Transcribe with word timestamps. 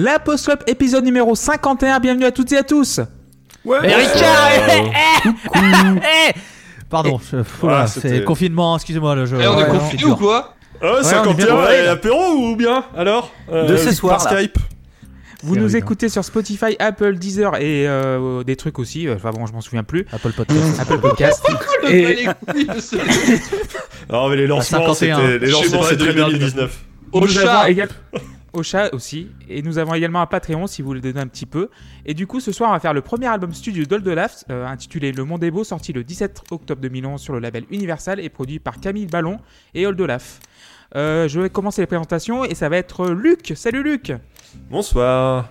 La 0.00 0.20
Post 0.20 0.44
Club 0.44 0.60
épisode 0.68 1.02
numéro 1.04 1.34
51, 1.34 1.98
bienvenue 1.98 2.24
à 2.24 2.30
toutes 2.30 2.52
et 2.52 2.56
à 2.58 2.62
tous 2.62 3.00
Ouais. 3.64 3.78
Et 3.82 3.94
Richard 3.96 4.48
eh, 4.68 4.82
eh, 5.24 5.58
eh, 5.58 6.32
Pardon, 6.88 7.18
je- 7.18 7.38
oula, 7.66 7.80
Ah, 7.80 7.86
c'est 7.88 8.22
confinement, 8.24 8.76
excusez-moi 8.76 9.16
le 9.16 9.26
jeu. 9.26 9.38
Eh, 9.40 9.46
on 9.48 9.58
est 9.58 9.64
Ouais, 9.64 9.68
confinés 9.70 10.04
ou 10.04 10.14
quoi 10.14 10.54
Ah, 10.80 10.92
on 10.94 11.00
est 11.00 11.02
51 11.02 11.34
bien 11.46 11.56
ouais, 11.56 11.62
ouais. 11.62 11.88
apéro 11.88 12.32
ou 12.36 12.54
bien 12.54 12.84
alors 12.96 13.32
Euh, 13.50 13.66
De 13.66 13.76
ce 13.76 13.92
soir, 13.92 14.18
Par 14.22 14.32
là. 14.32 14.38
Skype. 14.38 14.56
Vous 15.42 15.54
C'est 15.54 15.60
nous 15.60 15.66
rude, 15.66 15.74
écoutez 15.74 16.08
sur 16.08 16.24
Spotify, 16.24 16.76
Apple, 16.78 17.16
Deezer 17.16 17.56
et 17.56 17.88
euh, 17.88 18.44
des 18.44 18.54
trucs 18.54 18.78
aussi, 18.78 19.08
euh, 19.08 19.16
enfin 19.16 19.30
bon, 19.32 19.46
je 19.46 19.52
m'en 19.52 19.60
souviens 19.60 19.82
plus. 19.82 20.06
Apple 20.12 20.30
Podcast. 20.32 20.76
Apple 20.80 20.98
Podcast. 21.00 21.44
Le 21.82 21.90
Et- 21.90 22.02
balai 22.04 22.28
couilles 22.52 22.66
de 22.76 22.80
ce- 22.80 22.96
Non 24.12 24.28
mais 24.28 24.36
les 24.36 24.46
lancements 24.46 24.94
51. 24.94 25.16
c'était 25.16 25.38
les 25.46 25.50
lancements 25.50 25.78
moi, 25.80 25.88
c'était 25.90 26.04
c'est 26.04 26.12
2019. 26.14 26.78
Au 27.10 27.20
Nous 27.20 27.26
chat 27.28 27.66
Au 28.52 28.62
chat 28.62 28.94
aussi. 28.94 29.28
Et 29.48 29.62
nous 29.62 29.78
avons 29.78 29.94
également 29.94 30.20
un 30.20 30.26
Patreon 30.26 30.66
si 30.66 30.80
vous 30.80 30.88
voulez 30.88 31.00
donner 31.00 31.20
un 31.20 31.26
petit 31.26 31.46
peu. 31.46 31.68
Et 32.06 32.14
du 32.14 32.26
coup, 32.26 32.40
ce 32.40 32.50
soir, 32.50 32.70
on 32.70 32.72
va 32.72 32.80
faire 32.80 32.94
le 32.94 33.02
premier 33.02 33.26
album 33.26 33.52
studio 33.52 33.84
d'Oldolaf, 33.84 34.44
euh, 34.50 34.66
intitulé 34.66 35.12
Le 35.12 35.24
Monde 35.24 35.44
est 35.44 35.50
beau, 35.50 35.64
sorti 35.64 35.92
le 35.92 36.02
17 36.02 36.44
octobre 36.50 36.80
2011 36.80 37.20
sur 37.20 37.34
le 37.34 37.40
label 37.40 37.64
Universal 37.70 38.20
et 38.20 38.28
produit 38.28 38.58
par 38.58 38.80
Camille 38.80 39.06
Ballon 39.06 39.38
et 39.74 39.86
Oldolaf. 39.86 40.40
Euh, 40.96 41.28
je 41.28 41.40
vais 41.40 41.50
commencer 41.50 41.82
les 41.82 41.86
présentations 41.86 42.44
et 42.44 42.54
ça 42.54 42.68
va 42.68 42.78
être 42.78 43.10
Luc. 43.10 43.52
Salut 43.54 43.82
Luc 43.82 44.12
Bonsoir. 44.70 45.50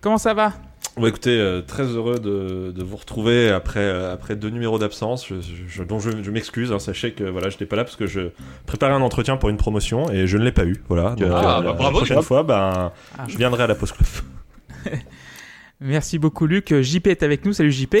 Comment 0.00 0.18
ça 0.18 0.32
va? 0.32 0.69
Bon 1.00 1.06
écoutez, 1.06 1.38
euh, 1.38 1.62
très 1.62 1.84
heureux 1.84 2.18
de, 2.18 2.72
de 2.72 2.82
vous 2.84 2.96
retrouver 2.96 3.50
après, 3.50 3.80
euh, 3.80 4.12
après 4.12 4.36
deux 4.36 4.50
numéros 4.50 4.78
d'absence, 4.78 5.26
je, 5.26 5.36
je- 5.68 5.82
dont 5.82 5.98
je, 5.98 6.10
je 6.22 6.30
m'excuse, 6.30 6.72
hein, 6.72 6.78
sachez 6.78 7.12
que 7.12 7.24
voilà, 7.24 7.48
je 7.48 7.54
n'étais 7.54 7.66
pas 7.66 7.76
là 7.76 7.84
parce 7.84 7.96
que 7.96 8.06
je 8.06 8.30
préparais 8.66 8.92
un 8.92 9.00
entretien 9.00 9.36
pour 9.36 9.48
une 9.48 9.56
promotion 9.56 10.10
et 10.10 10.26
je 10.26 10.36
ne 10.36 10.44
l'ai 10.44 10.52
pas 10.52 10.64
eu, 10.66 10.82
voilà. 10.88 11.14
Donc, 11.16 11.28
Ah, 11.32 11.58
euh, 11.58 11.60
bah, 11.60 11.62
la 11.64 11.72
bravo, 11.72 11.96
prochaine 11.98 12.16
Job. 12.18 12.24
fois, 12.24 12.42
ben, 12.42 12.92
Ah. 13.18 13.24
je 13.28 13.36
viendrai 13.38 13.62
à 13.62 13.66
la 13.66 13.74
Post 13.74 13.94
Club. 13.94 14.94
Merci 15.80 16.18
beaucoup 16.18 16.46
Luc. 16.46 16.74
JP 16.80 17.06
est 17.06 17.22
avec 17.22 17.44
nous. 17.44 17.52
Salut 17.54 17.72
JP. 17.72 17.96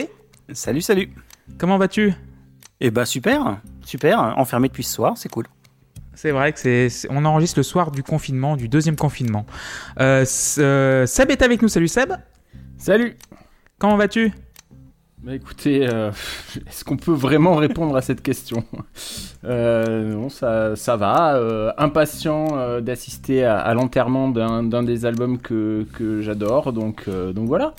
Salut, 0.52 0.82
salut. 0.82 1.10
Comment 1.58 1.78
vas-tu? 1.78 2.12
Eh 2.80 2.90
bah 2.90 3.06
super, 3.06 3.58
super. 3.84 4.18
Enfermé 4.38 4.68
depuis 4.68 4.84
ce 4.84 4.92
soir, 4.94 5.14
c'est 5.16 5.28
cool. 5.30 5.46
C'est 6.14 6.32
vrai 6.32 6.52
que 6.52 6.58
c'est, 6.60 6.88
c'est- 6.90 7.08
on 7.10 7.24
enregistre 7.24 7.58
le 7.58 7.62
soir 7.62 7.90
du 7.90 8.02
confinement, 8.02 8.56
du 8.56 8.68
deuxième 8.68 8.96
confinement. 8.96 9.46
Euh, 10.00 10.24
euh, 10.58 11.06
Seb 11.06 11.30
est 11.30 11.40
avec 11.40 11.62
nous. 11.62 11.68
Salut 11.68 11.88
Seb. 11.88 12.12
Salut 12.80 13.14
Comment 13.78 13.96
vas-tu? 13.98 14.32
Bah 15.22 15.34
écoutez, 15.34 15.86
euh, 15.86 16.10
est-ce 16.66 16.82
qu'on 16.82 16.96
peut 16.96 17.12
vraiment 17.12 17.56
répondre 17.56 17.94
à 17.94 18.00
cette 18.00 18.22
question? 18.22 18.64
Euh, 19.44 20.14
Non, 20.14 20.30
ça, 20.30 20.76
ça 20.76 20.96
va. 20.96 21.36
euh, 21.36 21.72
impatient 21.76 22.56
euh, 22.56 22.80
d'assister 22.80 23.44
à, 23.44 23.58
à 23.58 23.74
l'enterrement 23.74 24.30
d'un 24.30 24.82
des 24.82 25.04
albums 25.04 25.36
que, 25.38 25.86
que 25.92 26.22
j'adore, 26.22 26.72
donc, 26.72 27.04
euh, 27.08 27.34
donc 27.34 27.48
voilà. 27.48 27.74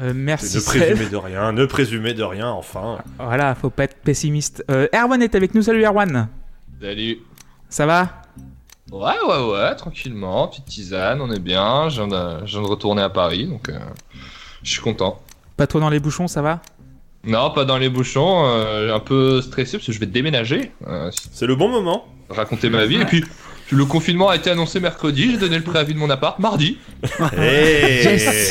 Euh, 0.00 0.12
Merci 0.12 0.56
ne 0.56 0.62
présumez 0.62 1.08
de 1.08 1.16
rien, 1.16 1.52
ne 1.52 1.66
présumez 1.66 2.14
de 2.14 2.24
rien, 2.24 2.48
enfin. 2.50 2.98
Voilà, 3.20 3.54
faut 3.54 3.70
pas 3.70 3.84
être 3.84 3.96
pessimiste. 3.98 4.64
Euh, 4.72 4.88
Erwan 4.92 5.22
est 5.22 5.36
avec 5.36 5.54
nous. 5.54 5.62
Salut 5.62 5.84
Erwan. 5.84 6.26
Salut 6.80 7.18
Ça 7.68 7.86
va? 7.86 8.23
Ouais, 8.92 9.12
ouais, 9.26 9.50
ouais, 9.50 9.74
tranquillement, 9.76 10.48
petite 10.48 10.66
tisane, 10.66 11.20
on 11.20 11.30
est 11.32 11.38
bien. 11.40 11.88
Je 11.88 12.02
viens 12.02 12.08
de, 12.08 12.46
je 12.46 12.52
viens 12.52 12.62
de 12.62 12.66
retourner 12.70 13.02
à 13.02 13.08
Paris, 13.08 13.46
donc 13.46 13.68
euh, 13.68 13.78
je 14.62 14.70
suis 14.70 14.80
content. 14.82 15.20
Pas 15.56 15.66
trop 15.66 15.80
dans 15.80 15.88
les 15.88 16.00
bouchons, 16.00 16.28
ça 16.28 16.42
va? 16.42 16.60
Non, 17.24 17.50
pas 17.50 17.64
dans 17.64 17.78
les 17.78 17.88
bouchons, 17.88 18.44
euh, 18.46 18.94
un 18.94 19.00
peu 19.00 19.40
stressé 19.40 19.78
parce 19.78 19.86
que 19.86 19.92
je 19.92 19.98
vais 20.00 20.06
déménager, 20.06 20.72
euh, 20.86 21.10
C'est 21.32 21.46
le 21.46 21.56
bon 21.56 21.70
moment. 21.70 22.06
raconter 22.28 22.68
ma 22.68 22.84
vie. 22.84 22.96
Et 22.96 23.04
puis, 23.06 23.24
le 23.70 23.84
confinement 23.84 24.28
a 24.28 24.36
été 24.36 24.50
annoncé 24.50 24.78
mercredi, 24.80 25.30
j'ai 25.32 25.38
donné 25.38 25.56
le 25.56 25.62
préavis 25.64 25.94
de 25.94 25.98
mon 25.98 26.10
appart 26.10 26.38
mardi. 26.38 26.78
Hey 27.36 28.42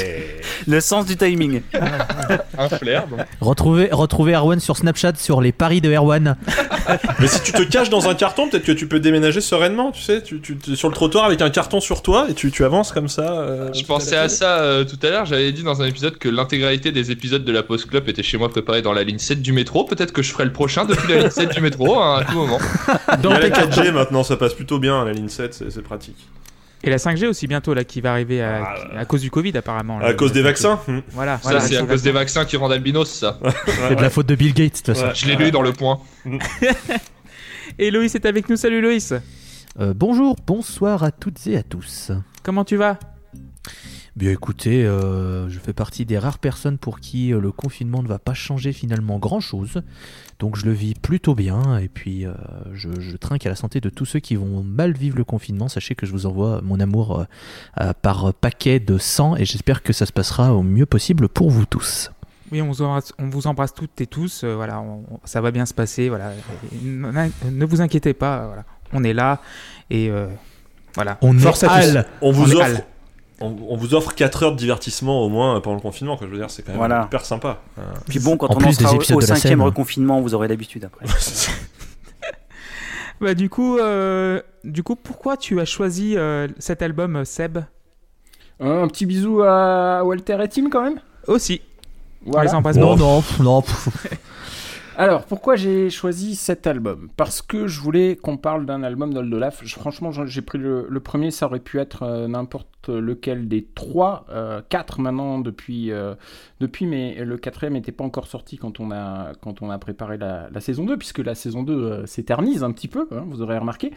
Le 0.68 0.80
sens 0.82 1.06
du 1.06 1.16
timing. 1.18 1.62
Un 2.58 2.70
flair, 2.70 3.08
donc. 3.08 3.20
Retrouvez, 3.42 3.90
retrouvez 3.92 4.34
Erwan 4.34 4.60
sur 4.60 4.78
Snapchat 4.78 5.14
sur 5.18 5.42
les 5.42 5.52
paris 5.52 5.82
de 5.82 5.92
Erwan. 5.92 6.36
Mais 7.20 7.28
si 7.28 7.42
tu 7.44 7.52
te 7.54 7.62
caches 7.64 7.90
dans 7.90 8.10
un 8.10 8.16
carton, 8.16 8.50
peut-être 8.50 8.66
que 8.66 8.72
tu 8.72 8.88
peux 8.88 9.00
déménager 9.00 9.42
sereinement, 9.42 9.92
tu 9.92 10.02
sais, 10.02 10.22
tu, 10.22 10.40
tu- 10.42 10.58
tu- 10.58 10.76
sur 10.76 10.90
le 10.90 10.94
trottoir 10.96 11.26
avec 11.26 11.42
un 11.42 11.50
carton 11.50 11.80
sur 11.80 12.02
toi 12.02 12.28
et 12.30 12.34
tu, 12.34 12.52
tu 12.52 12.64
avances 12.66 12.92
comme 12.92 13.08
ça. 13.08 13.34
euh, 13.40 13.70
Je 13.74 13.84
pensais 13.84 14.18
à 14.18 14.30
ça 14.30 14.60
euh, 14.60 14.84
tout 14.84 14.98
à 15.06 15.10
l'heure, 15.10 15.26
j'avais 15.26 15.52
dit 15.52 15.64
dans 15.64 15.82
un 15.82 15.86
épisode 15.86 16.18
que 16.18 16.30
l'intégralité 16.30 16.92
des 16.92 17.12
épisodes 17.12 17.44
de 17.44 17.52
la 17.52 17.64
Post 17.64 17.88
Club 17.90 18.08
était 18.10 18.24
chez 18.24 18.38
moi 18.38 18.50
préparée 18.50 18.82
dans 18.82 18.94
la 18.94 19.04
ligne 19.04 19.20
7 19.20 19.42
du 19.42 19.54
métro. 19.54 19.84
Peut-être 19.86 20.12
que 20.14 20.22
je 20.22 20.32
ferai 20.32 20.46
le 20.46 20.54
prochain 20.54 20.86
depuis 20.86 21.12
la 21.14 21.20
ligne 21.22 21.30
7 21.30 21.50
du 21.54 21.62
métro 21.62 22.00
hein, 22.00 22.20
à 22.22 22.26
tout 22.26 22.36
moment. 22.38 22.60
Il 23.24 23.30
y 23.30 23.34
a 23.34 23.40
la 23.40 23.50
4G 23.50 23.92
maintenant, 23.92 24.24
ça 24.24 24.36
passe 24.38 24.54
plutôt 24.54 24.80
bien, 24.80 25.03
la 25.06 25.14
ligne 25.14 25.30
7, 25.30 25.66
c'est 25.70 25.82
pratique. 25.82 26.28
Et 26.86 26.90
la 26.90 26.98
5G 26.98 27.28
aussi 27.28 27.48
bientôt 27.48 27.74
là 27.74 27.86
qui 27.86 28.02
va 28.02 28.12
arriver 28.12 28.42
à, 28.42 28.64
Ah, 28.66 29.00
à 29.00 29.06
cause 29.06 29.22
du 29.22 29.32
Covid 29.32 29.58
apparemment. 29.58 30.00
là. 30.00 30.08
À 30.08 30.14
cause 30.14 30.34
des 30.34 30.42
vaccins 30.42 30.82
hmm. 30.86 31.00
Voilà. 31.12 31.38
Ça, 31.38 31.44
voilà, 31.44 31.60
c'est 31.62 31.78
à 31.78 31.84
cause 31.84 32.04
des 32.04 32.12
vaccins. 32.12 32.42
vaccins 32.42 32.46
qui 32.46 32.58
rendent 32.58 32.74
albinos, 32.74 33.10
ça. 33.10 33.40
C'est 33.88 33.96
de 33.96 34.02
la 34.02 34.10
faute 34.10 34.26
de 34.26 34.36
Bill 34.36 34.54
Gates, 34.54 34.74
de 34.74 34.78
toute 34.78 34.86
façon. 34.88 35.06
Ouais. 35.06 35.16
Je 35.16 35.28
l'ai 35.28 35.36
lu 35.38 35.52
dans 35.52 35.62
le 35.62 35.72
point. 35.72 36.02
Et 37.80 37.90
Loïs 37.90 38.14
est 38.16 38.26
avec 38.26 38.50
nous. 38.50 38.58
Salut 38.58 38.82
Loïs. 38.82 39.14
Euh, 39.80 39.94
bonjour, 39.96 40.36
bonsoir 40.46 41.04
à 41.04 41.12
toutes 41.12 41.48
et 41.48 41.58
à 41.58 41.64
tous. 41.64 42.12
Comment 42.44 42.66
tu 42.66 42.76
vas? 42.76 43.00
Bien 44.16 44.30
écoutez, 44.30 44.86
euh, 44.86 45.50
je 45.50 45.58
fais 45.58 45.74
partie 45.74 46.06
des 46.06 46.20
rares 46.20 46.38
personnes 46.38 46.78
pour 46.78 47.00
qui 47.00 47.34
euh, 47.34 47.40
le 47.40 47.52
confinement 47.52 48.04
ne 48.04 48.08
va 48.08 48.20
pas 48.20 48.36
changer 48.36 48.72
finalement 48.72 49.18
grand-chose. 49.18 49.82
Donc 50.38 50.56
je 50.56 50.66
le 50.66 50.72
vis 50.72 50.94
plutôt 50.94 51.34
bien 51.34 51.80
et 51.80 51.88
puis 51.88 52.28
euh, 52.28 52.34
je, 52.74 52.90
je 53.00 53.18
trinque 53.18 53.44
à 53.48 53.50
la 53.50 53.56
santé 53.56 53.82
de 53.82 53.90
tous 53.90 54.06
ceux 54.06 54.20
qui 54.20 54.36
vont 54.36 54.62
mal 54.62 54.92
vivre 54.94 55.18
le 55.18 55.24
confinement. 55.24 55.68
Sachez 55.68 55.96
que 55.96 56.06
je 56.06 56.12
vous 56.12 56.28
envoie 56.28 56.62
mon 56.62 56.80
amour 56.80 57.26
euh, 57.82 57.94
par 58.04 58.36
paquet 58.36 58.80
de 58.80 59.00
sang 59.00 59.36
et 59.36 59.46
j'espère 59.46 59.82
que 59.82 59.94
ça 59.94 60.06
se 60.06 60.14
passera 60.14 60.54
au 60.54 60.62
mieux 60.62 60.86
possible 60.86 61.28
pour 61.28 61.50
vous 61.50 61.66
tous. 61.66 62.12
Oui, 62.52 62.62
on 62.62 62.68
vous 62.68 62.84
embrasse, 62.84 63.14
on 63.18 63.30
vous 63.30 63.48
embrasse 63.48 63.74
toutes 63.74 64.00
et 64.00 64.06
tous. 64.06 64.44
euh, 64.44 64.54
voilà, 64.54 64.80
on- 64.80 65.06
on- 65.10 65.20
ça 65.24 65.42
va 65.42 65.50
bien 65.50 65.66
se 65.66 65.74
passer. 65.74 66.10
Voilà. 66.10 66.34
Ne, 66.84 67.30
ne 67.50 67.66
vous 67.66 67.82
inquiétez 67.82 68.14
pas. 68.14 68.46
Voilà, 68.46 68.64
on 68.92 69.04
est 69.04 69.14
là 69.14 69.42
et 69.90 70.12
euh, 70.12 70.28
voilà. 70.94 71.18
On 71.24 71.34
Force 71.40 71.64
est 71.64 71.68
à 71.68 71.82
tous. 71.82 71.98
On 72.22 72.30
On 72.30 72.32
vous 72.32 72.52
est 72.52 72.56
offre. 72.58 72.82
On, 73.44 73.56
on 73.70 73.76
vous 73.76 73.94
offre 73.94 74.16
4 74.16 74.44
heures 74.44 74.52
de 74.54 74.58
divertissement 74.58 75.22
au 75.24 75.30
moins 75.30 75.60
pendant 75.62 75.76
le 75.76 75.82
confinement, 75.82 76.16
quoi. 76.18 76.28
Je 76.28 76.32
veux 76.32 76.38
dire, 76.40 76.50
c'est 76.50 76.62
quand 76.64 76.70
même 76.72 76.78
Voilà. 76.78 77.04
hyper 77.08 77.26
sympa. 77.26 77.60
Euh, 77.78 77.82
Puis 78.08 78.20
bon, 78.20 78.38
quand 78.38 78.48
En 78.48 78.56
on 78.56 78.58
plus 78.58 78.78
des 78.78 78.86
au, 78.86 78.96
épisodes 78.96 79.18
au 79.18 79.22
de 79.22 79.26
cinquième 79.26 79.60
scène. 79.60 79.62
reconfinement, 79.62 80.22
vous 80.22 80.34
aurez 80.34 80.48
l'habitude 80.48 80.86
après. 80.86 81.06
Bah, 83.22 83.34
du 83.36 83.50
coup, 83.50 83.78
euh, 83.78 84.42
du 84.66 84.84
coup, 84.84 84.96
pourquoi 84.96 85.38
tu 85.38 85.62
as 85.62 85.66
choisi 85.66 86.18
euh, 86.18 86.48
cet 86.60 86.82
album, 86.82 87.16
euh, 87.18 87.24
Seb? 87.26 87.60
Un 88.60 88.88
petit 88.88 89.06
bisou 89.06 89.42
à 89.44 90.04
Walter 90.04 90.38
et 90.44 90.48
Tim 90.50 90.70
quand 90.70 90.84
même? 90.84 91.00
Aussi. 91.28 91.62
On 92.26 92.32
Voilà. 92.32 92.50
les 92.50 92.56
embrasse. 92.56 92.76
Non, 92.76 92.96
non, 92.98 93.24
non. 93.40 93.64
Alors, 94.98 95.26
pourquoi 95.26 95.56
j'ai 95.56 95.90
choisi 95.90 96.36
cet 96.36 96.68
album? 96.68 97.10
Parce 97.18 97.42
que 97.42 97.68
je 97.68 97.80
voulais 97.80 98.16
qu'on 98.16 98.38
parle 98.38 98.66
d'un 98.66 98.84
album 98.84 99.14
d'Oldolaf. 99.14 99.66
Franchement, 99.66 100.12
j'ai 100.12 100.42
pris 100.42 100.58
le, 100.58 101.00
premier, 101.00 101.32
ça 101.32 101.48
aurait 101.48 101.60
pu 101.60 101.80
être 101.80 102.04
euh, 102.04 102.28
n'importe 102.28 102.74
lequel 102.90 103.48
des 103.48 103.64
trois, 103.64 104.26
euh, 104.30 104.62
quatre 104.68 105.00
maintenant 105.00 105.40
depuis, 105.40 105.92
euh, 105.92 106.16
depuis, 106.60 106.86
mais 106.86 107.24
le 107.24 107.38
quatrième 107.38 107.74
n'était 107.74 107.92
pas 107.92 108.04
encore 108.04 108.28
sorti 108.28 108.58
quand 108.58 108.80
on 108.80 108.92
a, 108.92 109.34
quand 109.42 109.62
on 109.62 109.70
a 109.70 109.78
préparé 109.78 110.18
la, 110.18 110.50
saison 110.60 110.86
2, 110.86 110.98
puisque 110.98 111.20
la 111.20 111.36
saison 111.36 111.64
2 111.64 111.74
euh, 111.74 112.06
s'éternise 112.06 112.64
un 112.64 112.72
petit 112.72 112.88
peu, 112.88 113.08
hein, 113.12 113.24
vous 113.28 113.42
aurez 113.42 113.58
remarqué. 113.58 113.92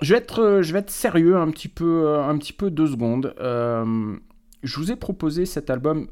Je 0.00 0.14
vais, 0.14 0.18
être, 0.18 0.60
je 0.62 0.72
vais 0.72 0.80
être 0.80 0.90
sérieux 0.90 1.36
un 1.36 1.48
petit 1.50 1.68
peu, 1.68 2.18
un 2.18 2.36
petit 2.36 2.52
peu 2.52 2.70
deux 2.70 2.88
secondes. 2.88 3.34
Je 3.38 4.76
vous 4.76 4.90
ai 4.90 4.96
proposé 4.96 5.46
cet 5.46 5.70
album 5.70 6.08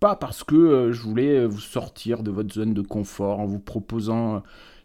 pas 0.00 0.16
parce 0.16 0.44
que 0.44 0.54
euh, 0.54 0.92
je 0.92 1.00
voulais 1.02 1.38
euh, 1.38 1.46
vous 1.46 1.60
sortir 1.60 2.22
de 2.22 2.30
votre 2.30 2.52
zone 2.52 2.74
de 2.74 2.82
confort 2.82 3.40
en 3.40 3.46
vous 3.46 3.60
proposant 3.60 4.36
euh, 4.36 4.40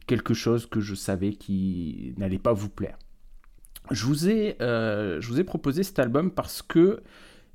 quelque 0.07 0.33
chose 0.33 0.65
que 0.65 0.79
je 0.79 0.95
savais 0.95 1.33
qui 1.33 2.13
n'allait 2.17 2.39
pas 2.39 2.53
vous 2.53 2.69
plaire. 2.69 2.97
Je 3.91 4.05
vous 4.05 4.29
ai, 4.29 4.55
je 4.59 5.27
vous 5.27 5.39
ai 5.39 5.43
proposé 5.43 5.83
cet 5.83 5.97
album 5.99 6.29
parce 6.31 6.61
que 6.61 7.01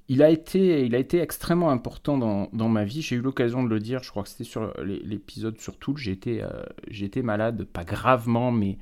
il 0.09 0.23
a 0.23 0.31
été, 0.31 0.85
il 0.85 0.95
a 0.95 0.99
été 0.99 1.21
extrêmement 1.21 1.71
important 1.71 2.19
dans, 2.19 2.49
dans 2.53 2.69
ma 2.69 2.85
vie. 2.85 3.03
J'ai 3.03 3.17
eu 3.17 3.21
l'occasion 3.21 3.63
de 3.63 3.69
le 3.69 3.79
dire, 3.79 4.03
je 4.03 4.11
crois 4.11 4.23
que 4.25 4.29
c'était 4.29 4.45
sur 4.45 4.73
l'é- 4.83 5.03
l'épisode 5.05 5.61
sur 5.61 5.79
Tool. 5.79 5.97
J'ai 5.97 6.13
été, 6.13 7.23
malade, 7.23 7.65
pas 7.65 7.85
gravement, 7.85 8.51
mais 8.53 8.79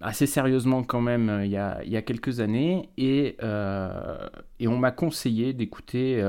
assez 0.00 0.26
sérieusement 0.26 0.84
quand 0.84 1.00
même, 1.00 1.40
il 1.44 1.50
y 1.50 1.56
a, 1.56 1.82
il 1.84 1.90
y 1.90 1.96
a 1.96 2.02
quelques 2.02 2.40
années. 2.40 2.88
Et, 2.96 3.36
et 4.60 4.68
on 4.68 4.78
m'a 4.78 4.90
conseillé 4.92 5.52
d'écouter 5.52 6.22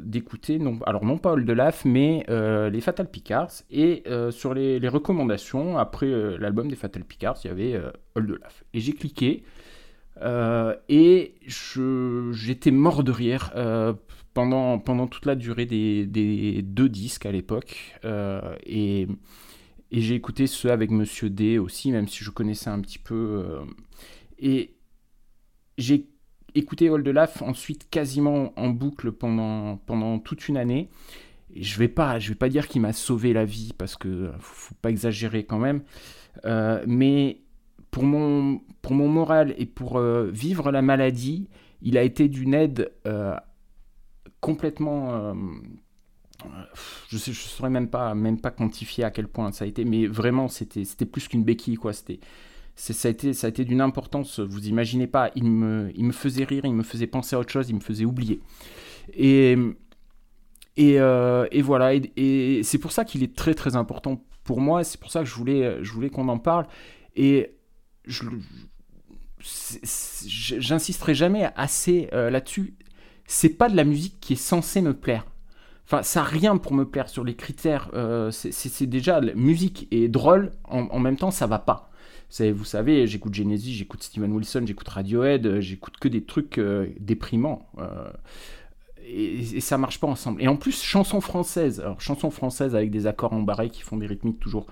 d'écouter, 0.00 0.58
non, 0.58 0.78
alors 0.86 1.04
non 1.04 1.18
pas 1.18 1.32
Old 1.32 1.48
Laf, 1.50 1.84
mais 1.84 2.24
euh, 2.28 2.70
les 2.70 2.80
Fatal 2.80 3.10
Picards. 3.10 3.52
Et 3.70 4.02
euh, 4.06 4.30
sur 4.30 4.54
les, 4.54 4.78
les 4.78 4.88
recommandations, 4.88 5.78
après 5.78 6.06
euh, 6.06 6.36
l'album 6.38 6.68
des 6.68 6.76
Fatal 6.76 7.04
Picards, 7.04 7.38
il 7.44 7.48
y 7.48 7.50
avait 7.50 7.74
euh, 7.74 7.90
Old 8.14 8.30
Laf. 8.40 8.64
Et 8.74 8.80
j'ai 8.80 8.92
cliqué. 8.92 9.44
euh, 10.22 10.76
et 10.88 11.34
j'étais 11.46 12.70
mort 12.70 13.02
de 13.02 13.10
rire 13.12 13.50
euh, 13.56 13.94
pendant, 14.34 14.78
pendant 14.78 15.06
toute 15.06 15.26
la 15.26 15.34
durée 15.34 15.66
des, 15.66 16.06
des 16.06 16.62
deux 16.62 16.88
disques 16.88 17.26
à 17.26 17.32
l'époque. 17.32 17.98
Euh, 18.04 18.54
et 18.66 19.08
et 19.90 20.00
j'ai 20.00 20.14
écouté 20.14 20.46
ceux 20.46 20.70
avec 20.72 20.90
Monsieur 20.90 21.28
D 21.28 21.58
aussi, 21.58 21.92
même 21.92 22.08
si 22.08 22.24
je 22.24 22.30
connaissais 22.30 22.70
un 22.70 22.80
petit 22.80 22.98
peu. 22.98 23.14
euh, 23.14 23.64
Et 24.38 24.74
j'ai 25.78 26.06
écouté 26.54 26.90
Old 26.90 27.06
Laf 27.06 27.42
ensuite 27.42 27.88
quasiment 27.90 28.52
en 28.56 28.70
boucle 28.70 29.12
pendant, 29.12 29.76
pendant 29.86 30.18
toute 30.18 30.48
une 30.48 30.56
année. 30.56 30.88
Et 31.54 31.62
je 31.62 31.78
vais 31.78 31.88
pas, 31.88 32.18
vais 32.18 32.34
pas 32.34 32.48
dire 32.48 32.66
qu'il 32.68 32.80
m'a 32.80 32.92
sauvé 32.92 33.32
la 33.32 33.44
vie 33.44 33.72
parce 33.76 33.96
que 33.96 34.30
faut, 34.38 34.68
faut 34.68 34.74
pas 34.80 34.90
exagérer 34.90 35.44
quand 35.44 35.58
même. 35.58 35.82
Euh, 36.44 36.82
mais 36.86 37.42
pour 37.90 38.04
mon, 38.04 38.60
pour 38.80 38.94
mon 38.94 39.08
moral 39.08 39.54
et 39.58 39.66
pour 39.66 39.98
euh, 39.98 40.30
vivre 40.32 40.72
la 40.72 40.82
maladie, 40.82 41.48
il 41.82 41.98
a 41.98 42.02
été 42.02 42.28
d'une 42.28 42.54
aide 42.54 42.90
euh, 43.06 43.36
complètement. 44.40 45.12
euh, 45.12 45.34
je 47.08 47.16
ne 47.16 47.34
saurais 47.34 47.70
même 47.70 47.88
pas, 47.88 48.14
même 48.14 48.40
pas 48.40 48.50
quantifier 48.50 49.04
à 49.04 49.10
quel 49.10 49.28
point 49.28 49.52
ça 49.52 49.64
a 49.64 49.68
été, 49.68 49.84
mais 49.84 50.06
vraiment, 50.06 50.48
c'était 50.48 51.06
plus 51.06 51.28
qu'une 51.28 51.44
béquille, 51.44 51.76
quoi. 51.76 51.92
C'était. 51.92 52.18
Ça 52.74 53.08
a, 53.08 53.10
été, 53.10 53.30
été 53.30 53.64
d'une 53.64 53.80
importance, 53.82 54.40
vous 54.40 54.66
imaginez 54.66 55.06
pas, 55.06 55.30
il 55.36 55.44
me, 55.44 55.90
il 55.94 56.04
me 56.04 56.12
faisait 56.12 56.44
rire, 56.44 56.64
il 56.64 56.74
me 56.74 56.82
faisait 56.82 57.06
penser 57.06 57.36
à 57.36 57.38
autre 57.38 57.50
chose, 57.52 57.68
il 57.68 57.74
me 57.74 57.80
faisait 57.80 58.06
oublier. 58.06 58.40
Et, 59.14 59.56
et, 60.76 60.98
euh, 61.00 61.46
et 61.50 61.60
voilà, 61.62 61.92
et, 61.94 62.60
c'est 62.64 62.78
pour 62.78 62.92
ça 62.92 63.04
qu'il 63.04 63.22
est 63.22 63.36
très 63.36 63.54
très 63.54 63.76
important 63.76 64.24
pour 64.44 64.60
moi, 64.60 64.84
c'est 64.84 64.98
pour 64.98 65.10
ça 65.10 65.20
que 65.20 65.26
je 65.26 65.34
voulais, 65.34 65.84
je 65.84 65.92
voulais 65.92 66.10
qu'on 66.10 66.28
en 66.28 66.38
parle. 66.38 66.66
Et 67.14 67.56
j'insisterai 70.58 71.14
jamais 71.14 71.50
assez 71.56 72.08
euh, 72.12 72.30
là-dessus. 72.30 72.74
C'est 73.26 73.50
pas 73.50 73.68
de 73.68 73.76
la 73.76 73.84
musique 73.84 74.18
qui 74.20 74.32
est 74.34 74.36
censée 74.36 74.80
me 74.82 74.94
plaire. 74.94 75.26
Enfin, 75.84 76.02
ça 76.02 76.20
n'a 76.20 76.26
rien 76.26 76.56
pour 76.56 76.74
me 76.74 76.84
plaire 76.84 77.08
sur 77.08 77.24
les 77.24 77.34
critères. 77.34 77.90
euh, 77.94 78.30
c'est- 78.30 78.86
déjà 78.86 79.20
musique 79.34 79.88
et 79.90 80.08
drôle 80.08 80.52
en, 80.64 80.82
en 80.86 80.98
même 80.98 81.16
temps, 81.16 81.30
ça 81.30 81.46
va 81.46 81.58
pas. 81.58 81.90
Vous 82.40 82.64
savez, 82.64 83.06
j'écoute 83.06 83.34
Genesis, 83.34 83.74
j'écoute 83.74 84.02
Steven 84.02 84.32
Wilson, 84.32 84.62
j'écoute 84.66 84.88
Radiohead, 84.88 85.46
euh, 85.46 85.60
j'écoute 85.60 85.98
que 86.00 86.08
des 86.08 86.24
trucs 86.24 86.58
euh, 86.58 86.88
déprimants. 86.98 87.68
euh, 87.78 88.10
et, 89.04 89.56
et 89.56 89.60
ça 89.60 89.76
marche 89.76 90.00
pas 90.00 90.06
ensemble. 90.06 90.42
Et 90.42 90.48
en 90.48 90.56
plus, 90.56 90.82
chanson 90.82 91.20
française. 91.20 91.80
Alors, 91.80 92.00
chanson 92.00 92.30
française 92.30 92.74
avec 92.74 92.90
des 92.90 93.06
accords 93.06 93.32
en 93.32 93.42
barré 93.42 93.68
qui 93.68 93.82
font 93.82 93.96
des 93.96 94.06
rythmiques 94.06 94.40
toujours. 94.40 94.66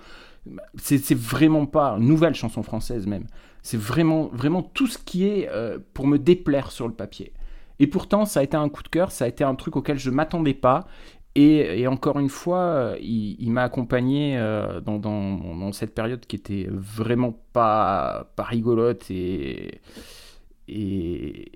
C'est 0.75 1.13
vraiment 1.13 1.67
pas 1.67 1.99
nouvelle 1.99 2.33
chanson 2.33 2.63
française 2.63 3.05
même. 3.05 3.27
C'est 3.61 3.77
vraiment, 3.77 4.29
vraiment 4.33 4.63
tout 4.63 4.87
ce 4.87 4.97
qui 4.97 5.25
est 5.25 5.47
pour 5.93 6.07
me 6.07 6.17
déplaire 6.17 6.71
sur 6.71 6.87
le 6.87 6.93
papier. 6.93 7.33
Et 7.79 7.87
pourtant, 7.87 8.25
ça 8.25 8.39
a 8.39 8.43
été 8.43 8.55
un 8.55 8.69
coup 8.69 8.83
de 8.83 8.87
cœur, 8.87 9.11
ça 9.11 9.25
a 9.25 9.27
été 9.27 9.43
un 9.43 9.55
truc 9.55 9.75
auquel 9.75 9.99
je 9.99 10.09
m'attendais 10.09 10.53
pas. 10.53 10.87
Et, 11.35 11.87
encore 11.87 12.19
une 12.19 12.29
fois, 12.29 12.59
euh, 12.59 12.97
il, 13.01 13.51
m'a 13.51 13.63
accompagné 13.63 14.37
euh, 14.37 14.81
dans, 14.81 15.71
cette 15.71 15.93
période 15.95 16.25
qui 16.25 16.35
était 16.35 16.67
vraiment 16.69 17.33
pas, 17.53 18.27
rigolote. 18.37 19.09
Et, 19.09 19.79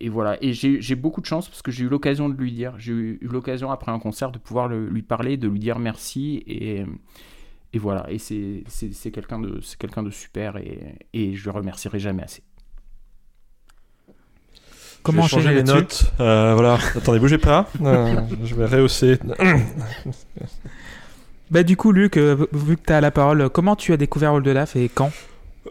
voilà. 0.09 0.37
Et 0.41 0.53
j'ai 0.53 0.95
beaucoup 0.95 1.21
de 1.21 1.25
chance 1.25 1.49
parce 1.49 1.61
que 1.61 1.71
j'ai 1.71 1.83
eu 1.85 1.89
l'occasion 1.89 2.29
de 2.29 2.35
lui 2.35 2.53
dire, 2.53 2.75
j'ai 2.77 2.93
eu 2.93 3.19
l'occasion 3.21 3.69
après 3.71 3.91
un 3.91 3.99
concert 3.99 4.31
de 4.31 4.39
pouvoir 4.39 4.69
lui 4.69 5.01
parler, 5.03 5.37
de 5.37 5.47
lui 5.49 5.59
dire 5.59 5.79
merci. 5.79 6.43
Et, 6.47 6.85
voilà. 7.77 8.09
Et 8.09 8.19
c'est 8.19 8.63
c'est- 8.67 8.93
c'est 8.93 9.11
quelqu'un 9.11 9.39
de, 9.39 9.59
c'est 9.61 9.77
quelqu'un 9.77 10.03
de 10.03 10.09
super 10.09 10.55
et, 10.57 10.95
et 11.13 11.33
je 11.35 11.43
le 11.45 11.51
remercierai 11.51 11.99
jamais 11.99 12.23
assez. 12.23 12.41
Comment 15.05 15.27
je 15.27 15.35
vais 15.35 15.41
changer 15.43 15.55
les 15.55 15.63
notes. 15.63 16.11
Euh, 16.19 16.53
voilà. 16.55 16.79
Attendez, 16.97 17.19
bougez 17.19 17.37
pas. 17.37 17.69
Euh, 17.83 18.15
je 18.43 18.55
vais 18.55 18.65
rehausser. 18.65 19.19
Bah 21.51 21.61
du 21.61 21.77
coup, 21.77 21.91
Luc, 21.91 22.17
euh, 22.17 22.47
vu 22.53 22.75
que 22.75 22.81
tu 22.87 22.91
as 22.91 23.01
la 23.01 23.11
parole, 23.11 23.49
comment 23.49 23.75
tu 23.75 23.93
as 23.93 23.97
découvert 23.97 24.33
Old 24.33 24.47
Laf 24.47 24.75
et 24.75 24.89
quand? 24.91 25.11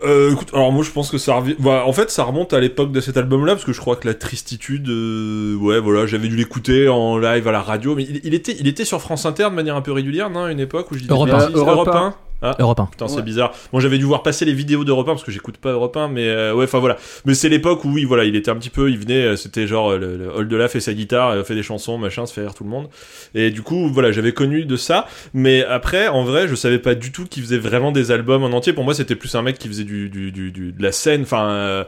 Euh, 0.04 0.32
écoute, 0.32 0.50
alors 0.52 0.72
moi 0.72 0.84
je 0.84 0.90
pense 0.90 1.10
que 1.10 1.18
ça 1.18 1.34
revient. 1.34 1.56
bah, 1.58 1.82
en 1.86 1.92
fait, 1.92 2.10
ça 2.10 2.24
remonte 2.24 2.52
à 2.52 2.60
l'époque 2.60 2.92
de 2.92 3.00
cet 3.00 3.16
album-là 3.16 3.54
parce 3.54 3.64
que 3.64 3.72
je 3.72 3.80
crois 3.80 3.96
que 3.96 4.06
la 4.06 4.14
Tristitude, 4.14 4.88
euh, 4.88 5.56
ouais, 5.56 5.80
voilà, 5.80 6.06
j'avais 6.06 6.28
dû 6.28 6.36
l'écouter 6.36 6.88
en 6.88 7.18
live 7.18 7.46
à 7.48 7.52
la 7.52 7.60
radio, 7.60 7.94
mais 7.96 8.04
il, 8.04 8.20
il 8.24 8.34
était, 8.34 8.56
il 8.58 8.68
était 8.68 8.84
sur 8.84 9.00
France 9.00 9.26
Inter 9.26 9.44
de 9.44 9.54
manière 9.54 9.76
un 9.76 9.82
peu 9.82 9.92
régulière, 9.92 10.30
non, 10.30 10.44
à 10.44 10.52
une 10.52 10.60
époque 10.60 10.90
où 10.90 10.94
je 10.94 11.00
disais 11.00 11.12
Europe. 11.12 11.28
Europe 11.30 11.54
Europe 11.54 11.88
un. 11.88 12.06
1. 12.08 12.14
Ah. 12.44 12.56
Europe 12.60 12.78
1. 12.78 12.86
Putain, 12.86 13.08
c'est 13.08 13.16
Ouais. 13.16 13.22
bizarre. 13.22 13.52
Bon, 13.72 13.80
j'avais 13.80 13.98
dû 13.98 14.04
voir 14.04 14.22
passer 14.22 14.44
les 14.44 14.52
vidéos 14.52 14.84
d'Europe 14.84 15.08
1 15.08 15.12
parce 15.12 15.24
que 15.24 15.32
j'écoute 15.32 15.56
pas 15.56 15.70
Europe 15.72 15.96
1, 15.96 16.08
mais 16.08 16.28
euh, 16.28 16.54
ouais, 16.54 16.64
enfin 16.64 16.78
voilà. 16.78 16.96
Mais 17.24 17.34
c'est 17.34 17.48
l'époque 17.48 17.84
où, 17.84 17.90
oui, 17.92 18.04
voilà, 18.04 18.24
il 18.24 18.36
était 18.36 18.50
un 18.50 18.56
petit 18.56 18.70
peu, 18.70 18.90
il 18.90 18.98
venait, 18.98 19.24
euh, 19.24 19.36
c'était 19.36 19.66
genre, 19.66 19.92
euh, 19.92 19.98
le, 19.98 20.16
le 20.16 20.28
Old 20.28 20.52
Olaf 20.52 20.72
fait 20.72 20.80
sa 20.80 20.92
guitare, 20.92 21.30
euh, 21.30 21.42
fait 21.44 21.54
des 21.54 21.62
chansons, 21.62 21.96
machin, 21.98 22.26
se 22.26 22.32
fait 22.34 22.42
rire 22.42 22.54
tout 22.54 22.64
le 22.64 22.70
monde. 22.70 22.88
Et 23.34 23.50
du 23.50 23.62
coup, 23.62 23.88
voilà, 23.92 24.12
j'avais 24.12 24.32
connu 24.32 24.64
de 24.66 24.76
ça. 24.76 25.06
Mais 25.32 25.64
après, 25.64 26.08
en 26.08 26.22
vrai, 26.24 26.46
je 26.46 26.54
savais 26.54 26.78
pas 26.78 26.94
du 26.94 27.10
tout 27.12 27.24
qu'il 27.24 27.42
faisait 27.42 27.58
vraiment 27.58 27.92
des 27.92 28.10
albums 28.10 28.42
en 28.44 28.50
entier. 28.52 28.72
Pour 28.74 28.84
moi, 28.84 28.94
c'était 28.94 29.16
plus 29.16 29.34
un 29.34 29.42
mec 29.42 29.58
qui 29.58 29.68
faisait 29.68 29.84
du, 29.84 30.10
du, 30.10 30.30
du, 30.30 30.52
du- 30.52 30.72
de 30.72 30.82
la 30.82 30.92
scène, 30.92 31.22
enfin, 31.22 31.48
euh, 31.48 31.84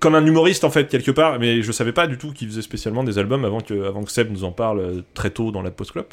comme 0.00 0.14
un 0.14 0.24
humoriste 0.24 0.64
en 0.64 0.70
fait 0.70 0.88
quelque 0.88 1.10
part. 1.10 1.38
Mais 1.38 1.62
je 1.62 1.72
savais 1.72 1.92
pas 1.92 2.06
du 2.06 2.18
tout 2.18 2.32
qu'il 2.32 2.48
faisait 2.48 2.62
spécialement 2.62 3.04
des 3.04 3.18
albums 3.18 3.44
avant 3.44 3.60
que, 3.60 3.86
avant 3.86 4.04
que 4.04 4.10
Seb 4.10 4.30
nous 4.30 4.44
en 4.44 4.52
parle 4.52 4.80
euh, 4.80 5.02
très 5.14 5.30
tôt 5.30 5.50
dans 5.50 5.62
la 5.62 5.70
post 5.70 5.92
club. 5.92 6.06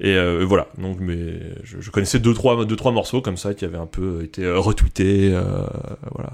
Et 0.00 0.14
euh, 0.14 0.44
voilà. 0.46 0.68
Donc, 0.78 0.98
mais 1.00 1.40
je, 1.64 1.90
connaissais 1.90 2.18
deux 2.18 2.34
trois, 2.34 2.64
deux 2.64 2.76
trois 2.76 2.92
morceaux 2.92 3.20
comme 3.20 3.36
ça 3.36 3.54
qui 3.54 3.64
avaient 3.64 3.78
un 3.78 3.86
peu 3.86 4.22
été 4.22 4.44
euh, 4.44 4.58
retweetés. 4.58 5.30
voilà. 6.14 6.32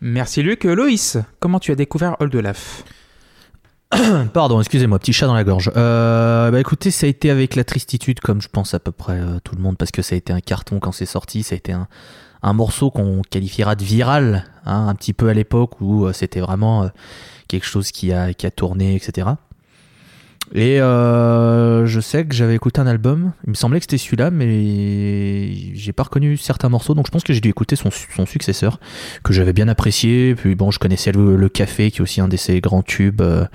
Merci 0.00 0.42
Luc. 0.42 0.64
Loïs, 0.64 1.18
comment 1.40 1.58
tu 1.58 1.72
as 1.72 1.76
découvert 1.76 2.16
Old 2.20 2.34
Laf 2.34 2.84
Pardon, 4.32 4.60
excusez-moi, 4.60 4.98
petit 4.98 5.12
chat 5.12 5.26
dans 5.26 5.34
la 5.34 5.44
gorge. 5.44 5.70
Euh, 5.76 6.50
bah 6.50 6.60
écoutez, 6.60 6.90
ça 6.90 7.06
a 7.06 7.08
été 7.08 7.30
avec 7.30 7.54
la 7.54 7.64
tristitude, 7.64 8.20
comme 8.20 8.40
je 8.40 8.48
pense 8.48 8.74
à 8.74 8.80
peu 8.80 8.92
près 8.92 9.18
euh, 9.20 9.38
tout 9.42 9.54
le 9.54 9.62
monde, 9.62 9.76
parce 9.76 9.90
que 9.90 10.02
ça 10.02 10.14
a 10.14 10.18
été 10.18 10.32
un 10.32 10.40
carton 10.40 10.80
quand 10.80 10.92
c'est 10.92 11.06
sorti. 11.06 11.42
Ça 11.42 11.54
a 11.54 11.56
été 11.56 11.72
un, 11.72 11.88
un 12.44 12.52
morceau 12.52 12.90
qu'on 12.90 13.22
qualifiera 13.22 13.74
de 13.74 13.82
viral, 13.84 14.44
hein, 14.66 14.88
un 14.88 14.94
petit 14.94 15.14
peu 15.14 15.28
à 15.28 15.34
l'époque 15.34 15.80
où 15.80 16.04
euh, 16.04 16.12
c'était 16.12 16.40
vraiment 16.40 16.84
euh, 16.84 16.88
quelque 17.48 17.64
chose 17.66 17.90
qui 17.90 18.12
a, 18.12 18.34
qui 18.34 18.46
a 18.46 18.50
tourné, 18.50 18.94
etc. 18.94 19.28
Et 20.52 20.80
euh, 20.80 21.86
je 21.86 22.00
sais 22.00 22.26
que 22.26 22.34
j'avais 22.34 22.54
écouté 22.54 22.80
un 22.80 22.86
album, 22.86 23.32
il 23.46 23.50
me 23.50 23.54
semblait 23.54 23.80
que 23.80 23.84
c'était 23.84 23.98
celui-là, 23.98 24.30
mais 24.30 25.74
j'ai 25.74 25.92
pas 25.92 26.02
reconnu 26.02 26.36
certains 26.36 26.68
morceaux, 26.68 26.94
donc 26.94 27.06
je 27.06 27.10
pense 27.10 27.24
que 27.24 27.32
j'ai 27.32 27.40
dû 27.40 27.48
écouter 27.48 27.76
son, 27.76 27.90
successeur, 28.26 28.78
que 29.22 29.32
j'avais 29.32 29.52
bien 29.52 29.68
apprécié. 29.68 30.34
Puis 30.34 30.54
bon, 30.54 30.70
je 30.70 30.78
connaissais 30.78 31.12
le, 31.12 31.48
Café, 31.48 31.90
qui 31.90 31.98
est 31.98 32.00
aussi 32.02 32.20
un 32.20 32.28
de 32.28 32.36
ses 32.36 32.60
grands 32.60 32.82
tubes, 32.82 33.20
euh, 33.20 33.46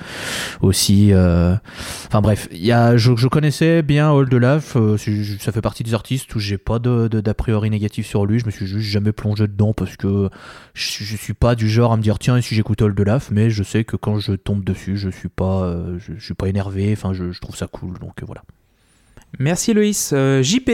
aussi. 0.61 1.09
euh, 1.11 1.55
Enfin 2.07 2.21
bref, 2.21 2.47
y 2.51 2.71
a, 2.71 2.97
je, 2.97 3.27
connaissais 3.27 3.81
bien 3.83 4.11
Old 4.11 4.33
Laf, 4.33 4.75
euh, 4.75 4.97
ça 5.39 5.51
fait 5.51 5.61
partie 5.61 5.83
des 5.83 5.93
artistes 5.93 6.33
où 6.35 6.39
j'ai 6.39 6.57
pas 6.57 6.79
d'a 6.79 7.33
priori 7.33 7.69
négatif 7.69 8.07
sur 8.07 8.25
lui, 8.25 8.39
je 8.39 8.45
me 8.45 8.51
suis 8.51 8.65
juste 8.65 8.89
jamais 8.89 9.11
plongé 9.11 9.47
dedans 9.47 9.73
parce 9.73 9.95
que 9.95 10.29
je, 10.73 11.03
je 11.03 11.15
suis 11.15 11.33
pas 11.33 11.55
du 11.55 11.69
genre 11.69 11.91
à 11.91 11.97
me 11.97 12.01
dire 12.01 12.19
tiens, 12.19 12.39
si 12.41 12.55
j'écoute 12.55 12.81
Old 12.81 12.99
Laf, 12.99 13.29
mais 13.31 13.49
je 13.49 13.63
sais 13.63 13.83
que 13.83 13.95
quand 13.95 14.19
je 14.19 14.33
tombe 14.33 14.63
dessus, 14.63 14.97
je 14.97 15.09
suis 15.09 15.29
pas, 15.29 15.75
je 15.97 16.23
suis 16.23 16.33
pas 16.33 16.47
énervé, 16.47 16.78
enfin 16.93 17.13
je, 17.13 17.31
je 17.31 17.39
trouve 17.41 17.55
ça 17.55 17.67
cool, 17.67 17.97
donc 17.99 18.21
euh, 18.21 18.25
voilà. 18.25 18.43
Merci 19.37 19.73
Loïs. 19.73 20.11
Euh, 20.13 20.41
JP, 20.41 20.69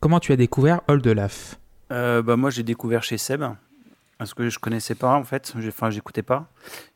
comment 0.00 0.20
tu 0.20 0.32
as 0.32 0.36
découvert 0.36 0.80
Old 0.88 1.06
Laf 1.06 1.58
Euh, 1.92 2.22
bah, 2.22 2.36
moi, 2.36 2.50
j'ai 2.50 2.62
découvert 2.62 3.02
chez 3.02 3.18
Seb. 3.18 3.42
Parce 4.20 4.34
que 4.34 4.50
je 4.50 4.58
connaissais 4.58 4.94
pas, 4.94 5.14
en 5.14 5.24
fait. 5.24 5.52
J'ai- 5.58 5.68
Enfin, 5.68 5.88
j'écoutais 5.90 6.22
pas. 6.22 6.46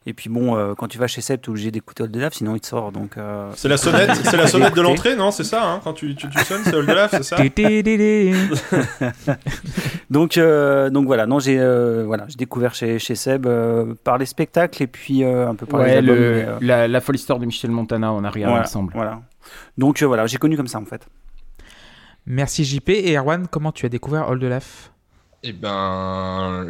Et 0.06 0.12
puis, 0.12 0.28
bon, 0.28 0.56
euh, 0.56 0.74
quand 0.76 0.88
tu 0.88 0.98
vas 0.98 1.06
chez 1.06 1.22
Seb, 1.22 1.40
tu 1.40 1.46
es 1.46 1.50
obligé 1.50 1.70
d'écouter 1.70 2.02
Old 2.02 2.14
Laf, 2.14 2.34
sinon 2.34 2.54
il 2.54 2.60
te 2.60 2.66
sort. 2.66 2.92
Donc, 2.92 3.16
euh, 3.16 3.50
C'est 3.56 3.68
la 3.68 3.78
sonnette, 3.78 4.14
c'est 4.24 4.36
la 4.36 4.46
sonnette 4.46 4.74
de 4.74 4.82
l'entrée, 4.82 5.16
non 5.16 5.30
C'est 5.30 5.42
ça, 5.42 5.66
hein 5.66 5.80
Quand 5.82 5.94
tu, 5.94 6.14
tu, 6.14 6.28
tu 6.28 6.38
sonnes, 6.44 6.60
c'est 6.64 6.74
Old 6.74 6.90
Olaf, 6.90 7.12
c'est 7.12 7.22
ça 7.22 7.36
donc, 10.10 10.36
euh, 10.36 10.90
donc 10.90 11.06
voilà. 11.06 11.26
Non, 11.26 11.38
j'ai 11.38 11.58
euh, 11.58 12.04
voilà, 12.06 12.24
j'ai 12.28 12.36
découvert 12.36 12.74
chez, 12.74 12.98
chez 12.98 13.14
Seb 13.14 13.46
euh, 13.46 13.94
par 14.04 14.18
les 14.18 14.26
spectacles 14.26 14.82
et 14.82 14.86
puis 14.86 15.24
euh, 15.24 15.48
un 15.48 15.54
peu 15.54 15.66
par 15.66 15.82
les 15.82 15.92
albums. 15.92 16.14
le- 16.16 16.20
mais, 16.34 16.44
euh, 16.44 16.58
la, 16.60 16.88
la 16.88 17.00
folle 17.00 17.16
histoire 17.16 17.38
de 17.38 17.46
Michel 17.46 17.70
Montana, 17.70 18.12
on 18.12 18.24
a 18.24 18.30
regardé 18.30 18.52
voilà, 18.52 18.64
ensemble. 18.64 18.92
Voilà. 18.94 19.20
Donc, 19.78 20.02
euh, 20.02 20.06
voilà, 20.06 20.26
j'ai 20.26 20.38
connu 20.38 20.56
comme 20.56 20.68
ça, 20.68 20.78
en 20.78 20.84
fait. 20.84 21.06
Merci 22.26 22.64
JP. 22.64 22.88
Et 22.90 23.16
Erwan, 23.16 23.46
comment 23.50 23.72
tu 23.72 23.86
as 23.86 23.90
découvert 23.90 24.28
Old 24.28 24.42
Laf 24.42 24.90
Eh 25.46 25.52
ben, 25.52 26.64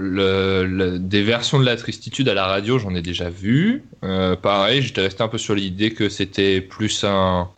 des 0.99 1.23
versions 1.23 1.61
de 1.61 1.65
la 1.65 1.77
tristitude 1.77 2.29
à 2.29 2.35
la 2.35 2.45
radio, 2.45 2.77
j'en 2.81 2.93
ai 2.97 3.03
déjà 3.03 3.31
vu. 3.31 3.85
Euh, 4.03 4.35
pareil, 4.35 4.83
j'étais 4.83 5.03
resté 5.03 5.23
un 5.23 5.29
peu 5.29 5.39
sur 5.39 5.55
l'idée 5.55 5.93
que 5.93 6.09
c'était 6.09 6.61
plus 6.61 7.05
un, 7.05 7.49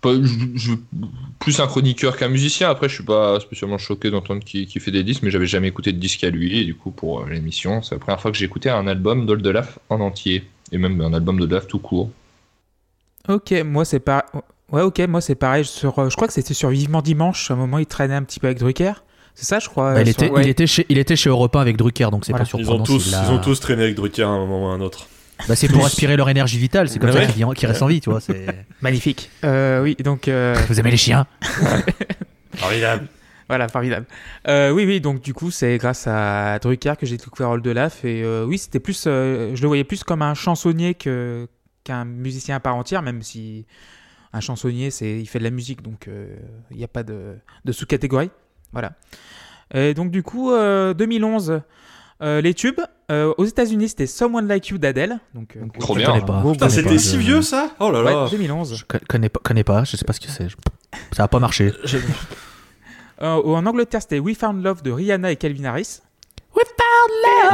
plus 0.00 1.60
un 1.60 1.66
chroniqueur 1.66 2.16
qu'un 2.16 2.28
musicien. 2.28 2.70
Après, 2.70 2.88
je 2.88 2.94
suis 2.94 3.04
pas 3.04 3.38
spécialement 3.38 3.76
choqué 3.76 4.10
d'entendre 4.10 4.42
qu'il 4.42 4.80
fait 4.80 4.90
des 4.90 5.02
disques, 5.02 5.22
mais 5.22 5.30
j'avais 5.30 5.46
jamais 5.46 5.68
écouté 5.68 5.92
de 5.92 5.98
disque 5.98 6.24
à 6.24 6.30
lui. 6.30 6.58
Et 6.58 6.64
du 6.64 6.74
coup, 6.74 6.90
pour 6.90 7.20
euh, 7.20 7.28
l'émission, 7.28 7.82
c'est 7.82 7.94
la 7.94 7.98
première 7.98 8.18
fois 8.18 8.30
que 8.30 8.38
j'ai 8.38 8.46
écouté 8.46 8.70
un 8.70 8.86
album 8.86 9.26
d'Old 9.26 9.46
Laf 9.46 9.78
en 9.90 10.00
entier, 10.00 10.44
et 10.72 10.78
même 10.78 11.02
un 11.02 11.12
album 11.12 11.38
de 11.38 11.46
Laf 11.46 11.66
tout 11.66 11.78
court. 11.78 12.08
Ok, 13.28 13.52
moi 13.62 13.84
c'est 13.84 14.00
pas. 14.00 14.24
Ouais, 14.72 14.80
ok, 14.80 15.00
moi 15.00 15.20
c'est 15.20 15.34
pareil. 15.34 15.64
Euh, 15.84 16.08
je 16.08 16.16
crois 16.16 16.28
que 16.28 16.32
c'était 16.32 16.54
sur 16.54 16.70
Vivement 16.70 17.02
Dimanche. 17.02 17.50
À 17.50 17.54
un 17.54 17.58
moment, 17.58 17.76
il 17.76 17.86
traînait 17.86 18.14
un 18.14 18.22
petit 18.22 18.40
peu 18.40 18.46
avec 18.46 18.58
Drucker. 18.58 19.04
C'est 19.34 19.46
ça, 19.46 19.58
je 19.58 19.68
crois. 19.68 19.94
Bah, 19.94 20.02
il, 20.02 20.08
euh, 20.08 20.10
était, 20.10 20.30
ouais. 20.30 20.42
il, 20.44 20.48
était 20.48 20.66
chez, 20.66 20.86
il 20.88 20.98
était 20.98 21.16
chez 21.16 21.28
Europe 21.28 21.54
1 21.56 21.60
avec 21.60 21.76
Drucker, 21.76 22.08
donc 22.10 22.24
c'est 22.24 22.32
Voilà. 22.32 22.44
pas 22.44 22.50
ils 22.52 22.54
ont, 22.54 22.58
surprenant. 22.64 22.84
tous, 22.84 23.08
ils 23.26 23.30
ont 23.32 23.38
tous 23.38 23.58
traîné 23.60 23.82
avec 23.82 23.94
Drucker 23.96 24.22
à 24.22 24.28
un 24.28 24.38
moment 24.38 24.66
ou 24.66 24.68
à 24.70 24.74
un 24.74 24.80
autre. 24.80 25.08
Bah, 25.48 25.56
c'est 25.56 25.66
pour 25.68 25.84
aspirer 25.84 26.16
leur 26.16 26.28
énergie 26.30 26.58
vitale, 26.58 26.88
c'est 26.88 27.00
comme 27.00 27.10
Ouais. 27.10 27.26
ça 27.26 27.32
qu'ils 27.32 27.44
qu'ils 27.54 27.66
restent 27.68 27.82
en 27.82 27.88
vie, 27.88 28.00
tu 28.00 28.08
vois. 28.10 28.20
c'est- 28.20 28.46
Magnifique. 28.80 29.30
Euh, 29.44 29.82
oui, 29.82 29.96
donc. 29.96 30.28
euh, 30.28 30.54
Vous 30.68 30.78
aimez 30.78 30.92
les 30.92 30.96
chiens 30.96 31.26
Formidable. 32.54 33.08
Voilà, 33.48 33.68
formidable. 33.68 34.06
Euh, 34.48 34.70
oui, 34.70 34.86
oui, 34.86 35.00
donc 35.02 35.20
du 35.20 35.34
coup, 35.34 35.50
c'est 35.50 35.76
grâce 35.76 36.06
à 36.06 36.58
Drucker 36.60 36.94
que 36.98 37.04
j'ai 37.04 37.16
découvert 37.18 37.50
Oldelaf. 37.50 38.04
Et 38.04 38.22
euh, 38.22 38.44
oui, 38.46 38.56
c'était 38.56 38.80
plus. 38.80 39.04
euh, 39.06 39.54
je 39.54 39.60
le 39.60 39.68
voyais 39.68 39.84
plus 39.84 40.02
comme 40.02 40.22
un 40.22 40.32
chansonnier 40.34 40.94
que, 40.94 41.46
qu'un 41.82 42.04
musicien 42.06 42.56
à 42.56 42.60
part 42.60 42.74
entière, 42.76 43.02
même 43.02 43.20
si 43.22 43.66
un 44.32 44.40
chansonnier, 44.40 44.90
c'est, 44.90 45.20
il 45.20 45.26
fait 45.26 45.40
de 45.40 45.44
la 45.44 45.50
musique, 45.50 45.82
donc 45.82 46.08
euh, 46.08 46.34
il 46.70 46.78
n'y 46.78 46.84
a 46.84 46.88
pas 46.88 47.02
de, 47.02 47.34
de 47.64 47.72
sous-catégorie. 47.72 48.30
Voilà. 48.74 48.92
Et 49.72 49.94
donc, 49.94 50.10
du 50.10 50.22
coup, 50.22 50.52
euh, 50.52 50.92
2011, 50.94 51.60
euh, 52.22 52.40
les 52.40 52.52
tubes. 52.54 52.80
Euh, 53.10 53.34
aux 53.36 53.44
États-Unis, 53.44 53.90
c'était 53.90 54.06
Someone 54.06 54.48
Like 54.48 54.68
You 54.68 54.78
d'Adele. 54.78 55.18
Donc, 55.34 55.56
euh, 55.56 55.64
Trop 55.78 55.94
bien. 55.94 56.06
c'était 56.70 56.98
si 56.98 57.18
vieux 57.18 57.42
ça? 57.42 57.70
Oh 57.80 57.90
là 57.90 58.00
là. 58.02 58.24
ouais, 58.24 58.30
2011. 58.30 58.76
Je 58.76 58.84
co- 58.84 58.96
connais 59.08 59.28
pas, 59.28 59.40
connais 59.42 59.64
pas, 59.64 59.84
je 59.84 59.96
sais 59.98 60.04
pas 60.06 60.12
ce 60.14 60.20
que 60.20 60.28
c'est. 60.30 60.48
je- 60.48 60.56
Ça 61.12 61.24
a 61.24 61.28
pas 61.28 61.38
marché. 61.38 61.72
Euh, 63.22 63.40
en 63.44 63.64
Angleterre, 63.64 64.02
c'était 64.02 64.18
We 64.18 64.36
Found 64.36 64.62
Love 64.64 64.82
de 64.82 64.90
Rihanna 64.90 65.30
et 65.30 65.36
Calvin 65.36 65.64
Harris. 65.66 66.00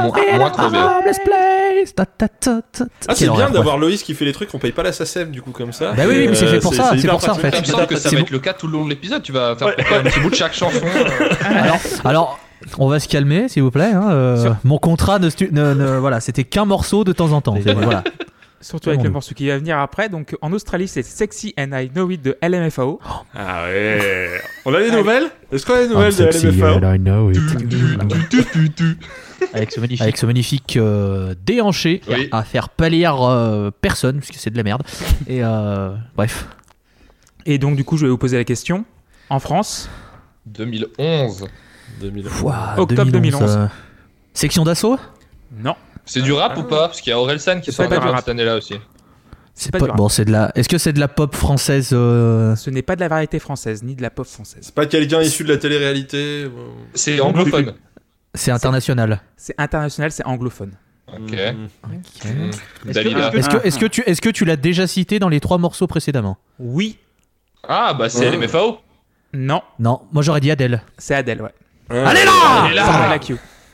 Moins, 0.03 0.39
moins 0.39 0.51
trop 0.51 0.69
bien. 0.71 1.01
place. 1.03 1.95
Ta, 1.95 2.05
ta, 2.07 2.29
ta, 2.29 2.61
ta. 2.73 2.85
Ah, 2.85 2.87
c'est 2.99 3.07
Quelle 3.07 3.17
bien 3.29 3.31
horreur, 3.33 3.51
d'avoir 3.51 3.79
Loïs 3.79 4.03
qui 4.03 4.15
fait 4.15 4.25
les 4.25 4.33
trucs, 4.33 4.55
on 4.55 4.59
paye 4.59 4.73
pas 4.73 4.83
la 4.83 4.93
SACEM 4.93 5.31
du 5.31 5.43
coup 5.43 5.51
comme 5.51 5.73
ça. 5.73 5.93
Bah 5.93 6.03
oui, 6.07 6.15
oui, 6.19 6.27
mais 6.29 6.35
c'est 6.35 6.47
fait 6.47 6.61
pour 6.61 6.75
ça, 6.75 6.91
c'est 6.93 6.99
hyper 6.99 7.13
pour 7.13 7.23
ça, 7.23 7.33
en 7.33 7.37
pratique. 7.37 7.51
fait. 7.55 7.59
Il 7.59 7.69
me 7.69 7.73
semble 7.77 7.87
que 7.87 7.97
ça 7.97 8.09
C'est 8.09 8.17
va 8.17 8.21
bon. 8.21 8.27
être 8.27 8.31
le 8.33 8.39
cas 8.39 8.53
tout 8.53 8.67
le 8.67 8.73
long 8.75 8.85
de 8.85 8.91
l'épisode. 8.91 9.23
Tu 9.23 9.33
vas 9.33 9.57
faire 9.57 9.69
un 9.69 10.03
petit 10.03 10.21
bout 10.21 10.31
de 10.31 10.35
chaque 10.35 10.55
chanson. 10.55 10.81
euh. 10.85 11.29
Alors, 11.45 11.77
alors, 12.05 12.39
on 12.79 12.89
va 12.89 13.01
se 13.01 13.09
calmer, 13.09 13.49
s'il 13.49 13.63
vous 13.63 13.71
plaît. 13.71 13.93
hein, 13.93 14.11
euh, 14.11 14.51
Mon 14.65 14.79
contrat 14.79 15.19
ne, 15.19 15.29
stu- 15.31 15.49
ne- 15.53 15.75
ne- 15.75 15.99
voilà, 15.99 16.21
c'était 16.21 16.45
qu'un 16.45 16.65
morceau 16.67 17.05
de 17.05 17.13
temps 17.13 17.33
en 17.33 17.41
temps. 17.41 17.57
C'est- 17.63 17.73
voilà. 17.75 18.05
Surtout 18.63 18.91
avec 18.91 19.03
le 19.03 19.09
morceau 19.11 19.35
qui 19.35 19.47
va 19.49 19.57
venir 19.57 19.79
après. 19.79 20.09
Donc 20.11 20.37
en 20.43 20.53
Australie, 20.53 20.87
c'est 20.87 21.03
Sexy 21.03 21.55
and 21.59 21.71
I 21.73 21.89
Know 21.89 22.11
It 22.11 22.21
de 22.23 22.37
LMFAO. 22.43 23.01
Ah 23.35 23.65
ouais. 23.65 24.41
On 24.67 24.75
a 24.75 24.81
des 24.81 24.91
nouvelles? 24.91 25.31
Est-ce 25.51 25.65
qu'on 25.65 25.75
a 25.75 25.83
des 25.83 25.89
nouvelles 25.89 26.15
de 26.15 26.31
sexy 26.31 26.47
LMFAO 26.49 26.79
and 26.85 26.95
I 26.95 26.99
know 26.99 27.31
it. 27.31 27.39
Avec 29.55 29.73
ce 29.73 29.81
magnifique. 29.81 30.03
Avec 30.03 30.17
ce 30.19 30.27
magnifique 30.27 30.77
euh, 30.77 31.35
déhanché 31.45 32.03
Oui. 32.09 32.29
à 32.33 32.43
faire 32.45 32.69
pâlir 32.69 33.23
euh, 33.23 33.71
personne, 33.81 34.19
puisque 34.19 34.35
c'est 34.35 34.51
de 34.51 34.57
la 34.57 34.63
merde. 34.63 34.83
Et 35.27 35.43
euh, 35.43 35.95
bref. 36.17 36.47
Et 37.47 37.59
donc 37.59 37.77
du 37.77 37.85
coup, 37.85 37.97
je 37.97 38.05
vais 38.07 38.11
vous 38.11 38.19
poser 38.19 38.37
la 38.37 38.45
question. 38.45 38.85
En 39.31 39.39
France, 39.41 39.89
2011. 40.47 41.47
2000. 42.01 42.27
Ouah, 42.43 42.75
Octobre 42.79 43.11
2011. 43.11 43.43
euh, 43.57 43.67
Section 44.35 44.65
d'assaut? 44.65 44.99
Non. 45.57 45.75
C'est 46.11 46.23
du 46.23 46.33
rap 46.33 46.59
ou 46.59 46.65
pas? 46.65 46.89
Parce 46.89 47.01
qu'il 47.01 47.11
y 47.11 47.15
a 47.15 47.21
Orelsan 47.21 47.61
qui 47.61 47.71
C'est 47.71 47.83
est 47.85 47.87
pas 47.87 47.95
sorti 47.95 48.07
du 48.09 48.13
rap. 48.13 48.21
cette 48.21 48.29
année-là 48.31 48.57
aussi. 48.57 48.75
C'est 49.55 49.71
pas 49.71 49.79
pas, 49.79 49.85
du 49.85 49.91
rap. 49.93 49.97
bon, 49.99 50.09
c'est 50.09 50.25
de 50.25 50.33
la. 50.33 50.51
Est-ce 50.57 50.69
que 50.69 50.77
c'est 50.77 50.93
de 50.93 50.99
la 50.99 51.07
pop 51.07 51.37
française 51.37 51.91
euh, 51.93 52.57
Ce 52.57 52.69
n'est 52.69 52.83
pas 52.83 52.97
de 52.97 53.01
la 53.01 53.07
variété 53.07 53.39
française, 53.39 53.85
ni 53.85 53.95
de 53.95 54.03
la 54.03 54.11
pop 54.11 54.27
française. 54.27 54.59
C'est 54.63 54.75
pas 54.75 54.87
quelqu'un 54.87 55.23
issu 55.23 55.45
de 55.45 55.51
la 55.53 55.59
télé-réalité 55.59 56.51
C'est 56.95 57.21
anglophone. 57.21 57.75
C'est 58.35 58.51
international. 58.51 59.21
C'est 59.37 59.55
international, 59.57 60.11
c'est 60.11 60.27
anglophone. 60.27 60.73
Ok. 61.13 61.37
Dalila. 62.87 63.33
Est-ce 63.35 63.79
que, 63.79 63.87
tu, 63.87 64.03
est-ce 64.03 64.21
que 64.21 64.31
tu 64.31 64.45
l'as 64.45 64.57
déjà 64.57 64.87
cité 64.89 65.21
dans 65.21 65.29
les 65.29 65.41
trois 65.41 65.59
morceaux 65.59 65.87
précédemment? 65.87 66.39
Oui. 66.59 66.99
Ah, 67.69 67.95
bah 67.95 68.09
c'est 68.09 68.29
Ouais. 68.31 68.37
LMFAO. 68.37 68.79
Non. 69.33 69.63
Non, 69.79 70.01
moi 70.13 70.23
j'aurais 70.25 70.41
dit 70.41 70.51
Adèle. 70.51 70.83
C'est 70.99 71.15
Adèle, 71.15 71.43
ouais. 71.43 71.55
Ah, 71.89 72.09
Allez 72.09 72.25
là 72.25 72.67
Elle 72.67 72.73
est 72.73 72.75
là 72.77 73.19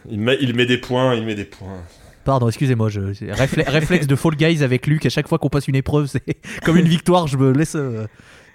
il 0.09 0.21
met, 0.21 0.37
il 0.40 0.55
met 0.55 0.66
des 0.66 0.78
points, 0.78 1.14
il 1.14 1.25
met 1.25 1.35
des 1.35 1.45
points. 1.45 1.83
Pardon, 2.26 2.49
excusez-moi, 2.49 2.88
je, 2.90 3.00
réflexe 3.30 4.06
de 4.06 4.16
Fall 4.16 4.35
Guys 4.37 4.62
avec 4.62 4.87
Luc. 4.87 5.06
À 5.06 5.09
chaque 5.09 5.28
fois 5.28 5.38
qu'on 5.38 5.49
passe 5.49 5.68
une 5.68 5.76
épreuve, 5.76 6.06
c'est 6.09 6.23
comme 6.64 6.76
une 6.76 6.88
victoire. 6.88 7.26
Je 7.28 7.37
me 7.38 7.52
laisse, 7.52 7.76
euh, 7.76 8.06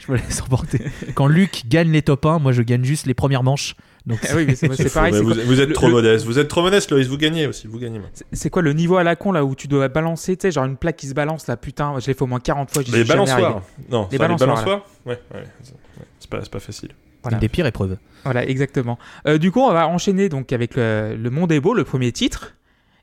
je 0.06 0.12
me 0.12 0.18
laisse 0.18 0.42
emporter. 0.42 0.80
Quand 1.16 1.28
Luc 1.28 1.64
gagne 1.68 1.90
les 1.92 2.02
top 2.02 2.26
1, 2.26 2.38
moi 2.40 2.52
je 2.52 2.62
gagne 2.62 2.84
juste 2.84 3.06
les 3.08 3.14
premières 3.14 3.44
manches. 3.44 3.76
Donc 4.06 4.20
Ah 4.30 4.34
oui, 4.36 4.46
mais 4.48 4.56
c'est 4.56 4.68
pareil. 4.94 5.14
c'est 5.14 5.22
vous, 5.22 5.62
êtes 5.62 5.70
le- 5.70 5.74
trop 5.74 5.88
le- 5.88 5.94
modeste. 5.94 6.26
Vous 6.26 6.38
êtes 6.40 6.48
trop 6.48 6.62
modeste, 6.64 6.92
Loïs. 6.92 7.08
Vous 7.08 7.18
gagnez 7.18 7.48
aussi. 7.48 7.68
Vous 7.68 7.80
gagnez. 7.80 8.00
moi. 8.00 8.10
c'est- 8.14 8.26
C'est 8.34 8.50
quoi 8.50 8.62
le 8.62 8.74
niveau 8.74 8.98
à 8.98 9.04
la 9.04 9.16
con 9.16 9.32
là 9.32 9.46
où 9.46 9.56
tu 9.56 9.68
dois 9.68 9.88
balancer, 9.90 10.36
tu 10.36 10.42
sais, 10.48 10.52
genre 10.52 10.66
une 10.66 10.76
plaque 10.78 10.98
qui 10.98 11.08
se 11.08 11.14
balance 11.14 11.48
là, 11.48 11.56
putain, 11.56 11.94
je 12.00 12.08
l'ai 12.08 12.14
fait 12.14 12.24
au 12.24 12.28
moins 12.28 12.40
40 12.40 12.72
fois. 12.74 12.84
j'y 12.84 12.92
Les 12.92 13.04
balançoires. 13.04 13.62
Non, 13.90 14.08
Les 14.12 14.18
balançoires, 14.18 14.66
Ouais, 15.06 15.14
ouais. 15.14 15.20
C'est 15.62 15.72
ouais, 15.74 15.78
c'est 16.20 16.30
pas, 16.30 16.40
c'est 16.44 16.52
pas 16.52 16.60
facile. 16.60 16.90
Voilà. 17.24 17.38
une 17.38 17.42
des 17.42 17.50
pires 17.50 17.68
épreuves. 17.68 17.98
Voilà, 18.24 18.44
exactement. 18.48 18.98
Euh, 19.28 19.38
du 19.38 19.52
coup, 19.52 19.60
on 19.62 19.72
va 19.72 19.88
enchaîner 19.88 20.28
donc 20.30 20.52
avec 20.52 20.76
le, 20.76 21.16
le 21.16 21.30
Monde 21.30 21.52
est 21.52 21.60
beau, 21.60 21.76
le 21.76 21.84
premier 21.84 22.12
titre. 22.12 22.56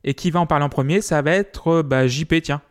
Et 0.09 0.15
qui 0.15 0.31
va 0.31 0.41
en 0.41 0.47
parler 0.47 0.65
en 0.65 0.71
premier 0.71 1.03
Ça 1.03 1.21
va 1.21 1.33
être 1.33 1.69
euh, 1.69 1.83
bah, 1.83 2.07
JP, 2.07 2.41
tiens. 2.43 2.63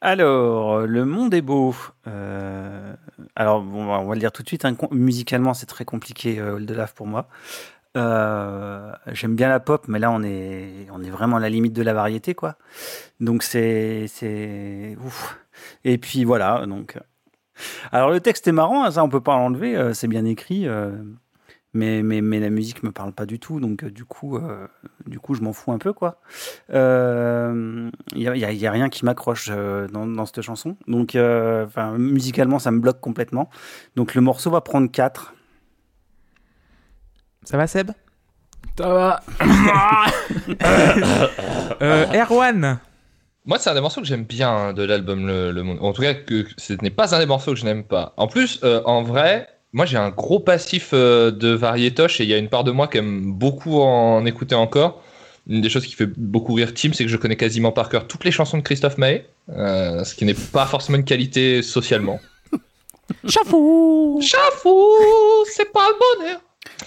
Alors, 0.00 0.86
le 0.86 1.04
monde 1.04 1.34
est 1.34 1.42
beau. 1.42 1.74
Euh, 2.06 2.94
alors, 3.36 3.62
on 3.62 4.06
va 4.06 4.14
le 4.14 4.18
dire 4.18 4.32
tout 4.32 4.42
de 4.42 4.48
suite. 4.48 4.64
hein, 4.64 4.74
musicalement, 4.92 5.52
c'est 5.52 5.66
très 5.66 5.84
compliqué, 5.84 6.38
euh, 6.40 6.54
Old 6.54 6.70
Love 6.70 6.94
pour 6.94 7.06
moi. 7.06 7.28
Euh, 7.98 8.92
J'aime 9.12 9.36
bien 9.36 9.50
la 9.50 9.60
pop, 9.60 9.84
mais 9.86 9.98
là, 9.98 10.10
on 10.10 10.22
est, 10.22 10.86
vraiment 11.10 11.36
à 11.36 11.40
la 11.40 11.50
limite 11.50 11.74
de 11.74 11.82
la 11.82 11.92
variété, 11.92 12.34
quoi. 12.34 12.56
Donc, 13.20 13.42
c'est. 13.42 14.06
Et 15.84 15.98
puis 15.98 16.24
voilà. 16.24 16.64
Donc, 16.66 16.98
alors 17.92 18.10
le 18.10 18.20
texte 18.20 18.48
est 18.48 18.52
marrant, 18.52 18.84
hein, 18.84 18.90
ça, 18.90 19.04
on 19.04 19.10
peut 19.10 19.20
pas 19.20 19.36
l'enlever. 19.36 19.92
c'est 19.92 20.08
bien 20.08 20.24
écrit. 20.24 20.66
Euh, 21.74 21.78
mais, 21.78 22.02
mais, 22.02 22.20
mais 22.20 22.40
la 22.40 22.50
musique 22.50 22.82
me 22.82 22.92
parle 22.92 23.12
pas 23.12 23.26
du 23.26 23.38
tout, 23.38 23.60
donc 23.60 23.84
euh, 23.84 23.90
du 23.90 24.04
coup, 24.04 24.36
euh, 24.36 24.66
du 25.06 25.18
coup, 25.18 25.34
je 25.34 25.42
m'en 25.42 25.52
fous 25.52 25.72
un 25.72 25.78
peu, 25.78 25.92
quoi. 25.92 26.20
Il 26.70 26.74
n'y 28.14 28.28
a, 28.28 28.36
y 28.36 28.44
a- 28.44 28.52
y 28.52 28.66
a 28.66 28.70
rien 28.70 28.88
qui 28.88 29.04
m'accroche 29.04 29.48
euh, 29.50 29.86
dans, 29.88 30.06
dans 30.06 30.26
cette 30.26 30.42
chanson. 30.42 30.76
Donc, 30.88 31.14
euh, 31.16 31.66
musicalement, 31.98 32.58
ça 32.58 32.70
me 32.70 32.78
bloque 32.80 33.00
complètement. 33.00 33.50
Donc, 33.96 34.14
le 34.14 34.20
morceau 34.20 34.50
va 34.50 34.60
prendre 34.60 34.90
4. 34.90 35.34
Ça 37.44 37.56
va, 37.56 37.66
Seb? 37.66 37.90
Ça 38.78 38.88
va. 38.88 39.20
euh, 41.82 42.06
Erwan? 42.12 42.78
Moi, 43.46 43.58
c'est 43.58 43.68
un 43.70 43.74
des 43.74 43.80
morceaux 43.82 44.00
que 44.00 44.06
j'aime 44.06 44.24
bien 44.24 44.50
hein, 44.50 44.72
de 44.72 44.82
l'album 44.82 45.26
Le, 45.26 45.50
Le 45.52 45.62
Monde. 45.62 45.78
En 45.82 45.92
tout 45.92 46.00
cas, 46.02 46.14
que 46.14 46.46
ce 46.56 46.72
n'est 46.82 46.90
pas 46.90 47.14
un 47.14 47.18
des 47.18 47.26
morceaux 47.26 47.52
que 47.52 47.58
je 47.58 47.64
n'aime 47.66 47.84
pas. 47.84 48.14
En 48.16 48.26
plus, 48.26 48.58
euh, 48.64 48.80
en 48.86 49.02
vrai, 49.02 49.48
moi, 49.74 49.86
j'ai 49.86 49.96
un 49.96 50.10
gros 50.10 50.38
passif 50.38 50.90
euh, 50.92 51.32
de 51.32 51.48
variétoche 51.48 52.20
et 52.20 52.24
il 52.24 52.30
y 52.30 52.34
a 52.34 52.38
une 52.38 52.48
part 52.48 52.62
de 52.62 52.70
moi 52.70 52.86
qui 52.86 52.98
aime 52.98 53.32
beaucoup 53.32 53.80
en 53.80 54.24
écouter 54.24 54.54
encore. 54.54 55.02
Une 55.48 55.60
des 55.60 55.68
choses 55.68 55.84
qui 55.84 55.94
fait 55.94 56.06
beaucoup 56.06 56.54
rire 56.54 56.72
Tim, 56.72 56.92
c'est 56.92 57.04
que 57.04 57.10
je 57.10 57.16
connais 57.16 57.36
quasiment 57.36 57.72
par 57.72 57.88
cœur 57.88 58.06
toutes 58.06 58.24
les 58.24 58.30
chansons 58.30 58.56
de 58.56 58.62
Christophe 58.62 58.98
Maé, 58.98 59.26
euh, 59.50 60.04
ce 60.04 60.14
qui 60.14 60.24
n'est 60.24 60.32
pas 60.32 60.64
forcément 60.66 60.96
une 60.96 61.04
qualité 61.04 61.60
socialement. 61.60 62.20
Chafou 63.28 64.20
Chafou, 64.22 64.86
c'est 65.52 65.70
pas 65.72 65.88
le 65.88 66.22
bonheur. 66.22 66.40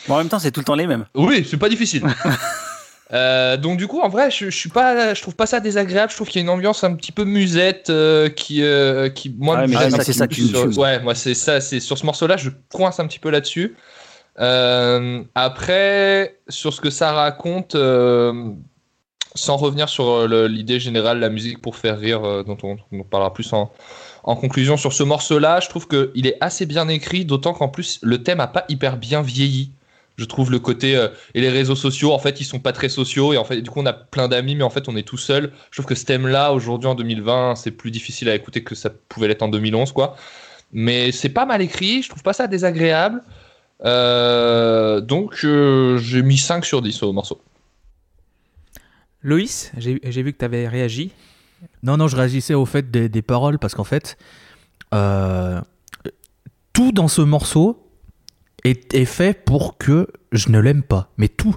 Bon, 0.07 0.15
en 0.15 0.17
même 0.19 0.29
temps, 0.29 0.39
c'est 0.39 0.51
tout 0.51 0.61
le 0.61 0.65
temps 0.65 0.75
les 0.75 0.87
mêmes. 0.87 1.05
Oui, 1.13 1.45
c'est 1.47 1.57
pas 1.57 1.69
difficile. 1.69 2.03
Euh, 3.13 3.55
donc 3.55 3.77
du 3.77 3.87
coup, 3.87 4.01
en 4.01 4.09
vrai, 4.09 4.29
je, 4.29 4.49
je 4.49 4.57
suis 4.57 4.69
pas, 4.69 5.13
je 5.13 5.21
trouve 5.21 5.35
pas 5.35 5.45
ça 5.45 5.59
désagréable. 5.59 6.11
Je 6.11 6.17
trouve 6.17 6.27
qu'il 6.27 6.41
y 6.41 6.43
a 6.43 6.43
une 6.43 6.49
ambiance 6.49 6.83
un 6.83 6.93
petit 6.95 7.11
peu 7.11 7.23
musette 7.23 7.89
euh, 7.89 8.29
qui, 8.29 8.63
euh, 8.63 9.09
qui, 9.09 9.33
moi, 9.37 9.61
Ouais, 9.65 9.67
c'est 10.01 10.13
ça 10.13 10.27
qui 10.27 10.41
me 10.43 10.47
sur-. 10.47 10.77
Ouais, 10.77 10.99
moi 10.99 11.15
c'est 11.15 11.33
ça, 11.33 11.61
c'est 11.61 11.79
sur 11.79 11.97
ce 11.97 12.05
morceau-là, 12.05 12.37
je 12.37 12.49
coince 12.71 12.99
un 12.99 13.07
petit 13.07 13.19
peu 13.19 13.29
là-dessus. 13.29 13.75
Après, 15.35 16.37
sur 16.49 16.73
ce 16.73 16.81
que 16.81 16.89
ça 16.89 17.13
raconte, 17.13 17.75
sans 19.35 19.57
revenir 19.57 19.87
sur 19.87 20.27
l'idée 20.27 20.79
générale, 20.79 21.19
la 21.19 21.29
musique 21.29 21.61
pour 21.61 21.75
faire 21.77 21.97
rire, 21.97 22.43
dont 22.43 22.57
on, 22.63 22.77
on 22.91 23.03
parlera 23.03 23.33
plus 23.33 23.51
en, 23.53 23.71
en 24.23 24.35
conclusion 24.35 24.75
sur 24.75 24.91
ce 24.91 25.03
morceau-là, 25.03 25.61
je 25.61 25.69
trouve 25.69 25.87
qu'il 25.87 26.27
est 26.27 26.37
assez 26.41 26.65
bien 26.65 26.89
écrit, 26.89 27.23
d'autant 27.23 27.53
qu'en 27.53 27.69
plus 27.69 27.99
le 28.03 28.21
thème 28.21 28.41
a 28.41 28.47
pas 28.47 28.65
hyper 28.67 28.97
bien 28.97 29.21
vieilli. 29.21 29.71
Je 30.17 30.25
trouve 30.25 30.51
le 30.51 30.59
côté 30.59 30.95
euh, 30.95 31.09
et 31.35 31.41
les 31.41 31.49
réseaux 31.49 31.75
sociaux, 31.75 32.11
en 32.11 32.19
fait, 32.19 32.41
ils 32.41 32.43
sont 32.43 32.59
pas 32.59 32.73
très 32.73 32.89
sociaux 32.89 33.33
et 33.33 33.37
en 33.37 33.43
fait, 33.43 33.61
du 33.61 33.69
coup, 33.69 33.79
on 33.79 33.85
a 33.85 33.93
plein 33.93 34.27
d'amis, 34.27 34.55
mais 34.55 34.63
en 34.63 34.69
fait, 34.69 34.89
on 34.89 34.95
est 34.95 35.03
tout 35.03 35.17
seul. 35.17 35.51
Je 35.69 35.77
trouve 35.77 35.85
que 35.85 35.95
ce 35.95 36.05
thème-là, 36.05 36.53
aujourd'hui, 36.53 36.89
en 36.89 36.95
2020, 36.95 37.55
c'est 37.55 37.71
plus 37.71 37.91
difficile 37.91 38.27
à 38.29 38.35
écouter 38.35 38.63
que 38.63 38.73
ça 38.73 38.89
pouvait 38.89 39.27
l'être 39.27 39.43
en 39.43 39.47
2011, 39.47 39.91
quoi. 39.91 40.15
Mais 40.73 41.11
c'est 41.11 41.29
pas 41.29 41.45
mal 41.45 41.61
écrit, 41.61 42.01
je 42.01 42.09
trouve 42.09 42.23
pas 42.23 42.33
ça 42.33 42.47
désagréable. 42.47 43.23
Euh, 43.85 45.01
donc, 45.01 45.41
euh, 45.43 45.97
j'ai 45.99 46.23
mis 46.23 46.37
5 46.37 46.65
sur 46.65 46.81
10 46.81 47.03
au 47.03 47.13
morceau. 47.13 47.41
Loïs, 49.21 49.71
j'ai 49.77 49.99
j'ai 50.03 50.23
vu 50.23 50.33
que 50.33 50.39
tu 50.39 50.45
avais 50.45 50.67
réagi. 50.67 51.11
Non, 51.83 51.97
non, 51.97 52.07
je 52.07 52.15
réagissais 52.15 52.53
au 52.53 52.65
fait 52.65 52.89
des, 52.89 53.09
des 53.09 53.21
paroles 53.21 53.59
parce 53.59 53.75
qu'en 53.75 53.83
fait, 53.83 54.17
euh, 54.93 55.59
tout 56.73 56.91
dans 56.91 57.07
ce 57.07 57.21
morceau 57.21 57.86
est, 58.63 59.05
fait 59.05 59.45
pour 59.45 59.77
que 59.77 60.07
je 60.31 60.49
ne 60.49 60.59
l'aime 60.59 60.83
pas, 60.83 61.11
mais 61.17 61.27
tout. 61.27 61.55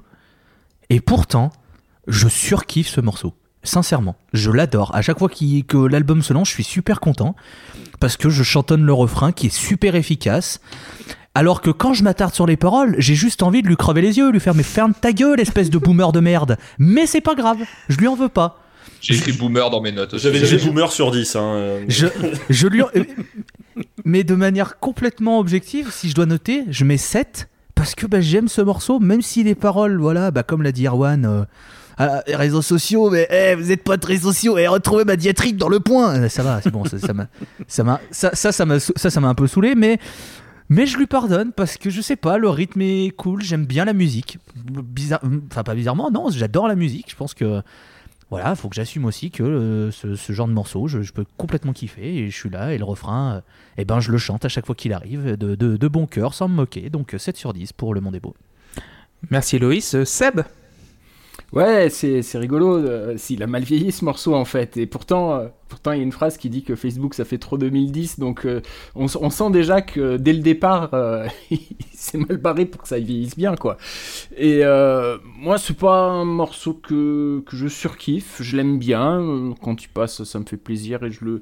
Et 0.90 1.00
pourtant, 1.00 1.50
je 2.06 2.28
surkiffe 2.28 2.88
ce 2.88 3.00
morceau. 3.00 3.34
Sincèrement, 3.62 4.16
je 4.32 4.50
l'adore. 4.50 4.94
À 4.94 5.02
chaque 5.02 5.18
fois 5.18 5.28
que 5.28 5.86
l'album 5.86 6.22
se 6.22 6.32
lance, 6.32 6.48
je 6.48 6.54
suis 6.54 6.64
super 6.64 7.00
content 7.00 7.36
parce 8.00 8.16
que 8.16 8.30
je 8.30 8.42
chantonne 8.42 8.84
le 8.84 8.92
refrain 8.92 9.32
qui 9.32 9.46
est 9.46 9.54
super 9.54 9.94
efficace. 9.94 10.60
Alors 11.34 11.60
que 11.60 11.70
quand 11.70 11.92
je 11.92 12.02
m'attarde 12.02 12.34
sur 12.34 12.46
les 12.46 12.56
paroles, 12.56 12.96
j'ai 12.98 13.14
juste 13.14 13.42
envie 13.42 13.62
de 13.62 13.68
lui 13.68 13.76
crever 13.76 14.00
les 14.00 14.16
yeux, 14.18 14.30
lui 14.30 14.40
faire 14.40 14.54
mais 14.54 14.62
ferme 14.62 14.94
ta 14.94 15.12
gueule, 15.12 15.40
espèce 15.40 15.70
de 15.70 15.78
boomer 15.78 16.10
de 16.10 16.20
merde. 16.20 16.56
Mais 16.78 17.06
c'est 17.06 17.20
pas 17.20 17.34
grave, 17.34 17.58
je 17.88 17.98
lui 17.98 18.08
en 18.08 18.16
veux 18.16 18.28
pas. 18.28 18.58
J'ai 19.00 19.14
écrit 19.14 19.32
boomer 19.32 19.70
dans 19.70 19.80
mes 19.80 19.92
notes. 19.92 20.18
J'avais 20.18 20.40
dit 20.40 20.56
boomer 20.64 20.92
sur 20.92 21.10
10. 21.10 21.36
Hein. 21.36 21.80
Je, 21.88 22.06
je 22.48 22.66
lui 22.68 22.82
Mais 24.04 24.24
de 24.24 24.34
manière 24.34 24.78
complètement 24.78 25.38
objective, 25.38 25.90
si 25.90 26.08
je 26.10 26.14
dois 26.14 26.26
noter, 26.26 26.64
je 26.68 26.84
mets 26.84 26.96
7 26.96 27.48
parce 27.74 27.94
que 27.94 28.06
bah, 28.06 28.20
j'aime 28.20 28.48
ce 28.48 28.60
morceau, 28.60 29.00
même 29.00 29.22
si 29.22 29.42
les 29.42 29.54
paroles, 29.54 29.98
voilà, 29.98 30.30
bah, 30.30 30.42
comme 30.42 30.62
l'a 30.62 30.70
dit 30.70 30.86
Erwan, 30.86 31.24
euh, 31.24 31.44
ah, 31.96 32.22
les 32.26 32.36
réseaux 32.36 32.60
sociaux, 32.60 33.08
mais 33.08 33.26
eh, 33.30 33.54
vous 33.54 33.72
êtes 33.72 33.84
pas 33.84 33.96
très 33.96 34.18
sociaux, 34.18 34.58
et 34.58 34.66
retrouvez 34.66 35.04
ma 35.04 35.16
diatribe 35.16 35.56
dans 35.56 35.70
le 35.70 35.80
point. 35.80 36.14
Euh, 36.14 36.28
Ça 36.28 36.42
va, 36.42 36.60
c'est 36.60 36.70
bon, 36.70 36.84
ça, 36.84 36.98
ça 36.98 37.14
m'a, 37.14 37.28
ça 37.68 37.82
m'a, 37.82 37.98
ça, 38.10 38.32
ça, 38.34 38.52
ça 38.52 38.66
m'a, 38.66 38.80
ça, 38.80 39.08
ça 39.08 39.20
m'a 39.20 39.28
un 39.28 39.34
peu 39.34 39.46
saoulé, 39.46 39.74
mais. 39.74 39.98
Mais 40.72 40.86
je 40.86 40.96
lui 40.98 41.08
pardonne 41.08 41.50
parce 41.50 41.76
que 41.76 41.90
je 41.90 42.00
sais 42.00 42.14
pas, 42.14 42.38
le 42.38 42.48
rythme 42.48 42.80
est 42.82 43.10
cool, 43.16 43.42
j'aime 43.42 43.66
bien 43.66 43.84
la 43.84 43.92
musique. 43.92 44.38
Bizarre, 44.54 45.20
enfin 45.50 45.64
pas 45.64 45.74
bizarrement, 45.74 46.12
non, 46.12 46.30
j'adore 46.30 46.68
la 46.68 46.76
musique. 46.76 47.10
Je 47.10 47.16
pense 47.16 47.34
que 47.34 47.60
voilà, 48.30 48.54
faut 48.54 48.68
que 48.68 48.76
j'assume 48.76 49.06
aussi 49.06 49.32
que 49.32 49.42
euh, 49.42 49.90
ce, 49.90 50.32
genre 50.32 50.46
de 50.46 50.52
morceau, 50.52 50.86
je, 50.86 51.12
peux 51.12 51.24
complètement 51.36 51.72
kiffer 51.72 52.18
et 52.18 52.30
je 52.30 52.36
suis 52.36 52.48
là 52.48 52.72
et 52.72 52.78
le 52.78 52.84
refrain, 52.84 53.34
euh, 53.34 53.40
eh 53.76 53.84
ben 53.84 53.98
je 53.98 54.12
le 54.12 54.18
chante 54.18 54.44
à 54.44 54.48
chaque 54.48 54.66
fois 54.66 54.76
qu'il 54.76 54.92
arrive 54.92 55.36
de, 55.36 55.88
bon 55.88 56.06
cœur, 56.06 56.32
sans 56.32 56.48
me 56.48 56.54
moquer. 56.54 56.90
Donc 56.90 57.14
euh, 57.14 57.18
7 57.18 57.36
sur 57.36 57.52
10 57.52 57.72
pour 57.72 57.92
Le 57.92 58.00
Monde 58.00 58.14
est 58.14 58.20
beau. 58.20 58.34
Merci 59.30 59.58
Loïs. 59.58 59.96
Euh, 59.96 60.04
Seb? 60.04 60.42
Ouais, 61.52 61.90
c'est 61.90 62.22
rigolo. 62.38 62.76
euh, 62.76 63.16
s'il 63.16 63.42
a 63.42 63.48
mal 63.48 63.64
vieilli 63.64 63.90
ce 63.90 64.04
morceau 64.04 64.34
en 64.34 64.44
fait. 64.44 64.76
Et 64.76 64.86
pourtant, 64.86 65.34
euh, 65.34 65.48
pourtant 65.68 65.90
il 65.90 65.98
y 65.98 66.00
a 66.00 66.04
une 66.04 66.12
phrase 66.12 66.38
qui 66.38 66.48
dit 66.48 66.62
que 66.62 66.76
Facebook 66.76 67.12
ça 67.14 67.24
fait 67.24 67.38
trop 67.38 67.58
2010. 67.58 68.20
Donc 68.20 68.46
euh, 68.46 68.60
on, 68.94 69.08
sent 69.08 69.50
déjà 69.50 69.82
que 69.82 70.16
dès 70.16 70.32
le 70.32 70.40
départ, 70.40 70.94
euh, 70.94 71.26
il 71.50 71.58
s'est 71.92 72.18
mal 72.18 72.36
barré 72.36 72.66
pour 72.66 72.82
que 72.82 72.88
ça 72.88 73.00
vieillisse 73.00 73.36
bien 73.36 73.56
quoi. 73.56 73.78
Et 74.36 74.62
moi, 75.38 75.58
c'est 75.58 75.76
pas 75.76 76.04
un 76.04 76.24
morceau 76.24 76.74
que, 76.74 77.42
que 77.46 77.56
je 77.56 77.66
surkiffe. 77.66 78.40
Je 78.40 78.56
l'aime 78.56 78.78
bien. 78.78 79.54
Quand 79.60 79.82
il 79.82 79.88
passe, 79.88 80.22
ça 80.22 80.38
me 80.38 80.44
fait 80.44 80.56
plaisir 80.56 81.02
et 81.02 81.10
je 81.10 81.24
le. 81.24 81.40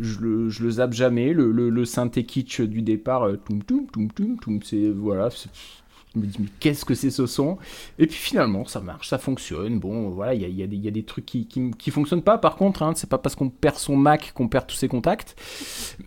Je 0.00 0.18
le, 0.18 0.48
je 0.48 0.64
le 0.64 0.70
zappe 0.72 0.92
jamais, 0.92 1.32
le, 1.32 1.52
le, 1.52 1.70
le 1.70 1.84
synthé 1.84 2.24
kitsch 2.24 2.60
du 2.60 2.82
départ, 2.82 3.28
toum 3.44 3.62
toum 3.62 3.86
toum 3.86 4.10
toum 4.10 4.36
toum, 4.40 4.60
c'est 4.60 4.88
voilà, 4.88 5.28
je 6.14 6.20
me 6.20 6.26
dis 6.26 6.36
mais 6.40 6.48
qu'est-ce 6.60 6.84
que 6.84 6.94
c'est 6.94 7.10
ce 7.10 7.26
son? 7.26 7.58
Et 7.98 8.06
puis 8.06 8.16
finalement, 8.16 8.64
ça 8.66 8.80
marche, 8.80 9.08
ça 9.08 9.18
fonctionne. 9.18 9.78
Bon, 9.78 10.10
voilà, 10.10 10.34
il 10.34 10.40
y 10.42 10.62
a, 10.62 10.66
des- 10.66 11.02
trucs 11.02 11.26
qui, 11.26 11.46
qui, 11.46 11.90
fonctionnent 11.90 12.22
pas. 12.22 12.38
Par 12.38 12.56
contre, 12.56 12.82
hein, 12.82 12.92
c'est 12.94 13.08
pas 13.08 13.18
parce 13.18 13.34
qu'on 13.34 13.48
perd 13.50 13.76
son 13.76 13.96
Mac 13.96 14.32
qu'on 14.34 14.48
perd 14.48 14.66
tous 14.66 14.76
ses 14.76 14.88
contacts. 14.88 15.36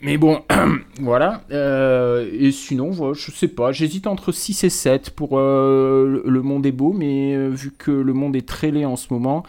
Mais 0.02 0.18
bon, 0.18 0.42
voilà. 1.02 1.44
Euh, 1.52 2.30
et 2.34 2.52
sinon, 2.52 2.90
voilà, 2.92 3.14
je 3.14 3.32
sais 3.32 3.48
pas. 3.48 3.72
J'hésite 3.72 4.08
entre 4.08 4.32
6 4.32 4.64
et 4.64 4.70
7 4.70 5.10
pour 5.12 5.38
euh, 5.40 6.22
le- 6.26 6.42
Monde 6.42 6.66
est 6.66 6.72
beau, 6.72 6.94
mais 6.94 7.36
euh, 7.36 7.50
vu 7.50 7.72
que 7.78 7.92
le 7.92 8.14
monde 8.14 8.36
est 8.36 8.48
très 8.48 8.72
laid 8.72 8.86
en 8.86 8.96
ce 8.96 9.12
moment, 9.14 9.44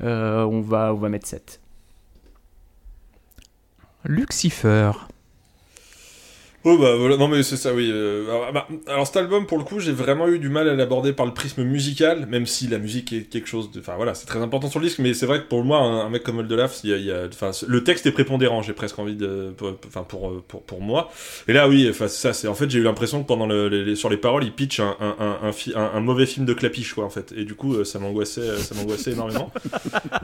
on, 0.00 0.60
va, 0.60 0.92
on 0.92 0.98
va 0.98 1.08
mettre 1.08 1.26
7. 1.26 1.60
Lucifer. 4.04 4.90
Oh 6.64 6.78
bah 6.78 6.94
voilà, 6.94 7.16
non 7.16 7.26
mais 7.26 7.42
c'est 7.42 7.56
ça, 7.56 7.74
oui. 7.74 7.90
euh, 7.92 8.24
alors, 8.30 8.52
bah, 8.52 8.68
alors 8.86 9.04
cet 9.04 9.16
album, 9.16 9.46
pour 9.46 9.58
le 9.58 9.64
coup, 9.64 9.80
j'ai 9.80 9.90
vraiment 9.90 10.28
eu 10.28 10.38
du 10.38 10.48
mal 10.48 10.68
à 10.68 10.74
l'aborder 10.76 11.12
par 11.12 11.26
le 11.26 11.34
prisme 11.34 11.64
musical, 11.64 12.26
même 12.26 12.46
si 12.46 12.68
la 12.68 12.78
musique 12.78 13.12
est 13.12 13.22
quelque 13.28 13.48
chose 13.48 13.72
de... 13.72 13.80
Enfin 13.80 13.94
voilà, 13.96 14.14
c'est 14.14 14.26
très 14.26 14.38
important 14.38 14.70
sur 14.70 14.78
le 14.78 14.86
disque, 14.86 15.00
mais 15.00 15.12
c'est 15.12 15.26
vrai 15.26 15.40
que 15.42 15.48
pour 15.48 15.64
moi, 15.64 15.78
un, 15.78 16.06
un 16.06 16.08
mec 16.08 16.22
comme 16.22 16.38
Oldelaf, 16.38 16.78
il 16.84 16.90
y 16.90 16.92
a, 16.94 16.96
il 16.98 17.04
y 17.04 17.10
a- 17.10 17.26
enfin, 17.26 17.50
le 17.66 17.82
texte 17.82 18.06
est 18.06 18.12
prépondérant, 18.12 18.62
j'ai 18.62 18.74
presque 18.74 18.96
envie 19.00 19.16
de... 19.16 19.52
Enfin 19.88 20.04
pour, 20.04 20.40
pour, 20.46 20.62
pour 20.62 20.80
moi. 20.80 21.10
Et 21.48 21.52
là, 21.52 21.68
oui, 21.68 21.88
enfin 21.90 22.06
ça, 22.06 22.32
c'est... 22.32 22.46
En 22.46 22.54
fait, 22.54 22.70
j'ai 22.70 22.78
eu 22.78 22.84
l'impression 22.84 23.24
que 23.24 23.26
pendant 23.26 23.46
le, 23.48 23.66
les- 23.68 23.96
sur 23.96 24.08
les 24.08 24.16
paroles, 24.16 24.44
il 24.44 24.52
pitch 24.52 24.78
un, 24.78 24.96
un, 25.00 25.50
un, 25.74 26.00
mauvais 26.00 26.26
film 26.26 26.46
de 26.46 26.54
clapiche, 26.54 26.94
quoi, 26.94 27.04
en 27.04 27.10
fait. 27.10 27.34
Et 27.36 27.44
du 27.44 27.56
coup, 27.56 27.74
euh, 27.74 27.82
ça 27.84 27.98
m'angoissait, 27.98 28.40
euh, 28.40 28.58
ça 28.58 28.76
m'angoissait 28.76 29.10
énormément. 29.10 29.50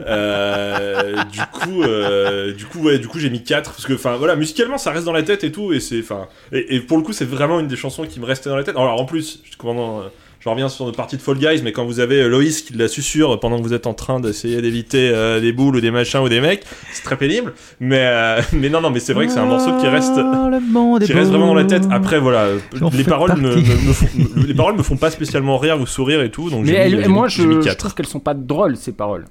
Euh, 0.07 1.23
du 1.25 1.39
coup, 1.51 1.83
euh, 1.83 2.53
du 2.53 2.65
coup, 2.65 2.79
ouais, 2.79 2.99
du 2.99 3.07
coup, 3.07 3.19
j'ai 3.19 3.29
mis 3.29 3.43
4 3.43 3.71
parce 3.71 3.85
que, 3.85 3.93
enfin, 3.93 4.15
voilà, 4.17 4.35
musicalement, 4.35 4.77
ça 4.77 4.91
reste 4.91 5.05
dans 5.05 5.11
la 5.13 5.23
tête 5.23 5.43
et 5.43 5.51
tout, 5.51 5.73
et 5.73 5.79
c'est, 5.79 5.99
enfin, 5.99 6.27
et, 6.51 6.79
pour 6.81 6.97
le 6.97 7.03
coup, 7.03 7.13
c'est 7.13 7.25
vraiment 7.25 7.59
une 7.59 7.67
des 7.67 7.75
chansons 7.75 8.05
qui 8.05 8.19
me 8.19 8.25
restait 8.25 8.49
dans 8.49 8.55
la 8.55 8.63
tête. 8.63 8.75
Alors, 8.75 8.99
en 8.99 9.05
plus, 9.05 9.41
euh, 9.63 10.09
je 10.39 10.47
reviens 10.49 10.69
sur 10.69 10.85
notre 10.85 10.97
partie 10.97 11.17
de 11.17 11.21
Fall 11.21 11.37
Guys, 11.37 11.61
mais 11.63 11.71
quand 11.73 11.85
vous 11.85 11.99
avez 11.99 12.21
euh, 12.21 12.27
Loïs 12.29 12.61
qui 12.61 12.73
la 12.73 12.87
susurre 12.87 13.39
pendant 13.39 13.57
que 13.57 13.63
vous 13.63 13.73
êtes 13.73 13.87
en 13.87 13.93
train 13.93 14.19
d'essayer 14.19 14.61
d'éviter 14.61 15.11
euh, 15.13 15.39
des 15.41 15.51
boules 15.51 15.75
ou 15.75 15.81
des 15.81 15.91
machins 15.91 16.21
ou 16.21 16.29
des 16.29 16.39
mecs, 16.41 16.63
c'est 16.93 17.03
très 17.03 17.17
pénible. 17.17 17.53
Mais, 17.79 17.99
euh, 18.01 18.41
mais 18.53 18.69
non, 18.69 18.79
non, 18.81 18.89
mais 18.89 18.99
c'est 18.99 19.13
vrai 19.13 19.27
que 19.27 19.33
c'est 19.33 19.39
un 19.39 19.45
morceau 19.45 19.77
qui 19.79 19.87
reste, 19.87 20.13
Oh, 20.17 20.97
qui 21.03 21.13
reste 21.13 21.29
vraiment 21.29 21.47
dans 21.47 21.53
la 21.55 21.65
tête. 21.65 21.83
Après, 21.91 22.19
voilà, 22.19 22.43
euh, 22.43 22.59
les 22.93 23.03
paroles 23.03 23.35
me, 23.37 23.55
me- 23.55 23.87
me 23.87 23.93
font, 23.93 24.07
les 24.47 24.53
paroles 24.53 24.75
me 24.77 24.83
font 24.83 24.97
pas 24.97 25.11
spécialement 25.11 25.57
rire 25.57 25.79
ou 25.79 25.85
sourire 25.85 26.21
et 26.21 26.31
tout, 26.31 26.49
donc 26.49 26.65
Mais 26.65 26.73
elle- 26.73 26.97
mis, 27.01 27.07
moi, 27.07 27.27
je, 27.27 27.41
je 27.41 27.59
4. 27.63 27.77
trouve 27.77 27.93
qu'elles 27.95 28.07
sont 28.07 28.19
pas 28.19 28.33
drôles, 28.33 28.77
ces 28.77 28.91
paroles. 28.91 29.25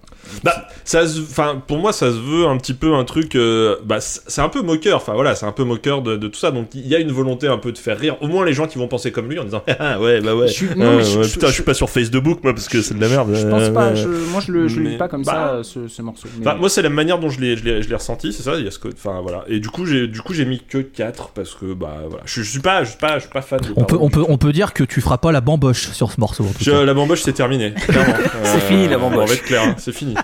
Bah, 0.44 0.66
ça, 0.84 1.06
se- 1.06 1.20
enfin, 1.20 1.62
pour 1.66 1.78
moi, 1.78 1.92
ça 1.92 2.10
se 2.10 2.16
veut 2.18 2.46
un 2.46 2.56
petit 2.58 2.74
peu 2.74 2.94
un 2.94 3.04
truc. 3.04 3.34
euh, 3.34 3.76
bah, 3.84 4.00
c'est 4.00 4.40
un 4.42 4.48
peu 4.48 4.62
moqueur. 4.62 4.96
Enfin, 4.98 5.14
voilà, 5.14 5.34
c'est 5.34 5.46
un 5.46 5.52
peu 5.52 5.64
moqueur 5.64 6.02
de, 6.02 6.16
de 6.16 6.28
tout 6.28 6.38
ça. 6.38 6.50
Donc, 6.50 6.68
il 6.74 6.86
y 6.86 6.94
a 6.94 6.98
une 6.98 7.12
volonté 7.12 7.46
un 7.46 7.58
peu 7.58 7.72
de 7.72 7.78
faire 7.78 7.98
rire. 7.98 8.16
Au 8.20 8.26
moins, 8.28 8.44
les 8.44 8.52
gens 8.52 8.66
qui 8.66 8.78
vont 8.78 8.88
penser 8.88 9.10
comme 9.10 9.28
lui 9.28 9.38
en 9.38 9.44
disant, 9.44 9.62
ah 9.78 10.00
ouais, 10.00 10.20
bah 10.20 10.34
ouais. 10.34 10.48
Je 10.48 10.52
suis- 10.52 10.68
non, 10.76 10.97
mais 10.98 11.16
Euh, 11.18 11.22
je- 11.24 11.32
putain, 11.32 11.46
je, 11.46 11.50
je- 11.50 11.54
suis 11.54 11.62
pas 11.62 11.74
sur 11.74 11.88
Facebook 11.90 12.40
moi 12.44 12.52
parce 12.54 12.68
que 12.68 12.82
c'est 12.82 12.94
de 12.94 13.00
la 13.00 13.08
merde. 13.08 13.30
Je 13.34 13.46
pense 13.46 13.62
Euh, 13.62 13.70
pas. 13.72 13.88
ouais. 13.90 13.96
je- 13.96 14.08
moi, 14.30 14.40
je 14.46 14.52
le, 14.52 14.68
je 14.68 14.76
le 14.76 14.82
Mais- 14.82 14.90
lis 14.90 14.96
pas 14.98 15.08
comme 15.08 15.22
bah, 15.24 15.60
ça, 15.62 15.64
ce, 15.64 15.88
ce 15.88 16.02
morceau. 16.02 16.28
Mais- 16.38 16.46
Enfin, 16.46 16.56
moi, 16.58 16.68
c'est 16.68 16.82
la 16.82 16.90
manière 16.90 17.18
dont 17.18 17.30
je 17.30 17.40
l'ai, 17.40 17.94
ressenti, 17.94 18.32
c'est 18.32 18.42
ça. 18.42 18.54
Il 18.56 18.64
y 18.64 18.68
a 18.68 18.70
ce 18.70 18.78
que, 18.78 18.88
enfin, 18.88 19.20
voilà. 19.22 19.44
Et 19.48 19.60
du 19.60 19.68
coup, 19.68 19.86
j'ai, 19.86 20.06
du 20.08 20.20
coup, 20.20 20.34
j'ai 20.34 20.44
mis 20.44 20.60
que 20.60 20.78
4 20.78 21.30
parce 21.30 21.54
que, 21.54 21.72
bah, 21.74 21.96
voilà. 22.08 22.22
Je, 22.26 22.42
je 22.42 22.50
suis 22.50 22.60
pas, 22.60 22.84
je 22.84 22.90
suis 22.90 22.98
pas, 22.98 23.14
je 23.16 23.22
suis 23.24 23.30
pas 23.32 23.42
fan. 23.42 23.60
des 23.60 23.68
On 23.76 23.84
peut, 23.84 23.96
on, 24.00 24.10
peut, 24.10 24.24
on 24.28 24.38
peut 24.38 24.52
dire 24.52 24.72
que 24.74 24.84
tu 24.84 25.00
feras 25.00 25.18
pas 25.18 25.32
la 25.32 25.40
bamboche 25.40 25.88
sur 25.92 26.12
ce 26.12 26.20
morceau. 26.20 26.44
En 26.44 26.48
tout 26.48 26.62
Je- 26.64 26.70
cas. 26.70 26.84
la 26.84 26.94
bamboche, 26.94 27.22
c'est 27.22 27.32
terminé. 27.32 27.74
C'est 28.44 28.60
fini, 28.60 28.88
la 28.88 28.98
bamboche. 28.98 29.22
On 29.24 29.26
va 29.26 29.34
être 29.34 29.42
clair, 29.44 29.62
hein, 29.62 29.74
c'est 29.78 29.92
fini. 29.92 30.14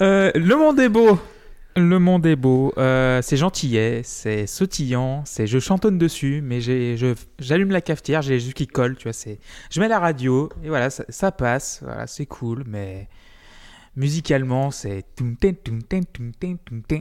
Euh, 0.00 0.30
le 0.34 0.56
monde 0.56 0.78
est 0.80 0.88
beau. 0.88 1.18
Le 1.74 1.98
monde 1.98 2.26
est 2.26 2.36
beau. 2.36 2.74
Euh, 2.76 3.22
c'est 3.22 3.38
gentillet, 3.38 4.02
c'est 4.04 4.46
sautillant, 4.46 5.22
c'est 5.24 5.46
je 5.46 5.58
chantonne 5.58 5.96
dessus, 5.96 6.42
mais 6.42 6.60
j'allume 7.38 7.70
la 7.70 7.80
cafetière, 7.80 8.20
j'ai 8.20 8.34
les 8.34 8.46
yeux 8.46 8.52
qui 8.52 8.66
collent, 8.66 8.96
tu 8.96 9.04
vois. 9.04 9.14
C'est, 9.14 9.38
je 9.70 9.80
mets 9.80 9.88
la 9.88 9.98
radio 9.98 10.50
et 10.62 10.68
voilà, 10.68 10.90
ça, 10.90 11.04
ça 11.08 11.32
passe. 11.32 11.80
Voilà, 11.82 12.06
c'est 12.06 12.26
cool, 12.26 12.64
mais 12.66 13.08
musicalement, 13.96 14.70
c'est. 14.70 15.04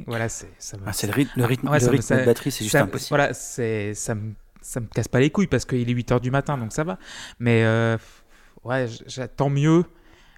Voilà, 0.08 0.30
c'est 0.30 0.48
ça 0.58 0.78
me- 0.78 0.84
Ah, 0.86 0.94
c'est 0.94 1.08
le 1.08 1.14
rythme, 1.14 1.32
le 1.40 1.46
rythme, 1.46 1.68
Ouais, 1.68 1.80
le 1.80 1.86
me- 1.88 1.92
rythme 1.92 2.20
de 2.20 2.26
batterie, 2.26 2.52
c'est 2.52 2.64
juste 2.64 2.72
ça- 2.72 2.84
impossible. 2.84 3.10
Voilà, 3.10 3.34
c'est 3.34 3.94
ça 3.94 4.16
me 4.16 4.34
ça 4.62 4.80
me 4.80 4.86
casse 4.86 5.08
pas 5.08 5.20
les 5.20 5.32
couilles 5.32 5.48
parce 5.48 5.66
qu'il 5.66 5.90
est 5.90 5.94
8h 5.94 6.22
du 6.22 6.30
matin 6.32 6.58
donc 6.58 6.72
ça 6.72 6.84
va. 6.84 6.98
Mais 7.40 7.64
euh, 7.66 7.98
ouais, 8.64 8.86
j'attends 9.08 9.50
mieux 9.50 9.84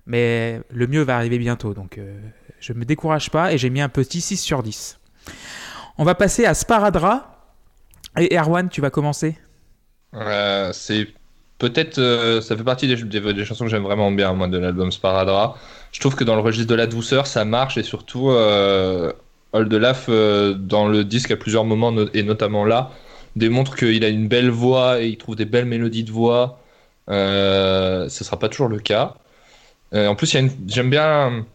mais 0.06 0.60
le 0.69 0.88
mieux 0.88 1.02
va 1.02 1.17
arriver 1.17 1.38
bientôt 1.38 1.74
donc 1.74 1.98
euh, 1.98 2.19
je 2.63 2.71
me 2.71 2.86
décourage 2.86 3.30
pas 3.30 3.52
et 3.52 3.58
j'ai 3.58 3.69
mis 3.69 3.82
un 3.82 3.89
petit 3.89 4.21
6 4.21 4.38
sur 4.38 4.63
10. 4.63 4.97
On 5.97 6.06
va 6.06 6.15
passer 6.15 6.45
à 6.45 6.54
Sparadra 6.54 7.52
et 8.17 8.38
Erwan, 8.38 8.69
tu 8.69 8.80
vas 8.80 8.89
commencer? 8.89 9.38
Euh, 10.13 10.71
c'est 10.71 11.10
peut-être, 11.60 11.97
euh, 11.97 12.39
ça 12.39 12.56
fait 12.56 12.63
partie 12.63 12.88
des, 12.88 13.45
chansons 13.45 13.65
que 13.65 13.69
j'aime 13.69 13.84
vraiment 13.84 14.12
bien, 14.12 14.32
moi, 14.32 14.47
de 14.47 14.58
l'album 14.58 14.93
Sparadra. 14.93 15.58
Je 15.91 15.99
trouve 15.99 16.15
que 16.15 16.23
dans 16.23 16.36
le 16.36 16.41
registre 16.41 16.69
de 16.69 16.76
la 16.76 16.88
douceur, 16.88 17.28
ça 17.28 17.43
marche 17.43 17.78
et 17.78 17.84
surtout, 17.84 18.30
euh, 18.30 19.12
Oldelaf, 19.52 20.06
euh, 20.08 20.54
dans 20.54 20.88
le 20.88 21.04
disque 21.04 21.32
à 21.32 21.36
plusieurs 21.36 21.65
moments, 21.65 21.93
et 22.13 22.23
notamment 22.23 22.63
là, 22.63 22.91
démontre 23.36 23.76
qu'il 23.76 24.06
a 24.06 24.08
une 24.08 24.30
belle 24.30 24.49
voix 24.49 25.02
et 25.02 25.08
il 25.08 25.17
trouve 25.17 25.36
des 25.36 25.45
belles 25.45 25.65
mélodies 25.65 26.06
de 26.06 26.12
voix. 26.12 26.62
Euh, 27.10 28.08
ce 28.08 28.23
sera 28.23 28.39
pas 28.39 28.47
toujours 28.47 28.69
le 28.69 28.80
cas. 28.80 29.15
En 29.93 30.15
plus, 30.15 30.32
j'aime 30.32 30.89
bien. 30.89 31.45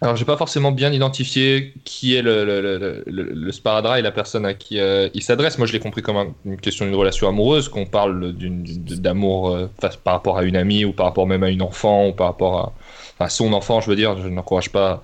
Alors, 0.00 0.14
j'ai 0.14 0.24
pas 0.24 0.36
forcément 0.36 0.70
bien 0.70 0.92
identifié 0.92 1.74
qui 1.84 2.14
est 2.14 2.22
le, 2.22 2.44
le, 2.44 2.60
le, 2.60 3.02
le- 3.06 3.32
le 3.34 3.52
Sparadra 3.52 3.98
et 3.98 4.02
la 4.02 4.12
personne 4.12 4.46
à 4.46 4.54
qui 4.54 4.78
euh, 4.78 5.08
il 5.12 5.24
s'adresse. 5.24 5.58
Moi, 5.58 5.66
je 5.66 5.72
l'ai 5.72 5.80
compris 5.80 6.02
comme 6.02 6.16
un- 6.16 6.34
une 6.44 6.60
question 6.60 6.84
d'une 6.84 6.94
relation 6.94 7.28
amoureuse, 7.28 7.68
qu'on 7.68 7.84
parle 7.84 8.32
d'amour 8.32 9.50
euh, 9.50 9.66
par 10.04 10.14
rapport 10.14 10.38
à 10.38 10.44
une 10.44 10.54
amie 10.56 10.84
ou 10.84 10.92
par 10.92 11.06
rapport 11.06 11.26
même 11.26 11.42
à 11.42 11.50
une 11.50 11.62
enfant 11.62 12.08
ou 12.08 12.12
par 12.12 12.28
rapport 12.28 12.76
à, 13.18 13.24
à 13.24 13.28
son 13.28 13.52
enfant, 13.52 13.80
je 13.80 13.90
veux 13.90 13.96
dire. 13.96 14.16
Je 14.22 14.28
n'encourage 14.28 14.70
pas. 14.70 15.02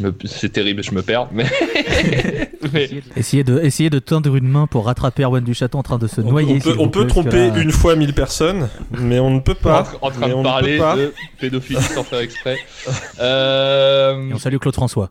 Me... 0.00 0.12
C'est 0.24 0.48
terrible, 0.50 0.82
je 0.82 0.92
me 0.92 1.02
perds. 1.02 1.28
Mais, 1.32 1.44
mais 2.72 2.90
Essayez 3.16 3.44
de, 3.44 3.58
essayez 3.62 3.90
de 3.90 3.98
tendre 3.98 4.34
une 4.36 4.48
main 4.48 4.66
pour 4.66 4.86
rattraper 4.86 5.22
Erwan 5.24 5.44
du 5.44 5.54
Château 5.54 5.78
en 5.78 5.82
train 5.82 5.98
de 5.98 6.06
se 6.06 6.20
On, 6.20 6.30
noyer. 6.30 6.60
on 6.78 6.88
peut, 6.88 7.00
on 7.02 7.06
tromper 7.06 7.48
là- 7.48 7.58
une 7.58 7.70
fois 7.72 7.96
mille 7.96 8.14
personnes, 8.14 8.68
mais 8.98 9.18
on 9.18 9.30
ne 9.30 9.40
peut 9.40 9.54
pas. 9.54 9.92
en, 10.00 10.08
en 10.08 10.10
train 10.10 10.28
de 10.28 10.34
ne 10.34 10.42
parler 10.42 10.72
peut 10.76 10.82
pas. 10.82 10.96
de 10.96 11.12
pédophilie 11.38 11.82
sans 11.82 12.04
faire 12.04 12.20
exprès. 12.20 12.58
Euh, 13.20 14.28
Et 14.30 14.34
on 14.34 14.38
salue 14.38 14.56
Claude 14.56 14.74
François. 14.74 15.10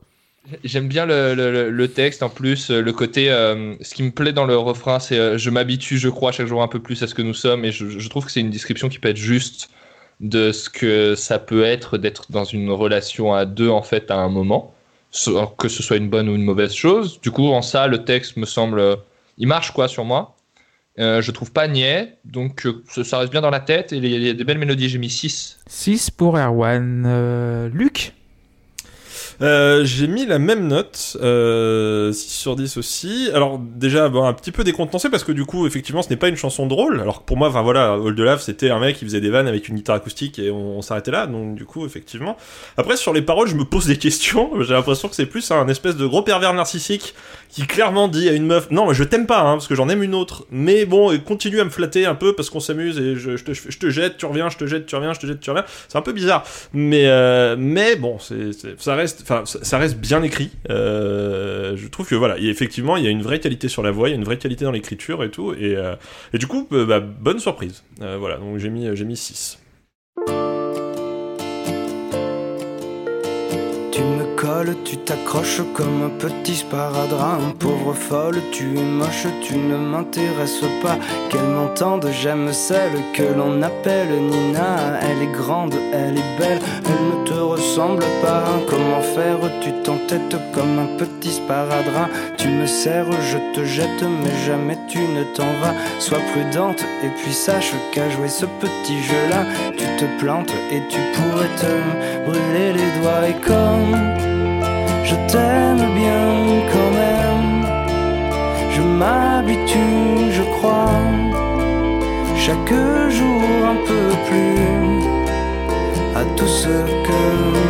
J'aime 0.64 0.88
bien 0.88 1.06
le, 1.06 1.70
le- 1.70 1.88
texte 1.90 2.24
en 2.24 2.30
plus, 2.30 2.72
euh, 2.72 2.82
le 2.82 2.92
côté. 2.92 3.30
euh, 3.30 3.76
ce 3.82 3.94
qui 3.94 4.02
me 4.02 4.10
plaît 4.12 4.34
dans 4.34 4.46
le 4.46 4.58
refrain, 4.58 5.00
c'est 5.00 5.20
euh, 5.20 5.38
je 5.38 5.50
m'habitue, 5.52 6.00
je 6.00 6.10
crois 6.10 6.32
chaque 6.32 6.48
jour 6.48 6.64
un 6.64 6.68
peu 6.68 6.80
plus 6.80 7.04
à 7.04 7.08
ce 7.08 7.14
que 7.14 7.22
nous 7.22 7.36
sommes, 7.36 7.66
et 7.66 7.72
je, 7.72 7.88
je 8.00 8.10
trouve 8.10 8.26
que 8.26 8.32
c'est 8.32 8.40
une 8.40 8.50
description 8.50 8.90
qui 8.90 8.98
peut 8.98 9.10
être 9.10 9.18
juste 9.18 9.70
de 10.20 10.52
ce 10.52 10.70
que 10.70 11.16
ça 11.16 11.40
peut 11.40 11.64
être 11.64 11.98
d'être 11.98 12.32
dans 12.32 12.44
une 12.44 12.70
relation 12.72 13.34
à 13.34 13.46
deux 13.46 13.70
en 13.70 13.82
fait 13.82 14.12
à 14.12 14.18
un 14.18 14.30
moment, 14.30 14.74
que 15.58 15.68
ce 15.70 15.82
soit 15.82 15.98
une 15.98 16.10
bonne 16.10 16.28
ou 16.30 16.36
une 16.36 16.44
mauvaise 16.44 16.74
chose. 16.74 17.20
Du 17.22 17.32
coup, 17.32 17.48
en 17.48 17.62
ça, 17.62 17.88
le 17.88 18.04
texte 18.04 18.36
me 18.38 18.46
semble, 18.46 18.98
il 19.38 19.48
marche 19.48 19.72
quoi 19.72 19.88
sur 19.88 20.04
moi. 20.06 20.36
Euh, 21.00 21.22
je 21.22 21.32
trouve 21.32 21.52
pas 21.54 21.68
niais, 21.70 22.18
donc 22.26 22.66
euh, 22.66 22.84
ça- 22.90 23.06
ça 23.06 23.20
reste 23.20 23.32
bien 23.32 23.40
dans 23.40 23.50
la 23.50 23.62
tête 23.62 23.94
et 23.94 23.98
il 23.98 24.06
y 24.06 24.30
a 24.30 24.34
des 24.34 24.44
belles 24.44 24.58
mélodies. 24.58 24.90
J'ai 24.90 24.98
mis 24.98 25.10
6. 25.10 25.60
6 25.68 26.12
pour 26.12 26.38
Erwan. 26.38 27.06
Euh, 27.08 27.70
Luc? 27.72 28.14
Euh, 29.42 29.86
j'ai 29.86 30.08
mis 30.08 30.26
la 30.26 30.38
même 30.38 30.68
note, 30.68 31.18
euh, 31.22 32.12
6 32.12 32.30
sur 32.30 32.56
10 32.56 32.78
aussi. 32.78 33.30
Alors 33.34 33.60
déjà, 33.60 34.10
bon, 34.10 34.26
un 34.26 34.34
petit 34.34 34.52
peu 34.52 34.64
décontenancé 34.64 35.10
parce 35.10 35.24
que 35.24 35.32
du 35.32 35.46
coup, 35.46 35.66
effectivement, 35.66 36.02
ce 36.02 36.10
n'est 36.10 36.18
pas 36.18 36.28
une 36.28 36.36
chanson 36.36 36.68
drôle. 36.68 37.00
Alors 37.00 37.22
que 37.22 37.26
pour 37.26 37.38
moi, 37.38 37.48
enfin 37.48 37.62
voilà, 37.62 37.94
All 37.94 38.16
de 38.16 38.24
Lave, 38.24 38.42
c'était 38.42 38.70
un 38.70 38.80
mec 38.80 38.98
qui 38.98 39.06
faisait 39.06 39.22
des 39.22 39.30
vannes 39.30 39.48
avec 39.48 39.70
une 39.70 39.76
guitare 39.76 39.96
acoustique 39.96 40.40
et 40.40 40.52
on, 40.52 40.82
s'arrêtait 40.82 41.12
là. 41.12 41.28
Donc 41.28 41.56
du 41.56 41.66
coup, 41.66 41.86
effectivement. 41.86 42.38
Après, 42.78 42.98
sur 42.98 43.14
les 43.14 43.22
paroles, 43.22 43.48
je 43.48 43.56
me 43.56 43.66
pose 43.66 43.86
des 43.86 43.98
questions. 43.98 44.52
J'ai 44.62 44.74
l'impression 44.74 45.08
que 45.08 45.16
c'est 45.16 45.26
plus 45.26 45.52
un 45.52 45.68
espèce 45.68 45.96
de 45.96 46.06
gros 46.06 46.22
pervers 46.22 46.54
narcissique 46.54 47.14
qui 47.50 47.66
clairement 47.66 48.08
dit 48.08 48.30
à 48.30 48.34
une 48.34 48.46
meuf, 48.46 48.70
non, 48.70 48.94
je 48.94 49.04
t'aime 49.04 49.26
pas, 49.26 49.42
hein, 49.42 49.54
parce 49.54 49.68
que 49.68 49.74
j'en 49.74 49.90
aime 49.90 50.04
une 50.04 50.14
autre. 50.14 50.46
Mais 50.52 50.86
bon, 50.86 51.18
continue 51.20 51.60
à 51.60 51.66
me 51.66 51.70
flatter 51.72 52.06
un 52.06 52.14
peu 52.16 52.34
parce 52.36 52.50
qu'on 52.50 52.60
s'amuse 52.60 53.00
et 53.00 53.16
je, 53.16 53.32
te, 53.32 53.54
je 53.54 53.78
te 53.80 53.90
jette, 53.90 54.18
tu 54.18 54.26
reviens, 54.28 54.50
je 54.50 54.58
te 54.58 54.68
jette, 54.68 54.86
tu 54.86 54.96
reviens, 54.96 55.14
je 55.14 55.20
te 55.20 55.26
jette, 55.26 55.40
tu 55.40 55.50
reviens. 55.50 55.66
C'est 55.88 55.98
un 55.98 56.02
peu 56.02 56.12
bizarre. 56.14 56.44
Mais, 56.74 57.08
euh, 57.08 57.56
mais 57.58 57.96
bon, 57.96 58.20
c'est- 58.20 58.52
ça 58.80 58.96
reste, 58.96 59.24
enfin, 59.30 59.44
ça 59.46 59.78
reste 59.78 59.98
bien 59.98 60.24
écrit. 60.24 60.52
Euh, 60.70 61.76
je 61.76 61.88
trouve 61.88 62.08
que 62.08 62.16
voilà, 62.16 62.38
effectivement, 62.40 62.98
il 62.98 63.04
y 63.04 63.08
a 63.08 63.10
une 63.10 63.22
vraie 63.22 63.40
qualité 63.40 63.68
sur 63.68 63.84
la 63.84 63.92
voix, 63.92 64.10
il 64.10 64.12
y 64.12 64.16
a 64.16 64.18
une 64.18 64.24
vraie 64.24 64.38
qualité 64.38 64.66
dans 64.66 64.72
l'écriture 64.72 65.24
et 65.24 65.30
tout. 65.30 65.54
Et, 65.54 65.76
euh, 65.76 65.96
du 66.34 66.48
coup, 66.48 66.68
euh, 66.72 66.86
bah, 66.86 67.00
bonne 67.00 67.40
surprise. 67.40 67.84
Voilà, 68.00 68.38
donc 68.38 68.58
j'ai 68.58 68.70
mis, 68.70 68.88
j'ai 68.96 69.06
mis 69.06 69.18
6. 69.18 69.60
Tu 73.92 74.02
me 74.04 74.29
tu 74.84 74.98
t'accroches 74.98 75.62
comme 75.74 76.04
un 76.04 76.10
petit 76.10 76.56
sparadrap, 76.56 77.40
pauvre 77.60 77.94
folle, 77.94 78.42
tu 78.52 78.78
es 78.78 78.84
moche, 78.84 79.28
tu 79.42 79.58
ne 79.58 79.78
m'intéresses 79.78 80.66
pas. 80.82 80.98
Qu'elle 81.30 81.48
m'entende, 81.48 82.08
j'aime 82.12 82.52
celle 82.52 83.00
que 83.14 83.24
l'on 83.24 83.62
appelle 83.62 84.10
Nina. 84.10 85.00
Elle 85.02 85.24
est 85.24 85.32
grande, 85.32 85.76
elle 85.94 86.18
est 86.18 86.38
belle, 86.38 86.60
elle 86.86 87.20
ne 87.20 87.26
te 87.26 87.34
ressemble 87.34 88.04
pas. 88.22 88.44
Comment 88.68 89.02
faire 89.02 89.40
Tu 89.62 89.72
t'entêtes 89.84 90.36
comme 90.54 90.80
un 90.80 90.98
petit 90.98 91.32
sparadrap. 91.32 92.10
Tu 92.38 92.48
me 92.50 92.66
serres, 92.66 93.12
je 93.32 93.38
te 93.54 93.64
jette, 93.66 94.04
mais 94.04 94.46
jamais 94.46 94.78
tu 94.90 95.00
ne 95.00 95.24
t'en 95.36 95.52
vas. 95.62 95.76
Sois 96.00 96.20
prudente 96.34 96.82
et 97.04 97.10
puis 97.22 97.34
sache 97.34 97.74
qu'à 97.94 98.10
jouer 98.10 98.30
ce 98.30 98.46
petit 98.46 99.02
jeu-là, 99.04 99.46
tu 99.78 99.86
te 99.98 100.06
plantes 100.20 100.52
et 100.72 100.82
tu 100.90 101.00
pourrais 101.14 101.56
te 101.56 102.30
brûler 102.30 102.74
les 102.74 103.02
doigts. 103.02 103.28
Et 103.28 103.36
comme 103.46 104.29
je 105.10 105.16
t'aime 105.32 105.86
bien 106.02 106.28
quand 106.72 106.92
même, 107.04 107.66
je 108.76 108.82
m'habitue, 109.00 110.32
je 110.38 110.44
crois, 110.56 111.02
chaque 112.36 112.76
jour 113.18 113.42
un 113.74 113.80
peu 113.90 114.08
plus 114.28 114.60
à 116.22 116.24
tout 116.38 116.52
ce 116.62 116.76
que 117.08 117.22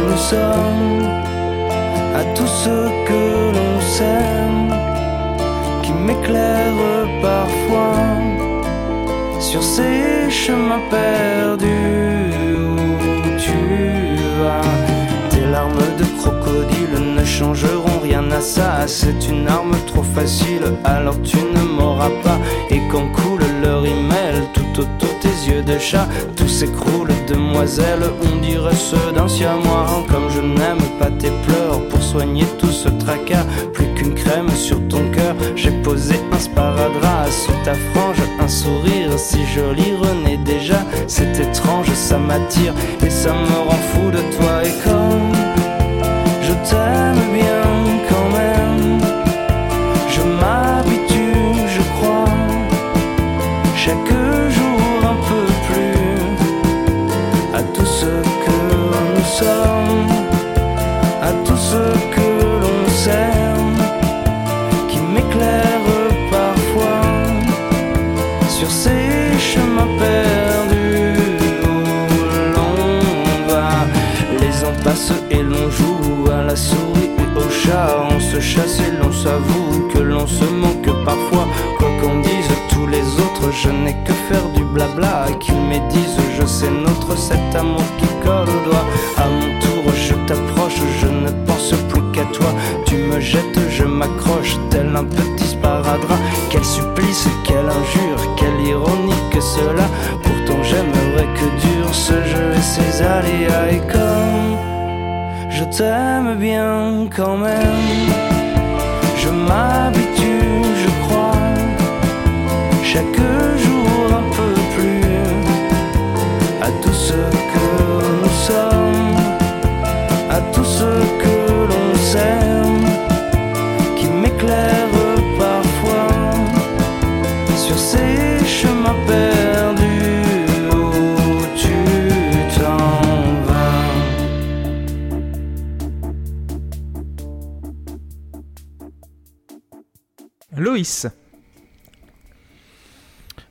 nous 0.08 0.18
sommes, 0.32 1.06
à 2.20 2.24
tout 2.36 2.52
ce 2.64 2.76
que 3.08 3.24
l'on 3.56 3.76
s'aime, 3.96 4.70
qui 5.84 5.94
m'éclaire 5.94 6.82
parfois 7.22 8.04
sur 9.40 9.64
ces 9.64 10.30
chemins 10.30 10.84
perdus 10.90 12.34
où 12.66 12.76
tu 13.46 13.60
vas. 14.40 14.62
Tes 15.30 15.46
larmes 15.54 15.90
de 16.00 16.06
crocodile 16.20 17.19
changeront 17.40 18.00
rien 18.04 18.30
à 18.32 18.42
ça. 18.42 18.86
C'est 18.86 19.30
une 19.30 19.48
arme 19.48 19.76
trop 19.88 20.04
facile, 20.04 20.66
alors 20.84 21.22
tu 21.22 21.38
ne 21.38 21.64
m'auras 21.78 22.12
pas. 22.22 22.38
Et 22.70 22.82
quand 22.92 23.08
coule 23.14 23.48
leur 23.64 23.86
email 23.86 24.36
tout 24.54 24.82
autour 24.82 25.14
tes 25.22 25.38
yeux 25.50 25.62
de 25.62 25.78
chat, 25.80 26.08
tout 26.36 26.50
s'écroule, 26.50 27.14
demoiselle. 27.30 28.04
On 28.28 28.42
dirait 28.42 28.76
ceux 28.76 29.14
d'un 29.16 29.30
siamois. 29.30 29.86
Comme 30.10 30.30
je 30.30 30.42
n'aime 30.42 30.86
pas 31.00 31.12
tes 31.12 31.32
pleurs 31.46 31.80
pour 31.90 32.02
soigner 32.02 32.46
tout 32.60 32.72
ce 32.72 32.90
tracas, 32.90 33.46
plus 33.74 33.88
qu'une 33.96 34.16
crème 34.16 34.50
sur 34.50 34.80
ton 34.90 35.04
cœur. 35.12 35.36
J'ai 35.56 35.72
posé 35.82 36.16
un 36.34 36.40
sparadrap 36.40 37.32
sous 37.32 37.60
ta 37.64 37.76
frange, 37.92 38.22
un 38.42 38.50
sourire 38.50 39.18
si 39.18 39.46
joli 39.46 39.96
renaît 39.96 40.44
déjà. 40.44 40.82
C'est 41.08 41.40
étrange, 41.40 41.90
ça 41.94 42.18
m'attire 42.18 42.74
et 43.06 43.10
ça 43.10 43.32
me 43.32 43.58
rend 43.70 43.84
fou 43.90 44.12
de 44.12 44.24
toi. 44.36 44.54
Et 44.66 44.76
comme 44.84 45.32
je 46.42 46.54
t'aime 46.70 47.09
à 59.48 61.32
tout 61.46 61.58
ce 61.58 61.76
que 62.14 62.28
l'on 62.62 62.90
s'aime, 62.90 63.78
qui 64.90 65.00
m'éclaire 65.00 65.80
parfois 66.32 67.02
sur 68.50 68.70
ces 68.70 69.38
chemins 69.40 69.88
perdus 69.98 71.14
où 71.64 71.76
l'on 72.56 73.54
va. 73.54 73.70
Les 74.40 74.64
ans 74.66 74.76
passent 74.84 75.14
et 75.32 75.42
l'on 75.42 75.70
joue 75.70 76.30
à 76.32 76.44
la 76.44 76.56
souris 76.56 77.12
et 77.18 77.38
au 77.40 77.50
chat. 77.50 77.96
On 78.12 78.20
se 78.20 78.40
chasse 78.40 78.80
et 78.80 78.92
l'on 79.02 79.12
s'avoue 79.12 79.88
que 79.94 80.00
l'on 80.00 80.28
se 80.28 80.46
manque 80.46 80.92
parfois. 81.06 81.39
Je 83.52 83.70
n'ai 83.70 83.96
que 84.06 84.14
faire 84.14 84.48
du 84.56 84.64
blabla. 84.64 85.26
Qu'ils 85.40 85.62
médisent, 85.62 86.20
je 86.40 86.46
sais 86.46 86.70
notre 86.70 87.18
cet 87.18 87.56
amour 87.56 87.84
qui 87.98 88.08
colle 88.24 88.50
au 88.50 88.70
doigt. 88.70 88.86
À 89.18 89.28
mon 89.28 89.60
tour, 89.60 89.94
je 89.94 90.14
t'approche, 90.28 90.82
je 91.02 91.08
ne 91.08 91.32
pense 91.46 91.74
plus 91.90 92.02
qu'à 92.14 92.26
toi. 92.34 92.52
Tu 92.86 92.96
me 92.96 93.20
jettes, 93.20 93.60
je 93.70 93.84
m'accroche, 93.84 94.58
tel 94.70 94.96
un 94.96 95.04
petit 95.04 95.48
sparadrap. 95.48 96.20
Quel 96.50 96.64
supplice, 96.64 97.28
quelle 97.44 97.70
injure, 97.80 98.36
quelle 98.38 98.68
ironie 98.68 99.24
que 99.32 99.42
cela. 99.42 99.88
Pourtant, 100.24 100.62
j'aimerais 100.64 101.30
que 101.38 101.48
dure 101.68 101.94
ce 101.94 102.14
jeu 102.14 102.52
et 102.56 102.62
ses 102.62 103.02
aléas. 103.02 103.72
Et 103.72 103.82
comme 103.92 104.58
je 105.50 105.64
t'aime 105.66 106.38
bien 106.40 107.08
quand 107.16 107.38
même, 107.38 108.12
je 109.18 109.30
m'habitue, 109.30 110.64
je 110.84 110.90
crois, 111.06 111.32
chaque 112.84 113.20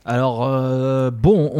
Alors 0.09 0.43
euh, 0.43 1.11
bon, 1.11 1.51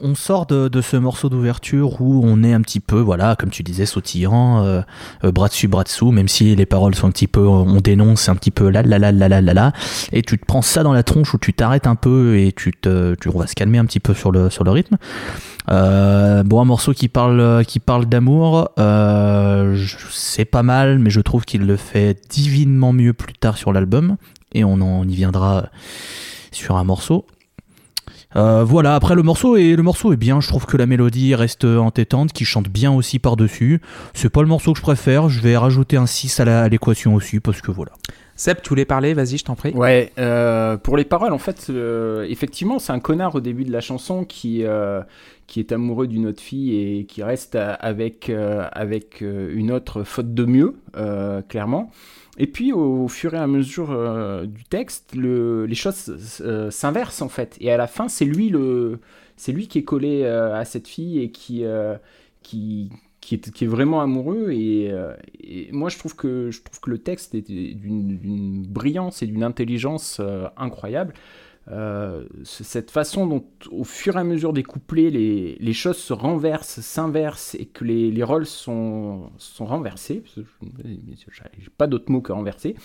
on, 0.00 0.14
sort 0.14 0.46
de, 0.46 0.80
ce 0.80 0.96
morceau 0.96 1.28
d'ouverture 1.28 2.00
où 2.00 2.22
on 2.24 2.44
est 2.44 2.52
un 2.52 2.60
petit 2.60 2.78
peu, 2.78 3.00
voilà, 3.00 3.34
comme 3.34 3.50
tu 3.50 3.64
disais, 3.64 3.84
sautillant, 3.84 4.64
euh, 4.64 4.82
euh, 5.24 5.32
bras 5.32 5.48
dessus, 5.48 5.66
bras 5.66 5.82
dessous, 5.82 6.12
même 6.12 6.28
si 6.28 6.54
les 6.54 6.66
paroles 6.66 6.94
sont 6.94 7.08
un 7.08 7.10
petit 7.10 7.26
peu, 7.26 7.40
on 7.40 7.80
dénonce 7.80 8.28
un 8.28 8.36
petit 8.36 8.52
peu 8.52 8.68
là, 8.68 8.82
là, 8.82 9.00
là, 9.00 9.10
là, 9.10 9.28
là, 9.28 9.40
là, 9.40 9.54
là, 9.54 9.72
et 10.12 10.22
tu 10.22 10.38
te 10.38 10.44
prends 10.46 10.62
ça 10.62 10.84
dans 10.84 10.92
la 10.92 11.02
tronche 11.02 11.34
où 11.34 11.38
tu 11.38 11.52
t'arrêtes 11.52 11.88
un 11.88 11.96
peu 11.96 12.38
et 12.38 12.52
tu 12.52 12.70
te, 12.70 13.16
tu, 13.16 13.28
on 13.28 13.44
se 13.44 13.54
calmer 13.54 13.78
un 13.78 13.86
petit 13.86 14.00
peu 14.00 14.14
sur 14.14 14.30
le, 14.30 14.50
sur 14.50 14.62
le 14.62 14.70
rythme. 14.70 14.96
Bon, 15.68 16.60
un 16.60 16.64
morceau 16.64 16.92
qui 16.92 17.08
parle, 17.08 17.64
qui 17.66 17.80
parle 17.80 18.06
d'amour, 18.06 18.70
c'est 20.12 20.44
pas 20.44 20.62
mal, 20.62 21.00
mais 21.00 21.10
je 21.10 21.20
trouve 21.20 21.44
qu'il 21.44 21.66
le 21.66 21.76
fait 21.76 22.16
divinement 22.30 22.92
mieux 22.92 23.14
plus 23.14 23.34
tard 23.34 23.56
sur 23.56 23.72
l'album, 23.72 24.16
et 24.56 24.64
on 24.64 24.80
en 24.80 25.06
y 25.06 25.14
viendra 25.14 25.70
sur 26.50 26.76
un 26.76 26.84
morceau. 26.84 27.26
Euh, 28.34 28.64
voilà, 28.64 28.94
après 28.94 29.14
le 29.14 29.22
morceau, 29.22 29.56
est, 29.56 29.76
le 29.76 29.82
morceau 29.82 30.12
est 30.12 30.16
bien, 30.16 30.40
je 30.40 30.48
trouve 30.48 30.66
que 30.66 30.76
la 30.76 30.86
mélodie 30.86 31.34
reste 31.34 31.64
entêtante, 31.64 32.32
qui 32.32 32.44
chante 32.44 32.68
bien 32.68 32.92
aussi 32.92 33.18
par-dessus. 33.18 33.80
C'est 34.14 34.28
pas 34.28 34.42
le 34.42 34.48
morceau 34.48 34.72
que 34.72 34.78
je 34.78 34.82
préfère, 34.82 35.28
je 35.28 35.40
vais 35.40 35.56
rajouter 35.56 35.96
un 35.96 36.06
6 36.06 36.40
à 36.40 36.68
l'équation 36.68 37.14
aussi, 37.14 37.40
parce 37.40 37.62
que 37.62 37.70
voilà. 37.70 37.92
Seb, 38.34 38.60
tu 38.62 38.68
voulais 38.68 38.84
parler 38.84 39.14
Vas-y, 39.14 39.38
je 39.38 39.44
t'en 39.44 39.54
prie. 39.54 39.72
Ouais, 39.72 40.12
euh, 40.18 40.76
pour 40.76 40.98
les 40.98 41.06
paroles, 41.06 41.32
en 41.32 41.38
fait, 41.38 41.68
euh, 41.70 42.26
effectivement, 42.28 42.78
c'est 42.78 42.92
un 42.92 43.00
connard 43.00 43.34
au 43.34 43.40
début 43.40 43.64
de 43.64 43.72
la 43.72 43.80
chanson 43.80 44.24
qui, 44.24 44.64
euh, 44.64 45.00
qui 45.46 45.60
est 45.60 45.72
amoureux 45.72 46.06
d'une 46.06 46.26
autre 46.26 46.42
fille 46.42 46.74
et 46.74 47.06
qui 47.06 47.22
reste 47.22 47.56
avec, 47.56 48.28
euh, 48.28 48.68
avec 48.72 49.22
une 49.22 49.72
autre 49.72 50.02
faute 50.02 50.34
de 50.34 50.44
mieux, 50.44 50.76
euh, 50.96 51.40
clairement. 51.40 51.90
Et 52.38 52.46
puis, 52.46 52.72
au, 52.72 53.08
fur 53.08 53.34
et 53.34 53.38
à 53.38 53.46
mesure 53.46 53.90
euh, 53.92 54.44
du 54.46 54.64
texte, 54.64 55.14
le, 55.14 55.64
les 55.66 55.74
choses 55.74 56.40
euh, 56.42 56.70
s'inversent, 56.70 57.22
en 57.22 57.28
fait. 57.28 57.56
Et 57.60 57.70
à 57.70 57.76
la 57.76 57.86
fin, 57.86 58.08
c'est 58.08 58.26
lui, 58.26 58.50
lui 58.50 59.68
qui 59.68 59.78
est 59.78 59.84
collé 59.84 60.22
euh, 60.22 60.54
à 60.54 60.64
cette 60.64 60.86
fille 60.86 61.20
et 61.20 61.30
qui, 61.30 61.64
qui, 62.42 62.90
qui 63.20 63.34
est, 63.34 63.50
qui 63.50 63.64
est 63.64 63.68
vraiment 63.68 64.00
amoureux 64.02 64.52
et, 64.52 64.92
et 65.40 65.68
moi 65.72 65.88
je 65.88 65.98
trouve 65.98 66.14
que 66.14 66.50
je 66.50 66.62
trouve 66.62 66.80
que 66.80 66.90
le 66.90 66.98
texte 66.98 67.34
est 67.34 67.42
d'une 67.48 68.64
brillance 68.68 69.22
et 69.22 69.26
d'une 69.26 69.42
intelligence 69.42 70.20
incroyable. 70.56 71.14
Euh, 71.68 72.24
cette 72.44 72.90
façon 72.90 73.26
dont 73.26 73.44
au 73.70 73.84
fur 73.84 74.16
et 74.16 74.20
à 74.20 74.24
mesure 74.24 74.52
des 74.52 74.62
couplets 74.62 75.10
les, 75.10 75.72
choses 75.72 75.96
se 75.98 76.12
renversent, 76.12 76.80
s'inversent 76.80 77.56
et 77.56 77.66
que 77.66 77.84
les, 77.84 78.10
les 78.10 78.22
rôles 78.22 78.46
sont, 78.46 79.30
sont 79.36 79.66
renversés, 79.66 80.22
j'ai 80.62 81.70
pas 81.76 81.86
d'autre 81.86 82.10
mot 82.10 82.20
que 82.20 82.32
renversé, 82.32 82.76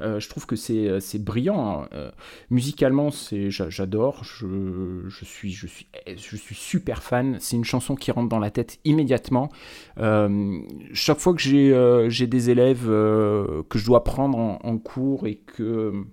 euh, 0.00 0.20
je 0.20 0.28
trouve 0.28 0.46
que 0.46 0.56
c'est 0.56 1.00
c'est 1.00 1.22
brillant. 1.22 1.82
hein. 1.82 1.88
Euh, 1.92 2.10
musicalement, 2.50 3.10
j'adore, 3.48 4.24
je, 4.24 5.04
je, 5.08 5.24
suis, 5.24 5.50
je, 5.50 5.66
suis, 5.66 5.86
je 6.06 6.36
suis 6.36 6.54
super 6.54 7.02
fan, 7.02 7.36
c'est 7.40 7.56
une 7.56 7.64
chanson 7.64 7.94
qui 7.94 8.10
rentre 8.10 8.28
dans 8.28 8.38
la 8.38 8.50
tête 8.50 8.78
immédiatement. 8.84 9.50
Euh, 9.98 10.60
chaque 10.92 11.18
fois 11.18 11.34
que 11.34 11.40
j'ai 11.40 11.72
euh, 11.72 12.08
des 12.08 12.50
élèves 12.50 12.86
euh, 12.88 13.62
que 13.68 13.78
je 13.78 13.86
dois 13.86 14.04
prendre 14.04 14.38
en, 14.38 14.58
en 14.62 14.78
cours 14.78 15.26
et 15.26 15.36
que 15.36 16.04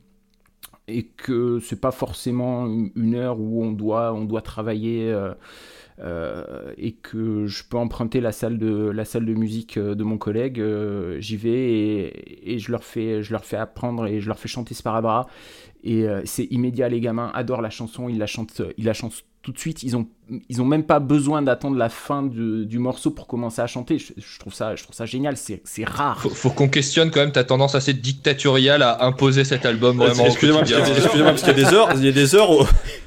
et 0.87 1.03
que 1.03 1.59
c'est 1.59 1.81
pas 1.81 1.91
forcément 1.91 2.65
une 2.95 3.15
heure 3.15 3.39
où 3.39 3.63
on 3.63 3.71
doit 3.71 4.13
on 4.13 4.23
doit 4.23 4.41
travailler 4.41 5.11
euh, 5.11 5.33
euh, 5.99 6.71
et 6.77 6.93
que 6.93 7.45
je 7.47 7.63
peux 7.65 7.77
emprunter 7.77 8.21
la 8.21 8.31
salle 8.31 8.57
de 8.57 8.89
la 8.89 9.03
salle 9.03 9.25
de 9.25 9.33
musique 9.33 9.77
euh, 9.77 9.95
de 9.95 10.03
mon 10.03 10.17
collègue 10.17 10.63
j'y 11.19 11.35
vais 11.35 12.13
et, 12.45 12.59
je 12.59 12.71
leur 12.71 12.83
fais 12.83 13.21
je 13.21 13.31
leur 13.33 13.43
fais 13.43 13.57
apprendre 13.57 14.07
et 14.07 14.21
je 14.21 14.27
leur 14.27 14.39
fais 14.39 14.47
chanter 14.47 14.73
Sparabra 14.73 15.27
et 15.83 16.05
c'est 16.25 16.45
immédiat 16.45 16.89
les 16.89 17.01
gamins 17.01 17.31
adorent 17.33 17.61
la 17.61 17.69
chanson 17.69 18.09
ils 18.09 18.17
la 18.17 18.27
chantent 18.27 18.61
ils 18.77 18.85
la 18.85 18.93
chantent 18.93 19.25
tout 19.47 19.53
de 19.53 19.59
suite 19.59 19.81
ils 19.81 19.95
ont 19.95 20.05
ils 20.49 20.61
ont 20.61 20.65
même 20.65 20.83
pas 20.83 20.99
besoin 20.99 21.41
d'attendre 21.41 21.77
la 21.77 21.87
fin 21.87 22.21
du, 22.21 22.65
du 22.65 22.79
morceau 22.79 23.11
pour 23.11 23.27
commencer 23.27 23.61
à 23.61 23.67
chanter 23.67 23.97
je, 23.97 24.11
je 24.17 24.39
trouve 24.39 24.53
ça 24.53 24.75
je 24.75 24.83
trouve 24.83 24.93
ça 24.93 25.05
génial 25.05 25.37
c'est 25.37 25.61
c'est 25.63 25.85
rare 25.85 26.19
Faut, 26.19 26.29
faut 26.29 26.49
qu'on 26.49 26.67
questionne 26.67 27.11
quand 27.11 27.21
même 27.21 27.31
ta 27.31 27.45
tendance 27.45 27.73
assez 27.73 27.93
dictatoriale 27.93 28.81
à 28.81 29.05
imposer 29.05 29.45
cet 29.45 29.65
album 29.65 29.95
vraiment. 29.99 30.25
Excusez-moi, 30.25 30.63
parce 30.63 30.71
qu'il 30.73 30.79
y 30.79 30.81
a 30.81 30.85
des- 30.85 30.99
excusez-moi, 30.99 31.31
parce 31.31 31.43
qu'il 31.43 31.57
y 31.57 31.63
a 31.65 31.69
des 31.69 31.73
heures, 31.73 31.89
il 31.95 32.03
y 32.03 32.09
a 32.09 32.11
des 32.11 32.35
heures 32.35 32.51
où, 32.51 32.63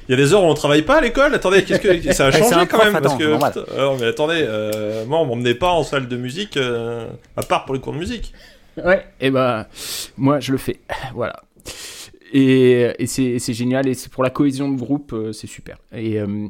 il 0.09 0.11
y 0.11 0.13
a 0.15 0.17
des 0.17 0.33
heures 0.33 0.41
où 0.43 0.47
on 0.47 0.53
travaille 0.55 0.81
pas 0.81 0.97
à 0.97 1.01
l'école. 1.01 1.35
Attendez, 1.35 1.63
qu'est-ce 1.63 1.79
que 1.79 2.11
ça 2.13 2.25
a 2.25 2.31
c'est 2.31 2.39
changé 2.39 2.65
quand 2.65 2.77
prof, 2.79 2.85
même 2.85 2.93
parce 2.93 3.05
attends, 3.05 3.17
que 3.19 3.23
normal. 3.29 3.53
putain, 3.53 3.75
alors, 3.77 3.97
mais 3.99 4.07
attendez, 4.07 4.39
euh, 4.47 5.05
moi 5.05 5.19
on 5.19 5.25
m'emmenait 5.27 5.53
pas 5.53 5.69
en 5.69 5.83
salle 5.83 6.07
de 6.07 6.17
musique 6.17 6.57
euh, 6.57 7.07
à 7.37 7.43
part 7.43 7.65
pour 7.65 7.75
les 7.75 7.81
cours 7.81 7.93
de 7.93 7.99
musique. 7.99 8.33
Ouais, 8.83 9.05
et 9.19 9.29
ben 9.29 9.67
moi 10.17 10.39
je 10.39 10.51
le 10.53 10.57
fais. 10.57 10.79
Voilà. 11.13 11.35
Et, 12.31 13.05
c'est 13.05 13.53
génial 13.53 13.87
et 13.87 13.93
c'est 13.93 14.11
pour 14.11 14.23
la 14.23 14.29
cohésion 14.29 14.71
de 14.71 14.77
groupe, 14.77 15.13
euh, 15.13 15.31
c'est 15.33 15.47
super. 15.47 15.77
Et, 15.91 16.19
euh, 16.19 16.47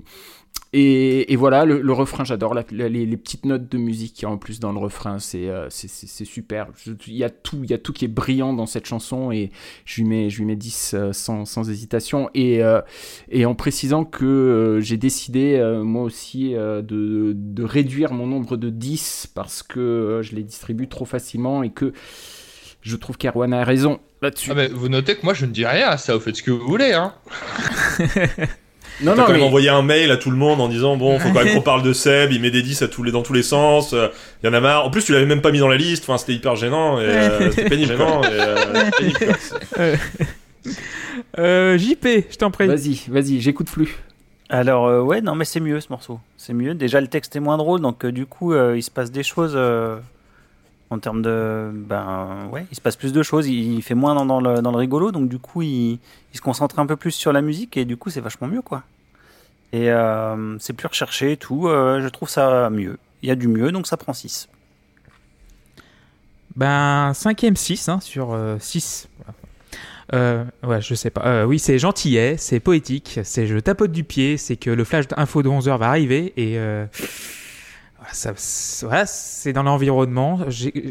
et, 0.73 1.33
et 1.33 1.35
voilà, 1.35 1.65
le, 1.65 1.91
refrain, 1.91 2.23
j'adore 2.23 2.53
les, 2.53 3.17
petites 3.17 3.45
notes 3.45 3.69
de 3.69 3.77
musique 3.77 4.13
qu'il 4.13 4.23
y 4.23 4.25
a 4.25 4.29
en 4.29 4.37
plus 4.37 4.61
dans 4.61 4.71
le 4.71 4.77
refrain, 4.77 5.19
c'est 5.19 5.49
euh, 5.49 5.69
super. 5.69 6.67
Il 7.07 7.13
y 7.13 7.25
a 7.25 7.29
tout, 7.29 7.59
il 7.63 7.69
y 7.69 7.73
a 7.73 7.77
tout 7.77 7.91
qui 7.91 8.05
est 8.05 8.07
brillant 8.07 8.53
dans 8.53 8.65
cette 8.65 8.85
chanson 8.85 9.31
et 9.31 9.51
je 9.83 10.01
lui 10.01 10.07
mets, 10.07 10.29
je 10.29 10.37
lui 10.39 10.45
mets 10.45 10.55
10 10.55 10.93
euh, 10.93 11.13
sans, 11.13 11.43
sans 11.43 11.69
hésitation. 11.69 12.29
Et, 12.35 12.63
en 12.63 13.55
précisant 13.55 14.05
que 14.05 14.79
j'ai 14.81 14.97
décidé 14.97 15.59
moi 15.83 16.03
aussi 16.03 16.53
de, 16.53 17.33
de 17.35 17.63
réduire 17.63 18.13
mon 18.13 18.27
nombre 18.27 18.55
de 18.55 18.69
10 18.69 19.31
parce 19.35 19.63
que 19.63 20.21
je 20.23 20.35
les 20.35 20.43
distribue 20.43 20.87
trop 20.87 21.05
facilement 21.05 21.63
et 21.63 21.69
que 21.69 21.91
je 22.81 22.95
trouve 22.95 23.17
qu'Erwan 23.17 23.53
a 23.53 23.63
raison 23.63 23.99
là-dessus. 24.21 24.49
Ah, 24.51 24.55
mais 24.55 24.67
vous 24.67 24.89
notez 24.89 25.15
que 25.15 25.23
moi 25.23 25.33
je 25.33 25.45
ne 25.45 25.51
dis 25.51 25.65
rien 25.65 25.89
à 25.89 25.97
ça, 25.97 26.13
vous 26.13 26.19
faites 26.19 26.35
ce 26.35 26.43
que 26.43 26.51
vous 26.51 26.65
voulez. 26.65 26.93
Hein. 26.93 27.13
non, 29.01 29.15
non, 29.15 29.23
quand 29.23 29.29
même 29.29 29.41
mais 29.41 29.43
envoyé 29.43 29.69
un 29.69 29.81
mail 29.81 30.11
à 30.11 30.17
tout 30.17 30.31
le 30.31 30.37
monde 30.37 30.61
en 30.61 30.67
disant 30.67 30.97
bon, 30.97 31.19
faut 31.19 31.31
quand 31.31 31.43
même 31.43 31.53
qu'on 31.55 31.61
parle 31.61 31.83
de 31.83 31.93
Seb, 31.93 32.31
il 32.31 32.41
met 32.41 32.51
des 32.51 32.61
10 32.61 32.81
à 32.83 32.87
tous 32.87 33.03
les, 33.03 33.11
dans 33.11 33.23
tous 33.23 33.33
les 33.33 33.43
sens, 33.43 33.93
euh, 33.93 34.07
il 34.43 34.47
y 34.47 34.49
en 34.49 34.53
a 34.53 34.59
marre. 34.59 34.85
En 34.85 34.91
plus, 34.91 35.03
tu 35.03 35.11
l'avais 35.11 35.25
même 35.25 35.41
pas 35.41 35.51
mis 35.51 35.59
dans 35.59 35.67
la 35.67 35.77
liste, 35.77 36.03
enfin, 36.03 36.17
c'était 36.17 36.33
hyper 36.33 36.55
gênant, 36.55 36.99
et, 36.99 37.05
euh, 37.05 37.51
c'était 37.51 37.69
pénible, 37.69 37.91
gênant, 37.97 38.21
et, 38.23 38.27
euh, 38.31 38.91
pénible, 38.97 39.19
quoi. 39.19 39.85
Euh, 41.39 41.77
JP, 41.77 42.05
je 42.29 42.37
t'en 42.37 42.51
prie. 42.51 42.67
vas-y, 42.67 43.01
vas-y, 43.07 43.41
j'écoute 43.41 43.69
plus. 43.69 43.97
Alors 44.51 44.87
euh, 44.87 45.01
ouais, 45.01 45.21
non 45.21 45.33
mais 45.33 45.45
c'est 45.45 45.61
mieux 45.61 45.79
ce 45.79 45.87
morceau. 45.89 46.19
C'est 46.35 46.53
mieux. 46.53 46.75
Déjà 46.75 46.99
le 46.99 47.07
texte 47.07 47.35
est 47.37 47.39
moins 47.39 47.57
drôle, 47.57 47.79
donc 47.79 48.03
euh, 48.03 48.11
du 48.11 48.25
coup 48.25 48.53
euh, 48.53 48.77
il 48.77 48.83
se 48.83 48.91
passe 48.91 49.09
des 49.09 49.23
choses 49.23 49.53
euh, 49.55 49.97
en 50.91 50.99
termes 50.99 51.21
de, 51.21 51.71
ben 51.73 52.47
ouais, 52.51 52.65
il 52.69 52.75
se 52.75 52.81
passe 52.81 52.97
plus 52.97 53.13
de 53.13 53.23
choses. 53.23 53.47
Il, 53.47 53.81
fait 53.81 53.95
moins 53.95 54.13
dans, 54.13 54.25
dans 54.25 54.41
le, 54.41 54.61
dans 54.61 54.71
le 54.71 54.77
rigolo, 54.77 55.11
donc 55.11 55.29
du 55.29 55.39
coup 55.39 55.61
il, 55.61 55.93
il 55.93 56.37
se 56.37 56.41
concentre 56.41 56.79
un 56.79 56.85
peu 56.85 56.97
plus 56.97 57.11
sur 57.11 57.31
la 57.31 57.41
musique 57.41 57.77
et 57.77 57.85
du 57.85 57.97
coup 57.97 58.09
c'est 58.09 58.21
vachement 58.21 58.47
mieux 58.47 58.61
quoi. 58.61 58.83
Et 59.73 59.89
euh, 59.89 60.57
c'est 60.59 60.73
plus 60.73 60.87
recherché 60.87 61.31
et 61.31 61.37
tout. 61.37 61.67
euh, 61.67 62.01
je 62.01 62.09
trouve 62.09 62.29
ça 62.29 62.69
mieux. 62.69 62.97
Il 63.23 63.29
y 63.29 63.31
a 63.31 63.35
du 63.35 63.47
mieux, 63.47 63.71
donc 63.71 63.87
ça 63.87 63.95
prend 63.95 64.13
6. 64.13 64.49
Ben, 66.57 67.13
cinquième 67.13 67.55
6 67.55 67.87
hein, 67.87 67.99
sur 68.01 68.37
6. 68.59 69.07
Euh, 70.13 70.43
ouais, 70.63 70.81
je 70.81 70.93
sais 70.93 71.09
pas. 71.09 71.45
Oui, 71.45 71.57
c'est 71.57 71.79
gentillet, 71.79 72.35
c'est 72.37 72.59
poétique, 72.59 73.21
c'est 73.23 73.47
je 73.47 73.57
tapote 73.59 73.93
du 73.93 74.03
pied, 74.03 74.35
c'est 74.35 74.57
que 74.57 74.69
le 74.69 74.83
flash 74.83 75.05
info 75.15 75.41
de 75.41 75.47
11h 75.47 75.77
va 75.77 75.87
arriver 75.87 76.33
et 76.35 76.57
voilà, 78.83 79.05
c'est 79.05 79.53
dans 79.53 79.63
l'environnement. 79.63 80.39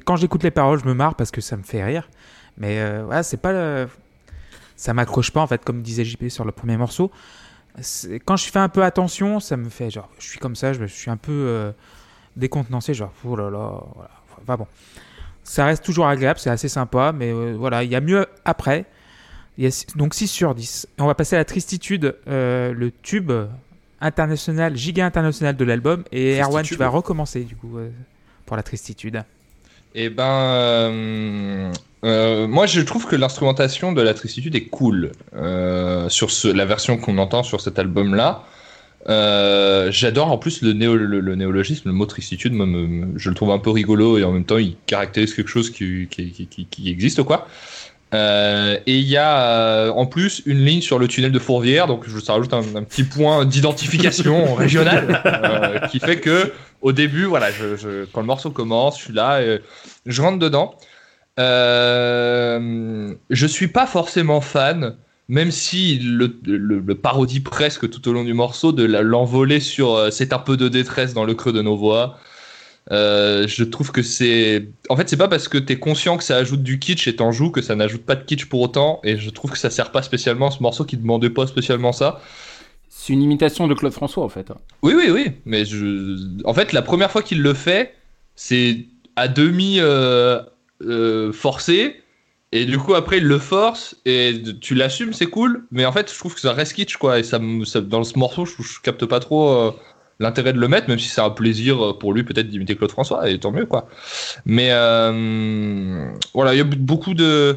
Quand 0.05 0.17
j'écoute 0.17 0.43
les 0.43 0.51
paroles, 0.51 0.81
je 0.81 0.87
me 0.87 0.95
marre 0.95 1.15
parce 1.15 1.31
que 1.31 1.41
ça 1.41 1.57
me 1.57 1.63
fait 1.63 1.85
rire. 1.85 2.09
Mais 2.57 2.81
euh, 2.81 3.03
voilà, 3.05 3.23
c'est 3.23 3.37
pas 3.37 3.53
le... 3.53 3.89
Ça 4.77 4.95
m'accroche 4.95 5.31
pas 5.31 5.41
en 5.41 5.47
fait, 5.47 5.63
comme 5.65 5.83
disait 5.83 6.05
JP 6.05 6.29
sur 6.29 6.45
le 6.45 6.53
premier 6.53 6.77
morceau. 6.77 7.11
Quand 8.25 8.37
je 8.37 8.51
fais 8.51 8.59
un 8.59 8.69
peu 8.69 8.83
attention, 8.83 9.41
ça 9.41 9.57
me 9.57 9.69
fait 9.69 9.91
genre, 9.91 10.09
je 10.19 10.27
suis 10.27 10.39
comme 10.39 10.57
ça, 10.57 10.73
je, 10.73 10.85
suis 10.87 11.11
un 11.11 11.17
peu 11.17 11.33
euh, 11.33 11.73
décontenancé, 12.37 12.95
genre, 12.95 13.13
oh 13.25 13.37
là 13.37 13.51
là, 13.51 14.57
bon. 14.57 14.67
Ça 15.45 15.65
reste 15.65 15.85
toujours 15.85 16.07
agréable, 16.07 16.39
c'est 16.39 16.51
assez 16.51 16.69
sympa, 16.69 17.13
mais 17.13 17.33
euh, 17.33 17.55
voilà, 17.59 17.83
il 17.83 17.91
y 17.91 17.97
a 17.97 18.01
mieux 18.01 18.27
après. 18.45 18.87
Donc 19.97 20.15
6 20.15 20.29
sur 20.29 20.55
10. 20.55 20.89
Et 20.99 21.03
on 21.03 21.07
va 21.07 21.15
passer 21.15 21.37
à 21.37 21.39
la 21.39 21.45
tristitude, 21.45 22.17
euh, 22.29 22.73
le 22.73 22.91
tube 22.91 23.31
international, 24.01 24.77
giga 24.77 25.05
international 25.07 25.57
de 25.57 25.65
l'album. 25.65 26.05
Et 26.13 26.39
Erwan, 26.41 26.65
tu 26.65 26.75
vas 26.77 26.89
recommencer 26.89 27.41
du 27.45 27.57
coup 27.57 27.79
euh, 27.79 27.91
pour 28.47 28.57
la 28.57 28.63
tristitude. 28.63 29.23
Et 29.95 30.09
ben, 30.09 30.25
euh, 30.25 31.73
euh, 32.05 32.47
moi 32.47 32.67
je 32.67 32.81
trouve 32.81 33.07
que 33.07 33.17
l'instrumentation 33.17 33.93
de 33.93 34.01
la 34.03 34.15
tristitude 34.15 34.55
est 34.55 34.67
cool 34.67 35.13
sur 36.09 36.31
ce, 36.31 36.49
la 36.49 36.65
version 36.65 36.97
qu'on 36.97 37.19
entend 37.19 37.43
sur 37.43 37.61
cet 37.61 37.79
album-là. 37.79 38.45
J'adore 39.91 40.31
en 40.31 40.39
plus 40.39 40.63
le, 40.63 40.73
néo, 40.75 40.97
le, 40.97 41.21
le 41.21 41.35
néologisme, 41.35 41.89
le 41.89 41.95
mot 41.95 42.07
tristitude, 42.07 42.53
moi, 42.53 42.67
me- 42.67 43.19
je 43.19 43.29
le 43.31 43.35
trouve 43.35 43.51
un 43.51 43.59
peu 43.59 43.71
rigolo 43.71 44.19
et 44.19 44.25
en 44.25 44.31
même 44.33 44.45
temps 44.45 44.59
il 44.59 44.77
caractérise 44.87 45.35
quelque 45.35 45.49
chose 45.51 45.71
qui, 45.71 46.07
qui, 46.11 46.31
qui, 46.31 46.47
qui- 46.47 46.67
qui 46.67 46.91
existe 46.91 47.23
quoi. 47.25 47.49
Euh, 48.13 48.77
et 48.87 48.99
il 48.99 49.07
y 49.07 49.17
a 49.17 49.41
euh, 49.87 49.91
en 49.91 50.05
plus 50.07 50.43
une 50.45 50.65
ligne 50.65 50.81
sur 50.81 50.99
le 50.99 51.07
tunnel 51.07 51.31
de 51.31 51.39
Fourvière, 51.39 51.87
donc 51.87 52.07
ça 52.25 52.33
rajoute 52.33 52.53
un, 52.53 52.63
un 52.75 52.83
petit 52.83 53.05
point 53.05 53.45
d'identification 53.45 54.55
régionale 54.57 55.23
euh, 55.27 55.87
qui 55.87 56.01
fait 56.01 56.19
que 56.19 56.53
au 56.83 56.91
début, 56.93 57.25
voilà, 57.25 57.51
je, 57.53 57.77
je- 57.77 58.05
quand 58.07 58.21
le 58.21 58.27
morceau 58.27 58.51
commence, 58.51 58.99
je 58.99 59.05
suis 59.05 59.13
là, 59.13 59.43
et 59.43 59.61
je 60.07 60.23
rentre 60.23 60.39
dedans. 60.41 60.75
Je 63.31 63.47
suis 63.47 63.69
pas 63.69 63.87
forcément 63.87 64.41
fan, 64.41 64.97
même 65.29 65.51
si 65.51 65.99
le, 65.99 66.35
le- 66.45 66.81
le 66.81 66.95
parodie 66.95 67.41
presque 67.41 67.89
tout 67.91 68.09
au 68.09 68.13
long 68.13 68.25
du 68.25 68.35
morceau 68.35 68.73
de 68.73 68.85
l'envoler 68.85 69.61
sur 69.61 70.13
c'est 70.13 70.33
un 70.33 70.39
peu 70.39 70.57
de 70.57 70.69
détresse 70.69 71.15
dans 71.15 71.25
le 71.25 71.35
creux 71.35 71.53
de 71.53 71.63
nos 71.63 71.77
voix. 71.77 72.19
Euh, 72.93 73.47
je 73.47 73.63
trouve 73.63 73.93
que 73.93 74.03
c'est. 74.03 74.69
En 74.89 74.97
fait, 74.97 75.09
c'est 75.09 75.17
pas 75.17 75.29
parce 75.29 75.47
que 75.49 75.59
t'es 75.59 75.79
conscient 75.79 76.17
que 76.17 76.25
ça 76.25 76.37
ajoute 76.37 76.63
du 76.63 76.79
kitsch 76.79 77.07
et 77.07 77.17
t'en 77.17 77.31
joues 77.31 77.51
que 77.51 77.63
ça 77.63 77.77
n'ajoute 77.77 78.05
pas 78.05 78.17
de 78.17 78.25
kitsch 78.25 78.47
pour 78.47 78.61
autant. 78.61 79.01
Et 79.05 79.17
je 79.17 79.31
trouve 79.31 79.53
que 79.53 79.59
ça 79.59 79.71
sert 79.71 79.93
pas 79.93 80.03
spécialement 80.03 80.51
ce 80.51 80.63
morceau 80.63 80.85
qui 80.85 80.97
demandait 80.97 81.31
pas 81.31 81.47
spécialement 81.47 81.93
ça. 81.93 82.21
C'est 82.89 83.13
une 83.13 83.23
imitation 83.23 83.69
de 83.69 83.75
Claude 83.75 83.93
François 83.93 84.25
en 84.25 84.29
fait. 84.29 84.53
Oui, 84.83 84.95
oui, 84.97 85.11
oui. 85.11 85.33
Mais 85.45 85.65
je... 85.65 86.19
en 86.45 86.53
fait, 86.53 86.73
la 86.73 86.83
première 86.83 87.11
fois 87.11 87.23
qu'il 87.23 87.41
le 87.43 87.55
fait, 87.55 87.95
c'est 88.35 88.87
à 89.15 89.29
demi 89.29 89.77
euh, 89.79 90.41
euh, 90.83 91.33
forcé. 91.33 92.03
Et 92.53 92.65
du 92.65 92.79
coup, 92.79 92.95
après, 92.95 93.19
il 93.19 93.25
le 93.25 93.39
force 93.39 93.97
et 94.05 94.43
tu 94.61 94.75
l'assumes, 94.75 95.13
c'est 95.13 95.27
cool. 95.27 95.65
Mais 95.71 95.87
en 95.87 95.93
fait, 95.93 96.13
je 96.13 96.19
trouve 96.19 96.35
que 96.35 96.41
ça 96.41 96.53
reste 96.53 96.73
kitsch, 96.73 96.97
quoi. 96.97 97.21
Et 97.21 97.23
ça, 97.23 97.39
dans 97.39 98.03
ce 98.03 98.19
morceau, 98.19 98.45
je, 98.45 98.61
je 98.61 98.81
capte 98.81 99.07
pas 99.07 99.21
trop 99.21 99.73
l'intérêt 100.21 100.53
de 100.53 100.59
le 100.61 100.69
mettre, 100.69 100.89
même 100.89 100.99
si 100.99 101.09
c'est 101.09 101.21
un 101.23 101.31
plaisir 101.31 101.99
pour 101.99 102.13
lui, 102.13 102.23
peut-être, 102.25 102.49
d'imiter 102.49 102.77
Claude 102.77 102.93
François. 102.93 103.29
Et 103.31 103.39
tant 103.41 103.53
mieux, 103.53 103.67
quoi. 103.67 103.89
Mais 104.47 104.69
euh, 104.73 106.11
voilà, 106.35 106.55
il 106.55 106.59
y 106.59 106.61
a 106.61 106.65
beaucoup 106.65 107.15
de. 107.15 107.57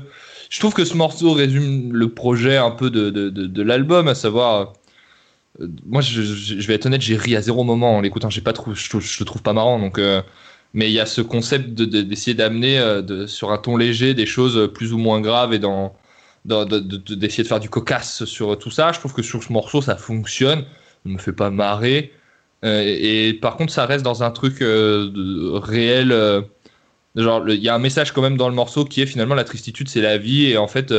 Je 0.49 0.59
trouve 0.59 0.73
que 0.73 0.85
ce 0.85 0.95
morceau 0.97 1.33
résume 1.33 1.93
le 1.93 2.09
projet 2.13 2.57
un 2.57 2.71
peu 2.71 2.89
de, 2.89 3.09
de, 3.09 3.29
de, 3.29 3.63
l'album, 3.63 4.07
à 4.07 4.15
savoir. 4.15 4.73
euh, 5.61 5.67
moi, 5.85 6.01
je, 6.01 6.21
vais 6.67 6.73
être 6.75 6.85
honnête, 6.87 7.01
j'ai 7.01 7.17
ri 7.17 7.35
à 7.35 7.41
zéro 7.41 7.63
moment 7.63 7.97
en 7.97 8.01
l'écoutant. 8.01 8.29
J'ai 8.29 8.41
pas 8.41 8.53
trouvé, 8.53 8.75
je, 8.75 8.99
je 8.99 9.19
le 9.19 9.25
trouve 9.25 9.41
pas 9.43 9.53
marrant. 9.53 9.79
Donc, 9.79 9.99
euh, 9.99 10.21
mais 10.73 10.89
il 10.89 10.93
y 10.93 10.99
a 10.99 11.05
ce 11.05 11.21
concept 11.21 11.73
de- 11.73 11.85
de- 11.85 12.01
d'essayer 12.01 12.33
d'amener 12.35 12.79
euh, 12.79 13.27
sur 13.27 13.51
un 13.51 13.57
ton 13.59 13.77
léger 13.77 14.13
des 14.15 14.25
choses 14.25 14.71
plus 14.73 14.93
ou 14.93 14.97
moins 14.97 15.21
graves 15.21 15.53
et 15.53 15.59
d'essayer 16.45 17.43
de 17.43 17.47
faire 17.47 17.59
du 17.59 17.69
cocasse 17.69 18.25
sur 18.25 18.57
tout 18.57 18.71
ça. 18.71 18.91
Je 18.91 18.99
trouve 18.99 19.13
que 19.13 19.21
sur 19.21 19.43
ce 19.43 19.51
morceau, 19.53 19.81
ça 19.81 19.95
fonctionne. 19.95 20.65
Ne 21.05 21.13
me 21.13 21.17
fait 21.19 21.33
pas 21.33 21.49
marrer. 21.49 22.11
Euh, 22.63 22.81
et, 22.85 23.29
et 23.29 23.33
par 23.33 23.57
contre, 23.57 23.73
ça 23.73 23.85
reste 23.85 24.03
dans 24.03 24.23
un 24.23 24.31
truc 24.31 24.61
euh, 24.61 25.09
réel. 25.61 26.11
euh, 26.11 26.41
genre, 27.15 27.47
il 27.49 27.61
y 27.61 27.69
a 27.69 27.75
un 27.75 27.79
message 27.79 28.11
quand 28.13 28.21
même 28.21 28.37
dans 28.37 28.49
le 28.49 28.55
morceau 28.55 28.85
qui 28.85 29.01
est 29.01 29.05
finalement 29.05 29.35
la 29.35 29.43
tristitude, 29.43 29.89
c'est 29.89 30.01
la 30.01 30.17
vie. 30.17 30.45
Et 30.45 30.57
en 30.57 30.67
fait, 30.67 30.93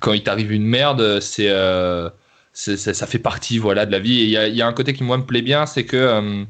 quand 0.00 0.12
il 0.12 0.22
t'arrive 0.22 0.52
une 0.52 0.66
merde, 0.66 1.20
c'est 1.20 1.48
ça, 2.52 2.76
ça 2.76 3.06
fait 3.06 3.18
partie 3.18 3.58
voilà, 3.58 3.86
de 3.86 3.92
la 3.92 3.98
vie. 3.98 4.20
Et 4.20 4.24
il 4.24 4.30
y 4.30 4.36
a, 4.36 4.48
il 4.48 4.56
y 4.56 4.62
a 4.62 4.66
un 4.66 4.72
côté 4.72 4.92
qui, 4.92 5.04
moi, 5.04 5.16
me 5.18 5.24
plaît 5.24 5.42
bien, 5.42 5.66
c'est 5.66 5.84
que. 5.84 5.96
euh, 5.96 6.44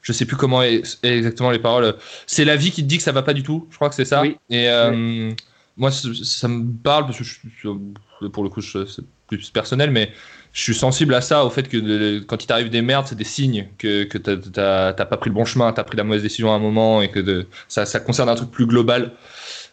je 0.00 0.12
sais 0.12 0.26
plus 0.26 0.36
comment 0.36 0.62
est, 0.62 0.82
est 1.04 1.16
exactement 1.16 1.52
les 1.52 1.60
paroles. 1.60 1.94
C'est 2.26 2.44
la 2.44 2.56
vie 2.56 2.72
qui 2.72 2.82
te 2.82 2.88
dit 2.88 2.96
que 2.96 3.04
ça 3.04 3.12
va 3.12 3.22
pas 3.22 3.34
du 3.34 3.44
tout. 3.44 3.68
Je 3.70 3.76
crois 3.76 3.88
que 3.88 3.94
c'est 3.94 4.04
ça. 4.04 4.20
Oui. 4.22 4.36
Et 4.50 4.68
euh, 4.68 5.30
moi, 5.76 5.92
ça, 5.92 6.48
me 6.48 6.72
parle 6.82 7.06
parce 7.06 7.18
que 7.18 7.24
je, 7.24 8.28
pour 8.28 8.42
le 8.42 8.50
coup, 8.50 8.60
c'est 8.60 9.04
plus 9.28 9.50
personnel, 9.50 9.92
mais 9.92 10.12
je 10.52 10.60
suis 10.62 10.74
sensible 10.74 11.14
à 11.14 11.20
ça, 11.22 11.44
au 11.44 11.50
fait 11.50 11.68
que 11.68 11.76
de- 11.78 12.18
quand 12.26 12.42
il 12.42 12.46
t'arrive 12.46 12.68
des 12.68 12.82
merdes, 12.82 13.06
c'est 13.06 13.14
des 13.14 13.24
signes 13.24 13.68
que, 13.78 14.04
que 14.04 14.18
t'as- 14.18 14.92
pas 14.92 15.16
pris 15.16 15.30
le 15.30 15.34
bon 15.34 15.44
chemin, 15.44 15.72
t'as 15.72 15.84
pris 15.84 15.96
la 15.96 16.04
mauvaise 16.04 16.22
décision 16.22 16.52
à 16.52 16.56
un 16.56 16.58
moment 16.58 17.00
et 17.02 17.10
que 17.10 17.20
de- 17.20 17.46
ça, 17.68 17.86
ça 17.86 18.00
concerne 18.00 18.28
un 18.28 18.34
truc 18.34 18.50
plus 18.50 18.66
global. 18.66 19.12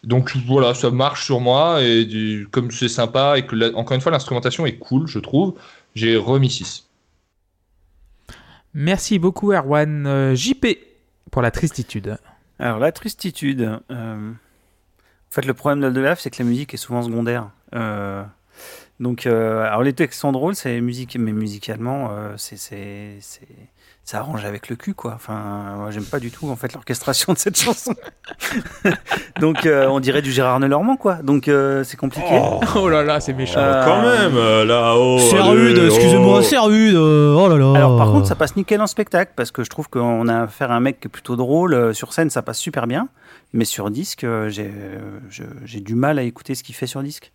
Donc 0.04 0.34
voilà, 0.46 0.72
ça 0.74 0.90
marche 0.90 1.24
sur 1.26 1.40
moi 1.40 1.82
et 1.82 2.06
du- 2.06 2.48
comme 2.50 2.70
c'est 2.70 2.88
sympa 2.88 3.36
et 3.36 3.44
que 3.46 3.54
la- 3.54 3.74
encore 3.76 3.94
une 3.94 4.00
fois 4.00 4.10
l'instrumentation 4.12 4.64
est 4.64 4.78
cool, 4.78 5.06
je 5.06 5.18
trouve, 5.18 5.54
j'ai 5.94 6.16
remis 6.16 6.48
6. 6.50 6.86
Merci 8.72 9.18
beaucoup, 9.18 9.52
Erwan. 9.52 10.06
Euh, 10.06 10.34
JP 10.34 10.78
pour 11.30 11.42
la 11.42 11.50
tristitude. 11.50 12.16
Alors, 12.58 12.78
la 12.78 12.92
tristitude. 12.92 13.80
euh, 13.90 14.30
En 14.32 15.32
fait, 15.32 15.44
le 15.46 15.54
problème 15.54 15.80
d'Oldelaf, 15.80 16.18
c'est 16.18 16.30
que 16.30 16.42
la 16.42 16.48
musique 16.48 16.74
est 16.74 16.76
souvent 16.76 17.02
secondaire. 17.04 17.50
Euh, 17.74 18.24
Donc, 19.00 19.26
euh, 19.26 19.64
alors 19.64 19.82
les 19.82 19.94
textes 19.94 20.20
sont 20.20 20.30
drôles, 20.30 20.54
c'est 20.54 20.80
musique, 20.80 21.16
mais 21.18 21.32
musicalement, 21.32 22.10
euh, 22.12 22.34
c'est, 22.36 22.56
c'est, 22.58 23.16
c'est- 23.20 23.40
ça 24.04 24.18
arrange 24.18 24.44
avec 24.44 24.68
le 24.68 24.76
cul, 24.76 24.92
quoi. 24.94 25.12
Enfin, 25.14 25.74
moi, 25.76 25.90
j'aime 25.90 26.04
pas 26.04 26.18
du 26.18 26.30
tout 26.30 26.48
en 26.50 26.56
fait 26.56 26.72
l'orchestration 26.74 27.32
de 27.32 27.38
cette 27.38 27.58
chanson. 27.60 27.94
Donc, 29.40 29.66
euh, 29.66 29.86
on 29.88 30.00
dirait 30.00 30.20
du 30.22 30.32
Gérard 30.32 30.58
Lenormand, 30.58 30.96
quoi. 30.96 31.16
Donc, 31.16 31.48
euh, 31.48 31.84
c'est 31.84 31.96
compliqué. 31.96 32.26
Oh, 32.30 32.60
Oh 32.76 32.88
là 32.88 33.02
là, 33.02 33.20
c'est 33.20 33.32
méchant. 33.32 33.60
Euh, 33.60 33.84
quand 33.84 34.02
même, 34.02 34.36
euh, 34.36 34.64
là-haut. 34.64 35.18
C'est 35.18 35.40
rude, 35.40 35.78
excusez-moi, 35.78 36.38
oh. 36.40 36.42
c'est 36.42 36.58
rude. 36.58 36.94
euh, 36.94 37.34
oh 37.38 37.48
là 37.48 37.56
là. 37.56 37.72
Alors 37.76 37.96
par 37.96 38.10
contre, 38.10 38.26
ça 38.26 38.34
passe 38.34 38.56
nickel 38.56 38.80
en 38.80 38.86
spectacle 38.86 39.32
parce 39.36 39.50
que 39.50 39.64
je 39.64 39.70
trouve 39.70 39.88
qu'on 39.88 40.28
a 40.28 40.42
affaire 40.42 40.70
à 40.72 40.74
un 40.76 40.80
mec 40.80 41.00
qui 41.00 41.06
est 41.06 41.10
plutôt 41.10 41.36
drôle. 41.36 41.94
Sur 41.94 42.12
scène, 42.12 42.30
ça 42.30 42.42
passe 42.42 42.58
super 42.58 42.86
bien, 42.86 43.08
mais 43.52 43.64
sur 43.64 43.90
disque, 43.90 44.26
j'ai 44.48 44.70
j'ai 45.64 45.80
du 45.80 45.94
mal 45.94 46.18
à 46.18 46.22
écouter 46.22 46.54
ce 46.54 46.62
qu'il 46.62 46.74
fait 46.74 46.86
sur 46.86 47.02
disque. 47.02 47.32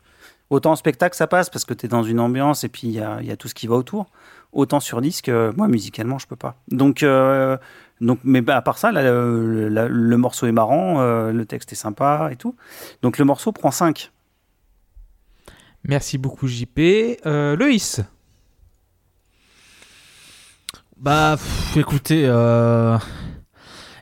Autant 0.55 0.71
en 0.71 0.75
spectacle, 0.77 1.17
ça 1.17 1.27
passe 1.27 1.49
parce 1.49 1.65
que 1.65 1.73
tu 1.73 1.85
es 1.85 1.89
dans 1.89 2.03
une 2.03 2.17
ambiance 2.21 2.63
et 2.63 2.69
puis 2.69 2.87
il 2.87 2.93
y 2.93 3.01
a, 3.01 3.17
il 3.19 3.27
y 3.27 3.31
a 3.31 3.35
tout 3.35 3.49
ce 3.49 3.53
qui 3.53 3.67
va 3.67 3.75
autour. 3.75 4.05
Autant 4.53 4.79
sur 4.79 5.01
disque, 5.01 5.27
euh, 5.27 5.51
moi 5.57 5.67
musicalement, 5.67 6.17
je 6.17 6.27
peux 6.27 6.37
pas. 6.37 6.55
Donc, 6.69 7.03
euh, 7.03 7.57
donc 7.99 8.19
mais 8.23 8.39
bah, 8.39 8.55
à 8.55 8.61
part 8.61 8.77
ça, 8.77 8.93
là, 8.93 9.01
le, 9.03 9.67
la- 9.67 9.89
le 9.89 10.17
morceau 10.17 10.47
est 10.47 10.53
marrant, 10.53 11.01
euh, 11.01 11.33
le 11.33 11.45
texte 11.45 11.73
est 11.73 11.75
sympa 11.75 12.29
et 12.31 12.37
tout. 12.37 12.55
Donc 13.01 13.17
le 13.17 13.25
morceau 13.25 13.51
prend 13.51 13.69
5. 13.69 14.11
Merci 15.83 16.17
beaucoup, 16.17 16.47
JP. 16.47 16.79
Euh, 17.25 17.57
Loïs. 17.57 17.99
Bah, 20.95 21.35
pff, 21.37 21.75
écoutez, 21.75 22.23
euh, 22.25 22.97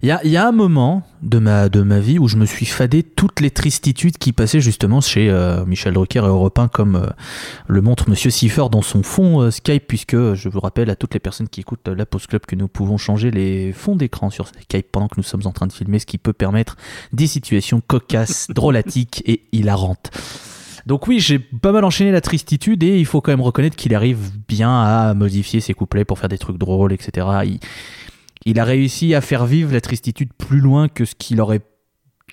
il 0.04 0.10
y, 0.10 0.12
a, 0.12 0.20
y 0.26 0.36
a 0.36 0.46
un 0.46 0.52
moment 0.52 1.04
de 1.22 1.39
ma, 1.39 1.70
de 1.70 1.82
ma 1.82 2.02
vie 2.02 2.20
où 2.20 2.28
je 2.28 2.36
me 2.36 2.46
suis 2.46 2.66
fadé 2.66 3.04
toutes 3.04 3.39
les 3.39 3.52
tristitudes 3.52 4.18
qui 4.18 4.34
passaient 4.34 4.60
justement 4.60 5.00
chez 5.00 5.30
euh, 5.30 5.63
Michel 5.63 5.94
Drucker 5.94 6.20
et 6.20 6.28
Europe 6.28 6.60
1, 6.60 6.68
comme 6.68 6.98
euh, 6.98 7.08
le 7.68 7.82
montre 7.82 8.10
Monsieur 8.10 8.30
Siffer 8.30 8.66
dans 8.70 8.82
son 8.82 9.02
fond 9.02 9.39
euh, 9.39 9.50
Skype, 9.50 9.88
puisque 9.88 10.34
je 10.34 10.50
vous 10.50 10.60
rappelle 10.60 10.89
à 10.89 10.98
toutes 10.98 11.13
les 11.13 11.22
personnes 11.22 11.48
qui 11.48 11.62
écoutent 11.62 11.88
euh, 11.88 11.96
la 11.96 12.06
Pause 12.06 12.28
Club 12.28 12.46
que 12.46 12.58
nous 12.58 12.68
pouvons 12.68 12.98
changer 12.98 13.32
les 13.32 13.72
fonds 13.72 13.96
d'écran 13.96 14.30
sur 14.30 14.48
Skype 14.48 14.92
pendant 14.92 15.08
que 15.08 15.16
nous 15.16 15.24
sommes 15.24 15.46
en 15.46 15.54
train 15.54 15.68
de 15.68 15.72
filmer, 15.72 16.00
ce 16.00 16.06
qui 16.06 16.18
peut 16.18 16.34
permettre 16.34 16.76
des 17.13 17.28
situations 17.28 17.80
cocasses, 17.80 18.48
drôlatiques 18.54 19.24
et 19.26 19.44
hilarantes. 19.54 20.12
Donc 20.86 21.08
oui, 21.08 21.22
j'ai 21.22 21.39
pas 21.39 21.72
mal 21.72 21.86
enchaîné 21.86 22.12
la 22.12 22.20
tristitude 22.20 22.84
et 22.84 23.00
il 23.00 23.06
faut 23.06 23.22
quand 23.22 23.32
même 23.32 23.39
reconnaître 23.39 23.78
qu'il 23.78 23.96
arrive 23.96 24.32
bien 24.50 24.70
à 24.70 25.13
modifier 25.13 25.62
ses 25.62 25.74
couplets 25.74 26.04
pour 26.04 26.20
faire 26.20 26.28
des 26.28 26.38
trucs 26.38 26.58
drôles, 26.58 26.92
etc. 26.92 27.26
Il, 27.46 27.60
il 28.46 28.60
a 28.60 28.64
réussi 28.64 29.14
à 29.16 29.22
faire 29.22 29.46
vivre 29.46 29.72
la 29.74 29.82
tristitude 29.82 30.34
plus 30.34 30.60
loin 30.60 30.88
que 30.88 31.06
ce 31.06 31.16
qu'il 31.16 31.40
aurait 31.42 31.62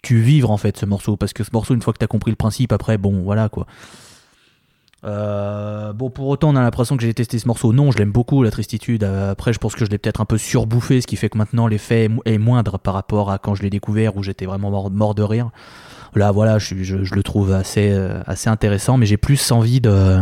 pu 0.02 0.18
vivre 0.20 0.50
en 0.50 0.56
fait 0.56 0.76
ce 0.76 0.86
morceau. 0.86 1.16
Parce 1.16 1.32
que 1.32 1.44
ce 1.44 1.50
morceau, 1.52 1.74
une 1.74 1.82
fois 1.82 1.92
que 1.92 1.98
t'as 1.98 2.06
compris 2.06 2.30
le 2.30 2.36
principe, 2.36 2.72
après, 2.72 2.98
bon, 2.98 3.22
voilà 3.22 3.48
quoi. 3.48 3.66
Euh, 5.04 5.92
bon, 5.94 6.10
pour 6.10 6.28
autant, 6.28 6.50
on 6.50 6.56
a 6.56 6.60
l'impression 6.62 6.96
que 6.96 7.02
j'ai 7.02 7.14
testé 7.14 7.38
ce 7.38 7.48
morceau. 7.48 7.72
Non, 7.72 7.90
je 7.90 7.96
l'aime 7.98 8.12
beaucoup, 8.12 8.42
la 8.42 8.50
tristitude. 8.50 9.02
Euh, 9.04 9.30
Après, 9.30 9.52
je 9.52 9.58
pense 9.58 9.74
que 9.74 9.84
je 9.86 9.90
l'ai 9.90 9.96
peut-être 9.98 10.20
un 10.20 10.26
peu 10.26 10.36
surbouffé, 10.36 11.00
ce 11.00 11.06
qui 11.06 11.16
fait 11.16 11.30
que 11.30 11.38
maintenant 11.38 11.66
l'effet 11.66 12.04
est 12.04 12.08
mo- 12.08 12.22
est 12.26 12.36
moindre 12.38 12.76
par 12.78 12.94
rapport 12.94 13.30
à 13.30 13.38
quand 13.38 13.54
je 13.54 13.62
l'ai 13.62 13.70
découvert 13.70 14.16
où 14.16 14.22
j'étais 14.22 14.44
vraiment 14.44 14.70
mort, 14.90 15.14
de 15.14 15.22
rire. 15.22 15.50
Là, 16.14 16.32
voilà, 16.32 16.58
je- 16.58 16.82
je 16.82 17.14
le 17.14 17.22
trouve 17.22 17.52
assez, 17.52 17.90
euh, 17.92 18.20
assez 18.26 18.50
intéressant, 18.50 18.96
mais 18.98 19.06
j'ai 19.06 19.16
plus 19.16 19.52
envie 19.52 19.80
de. 19.80 20.18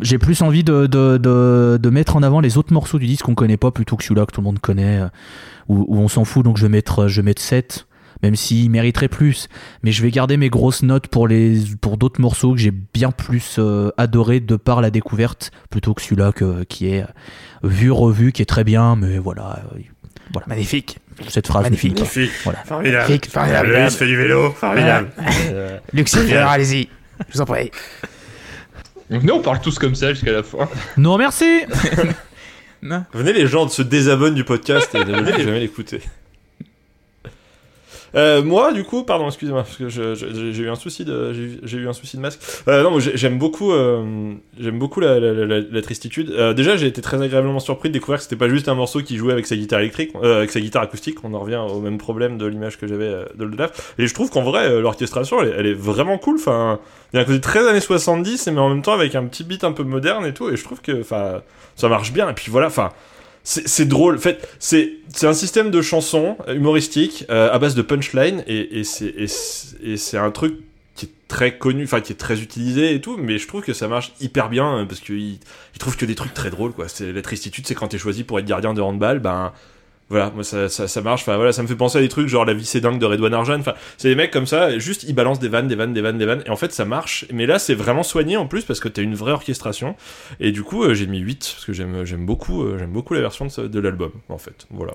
J'ai 0.00 0.18
plus 0.18 0.40
envie 0.42 0.64
de, 0.64 0.86
de, 0.86 1.16
de, 1.18 1.78
de 1.80 1.90
mettre 1.90 2.16
en 2.16 2.22
avant 2.22 2.40
les 2.40 2.58
autres 2.58 2.72
morceaux 2.72 2.98
du 2.98 3.06
disque 3.06 3.24
qu'on 3.24 3.34
connaît 3.34 3.56
pas 3.56 3.70
plutôt 3.70 3.96
que 3.96 4.04
celui-là 4.04 4.26
que 4.26 4.32
tout 4.32 4.40
le 4.40 4.44
monde 4.44 4.58
connaît, 4.58 5.00
euh, 5.00 5.08
où, 5.68 5.84
où 5.88 5.98
on 5.98 6.08
s'en 6.08 6.24
fout, 6.24 6.44
donc 6.44 6.56
je 6.56 6.62
vais 6.62 6.68
mettre, 6.68 7.08
je 7.08 7.16
vais 7.20 7.24
mettre 7.24 7.42
7, 7.42 7.86
même 8.22 8.36
s'il 8.36 8.70
mériterait 8.70 9.08
plus. 9.08 9.48
Mais 9.82 9.92
je 9.92 10.02
vais 10.02 10.10
garder 10.10 10.36
mes 10.36 10.50
grosses 10.50 10.82
notes 10.82 11.08
pour, 11.08 11.26
les, 11.26 11.58
pour 11.80 11.96
d'autres 11.96 12.20
morceaux 12.20 12.52
que 12.52 12.60
j'ai 12.60 12.70
bien 12.70 13.10
plus 13.10 13.56
euh, 13.58 13.90
adoré 13.96 14.40
de 14.40 14.56
par 14.56 14.80
la 14.80 14.90
découverte, 14.90 15.50
plutôt 15.70 15.94
que 15.94 16.02
celui-là 16.02 16.32
que, 16.32 16.64
qui 16.64 16.88
est 16.88 17.02
euh, 17.02 17.06
vu, 17.64 17.90
revu, 17.90 18.32
qui 18.32 18.42
est 18.42 18.46
très 18.46 18.64
bien, 18.64 18.94
mais 18.96 19.18
voilà. 19.18 19.60
euh, 19.74 19.78
voilà. 20.32 20.46
Magnifique. 20.48 20.98
Cette 21.28 21.46
phrase 21.46 21.64
Magnifique. 21.64 21.94
Magnifique. 21.94 22.30
Voilà. 22.44 22.60
Formidable. 22.64 23.02
Magnifique, 23.02 23.30
formidable. 23.30 23.72
Loïs 23.72 23.96
fait 23.96 24.06
du 24.06 24.16
vélo. 24.16 24.50
Formidable. 24.52 25.08
Luxembourg, 25.92 26.36
allez-y. 26.48 26.88
Je 27.28 27.34
vous 27.34 27.40
en 27.40 27.44
prie. 27.46 27.70
Nous, 29.10 29.32
on 29.34 29.40
parle 29.40 29.60
tous 29.60 29.78
comme 29.78 29.94
ça 29.94 30.12
jusqu'à 30.12 30.32
la 30.32 30.42
fin. 30.42 30.68
Non, 30.96 31.18
merci 31.18 31.62
Non. 32.82 33.04
Venez 33.12 33.32
les 33.34 33.46
gens 33.46 33.68
se 33.68 33.82
désabonnent 33.82 34.34
du 34.34 34.44
podcast 34.44 34.94
et 34.94 35.04
ne 35.04 35.20
veulent 35.20 35.40
jamais 35.42 35.60
l'écouter. 35.60 36.00
Euh, 38.16 38.42
moi, 38.42 38.72
du 38.72 38.82
coup, 38.82 39.04
pardon, 39.04 39.28
excusez-moi, 39.28 39.62
parce 39.62 39.76
que 39.76 39.88
j'ai 39.88 40.62
eu 40.62 40.68
un 40.68 40.74
souci 40.74 41.04
de, 41.04 41.32
j'ai 41.62 41.76
eu- 41.78 41.88
un 41.88 41.92
souci 41.92 42.16
de 42.16 42.22
masque. 42.22 42.40
Euh, 42.66 42.82
non, 42.82 42.98
j'aime 42.98 43.38
beaucoup, 43.38 43.70
euh, 43.70 44.32
j'aime 44.58 44.80
beaucoup 44.80 44.98
la, 44.98 45.20
la, 45.20 45.32
la, 45.46 45.60
la 45.60 45.82
tristitude. 45.82 46.30
Euh, 46.30 46.52
déjà, 46.52 46.76
j'ai 46.76 46.88
été 46.88 47.02
très 47.02 47.22
agréablement 47.22 47.60
surpris 47.60 47.88
de 47.88 47.92
découvrir 47.94 48.16
que 48.18 48.24
c'était 48.24 48.34
pas 48.34 48.48
juste 48.48 48.68
un 48.68 48.74
morceau 48.74 49.00
qui 49.02 49.16
jouait 49.16 49.32
avec 49.32 49.46
sa 49.46 49.54
guitare 49.54 49.78
électrique, 49.80 50.10
euh, 50.24 50.38
avec 50.38 50.50
sa 50.50 50.60
guitare 50.60 50.82
acoustique. 50.82 51.18
On 51.22 51.34
en 51.34 51.38
revient 51.38 51.60
au 51.68 51.80
même 51.80 51.98
problème 51.98 52.36
de 52.36 52.46
l'image 52.46 52.78
que 52.78 52.88
j'avais 52.88 53.04
euh, 53.04 53.24
de 53.36 53.44
Oldelaf. 53.44 53.94
Et 53.98 54.08
je 54.08 54.14
trouve 54.14 54.28
qu'en 54.30 54.42
vrai, 54.42 54.66
euh, 54.68 54.80
l'orchestration, 54.80 55.40
elle, 55.42 55.48
est- 55.48 55.54
elle 55.58 55.66
est 55.66 55.74
vraiment 55.74 56.18
cool. 56.18 56.36
Enfin, 56.36 56.80
il 57.12 57.16
y 57.16 57.18
a 57.18 57.22
un 57.22 57.24
côté 57.24 57.40
très 57.40 57.68
années 57.68 57.80
70, 57.80 58.48
mais 58.48 58.60
en 58.60 58.68
même 58.68 58.82
temps 58.82 58.92
avec 58.92 59.14
un 59.14 59.24
petit 59.24 59.44
beat 59.44 59.64
un 59.64 59.72
peu 59.72 59.82
moderne 59.82 60.24
et 60.26 60.34
tout. 60.34 60.50
Et 60.50 60.56
je 60.56 60.64
trouve 60.64 60.80
que, 60.80 61.02
ça 61.02 61.42
marche 61.88 62.12
bien. 62.12 62.30
Et 62.30 62.34
puis 62.34 62.50
voilà, 62.50 62.68
enfin. 62.68 62.90
C'est 63.42 63.88
drôle. 63.88 64.16
En 64.16 64.18
fait, 64.18 64.46
c'est 64.58 65.00
un 65.22 65.32
système 65.32 65.70
de 65.70 65.80
chansons 65.80 66.36
euh, 66.46 66.54
humoristiques 66.54 67.24
euh, 67.30 67.50
à 67.50 67.58
base 67.58 67.74
de 67.74 67.80
punchline 67.80 68.44
et, 68.46 68.80
et 68.80 68.84
c'est 68.84 70.18
un 70.18 70.30
truc 70.30 70.60
qui 70.94 71.06
est 71.06 71.12
très 71.26 71.56
connu, 71.56 71.84
enfin 71.84 72.02
qui 72.02 72.12
est 72.12 72.16
très 72.16 72.42
utilisé 72.42 72.94
et 72.94 73.00
tout, 73.00 73.16
mais 73.16 73.38
je 73.38 73.48
trouve 73.48 73.62
que 73.62 73.72
ça 73.72 73.88
marche 73.88 74.12
hyper 74.20 74.50
bien 74.50 74.84
parce 74.86 75.00
qu'il 75.00 75.38
il 75.38 75.78
trouve 75.78 75.96
que 75.96 76.04
des 76.04 76.14
trucs 76.14 76.34
très 76.34 76.50
drôles 76.50 76.72
quoi. 76.72 76.86
C'est 76.88 77.12
la 77.12 77.22
tristitude, 77.22 77.66
c'est 77.66 77.74
quand 77.74 77.88
t'es 77.88 77.98
choisi 77.98 78.24
pour 78.24 78.38
être 78.38 78.44
gardien 78.44 78.74
de 78.74 78.82
handball, 78.82 79.20
ben 79.20 79.52
voilà, 80.10 80.32
moi 80.34 80.42
ça, 80.42 80.68
ça, 80.68 80.88
ça 80.88 81.00
marche. 81.02 81.22
Enfin 81.22 81.36
voilà, 81.36 81.52
ça 81.52 81.62
me 81.62 81.68
fait 81.68 81.76
penser 81.76 81.98
à 81.98 82.00
des 82.00 82.08
trucs 82.08 82.26
genre 82.26 82.44
la 82.44 82.52
vie 82.52 82.64
c'est 82.64 82.80
dingue 82.80 82.98
de 82.98 83.06
Redouane 83.06 83.32
Arjan. 83.32 83.60
Enfin, 83.60 83.74
c'est 83.96 84.08
des 84.08 84.16
mecs 84.16 84.32
comme 84.32 84.46
ça, 84.46 84.76
juste 84.76 85.04
ils 85.04 85.14
balancent 85.14 85.38
des 85.38 85.48
vannes, 85.48 85.68
des 85.68 85.76
vannes, 85.76 85.94
des 85.94 86.02
vannes, 86.02 86.18
des 86.18 86.26
vannes, 86.26 86.42
et 86.44 86.50
en 86.50 86.56
fait 86.56 86.72
ça 86.72 86.84
marche. 86.84 87.26
Mais 87.32 87.46
là 87.46 87.60
c'est 87.60 87.76
vraiment 87.76 88.02
soigné 88.02 88.36
en 88.36 88.46
plus 88.46 88.64
parce 88.64 88.80
que 88.80 88.88
t'as 88.88 89.02
une 89.02 89.14
vraie 89.14 89.30
orchestration. 89.30 89.94
Et 90.40 90.50
du 90.50 90.64
coup 90.64 90.82
euh, 90.82 90.94
j'ai 90.94 91.06
mis 91.06 91.20
8 91.20 91.52
parce 91.54 91.64
que 91.64 91.72
j'aime 91.72 92.04
j'aime 92.04 92.26
beaucoup 92.26 92.64
euh, 92.64 92.76
j'aime 92.76 92.90
beaucoup 92.90 93.14
la 93.14 93.20
version 93.20 93.46
de, 93.46 93.80
l'album 93.80 94.10
en 94.28 94.38
fait. 94.38 94.66
Voilà. 94.70 94.94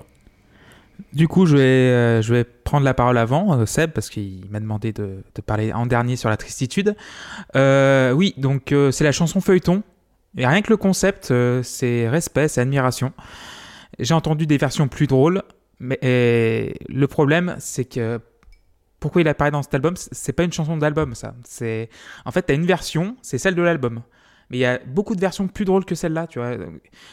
Du 1.12 1.28
coup, 1.28 1.44
je 1.44 1.56
vais, 1.56 1.62
euh, 1.62 2.22
je 2.22 2.32
vais 2.32 2.44
prendre 2.44 2.84
la 2.84 2.94
parole 2.94 3.18
avant, 3.18 3.66
Seb, 3.66 3.90
parce 3.90 4.08
qu'il 4.08 4.46
m'a 4.50 4.60
demandé 4.60 4.92
de, 4.92 5.22
de 5.34 5.42
parler 5.42 5.72
en 5.74 5.84
dernier 5.84 6.16
sur 6.16 6.30
la 6.30 6.38
tristitude. 6.38 6.96
Euh, 7.54 8.12
oui, 8.12 8.32
donc 8.38 8.74
c'est 8.92 9.04
la 9.04 9.12
chanson 9.12 9.42
feuilleton. 9.42 9.82
Et 10.38 10.46
rien 10.46 10.62
que 10.62 10.70
le 10.70 10.78
concept, 10.78 11.32
c'est 11.62 12.08
respect, 12.08 12.48
c'est 12.48 12.62
admiration. 12.62 13.12
J'ai 13.98 14.14
entendu 14.14 14.46
des 14.46 14.58
versions 14.58 14.88
plus 14.88 15.06
drôles, 15.06 15.42
mais 15.80 15.98
le 16.88 17.06
problème, 17.06 17.56
c'est 17.58 17.84
que 17.84 18.20
pourquoi 19.00 19.20
il 19.20 19.28
apparaît 19.28 19.50
dans 19.50 19.62
cet 19.62 19.74
album, 19.74 19.94
c'est- 19.96 20.32
pas 20.32 20.42
une 20.44 20.52
chanson 20.52 20.76
d'album, 20.76 21.14
ça. 21.14 21.34
C'est 21.44 21.90
en 22.24 22.32
fait, 22.32 22.42
t'as 22.42 22.54
une 22.54 22.66
version, 22.66 23.16
c'est 23.22 23.38
celle 23.38 23.54
de 23.54 23.62
l'album. 23.62 24.02
Mais 24.50 24.58
il 24.58 24.60
y 24.60 24.64
a 24.64 24.78
beaucoup 24.86 25.14
de 25.16 25.20
versions 25.20 25.48
plus 25.48 25.64
drôles 25.64 25.84
que 25.84 25.94
celle-là, 25.94 26.26
tu 26.28 26.38
vois. 26.38 26.56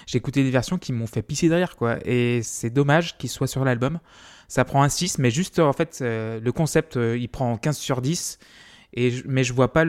J'ai 0.06 0.18
écouté 0.18 0.44
des 0.44 0.52
versions 0.52 0.78
qui 0.78 0.94
m'ont 0.94 1.08
fait 1.08 1.24
pisser 1.24 1.50
de 1.50 1.56
rire, 1.56 1.76
quoi. 1.76 1.98
Et 2.06 2.42
c'est 2.44 2.70
dommage 2.70 3.18
qu'il 3.18 3.30
soit 3.30 3.48
sur 3.48 3.66
l'album. 3.66 4.00
Ça 4.48 4.66
prend 4.66 4.84
un 4.84 4.90
6, 4.90 5.18
mais 5.18 5.32
juste, 5.32 5.58
en 5.60 5.74
fait, 5.74 6.00
euh, 6.02 6.40
le 6.40 6.52
concept, 6.52 6.96
euh, 6.96 7.18
il 7.18 7.28
prend 7.30 7.58
15 7.58 7.78
sur 7.78 8.02
10. 8.02 8.38
Et 8.94 9.10
je- 9.10 9.24
mais 9.28 9.44
je 9.44 9.52
vois 9.54 9.74
pas 9.74 9.84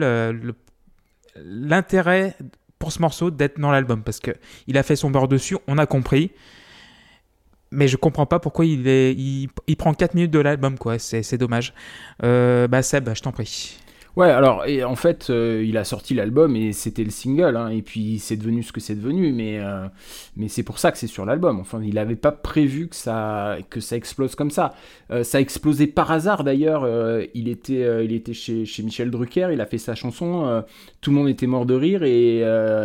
l'intérêt 1.35 2.35
pour 2.79 2.91
ce 2.91 2.99
morceau 2.99 3.31
d'être 3.31 3.59
dans 3.59 3.71
l'album 3.71 4.03
parce 4.03 4.19
que 4.19 4.31
il 4.67 4.77
a 4.77 4.83
fait 4.83 4.95
son 4.95 5.09
beurre 5.09 5.27
dessus, 5.27 5.57
on 5.67 5.77
a 5.77 5.85
compris. 5.85 6.31
Mais 7.71 7.87
je 7.87 7.97
comprends 7.97 8.25
pas 8.25 8.39
pourquoi 8.39 8.65
il, 8.65 9.49
prend 9.77 9.93
4 9.93 10.13
minutes 10.13 10.31
de 10.31 10.39
l'album, 10.39 10.77
quoi. 10.77 10.99
C'est 10.99 11.23
c'est 11.23 11.37
dommage. 11.37 11.73
Euh, 12.23 12.67
bah, 12.67 12.81
Seb, 12.81 13.09
je 13.13 13.21
t'en 13.21 13.31
prie. 13.31 13.77
Ouais, 14.15 14.29
alors 14.29 14.65
et 14.65 14.85
en 14.85 14.95
fait, 14.95 15.29
euh, 15.29 15.61
il 15.67 15.75
a 15.75 15.83
sorti 15.83 16.13
l'album 16.13 16.55
et 16.55 16.71
c'était 16.71 17.03
le 17.03 17.09
single, 17.09 17.57
hein, 17.57 17.67
et 17.67 17.81
puis 17.81 18.17
c'est 18.19 18.37
devenu 18.37 18.63
ce 18.63 18.71
que 18.71 18.79
c'est 18.79 18.95
devenu, 18.95 19.33
mais 19.33 19.59
euh, 19.59 19.87
mais 20.37 20.47
c'est 20.47 20.63
pour 20.63 20.79
ça 20.79 20.93
que 20.93 20.97
c'est 20.97 21.07
sur 21.07 21.25
l'album. 21.25 21.59
Enfin, 21.59 21.81
il 21.83 21.95
n'avait 21.95 22.15
pas 22.15 22.31
prévu 22.31 22.87
que 22.87 22.95
ça 22.95 23.57
que 23.69 23.81
ça 23.81 23.97
explose 23.97 24.35
comme 24.35 24.51
ça. 24.51 24.73
Euh, 25.11 25.25
ça 25.25 25.39
a 25.39 25.41
explosé 25.41 25.87
par 25.87 26.11
hasard 26.11 26.45
d'ailleurs. 26.45 26.87
il 27.33 27.49
était 27.49 28.05
il 28.05 28.13
était 28.13 28.33
chez, 28.33 28.65
Michel 28.83 29.11
Drucker, 29.11 29.49
il 29.51 29.59
a 29.59 29.65
fait 29.65 29.77
sa 29.77 29.95
chanson, 29.95 30.63
tout 31.01 31.11
le 31.11 31.17
monde 31.17 31.27
était 31.27 31.47
mort 31.47 31.65
de 31.65 31.73
rire 31.75 32.03
et 32.03 32.41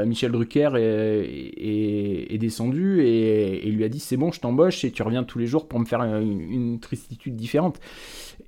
Michel 0.06 0.32
Drucker 0.32 0.70
est, 0.76 2.38
descendu 2.38 3.02
et, 3.04 3.70
lui 3.70 3.84
a 3.84 3.88
dit 3.88 4.00
c'est 4.00 4.16
bon, 4.16 4.32
je 4.32 4.40
t'embauche 4.40 4.84
et 4.84 4.90
tu 4.90 5.02
reviens 5.02 5.22
tous 5.22 5.38
les 5.38 5.46
jours 5.46 5.68
pour 5.68 5.78
me 5.78 5.84
faire 5.84 6.00
une, 6.02 6.40
une 6.40 6.80
tristitude 6.80 7.36
différente. 7.36 7.78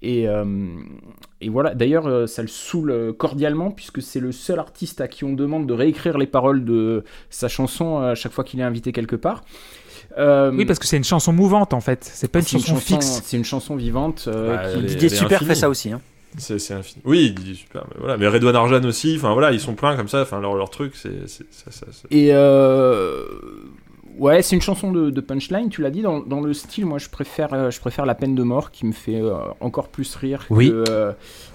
Et, 0.02 0.26
et 1.44 1.48
voilà, 1.48 1.74
d'ailleurs, 1.74 2.06
euh, 2.06 2.26
ça 2.26 2.42
le 2.42 2.48
saoule 2.48 2.90
euh, 2.90 3.12
cordialement, 3.12 3.70
puisque 3.70 4.00
c'est 4.02 4.20
le 4.20 4.32
seul 4.32 4.58
artiste 4.58 5.00
à 5.00 5.08
qui 5.08 5.24
on 5.24 5.32
demande 5.34 5.66
de 5.66 5.72
réécrire 5.74 6.16
les 6.18 6.26
paroles 6.26 6.64
de 6.64 7.04
sa 7.30 7.48
chanson 7.48 7.98
à 7.98 8.14
chaque 8.14 8.32
fois 8.32 8.44
qu'il 8.44 8.60
est 8.60 8.64
invité 8.64 8.92
quelque 8.92 9.16
part. 9.16 9.44
Euh, 10.18 10.50
Oui, 10.52 10.66
parce 10.66 10.78
que 10.78 10.86
c'est 10.86 10.96
une 10.98 11.04
chanson 11.04 11.32
mouvante 11.32 11.72
en 11.72 11.80
fait. 11.80 12.04
C'est 12.04 12.28
pas 12.30 12.40
une 12.40 12.44
c'est 12.44 12.58
chanson, 12.58 12.76
fixe. 12.76 13.22
C'est 13.24 13.36
une 13.36 13.44
chanson 13.44 13.76
vivante. 13.76 14.24
euh, 14.28 14.54
Bah, 14.56 14.64
qui- 14.70 14.78
elle 14.78 14.84
est- 14.84 14.88
Didier 14.88 15.08
elle 15.10 15.16
Super 15.16 15.36
infinie. 15.38 15.48
fait 15.48 15.54
ça 15.54 15.68
aussi. 15.70 15.90
Hein. 15.92 16.00
C'est 16.38 16.58
c'est 16.58 16.74
infini. 16.74 17.02
Oui, 17.04 17.30
Didier 17.30 17.54
super. 17.54 17.84
Mais 17.90 17.96
voilà, 17.98 18.16
mais 18.16 18.26
Redouane 18.26 18.56
Arjan 18.56 18.82
aussi. 18.84 19.14
Enfin 19.16 19.32
voilà, 19.32 19.52
ils 19.52 19.60
sont 19.60 19.74
pleins 19.74 19.96
comme 19.96 20.08
ça. 20.08 20.22
Enfin 20.22 20.40
leur, 20.40 20.54
leur 20.54 20.70
truc, 20.70 20.94
c'est 20.96 21.10
Et 22.10 22.28
euh, 22.32 23.24
ouais, 24.18 24.42
c'est 24.42 24.56
une 24.56 24.62
chanson 24.62 24.92
de, 24.92 25.10
de 25.10 25.20
punchline, 25.20 25.68
tu 25.68 25.82
l'as 25.82 25.90
dit. 25.90 26.02
Dans, 26.02 26.20
dans 26.20 26.40
le 26.40 26.52
style, 26.54 26.86
moi, 26.86 26.98
je 26.98 27.08
préfère, 27.08 27.52
euh, 27.54 27.70
je 27.70 27.80
préfère 27.80 28.06
la 28.06 28.14
peine 28.14 28.34
de 28.34 28.42
mort, 28.42 28.70
qui 28.70 28.86
me 28.86 28.92
fait 28.92 29.20
euh, 29.20 29.34
encore 29.60 29.88
plus 29.88 30.14
rire 30.16 30.44
Oui. 30.50 30.68
que, 30.70 30.84
euh, 30.88 31.12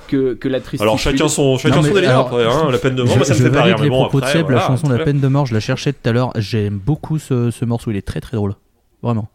que, 0.07 0.33
que 0.33 0.47
la 0.47 0.59
tristitude. 0.59 0.81
Alors 0.83 0.99
chacun 0.99 1.27
son 1.27 1.57
chacun 1.57 1.77
Non, 1.77 1.83
son 1.83 1.93
délire 1.93 2.09
alors, 2.11 2.27
après. 2.27 2.45
Hein, 2.45 2.71
la 2.71 2.77
peine 2.77 2.95
de 2.95 3.03
mort, 3.03 3.17
je, 3.19 3.23
ça 3.23 3.33
me 3.33 3.39
je 3.39 3.43
fait 3.43 3.51
pas 3.51 3.63
rire. 3.63 3.75
Mais 3.77 3.83
les 3.85 3.89
bon 3.89 4.01
propos 4.03 4.17
après, 4.19 4.33
de 4.33 4.37
Seb, 4.39 4.49
la 4.49 4.59
chanson 4.61 4.89
La 4.89 5.03
peine 5.03 5.19
de 5.19 5.27
mort, 5.27 5.45
je 5.45 5.53
la 5.53 5.59
cherchais 5.59 5.93
tout 5.93 6.09
à 6.09 6.11
l'heure. 6.11 6.31
J'aime 6.37 6.77
beaucoup 6.77 7.19
ce, 7.19 7.51
ce 7.51 7.65
morceau, 7.65 7.91
il 7.91 7.97
est 7.97 8.01
très 8.07 8.21
très 8.21 8.37
drôle. 8.37 8.55
Vraiment. 9.03 9.27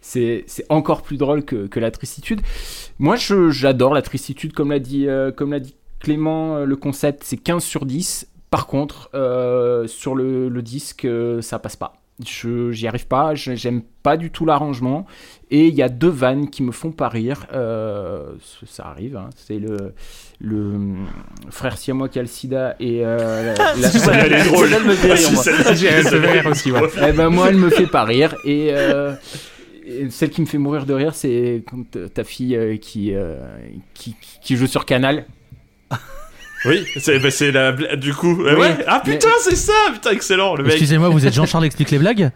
c'est 0.00 0.44
c'est 0.46 0.66
encore 0.68 1.02
plus 1.02 1.16
drôle 1.16 1.44
que, 1.44 1.66
que 1.66 1.80
la 1.80 1.90
tristitude. 1.90 2.40
Moi, 2.98 3.16
je- 3.16 3.50
j'adore 3.50 3.94
la 3.94 4.02
tristitude, 4.02 4.52
comme 4.52 4.70
l'a 4.70 4.78
dit, 4.80 5.08
euh, 5.08 5.30
comme 5.32 5.50
l'a 5.52 5.60
dit 5.60 5.74
Clément, 6.00 6.56
euh, 6.56 6.64
le 6.64 6.76
concept, 6.76 7.22
c'est 7.24 7.36
15 7.38 7.62
sur 7.64 7.84
10. 7.86 8.28
Par 8.50 8.66
contre, 8.66 9.10
euh, 9.14 9.86
sur 9.86 10.14
le, 10.14 10.48
le 10.48 10.62
disque, 10.62 11.04
euh, 11.04 11.42
ça 11.42 11.58
passe 11.58 11.76
pas. 11.76 11.94
Je 12.26 12.72
j'y 12.72 12.88
arrive 12.88 13.06
pas, 13.06 13.34
je- 13.36 13.54
j'aime 13.54 13.82
pas 14.02 14.16
du 14.16 14.30
tout 14.30 14.44
l'arrangement. 14.44 15.06
Et 15.50 15.66
il 15.68 15.74
y 15.74 15.82
a 15.82 15.88
deux 15.88 16.08
vannes 16.08 16.50
qui 16.50 16.62
me 16.62 16.72
font 16.72 16.90
pas 16.90 17.08
rire. 17.08 17.46
Euh, 17.52 18.32
ça 18.66 18.86
arrive, 18.86 19.16
hein. 19.16 19.30
c'est 19.36 19.58
le, 19.58 19.94
le 20.40 20.56
hum, 20.56 21.06
frère 21.50 21.78
siamois 21.78 22.08
qui 22.08 22.18
a 22.18 22.22
le 22.22 22.28
sida 22.28 22.74
et 22.80 23.04
euh, 23.04 23.54
la- 23.56 23.74
la- 23.76 23.88
Celle-là, 23.90 24.26
elle 24.26 24.32
est 24.32 24.44
drôle. 24.44 24.68
Celle-là 24.68 24.84
me 24.88 24.94
fait 24.94 25.12
rire, 25.14 25.26
Ah, 25.28 25.32
moi. 25.32 25.42
celle-là, 25.44 25.74
J'ai 25.74 25.90
un 25.90 26.50
aussi, 26.50 26.72
ouais. 26.72 26.80
eh 27.08 27.12
ben 27.12 27.28
moi, 27.30 27.48
elle 27.50 27.56
me 27.56 27.70
fait 27.70 27.86
pas 27.86 28.04
rire. 28.04 28.34
Et, 28.44 28.68
euh, 28.72 29.14
et 29.86 30.10
celle 30.10 30.30
qui 30.30 30.40
me 30.42 30.46
fait 30.46 30.58
mourir 30.58 30.84
de 30.86 30.92
rire, 30.94 31.14
c'est 31.14 31.62
quand 31.70 31.96
euh, 31.96 32.08
ta 32.08 32.24
fille 32.24 32.56
euh, 32.56 32.76
qui, 32.76 33.14
euh, 33.14 33.38
qui, 33.94 34.16
qui 34.42 34.56
joue 34.56 34.66
sur 34.66 34.84
Canal. 34.84 35.24
Oui, 36.64 36.84
c'est 36.98 37.18
bah, 37.20 37.28
la 37.52 37.72
bla- 37.72 37.96
du 37.96 38.12
coup. 38.14 38.42
Oui, 38.42 38.52
ouais. 38.52 38.76
Ah 38.86 39.02
mais- 39.06 39.12
putain, 39.12 39.28
c'est 39.42 39.56
ça. 39.56 39.72
Putain, 39.92 40.10
excellent 40.10 40.56
le 40.56 40.64
mec. 40.64 40.72
Excusez-moi, 40.72 41.08
vous 41.08 41.26
êtes 41.26 41.34
Jean-Charles 41.34 41.64
explique 41.66 41.90
les 41.90 41.98
blagues 41.98 42.30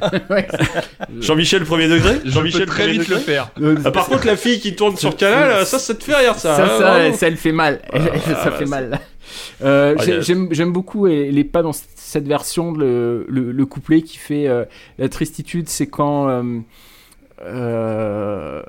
Jean-Michel 1.20 1.64
premier 1.64 1.88
degré. 1.88 2.20
Jean-Michel 2.24 2.66
très 2.66 2.88
vite 2.88 3.08
le 3.08 3.16
faire. 3.18 3.50
Ah, 3.84 3.90
par 3.90 4.06
contre, 4.06 4.26
la 4.26 4.36
fille 4.36 4.60
qui 4.60 4.74
tourne 4.76 4.96
sur 4.96 5.16
Canal, 5.16 5.66
ça, 5.66 5.78
ça 5.78 5.94
te 5.94 6.04
fait 6.04 6.14
rire, 6.14 6.34
ça. 6.36 6.56
ça, 6.56 6.64
hein, 6.64 6.68
ça, 6.68 6.90
vraiment. 6.98 7.14
ça, 7.16 7.26
elle 7.26 7.36
fait 7.36 7.52
mal. 7.52 7.80
Ah, 7.92 7.98
ça 8.24 8.50
fait 8.52 8.64
c'est- 8.64 8.70
mal. 8.70 9.00
Euh, 9.62 9.94
Ah, 9.98 10.02
J'aime 10.20 10.48
j'aime 10.52 10.72
beaucoup 10.72 11.06
et 11.06 11.30
les 11.30 11.44
pas 11.44 11.62
dans 11.62 11.72
cette 11.96 12.26
version 12.26 12.72
le, 12.72 13.26
le, 13.28 13.52
le 13.52 13.66
couplet 13.66 14.00
qui 14.02 14.16
fait 14.16 14.46
euh, 14.48 14.64
la 14.98 15.08
tristitude, 15.10 15.68
c'est 15.68 15.86
quand 15.88 16.28
euh, 16.28 16.42
euh, 17.44 18.62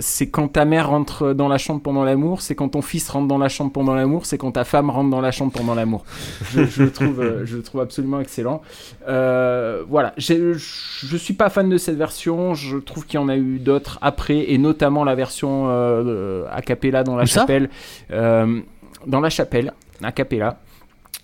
c'est 0.00 0.28
quand 0.28 0.48
ta 0.48 0.64
mère 0.64 0.88
rentre 0.88 1.32
dans 1.34 1.48
la 1.48 1.58
chambre 1.58 1.80
pendant 1.80 2.04
l'amour, 2.04 2.42
c'est 2.42 2.54
quand 2.54 2.70
ton 2.70 2.82
fils 2.82 3.08
rentre 3.08 3.28
dans 3.28 3.38
la 3.38 3.48
chambre 3.48 3.72
pendant 3.72 3.94
l'amour, 3.94 4.26
c'est 4.26 4.38
quand 4.38 4.52
ta 4.52 4.64
femme 4.64 4.90
rentre 4.90 5.10
dans 5.10 5.20
la 5.20 5.30
chambre 5.30 5.52
pendant 5.52 5.74
l'amour. 5.74 6.04
Je, 6.50 6.64
je 6.64 6.82
le 6.82 6.90
trouve, 6.90 7.20
euh, 7.20 7.46
je 7.46 7.56
le 7.56 7.62
trouve 7.62 7.80
absolument 7.80 8.20
excellent. 8.20 8.62
Euh, 9.08 9.84
voilà, 9.88 10.14
je 10.16 10.56
suis 10.58 11.34
pas 11.34 11.48
fan 11.50 11.68
de 11.68 11.78
cette 11.78 11.96
version. 11.96 12.54
Je 12.54 12.78
trouve 12.78 13.06
qu'il 13.06 13.20
y 13.20 13.22
en 13.22 13.28
a 13.28 13.36
eu 13.36 13.58
d'autres 13.58 13.98
après, 14.02 14.50
et 14.50 14.58
notamment 14.58 15.04
la 15.04 15.14
version 15.14 15.66
euh, 15.68 16.44
a 16.50 16.62
cappella 16.62 17.04
dans 17.04 17.16
la 17.16 17.26
ça? 17.26 17.40
chapelle. 17.40 17.70
Dans 18.10 19.20
la 19.20 19.30
chapelle, 19.30 19.72
a 20.02 20.12
cappella. 20.12 20.58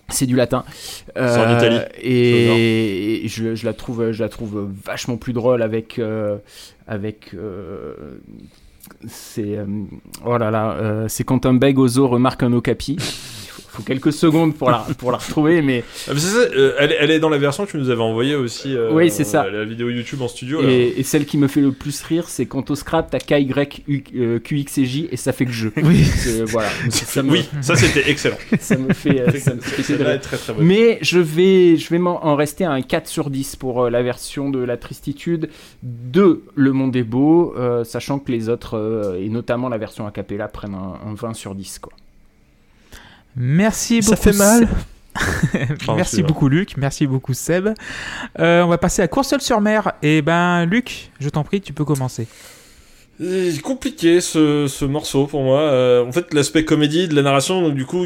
C'est 0.09 0.25
du 0.25 0.35
latin. 0.35 0.63
Euh, 1.17 1.37
en 1.37 1.57
Italie, 1.57 1.79
Et, 2.01 3.25
et 3.25 3.27
je, 3.27 3.55
je 3.55 3.65
la 3.65 3.73
trouve, 3.73 4.11
je 4.11 4.23
la 4.23 4.29
trouve 4.29 4.69
vachement 4.85 5.17
plus 5.17 5.33
drôle 5.33 5.61
avec, 5.61 5.99
euh, 5.99 6.37
avec. 6.87 7.33
euh, 7.33 7.93
c'est 9.07 9.57
euh, 9.57 9.65
oh 10.25 10.37
là 10.37 10.49
là, 10.51 10.71
euh, 10.71 11.05
c'est 11.07 11.23
quand 11.23 11.45
un 11.45 11.53
beg 11.53 11.77
zoo 11.87 12.07
remarque 12.07 12.43
un 12.43 12.53
okapi. 12.53 12.97
Il 13.71 13.77
faut, 13.77 13.83
quelques 13.83 14.11
secondes 14.13 14.55
pour 14.55 14.71
la, 14.71 14.85
pour 14.97 15.11
la 15.11 15.17
retrouver, 15.19 15.61
mais 15.61 15.83
Ah, 16.07 16.11
mais 16.13 16.19
c'est 16.19 16.27
ça, 16.27 16.39
euh, 16.55 16.73
elle, 16.79 16.95
elle 16.99 17.11
est 17.11 17.19
dans 17.19 17.29
la 17.29 17.37
version 17.37 17.65
que 17.65 17.71
tu 17.71 17.77
nous 17.77 17.89
avais 17.89 18.01
envoyée 18.01 18.35
aussi. 18.35 18.75
euh, 18.75 18.91
Oui, 18.91 19.11
c'est 19.11 19.23
ça. 19.23 19.49
La 19.49 19.63
vidéo 19.65 19.89
YouTube 19.89 20.21
en 20.21 20.27
studio. 20.27 20.61
là. 20.61 20.69
et, 20.69 20.93
et 20.97 21.03
celle 21.03 21.25
qui 21.25 21.37
me 21.37 21.47
fait 21.47 21.61
le 21.61 21.71
plus 21.71 22.01
rire, 22.01 22.27
c'est 22.29 22.45
quand 22.45 22.71
au 22.71 22.75
scrap 22.75 23.09
t'as 23.11 23.19
KY, 23.19 23.53
U- 23.87 24.03
euh, 24.15 24.39
QX 24.39 24.77
et 24.79 24.85
J 24.85 25.07
et 25.11 25.17
ça 25.17 25.31
fait 25.33 25.45
que 25.45 25.51
je. 25.51 25.69
Oui. 25.83 26.03
Voilà. 26.47 26.69
Ça 26.89 27.21
me, 27.23 27.31
Oui, 27.31 27.47
ça 27.61 27.75
c'était 27.75 28.09
excellent. 28.09 28.37
ça 28.59 28.77
me 28.77 28.93
fait, 28.93 29.21
euh, 29.21 29.31
ça 29.39 29.53
me 29.53 29.61
fait 29.61 29.93
de 29.97 30.17
très 30.17 30.37
très 30.37 30.53
bonne. 30.53 30.65
Mais 30.65 30.97
je 31.01 31.19
vais, 31.19 31.77
je 31.77 31.89
vais 31.89 31.99
m'en- 31.99 32.25
en 32.25 32.35
rester 32.35 32.65
à 32.65 32.71
un 32.71 32.81
4 32.81 33.07
sur 33.07 33.29
10 33.29 33.55
pour 33.55 33.83
euh, 33.85 33.89
la 33.89 34.01
version 34.03 34.49
de 34.49 34.59
la 34.59 34.77
tristitude 34.77 35.49
de 35.83 36.41
Le 36.55 36.71
Monde 36.71 36.95
est 36.95 37.03
beau, 37.03 37.53
euh, 37.57 37.83
sachant 37.83 38.19
que 38.19 38.31
les 38.31 38.49
autres, 38.49 38.77
euh, 38.77 39.19
et 39.23 39.29
notamment 39.29 39.69
la 39.69 39.77
version 39.77 40.05
a 40.07 40.11
cappella, 40.11 40.47
prennent 40.47 40.75
un, 40.75 40.99
un 41.09 41.13
20 41.13 41.33
sur 41.33 41.55
10. 41.55 41.79
Quoi. 41.79 41.93
Merci 43.35 44.01
Ça 44.03 44.11
beaucoup. 44.11 44.23
fait 44.23 44.37
mal. 44.37 44.67
Merci 45.95 46.23
beaucoup 46.23 46.47
Luc, 46.47 46.77
merci 46.77 47.05
beaucoup 47.07 47.33
Seb. 47.33 47.69
Euh, 48.39 48.61
on 48.63 48.67
va 48.67 48.77
passer 48.77 49.01
à 49.01 49.07
Courseul 49.07 49.41
sur 49.41 49.59
mer. 49.59 49.93
Et 50.01 50.21
ben 50.21 50.65
Luc, 50.65 51.11
je 51.19 51.27
t'en 51.29 51.43
prie, 51.43 51.59
tu 51.61 51.73
peux 51.73 51.83
commencer. 51.83 52.27
C'est 53.19 53.61
compliqué 53.61 54.21
ce, 54.21 54.67
ce 54.67 54.85
morceau 54.85 55.25
pour 55.25 55.41
moi. 55.43 55.59
Euh, 55.61 56.05
en 56.05 56.11
fait, 56.13 56.33
l'aspect 56.33 56.63
comédie 56.63 57.09
de 57.09 57.15
la 57.15 57.21
narration, 57.21 57.61
donc 57.61 57.75
du 57.75 57.85
coup, 57.85 58.05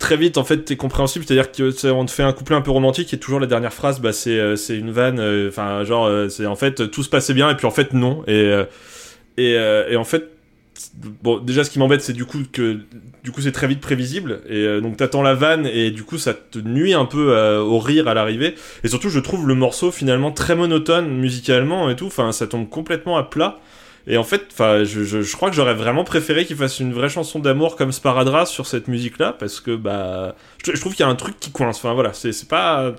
très 0.00 0.16
vite 0.16 0.38
en 0.38 0.44
fait, 0.44 0.68
est 0.70 0.76
compréhensible. 0.76 1.24
C'est-à-dire 1.24 1.52
qu'on 1.52 2.04
te 2.04 2.10
fait 2.10 2.24
un 2.24 2.32
couplet 2.32 2.56
un 2.56 2.62
peu 2.62 2.72
romantique 2.72 3.14
et 3.14 3.18
toujours 3.18 3.38
la 3.38 3.46
dernière 3.46 3.72
phrase, 3.72 4.00
bah 4.00 4.12
c'est 4.12 4.38
euh, 4.38 4.56
c'est 4.56 4.76
une 4.76 4.90
vanne. 4.90 5.20
euh, 5.20 5.48
Enfin, 5.50 5.84
genre, 5.84 6.06
euh, 6.06 6.28
c'est 6.28 6.46
en 6.46 6.56
fait 6.56 6.90
tout 6.90 7.04
se 7.04 7.08
passait 7.08 7.34
bien 7.34 7.48
et 7.50 7.54
puis 7.54 7.66
en 7.66 7.70
fait 7.70 7.92
non. 7.92 8.24
Et 8.26 8.32
euh, 8.32 8.64
et, 9.36 9.54
euh, 9.56 9.88
et 9.88 9.96
en 9.96 10.04
fait, 10.04 10.24
bon, 11.22 11.38
déjà 11.38 11.64
ce 11.64 11.70
qui 11.70 11.78
m'embête, 11.78 12.02
c'est 12.02 12.12
du 12.12 12.24
coup 12.24 12.38
que 12.50 12.80
du 13.22 13.32
coup 13.32 13.40
c'est 13.40 13.52
très 13.52 13.66
vite 13.66 13.80
prévisible 13.80 14.40
et 14.48 14.64
euh, 14.64 14.80
donc 14.80 14.96
t'attends 14.96 15.22
la 15.22 15.34
vanne 15.34 15.66
et 15.66 15.90
du 15.90 16.04
coup 16.04 16.18
ça 16.18 16.34
te 16.34 16.58
nuit 16.58 16.94
un 16.94 17.04
peu 17.04 17.32
euh, 17.32 17.60
au 17.60 17.78
rire 17.78 18.08
à 18.08 18.14
l'arrivée. 18.14 18.54
Et 18.84 18.88
surtout, 18.88 19.08
je 19.10 19.20
trouve 19.20 19.46
le 19.48 19.54
morceau 19.54 19.90
finalement 19.90 20.32
très 20.32 20.54
monotone 20.54 21.08
musicalement 21.08 21.90
et 21.90 21.96
tout. 21.96 22.06
Enfin, 22.06 22.32
ça 22.32 22.46
tombe 22.46 22.68
complètement 22.68 23.16
à 23.16 23.22
plat. 23.24 23.58
Et 24.06 24.16
en 24.16 24.24
fait, 24.24 24.48
enfin, 24.52 24.82
je, 24.84 25.04
je, 25.04 25.20
je 25.20 25.36
crois 25.36 25.50
que 25.50 25.56
j'aurais 25.56 25.74
vraiment 25.74 26.04
préféré 26.04 26.46
qu'il 26.46 26.56
fasse 26.56 26.80
une 26.80 26.92
vraie 26.92 27.10
chanson 27.10 27.38
d'amour 27.38 27.76
comme 27.76 27.92
Sparadrap 27.92 28.48
sur 28.48 28.66
cette 28.66 28.88
musique-là, 28.88 29.34
parce 29.38 29.60
que 29.60 29.76
bah, 29.76 30.34
je, 30.64 30.72
trouve 30.80 30.94
qu'il 30.94 31.04
y 31.04 31.08
a 31.08 31.10
un 31.10 31.16
truc 31.16 31.38
qui 31.38 31.50
coince. 31.52 31.76
Enfin 31.76 31.92
voilà, 31.92 32.12
c'est 32.14 32.48
pas 32.48 32.94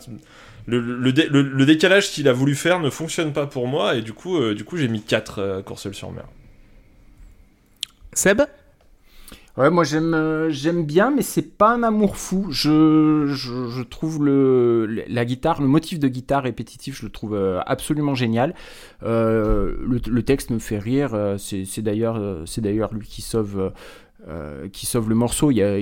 le, 0.68 0.80
le, 0.80 1.12
le- 1.42 1.66
décalage 1.66 2.12
qu'il 2.12 2.28
a 2.28 2.34
voulu 2.34 2.56
faire 2.56 2.80
ne 2.80 2.90
fonctionne 2.90 3.34
pas 3.34 3.48
pour 3.48 3.68
moi, 3.68 3.96
et 3.96 4.02
du 4.02 4.14
coup, 4.14 4.38
euh, 4.38 4.54
du 4.54 4.64
coup, 4.64 4.78
j'ai 4.78 4.88
mis 4.88 5.02
4 5.02 5.40
euh, 5.40 5.62
Courseul 5.64 5.94
sur 5.96 6.12
mer. 6.12 6.26
Seb 8.14 8.42
Ouais, 9.58 9.70
moi 9.70 9.84
j'aime 9.84 10.14
euh, 10.14 10.50
j'aime 10.50 10.86
bien, 10.86 11.12
mais 11.12 11.22
c'est 11.22 11.58
pas 11.58 11.74
un 11.74 11.84
amour 11.84 12.16
fou. 12.16 12.48
Je, 12.52 13.26
je, 13.28 13.84
trouve 13.84 14.24
le, 14.24 14.86
la 15.10 15.26
guitare, 15.26 15.62
le 15.62 15.68
motif 15.68 16.00
de 16.00 16.08
guitare 16.08 16.44
répétitif, 16.44 16.98
je 16.98 17.06
le 17.06 17.12
trouve 17.12 17.36
euh, 17.36 17.60
absolument 17.66 18.16
génial. 18.16 18.56
Euh, 19.04 19.76
le, 19.86 20.00
le 20.08 20.24
texte 20.24 20.52
me 20.52 20.60
fait 20.60 20.80
rire. 20.80 21.36
c'est 21.38 21.82
d'ailleurs 21.82 22.20
c'est 22.46 22.62
d'ailleurs 22.62 22.94
lui 22.94 23.06
qui 23.08 23.22
sauve. 23.22 23.74
Euh, 24.28 24.52
euh, 24.62 24.68
qui 24.70 24.86
sauve 24.86 25.10
le 25.10 25.16
morceau, 25.16 25.52
il 25.52 25.58
y 25.58 25.64
a, 25.64 25.78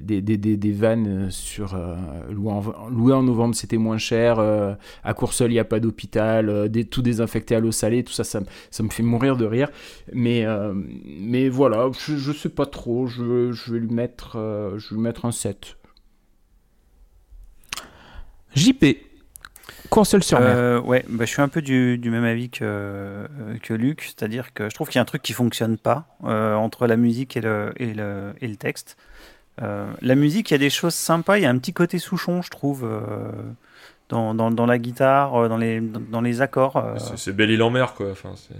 des, 0.00 0.72
vannes 0.72 1.30
sur 1.30 1.74
euh, 1.74 1.96
louer, 2.30 3.12
en, 3.14 3.22
novembre 3.22 3.54
c'était 3.54 3.76
moins 3.76 3.98
cher, 3.98 4.38
euh, 4.38 4.74
à 5.04 5.14
Courseul 5.14 5.50
il 5.50 5.54
n'y 5.54 5.60
a 5.60 5.64
pas 5.64 5.80
d'hôpital, 5.80 6.48
euh, 6.48 6.68
tout 6.90 7.02
désinfecté 7.02 7.54
à 7.54 7.60
l'eau 7.60 7.72
salée, 7.72 8.04
tout 8.04 8.12
ça, 8.12 8.24
ça, 8.24 8.40
me- 8.40 8.88
fait 8.90 9.02
mourir 9.02 9.36
de 9.36 9.44
rire. 9.44 9.70
Mais, 10.12 10.44
euh, 10.44 10.74
voilà, 11.50 11.90
je, 11.98 12.16
je 12.16 12.32
sais 12.32 12.48
pas 12.48 12.66
trop, 12.66 13.06
je, 13.06 13.52
vais 13.72 13.78
lui 13.78 13.88
mettre, 13.92 14.36
euh, 14.36 14.78
je 14.78 14.90
vais 14.90 14.96
lui 14.96 15.02
mettre 15.02 15.24
un 15.24 15.32
7. 15.32 15.76
JP. 18.54 19.07
Courseul 19.90 20.22
sur 20.22 20.38
mer. 20.40 20.48
Euh, 20.54 20.80
ouais, 20.80 21.04
bah, 21.08 21.24
je 21.24 21.30
suis 21.30 21.42
un 21.42 21.48
peu 21.48 21.62
du, 21.62 21.96
du 21.98 22.10
même 22.10 22.24
avis 22.24 22.50
que, 22.50 22.58
euh, 22.62 23.26
que 23.62 23.72
Luc, 23.74 24.02
c'est-à-dire 24.02 24.52
que 24.52 24.68
je 24.68 24.74
trouve 24.74 24.88
qu'il 24.88 24.96
y 24.96 24.98
a 24.98 25.02
un 25.02 25.06
truc 25.06 25.22
qui 25.22 25.32
fonctionne 25.32 25.78
pas 25.78 26.04
euh, 26.24 26.54
entre 26.54 26.86
la 26.86 26.96
musique 26.96 27.36
et 27.36 27.40
le, 27.40 27.72
et 27.76 27.94
le, 27.94 28.32
et 28.40 28.48
le 28.48 28.56
texte. 28.56 28.96
Euh, 29.62 29.86
la 30.02 30.14
musique, 30.14 30.50
il 30.50 30.54
y 30.54 30.56
a 30.56 30.58
des 30.58 30.70
choses 30.70 30.94
sympas, 30.94 31.38
il 31.38 31.42
y 31.42 31.46
a 31.46 31.50
un 31.50 31.58
petit 31.58 31.72
côté 31.72 31.98
Souchon, 31.98 32.42
je 32.42 32.50
trouve, 32.50 32.84
euh, 32.84 33.00
dans, 34.08 34.34
dans, 34.34 34.50
dans 34.50 34.66
la 34.66 34.78
guitare, 34.78 35.48
dans 35.48 35.56
les, 35.56 35.80
dans, 35.80 36.00
dans 36.00 36.20
les 36.20 36.40
accords. 36.42 36.76
euh. 36.76 36.94
C'est- 36.98 37.16
C'est 37.16 37.32
Belle-Île 37.32 37.62
en 37.62 37.70
mer, 37.70 37.94
quoi. 37.94 38.10
Enfin, 38.12 38.30
c'est. 38.36 38.54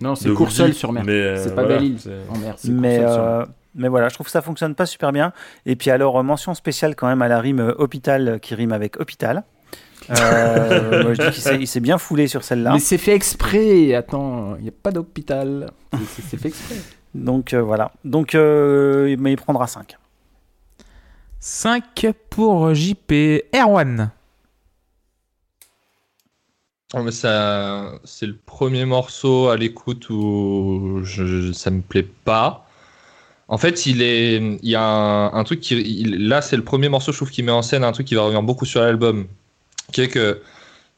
Non, 0.00 0.14
c'est 0.16 0.30
Courseul 0.32 0.74
sur 0.74 0.92
mer. 0.92 1.04
mais, 1.04 1.12
euh, 1.12 1.36
C'est 1.36 1.54
pas 1.54 1.62
voilà, 1.62 1.78
Belle-Île 1.78 2.00
c'est- 2.00 2.10
en 2.28 2.38
mer, 2.38 2.54
c'est 2.56 2.68
Courseul 2.72 2.92
sur 2.92 3.00
mer. 3.00 3.10
euh, 3.10 3.44
mais 3.74 3.88
voilà, 3.88 4.08
je 4.08 4.14
trouve 4.14 4.26
que 4.26 4.32
ça 4.32 4.42
fonctionne 4.42 4.74
pas 4.74 4.86
super 4.86 5.12
bien. 5.12 5.32
Et 5.66 5.76
puis 5.76 5.90
alors, 5.90 6.22
mention 6.24 6.54
spéciale 6.54 6.96
quand 6.96 7.06
même 7.06 7.22
à 7.22 7.28
la 7.28 7.40
rime 7.40 7.74
hôpital 7.78 8.38
qui 8.40 8.54
rime 8.54 8.72
avec 8.72 8.98
hôpital. 9.00 9.44
Euh, 10.10 11.02
moi, 11.04 11.14
je 11.14 11.22
dis 11.22 11.30
qu'il 11.32 11.42
s'est- 11.42 11.58
il 11.60 11.66
s'est 11.66 11.80
bien 11.80 11.98
foulé 11.98 12.26
sur 12.28 12.42
celle-là. 12.44 12.72
Mais 12.72 12.78
c'est 12.80 12.98
fait 12.98 13.14
exprès. 13.14 13.94
Attends, 13.94 14.56
il 14.56 14.62
n'y 14.62 14.68
a 14.68 14.72
pas 14.82 14.90
d'hôpital. 14.90 15.70
C'est- 16.08 16.36
fait 16.36 16.48
exprès. 16.48 16.76
Donc 17.14 17.52
euh, 17.54 17.60
voilà. 17.62 17.92
Donc, 18.04 18.34
euh, 18.34 19.14
mais 19.18 19.32
il 19.32 19.36
prendra 19.36 19.66
5. 19.66 19.96
5 21.40 22.06
pour 22.30 22.72
JP. 22.74 23.12
Erwan. 23.54 24.10
Oh, 26.94 27.02
mais 27.02 27.10
ça, 27.10 27.92
c'est 28.04 28.26
le 28.26 28.36
premier 28.36 28.84
morceau 28.84 29.48
à 29.48 29.56
l'écoute 29.56 30.10
où 30.10 31.00
je, 31.04 31.52
ça 31.52 31.70
me 31.70 31.80
plaît 31.80 32.06
pas. 32.24 32.66
En 33.48 33.56
fait, 33.58 33.86
il 33.86 34.02
est, 34.02 34.36
il 34.36 34.68
y 34.68 34.74
a 34.76 34.82
un, 34.84 35.32
un 35.32 35.44
truc 35.44 35.60
qui, 35.60 35.74
il- 35.80 36.28
là, 36.28 36.42
c'est 36.42 36.56
le 36.56 36.64
premier 36.64 36.88
morceau, 36.90 37.12
je 37.12 37.16
trouve, 37.18 37.30
qui 37.30 37.42
met 37.42 37.52
en 37.52 37.62
scène 37.62 37.82
un 37.84 37.92
truc 37.92 38.06
qui 38.06 38.14
va 38.14 38.22
revenir 38.22 38.42
beaucoup 38.42 38.66
sur 38.66 38.80
l'album, 38.80 39.26
qui 39.92 40.02
est 40.02 40.08
que 40.08 40.42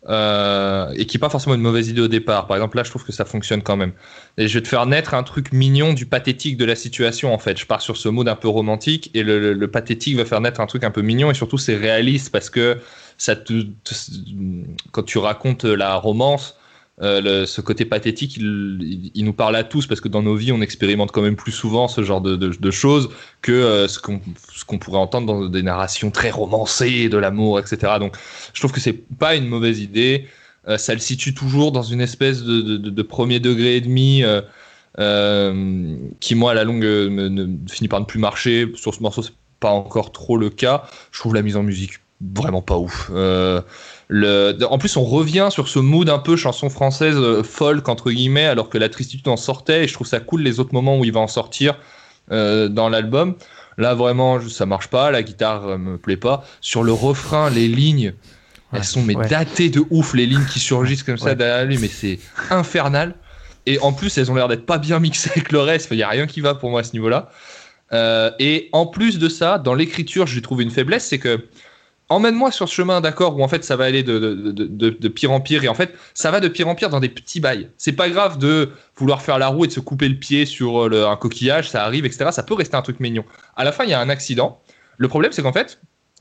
euh, 0.09 0.93
et 0.97 1.07
qui 1.07 1.17
est 1.17 1.21
pas 1.21 1.31
forcément 1.31 1.55
une 1.55 1.63
mauvaise 1.63 1.89
idée 1.89 2.03
au 2.03 2.09
départ. 2.09 2.47
Par 2.47 2.57
exemple, 2.59 2.77
là, 2.77 2.83
je 2.85 2.91
trouve 2.91 3.05
que 3.05 3.13
ça 3.13 3.25
fonctionne 3.25 3.63
quand 3.63 3.77
même. 3.77 3.93
Et 4.37 4.49
je 4.49 4.55
vais 4.59 4.63
te 4.63 4.69
faire 4.69 4.85
naître 4.87 5.15
un 5.15 5.23
truc 5.23 5.53
mignon 5.53 5.95
du 5.95 6.07
pathétique 6.07 6.59
de 6.59 6.65
la 6.67 6.77
situation. 6.77 7.33
En 7.33 7.39
fait, 7.39 7.59
je 7.59 7.67
pars 7.67 7.81
sur 7.81 7.97
ce 7.97 8.09
mode 8.11 8.29
un 8.29 8.37
peu 8.37 8.49
romantique 8.49 9.11
et 9.15 9.23
le, 9.23 9.55
le- 9.55 9.71
pathétique 9.71 10.17
va 10.17 10.25
faire 10.27 10.41
naître 10.43 10.61
un 10.61 10.67
truc 10.67 10.85
un 10.85 10.91
peu 10.91 11.03
mignon 11.03 11.31
et 11.31 11.35
surtout 11.35 11.59
c'est 11.59 11.77
réaliste 11.77 12.31
parce 12.31 12.51
que 12.51 12.79
ça 13.17 13.35
quand 14.93 15.03
tu 15.03 15.19
racontes 15.19 15.65
la 15.65 15.97
romance, 15.97 16.57
euh, 17.03 17.45
ce 17.45 17.61
côté 17.61 17.85
pathétique, 17.85 18.37
il, 18.37 19.25
nous 19.25 19.33
parle 19.33 19.57
à 19.57 19.65
tous 19.65 19.87
parce 19.87 20.01
que 20.01 20.09
dans 20.09 20.23
nos 20.23 20.37
vies, 20.37 20.53
on 20.53 20.61
expérimente 20.61 21.11
quand 21.11 21.23
même 21.23 21.35
plus 21.35 21.51
souvent 21.51 21.89
ce 21.89 22.03
genre 22.03 22.21
de, 22.21 22.71
choses 22.71 23.11
que 23.43 23.53
euh, 23.53 23.89
ce 23.89 23.99
qu'on 23.99 24.79
pourrait 24.79 24.99
entendre 24.99 25.27
dans 25.27 25.49
des 25.49 25.63
narrations 25.63 26.11
très 26.11 26.31
romancées 26.31 27.09
de 27.09 27.19
l'amour, 27.19 27.59
etc. 27.59 27.95
Donc, 27.99 28.17
je 28.53 28.61
trouve 28.61 28.73
que 28.73 28.81
c'est 28.81 28.93
pas 28.93 29.35
une 29.35 29.47
mauvaise 29.47 29.81
idée. 29.81 30.29
Euh, 30.69 30.79
ça 30.79 30.95
le 30.95 31.01
situe 31.01 31.35
toujours 31.35 31.73
dans 31.73 31.83
une 31.83 32.01
espèce 32.01 32.43
de, 32.43 33.03
premier 33.03 33.41
degré 33.41 33.77
et 33.77 33.81
demi. 33.81 34.23
qui 36.21 36.35
moi 36.37 36.53
à 36.53 36.55
la 36.55 36.63
longue 36.63 36.85
finit 37.69 37.89
par 37.89 37.99
ne 37.99 38.05
plus 38.05 38.21
marcher 38.21 38.71
sur 38.77 38.95
ce 38.95 39.03
morceau 39.03 39.23
c'est 39.23 39.35
pas 39.59 39.71
encore 39.71 40.13
trop 40.13 40.37
le 40.37 40.51
cas 40.51 40.85
je 41.11 41.19
trouve 41.19 41.35
la 41.35 41.43
mise 41.43 41.57
en 41.57 41.65
musique 41.65 41.95
vraiment 42.21 42.63
pas 42.63 42.79
ouf 42.79 43.11
le, 44.09 44.57
en 44.69 44.79
plus, 44.79 44.97
on 44.97 45.05
revient 45.05 45.49
sur 45.51 45.69
ce 45.69 45.79
mood 45.79 46.09
un 46.11 46.19
peu 46.19 46.37
chanson 46.37 46.69
française 46.69 47.17
euh, 47.17 47.43
folk 47.43 47.89
entre 47.89 48.11
guillemets, 48.11 48.45
alors 48.47 48.69
que 48.69 48.79
la 48.79 48.89
tristitude 48.89 49.29
en 49.29 49.37
sortait. 49.37 49.85
Et 49.85 49.89
je 49.89 49.95
trouve 49.95 50.07
ça 50.07 50.21
cool 50.21 50.43
les 50.43 50.61
autres 50.61 50.75
moments 50.75 50.99
où 50.99 51.05
il 51.05 51.13
va 51.13 51.21
en 51.21 51.29
sortir 51.29 51.79
euh, 52.31 52.69
dans 52.69 52.89
l'album. 52.89 53.35
Là, 53.79 53.95
vraiment, 53.95 54.41
ça 54.49 54.67
marche 54.67 54.89
pas. 54.89 55.11
La 55.11 55.23
guitare 55.23 55.67
euh, 55.67 55.79
me 55.79 55.97
plaît 55.97 56.17
pas. 56.19 56.45
Sur 56.61 56.83
le 56.83 56.93
refrain, 56.93 57.51
les 57.51 57.69
lignes, 57.69 58.13
Ouais, 58.73 58.81
elles 58.81 58.85
sont 58.85 59.03
mais 59.03 59.15
ouais. 59.17 59.29
datées 59.29 59.69
de 59.71 59.85
ouf. 59.91 60.15
Les 60.15 60.27
lignes 60.27 60.47
qui 60.47 60.59
surgissent 60.59 61.03
comme 61.05 61.19
ça 61.19 61.27
Ouais. 61.27 61.37
derrière 61.37 61.65
lui, 61.65 61.79
mais 61.79 61.89
c'est 61.89 62.19
infernal. 62.51 63.15
Et 63.67 63.79
en 63.79 63.93
plus, 63.93 64.19
elles 64.19 64.31
ont 64.31 64.35
l'air 64.35 64.49
d'être 64.49 64.67
pas 64.67 64.79
bien 64.79 64.99
mixées 64.99 65.31
avec 65.31 65.53
le 65.53 65.61
reste. 65.61 65.89
Il 65.93 65.97
y 65.99 66.03
a 66.03 66.09
rien 66.09 66.27
qui 66.27 66.41
va 66.41 66.55
pour 66.55 66.71
moi 66.71 66.81
à 66.81 66.83
ce 66.83 66.93
niveau-là. 66.93 67.31
Et 68.41 68.69
en 68.73 68.87
plus 68.87 69.19
de 69.21 69.29
ça, 69.29 69.59
dans 69.59 69.75
l'écriture, 69.75 70.27
je 70.27 70.35
lui 70.35 70.43
trouve 70.43 70.61
une 70.61 70.71
faiblesse, 70.71 71.07
c'est 71.07 71.21
que 71.21 71.47
emmène-moi 72.09 72.51
sur 72.51 72.69
ce 72.69 72.75
chemin 72.75 73.01
d'accord 73.01 73.37
où 73.37 73.43
en 73.43 73.49
fait 73.49 73.65
ça 73.65 73.77
va 73.77 73.85
aller 73.85 74.03
de, 74.03 74.19
de, 74.19 74.91
de, 74.91 75.09
pire 75.09 75.33
en 75.33 75.41
pire 75.41 75.65
et 75.65 75.69
en 75.69 75.75
fait 75.75 75.95
ça 76.13 76.31
va 76.31 76.41
de 76.41 76.49
pire 76.49 76.69
en 76.69 76.75
pire 76.75 76.91
dans 76.91 77.01
des 77.01 77.09
petits 77.09 77.41
bails. 77.41 77.69
C'est 77.79 77.93
pas 77.93 78.09
grave 78.09 78.39
de 78.39 78.71
vouloir 78.97 79.23
faire 79.23 79.39
la 79.39 79.49
roue 79.49 79.65
et 79.65 79.69
de 79.69 79.73
se 79.73 79.81
couper 79.81 80.09
le 80.09 80.17
pied 80.17 80.47
sur 80.47 80.87
euh, 80.87 81.09
un 81.09 81.17
coquillage, 81.17 81.71
ça 81.71 81.85
arrive, 81.85 82.05
etc. 82.05 82.31
Ça 82.33 82.43
peut 82.43 82.55
rester 82.55 82.77
un 82.77 82.83
truc 82.83 83.01
mignon. 83.01 83.25
À 83.57 83.65
la 83.65 83.73
fin, 83.73 83.85
il 83.85 83.91
y 83.91 83.95
a 83.95 84.01
un 84.01 84.09
accident. 84.09 84.61
Le 84.97 85.09
problème, 85.09 85.33
c'est 85.33 85.43
qu'en 85.43 85.53
fait, 85.53 85.79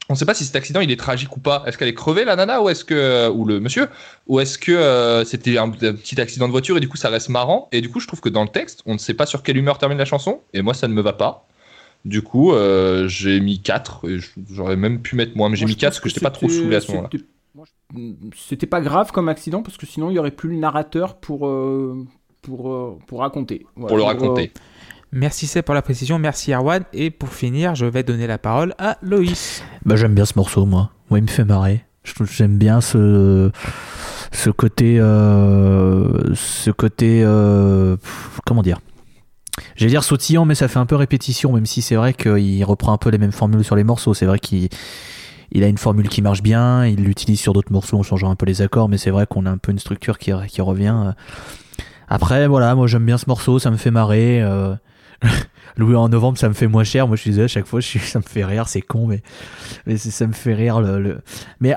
on 0.09 0.15
sait 0.15 0.25
pas 0.25 0.34
si 0.34 0.43
cet 0.43 0.55
accident 0.55 0.81
il 0.81 0.91
est 0.91 0.99
tragique 0.99 1.36
ou 1.36 1.39
pas. 1.39 1.63
Est-ce 1.65 1.77
qu'elle 1.77 1.88
est 1.88 1.93
crevée 1.93 2.25
la 2.25 2.36
nana 2.36 2.61
ou 2.61 2.69
est-ce 2.69 2.84
que 2.84 3.29
ou 3.29 3.45
le 3.45 3.59
monsieur 3.59 3.88
ou 4.27 4.39
est-ce 4.39 4.57
que 4.57 4.71
euh, 4.71 5.23
c'était 5.23 5.57
un, 5.57 5.65
un 5.65 5.69
petit 5.71 6.19
accident 6.19 6.47
de 6.47 6.51
voiture 6.51 6.75
et 6.77 6.79
du 6.79 6.89
coup 6.89 6.97
ça 6.97 7.09
reste 7.09 7.29
marrant? 7.29 7.69
Et 7.71 7.79
du 7.79 7.89
coup 7.89 7.99
je 7.99 8.07
trouve 8.07 8.19
que 8.19 8.29
dans 8.29 8.43
le 8.43 8.49
texte 8.49 8.81
on 8.86 8.93
ne 8.93 8.97
sait 8.97 9.13
pas 9.13 9.25
sur 9.25 9.43
quelle 9.43 9.57
humeur 9.57 9.77
termine 9.77 9.97
la 9.97 10.05
chanson 10.05 10.41
et 10.53 10.61
moi 10.61 10.73
ça 10.73 10.88
ne 10.88 10.93
me 10.93 11.01
va 11.01 11.13
pas. 11.13 11.47
Du 12.06 12.22
coup, 12.22 12.51
euh, 12.51 13.08
j'ai 13.08 13.39
mis 13.39 13.62
4 13.62 14.10
et 14.10 14.20
je- 14.20 14.30
j'aurais 14.51 14.76
même 14.76 15.01
pu 15.01 15.16
mettre 15.16 15.38
moins, 15.38 15.49
mais 15.49 15.56
j'ai 15.56 15.66
mis 15.66 15.72
je 15.72 15.78
4 15.78 15.91
pense 15.93 15.99
parce 15.99 16.04
que 16.04 16.10
j'étais 16.10 16.20
pas 16.22 16.32
trop 16.32 16.49
saoulé 16.49 16.76
à 16.76 16.82
ce 16.82 16.91
moment-là. 16.91 17.10
c'était- 17.12 17.26
je- 18.60 18.66
pas 18.66 18.82
grave 18.82 19.12
comme 19.12 19.30
accident 19.30 19.62
parce 19.62 19.78
que 19.78 19.86
sinon 19.86 20.10
il 20.10 20.14
y 20.16 20.20
aurait 20.20 20.32
plus 20.32 20.49
le 20.49 20.56
narrateur 20.58 21.16
pour, 21.16 21.47
euh, 21.47 22.06
pour, 22.41 22.74
euh, 22.74 22.97
pour 23.08 23.20
raconter. 23.20 23.66
Voilà. 23.76 23.88
Pour 23.89 23.97
le 23.97 24.04
euh, 24.04 24.08
raconter. 24.08 24.51
Merci 25.12 25.45
c'est 25.47 25.62
pour 25.62 25.76
la 25.76 25.82
précision. 25.84 26.18
Merci 26.20 26.51
Erwan. 26.54 26.84
Et 26.91 27.12
pour 27.12 27.30
finir, 27.30 27.76
je 27.76 27.86
vais 27.86 28.01
donner 28.04 28.26
la 28.28 28.38
parole 28.39 28.74
à 28.80 28.97
Loïs. 29.04 29.64
Bah, 29.86 29.95
j'aime 29.95 30.16
bien 30.16 30.26
ce 30.26 30.34
morceau, 30.36 30.66
moi. 30.66 30.89
Moi, 31.10 31.20
il 31.20 31.24
me 31.24 31.28
fait 31.28 31.45
marrer. 31.45 31.86
Je 32.04 32.14
J'aime 32.26 32.58
bien 32.58 32.82
ce, 32.82 33.51
ce 34.32 34.49
côté. 34.49 34.97
euh, 34.99 36.34
ce 36.34 36.72
côté. 36.72 37.22
euh, 37.24 37.95
comment 38.45 38.64
dire? 38.64 38.80
J'allais 39.76 39.91
dire 39.91 40.04
sautillant, 40.04 40.45
mais 40.45 40.56
ça 40.56 40.68
fait 40.68 40.80
un 40.80 40.86
peu 40.86 40.95
répétition, 40.95 41.54
même 41.54 41.66
si 41.66 41.82
c'est 41.82 41.95
vrai 41.95 42.14
qu'il 42.14 42.64
reprend 42.66 42.93
un 42.93 42.97
peu 42.97 43.10
les 43.10 43.18
mêmes 43.18 43.32
formules 43.32 43.64
sur 43.64 43.76
les 43.76 43.84
morceaux. 43.84 44.14
C'est 44.14 44.26
vrai 44.26 44.39
qu'il 44.39 44.70
il 45.51 45.64
a 45.64 45.68
une 45.68 45.78
formule 45.78 46.10
qui 46.10 46.22
marche 46.24 46.41
bien, 46.41 46.86
il 46.88 47.04
l'utilise 47.04 47.39
sur 47.39 47.54
d'autres 47.54 47.72
morceaux 47.72 47.97
en 47.99 48.04
changeant 48.04 48.32
un 48.32 48.36
peu 48.36 48.45
les 48.47 48.64
accords, 48.64 48.89
mais 48.89 48.97
c'est 48.97 49.12
vrai 49.12 49.28
qu'on 49.28 49.45
a 49.45 49.51
un 49.51 49.58
peu 49.60 49.72
une 49.72 49.78
structure 49.80 50.18
qui, 50.18 50.32
revient. 50.32 51.14
Après, 52.08 52.47
voilà, 52.47 52.76
moi 52.76 52.88
j'aime 52.88 53.06
bien 53.06 53.18
ce 53.18 53.26
morceau, 53.28 53.60
ça 53.60 53.72
me 53.72 53.78
fait 53.78 53.91
marrer. 53.91 54.41
euh, 54.41 54.76
Louis 55.78 55.95
en 55.95 56.10
novembre, 56.10 56.38
ça 56.38 56.49
me 56.49 56.54
fait 56.54 56.68
moins 56.68 56.84
cher. 56.84 57.08
Moi, 57.08 57.16
je 57.16 57.22
suis 57.22 57.41
à 57.41 57.47
chaque 57.47 57.66
fois, 57.66 57.80
je 57.80 57.97
ça 57.99 58.20
me 58.20 58.24
fait 58.24 58.45
rire, 58.45 58.68
c'est 58.68 58.82
con, 58.82 59.08
mais 59.08 59.22
mais 59.86 59.97
ça 59.97 60.28
me 60.28 60.34
fait 60.34 60.54
rire 60.54 60.82
le, 60.82 60.99
le- 60.99 61.22
mais 61.60 61.76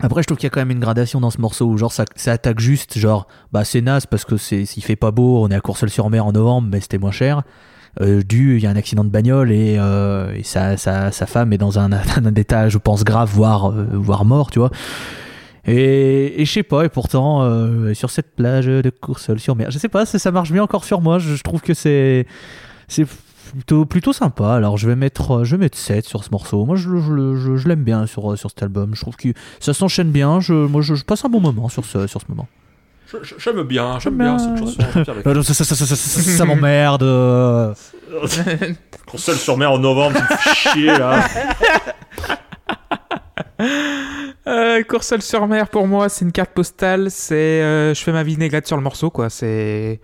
après 0.00 0.22
je 0.22 0.26
trouve 0.26 0.38
qu'il 0.38 0.46
y 0.46 0.48
a 0.48 0.50
quand 0.50 0.60
même 0.60 0.70
une 0.70 0.80
gradation 0.80 1.20
dans 1.20 1.30
ce 1.30 1.40
morceau 1.40 1.66
où 1.66 1.76
genre 1.76 1.92
ça, 1.92 2.04
ça 2.16 2.32
attaque 2.32 2.60
juste 2.60 2.98
genre 2.98 3.26
bah 3.52 3.64
c'est 3.64 3.82
naze 3.82 4.06
parce 4.06 4.24
que 4.24 4.38
c'est 4.38 4.64
s'il 4.64 4.82
fait 4.82 4.96
pas 4.96 5.10
beau 5.10 5.44
on 5.44 5.48
est 5.48 5.54
à 5.54 5.60
Courseul-sur-Mer 5.60 6.24
en 6.24 6.32
novembre 6.32 6.68
mais 6.70 6.80
c'était 6.80 6.98
moins 6.98 7.10
cher. 7.10 7.42
Euh, 8.00 8.22
du 8.22 8.56
il 8.56 8.62
y 8.62 8.66
a 8.66 8.70
un 8.70 8.76
accident 8.76 9.04
de 9.04 9.10
bagnole 9.10 9.52
et, 9.52 9.76
euh, 9.78 10.34
et 10.34 10.44
sa, 10.44 10.78
sa, 10.78 11.12
sa 11.12 11.26
femme 11.26 11.52
est 11.52 11.58
dans 11.58 11.78
un, 11.78 11.92
un 12.16 12.34
état 12.34 12.70
je 12.70 12.78
pense 12.78 13.04
grave 13.04 13.28
voire 13.30 13.70
euh, 13.70 13.86
voire 13.92 14.24
mort 14.24 14.50
tu 14.50 14.60
vois. 14.60 14.70
Et, 15.66 16.40
et 16.40 16.44
je 16.46 16.50
sais 16.50 16.62
pas 16.62 16.86
et 16.86 16.88
pourtant 16.88 17.42
euh, 17.42 17.92
sur 17.92 18.08
cette 18.08 18.34
plage 18.34 18.64
de 18.64 18.88
Courseul-sur-Mer 18.88 19.70
je 19.70 19.78
sais 19.78 19.90
pas 19.90 20.06
ça, 20.06 20.18
ça 20.18 20.30
marche 20.30 20.52
bien 20.52 20.62
encore 20.62 20.84
sur 20.84 21.02
moi 21.02 21.18
je, 21.18 21.34
je 21.34 21.42
trouve 21.42 21.60
que 21.60 21.74
c'est 21.74 22.26
c'est 22.88 23.06
plutôt, 23.52 23.84
plutôt 23.86 24.12
sympa. 24.12 24.52
Alors 24.54 24.76
je 24.78 24.88
vais 24.88 24.96
mettre, 24.96 25.38
euh, 25.40 25.44
je 25.44 25.56
vais 25.56 25.60
mettre 25.64 25.78
7 25.78 26.04
sur 26.04 26.24
ce 26.24 26.30
morceau. 26.30 26.64
Moi 26.64 26.76
je, 26.76 26.88
je, 26.98 27.36
je- 27.36 27.56
je 27.56 27.68
l'aime 27.68 27.84
bien 27.84 28.06
sur, 28.06 28.32
euh, 28.32 28.36
sur 28.36 28.50
cet 28.50 28.62
album. 28.62 28.94
Je 28.94 29.00
trouve 29.00 29.16
que 29.16 29.28
ça 29.60 29.72
s'enchaîne 29.74 30.10
bien. 30.10 30.40
Je, 30.40 30.52
moi 30.54 30.82
je, 30.82 30.94
je 30.94 31.04
passe 31.04 31.24
un 31.24 31.28
bon 31.28 31.40
moment 31.40 31.68
sur 31.68 31.84
ce, 31.84 32.06
sur 32.06 32.20
ce 32.20 32.26
moment. 32.28 32.48
J'aime 33.38 33.62
bien, 33.64 33.98
j'aime 33.98 34.16
bien 34.16 34.36
bien. 34.36 34.38
cette 34.38 34.58
chanson. 34.58 34.82
Euh, 35.26 35.42
ça, 35.42 35.52
ça, 35.52 35.64
ça, 35.64 35.74
ça, 35.76 35.84
ça, 35.86 35.96
ça, 35.96 36.20
ça 36.22 36.44
m'emmerde. 36.46 37.02
Console 39.06 39.36
sur 39.36 39.58
mer 39.58 39.70
en 39.72 39.78
novembre, 39.78 40.18
chier 40.54 40.86
là. 40.86 41.26
Euh, 44.48 44.82
Coursol 44.82 45.22
sur 45.22 45.46
mer 45.46 45.68
pour 45.68 45.86
moi, 45.86 46.08
c'est 46.08 46.24
une 46.24 46.32
carte 46.32 46.50
postale. 46.52 47.10
C'est, 47.10 47.34
euh, 47.62 47.94
je 47.94 48.02
fais 48.02 48.12
ma 48.12 48.22
vinaigrette 48.22 48.66
sur 48.66 48.76
le 48.76 48.82
morceau, 48.82 49.10
quoi. 49.10 49.30
C'est, 49.30 50.00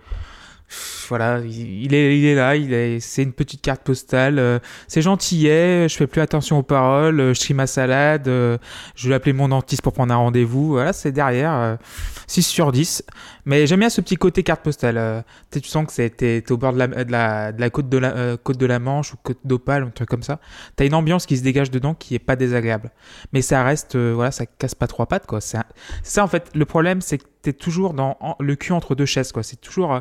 voilà, 1.07 1.39
il 1.39 1.93
est, 1.93 2.17
il 2.19 2.25
est 2.25 2.35
là. 2.35 2.55
Il 2.55 2.73
est, 2.73 2.99
c'est 2.99 3.23
une 3.23 3.33
petite 3.33 3.61
carte 3.61 3.81
postale. 3.81 4.39
euh, 4.39 4.59
c'est 4.87 5.01
gentillet. 5.01 5.87
Je 5.89 5.95
fais 5.95 6.07
plus 6.07 6.21
attention 6.21 6.57
aux 6.59 6.63
paroles. 6.63 7.19
euh, 7.19 7.33
Je 7.33 7.39
trie 7.39 7.53
ma 7.53 7.67
salade. 7.67 8.27
euh, 8.27 8.57
Je 8.95 9.09
vais 9.09 9.15
appeler 9.15 9.33
mon 9.33 9.47
dentiste 9.49 9.81
pour 9.81 9.93
prendre 9.93 10.13
un 10.13 10.17
rendez-vous. 10.17 10.69
Voilà, 10.73 10.93
c'est 10.93 11.11
derrière. 11.11 11.53
euh, 11.53 11.75
6 12.27 12.43
sur 12.43 12.71
10. 12.71 13.03
Mais 13.45 13.65
j'aime 13.65 13.79
bien 13.79 13.89
ce 13.89 14.01
petit 14.01 14.15
côté 14.17 14.43
carte 14.43 14.61
postale. 14.61 14.97
euh, 14.97 15.21
tu 15.51 15.61
sens 15.63 15.85
que 15.87 15.91
c'est, 15.93 16.09
t'es, 16.11 16.41
t'es 16.41 16.51
au 16.51 16.57
bord 16.57 16.73
de 16.73 16.79
la, 16.79 16.87
de 16.87 17.11
la, 17.11 17.51
de 17.51 17.59
la 17.59 17.69
côte 17.69 17.89
de 17.89 17.97
la, 17.97 18.15
euh, 18.15 18.37
côte 18.37 18.57
de 18.57 18.65
la 18.67 18.77
Manche 18.79 19.13
ou 19.13 19.17
côte 19.23 19.39
d'Opale, 19.43 19.83
un 19.83 19.89
truc 19.89 20.07
comme 20.09 20.23
ça. 20.23 20.39
T'as 20.75 20.85
une 20.85 20.93
ambiance 20.93 21.25
qui 21.25 21.37
se 21.37 21.43
dégage 21.43 21.71
dedans 21.71 21.93
qui 21.95 22.13
est 22.15 22.19
pas 22.19 22.35
désagréable 22.35 22.91
mais 23.33 23.41
ça 23.41 23.63
reste 23.63 23.95
euh, 23.95 24.11
voilà 24.13 24.31
ça 24.31 24.45
casse 24.45 24.75
pas 24.75 24.87
trois 24.87 25.05
pattes 25.07 25.25
quoi 25.25 25.41
c'est 25.41 25.57
ça 26.03 26.23
en 26.23 26.27
fait 26.27 26.49
le 26.55 26.65
problème 26.65 27.01
c'est 27.01 27.17
que 27.17 27.23
t'es 27.41 27.53
toujours 27.53 27.93
dans 27.93 28.17
le 28.39 28.55
cul 28.55 28.71
entre 28.73 28.95
deux 28.95 29.05
chaises 29.05 29.31
quoi 29.31 29.43
c'est 29.43 29.59
toujours 29.59 29.93
euh, 29.93 29.99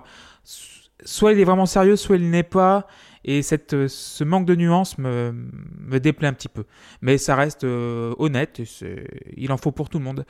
soit 1.05 1.33
il 1.33 1.41
est 1.41 1.45
vraiment 1.45 1.67
sérieux, 1.67 1.97
soit 1.97 2.17
il 2.17 2.31
n'est 2.31 2.43
pas. 2.43 2.87
Et 3.25 3.43
cette, 3.43 3.75
euh, 3.75 3.89
ce 3.89 4.25
manque 4.25 4.47
de 4.47 4.55
nuances 4.55 4.97
me, 4.97 5.33
me 5.81 5.99
déplaît 6.01 6.29
un 6.29 6.33
petit 6.33 6.49
peu. 6.49 6.65
Mais 7.03 7.19
ça 7.19 7.35
reste 7.37 7.65
euh, 7.65 8.15
honnête, 8.19 8.61
et 8.61 8.65
c'est- 8.65 9.07
il 9.37 9.53
en 9.53 9.57
faut 9.59 9.73
pour 9.73 9.89
tout 9.89 9.99
le 9.99 10.05
monde. 10.05 10.25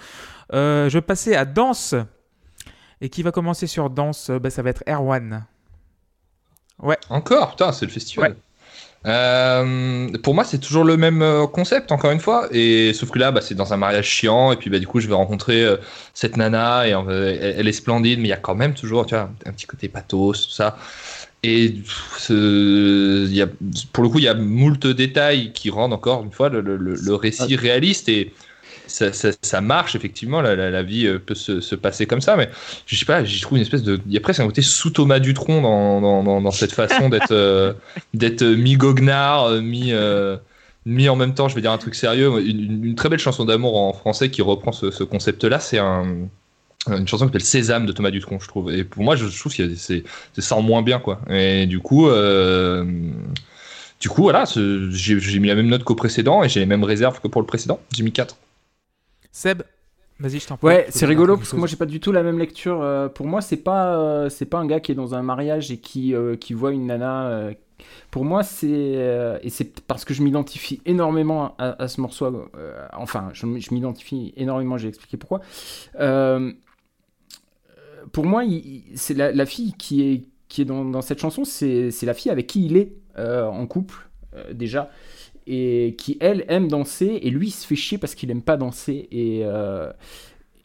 Euh, 0.52 0.88
je 0.88 0.98
vais 0.98 1.02
passer 1.02 1.34
à 1.34 1.44
Danse. 1.44 1.94
Et 3.00 3.08
qui 3.10 3.22
va 3.22 3.30
commencer 3.30 3.68
sur 3.68 3.90
Danse? 3.90 4.30
Bah, 4.30 4.50
Ça 4.50 4.62
va 4.62 4.70
être 4.70 4.82
Erwan. 4.88 5.46
Encore, 7.10 7.50
putain, 7.50 7.70
c'est 7.72 7.86
le 7.86 7.92
festival. 7.92 8.36
Euh, 9.06 10.08
pour 10.22 10.34
moi, 10.34 10.44
c'est 10.44 10.58
toujours 10.58 10.84
le 10.84 10.96
même 10.96 11.22
euh, 11.22 11.46
concept, 11.46 11.92
encore 11.92 12.10
une 12.10 12.20
fois. 12.20 12.48
Et 12.50 12.92
sauf 12.92 13.10
que 13.10 13.18
là, 13.18 13.30
bah, 13.30 13.40
c'est 13.40 13.54
dans 13.54 13.72
un 13.72 13.76
mariage 13.76 14.06
chiant. 14.08 14.52
Et 14.52 14.56
puis, 14.56 14.70
bah, 14.70 14.78
du 14.78 14.86
coup, 14.86 15.00
je 15.00 15.08
vais 15.08 15.14
rencontrer 15.14 15.62
euh, 15.64 15.76
cette 16.14 16.36
nana. 16.36 16.86
Et 16.88 16.92
euh, 16.94 17.54
elle, 17.56 17.68
est 17.68 17.72
splendide, 17.72 18.18
mais 18.18 18.26
il 18.28 18.30
y 18.30 18.34
a 18.34 18.36
quand 18.36 18.54
même 18.56 18.74
toujours, 18.74 19.06
tu 19.06 19.14
vois, 19.14 19.30
un 19.46 19.52
petit 19.52 19.66
côté 19.66 19.88
pathos, 19.88 20.32
tout 20.48 20.50
ça. 20.52 20.76
Et 21.44 21.66
y 22.28 23.42
a, 23.42 23.46
pour 23.92 24.02
le 24.02 24.08
coup, 24.10 24.18
il 24.18 24.24
y 24.24 24.28
a 24.28 24.34
moult 24.34 24.86
détails 24.86 25.52
qui 25.52 25.70
rendent 25.70 25.92
encore 25.92 26.24
une 26.24 26.32
fois 26.32 26.48
le, 26.48 26.60
le- 26.60 26.76
le- 26.76 26.94
le 26.96 27.14
récit 27.14 27.56
réaliste. 27.56 28.08
Et 28.08 28.34
ça, 28.88 29.60
marche, 29.60 29.94
effectivement. 29.94 30.40
La, 30.40 30.82
vie 30.82 31.06
euh, 31.06 31.18
peut 31.18 31.34
se, 31.34 31.60
se 31.60 31.74
passer 31.74 32.06
comme 32.06 32.20
ça. 32.20 32.36
Mais 32.36 32.48
je 32.86 32.96
sais 32.96 33.04
pas, 33.04 33.24
j'y 33.24 33.40
trouve 33.40 33.58
une 33.58 33.62
espèce 33.62 33.82
de. 33.82 34.00
Il 34.06 34.12
y 34.12 34.16
a 34.16 34.20
presque 34.20 34.40
un 34.40 34.46
côté 34.46 34.62
sous 34.62 34.90
Thomas 34.90 35.18
Dutronc 35.18 35.62
dans, 35.62 36.50
cette 36.50 36.72
façon 36.72 37.08
d'être 37.08 37.32
euh, 37.32 37.72
d'être 38.14 38.42
euh, 38.42 38.56
mi, 38.56 39.92
euh, 39.92 40.36
mi 40.86 41.08
en 41.08 41.16
même 41.16 41.34
temps, 41.34 41.48
je 41.48 41.54
vais 41.54 41.60
dire 41.60 41.72
un 41.72 41.78
truc 41.78 41.94
sérieux. 41.94 42.40
Une, 42.40 42.94
très 42.94 43.08
belle 43.08 43.18
chanson 43.18 43.44
d'amour 43.44 43.78
en 43.78 43.92
français 43.92 44.30
qui 44.30 44.42
reprend 44.42 44.72
ce, 44.72 44.90
ce 44.90 45.04
concept-là, 45.04 45.60
c'est 45.60 45.78
un, 45.78 46.28
une 46.88 47.06
chanson 47.06 47.26
qui 47.26 47.28
s'appelle 47.28 47.42
Sésame 47.42 47.86
de 47.86 47.92
Thomas 47.92 48.10
Dutronc, 48.10 48.40
je 48.40 48.48
trouve. 48.48 48.72
Et 48.72 48.84
pour 48.84 49.02
moi, 49.02 49.16
je, 49.16 49.26
trouve 49.26 49.54
que 49.54 49.74
c'est 49.74 50.04
en 50.52 50.62
moins 50.62 50.82
bien, 50.82 50.98
quoi. 50.98 51.20
Et 51.30 51.66
du 51.66 51.80
coup. 51.80 52.08
du 54.00 54.08
coup, 54.08 54.22
voilà, 54.22 54.44
j'ai 54.90 55.38
mis 55.40 55.48
la 55.48 55.54
même 55.54 55.68
note 55.68 55.84
qu'au 55.84 55.94
précédent 55.94 56.42
et 56.42 56.48
j'ai 56.48 56.60
les 56.60 56.66
mêmes 56.66 56.84
réserves 56.84 57.20
que 57.20 57.28
pour 57.28 57.42
le 57.42 57.46
précédent. 57.46 57.80
J'ai 57.94 58.02
mis 58.02 58.12
4. 58.12 58.36
Seb, 59.32 59.62
vas-y, 60.18 60.40
je 60.40 60.46
t'en 60.46 60.56
prie. 60.56 60.66
Ouais, 60.66 60.86
c'est 60.90 61.06
rigolo 61.06 61.36
parce 61.36 61.50
que 61.50 61.56
moi 61.56 61.66
j'ai 61.66 61.76
pas 61.76 61.86
du 61.86 62.00
tout 62.00 62.12
la 62.12 62.22
même 62.22 62.38
lecture. 62.38 62.80
Euh, 62.82 63.08
pour 63.08 63.26
moi, 63.26 63.40
c'est 63.40 63.56
pas 63.58 63.98
euh, 63.98 64.28
c'est 64.28 64.46
pas 64.46 64.58
un 64.58 64.66
gars 64.66 64.80
qui 64.80 64.92
est 64.92 64.94
dans 64.94 65.14
un 65.14 65.22
mariage 65.22 65.70
et 65.70 65.78
qui 65.78 66.14
euh, 66.14 66.36
qui 66.36 66.54
voit 66.54 66.72
une 66.72 66.86
nana. 66.86 67.50
Pour 68.10 68.24
moi, 68.24 68.42
c'est 68.42 68.68
et 68.68 69.50
c'est 69.50 69.80
parce 69.82 70.04
que 70.04 70.14
je 70.14 70.22
m'identifie 70.22 70.80
énormément 70.86 71.54
à, 71.58 71.82
à 71.82 71.88
ce 71.88 72.00
morceau. 72.00 72.48
enfin, 72.92 73.30
je, 73.32 73.46
m'identifie 73.46 74.32
énormément. 74.36 74.78
J'ai 74.78 74.88
expliqué 74.88 75.16
pourquoi. 75.16 75.40
Pour 78.12 78.24
moi, 78.24 78.42
c'est 78.94 79.14
la, 79.14 79.32
la 79.32 79.46
fille 79.46 79.74
qui 79.74 80.02
est 80.02 80.24
qui 80.48 80.62
est 80.62 80.64
dans, 80.64 80.84
dans 80.84 81.02
cette 81.02 81.20
chanson, 81.20 81.44
c'est 81.44 81.90
c'est 81.90 82.06
la 82.06 82.14
fille 82.14 82.32
avec 82.32 82.46
qui 82.46 82.66
il 82.66 82.76
est 82.76 82.92
en 83.16 83.66
couple 83.66 84.08
déjà 84.52 84.90
et 85.48 85.96
qui 85.98 86.16
elle 86.20 86.44
aime 86.48 86.68
danser 86.68 87.18
et 87.22 87.30
lui 87.30 87.48
il 87.48 87.50
se 87.50 87.66
fait 87.66 87.76
chier 87.76 87.98
parce 87.98 88.14
qu'il 88.14 88.30
aime 88.30 88.42
pas 88.42 88.56
danser 88.56 89.08
et 89.10 89.40
euh, 89.44 89.90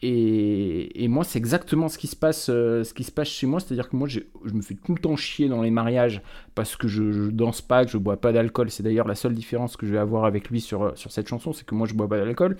et, 0.02 1.04
et 1.04 1.08
moi 1.08 1.24
c'est 1.24 1.38
exactement 1.38 1.88
ce 1.88 1.96
qui 1.98 2.06
se 2.08 2.16
passe 2.16 2.48
euh, 2.50 2.84
ce 2.84 2.92
qui 2.92 3.04
se 3.04 3.12
passe 3.12 3.28
chez 3.28 3.46
moi. 3.46 3.60
C'est 3.60 3.72
à 3.72 3.76
dire 3.76 3.88
que 3.88 3.96
moi 3.96 4.08
je 4.08 4.20
me 4.52 4.60
fais 4.62 4.74
tout 4.74 4.94
le 4.94 5.00
temps 5.00 5.16
chier 5.16 5.48
dans 5.48 5.62
les 5.62 5.70
mariages 5.70 6.20
parce 6.54 6.76
que 6.76 6.88
je, 6.88 7.10
je 7.10 7.30
danse 7.30 7.62
pas 7.62 7.84
que 7.86 7.90
je 7.90 7.98
bois 7.98 8.18
pas 8.20 8.32
d'alcool. 8.32 8.70
C'est 8.70 8.82
d'ailleurs 8.82 9.08
la 9.08 9.14
seule 9.14 9.34
différence 9.34 9.76
que 9.76 9.86
je 9.86 9.92
vais 9.92 9.98
avoir 9.98 10.26
avec 10.26 10.50
lui 10.50 10.60
sur, 10.60 10.96
sur 10.98 11.10
cette 11.10 11.28
chanson 11.28 11.52
c'est 11.54 11.64
que 11.66 11.74
moi 11.74 11.86
je 11.86 11.94
bois 11.94 12.08
pas 12.08 12.18
d'alcool. 12.18 12.56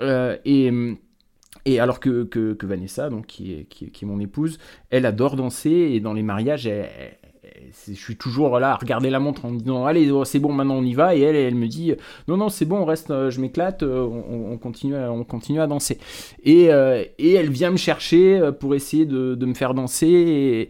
Euh, 0.00 0.36
et 0.44 0.70
et 1.64 1.80
alors 1.80 1.98
que, 2.00 2.24
que, 2.24 2.66
Vanessa, 2.66 3.10
donc, 3.10 3.26
qui, 3.26 3.52
est, 3.54 3.64
qui, 3.64 3.90
qui 3.90 4.04
est 4.04 4.08
mon 4.08 4.20
épouse, 4.20 4.58
elle 4.90 5.06
adore 5.06 5.36
danser 5.36 5.70
et 5.70 6.00
dans 6.00 6.12
les 6.12 6.22
mariages, 6.22 6.66
elle- 6.66 7.18
je 7.86 7.92
suis 7.94 8.16
toujours 8.16 8.58
là 8.58 8.72
à 8.72 8.76
regarder 8.76 9.10
la 9.10 9.20
montre 9.20 9.44
en 9.44 9.50
me 9.50 9.58
disant 9.58 9.86
allez 9.86 10.10
oh, 10.10 10.24
c'est 10.24 10.38
bon 10.38 10.52
maintenant 10.52 10.76
on 10.76 10.84
y 10.84 10.94
va. 10.94 11.14
Et 11.14 11.20
elle 11.20 11.36
elle 11.36 11.54
me 11.54 11.66
dit 11.66 11.94
non 12.26 12.36
non 12.36 12.48
c'est 12.48 12.64
bon 12.64 12.78
on 12.78 12.84
reste 12.84 13.10
euh, 13.10 13.30
je 13.30 13.40
m'éclate 13.40 13.82
euh, 13.82 14.02
on, 14.06 14.52
on 14.52 14.58
continue 14.58 14.96
à, 14.96 15.10
on 15.12 15.24
continue 15.24 15.60
à 15.60 15.66
danser. 15.66 15.98
Et, 16.44 16.72
euh, 16.72 17.04
et 17.18 17.34
elle 17.34 17.50
vient 17.50 17.70
me 17.70 17.76
chercher 17.76 18.50
pour 18.60 18.74
essayer 18.74 19.06
de, 19.06 19.34
de 19.34 19.46
me 19.46 19.54
faire 19.54 19.74
danser 19.74 20.68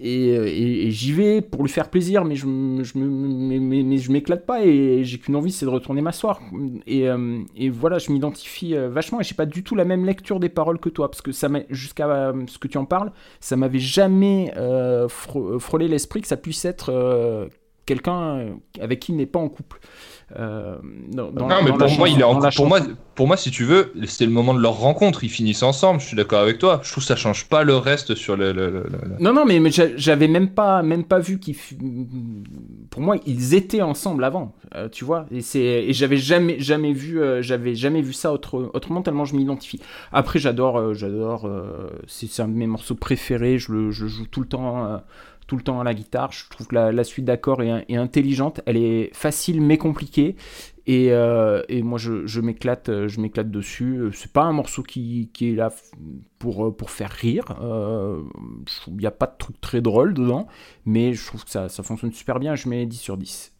et, 0.00 0.90
j'y 0.90 1.12
vais 1.12 1.40
pour 1.42 1.62
lui 1.62 1.70
faire 1.70 1.90
plaisir 1.90 2.24
mais 2.24 2.34
je, 2.34 2.46
je 2.82 2.98
mais, 2.98 3.98
je 3.98 4.12
m'éclate 4.12 4.46
pas 4.46 4.64
et 4.64 5.04
j'ai 5.04 5.18
qu'une 5.18 5.36
envie 5.36 5.52
c'est 5.52 5.66
de 5.66 5.70
retourner 5.70 6.00
m'asseoir 6.00 6.40
et, 6.86 7.08
euh, 7.08 7.42
voilà 7.70 7.98
je 7.98 8.10
m'identifie 8.10 8.74
euh, 8.74 8.88
vachement 8.88 9.20
et 9.20 9.24
j'ai 9.24 9.34
pas 9.34 9.46
du 9.46 9.62
tout 9.62 9.74
la 9.74 9.84
même 9.84 10.04
lecture 10.04 10.40
des 10.40 10.48
paroles 10.48 10.78
que 10.78 10.88
toi 10.88 11.10
parce 11.10 11.22
que 11.22 11.32
ça 11.32 11.48
jusqu'à 11.68 12.08
euh, 12.08 12.44
ce 12.46 12.58
que 12.58 12.68
tu 12.68 12.78
en 12.78 12.84
parles 12.84 13.12
ça 13.40 13.56
m'avait 13.56 13.78
jamais 13.78 14.52
frôlé 15.08 15.88
l'esprit 15.88 16.22
que 16.22 16.28
ça 16.28 16.36
puisse 16.36 16.64
être 16.64 17.48
quelqu'un 17.90 18.56
avec 18.80 19.00
qui 19.00 19.12
il 19.12 19.16
n'est 19.16 19.26
pas 19.26 19.40
en 19.40 19.48
couple. 19.48 19.80
Euh, 20.38 20.76
dans- 21.08 21.30
dans- 21.32 21.48
non, 21.48 21.56
mais 21.64 21.70
dans 21.72 21.76
la 21.78 21.86
pour 21.86 21.98
moi, 21.98 22.08
il 22.08 22.20
est 22.20 22.22
en- 22.22 22.38
pour 22.54 22.66
moi, 22.68 22.80
pour 23.16 23.26
moi, 23.26 23.36
si 23.36 23.50
tu 23.50 23.64
veux, 23.64 23.92
c'est 24.06 24.24
le 24.26 24.30
moment 24.30 24.54
de 24.54 24.60
leur 24.60 24.74
rencontre. 24.78 25.24
Ils 25.24 25.28
finissent 25.28 25.62
ensemble. 25.64 26.00
Je 26.00 26.06
suis 26.06 26.16
d'accord 26.16 26.38
avec 26.40 26.58
toi. 26.58 26.80
Je 26.84 26.90
trouve 26.92 27.02
que 27.02 27.08
ça 27.08 27.16
change 27.16 27.46
pas 27.48 27.64
le 27.64 27.76
reste 27.76 28.14
sur 28.14 28.36
le. 28.36 28.52
le- 28.52 28.70
le- 28.70 28.84
le- 28.84 29.16
Non, 29.18 29.32
non, 29.32 29.44
mais, 29.44 29.58
mais 29.58 29.70
j'a- 29.72 29.96
j'avais 29.96 30.28
même 30.28 30.50
pas, 30.50 30.82
même 30.82 31.02
pas 31.04 31.18
vu 31.18 31.38
qu'ils. 31.40 31.56
Pour 32.90 33.02
moi, 33.02 33.16
ils 33.26 33.54
étaient 33.54 33.82
ensemble 33.82 34.24
avant, 34.24 34.54
euh, 34.74 34.88
tu 34.88 35.04
vois. 35.04 35.26
Et 35.30 35.40
c'est, 35.40 35.60
et 35.60 35.92
j'avais 35.92 36.16
jamais, 36.16 36.58
jamais 36.60 36.92
vu, 36.92 37.20
euh, 37.20 37.42
j'avais 37.42 37.74
jamais 37.74 38.02
vu 38.02 38.12
ça 38.12 38.32
autre- 38.32 38.70
autrement 38.74 39.02
tellement 39.02 39.24
je 39.24 39.34
m'identifie. 39.36 39.80
Après, 40.12 40.38
j'adore, 40.38 40.78
euh, 40.78 40.94
j'adore. 40.94 41.46
euh, 41.46 41.88
c'est, 42.06 42.28
c'est 42.28 42.42
un 42.42 42.48
de 42.48 42.54
mes 42.54 42.66
morceaux 42.66 42.94
préférés. 42.94 43.58
Je 43.58 43.72
le, 43.72 43.90
je 43.90 44.06
joue 44.06 44.26
tout 44.26 44.40
le 44.40 44.46
temps. 44.48 45.00
Euh, 45.50 45.56
tout 45.56 45.56
le 45.56 45.62
temps 45.62 45.80
à 45.80 45.84
la 45.84 45.94
guitare, 45.94 46.32
je 46.32 46.48
trouve 46.48 46.68
que 46.68 46.74
la, 46.76 46.92
la 46.92 47.04
suite 47.04 47.24
d'accords 47.24 47.62
est, 47.62 47.84
est 47.88 47.96
intelligente, 47.96 48.60
elle 48.66 48.76
est 48.76 49.10
facile 49.14 49.60
mais 49.60 49.78
compliquée, 49.78 50.36
et, 50.86 51.12
euh, 51.12 51.62
et 51.68 51.82
moi 51.82 51.98
je, 51.98 52.26
je 52.26 52.40
m'éclate, 52.40 52.88
euh, 52.88 53.08
je 53.08 53.20
m'éclate 53.20 53.50
dessus. 53.50 53.96
Euh, 53.98 54.12
C'est 54.12 54.32
pas 54.32 54.42
un 54.42 54.52
morceau 54.52 54.82
qui, 54.82 55.30
qui 55.32 55.50
est 55.52 55.54
là 55.54 55.72
pour, 56.38 56.66
euh, 56.66 56.70
pour 56.76 56.90
faire 56.90 57.10
rire. 57.10 57.44
Euh, 57.62 58.22
Il 58.88 58.96
n'y 58.96 59.06
a 59.06 59.10
pas 59.10 59.26
de 59.26 59.36
truc 59.38 59.60
très 59.60 59.80
drôle 59.80 60.14
dedans, 60.14 60.46
mais 60.86 61.12
je 61.14 61.26
trouve 61.26 61.44
que 61.44 61.50
ça, 61.50 61.68
ça 61.68 61.82
fonctionne 61.82 62.12
super 62.12 62.40
bien. 62.40 62.54
Je 62.56 62.68
mets 62.68 62.86
10 62.86 62.96
sur 62.98 63.16
10. 63.16 63.52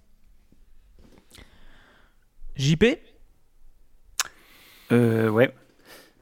JP 2.57 2.85
Euh, 4.93 5.29
ouais. 5.31 5.55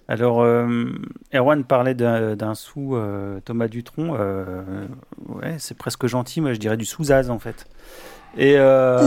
Alors, 0.09 0.40
euh, 0.40 0.86
Erwan 1.34 1.64
parlait 1.64 1.94
d'un 1.94 2.54
sous 2.54 2.96
euh, 2.96 3.40
Thomas 3.44 3.68
Dutronc. 3.68 4.16
euh, 4.18 4.86
ouais, 5.28 5.56
c'est 5.59 5.76
presque 5.76 6.06
gentil, 6.06 6.40
moi 6.40 6.54
je 6.54 6.59
dirais 6.59 6.78
du 6.78 6.86
sous-az 6.86 7.30
en 7.30 7.38
fait. 7.38 7.66
Et 8.36 8.54
euh, 8.56 8.98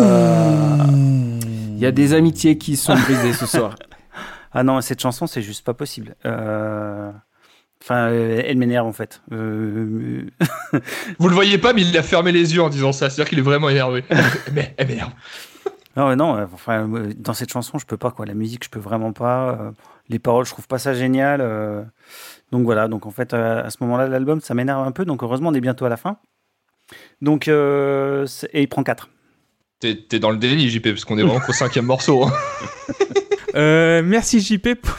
Il 1.72 1.80
y 1.80 1.86
a 1.88 1.92
des 1.92 2.14
amitiés 2.14 2.58
qui 2.60 2.76
sont 2.76 2.94
brisées 2.94 3.34
ce 3.34 3.48
soir. 3.48 3.76
ah 4.54 4.64
non, 4.64 4.80
cette 4.82 5.02
chanson 5.02 5.26
c'est 5.26 5.42
juste 5.42 5.66
pas 5.66 5.74
possible. 5.74 6.16
Enfin, 7.84 8.10
euh, 8.10 8.44
elle 8.46 8.58
m'énerve 8.58 8.86
en 8.86 8.94
fait. 8.94 9.24
Euh, 9.32 10.30
Vous 11.20 11.28
le 11.28 11.34
voyez 11.34 11.58
pas, 11.58 11.74
mais 11.74 11.82
il 11.82 11.98
a 11.98 12.04
fermé 12.04 12.32
les 12.32 12.54
yeux 12.54 12.62
en 12.62 12.70
disant 12.70 12.92
ça. 12.92 13.10
C'est-à-dire 13.10 13.30
qu'il 13.30 13.40
est 13.40 13.44
vraiment 13.44 13.70
énervé. 13.70 14.04
mais 14.54 14.76
eh 14.78 14.86
merde. 14.86 15.12
Non, 15.98 16.16
non, 16.16 16.48
enfin, 16.54 16.88
dans 17.18 17.34
cette 17.34 17.52
chanson, 17.52 17.78
je 17.80 17.86
peux 17.86 17.98
pas, 17.98 18.12
quoi. 18.12 18.26
La 18.26 18.34
musique, 18.34 18.64
je 18.64 18.70
peux 18.70 18.80
vraiment 18.80 19.12
pas. 19.14 19.74
Les 20.12 20.20
paroles, 20.20 20.46
je 20.46 20.52
trouve 20.52 20.68
pas 20.68 20.78
ça 20.78 20.94
génial. 20.94 21.42
euh, 21.42 21.82
donc 22.52 22.64
voilà, 22.66 22.88
donc 22.88 23.06
en 23.06 23.12
fait, 23.12 23.34
euh, 23.34 23.64
à 23.64 23.70
ce 23.70 23.78
moment-là, 23.82 24.08
l'album, 24.08 24.42
ça 24.42 24.54
m'énerve 24.54 24.86
un 24.86 24.92
peu. 24.92 25.06
Donc 25.06 25.24
heureusement, 25.24 25.50
on 25.50 25.54
est 25.54 25.62
bientôt 25.62 25.86
à 25.86 25.90
la 25.90 25.98
fin. 25.98 26.18
Donc, 27.22 27.48
euh, 27.48 28.28
et 28.54 28.62
il 28.62 28.68
prend 28.68 28.84
4. 28.84 29.10
T'es 29.80 29.96
t'es 29.96 30.20
dans 30.20 30.30
le 30.32 30.38
délit, 30.38 30.70
JP, 30.70 30.90
parce 30.90 31.06
qu'on 31.06 31.18
est 31.18 31.24
vraiment 31.24 31.40
qu'au 31.40 31.54
cinquième 31.54 31.86
morceau. 31.86 32.24
hein. 32.26 32.32
Euh, 33.56 34.02
Merci 34.02 34.40
JP 34.40 34.76
pour, 34.82 34.96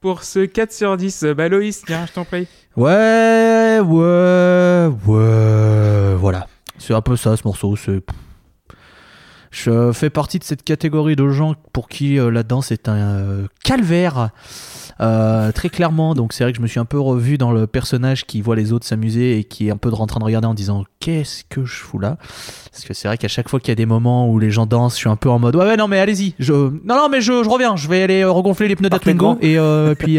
pour 0.00 0.22
ce 0.22 0.40
4 0.44 0.70
sur 0.70 0.96
10. 0.98 1.24
Bah 1.34 1.48
Loïs, 1.48 1.82
tiens, 1.86 2.04
je 2.06 2.12
t'en 2.12 2.26
prie. 2.26 2.46
Ouais, 2.76 3.78
ouais, 3.82 4.88
ouais. 5.06 6.14
Voilà. 6.16 6.46
C'est 6.76 6.92
un 6.92 7.00
peu 7.00 7.16
ça 7.16 7.36
ce 7.38 7.42
morceau. 7.46 7.74
C'est. 7.76 8.00
Je 9.50 9.92
fais 9.92 10.10
partie 10.10 10.38
de 10.38 10.44
cette 10.44 10.62
catégorie 10.62 11.16
de 11.16 11.28
gens 11.28 11.54
pour 11.72 11.88
qui 11.88 12.18
euh, 12.18 12.30
la 12.30 12.42
danse 12.42 12.70
est 12.70 12.88
un 12.88 12.96
euh, 12.96 13.46
calvaire. 13.64 14.30
Euh, 15.00 15.52
très 15.52 15.68
clairement, 15.68 16.14
donc 16.14 16.32
c'est 16.32 16.42
vrai 16.42 16.50
que 16.52 16.56
je 16.58 16.62
me 16.62 16.66
suis 16.66 16.80
un 16.80 16.84
peu 16.84 16.98
revu 16.98 17.38
dans 17.38 17.52
le 17.52 17.68
personnage 17.68 18.26
qui 18.26 18.42
voit 18.42 18.56
les 18.56 18.72
autres 18.72 18.84
s'amuser 18.84 19.38
et 19.38 19.44
qui 19.44 19.68
est 19.68 19.70
un 19.70 19.76
peu 19.76 19.90
en 19.92 20.06
train 20.08 20.18
de 20.18 20.24
regarder 20.24 20.48
en 20.48 20.54
disant 20.54 20.82
qu'est-ce 20.98 21.44
que 21.44 21.64
je 21.64 21.76
fous 21.76 22.00
là? 22.00 22.16
Parce 22.72 22.84
que 22.84 22.94
c'est 22.94 23.06
vrai 23.06 23.16
qu'à 23.16 23.28
chaque 23.28 23.48
fois 23.48 23.60
qu'il 23.60 23.68
y 23.68 23.72
a 23.72 23.76
des 23.76 23.86
moments 23.86 24.28
où 24.28 24.40
les 24.40 24.50
gens 24.50 24.66
dansent, 24.66 24.94
je 24.94 24.98
suis 24.98 25.08
un 25.08 25.14
peu 25.14 25.30
en 25.30 25.38
mode 25.38 25.54
ouais, 25.54 25.66
ouais 25.66 25.76
non 25.76 25.86
mais 25.86 26.00
allez-y, 26.00 26.34
je 26.40 26.52
non 26.52 26.96
non 26.96 27.08
mais 27.08 27.20
je, 27.20 27.44
je 27.44 27.48
reviens, 27.48 27.76
je 27.76 27.86
vais 27.88 28.02
aller 28.02 28.24
regonfler 28.24 28.66
les 28.66 28.74
pneus 28.74 28.88
d'Atwingo 28.90 29.36
grand. 29.36 29.38
et 29.40 29.56
puis 29.96 30.18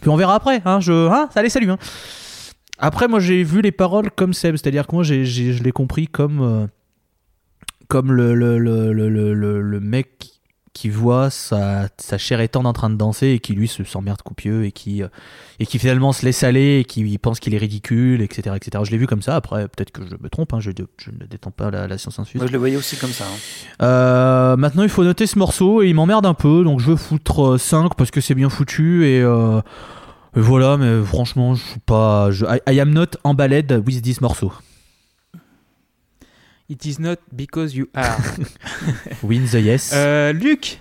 puis 0.00 0.08
on 0.08 0.16
verra 0.16 0.36
après. 0.36 0.62
Hein, 0.64 0.78
je 0.78 1.08
hein, 1.08 1.28
allez 1.34 1.48
salut. 1.48 1.70
Hein. 1.72 1.78
Après 2.78 3.08
moi 3.08 3.18
j'ai 3.18 3.42
vu 3.42 3.60
les 3.60 3.72
paroles 3.72 4.12
comme 4.12 4.34
Seb, 4.34 4.54
c'est-à-dire 4.54 4.86
que 4.86 4.94
moi 4.94 5.02
j'ai- 5.02 5.24
je 5.24 5.62
l'ai 5.64 5.72
compris 5.72 6.06
comme 6.06 6.68
comme 7.90 8.12
le, 8.12 8.34
le, 8.36 8.56
le, 8.58 8.92
le, 8.92 9.60
le, 9.60 9.80
mec 9.80 10.08
qui 10.72 10.88
voit 10.88 11.28
sa, 11.28 11.88
sa 11.98 12.18
chère 12.18 12.40
étendre 12.40 12.68
en 12.68 12.72
train 12.72 12.88
de 12.88 12.94
danser 12.94 13.30
et 13.30 13.40
qui 13.40 13.52
lui 13.52 13.66
se 13.66 13.82
s'emmerde 13.82 14.22
coupieux 14.22 14.64
et 14.64 14.70
qui, 14.70 15.02
euh, 15.02 15.08
et 15.58 15.66
qui 15.66 15.80
finalement 15.80 16.12
se 16.12 16.24
laisse 16.24 16.44
aller 16.44 16.78
et 16.78 16.84
qui 16.84 17.18
pense 17.18 17.40
qu'il 17.40 17.52
est 17.52 17.58
ridicule, 17.58 18.22
etc. 18.22 18.54
etc. 18.54 18.84
Je 18.86 18.92
l'ai 18.92 18.96
vu 18.96 19.08
comme 19.08 19.22
ça, 19.22 19.34
après 19.34 19.66
peut-être 19.66 19.90
que 19.90 20.02
je 20.08 20.14
me 20.22 20.28
trompe, 20.30 20.54
hein, 20.54 20.60
je, 20.60 20.70
je 20.98 21.10
ne 21.10 21.26
détends 21.26 21.50
pas 21.50 21.72
la, 21.72 21.88
la 21.88 21.98
science 21.98 22.20
infuse. 22.20 22.40
Moi, 22.40 22.46
je 22.46 22.52
le 22.52 22.58
voyais 22.58 22.76
aussi 22.76 22.96
comme 22.96 23.10
ça. 23.10 23.24
hein. 23.24 23.84
Euh, 23.84 24.56
maintenant, 24.56 24.84
il 24.84 24.88
faut 24.88 25.02
noter 25.02 25.26
ce 25.26 25.36
morceau 25.36 25.82
et 25.82 25.88
il 25.88 25.94
m'emmerde 25.96 26.24
un 26.26 26.34
peu, 26.34 26.62
donc 26.62 26.78
je 26.78 26.86
veux 26.86 26.96
foutre 26.96 27.54
euh, 27.54 27.58
5 27.58 27.96
parce 27.96 28.12
que 28.12 28.20
c'est 28.20 28.36
bien 28.36 28.48
foutu 28.48 29.04
et, 29.06 29.20
euh, 29.20 29.60
voilà, 30.34 30.76
mais 30.76 31.02
franchement, 31.04 31.56
je 31.56 31.62
suis 31.64 31.80
pas. 31.80 32.30
Je, 32.30 32.46
I, 32.46 32.60
I 32.74 32.78
am 32.80 32.90
not 32.90 33.16
emballed 33.24 33.82
with 33.84 34.00
this 34.02 34.20
morceau. 34.20 34.52
It 36.70 36.86
is 36.86 36.98
not 37.00 37.16
because 37.32 37.74
you 37.74 37.88
are. 37.94 38.16
Win 39.22 39.44
the 39.46 39.54
yes. 39.60 39.90
Euh, 39.92 40.32
Luc 40.32 40.80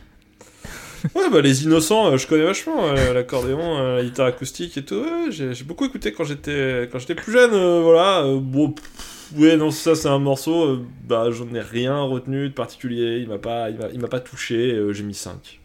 Ouais, 1.16 1.30
bah 1.32 1.40
les 1.42 1.64
innocents, 1.64 2.08
euh, 2.12 2.18
je 2.18 2.28
connais 2.28 2.44
vachement 2.44 2.84
euh, 2.90 3.14
l'accordéon, 3.14 3.78
euh, 3.80 3.98
la 3.98 4.04
guitare 4.04 4.28
acoustique 4.28 4.78
et 4.78 4.84
tout. 4.84 4.96
ouais, 5.02 5.32
j'ai 5.32 5.54
j'ai 5.54 5.64
beaucoup 5.64 5.86
écouté 5.86 6.12
quand 6.12 6.26
j'étais 6.26 6.90
quand 6.92 7.00
j'étais 7.00 7.16
plus 7.16 7.32
jeune. 7.32 7.54
euh, 7.54 7.82
voilà. 7.82 8.24
euh, 8.26 8.38
bon, 8.42 8.72
pff, 8.72 9.32
ouais, 9.38 9.56
non, 9.58 9.72
ça 9.72 9.96
c'est 9.96 10.10
un 10.10 10.20
morceau. 10.20 10.66
euh, 10.66 10.86
bah, 11.08 11.32
j'en 11.32 11.52
ai 11.56 11.62
rien 11.62 11.98
retenu 12.02 12.50
de 12.50 12.54
particulier. 12.54 13.20
Il 13.22 13.30
m'a 13.30 13.38
pas, 13.40 13.70
il 13.70 13.78
m'a- 13.78 13.88
il 13.94 14.00
m'a 14.00 14.10
pas 14.10 14.20
touché. 14.20 14.74
euh, 14.74 14.92
j'ai 14.94 15.04
mis 15.04 15.14
5 15.16 15.60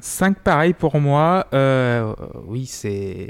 5 0.00 0.38
pareil 0.40 0.72
pour 0.72 0.98
moi. 1.00 1.46
Euh, 1.54 2.12
oui, 2.46 2.66
c'est. 2.66 3.28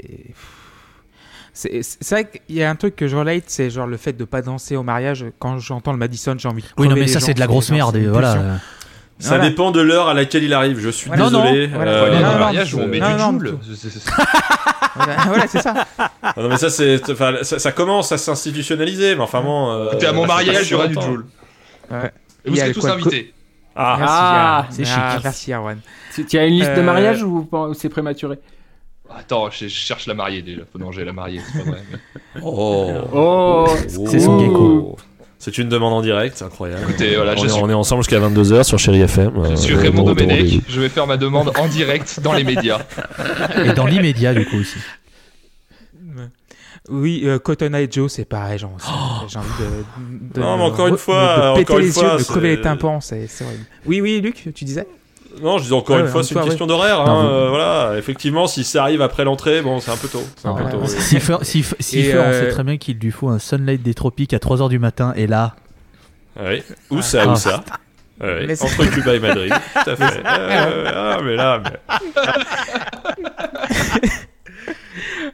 C'est 1.53 1.83
vrai 2.09 2.29
qu'il 2.29 2.55
y 2.55 2.63
a 2.63 2.69
un 2.69 2.75
truc 2.75 2.95
que 2.95 3.07
je 3.07 3.15
relate, 3.15 3.43
c'est 3.47 3.69
genre 3.69 3.87
le 3.87 3.97
fait 3.97 4.13
de 4.13 4.23
pas 4.23 4.41
danser 4.41 4.75
au 4.77 4.83
mariage. 4.83 5.25
Quand 5.39 5.59
j'entends 5.59 5.91
le 5.91 5.97
Madison, 5.97 6.35
j'ai 6.37 6.47
envie 6.47 6.61
de 6.63 6.67
oui, 6.77 6.87
non, 6.87 6.95
mais 6.95 7.07
ça, 7.07 7.19
c'est 7.19 7.33
de 7.33 7.39
la 7.39 7.47
grosse 7.47 7.71
merde. 7.71 7.95
Et 7.97 7.99
une 8.03 8.09
voilà. 8.09 8.33
euh, 8.35 8.55
Ça 9.19 9.29
Voilà. 9.35 9.49
dépend 9.49 9.71
de 9.71 9.81
l'heure 9.81 10.07
à 10.07 10.13
laquelle 10.13 10.43
il 10.43 10.53
arrive. 10.53 10.79
Je 10.79 10.89
suis 10.89 11.07
Voilà. 11.07 11.29
Non, 11.29 11.41
désolé. 11.43 11.67
non, 11.67 11.75
voilà. 11.75 11.91
euh, 11.91 11.99
Voilà. 11.99 12.15
Ouais, 12.17 12.23
non, 12.23 12.31
non, 12.33 12.39
mariage 12.39 12.73
où 12.73 12.77
on 12.79 12.81
non, 12.83 12.87
met 12.87 12.99
non, 12.99 13.07
du 13.09 13.13
non, 13.17 13.31
joule. 13.31 13.57
Voilà, 14.95 15.47
c'est 15.47 15.61
ça. 15.61 15.85
Ah 16.21 16.33
non 16.37 16.49
mais 16.49 16.57
ça 16.57 16.69
c'est, 16.69 17.09
enfin 17.09 17.35
ça, 17.43 17.59
ça 17.59 17.71
commence 17.71 18.11
à 18.11 18.17
s'institutionnaliser, 18.17 19.15
mais 19.15 19.21
enfin 19.21 19.41
bon. 19.41 19.71
euh, 19.71 19.87
Écoutez, 19.87 20.05
à 20.07 20.13
mon 20.13 20.25
mariage, 20.25 20.67
il 20.67 20.71
y 20.71 20.73
aura 20.75 20.87
du 20.87 20.95
joule. 20.95 21.25
Ouais. 21.89 22.11
Et 22.45 22.49
vous 22.49 22.55
serez 22.55 22.71
tous 22.73 22.85
invités. 22.87 23.33
Ah, 23.75 23.95
Merci, 23.99 24.13
Ah, 24.17 24.57
Erwan. 24.59 24.65
c'est 24.71 24.85
chic. 24.85 25.23
Merci, 25.23 25.53
Erwan. 25.53 25.79
Tu 26.29 26.37
as 26.37 26.45
une 26.45 26.55
liste 26.55 26.71
de 26.71 26.79
Euh, 26.79 26.83
mariage 26.83 27.23
ou 27.23 27.47
c'est 27.73 27.87
prématuré? 27.89 28.37
Attends, 29.17 29.49
je, 29.51 29.65
je 29.65 29.73
cherche 29.73 30.07
la 30.07 30.13
mariée 30.13 30.41
déjà. 30.41 30.61
Faut 30.71 30.79
non, 30.79 30.91
j'ai 30.91 31.03
la 31.05 31.13
mariée, 31.13 31.41
c'est 31.53 31.63
pas 31.63 31.69
vrai. 31.69 31.81
mais- 31.91 32.41
Oh. 32.43 32.89
Oh 33.13 33.65
C'est 34.07 34.19
son 34.19 34.39
gecko. 34.39 34.97
C'est 35.39 35.57
une 35.57 35.69
demande 35.69 35.93
en 35.93 36.01
direct, 36.01 36.37
c'est 36.37 36.45
incroyable. 36.45 36.83
Écoutez, 36.83 37.15
voilà, 37.15 37.33
on, 37.33 37.37
je 37.41 37.45
est, 37.47 37.49
suis, 37.49 37.61
on 37.63 37.69
est 37.69 37.73
ensemble 37.73 38.03
jusqu'à 38.03 38.19
22h 38.19 38.63
sur 38.63 38.77
Chéri 38.77 39.01
FM. 39.01 39.31
je 39.51 39.55
suis 39.55 39.73
euh, 39.73 39.79
Raymond 39.79 40.03
Domenech. 40.03 40.61
Je 40.69 40.79
vais 40.79 40.87
faire 40.89 41.07
ma 41.07 41.17
demande 41.17 41.51
en 41.57 41.67
direct 41.67 42.19
dans 42.21 42.33
les 42.33 42.43
médias. 42.43 42.79
Et 43.65 43.73
dans 43.73 43.87
l'immédiat, 43.87 44.33
du 44.35 44.45
coup, 44.45 44.57
aussi. 44.57 44.77
Oui, 46.89 47.21
euh, 47.25 47.37
Cotton 47.39 47.73
Eye 47.73 47.87
Joe, 47.91 48.11
c'est 48.11 48.25
pareil, 48.25 48.57
genre, 48.57 48.75
c'est- 48.79 48.89
j'ai 49.31 49.37
envie 49.39 49.47
de, 49.59 50.33
de- 50.35 50.39
Non, 50.41 50.57
mais 50.57 50.63
encore 50.63 50.87
de- 50.87 50.91
une 50.91 50.97
fois, 50.97 51.37
de, 51.37 51.41
de 51.41 51.55
péter 51.59 51.61
encore 51.71 51.79
une 51.79 51.85
les 51.85 51.91
fois, 51.91 52.03
yeux, 52.03 52.11
de 52.13 52.17
c'est- 52.23 52.31
crever 52.31 52.55
les 52.55 52.61
tympans, 52.61 53.01
c'est 53.01 53.27
c'est 53.27 53.43
horrible. 53.45 53.65
Oui, 53.85 54.01
oui, 54.01 54.19
Luc, 54.21 54.49
tu 54.53 54.65
disais? 54.65 54.87
Non, 55.41 55.57
je 55.59 55.63
dis 55.65 55.73
encore 55.73 55.97
Ah 55.97 56.01
une 56.01 56.07
fois, 56.07 56.23
c'est 56.23 56.35
une 56.35 56.41
question 56.43 56.67
d'horaire. 56.67 56.99
Hein, 57.01 57.21
vous- 57.23 57.27
euh, 57.29 57.49
voilà, 57.49 57.97
effectivement, 57.97 58.47
si 58.47 58.63
ça 58.63 58.81
arrive 58.83 59.01
après 59.01 59.23
l'entrée, 59.23 59.61
bon, 59.61 59.79
c'est 59.79 59.91
un 59.91 59.97
peu 59.97 60.07
tôt. 60.07 60.23
Ouais. 60.43 60.61
Et, 61.93 62.13
on 62.15 62.19
euh, 62.21 62.39
sait 62.41 62.49
très 62.49 62.63
bien 62.63 62.77
qu'il 62.77 62.97
lui 62.97 63.11
faut 63.11 63.29
un 63.29 63.39
Sunlight 63.39 63.81
des 63.81 63.93
tropiques 63.93 64.33
à 64.33 64.37
3h 64.39 64.69
du 64.69 64.79
matin, 64.79 65.13
et 65.15 65.27
là, 65.27 65.55
oui. 66.41 66.63
Où 66.89 67.01
ça, 67.01 67.23
Ah. 67.25 67.29
où 67.31 67.35
ça 67.35 67.63
Ah 68.23 68.25
oui, 68.39 68.45
Mais 68.47 68.55
c'est- 68.55 68.65
Entre 68.65 68.85
Cuba 68.91 69.15
et 69.15 69.19
Madrid, 69.19 69.53
tout 69.73 69.89
à 69.89 69.95
fait. 69.95 70.21
Euh, 70.25 70.85
ah, 70.93 71.17
mais 71.23 71.35
là, 71.35 71.61
mais- 71.63 71.79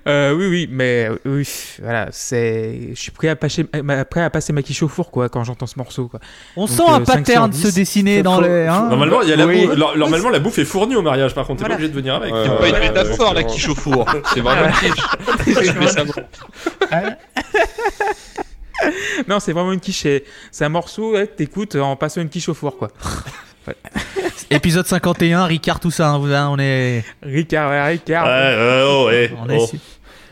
euh, 0.08 0.34
Oui, 0.34 0.48
oui, 0.48 0.68
mais 0.72 1.10
euh, 1.10 1.18
oui, 1.26 1.48
voilà, 1.82 2.08
c'est. 2.12 2.90
Je 2.94 3.00
suis 3.00 3.12
prêt 3.12 3.28
à, 3.30 3.36
passer, 3.36 3.66
ma- 3.84 4.06
prêt 4.06 4.22
à 4.22 4.30
passer 4.30 4.54
ma 4.54 4.62
quiche 4.62 4.82
au 4.84 4.88
four, 4.88 5.12
quoi, 5.12 5.28
quand 5.30 5.44
j'entends 5.44 5.68
ce 5.68 5.78
morceau, 5.78 6.08
quoi. 6.08 6.20
on 6.56 6.62
Donc, 6.66 6.70
sent 6.70 6.84
euh, 6.88 6.92
un 6.94 7.06
5 7.06 7.08
pattern 7.26 7.54
se 7.54 7.68
10. 7.68 7.76
dessiner 7.76 8.24
dans 8.24 8.40
les. 8.42 8.66
hein 8.68 8.88
Normalement, 8.90 9.22
il 9.22 9.30
y 9.30 9.34
a 9.34 9.36
la 9.36 9.46
Oui. 9.46 9.68
bouffe, 9.68 9.78
normalement, 9.78 10.30
la 10.30 10.40
bouffe 10.40 10.58
est 10.60 10.66
fournie 10.66 10.96
au 10.96 11.02
mariage, 11.02 11.36
par 11.36 11.46
contre, 11.46 11.60
t'es 11.60 11.64
Voilà. 11.68 11.76
pas 11.76 11.84
obligé 11.84 11.92
de 11.94 11.98
venir 11.98 12.16
avec. 12.16 12.34
C'est 12.34 12.58
pas 12.58 12.70
une 12.70 12.76
Euh, 12.76 12.80
métaphore, 12.80 13.34
la 13.34 13.44
quiche 13.44 13.70
au 13.70 13.76
four. 13.76 14.06
C'est 14.34 14.40
vraiment 14.42 14.68
une 14.68 14.74
quiche. 14.74 15.04
Je. 15.48 16.88
Non, 19.28 19.40
c'est 19.40 19.54
vraiment 19.54 19.72
une 19.74 19.80
quiche. 19.80 20.06
C'est 20.52 20.66
un 20.66 20.70
morceau 20.70 21.14
ouais, 21.14 21.28
que 21.28 21.36
t'écoutes 21.36 21.76
en 21.76 21.96
passant 21.96 22.22
une 22.22 22.30
quiche 22.30 22.50
au 22.50 22.54
four, 22.54 22.78
quoi. 22.78 22.90
Épisode 24.50 24.86
51, 24.86 25.46
Ricard, 25.46 25.80
tout 25.80 25.92
ça, 25.92 26.10
hein, 26.12 26.22
hein, 26.32 26.50
on 26.52 26.58
est. 26.60 27.04
Ricard, 27.22 27.70
ouais, 27.70 27.88
Ricard. 27.90 28.26
Ouais, 28.26 28.32
ouais, 28.32 28.84
oh, 28.88 29.06
ouais. 29.08 29.32
On 29.44 29.50
est 29.50 29.58
oh. 29.58 29.66
vais 29.72 29.80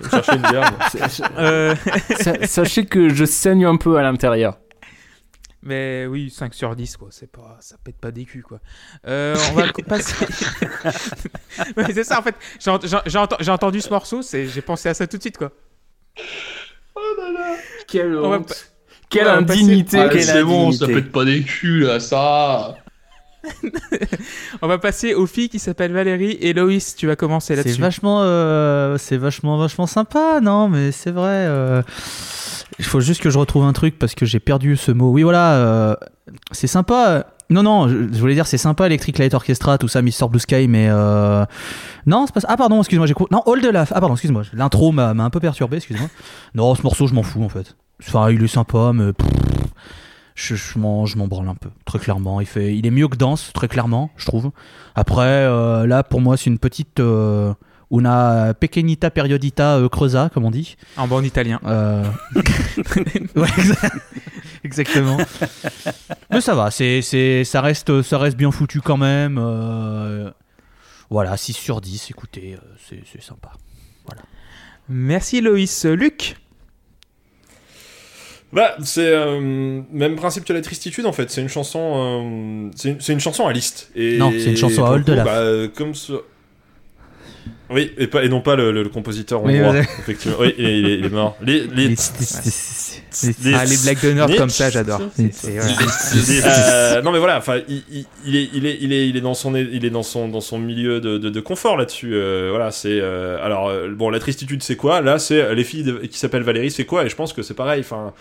chercher 0.10 0.34
une 0.36 0.42
bière. 0.42 0.72
moi. 0.72 1.30
Euh, 1.40 1.76
Sa- 2.20 2.48
Sachez 2.48 2.86
que 2.86 3.10
je 3.10 3.26
saigne 3.26 3.66
un 3.66 3.78
peu 3.78 3.98
à 3.98 4.04
l'intérieur. 4.04 4.58
mais 5.64 6.06
oui, 6.08 6.30
5 6.30 6.54
sur 6.54 6.76
10, 6.76 6.98
quoi. 6.98 7.08
C'est 7.12 7.32
pas, 7.32 7.58
ça 7.60 7.76
pète 7.84 7.98
pas 7.98 8.12
des 8.12 8.26
culs, 8.26 8.44
quoi. 8.44 8.60
Euh, 9.08 9.36
on 9.52 9.54
va 9.56 9.64
passer. 9.88 10.26
Ouais, 11.78 11.86
c'est 11.94 12.04
ça, 12.04 12.20
en 12.20 12.22
fait. 12.22 12.36
J'ai 12.60 12.70
ent- 12.72 12.80
j'ai- 12.84 12.98
j'ai 13.06 13.18
ent- 13.18 13.28
j'ai 13.40 13.52
entendu 13.52 13.82
ce 13.82 13.90
morceau, 13.90 14.22
c'est- 14.22 14.48
j'ai 14.48 14.62
pensé 14.62 14.90
à 14.90 14.94
ça 14.94 15.08
tout 15.08 15.18
de 15.18 15.22
suite, 15.22 15.38
quoi. 15.38 15.52
Quelle 17.88 18.14
va 18.16 18.22
honte. 18.22 18.48
pas- 18.48 18.54
Quelle 19.10 19.28
on 19.28 19.32
va 19.36 19.44
passer- 19.44 19.60
indignité. 19.62 20.00
Ah, 20.00 20.10
quelle 20.10 20.24
c'est 20.24 20.44
bon, 20.44 20.72
ça 20.72 20.88
pète 20.88 21.12
pas 21.12 21.26
des 21.26 21.42
culs 21.44 21.82
là, 21.86 22.00
ça. 22.00 22.76
On 24.62 24.68
va 24.68 24.78
passer 24.78 25.14
aux 25.14 25.26
filles 25.28 25.50
qui 25.50 25.60
s'appellent 25.60 25.92
Valérie 25.94 26.38
et 26.42 26.54
Loïs. 26.54 26.96
Tu 26.96 27.08
vas 27.08 27.16
commencer 27.16 27.56
C'est 27.56 27.64
là-dessus. 27.64 27.82
vachement, 27.82 28.22
euh, 28.24 28.98
c'est 28.98 29.18
vachement, 29.18 29.58
vachement 29.58 29.88
sympa, 29.88 30.40
non 30.42 30.70
Mais 30.70 30.92
c'est 30.92 31.12
vrai. 31.12 31.30
euh, 31.48 31.82
Il 32.80 32.86
faut 32.86 33.00
juste 33.02 33.22
que 33.22 33.30
je 33.30 33.38
retrouve 33.38 33.64
un 33.66 33.74
truc 33.74 33.98
parce 34.00 34.16
que 34.16 34.26
j'ai 34.26 34.40
perdu 34.40 34.76
ce 34.78 34.92
mot. 34.92 35.12
Oui, 35.12 35.24
voilà, 35.24 35.54
euh, 35.56 35.96
c'est 36.52 36.68
sympa. 36.68 37.28
Non, 37.52 37.62
non, 37.62 37.88
je, 37.88 37.96
je 38.12 38.20
voulais 38.20 38.34
dire 38.34 38.48
c'est 38.48 38.58
sympa 38.58 38.88
Electric 38.88 39.20
Light 39.20 39.34
Orchestra, 39.36 39.78
tout 39.78 39.88
ça, 39.88 40.02
Mr 40.02 40.28
Blue 40.32 40.40
Sky, 40.40 40.68
mais 40.68 40.88
euh... 40.90 41.46
non, 42.08 42.26
c'est 42.26 42.34
pas. 42.34 42.42
Ah 42.48 42.58
pardon, 42.58 42.80
excuse-moi, 42.80 43.06
j'ai 43.06 43.14
non 43.30 43.42
All 43.46 43.62
the 43.62 43.66
Laugh. 43.72 43.90
Ah 43.94 44.00
pardon, 44.00 44.16
excuse-moi, 44.16 44.42
l'intro 44.54 44.92
m'a 44.92 45.14
m'a 45.14 45.26
un 45.26 45.30
peu 45.30 45.40
perturbé, 45.40 45.78
excuse-moi. 45.78 46.08
Non, 46.56 46.74
ce 46.74 46.82
morceau, 46.82 47.06
je 47.06 47.14
m'en 47.14 47.22
fous 47.22 47.44
en 47.44 47.50
fait. 47.50 47.76
Enfin, 48.02 48.32
il 48.32 48.44
est 48.44 48.48
sympa, 48.48 48.92
mais 48.96 49.14
pff, 49.14 49.28
je, 50.36 50.56
je 50.56 50.78
m'en 50.78 51.06
je 51.06 51.18
m'en 51.18 51.28
branle 51.28 51.48
un 51.50 51.56
peu, 51.56 51.70
très 51.86 51.98
clairement. 52.00 52.40
Il 52.42 52.46
fait, 52.48 52.76
il 52.78 52.86
est 52.86 52.92
mieux 52.92 53.08
que 53.08 53.16
Danse, 53.18 53.52
très 53.54 53.68
clairement, 53.68 54.12
je 54.18 54.26
trouve. 54.26 54.52
Après, 54.94 55.24
euh, 55.26 55.88
là, 55.88 56.04
pour 56.04 56.22
moi, 56.22 56.38
c'est 56.38 56.46
une 56.50 56.60
petite 56.60 57.00
euh, 57.00 57.54
una 57.92 58.54
pequeñita 58.54 59.10
periodita 59.12 59.78
euh, 59.78 59.90
creusa, 59.90 60.30
comme 60.34 60.46
on 60.46 60.52
dit. 60.52 60.76
En 60.98 61.08
bon 61.08 61.24
italien. 61.24 61.60
Euh... 61.66 62.04
ouais, 63.36 63.48
exa- 63.48 63.92
exactement. 64.64 65.18
Mais 66.32 66.42
ça 66.42 66.54
va, 66.56 66.70
c'est, 66.72 67.02
c'est, 67.02 67.44
ça, 67.44 67.62
reste, 67.62 68.02
ça 68.02 68.18
reste 68.18 68.36
bien 68.38 68.52
foutu 68.52 68.82
quand 68.82 68.98
même. 68.98 69.40
Voilà, 71.10 71.38
6 71.38 71.54
sur 71.54 71.82
10, 71.82 72.10
écoutez, 72.10 72.58
c'est, 72.90 73.04
c'est 73.12 73.22
sympa. 73.22 73.52
Merci 74.90 75.40
Loïs. 75.42 75.86
Luc? 75.86 76.36
Bah, 78.56 78.76
c'est 78.84 79.06
euh, 79.10 79.82
même 79.92 80.16
principe 80.16 80.46
que 80.46 80.54
la 80.54 80.62
tristitude 80.62 81.06
en 81.06 81.12
fait. 81.12 81.30
C'est 81.30 81.42
une 81.42 81.50
chanson, 81.50 81.80
euh, 81.94 82.70
c'est 82.76 82.90
une, 82.92 83.00
une 83.16 83.20
chanson 83.20 83.46
à 83.46 83.52
liste. 83.54 83.92
Et 83.96 84.18
Non, 84.18 84.32
c'est 84.32 84.46
une 84.52 84.56
chanson 84.58 84.86
à 84.86 84.98
Laugh. 84.98 85.24
bah, 85.26 85.68
comme 85.76 85.94
ce... 85.94 86.14
Oui, 87.70 87.92
et, 87.98 88.08
pas, 88.08 88.24
et 88.24 88.30
non 88.30 88.42
pas 88.42 88.56
le, 88.56 88.72
le- 88.72 88.84
le 88.84 88.90
compositeur 88.90 89.44
Oui, 89.44 89.56
hongrois, 89.60 89.74
ouais. 89.74 89.88
effectivement. 90.00 90.38
Oui, 90.40 90.54
il 90.58 90.66
est, 90.66 91.00
il 91.00 91.06
est- 91.06 91.10
mort. 91.10 91.36
Les- 91.42 91.66
les- 91.68 91.96
Ah, 93.56 93.66
les 93.66 93.78
blagues 93.78 93.98
de 94.02 94.38
comme 94.38 94.50
ça, 94.50 94.70
j'adore. 94.70 95.00
les- 95.18 95.32
C'est- 95.32 95.52
voilà. 95.60 95.76
Euh, 96.98 97.02
non 97.02 97.12
mais 97.12 97.20
voilà, 97.20 97.38
enfin, 97.38 97.60
il, 97.68 97.78
est, 98.36 98.50
il 98.54 98.66
est, 98.66 98.78
il 98.82 98.94
est, 98.94 99.08
il 99.10 99.16
est 99.18 99.22
dans 99.22 99.34
son, 99.34 99.56
il 99.56 99.86
est 99.86 99.90
dans 99.90 100.04
son, 100.04 100.28
dans 100.28 100.42
son 100.42 100.60
milieu 100.60 101.00
de, 101.00 101.18
de, 101.18 101.30
de 101.30 101.40
confort 101.40 101.78
là-dessus. 101.78 102.12
euh, 102.14 102.48
voilà, 102.50 102.72
c'est, 102.72 103.00
euh, 103.02 103.38
alors 103.44 103.70
euh, 103.70 103.90
bon, 103.90 104.10
la 104.10 104.20
tristitude 104.20 104.62
c'est 104.64 104.76
quoi? 104.76 105.02
Là, 105.02 105.20
c'est 105.20 105.42
euh, 105.42 105.54
les 105.54 105.64
filles 105.64 105.84
de- 105.84 105.98
qui 106.00 106.18
s'appellent 106.20 106.44
Valérie, 106.44 106.72
c'est 106.72 106.86
quoi? 106.86 107.06
Et 107.06 107.10
je 107.10 107.16
pense 107.16 107.34
que 107.34 107.42
c'est 107.42 107.54
pareil. 107.54 107.80
Enfin, 107.82 108.14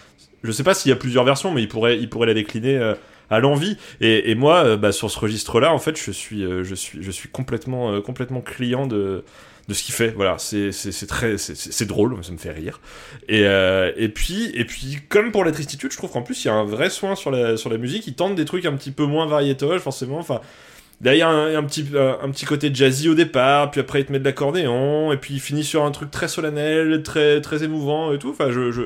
je 0.43 0.53
sais 0.53 0.63
pas 0.63 0.75
s'il 0.75 0.91
y 0.91 0.93
a 0.93 0.97
plusieurs 0.97 1.25
versions, 1.25 1.53
mais 1.53 1.63
il 1.63 1.69
pourrait, 1.69 1.99
il 1.99 2.09
pourrait 2.09 2.27
la 2.27 2.35
décliner 2.35 2.77
euh, 2.77 2.95
à 3.31 3.41
l'envie. 3.41 3.77
Et, 4.01 4.31
et 4.31 4.35
moi, 4.35 4.65
euh, 4.65 4.77
bah, 4.77 4.93
sur 4.93 5.11
ce 5.11 5.19
registre-là, 5.19 5.73
en 5.73 5.79
fait, 5.79 5.99
je 5.99 6.11
suis, 6.11 6.45
euh, 6.45 6.63
je 6.65 6.75
suis, 6.75 7.03
je 7.03 7.11
suis 7.11 7.29
complètement, 7.29 7.93
euh, 7.93 8.01
complètement 8.01 8.41
client 8.43 8.87
de 8.87 9.25
de 9.69 9.75
ce 9.75 9.83
qu'il 9.83 9.95
fait. 9.95 10.11
Voilà 10.11 10.37
c'est 10.39 10.71
très 11.07 11.39
c'est- 11.39 11.85
drôle 11.87 12.17
ça 12.23 12.33
me 12.33 12.39
fait 12.39 12.51
rire. 12.53 12.81
Et 13.29 13.47
euh, 13.47 13.93
et 13.97 14.09
puis 14.09 14.51
et 14.55 14.65
puis 14.65 14.99
comme 15.09 15.33
pour 15.33 15.45
la 15.45 15.53
tristitude 15.53 15.93
je 15.93 15.97
trouve 15.97 16.11
qu'en 16.11 16.23
plus 16.23 16.45
il 16.45 16.49
y 16.49 16.51
a 16.51 16.55
un 16.55 16.65
vrai 16.65 16.91
soin 16.91 17.15
sur 17.17 17.31
la 17.31 17.57
sur 17.57 17.71
la 17.71 17.79
musique. 17.79 18.07
Ils 18.07 18.15
tentent 18.15 18.35
des 18.35 18.45
trucs 18.45 18.67
un 18.67 18.75
petit 18.75 18.91
peu 18.91 19.05
moins 19.05 19.27
variétoches 19.27 19.81
forcément. 19.83 20.19
Enfin 20.19 20.41
Là, 21.03 21.15
il 21.15 21.19
y 21.19 21.23
a 21.23 21.29
un, 21.29 21.57
un 21.57 21.65
petit, 21.65 21.85
un 21.97 22.31
petit 22.31 22.47
côté 22.47 22.73
jazzy 22.73 23.09
au 23.09 23.15
départ, 23.15 23.71
puis 23.73 23.81
après, 23.81 24.01
il 24.01 24.07
te 24.07 24.13
met 24.13 24.21
de 24.21 24.25
l'accordéon, 24.25 25.13
et 25.13 25.17
puis 25.17 25.35
il 25.35 25.41
finit 25.41 25.65
sur 25.65 25.85
un 25.85 25.91
truc 25.91 26.11
très 26.11 26.29
solennel, 26.29 27.03
très, 27.03 27.41
très 27.41 27.65
émouvant 27.65 28.13
et 28.13 28.19
tout. 28.19 28.31
Enfin, 28.31 28.51
je, 28.53 28.71
je, 28.71 28.83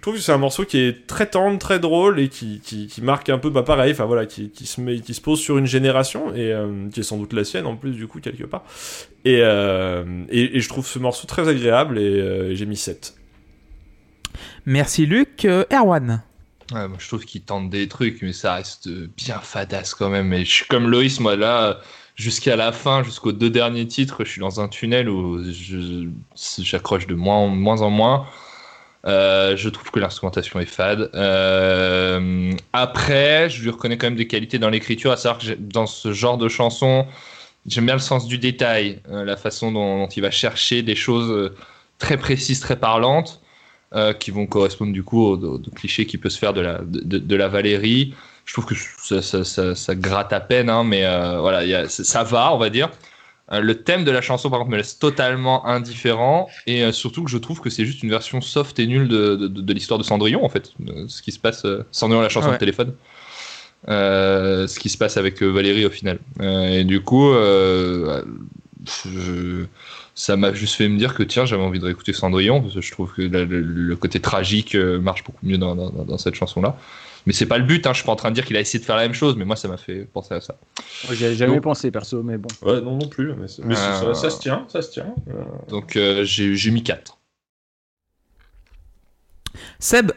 je 0.00 0.02
trouve 0.02 0.14
que 0.14 0.22
c'est 0.22 0.32
un 0.32 0.38
morceau 0.38 0.64
qui 0.64 0.78
est 0.78 1.06
très 1.06 1.26
tendre, 1.26 1.58
très 1.58 1.78
drôle 1.78 2.20
et 2.20 2.30
qui, 2.30 2.62
qui, 2.64 2.86
qui 2.86 3.02
marque 3.02 3.28
un 3.28 3.36
peu, 3.36 3.50
bah 3.50 3.62
pareil, 3.62 3.92
enfin 3.92 4.06
voilà, 4.06 4.24
qui, 4.24 4.48
qui 4.48 4.64
se 4.64 4.80
met, 4.80 5.00
qui 5.00 5.12
se 5.12 5.20
pose 5.20 5.38
sur 5.38 5.58
une 5.58 5.66
génération 5.66 6.34
et 6.34 6.54
euh, 6.54 6.88
qui 6.88 7.00
est 7.00 7.02
sans 7.02 7.18
doute 7.18 7.34
la 7.34 7.44
sienne 7.44 7.66
en 7.66 7.76
plus 7.76 7.92
du 7.92 8.06
coup 8.06 8.18
quelque 8.18 8.44
part. 8.44 8.64
Et, 9.26 9.40
euh, 9.42 10.24
et, 10.30 10.56
et 10.56 10.60
je 10.60 10.68
trouve 10.70 10.86
ce 10.86 10.98
morceau 10.98 11.26
très 11.26 11.46
agréable 11.48 11.98
et 11.98 12.18
euh, 12.18 12.54
j'ai 12.54 12.64
mis 12.64 12.78
7. 12.78 13.14
Merci 14.64 15.04
Luc. 15.04 15.44
Euh, 15.44 15.64
Erwan. 15.70 16.22
Ouais, 16.72 16.88
moi, 16.88 16.96
je 16.98 17.06
trouve 17.06 17.26
qu'il 17.26 17.42
tente 17.42 17.68
des 17.68 17.86
trucs, 17.86 18.22
mais 18.22 18.32
ça 18.32 18.54
reste 18.54 18.88
bien 18.88 19.38
fadasse 19.40 19.94
quand 19.94 20.08
même. 20.08 20.32
Et 20.32 20.46
je 20.46 20.50
suis 20.50 20.66
comme 20.66 20.88
Loïs, 20.88 21.20
moi 21.20 21.36
là, 21.36 21.78
jusqu'à 22.14 22.56
la 22.56 22.72
fin, 22.72 23.02
jusqu'aux 23.02 23.32
deux 23.32 23.50
derniers 23.50 23.86
titres, 23.86 24.24
je 24.24 24.30
suis 24.30 24.40
dans 24.40 24.62
un 24.62 24.68
tunnel 24.68 25.10
où 25.10 25.44
j'accroche 26.62 27.06
de 27.06 27.14
moins, 27.14 27.48
moins 27.48 27.82
en 27.82 27.90
moins. 27.90 28.24
Euh, 29.06 29.56
je 29.56 29.68
trouve 29.70 29.90
que 29.90 29.98
l'instrumentation 30.00 30.60
est 30.60 30.66
fade. 30.66 31.10
Euh, 31.14 32.52
après, 32.72 33.48
je 33.48 33.62
lui 33.62 33.70
reconnais 33.70 33.96
quand 33.96 34.08
même 34.08 34.16
des 34.16 34.26
qualités 34.26 34.58
dans 34.58 34.68
l'écriture, 34.68 35.10
à 35.12 35.16
savoir 35.16 35.40
que 35.40 35.54
dans 35.58 35.86
ce 35.86 36.12
genre 36.12 36.36
de 36.36 36.48
chanson, 36.48 37.06
j'aime 37.66 37.86
bien 37.86 37.94
le 37.94 38.00
sens 38.00 38.26
du 38.26 38.36
détail, 38.38 39.00
euh, 39.10 39.24
la 39.24 39.36
façon 39.36 39.72
dont, 39.72 40.06
il 40.08 40.22
va 40.22 40.30
chercher 40.30 40.82
des 40.82 40.94
choses 40.96 41.52
très 41.98 42.16
précises, 42.18 42.60
très 42.60 42.76
parlantes, 42.76 43.40
qui 44.20 44.30
vont 44.30 44.46
correspondre 44.46 44.92
du 44.92 45.02
coup 45.02 45.20
au, 45.20 45.36
au- 45.36 45.56
au 45.56 45.70
cliché 45.74 46.06
qui 46.06 46.16
peut 46.16 46.30
se 46.30 46.38
faire 46.38 46.52
de 46.52 46.60
la, 46.60 46.80
de, 46.84 47.36
la 47.36 47.48
Valérie. 47.48 48.14
Je 48.44 48.52
trouve 48.52 48.66
que 48.66 48.74
ça, 48.74 49.94
gratte 49.96 50.32
à 50.32 50.38
peine, 50.40 50.70
hein, 50.70 50.84
mais 50.84 51.02
voilà, 51.40 51.88
ça 51.88 52.22
va, 52.22 52.54
on 52.54 52.58
va 52.58 52.70
dire. 52.70 52.88
Euh, 53.52 53.60
le 53.60 53.82
thème 53.82 54.04
de 54.04 54.10
la 54.10 54.20
chanson, 54.20 54.48
par 54.50 54.60
contre, 54.60 54.70
me 54.70 54.76
laisse 54.76 54.98
totalement 54.98 55.66
indifférent. 55.66 56.48
Et 56.66 56.84
euh, 56.84 56.92
surtout 56.92 57.24
que 57.24 57.30
je 57.30 57.38
trouve 57.38 57.60
que 57.60 57.68
c'est 57.70 57.84
juste 57.84 58.02
une 58.02 58.10
version 58.10 58.40
soft 58.40 58.78
et 58.78 58.86
nulle 58.86 59.08
de, 59.08 59.34
de- 59.36 59.72
l'histoire 59.72 59.98
de 59.98 60.04
Cendrillon, 60.04 60.44
en 60.44 60.48
fait. 60.48 60.72
Euh, 60.88 61.04
ce 61.08 61.20
qui 61.22 61.32
se 61.32 61.38
passe. 61.38 61.64
euh, 61.64 61.84
Cendrillon, 61.90 62.22
la 62.22 62.28
chanson 62.28 62.48
Ouais. 62.48 62.54
de 62.54 62.58
téléphone. 62.58 62.92
Ce 63.88 64.78
qui 64.78 64.88
se 64.88 64.98
passe 64.98 65.16
avec 65.16 65.42
Valérie 65.42 65.86
au 65.86 65.90
final. 65.90 66.18
Et 66.42 66.84
du 66.84 67.00
coup, 67.00 67.32
je- 68.86 69.64
ça 70.14 70.36
m'a 70.36 70.52
juste 70.52 70.74
fait 70.74 70.88
me 70.88 70.98
dire 70.98 71.14
que 71.14 71.22
tiens, 71.22 71.44
j'avais 71.46 71.62
envie 71.62 71.78
de 71.78 71.84
réécouter 71.84 72.12
Cendrillon, 72.12 72.60
parce 72.60 72.74
que 72.74 72.80
je 72.80 72.90
trouve 72.92 73.12
que 73.12 73.22
la- 73.22 73.44
le, 73.44 73.60
le 73.60 73.96
côté 73.96 74.20
tragique 74.20 74.74
marche 74.74 75.24
beaucoup 75.24 75.44
mieux 75.46 75.58
dans, 75.58 75.74
dans- 75.74 75.90
dans 75.90 76.18
cette 76.18 76.34
chanson-là. 76.34 76.76
Mais 77.26 77.32
c'est 77.32 77.46
pas 77.46 77.58
le 77.58 77.64
but, 77.64 77.86
hein, 77.86 77.92
je 77.92 77.98
suis 77.98 78.06
pas 78.06 78.12
en 78.12 78.16
train 78.16 78.30
de 78.30 78.34
dire 78.34 78.44
qu'il 78.46 78.56
a 78.56 78.60
essayé 78.60 78.78
de 78.80 78.84
faire 78.84 78.96
la 78.96 79.02
même 79.02 79.12
chose, 79.14 79.36
mais 79.36 79.44
moi 79.44 79.54
ça 79.56 79.68
m'a 79.68 79.76
fait 79.76 80.04
penser 80.06 80.34
à 80.34 80.40
ça. 80.40 80.56
J'y 81.12 81.24
avais 81.26 81.34
jamais 81.34 81.54
Donc- 81.54 81.64
pensé 81.64 81.90
perso, 81.90 82.22
mais 82.22 82.38
bon. 82.38 82.48
Ouais, 82.62 82.80
non, 82.80 82.96
non 82.96 83.08
plus, 83.08 83.34
mais, 83.34 83.44
Euh, 83.44 83.74
ça, 83.74 84.14
ça 84.14 84.30
se 84.30 84.38
tient, 84.40 84.64
ça 84.68 84.80
se 84.82 84.90
tient. 84.90 85.14
Euh, 85.28 85.44
Donc 85.68 85.96
euh, 85.96 86.24
j'ai 86.24 86.54
j'ai 86.56 86.70
mis 86.70 86.82
4. 86.82 87.18
Seb. 89.78 90.12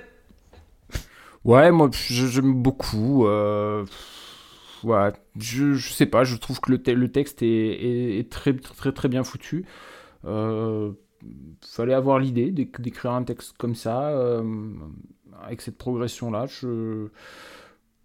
Ouais, 1.43 1.71
moi 1.71 1.89
j'aime 1.91 2.53
beaucoup. 2.61 3.27
euh, 3.27 3.85
Ouais, 4.83 5.11
je, 5.39 5.73
je 5.75 5.93
sais 5.93 6.05
pas, 6.05 6.25
je 6.25 6.35
trouve 6.35 6.59
que 6.59 6.69
le, 6.71 6.77
te- 6.81 6.91
le 6.91 7.09
texte 7.09 7.41
est, 7.41 7.47
est- 7.47 8.19
est 8.19 8.29
très, 8.29 8.53
très 8.53 8.91
très 8.91 9.07
bien 9.07 9.23
foutu. 9.23 9.65
Euh, 10.25 10.91
fallait 11.65 11.93
avoir 11.93 12.19
l'idée 12.19 12.51
d'éc- 12.51 12.81
d'écrire 12.81 13.11
un 13.11 13.23
texte 13.23 13.53
comme 13.57 13.75
ça, 13.75 14.09
euh, 14.09 14.43
avec 15.43 15.61
cette 15.61 15.77
progression-là. 15.77 16.45
Je... 16.47 17.07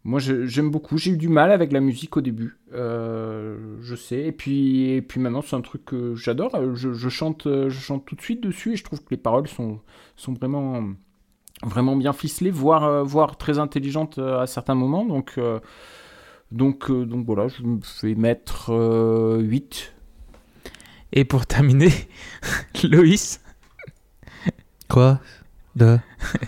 Moi 0.05 0.21
j'aime 0.21 0.71
beaucoup. 0.71 0.97
J'ai 0.97 1.11
eu 1.11 1.17
du 1.17 1.29
mal 1.29 1.51
avec 1.53 1.73
la 1.73 1.81
musique 1.81 2.17
au 2.17 2.21
début, 2.21 2.57
euh, 2.73 3.77
je 3.83 3.95
sais. 3.95 4.25
Et 4.27 4.33
puis, 4.33 4.91
et 4.91 5.03
puis 5.03 5.21
maintenant 5.21 5.43
c'est 5.43 5.57
un 5.57 5.61
truc 5.61 5.85
que 5.85 6.15
j'adore. 6.15 6.75
Je, 6.75 6.93
je 6.93 7.09
chante, 7.09 7.47
euh, 7.47 7.69
je 7.69 7.79
chante 7.79 8.07
tout 8.07 8.15
de 8.15 8.23
suite 8.23 8.43
dessus 8.43 8.73
et 8.73 8.77
je 8.77 8.85
trouve 8.85 9.01
que 9.01 9.11
les 9.11 9.17
paroles 9.17 9.49
sont, 9.49 9.81
sont 10.17 10.33
vraiment 10.33 10.83
vraiment 11.63 11.97
bien 11.97 12.13
ficelées, 12.13 12.51
voire, 12.51 12.85
euh, 12.85 13.03
voire 13.03 13.37
très 13.37 13.59
intelligentes 13.59 14.19
euh, 14.19 14.41
à 14.41 14.47
certains 14.47 14.75
moments. 14.75 15.05
Donc, 15.05 15.35
euh, 15.39 15.61
donc, 16.53 16.91
euh, 16.91 17.05
donc 17.05 17.27
voilà, 17.27 17.49
je 17.49 17.63
vais 18.03 18.15
mettre 18.15 18.71
euh, 18.73 19.41
8. 19.41 19.95
Et 21.13 21.25
pour 21.25 21.47
terminer, 21.47 21.93
Loïs? 22.85 23.41
Quoi? 24.89 25.21
De 25.77 25.99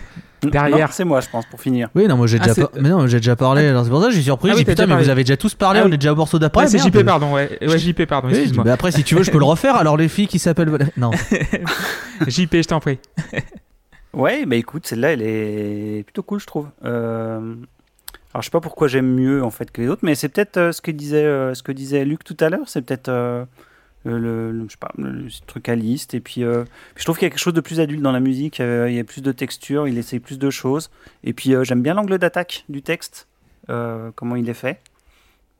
Derrière. 0.43 0.91
C'est 0.91 1.03
moi, 1.03 1.21
je 1.21 1.29
pense, 1.29 1.45
pour 1.45 1.61
finir. 1.61 1.89
Oui, 1.93 2.07
non, 2.07 2.17
moi 2.17 2.25
j'ai 2.27 2.37
Ah, 2.37 2.43
déjà, 2.45 2.53
c'est- 2.55 2.61
par- 2.61 2.71
mais 2.81 2.89
non, 2.89 3.05
j'ai 3.07 3.17
déjà 3.17 3.35
parlé. 3.35 3.67
alors 3.67 3.83
c'est 3.83 3.89
pour 3.91 4.01
ça 4.01 4.07
que 4.09 4.13
j'ai 4.15 4.21
surpris. 4.21 4.49
Ah 4.49 4.53
j'ai 4.53 4.59
oui, 4.59 4.65
putain, 4.65 4.83
mais 4.83 4.89
parlé. 4.89 5.03
vous 5.03 5.09
avez 5.09 5.23
déjà 5.23 5.37
tous 5.37 5.53
parlé. 5.53 5.81
Ah 5.83 5.87
on 5.87 5.91
est 5.91 5.97
déjà 5.97 6.13
au 6.13 6.15
morceau 6.15 6.39
d'après. 6.39 6.63
Ouais, 6.63 6.67
c'est. 6.69 6.79
JP, 6.79 7.03
pardon. 7.03 7.33
Ouais, 7.33 7.59
ouais 7.61 7.77
JP, 7.77 8.05
pardon. 8.05 8.27
Oui, 8.29 8.33
Excuse-moi. 8.35 8.63
mais 8.65 8.71
après, 8.71 8.91
si 8.91 9.03
tu 9.03 9.15
veux, 9.15 9.23
je 9.23 9.29
peux 9.31 9.37
le 9.39 9.45
refaire. 9.45 9.75
Alors 9.75 9.97
les 9.97 10.07
filles 10.07 10.27
qui 10.27 10.39
s'appellent. 10.39 10.91
Non. 10.97 11.11
JP, 12.27 12.55
je 12.55 12.67
t'en 12.67 12.79
prie. 12.79 12.99
Ouais, 14.13 14.45
bah 14.45 14.55
écoute, 14.57 14.87
celle-là, 14.87 15.13
elle 15.13 15.21
est 15.21 16.03
plutôt 16.05 16.23
cool, 16.23 16.39
je 16.39 16.45
trouve. 16.45 16.67
Euh, 16.83 17.39
Alors, 18.33 18.41
je 18.41 18.45
sais 18.45 18.51
pas 18.51 18.59
pourquoi 18.61 18.87
j'aime 18.87 19.07
mieux 19.13 19.43
en 19.43 19.51
fait 19.51 19.71
que 19.71 19.81
les 19.81 19.87
autres, 19.89 20.01
mais 20.03 20.15
c'est 20.15 20.29
peut-être 20.29 20.57
euh, 20.57 20.71
ce 20.71 20.81
que 20.81 20.91
disait 20.91 21.23
euh, 21.23 21.53
ce 21.53 21.63
que 21.63 21.71
disait 21.71 22.03
Luc 22.05 22.23
tout 22.23 22.35
à 22.39 22.49
l'heure. 22.49 22.65
C'est 22.65 22.81
peut-être 22.81 23.09
euh, 23.09 23.45
le, 24.03 24.17
le- 24.19 24.51
le- 24.51 24.65
je 24.67 24.71
sais 24.71 24.77
pas, 24.79 24.91
le, 24.97 25.27
truc 25.47 25.69
à 25.69 25.75
liste. 25.75 26.13
Et 26.13 26.19
puis, 26.19 26.43
euh, 26.43 26.63
puis 26.95 27.01
je 27.01 27.03
trouve 27.03 27.17
qu'il 27.17 27.25
y 27.25 27.27
a 27.27 27.29
quelque 27.29 27.39
chose 27.39 27.53
de 27.53 27.61
plus 27.61 27.79
adulte 27.79 28.01
dans 28.01 28.11
la 28.11 28.19
musique. 28.19 28.59
euh, 28.59 28.89
il 28.89 28.95
y 28.95 28.99
a 28.99 29.03
plus 29.03 29.21
de 29.21 29.31
texture, 29.31 29.87
il 29.87 29.97
essaye 29.97 30.19
plus 30.19 30.39
de 30.39 30.49
choses. 30.49 30.89
Et 31.23 31.33
puis, 31.33 31.53
euh, 31.55 31.63
j'aime 31.63 31.81
bien 31.81 31.93
l'angle 31.93 32.17
d'attaque 32.17 32.65
du 32.69 32.81
texte, 32.81 33.27
euh, 33.69 34.11
comment 34.15 34.35
il 34.35 34.49
est 34.49 34.53
fait. 34.53 34.79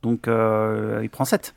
Donc, 0.04 0.28
euh, 0.28 1.00
il 1.04 1.10
prend 1.10 1.26
7. 1.26 1.54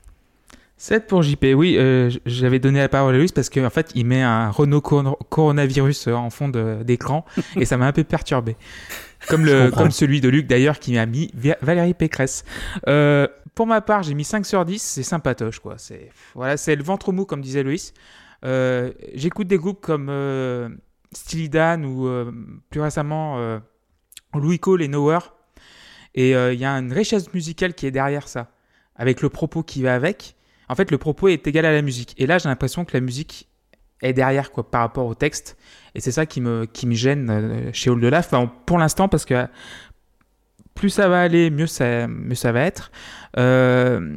7 0.76 1.07
pour 1.07 1.22
JP, 1.22 1.45
oui, 1.55 1.76
euh, 1.78 2.11
j'avais 2.26 2.59
donné 2.59 2.80
la 2.80 2.89
parole 2.89 3.14
à 3.14 3.18
Luis 3.18 3.30
parce 3.32 3.49
qu'en 3.49 3.70
fait, 3.70 3.93
il 3.95 4.05
met 4.07 4.22
un 4.22 4.51
Renault 4.51 4.80
cor- 4.80 5.18
coronavirus 5.30 6.09
euh, 6.09 6.14
en 6.14 6.30
fond 6.30 6.49
d'écran 6.49 7.24
et 7.57 7.64
ça 7.64 7.76
m'a 7.76 7.87
un 7.87 7.93
peu 7.93 8.03
perturbé. 8.05 8.57
Comme, 9.28 9.47
le, 9.47 9.70
comme 9.70 9.91
celui 9.93 10.20
de 10.20 10.28
Luc 10.28 10.47
d'ailleurs 10.49 10.78
qui 10.80 10.93
m'a 10.95 11.07
mis 11.07 11.30
Va- 11.35 11.57
Valérie 11.62 11.95
Pécresse. 11.95 12.45
Euh, 12.89 13.26
pour 13.55 13.66
ma 13.66 13.80
part, 13.80 14.02
j'ai 14.02 14.14
mis 14.14 14.24
5 14.24 14.44
sur 14.44 14.64
10, 14.64 14.82
c'est 14.82 15.02
sympatoche 15.02 15.61
quoi. 15.61 15.78
C'est 15.78 16.11
voilà, 16.34 16.57
le 16.66 16.82
ventre 16.82 17.12
mou 17.12 17.24
comme 17.24 17.40
disait 17.40 17.62
Loïs. 17.62 17.92
Euh, 18.44 18.92
J'écoute 19.14 19.46
des 19.46 19.57
groupes 19.57 19.80
comme 19.80 20.09
euh, 20.11 20.68
ou 21.84 22.07
euh, 22.07 22.32
plus 22.70 22.80
récemment 22.80 23.38
euh, 23.38 23.59
Louis 24.34 24.59
Cole 24.59 24.82
et 24.82 24.88
Nowhere. 24.88 25.34
Et 26.16 26.30
il 26.30 26.61
y 26.61 26.64
a 26.64 26.70
une 26.70 26.92
richesse 26.92 27.32
musicale 27.34 27.74
qui 27.74 27.86
est 27.86 27.90
derrière 27.90 28.28
ça, 28.28 28.52
avec 28.94 29.20
le 29.20 29.30
propos 29.30 29.64
qui 29.64 29.82
va 29.82 29.96
avec. 29.96 30.36
En 30.68 30.76
fait, 30.76 30.92
le 30.92 30.98
propos 30.98 31.26
est 31.26 31.44
égal 31.48 31.66
à 31.66 31.72
la 31.72 31.82
musique. 31.82 32.14
Et 32.18 32.26
là, 32.26 32.38
j'ai 32.38 32.48
l'impression 32.48 32.84
que 32.84 32.96
la 32.96 33.00
musique 33.00 33.48
est 34.00 34.12
derrière 34.12 34.52
quoi, 34.52 34.70
par 34.70 34.82
rapport 34.82 35.07
au 35.07 35.16
texte. 35.16 35.57
Et 35.96 36.00
c'est 36.00 36.12
ça 36.12 36.24
qui 36.24 36.40
me, 36.40 36.66
qui 36.66 36.86
me 36.86 36.94
gêne 36.94 37.70
chez 37.72 37.90
de 37.90 38.07
Laf, 38.07 38.32
enfin, 38.32 38.52
pour 38.64 38.78
l'instant, 38.78 39.09
parce 39.09 39.24
que 39.24 39.48
plus 40.75 40.91
ça 40.91 41.09
va 41.09 41.20
aller, 41.20 41.51
mieux 41.51 41.66
ça, 41.66 42.07
mieux 42.09 42.35
ça 42.35 42.53
va 42.53 42.61
être. 42.62 42.91
Euh, 43.39 44.16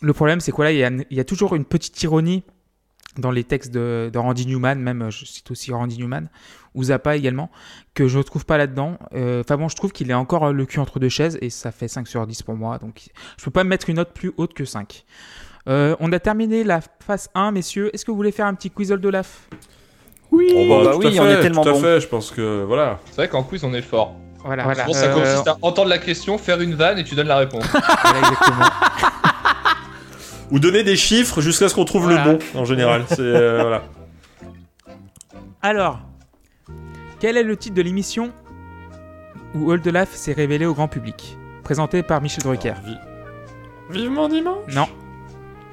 le 0.00 0.12
problème, 0.12 0.40
c'est 0.40 0.52
quoi 0.52 0.64
là 0.66 0.72
il 0.72 0.78
y, 0.78 0.84
a, 0.84 0.90
il 0.90 1.16
y 1.16 1.20
a 1.20 1.24
toujours 1.24 1.54
une 1.54 1.64
petite 1.64 2.02
ironie 2.02 2.42
dans 3.18 3.30
les 3.30 3.44
textes 3.44 3.70
de, 3.72 4.10
de 4.12 4.18
Randy 4.18 4.46
Newman, 4.46 4.76
même 4.76 5.10
je 5.10 5.24
cite 5.26 5.50
aussi 5.50 5.70
Randy 5.70 5.98
Newman, 5.98 6.28
ou 6.74 6.84
Zappa 6.84 7.14
également, 7.14 7.50
que 7.94 8.08
je 8.08 8.16
ne 8.18 8.22
trouve 8.22 8.46
pas 8.46 8.56
là-dedans. 8.56 8.98
Euh, 9.14 9.42
Enfin 9.44 9.58
bon, 9.58 9.68
je 9.68 9.76
trouve 9.76 9.92
qu'il 9.92 10.10
est 10.10 10.14
encore 10.14 10.52
le 10.52 10.64
cul 10.66 10.80
entre 10.80 10.98
deux 10.98 11.10
chaises 11.10 11.38
et 11.42 11.50
ça 11.50 11.72
fait 11.72 11.88
5 11.88 12.08
sur 12.08 12.26
10 12.26 12.42
pour 12.42 12.56
moi. 12.56 12.78
Donc 12.78 13.10
je 13.38 13.44
peux 13.44 13.50
pas 13.50 13.64
mettre 13.64 13.90
une 13.90 13.96
note 13.96 14.12
plus 14.14 14.32
haute 14.38 14.54
que 14.54 14.64
5. 14.64 15.04
Euh, 15.68 15.94
on 16.00 16.10
a 16.12 16.18
terminé 16.18 16.64
la 16.64 16.80
phase 17.06 17.28
1, 17.34 17.52
messieurs. 17.52 17.90
Est-ce 17.94 18.04
que 18.04 18.10
vous 18.10 18.16
voulez 18.16 18.32
faire 18.32 18.46
un 18.46 18.54
petit 18.54 18.70
quiz 18.70 18.88
de 18.88 19.08
Laf 19.08 19.48
Oui 20.32 20.48
Oh, 20.54 20.82
bah 20.84 20.92
à 20.92 20.96
oui, 20.96 21.06
on 21.20 21.24
fait, 21.24 21.32
est 21.34 21.40
tellement 21.42 21.62
tout 21.62 21.68
à 21.68 21.72
bon. 21.72 21.80
fait, 21.80 22.00
je 22.00 22.08
pense 22.08 22.30
que 22.30 22.64
voilà. 22.64 22.98
C'est 23.10 23.16
vrai 23.16 23.28
qu'en 23.28 23.42
quiz 23.44 23.62
on 23.62 23.74
est 23.74 23.82
fort. 23.82 24.16
Voilà, 24.44 24.64
Je 24.74 24.80
pense 24.84 24.86
que 24.86 24.92
ça 24.94 25.06
Euh, 25.06 25.14
consiste 25.14 25.48
à 25.48 25.56
entendre 25.62 25.88
la 25.88 25.98
question, 25.98 26.36
faire 26.38 26.60
une 26.60 26.74
vanne 26.74 26.98
et 26.98 27.04
tu 27.04 27.14
donnes 27.14 27.28
la 27.28 27.36
réponse. 27.38 27.64
voilà, 27.70 28.18
exactement. 28.18 28.66
Ou 30.50 30.58
donner 30.58 30.82
des 30.82 30.96
chiffres 30.96 31.40
jusqu'à 31.40 31.68
ce 31.68 31.74
qu'on 31.74 31.84
trouve 31.84 32.04
Voilà. 32.04 32.24
le 32.24 32.32
bon, 32.38 32.60
en 32.60 32.64
général. 32.64 33.04
C'est 33.08 33.20
euh, 33.20 33.58
voilà. 33.62 33.82
Alors, 35.62 36.00
quel 37.20 37.36
est 37.36 37.42
le 37.42 37.56
titre 37.56 37.74
de 37.76 37.82
l'émission 37.82 38.32
où 39.54 39.70
All 39.70 39.80
the 39.80 39.86
Laf 39.86 40.12
s'est 40.12 40.32
révélé 40.32 40.66
au 40.66 40.74
grand 40.74 40.88
public? 40.88 41.36
Présenté 41.62 42.02
par 42.02 42.20
Michel 42.20 42.42
Drucker. 42.42 42.74
Vi- 42.84 42.98
Vivement 44.00 44.28
dimanche. 44.28 44.72
Non, 44.74 44.86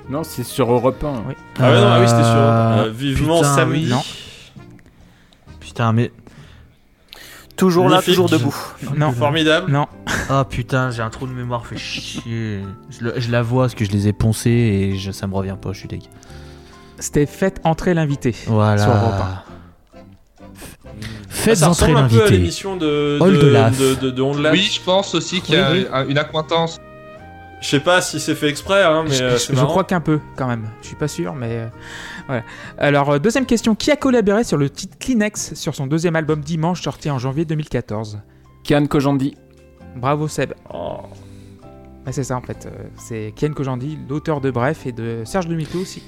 Non, 0.09 0.23
c'est 0.23 0.43
sur 0.43 0.71
Europe 0.71 1.03
1. 1.03 1.23
Oui. 1.27 1.33
Ah 1.59 1.71
ouais, 1.71 1.81
non, 1.81 1.87
ah 1.87 1.99
oui, 1.99 2.07
c'était 2.07 2.23
sur. 2.23 2.31
Euh, 2.35 2.85
euh, 2.85 2.89
vivement 2.91 3.37
putain, 3.39 3.55
samedi. 3.55 3.83
oui. 3.85 3.89
Non. 3.89 4.01
Putain, 5.59 5.93
mais. 5.93 6.11
Toujours 7.59 7.83
là, 7.85 7.89
Magnifique. 7.97 8.13
toujours 8.13 8.29
debout. 8.29 8.55
non, 8.97 9.11
Formidable. 9.19 9.71
non. 9.71 9.85
Ah 10.29 10.45
putain, 10.49 10.91
j'ai 10.91 11.01
un 11.01 11.09
trou 11.09 11.27
de 11.27 11.33
mémoire, 11.33 11.65
fait 11.67 11.77
chier. 11.77 12.61
Je, 12.89 13.03
le- 13.05 13.13
je 13.17 13.29
la 13.31 13.41
vois 13.41 13.63
parce 13.65 13.75
que 13.75 13.85
je 13.85 13.91
les 13.91 14.07
ai 14.07 14.13
poncés 14.13 14.49
et 14.49 14.97
je- 14.97 15.11
ça 15.11 15.27
me 15.27 15.35
revient 15.35 15.55
pas, 15.61 15.73
je 15.73 15.79
suis 15.79 15.87
deg. 15.87 16.01
C'était 16.99 17.25
Faites 17.25 17.59
entrer 17.63 17.93
l'invité. 17.93 18.31
Sur 18.33 18.53
Voilà. 18.53 19.43
Faites 21.29 21.57
ça 21.57 21.69
entrer 21.69 21.85
ressemble 21.93 21.97
un 22.05 22.07
peu 22.09 22.15
à 22.15 22.19
l'invité. 22.19 22.37
l'émission 22.37 22.75
de 22.75 23.17
de 23.19 24.09
de, 24.09 24.49
oui, 24.51 24.69
je 24.73 24.81
pense 24.81 25.13
aussi 25.15 25.41
qu'il 25.41 25.55
y 25.55 25.57
a 25.57 25.71
Oui, 25.71 25.79
oui. 25.81 25.87
un- 25.93 26.07
une 26.07 26.17
acquaintance. 26.17 26.77
Je 27.61 27.67
sais 27.67 27.79
pas 27.81 28.01
si 28.01 28.19
c'est 28.21 28.35
fait 28.35 28.47
exprès, 28.47 28.83
hein, 28.83 29.03
mais 29.07 29.13
je, 29.15 29.23
euh, 29.23 29.37
je- 29.37 29.53
crois 29.65 29.83
qu'un 29.83 29.99
peu, 29.99 30.19
quand 30.37 30.47
même. 30.47 30.69
Je 30.81 30.87
suis 30.87 30.95
pas 30.95 31.09
sûr, 31.09 31.35
mais 31.35 31.57
euh, 31.57 31.67
voilà. 32.27 32.43
Alors, 32.77 33.09
euh, 33.11 33.19
deuxième 33.19 33.45
question. 33.45 33.75
Qui 33.75 33.91
a 33.91 33.97
collaboré 33.97 34.43
sur 34.45 34.57
le 34.57 34.69
titre 34.69 34.97
Kleenex 34.97 35.55
sur 35.55 35.75
son 35.75 35.85
deuxième 35.87 36.15
album 36.15 36.39
Dimanche, 36.41 36.81
sorti 36.81 37.09
en 37.09 37.19
janvier 37.19 37.43
2014 37.45 38.19
Kian 38.63 38.85
Kojandi. 38.87 39.35
Bravo 39.97 40.27
Seb. 40.29 40.53
Oh. 40.73 40.99
Bah, 42.05 42.11
c'est 42.13 42.23
ça 42.23 42.37
en 42.37 42.41
fait. 42.41 42.65
euh, 42.65 42.83
c'est 42.97 43.33
Kian 43.35 43.51
Kojandi, 43.53 43.97
l'auteur 44.09 44.39
de 44.39 44.51
Bref 44.51 44.85
et 44.85 44.93
de 44.93 45.23
Serge 45.25 45.47
Demito 45.47 45.79
aussi. 45.79 46.01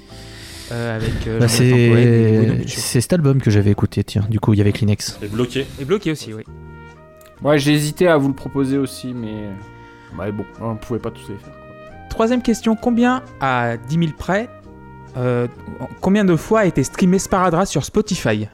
euh, 0.72 0.96
avec 0.96 1.28
euh, 1.28 1.38
Bah, 1.40 1.50
c'est 1.50 3.02
cet 3.02 3.12
album 3.12 3.42
que 3.42 3.52
j'avais 3.52 3.72
écouté, 3.72 4.06
tiens. 4.06 4.26
Du 4.30 4.40
coup, 4.40 4.54
il 4.54 4.58
y 4.58 4.62
avait 4.62 4.72
Kleenex. 4.72 5.20
Et 5.22 5.28
bloqué. 5.28 5.66
Et 5.82 5.86
bloqué 5.86 6.12
aussi, 6.12 6.34
oui. 6.34 6.44
Ouais, 7.44 7.58
j'ai 7.60 7.74
hésité 7.74 8.08
à 8.08 8.16
vous 8.18 8.30
le 8.30 8.34
proposer 8.36 8.78
aussi, 8.78 9.14
mais. 9.14 9.50
Ouais, 10.20 10.32
bon, 10.32 10.46
on 10.60 10.76
pouvait 10.76 11.00
pas 11.00 11.12
tous 11.12 11.28
les 11.30 11.36
faire. 11.38 11.54
quoi. 11.54 12.08
Troisième 12.10 12.42
question. 12.42 12.76
Combien, 12.76 13.24
à 13.40 13.78
10 13.78 13.98
000 14.00 14.12
près, 14.18 14.50
euh, 15.18 15.48
combien 16.02 16.26
de 16.26 16.36
fois 16.36 16.62
a 16.62 16.66
été 16.66 16.84
streamé 16.84 17.20
Sparadrap 17.20 17.66
sur 17.66 17.86
Spotify? 17.86 18.48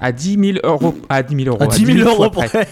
À 0.00 0.12
10 0.12 0.38
000 0.54 0.58
euros. 0.64 0.94
À 1.08 1.22
10 1.22 1.44
000 1.44 1.48
euros. 1.54 1.62
À 1.62 1.66
10 1.66 1.84
000 1.86 1.98
euros 2.08 2.30
fois 2.32 2.44
près. 2.44 2.68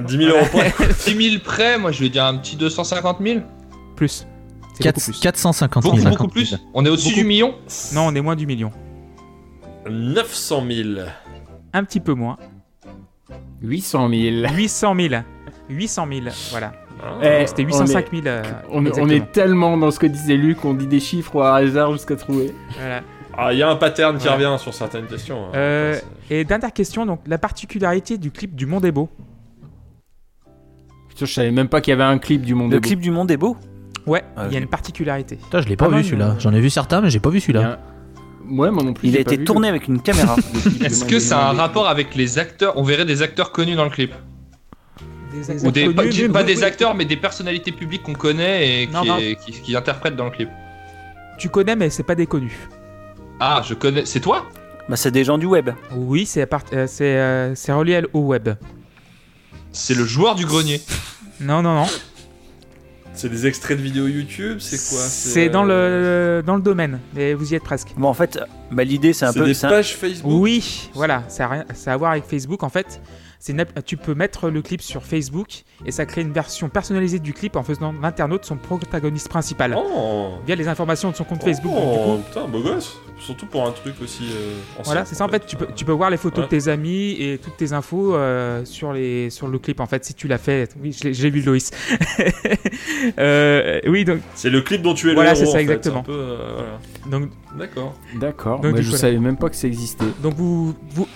10 0.00 0.16
000 0.16 0.36
euros 0.36 0.46
près. 0.50 0.72
6 0.94 1.30
000 1.30 1.42
près, 1.44 1.78
moi 1.78 1.92
je 1.92 2.00
vais 2.00 2.08
dire 2.08 2.24
un 2.24 2.36
petit 2.38 2.56
250 2.56 3.18
000. 3.22 3.40
Plus. 3.96 4.26
C'est 4.74 4.82
Quatre- 4.82 4.96
beaucoup 4.96 5.10
plus. 5.12 5.20
450 5.20 5.82
000. 5.84 5.96
Beaucoup, 5.96 6.08
beaucoup 6.10 6.28
plus. 6.28 6.56
On 6.72 6.84
est 6.84 6.88
au-dessus 6.88 7.10
Beaucoup. 7.10 7.20
du 7.20 7.26
million? 7.26 7.54
Non, 7.94 8.06
on 8.08 8.14
est 8.14 8.20
moins 8.20 8.34
du 8.36 8.46
million. 8.46 8.72
900 9.88 10.64
000. 10.68 10.88
Un 11.72 11.84
petit 11.84 12.00
peu 12.00 12.14
moins. 12.14 12.36
800 13.62 14.08
000. 14.08 14.46
800 14.54 14.94
000. 14.96 15.14
800 15.68 16.06
000, 16.10 16.20
voilà. 16.50 16.72
Eh, 17.22 17.38
Donc, 17.40 17.48
C'était 17.48 17.62
on 17.64 17.66
805 17.66 18.06
est- 18.12 18.22
000. 18.22 18.26
euh, 18.26 18.42
On, 18.70 18.78
on 18.78 18.86
exactement. 18.86 19.08
est 19.12 19.32
tellement 19.32 19.76
dans 19.76 19.90
ce 19.90 19.98
que 19.98 20.06
disait 20.06 20.36
Luc, 20.36 20.64
on 20.64 20.74
dit 20.74 20.86
des 20.86 21.00
chiffres 21.00 21.36
au 21.36 21.42
hasard 21.42 21.92
jusqu'à 21.92 22.16
trouver. 22.16 22.54
Voilà. 22.78 23.02
Ah, 23.36 23.52
il 23.52 23.58
y 23.58 23.62
a 23.62 23.68
un 23.68 23.76
pattern 23.76 24.16
qui 24.16 24.28
revient 24.28 24.54
sur 24.58 24.72
certaines 24.72 25.06
questions. 25.06 25.46
hein. 25.46 25.50
Euh, 25.56 25.92
Enfin, 25.96 26.06
c'est- 26.28 26.34
et 26.36 26.44
dernière 26.44 26.72
question, 26.72 27.04
donc 27.04 27.20
la 27.26 27.36
particularité 27.38 28.16
du 28.16 28.30
clip 28.30 28.54
du 28.54 28.64
Monde 28.66 28.84
est 28.84 28.92
beau. 28.92 29.08
Putain, 31.08 31.26
je 31.26 31.32
savais 31.32 31.50
même 31.50 31.68
pas 31.68 31.80
qu'il 31.80 31.90
y 31.92 31.94
avait 31.94 32.02
un 32.04 32.18
clip 32.18 32.42
du 32.42 32.54
monde. 32.54 32.70
Le 32.70 32.76
est 32.76 32.80
beau. 32.80 32.86
clip 32.86 33.00
du 33.00 33.10
monde 33.10 33.30
est 33.30 33.36
beau. 33.36 33.56
Ouais, 34.06 34.24
Ah, 34.36 34.46
il 34.48 34.52
y 34.52 34.56
a 34.56 34.58
une 34.60 34.66
particularité. 34.66 35.36
Putain, 35.36 35.60
je 35.62 35.68
l'ai 35.68 35.76
pas 35.76 35.86
Ah, 35.90 35.96
vu 35.96 36.04
celui-là. 36.04 36.34
J'en 36.38 36.52
ai 36.52 36.60
vu 36.60 36.70
certains, 36.70 37.00
mais 37.00 37.10
j'ai 37.10 37.20
pas 37.20 37.30
vu 37.30 37.36
Il 37.36 37.38
y 37.38 37.42
celui-là. 37.42 37.60
a 37.68 37.72
un- 37.72 37.78
Ouais, 38.56 38.70
moi 38.70 38.82
non 38.82 38.92
plus. 38.92 39.08
Il 39.08 39.14
a 39.14 39.16
pas 39.16 39.20
été 39.32 39.36
vu 39.38 39.44
tourné 39.44 39.68
avec 39.68 39.88
une 39.88 40.00
caméra. 40.02 40.36
Est-ce 40.84 41.04
que 41.04 41.18
ça 41.18 41.46
a 41.46 41.50
un 41.50 41.54
rapport 41.54 41.88
avec 41.88 42.14
les 42.14 42.38
acteurs 42.38 42.74
On 42.76 42.82
verrait 42.82 43.06
des 43.06 43.22
acteurs 43.22 43.52
connus 43.52 43.74
dans 43.76 43.84
le 43.84 43.90
clip? 43.90 44.12
Des 45.42 45.66
Ou 45.66 45.70
des, 45.70 45.88
pas, 46.28 46.42
des 46.44 46.56
oui, 46.58 46.64
acteurs, 46.64 46.94
mais 46.94 47.04
des 47.04 47.16
personnalités 47.16 47.72
publiques 47.72 48.02
qu'on 48.02 48.12
connaît 48.14 48.82
et 48.82 48.86
Non, 48.86 49.02
qui, 49.02 49.08
non. 49.08 49.16
qui, 49.18 49.52
qui 49.62 49.76
interprètent 49.76 50.16
dans 50.16 50.26
le 50.26 50.30
clip. 50.30 50.48
Tu 51.38 51.48
connais, 51.48 51.74
mais 51.76 51.90
c'est 51.90 52.02
pas 52.04 52.14
des 52.14 52.26
connus. 52.26 52.56
Ah, 53.40 53.60
je 53.66 53.74
connais. 53.74 54.04
C'est 54.06 54.20
toi? 54.20 54.46
Bah, 54.88 54.96
c'est 54.96 55.10
des 55.10 55.24
gens 55.24 55.38
du 55.38 55.46
web. 55.46 55.70
Oui, 55.96 56.24
c'est 56.26 56.46
part- 56.46 56.62
euh, 56.72 56.86
c'est 56.86 57.16
euh, 57.18 57.54
c'est 57.54 57.72
relié 57.72 58.02
au 58.12 58.20
web. 58.20 58.50
C'est 59.72 59.94
le 59.94 60.04
joueur 60.04 60.34
du 60.34 60.44
grenier. 60.46 60.80
Non, 61.40 61.62
non, 61.62 61.74
non. 61.74 61.86
C'est 63.12 63.28
des 63.28 63.46
extraits 63.46 63.76
de 63.76 63.82
vidéos 63.82 64.06
YouTube, 64.06 64.58
c'est 64.60 64.76
quoi? 64.76 64.98
C'est 65.00 65.48
dans 65.48 65.66
euh, 65.68 66.38
le 66.38 66.42
dans 66.46 66.54
le 66.54 66.62
domaine, 66.62 67.00
mais 67.14 67.34
vous 67.34 67.52
y 67.52 67.56
êtes 67.56 67.62
presque. 67.64 67.88
Bon, 67.96 68.08
en 68.08 68.14
fait, 68.14 68.38
bah, 68.70 68.84
l'idée, 68.84 69.12
c'est 69.12 69.24
un 69.24 69.32
C'est 69.32 69.40
peu. 69.40 69.46
des 69.46 69.54
c'est 69.54 69.66
un- 69.66 69.70
pages 69.70 69.96
Facebook. 69.96 70.32
Oui, 70.42 70.90
voilà, 70.94 71.24
ça 71.28 71.44
a, 71.44 71.48
rien, 71.48 71.64
ça 71.74 71.90
a 71.90 71.94
à 71.94 71.96
voir 71.96 72.12
avec 72.12 72.24
Facebook 72.24 72.62
en 72.62 72.68
fait. 72.68 73.00
C'est 73.46 73.52
une 73.52 73.60
app- 73.60 73.84
tu 73.84 73.98
peux 73.98 74.14
mettre 74.14 74.48
le 74.48 74.62
clip 74.62 74.80
sur 74.80 75.04
Facebook 75.04 75.64
et 75.84 75.90
ça 75.90 76.06
crée 76.06 76.22
une 76.22 76.32
version 76.32 76.70
personnalisée 76.70 77.18
du 77.18 77.34
clip 77.34 77.56
en 77.56 77.62
faisant 77.62 77.92
de 77.92 78.00
l'internaute 78.00 78.46
son 78.46 78.56
protagoniste 78.56 79.28
principal 79.28 79.76
Oh, 79.76 80.30
via 80.46 80.54
les 80.54 80.66
informations 80.66 81.10
de 81.10 81.14
son 81.16 81.24
compte 81.24 81.42
Facebook. 81.44 81.74
Donc, 81.74 81.82
du 81.82 81.98
Oh, 82.06 82.16
coup, 82.16 82.22
putain, 82.26 82.48
beau 82.48 82.60
gosse. 82.62 82.96
Surtout 83.20 83.44
pour 83.44 83.66
un 83.66 83.72
truc 83.72 83.96
aussi. 84.02 84.22
euh. 84.32 84.54
Voilà, 84.84 85.04
c'est 85.04 85.14
ça 85.14 85.26
en 85.26 85.28
fait. 85.28 85.44
Tu 85.44 85.56
peux, 85.56 85.66
tu 85.76 85.84
peux 85.84 85.92
voir 85.92 86.08
les 86.08 86.16
photos 86.16 86.38
Ouais. 86.50 86.56
de 86.56 86.62
tes 86.62 86.68
amis 86.70 87.16
et 87.20 87.36
toutes 87.36 87.58
tes 87.58 87.74
infos 87.74 88.14
euh, 88.14 88.64
sur, 88.64 88.94
les, 88.94 89.28
sur 89.28 89.46
le 89.46 89.58
clip 89.58 89.78
en 89.80 89.86
fait. 89.86 90.06
Si 90.06 90.14
tu 90.14 90.26
l'as 90.26 90.38
fait, 90.38 90.74
oui, 90.82 90.96
j'ai 90.98 91.28
vu 91.28 91.42
Loïs. 91.42 91.70
Euh, 93.18 93.80
oui, 93.86 94.04
donc, 94.04 94.20
C'est 94.34 94.48
le 94.50 94.62
clip 94.62 94.80
dont 94.82 94.94
tu 94.94 95.10
es 95.10 95.14
Voilà, 95.14 95.32
le 95.32 95.36
héros. 95.36 95.46
c'est 95.46 95.52
ça, 95.52 95.60
exactement. 95.60 96.00
un 96.00 96.04
peu, 96.04 96.12
euh, 96.12 96.52
voilà. 96.54 96.78
donc, 97.18 97.30
D'accord. 97.58 97.94
D'accord, 98.16 98.60
Donc, 98.60 98.74
bah, 98.74 98.80
je 98.80 98.90
coup, 98.90 98.96
savais 98.96 99.18
même 99.18 99.36
pas 99.36 99.50
que 99.50 99.56
ça 99.56 99.66
existait. 99.66 100.04
donc 100.22 100.34
vous, 100.34 100.74
vous, 100.90 101.06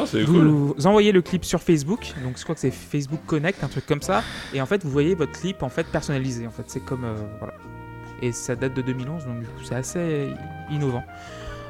Putain, 0.00 0.06
c'est 0.06 0.24
cool. 0.24 0.46
vous 0.46 0.86
envoyez 0.86 1.12
le 1.12 1.22
clip 1.22 1.44
sur 1.44 1.62
Facebook. 1.62 2.12
Donc 2.22 2.38
je 2.38 2.42
crois 2.42 2.54
que 2.54 2.60
c'est 2.60 2.70
Facebook 2.70 3.20
Connect, 3.26 3.62
un 3.64 3.68
truc 3.68 3.86
comme 3.86 4.02
ça. 4.02 4.22
Et 4.54 4.60
en 4.60 4.66
fait, 4.66 4.84
vous 4.84 4.90
voyez 4.90 5.14
votre 5.14 5.32
clip 5.32 5.62
en 5.62 5.68
fait 5.68 5.86
personnalisé. 5.86 6.46
En 6.46 6.50
fait, 6.50 6.64
c'est 6.66 6.84
comme 6.84 7.04
euh, 7.04 7.14
voilà. 7.38 7.54
Et 8.22 8.32
ça 8.32 8.56
date 8.56 8.74
de 8.74 8.82
2011, 8.82 9.26
donc 9.26 9.40
du 9.40 9.46
coup, 9.46 9.62
c'est 9.62 9.74
assez 9.74 10.28
innovant. 10.70 11.04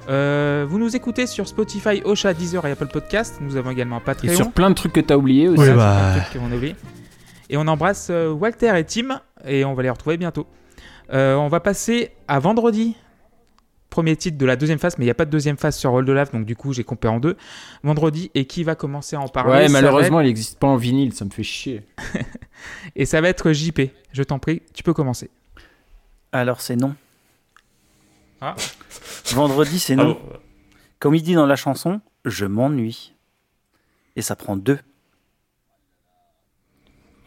Euh, 0.08 0.64
vous 0.68 0.78
nous 0.78 0.94
écoutez 0.94 1.26
sur 1.26 1.48
Spotify, 1.48 2.02
Ocha, 2.04 2.32
Deezer 2.32 2.64
et 2.66 2.70
Apple 2.70 2.86
Podcast. 2.86 3.38
Nous 3.40 3.56
avons 3.56 3.70
également 3.70 3.96
un 3.96 4.00
Et 4.00 4.04
Patreon. 4.04 4.34
sur 4.34 4.52
plein 4.52 4.70
de 4.70 4.74
trucs 4.74 4.92
que 4.92 5.00
t'as 5.00 5.16
oublié 5.16 5.48
aussi. 5.48 5.62
Oui, 5.62 5.74
bah. 5.74 6.14
oublié. 6.54 6.76
Et 7.50 7.56
on 7.56 7.66
embrasse 7.66 8.08
euh, 8.10 8.30
Walter 8.30 8.72
et 8.78 8.84
Tim 8.84 9.20
et 9.44 9.64
on 9.64 9.74
va 9.74 9.82
les 9.82 9.90
retrouver 9.90 10.16
bientôt. 10.16 10.46
Euh, 11.12 11.34
on 11.36 11.48
va 11.48 11.60
passer 11.60 12.12
à 12.28 12.38
vendredi. 12.38 12.96
Premier 13.90 14.16
titre 14.16 14.36
de 14.36 14.44
la 14.44 14.56
deuxième 14.56 14.78
phase, 14.78 14.98
mais 14.98 15.04
il 15.04 15.06
n'y 15.06 15.12
a 15.12 15.14
pas 15.14 15.24
de 15.24 15.30
deuxième 15.30 15.56
phase 15.56 15.76
sur 15.76 15.90
Roll 15.92 16.04
de 16.04 16.12
Lave, 16.12 16.32
donc 16.32 16.44
du 16.44 16.56
coup 16.56 16.72
j'ai 16.72 16.84
coupé 16.84 17.08
en 17.08 17.18
deux. 17.20 17.36
Vendredi, 17.82 18.30
et 18.34 18.44
qui 18.44 18.64
va 18.64 18.74
commencer 18.74 19.16
à 19.16 19.20
en 19.20 19.28
parler? 19.28 19.52
Ouais, 19.52 19.68
malheureusement, 19.68 20.20
il 20.20 20.26
n'existe 20.26 20.58
pas 20.58 20.66
en 20.66 20.76
vinyle, 20.76 21.14
ça 21.14 21.24
me 21.24 21.30
fait 21.30 21.42
chier. 21.44 21.82
Et 22.96 23.06
ça 23.06 23.20
va 23.20 23.28
être 23.28 23.52
JP. 23.52 23.80
Je 24.12 24.22
t'en 24.22 24.38
prie, 24.38 24.62
tu 24.74 24.82
peux 24.82 24.92
commencer. 24.94 25.30
Alors, 26.32 26.60
c'est 26.60 26.76
non. 26.76 26.94
Ah. 28.40 28.56
Vendredi, 29.32 29.78
c'est 29.78 29.92
Ah 29.94 29.96
non. 29.96 30.04
bon. 30.12 30.20
Comme 30.98 31.14
il 31.14 31.22
dit 31.22 31.34
dans 31.34 31.46
la 31.46 31.56
chanson, 31.56 32.00
je 32.24 32.44
m'ennuie. 32.44 33.14
Et 34.16 34.22
ça 34.22 34.34
prend 34.36 34.56
deux. 34.56 34.78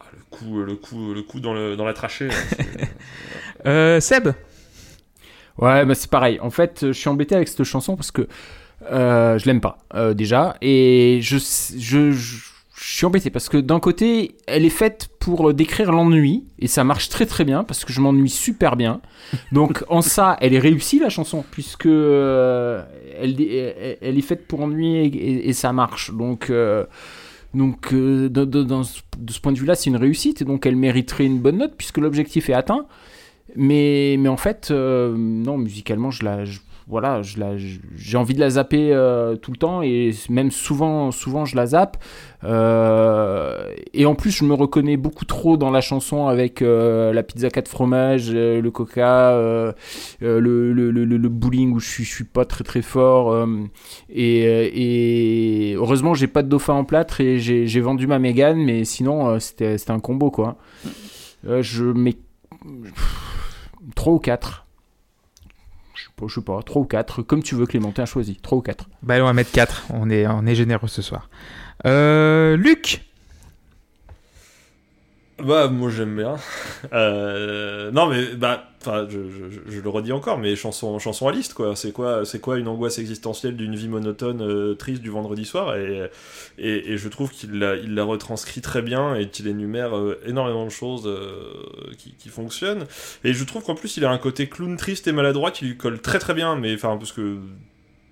Ah, 0.00 0.04
le 0.12 0.22
coup, 0.30 0.62
le 0.62 0.76
coup, 0.76 1.14
le 1.14 1.22
coup 1.22 1.40
dans, 1.40 1.54
le, 1.54 1.76
dans 1.76 1.84
la 1.84 1.94
trachée. 1.94 2.28
Euh, 3.66 4.00
Seb 4.00 4.30
Ouais, 5.60 5.84
bah 5.84 5.94
c'est 5.94 6.10
pareil. 6.10 6.40
En 6.40 6.50
fait, 6.50 6.86
je 6.86 6.92
suis 6.92 7.08
embêté 7.08 7.34
avec 7.34 7.48
cette 7.48 7.64
chanson 7.64 7.94
parce 7.94 8.10
que 8.10 8.26
euh, 8.90 9.38
je 9.38 9.44
l'aime 9.46 9.60
pas 9.60 9.78
euh, 9.94 10.14
déjà, 10.14 10.56
et 10.62 11.18
je, 11.22 11.36
je, 11.36 12.12
je, 12.12 12.12
je 12.12 12.94
suis 12.94 13.04
embêté 13.04 13.28
parce 13.28 13.50
que 13.50 13.58
d'un 13.58 13.78
côté, 13.78 14.36
elle 14.46 14.64
est 14.64 14.70
faite 14.70 15.10
pour 15.18 15.52
décrire 15.52 15.92
l'ennui 15.92 16.44
et 16.58 16.66
ça 16.66 16.82
marche 16.82 17.10
très 17.10 17.26
très 17.26 17.44
bien 17.44 17.62
parce 17.62 17.84
que 17.84 17.92
je 17.92 18.00
m'ennuie 18.00 18.30
super 18.30 18.76
bien. 18.76 19.02
Donc 19.52 19.84
en 19.88 20.00
ça, 20.00 20.38
elle 20.40 20.54
est 20.54 20.58
réussie 20.58 20.98
la 20.98 21.10
chanson 21.10 21.44
puisque 21.50 21.84
euh, 21.84 22.82
elle, 23.20 23.38
elle, 23.38 23.98
elle 24.00 24.16
est 24.16 24.22
faite 24.22 24.46
pour 24.46 24.62
ennuyer 24.62 25.46
et, 25.46 25.52
ça 25.52 25.74
marche. 25.74 26.10
Donc 26.12 26.50
donc 27.52 27.92
de, 27.92 28.28
de 28.28 28.82
ce 28.84 29.40
point 29.40 29.52
de 29.52 29.58
vue-là, 29.58 29.74
c'est 29.74 29.90
une 29.90 29.96
réussite 29.96 30.40
et 30.40 30.44
donc 30.46 30.64
elle 30.64 30.76
mériterait 30.76 31.26
une 31.26 31.38
bonne 31.38 31.58
note 31.58 31.74
puisque 31.76 31.98
l'objectif 31.98 32.48
est 32.48 32.54
atteint. 32.54 32.86
Mais, 33.56 34.16
mais 34.18 34.28
en 34.28 34.36
fait, 34.36 34.68
euh, 34.70 35.14
non, 35.16 35.58
musicalement, 35.58 36.10
je 36.10 36.24
la, 36.24 36.44
voilà, 36.88 37.22
je 37.22 37.38
la, 37.38 37.56
j'ai 37.56 38.16
envie 38.16 38.34
de 38.34 38.40
la 38.40 38.50
zapper 38.50 38.92
euh, 38.92 39.36
tout 39.36 39.50
le 39.52 39.56
temps 39.56 39.82
et 39.82 40.12
même 40.28 40.50
souvent, 40.50 41.10
souvent 41.10 41.44
je 41.44 41.56
la 41.56 41.66
zappe. 41.66 41.96
Euh, 42.42 43.72
et 43.92 44.06
en 44.06 44.14
plus, 44.14 44.30
je 44.30 44.44
me 44.44 44.54
reconnais 44.54 44.96
beaucoup 44.96 45.24
trop 45.24 45.56
dans 45.56 45.70
la 45.70 45.80
chanson 45.80 46.26
avec 46.26 46.60
la 46.60 47.22
pizza 47.22 47.50
4 47.50 47.68
fromages, 47.68 48.32
le 48.32 48.68
coca, 48.70 49.34
le, 50.20 50.72
le, 50.72 50.90
le, 50.90 51.28
bowling 51.28 51.72
où 51.74 51.80
je 51.80 51.88
suis, 51.88 52.04
suis 52.04 52.24
pas 52.24 52.44
très 52.44 52.64
très 52.64 52.82
fort. 52.82 53.46
et, 54.08 55.70
et 55.70 55.74
heureusement, 55.74 56.14
j'ai 56.14 56.28
pas 56.28 56.42
de 56.42 56.48
dauphin 56.48 56.74
en 56.74 56.84
plâtre 56.84 57.20
et 57.20 57.38
j'ai, 57.38 57.80
vendu 57.80 58.06
ma 58.06 58.18
Mégane, 58.18 58.58
mais 58.58 58.84
sinon, 58.84 59.38
c'était, 59.38 59.78
c'était 59.78 59.92
un 59.92 60.00
combo 60.00 60.30
quoi. 60.30 60.56
Je 61.44 61.84
mets 61.84 62.16
3 63.94 64.12
ou 64.12 64.18
4. 64.18 64.66
Je 65.94 66.04
sais 66.04 66.10
pas, 66.16 66.26
je 66.28 66.34
sais 66.34 66.40
pas, 66.40 66.62
3 66.62 66.82
ou 66.82 66.84
4, 66.84 67.22
comme 67.22 67.42
tu 67.42 67.54
veux 67.54 67.66
Clémentin, 67.66 68.06
choisis, 68.06 68.40
3 68.40 68.58
ou 68.58 68.62
4. 68.62 68.88
Bah 69.02 69.14
allez, 69.14 69.22
on 69.22 69.26
va 69.26 69.32
mettre 69.32 69.52
4. 69.52 69.86
On 69.90 70.08
est, 70.08 70.26
on 70.26 70.46
est 70.46 70.54
généreux 70.54 70.88
ce 70.88 71.02
soir. 71.02 71.28
Euh, 71.86 72.56
Luc 72.56 73.04
Bah, 75.42 75.68
moi 75.68 75.90
j'aime 75.90 76.16
bien. 76.16 76.36
Euh, 76.92 77.90
non, 77.92 78.08
mais 78.08 78.34
bah, 78.34 78.70
enfin, 78.80 79.06
je, 79.08 79.18
je, 79.68 79.80
le 79.80 79.88
redis 79.88 80.12
encore, 80.12 80.38
mais 80.38 80.56
chanson, 80.56 80.98
chanson 80.98 81.28
à 81.28 81.32
liste, 81.32 81.54
quoi. 81.54 81.76
C'est 81.76 81.92
quoi, 81.92 82.24
c'est 82.24 82.40
quoi 82.40 82.58
une 82.58 82.68
angoisse 82.68 82.98
existentielle 82.98 83.56
d'une 83.56 83.76
vie 83.76 83.86
monotone, 83.86 84.40
euh, 84.42 84.74
triste 84.74 85.02
du 85.02 85.10
vendredi 85.10 85.44
soir? 85.44 85.76
Et, 85.76 86.10
et, 86.58 86.92
et 86.92 86.96
je 86.98 87.08
trouve 87.08 87.30
qu'il 87.30 87.58
l'a, 87.58 87.76
il 87.76 87.94
l'a 87.94 88.02
retranscrit 88.04 88.60
très 88.60 88.82
bien 88.82 89.14
et 89.14 89.28
qu'il 89.28 89.46
énumère 89.46 89.96
euh, 89.96 90.20
énormément 90.26 90.64
de 90.64 90.70
choses 90.70 91.06
euh, 91.06 91.52
qui, 91.98 92.14
qui 92.14 92.28
fonctionnent. 92.28 92.86
Et 93.24 93.34
je 93.34 93.44
trouve 93.44 93.62
qu'en 93.62 93.74
plus, 93.74 93.96
il 93.98 94.04
a 94.04 94.10
un 94.10 94.18
côté 94.18 94.48
clown 94.48 94.76
triste 94.76 95.06
et 95.06 95.12
maladroit 95.12 95.50
qui 95.50 95.66
lui 95.66 95.76
colle 95.76 96.00
très 96.00 96.18
très 96.18 96.34
bien, 96.34 96.56
mais 96.56 96.74
enfin, 96.74 96.96
parce 96.96 97.12
que 97.12 97.38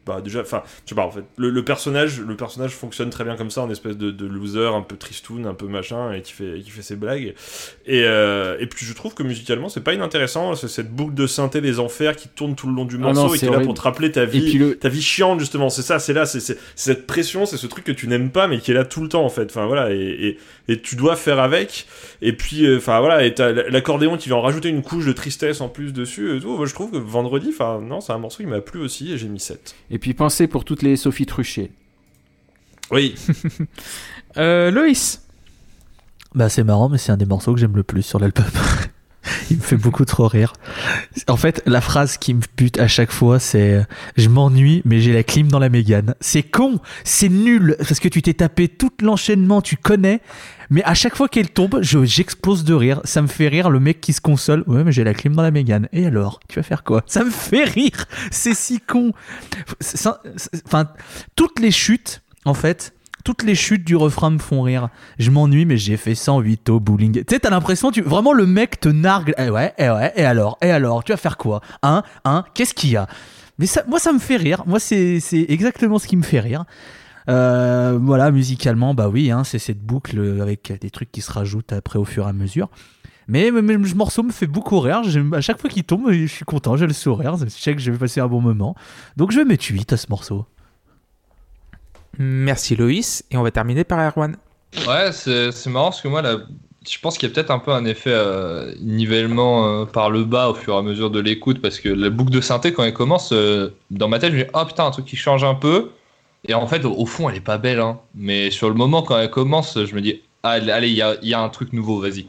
bah 0.09 0.20
déjà, 0.20 0.40
enfin, 0.40 0.62
je 0.84 0.88
sais 0.90 0.94
pas 0.96 1.04
en 1.06 1.11
fait, 1.11 1.24
le, 1.36 1.50
le 1.50 1.64
personnage, 1.64 2.20
le 2.20 2.34
personnage 2.36 2.72
fonctionne 2.72 3.11
très 3.11 3.22
bien 3.24 3.36
comme 3.36 3.50
ça, 3.50 3.62
en 3.62 3.70
espèce 3.70 3.96
de, 3.96 4.11
de 4.11 4.26
loser, 4.26 4.66
un 4.74 4.82
peu 4.82 4.96
tristoun, 4.96 5.46
un 5.46 5.54
peu 5.54 5.66
machin, 5.66 6.12
et 6.12 6.22
qui 6.22 6.32
fait, 6.32 6.61
qui 6.64 6.70
fait 6.70 6.82
ses 6.82 6.96
blagues. 6.96 7.34
Et, 7.86 8.02
euh, 8.04 8.56
et 8.59 8.66
puis 8.66 8.84
je 8.86 8.92
trouve 8.94 9.14
que 9.14 9.22
musicalement, 9.22 9.68
c'est 9.68 9.82
pas 9.84 9.94
inintéressant, 9.94 10.54
c'est 10.54 10.68
cette 10.68 10.90
boucle 10.90 11.14
de 11.14 11.26
synthé 11.26 11.61
des 11.61 11.78
enfers 11.78 12.16
qui 12.16 12.28
tourne 12.28 12.54
tout 12.56 12.66
le 12.66 12.74
long 12.74 12.84
du 12.84 12.96
Ah 12.96 12.98
morceau 13.12 13.28
non, 13.28 13.34
et 13.34 13.38
qui 13.38 13.44
est 13.44 13.50
là 13.50 13.61
pour 13.61 13.74
te 13.74 13.80
rappeler 13.82 14.11
ta 14.11 14.24
vie, 14.24 14.52
le- 14.59 14.76
ta 14.76 14.88
vie 14.88 15.02
chiante 15.02 15.38
justement. 15.40 15.68
C'est 15.70 15.82
ça, 15.82 15.98
c'est 15.98 16.12
là, 16.12 16.26
c'est 16.26 16.59
cette 16.74 17.06
pression, 17.06 17.46
c'est 17.46 17.56
ce 17.59 17.66
truc 17.66 17.84
que 17.84 17.92
tu 17.92 18.09
n'aimes 18.09 18.30
pas 18.30 18.48
mais 18.48 18.59
qui 18.59 18.70
est 18.70 18.74
là 18.74 18.84
tout 18.84 19.02
le 19.02 19.09
temps 19.09 19.24
en 19.24 19.28
fait. 19.28 19.44
Enfin 19.50 19.66
voilà, 19.66 19.92
et, 19.92 19.96
et, 19.98 20.72
et 20.72 20.80
tu 20.80 20.96
dois 20.96 21.16
faire 21.16 21.38
avec. 21.38 21.86
Et 22.22 22.32
puis, 22.32 22.66
euh, 22.66 22.78
enfin 22.78 22.98
voilà, 23.00 23.24
et 23.24 23.34
t'as 23.34 23.52
l'accordéon 23.52 24.16
qui 24.16 24.28
vient 24.28 24.38
en 24.38 24.42
rajouter 24.42 24.68
une 24.68 24.82
couche 24.82 25.04
de 25.06 25.12
tristesse 25.12 25.61
en 25.61 25.68
plus 25.68 25.92
dessus. 25.92 26.36
Et 26.36 26.40
tout. 26.40 26.56
Moi, 26.56 26.66
je 26.66 26.74
trouve 26.74 26.90
que 26.90 26.96
vendredi, 26.96 27.48
enfin 27.50 27.80
non, 27.82 28.00
c'est 28.00 28.12
un 28.12 28.18
morceau 28.18 28.42
qui 28.42 28.48
m'a 28.48 28.61
plu 28.61 28.80
aussi 28.80 29.12
et 29.12 29.18
j'ai 29.18 29.28
mis 29.28 29.40
7. 29.40 29.74
Et 29.90 29.97
puis 29.99 30.14
pensez 30.14 30.46
pour 30.46 30.64
toutes 30.64 30.82
les 30.82 30.96
Sophie 30.96 31.26
Truchet. 31.26 31.70
Oui, 32.90 33.14
Euh, 34.36 34.70
Loïs. 34.70 35.22
Bah 36.34 36.49
c'est 36.49 36.62
marrant, 36.62 36.88
mais 36.88 36.99
c'est 36.99 37.11
un 37.11 37.16
des 37.16 37.24
morceaux 37.24 37.55
que 37.55 37.61
j'aime 37.61 37.74
le 37.74 37.82
plus 37.82 38.03
sur 38.03 38.18
l'album. 38.18 38.44
Il 39.51 39.57
me 39.57 39.62
fait 39.62 39.76
beaucoup 39.76 40.05
trop 40.05 40.28
rire. 40.28 40.53
En 41.26 41.36
fait, 41.36 41.62
la 41.66 41.80
phrase 41.80 42.18
qui 42.18 42.34
me 42.34 42.42
bute 42.57 42.78
à 42.78 42.86
chaque 42.86 43.11
fois, 43.11 43.38
c'est 43.38 43.84
Je 44.16 44.28
m'ennuie, 44.28 44.82
mais 44.84 45.01
j'ai 45.01 45.12
la 45.12 45.22
clim 45.22 45.49
dans 45.49 45.59
la 45.59 45.68
Mégane. 45.70 46.14
C'est 46.20 46.42
con, 46.42 46.78
c'est 47.05 47.28
nul, 47.28 47.76
parce 47.78 47.99
que 47.99 48.09
tu 48.09 48.22
t'es 48.22 48.34
tapé 48.34 48.68
tout 48.68 48.92
l'enchaînement, 49.03 49.61
tu 49.61 49.76
connais, 49.76 50.20
mais 50.70 50.82
à 50.84 50.94
chaque 50.94 51.14
fois 51.16 51.28
qu'elle 51.28 51.50
tombe, 51.50 51.78
je- 51.82 52.04
j'explose 52.04 52.64
de 52.64 52.74
rire. 52.74 53.00
Ça 53.04 53.22
me 53.22 53.26
fait 53.26 53.48
rire 53.48 53.70
le 53.70 53.80
mec 53.80 54.00
qui 54.00 54.12
se 54.12 54.20
console. 54.20 54.64
Ouais, 54.66 54.84
mais 54.84 54.92
j'ai 54.92 55.04
la 55.04 55.14
clim 55.14 55.34
dans 55.34 55.42
la 55.42 55.50
Mégane. 55.50 55.88
Et 55.92 56.06
alors 56.06 56.40
Tu 56.48 56.56
vas 56.56 56.62
faire 56.62 56.84
quoi? 56.84 57.02
Ça 57.06 57.24
me 57.24 57.30
fait 57.30 57.64
rire 57.64 58.04
C'est 58.30 58.54
si 58.54 58.80
con 58.80 59.12
Enfin, 60.66 60.88
toutes 61.36 61.60
les 61.60 61.70
chutes, 61.70 62.22
en 62.44 62.54
fait, 62.54 62.92
toutes 63.24 63.42
les 63.42 63.54
chutes 63.54 63.84
du 63.84 63.96
refrain 63.96 64.30
me 64.30 64.38
font 64.38 64.62
rire. 64.62 64.88
Je 65.18 65.30
m'ennuie, 65.30 65.64
mais 65.64 65.76
j'ai 65.76 65.96
fait 65.96 66.14
108 66.14 66.68
au 66.70 66.80
bowling. 66.80 67.12
Tu 67.12 67.24
sais, 67.34 67.40
t'as 67.40 67.50
l'impression, 67.50 67.90
tu... 67.90 68.00
vraiment, 68.02 68.32
le 68.32 68.46
mec 68.46 68.80
te 68.80 68.88
nargue. 68.88 69.34
Eh 69.38 69.50
ouais, 69.50 69.74
eh 69.78 69.90
ouais, 69.90 70.12
et 70.16 70.24
alors, 70.24 70.58
et 70.62 70.70
alors, 70.70 71.04
tu 71.04 71.12
vas 71.12 71.16
faire 71.18 71.36
quoi? 71.36 71.60
Hein 71.82 72.02
Hein 72.24 72.44
Qu'est-ce 72.54 72.74
qu'il 72.74 72.90
y 72.90 72.96
a? 72.96 73.06
Mais 73.58 73.66
ça, 73.66 73.82
moi, 73.88 73.98
ça 73.98 74.12
me 74.12 74.18
fait 74.18 74.36
rire. 74.36 74.62
Moi, 74.66 74.78
c'est 74.80 75.18
c'est 75.20 75.46
exactement 75.48 75.98
ce 75.98 76.06
qui 76.06 76.16
me 76.16 76.22
fait 76.22 76.40
rire. 76.40 76.64
Euh, 77.28 77.98
voilà, 78.00 78.30
musicalement, 78.30 78.94
bah 78.94 79.08
oui, 79.08 79.30
hein, 79.30 79.44
c'est 79.44 79.58
cette 79.58 79.80
boucle 79.80 80.38
avec 80.40 80.72
des 80.80 80.90
trucs 80.90 81.12
qui 81.12 81.20
se 81.20 81.30
rajoutent 81.30 81.72
après 81.72 81.98
au 81.98 82.04
fur 82.04 82.26
et 82.26 82.30
à 82.30 82.32
mesure. 82.32 82.68
Mais, 83.30 83.50
mais, 83.50 83.60
mais 83.60 83.86
ce 83.88 83.94
morceau 83.94 84.22
me 84.22 84.32
fait 84.32 84.46
beaucoup 84.46 84.80
rire. 84.80 85.02
J'aime- 85.04 85.34
À 85.34 85.42
chaque 85.42 85.60
fois 85.60 85.68
qu'il 85.68 85.84
tombe, 85.84 86.10
je 86.10 86.24
suis 86.26 86.46
content, 86.46 86.76
j'ai 86.78 86.86
le 86.86 86.94
sourire. 86.94 87.36
Je 87.36 87.46
sais 87.48 87.74
que 87.74 87.80
je 87.82 87.90
vais 87.92 87.98
passer 87.98 88.20
un 88.20 88.26
bon 88.28 88.40
moment. 88.40 88.74
Donc 89.18 89.32
je 89.32 89.36
vais 89.38 89.44
mettre 89.44 89.66
8 89.68 89.92
à 89.92 89.96
ce 89.98 90.06
morceau. 90.08 90.46
Merci 92.18 92.74
Loïs. 92.76 93.24
Et 93.30 93.36
on 93.36 93.42
va 93.42 93.50
terminer 93.50 93.84
par 93.84 93.98
Erwan. 94.00 94.36
Ouais, 94.86 95.12
c'est 95.12 95.52
c'est 95.52 95.70
marrant 95.70 95.86
parce 95.90 96.00
que 96.00 96.08
moi, 96.08 96.22
là, 96.22 96.36
je 96.90 96.98
pense 97.00 97.18
qu'il 97.18 97.28
y 97.28 97.32
a 97.32 97.34
peut-être 97.34 97.50
un 97.50 97.58
peu 97.58 97.72
un 97.72 97.84
effet 97.84 98.12
euh, 98.12 98.74
nivellement 98.80 99.66
euh, 99.82 99.84
par 99.84 100.10
le 100.10 100.24
bas 100.24 100.48
au 100.48 100.54
fur 100.54 100.74
et 100.74 100.78
à 100.78 100.82
mesure 100.82 101.10
de 101.10 101.20
l'écoute 101.20 101.60
parce 101.60 101.80
que 101.80 101.88
la 101.90 102.10
boucle 102.10 102.30
de 102.30 102.40
synthé, 102.40 102.72
quand 102.72 102.82
elle 102.84 102.94
commence, 102.94 103.32
euh, 103.32 103.70
dans 103.90 104.08
ma 104.08 104.18
tête, 104.18 104.32
je 104.32 104.38
me 104.38 104.42
dis, 104.44 104.50
oh 104.54 104.64
putain, 104.66 104.86
un 104.86 104.90
truc 104.90 105.04
qui 105.04 105.16
change 105.16 105.44
un 105.44 105.54
peu. 105.54 105.90
Et 106.47 106.55
en 106.55 106.66
fait, 106.66 106.84
au, 106.84 107.07
fond, 107.07 107.28
elle 107.28 107.36
est 107.36 107.41
pas 107.41 107.59
belle. 107.59 107.80
Hein. 107.80 108.01
Mais 108.14 108.51
sur 108.51 108.68
le 108.68 108.74
moment, 108.74 109.03
quand 109.03 109.18
elle 109.18 109.30
commence, 109.30 109.84
je 109.84 109.95
me 109.95 110.01
dis, 110.01 110.22
allez, 110.43 110.89
il 110.89 111.28
y 111.28 111.34
a, 111.34 111.41
un 111.41 111.49
truc 111.49 111.72
nouveau, 111.72 112.01
vas-y. 112.01 112.26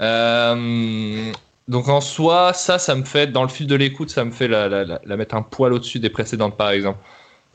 Euh, 0.00 1.32
donc 1.68 1.88
en 1.88 2.00
soi, 2.00 2.52
ça, 2.52 2.78
ça 2.78 2.94
me 2.94 3.04
fait, 3.04 3.28
dans 3.28 3.42
le 3.42 3.48
fil 3.48 3.66
de 3.66 3.74
l'écoute, 3.74 4.10
ça 4.10 4.24
me 4.24 4.30
fait 4.30 4.48
la- 4.48 4.68
la 4.68 5.16
mettre 5.16 5.34
un 5.34 5.42
poil 5.42 5.72
au-dessus 5.72 5.98
des 5.98 6.10
précédentes, 6.10 6.56
par 6.56 6.70
exemple. 6.70 6.98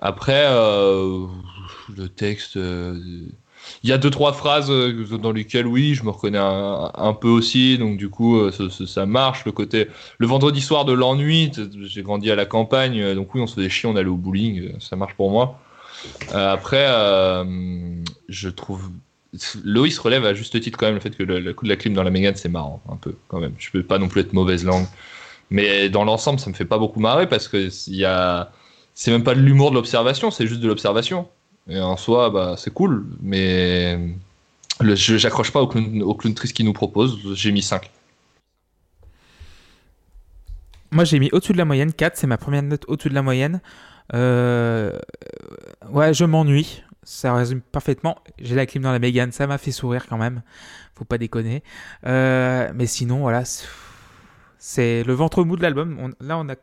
Après, 0.02 0.46
euh, 0.48 1.28
le 1.96 2.10
texte, 2.10 2.58
euh, 2.58 3.00
il 3.84 3.90
y 3.90 3.94
a 3.94 3.98
deux 3.98 4.10
trois 4.10 4.34
phrases 4.34 4.70
euh, 4.70 5.06
dans 5.18 5.32
lesquelles 5.32 5.68
oui, 5.68 5.96
je 5.96 6.04
me 6.04 6.10
reconnais 6.10 6.40
un, 6.40 7.14
peu 7.20 7.28
aussi, 7.30 7.78
donc 7.78 7.98
du 7.98 8.10
coup, 8.10 8.38
euh, 8.38 8.52
ça, 8.52 8.70
ça- 8.70 8.88
ça 8.88 9.06
marche. 9.06 9.46
Le 9.46 9.52
côté, 9.52 9.88
le 10.18 10.28
vendredi 10.28 10.62
soir 10.62 10.86
de 10.86 10.94
l'ennui, 10.94 11.52
j'ai 11.84 12.02
grandi 12.04 12.32
à 12.32 12.36
la 12.36 12.46
campagne, 12.46 13.00
euh, 13.02 13.16
donc 13.16 13.34
oui, 13.36 13.42
on 13.42 13.48
se 13.48 13.56
faisait 13.56 13.70
chier, 13.70 13.90
on 13.90 13.96
allait 13.96 14.10
au 14.10 14.16
bowling, 14.16 14.68
euh, 14.68 14.72
ça 14.80 14.96
marche 14.96 15.16
pour 15.16 15.32
moi. 15.32 15.60
Euh, 16.34 16.54
après, 16.54 16.86
euh, 16.90 17.44
je 18.30 18.50
trouve 18.50 18.90
Loïs 19.64 19.98
relève 20.00 20.26
à 20.26 20.34
juste 20.34 20.60
titre 20.60 20.78
quand 20.78 20.88
même 20.88 20.96
le 20.96 21.02
fait 21.02 21.16
que 21.16 21.24
le, 21.24 21.54
coup 21.54 21.66
de 21.66 21.70
la 21.70 21.78
clim 21.78 21.94
dans 21.94 22.04
la 22.04 22.10
Mégane 22.12 22.36
c'est 22.36 22.50
marrant 22.50 22.82
un 22.90 22.98
peu 22.98 23.16
quand 23.28 23.40
même. 23.40 23.54
Je 23.58 23.72
peux 23.72 23.84
pas 23.84 23.98
non 23.98 24.08
plus 24.08 24.22
être 24.22 24.34
mauvaise 24.34 24.66
langue, 24.66 24.86
mais 25.50 25.90
dans 25.90 26.04
l'ensemble 26.04 26.40
ça 26.40 26.50
me 26.50 26.56
fait 26.56 26.66
pas 26.66 26.78
beaucoup 26.78 27.00
marrer 27.00 27.28
parce 27.28 27.48
que 27.48 27.70
c'est 27.70 29.12
même 29.12 29.24
pas 29.24 29.36
de 29.36 29.40
l'humour 29.40 29.72
de 29.72 29.76
l'observation, 29.76 30.32
c'est 30.32 30.48
juste 30.48 30.62
de 30.62 30.68
l'observation. 30.68 31.28
Et 31.70 31.80
en 31.80 31.98
soi, 31.98 32.30
bah, 32.30 32.56
c'est 32.58 32.74
cool, 32.74 33.06
mais 33.22 33.98
le, 34.82 34.96
je 34.96 35.18
j'accroche 35.18 35.52
pas 35.52 35.62
au 35.62 35.68
clown, 35.68 36.34
triste 36.36 36.56
qu'il 36.56 36.66
nous 36.66 36.74
propose. 36.74 37.36
J'ai 37.36 37.52
mis 37.52 37.62
5. 37.64 37.90
Moi, 40.92 41.04
j'ai 41.06 41.20
mis 41.20 41.30
au-dessus 41.32 41.54
de 41.54 41.58
la 41.58 41.66
moyenne, 41.66 41.94
4, 41.94 42.18
c'est 42.18 42.28
ma 42.28 42.38
première 42.38 42.64
note 42.64 42.84
au-dessus 42.88 43.10
de 43.10 43.14
la 43.14 43.22
moyenne. 43.22 43.62
Euh, 44.14 44.98
Ouais, 45.92 46.14
je 46.14 46.26
m'ennuie. 46.26 46.84
Ça 47.04 47.34
résume 47.36 47.62
parfaitement. 47.62 48.18
J'ai 48.40 48.56
la 48.56 48.66
clim 48.66 48.84
dans 48.84 48.92
la 48.92 49.00
Mégane, 49.00 49.32
ça 49.32 49.48
m'a 49.48 49.58
fait 49.58 49.72
sourire 49.72 50.06
quand 50.08 50.18
même. 50.18 50.44
Faut 50.96 51.06
pas 51.06 51.18
déconner. 51.18 51.64
Euh, 52.06 52.72
mais 52.76 52.86
sinon, 52.88 53.20
voilà. 53.22 53.44
c'est- 54.60 55.04
le 55.04 55.14
ventre 55.14 55.44
mou 55.44 55.56
de 55.58 55.62
l'album. 55.64 56.14
Là, 56.22 56.38
on 56.38 56.48
a, 56.50 56.56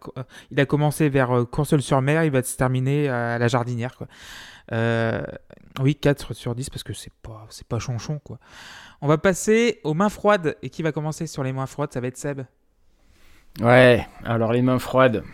il 0.51 0.61
a 0.61 0.67
commencé 0.67 1.09
vers 1.09 1.33
euh, 1.37 1.45
Courseul-sur-Mer, 1.45 2.25
il 2.25 2.31
va 2.31 2.43
se 2.43 2.57
terminer 2.57 3.09
à 3.09 3.39
la 3.39 3.49
Jardinière. 3.49 3.97
Quoi. 3.97 4.07
Euh, 4.73 5.23
oui, 5.81 5.95
4 5.95 6.35
sur 6.35 6.55
10 6.55 6.71
parce 6.71 6.83
que 6.83 6.93
c'est 6.93 7.13
pas, 7.23 7.47
c'est 7.51 7.67
pas 7.67 7.79
chonchon. 7.79 8.19
Quoi. 8.23 8.39
On 9.01 9.07
va 9.09 9.19
passer 9.19 9.81
aux 9.85 9.95
mains 9.95 10.09
froides. 10.09 10.57
Et 10.63 10.71
qui 10.71 10.83
va 10.83 10.93
commencer 10.93 11.27
sur 11.27 11.43
les 11.45 11.53
mains 11.53 11.67
froides? 11.67 11.93
Ça 11.93 12.01
va 12.01 12.09
être 12.09 12.17
Seb. 12.17 12.43
Ouais, 13.61 14.07
alors 14.25 14.53
les 14.53 14.63
mains 14.63 14.79
froides. 14.79 15.25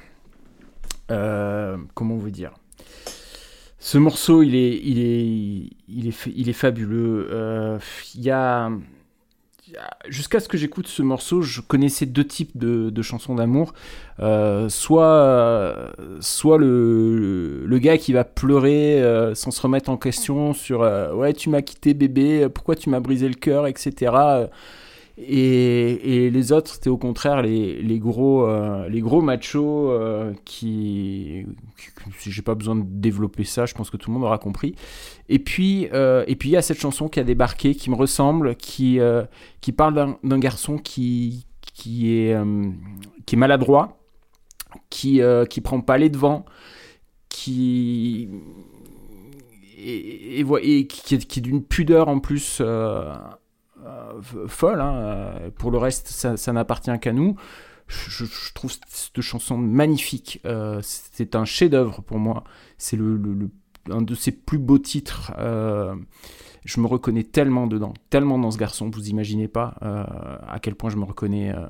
Euh, 1.11 1.77
comment 1.95 2.17
vous 2.17 2.31
dire? 2.31 2.53
Ce 3.79 3.99
morceau, 3.99 4.43
il 4.43 4.55
est, 4.55 4.79
il 4.83 4.99
est, 4.99 5.71
il 5.89 6.09
est, 6.09 6.27
il 6.35 6.49
est 6.49 6.55
fabuleux. 6.55 7.29
Euh, 7.31 7.79
il 8.15 8.23
y 8.23 8.31
a- 8.31 8.71
jusqu'à 10.09 10.41
ce 10.41 10.49
que 10.49 10.57
j'écoute 10.57 10.87
ce 10.87 11.03
morceau, 11.03 11.43
je 11.43 11.61
connaissais 11.61 12.07
deux 12.07 12.25
types 12.25 12.57
de, 12.57 13.03
chansons 13.03 13.35
d'amour. 13.35 13.75
Euh, 14.21 14.69
soit, 14.69 16.09
le 16.59 17.79
gars 17.79 17.99
qui 17.99 18.13
va 18.13 18.25
pleurer 18.25 19.03
euh, 19.03 19.35
sans 19.35 19.51
se 19.51 19.61
remettre 19.61 19.91
en 19.91 19.97
question 19.97 20.53
sur 20.53 20.83
euh, 20.83 21.13
ouais 21.13 21.33
tu 21.33 21.51
m'as 21.51 21.63
quitté 21.63 21.95
bébé, 21.95 22.49
pourquoi 22.49 22.77
tu 22.77 22.91
m'as 22.91 23.01
brisé 23.01 23.29
le 23.29 23.35
cœur, 23.35 23.67
etc. 23.67 24.13
Et, 25.17 26.29
les 26.31 26.53
autres, 26.53 26.73
c'était 26.73 26.91
au 26.91 26.97
contraire 26.99 27.41
les, 27.43 27.81
les 27.81 27.99
gros, 28.01 28.47
euh, 28.49 28.89
les 28.89 29.01
gros 29.01 29.23
machos 29.23 29.91
euh, 29.91 30.33
qui, 30.45 31.47
qui- 32.19 32.31
J'ai 32.31 32.43
pas 32.43 32.57
besoin 32.57 32.75
de 32.77 32.83
développer 32.85 33.45
ça, 33.45 33.65
je 33.65 33.75
pense 33.75 33.91
que 33.91 33.97
tout 33.97 34.11
le 34.11 34.15
monde 34.15 34.25
aura 34.25 34.39
compris. 34.39 34.75
Et 35.29 35.39
puis, 35.39 35.89
euh, 35.93 36.25
il 36.29 36.49
y 36.49 36.57
a 36.57 36.63
cette 36.63 36.81
chanson 36.81 37.09
qui 37.09 37.21
a 37.21 37.25
débarqué, 37.25 37.75
qui 37.77 37.91
me 37.91 37.95
ressemble, 37.95 38.57
qui, 38.57 38.99
qui 39.61 39.73
parle 39.73 40.17
d'un 40.25 40.39
garçon 40.39 40.79
qui, 40.79 41.47
qui, 41.75 42.11
est, 42.19 42.37
qui 43.25 43.37
est 43.37 43.39
maladroit, 43.39 43.99
qui, 44.91 45.21
qui 45.49 45.61
prend 45.61 45.81
pas 45.81 45.97
les 45.97 46.09
devants, 46.11 46.45
qui. 47.29 48.29
Et, 49.79 50.41
et, 50.41 50.45
et 50.63 50.87
qui, 50.87 51.15
est- 51.15 51.27
qui 51.27 51.39
est 51.39 51.43
d'une 51.43 51.63
pudeur 51.63 52.09
en 52.09 52.19
plus 52.19 52.61
folle. 54.49 54.81
hein, 54.81 54.95
euh, 54.97 55.51
Pour 55.57 55.71
le 55.71 55.79
reste, 55.79 56.09
ça, 56.09 56.53
n'appartient 56.53 56.99
qu'à 57.01 57.13
nous. 57.13 57.37
Je, 57.87 58.25
trouve 58.55 58.73
cette 58.89 59.21
chanson 59.21 59.59
magnifique. 59.59 60.41
Euh, 60.47 60.81
c'est 60.83 61.35
un 61.37 61.45
chef-d'œuvre 61.45 62.01
pour 62.03 62.19
moi. 62.19 62.45
C'est 62.79 62.97
le, 62.97 63.17
le- 63.17 63.35
le- 63.35 63.51
un 63.91 64.01
de 64.01 64.15
ses 64.15 64.33
plus 64.33 64.57
beaux 64.59 64.79
titres. 64.79 65.33
Euh, 65.39 65.95
je 66.65 66.81
me 66.81 66.87
reconnais 66.87 67.25
tellement 67.25 67.67
dedans, 67.67 67.93
tellement 68.09 68.39
dans 68.39 68.51
ce 68.51 68.57
garçon. 68.57 68.89
Vous 68.91 69.11
imaginez 69.11 69.49
pas 69.49 69.75
euh, 69.83 70.03
à 70.49 70.59
quel 70.63 70.75
point 70.77 70.89
je 70.89 70.97
me 70.97 71.05
reconnais. 71.05 71.55
euh, 71.55 71.67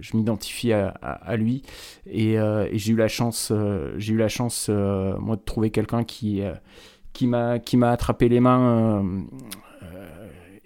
je 0.00 0.16
m'identifie 0.16 0.72
à, 0.72 1.36
lui. 1.36 1.62
Et, 2.06 2.38
euh, 2.38 2.66
et 2.70 2.78
j'ai 2.78 2.94
eu 2.94 2.96
la 2.96 3.08
chance, 3.08 3.50
euh, 3.52 3.92
j'ai 3.98 4.14
eu 4.14 4.16
la 4.16 4.28
chance, 4.28 4.68
euh, 4.70 5.18
moi, 5.18 5.36
de 5.36 5.42
trouver 5.42 5.70
quelqu'un 5.70 6.02
qui 6.04 6.40
euh, 6.40 6.54
qui 7.12 7.26
m'a 7.26 7.58
qui 7.58 7.76
m'a 7.76 7.90
attrapé 7.90 8.30
les 8.30 8.40
mains. 8.40 9.04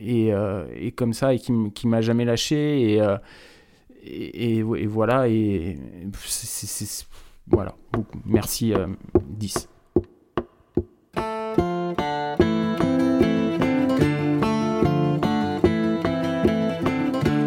Euh, 0.02 0.08
euh, 0.08 0.08
et, 0.08 0.32
euh, 0.32 0.64
et 0.74 0.92
comme 0.92 1.12
ça, 1.12 1.34
et 1.34 1.38
qui, 1.38 1.52
qui 1.74 1.86
m'a 1.88 2.00
jamais 2.00 2.24
lâché. 2.24 2.94
Et, 2.94 3.00
euh, 3.00 3.16
et, 4.04 4.62
voilà. 4.62 5.28
Et 5.28 5.78
c'est- 6.14 7.06
voilà. 7.46 7.74
Beaucoup. 7.92 8.18
Merci, 8.24 8.72
euh, 8.72 8.86
10. 9.28 9.68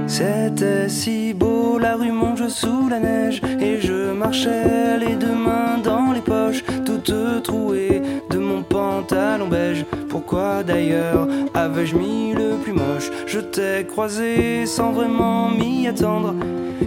C'était 0.08 0.88
si 0.88 1.34
beau, 1.34 1.78
la 1.80 1.96
rue 1.96 2.12
Monge 2.12 2.48
sous 2.48 2.88
la 2.90 3.00
neige 3.00 3.42
Et 3.60 3.82
je 3.82 4.12
marchais 4.14 4.98
les 4.98 5.16
deux 5.16 5.34
mains 5.36 5.78
dans 5.84 6.12
les 6.14 6.22
poches 6.22 6.64
Tout 6.86 7.00
toutes 7.00 7.44
trouées 7.44 8.02
pantalon 8.70 9.48
beige. 9.48 9.86
Pourquoi 10.10 10.64
d'ailleurs 10.64 11.28
avais-je 11.54 11.96
mis 11.96 12.34
le 12.34 12.56
plus 12.64 12.74
moche? 12.74 13.10
Je 13.28 13.40
t'ai 13.40 13.86
croisé 13.86 14.66
sans 14.66 14.92
vraiment 14.92 15.50
m'y 15.50 15.88
attendre. 15.88 16.36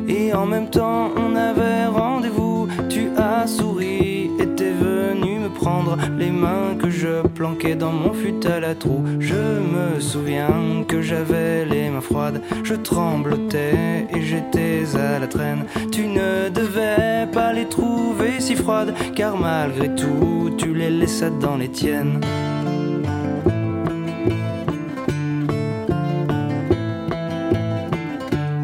Et 0.09 0.33
en 0.35 0.47
même 0.47 0.69
temps, 0.69 1.11
on 1.17 1.35
avait 1.37 1.87
rendez-vous. 1.87 2.69
Tu 2.89 3.09
as 3.17 3.47
souri 3.47 4.31
et 4.39 4.47
t'es 4.59 4.72
venu 4.72 5.39
me 5.39 5.48
prendre 5.48 5.97
les 6.18 6.32
mains 6.32 6.74
que 6.76 6.90
je 6.90 7.22
planquais 7.28 7.76
dans 7.76 7.93
mon 7.93 8.12
fut 8.12 8.44
à 8.44 8.59
la. 8.59 8.74
Je 9.20 9.35
me 9.74 10.01
souviens 10.01 10.85
que 10.89 11.01
j'avais 11.01 11.64
les 11.64 11.89
mains 11.90 12.01
froides, 12.01 12.43
je 12.64 12.74
tremblotais 12.74 14.06
et 14.12 14.20
j'étais 14.20 14.82
à 14.97 15.20
la 15.20 15.28
traîne. 15.28 15.64
Tu 15.93 16.09
ne 16.09 16.48
devais 16.48 17.28
pas 17.32 17.52
les 17.52 17.68
trouver 17.68 18.40
si 18.40 18.56
froides, 18.56 18.94
car 19.14 19.36
malgré 19.36 19.94
tout, 19.94 20.51
tu 20.59 20.74
les 20.74 20.90
laissais 20.90 21.30
dans 21.40 21.56
les 21.56 21.68
tiennes. 21.68 22.20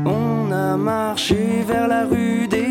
On 0.04 0.50
a 0.50 0.76
marché 0.76 1.64
vers 1.68 1.86
la 1.86 2.04
rue 2.04 2.48
des 2.48 2.63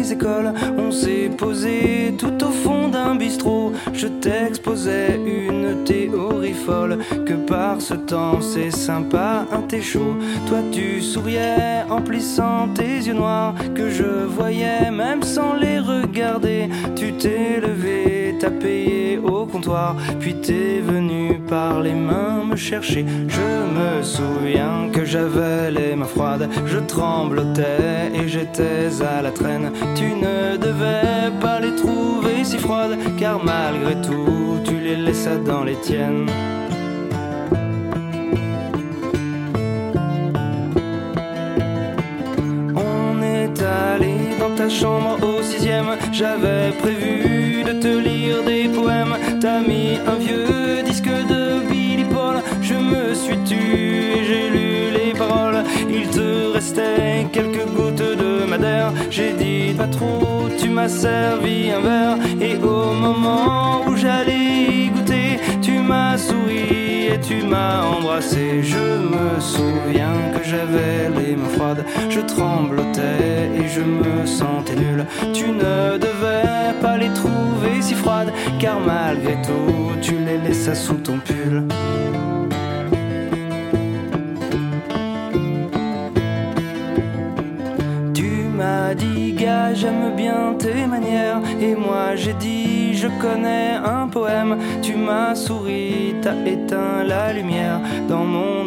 on 0.78 0.92
s'est 0.92 1.30
posé 1.38 2.14
tout 2.18 2.44
au 2.44 2.50
fond 2.50 2.90
d'un 2.90 3.16
bistrot. 3.16 3.72
Je 3.94 4.08
t'exposais 4.08 5.18
une 5.26 5.84
théorie 5.86 6.54
folle, 6.54 6.98
que 7.26 7.34
par 7.34 7.80
ce 7.80 7.94
temps 7.94 8.42
c'est 8.42 8.72
sympa, 8.72 9.46
un 9.52 9.62
thé 9.62 9.82
chaud. 9.82 10.16
Toi 10.48 10.60
tu 10.72 11.02
souriais 11.02 11.84
en 11.90 12.02
plissant 12.02 12.68
tes 12.76 12.98
yeux 13.08 13.14
noirs, 13.14 13.56
que 13.76 13.90
je 13.90 14.26
voyais 14.26 14.92
même 14.92 15.24
sans 15.24 15.54
les 15.54 15.80
regarder. 15.80 16.70
Tu 16.96 17.14
t'es 17.14 17.62
levé, 17.62 18.36
t'as 18.40 18.52
payé 18.52 19.20
au 19.20 19.46
comptoir, 19.46 19.96
puis 20.20 20.36
t'es 20.36 20.82
venu 20.82 21.40
par 21.48 21.82
les 21.82 21.94
mains 21.94 22.44
me 22.46 22.56
chercher. 22.56 23.06
Je 23.28 23.42
me 23.78 24.04
souviens 24.04 24.90
que 24.92 25.06
j'avais 25.06 25.72
les 25.72 25.96
mains 25.96 26.06
froides, 26.06 26.50
je 26.66 26.80
tremblotais 26.80 28.12
et 28.14 28.28
j'étais 28.28 29.02
à 29.02 29.22
la 29.22 29.32
traîne. 29.32 29.72
Tu 29.96 30.06
ne 30.06 30.58
devais 30.58 31.32
pas 31.40 31.60
les 31.60 31.76
trouver 31.76 32.44
si 32.44 32.58
froides, 32.58 32.98
car 33.20 33.44
malgré 33.44 33.96
tout, 34.02 34.60
tu 34.66 34.80
les 34.80 34.96
laissais 34.96 35.38
dans 35.46 35.64
les 35.64 35.76
tiennes. 35.76 36.28
On 42.76 43.22
est 43.22 43.62
allé 43.62 44.16
dans 44.40 44.56
ta 44.56 44.68
chambre 44.68 45.18
au 45.22 45.42
sixième. 45.44 45.92
J'avais 46.12 46.72
prévu 46.82 47.64
de 47.64 47.74
te 47.74 47.88
lire 47.88 48.44
des 48.44 48.68
poèmes. 48.70 49.16
T'as 49.40 49.62
mis 49.62 49.98
un 50.08 50.16
vieux 50.16 50.84
disque 50.84 51.06
de 51.06 51.60
Billy 51.70 52.06
Paul. 52.06 52.38
Je 52.62 52.76
me 52.76 53.14
suis 53.14 53.38
tu 53.46 53.56
et 53.56 54.24
j'ai 54.26 54.50
lu 54.50 54.92
les 54.98 55.14
paroles. 55.18 55.53
Il 55.96 56.10
te 56.10 56.54
restait 56.54 57.28
quelques 57.32 57.68
gouttes 57.76 58.02
de 58.02 58.46
madère. 58.50 58.92
J'ai 59.12 59.34
dit 59.34 59.74
pas 59.78 59.88
trop, 59.88 60.50
tu 60.58 60.70
m'as 60.70 60.90
servi 60.90 61.70
un 61.70 61.82
verre. 61.82 62.18
Et 62.42 62.56
au 62.58 62.94
moment 62.94 63.86
où 63.88 63.96
j'allais 63.96 64.90
goûter, 64.94 65.40
tu 65.62 65.80
m'as 65.80 66.18
souri 66.18 67.08
et 67.14 67.20
tu 67.20 67.44
m'as 67.44 67.84
embrassé. 67.84 68.64
Je 68.64 68.78
me 68.78 69.40
souviens 69.40 70.16
que 70.36 70.44
j'avais 70.44 71.10
les 71.18 71.36
mains 71.36 71.50
froides, 71.50 71.86
je 72.10 72.22
tremblotais 72.22 73.50
et 73.56 73.68
je 73.68 73.82
me 73.82 74.26
sentais 74.26 74.76
nul. 74.76 75.06
Tu 75.34 75.46
ne 75.48 75.98
devais 75.98 76.74
pas 76.82 76.98
les 76.98 77.14
trouver 77.14 77.82
si 77.82 77.94
froides, 77.94 78.34
car 78.60 78.80
malgré 78.80 79.34
tout, 79.44 79.92
tu 80.02 80.14
les 80.18 80.40
laissas 80.40 80.76
sous 80.76 80.96
ton 80.96 81.20
pull. 81.20 81.64
Gars, 88.96 89.74
j'aime 89.74 90.16
bien 90.16 90.56
tes 90.58 90.86
manières. 90.86 91.42
Et 91.60 91.76
moi 91.76 92.16
j'ai 92.16 92.34
dit, 92.34 92.96
je 92.96 93.08
connais 93.22 93.74
un 93.74 94.08
poème. 94.08 94.58
Tu 94.82 94.96
m'as 94.96 95.36
souri, 95.36 96.16
t'as 96.22 96.36
éteint 96.46 97.04
la 97.04 97.34
lumière. 97.34 97.80
Dans 98.08 98.26
mon 98.26 98.63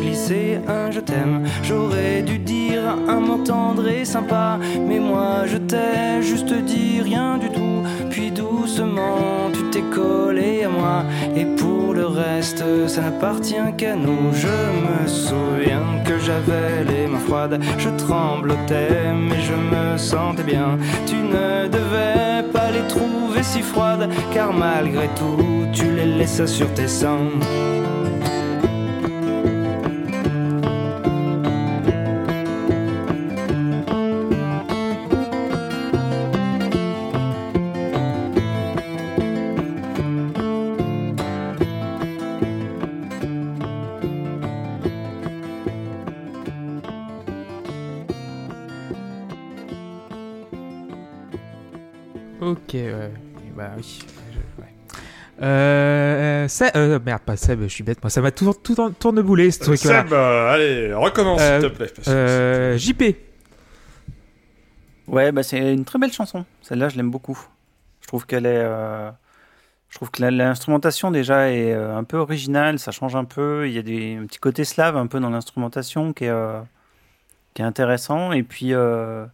glissé 0.00 0.58
un 0.68 0.90
je 0.90 1.00
t'aime. 1.00 1.44
J'aurais 1.62 2.22
dû 2.22 2.38
dire 2.38 2.82
un 3.08 3.20
mot 3.20 3.38
tendre 3.44 3.88
et 3.88 4.04
sympa. 4.04 4.58
Mais 4.88 4.98
moi 4.98 5.46
je 5.46 5.58
t'ai 5.58 6.22
juste 6.22 6.52
dit 6.52 7.00
rien 7.02 7.38
du 7.38 7.48
tout. 7.50 7.82
Puis 8.10 8.30
doucement, 8.30 9.50
tu 9.52 9.62
t'es 9.70 9.82
collé 9.94 10.64
à 10.64 10.68
moi. 10.68 11.04
Et 11.36 11.44
pour 11.44 11.94
le 11.94 12.06
reste, 12.06 12.64
ça 12.86 13.02
n'appartient 13.02 13.72
qu'à 13.76 13.96
nous. 13.96 14.32
Je 14.32 14.56
me 14.86 15.06
souviens 15.06 15.86
que 16.04 16.18
j'avais 16.18 16.84
les 16.84 17.06
mains 17.06 17.18
froides. 17.18 17.60
Je 17.78 17.90
tremblotais, 17.90 19.12
mais 19.28 19.40
je 19.40 19.54
me 19.54 19.98
sentais 19.98 20.44
bien. 20.44 20.78
Tu 21.06 21.16
ne 21.16 21.68
devais 21.68 22.48
pas 22.52 22.70
les 22.70 22.86
trouver 22.88 23.42
si 23.42 23.62
froides, 23.62 24.08
car 24.32 24.52
malgré 24.52 25.08
tout, 25.16 25.66
tu 25.72 25.90
les 25.90 26.06
laissas 26.06 26.46
sur 26.46 26.72
tes 26.74 26.88
seins. 26.88 27.30
Euh, 56.44 56.48
Seb- 56.48 56.76
euh, 56.76 56.98
merde, 57.04 57.22
pas 57.22 57.36
Seb, 57.36 57.62
je 57.62 57.66
suis 57.68 57.82
bête. 57.84 58.02
Moi, 58.02 58.10
ça 58.10 58.20
m'a 58.20 58.30
tout, 58.30 58.52
tout 58.62 58.78
en- 58.80 58.90
tourneboulé 58.90 59.50
ce 59.50 59.60
truc 59.60 59.82
là. 59.84 60.02
Seb, 60.02 60.12
euh, 60.12 60.52
allez, 60.52 60.92
recommence 60.94 61.40
Euh, 61.40 61.60
s'il 61.60 61.70
te 61.70 61.74
plaît. 61.76 61.90
parce 61.94 62.06
que 62.08 62.12
Euh, 62.12 62.76
JP. 62.78 63.02
Ouais, 65.06 65.32
bah 65.32 65.42
c'est 65.42 65.72
une 65.74 65.84
très 65.84 65.98
belle 65.98 66.12
chanson. 66.12 66.44
Celle-là, 66.62 66.88
je 66.88 66.96
l'aime 66.96 67.10
beaucoup. 67.10 67.38
Je 68.00 68.06
trouve 68.06 68.26
qu'elle 68.26 68.46
est. 68.46 68.62
euh, 68.64 69.10
Je 69.90 69.98
trouve 69.98 70.10
que 70.10 70.22
la- 70.22 70.32
l'instrumentation 70.32 71.12
déjà 71.12 71.50
est 71.52 71.72
euh, 71.72 71.96
un 71.96 72.02
peu 72.02 72.16
originale, 72.16 72.80
ça 72.80 72.90
change 72.90 73.14
un 73.14 73.24
peu. 73.24 73.68
Il 73.68 73.72
y 73.74 73.78
a 73.78 73.82
des, 73.82 74.16
un 74.16 74.26
petit 74.26 74.40
côté 74.40 74.64
slave 74.64 74.96
un 74.96 75.06
peu 75.06 75.20
dans 75.20 75.30
l'instrumentation 75.30 76.12
qui 76.12 76.24
est, 76.24 76.30
euh, 76.30 76.60
qui 77.54 77.62
est 77.62 77.64
intéressant. 77.64 78.32
Et 78.32 78.42
puis, 78.42 78.74
euh, 78.74 79.24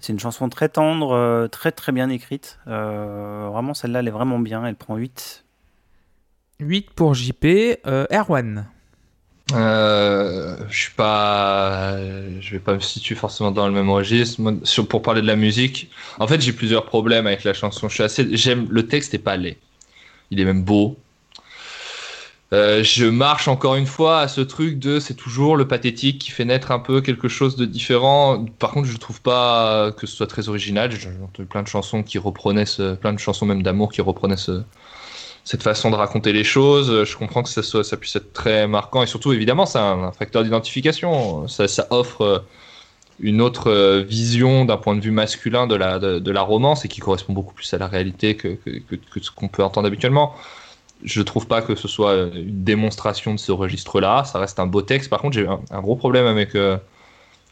c'est 0.00 0.12
une 0.12 0.18
chanson 0.18 0.50
très 0.50 0.68
tendre, 0.68 1.12
euh, 1.12 1.48
très 1.48 1.72
très 1.72 1.92
bien 1.92 2.10
écrite. 2.10 2.58
Euh, 2.68 3.48
vraiment, 3.50 3.72
celle-là, 3.72 4.00
elle 4.00 4.08
est 4.08 4.10
vraiment 4.10 4.38
bien. 4.38 4.66
Elle 4.66 4.74
prend 4.74 4.96
8. 4.96 5.45
8 6.60 6.90
pour 6.90 7.14
JP. 7.14 7.44
Euh, 7.86 8.06
Erwan. 8.10 8.66
Euh, 9.52 10.56
je 10.68 10.76
suis 10.76 10.92
pas, 10.94 11.96
vais 12.50 12.58
pas 12.58 12.74
me 12.74 12.80
situer 12.80 13.14
forcément 13.14 13.52
dans 13.52 13.68
le 13.68 13.72
même 13.72 13.90
registre. 13.90 14.40
Moi, 14.40 14.54
pour 14.88 15.02
parler 15.02 15.22
de 15.22 15.26
la 15.26 15.36
musique, 15.36 15.90
en 16.18 16.26
fait, 16.26 16.40
j'ai 16.40 16.52
plusieurs 16.52 16.84
problèmes 16.86 17.26
avec 17.26 17.44
la 17.44 17.54
chanson. 17.54 17.88
Assez, 18.00 18.36
j'aime 18.36 18.66
le 18.70 18.86
texte 18.86 19.14
est 19.14 19.18
pas 19.18 19.36
laid. 19.36 19.56
Il 20.30 20.40
est 20.40 20.44
même 20.44 20.64
beau. 20.64 20.96
Euh, 22.52 22.82
je 22.84 23.06
marche 23.06 23.48
encore 23.48 23.74
une 23.74 23.86
fois 23.86 24.20
à 24.20 24.28
ce 24.28 24.40
truc 24.40 24.78
de 24.78 25.00
c'est 25.00 25.14
toujours 25.14 25.56
le 25.56 25.66
pathétique 25.66 26.20
qui 26.20 26.30
fait 26.30 26.44
naître 26.44 26.70
un 26.70 26.78
peu 26.78 27.00
quelque 27.00 27.28
chose 27.28 27.56
de 27.56 27.66
différent. 27.66 28.44
Par 28.58 28.70
contre, 28.70 28.88
je 28.88 28.96
trouve 28.96 29.20
pas 29.20 29.92
que 29.92 30.06
ce 30.06 30.16
soit 30.16 30.28
très 30.28 30.48
original. 30.48 30.90
J'ai 30.90 31.08
entendu 31.22 31.48
plein 31.48 31.62
de 31.62 31.68
chansons 31.68 32.02
qui 32.02 32.18
reprenaient 32.18 32.66
ce, 32.66 32.94
plein 32.94 33.12
de 33.12 33.18
chansons 33.18 33.46
même 33.46 33.62
d'amour 33.62 33.92
qui 33.92 34.00
reprenaient 34.00 34.36
ce, 34.36 34.62
cette 35.46 35.62
façon 35.62 35.90
de 35.92 35.96
raconter 35.96 36.32
les 36.32 36.42
choses. 36.42 37.04
Je 37.04 37.16
comprends 37.16 37.44
que 37.44 37.48
ça, 37.48 37.96
puisse 37.96 38.16
être 38.16 38.32
très 38.32 38.66
marquant 38.66 39.04
et 39.04 39.06
surtout, 39.06 39.32
évidemment, 39.32 39.64
c'est 39.64 39.78
un, 39.78 40.10
facteur 40.10 40.42
d'identification. 40.42 41.46
Ça, 41.46 41.86
offre 41.90 42.22
euh, 42.22 42.38
une 43.20 43.40
autre 43.40 43.70
euh, 43.70 44.02
vision 44.02 44.64
d'un 44.64 44.76
point 44.76 44.96
de 44.96 45.00
vue 45.00 45.12
masculin 45.12 45.68
de 45.68 45.76
la, 45.76 46.42
romance 46.42 46.84
et 46.84 46.88
qui 46.88 47.00
correspond 47.00 47.32
beaucoup 47.32 47.54
plus 47.54 47.72
à 47.72 47.78
la 47.78 47.86
réalité 47.86 48.34
que, 48.34 48.58
ce 49.22 49.30
qu'on 49.30 49.46
peut 49.46 49.62
entendre 49.62 49.86
habituellement. 49.86 50.34
Je 51.04 51.22
trouve 51.22 51.46
pas 51.46 51.62
que 51.62 51.76
ce 51.76 51.86
soit 51.86 52.14
une 52.34 52.64
démonstration 52.64 53.32
de 53.32 53.38
ce 53.38 53.52
registre-là. 53.52 54.24
Ça 54.24 54.40
reste 54.40 54.58
un 54.58 54.66
beau 54.66 54.82
texte. 54.82 55.10
Par 55.10 55.20
contre, 55.20 55.34
j'ai 55.34 55.46
un, 55.46 55.60
un 55.70 55.80
gros 55.80 55.94
problème 55.94 56.26
avec 56.26 56.56
euh, 56.56 56.76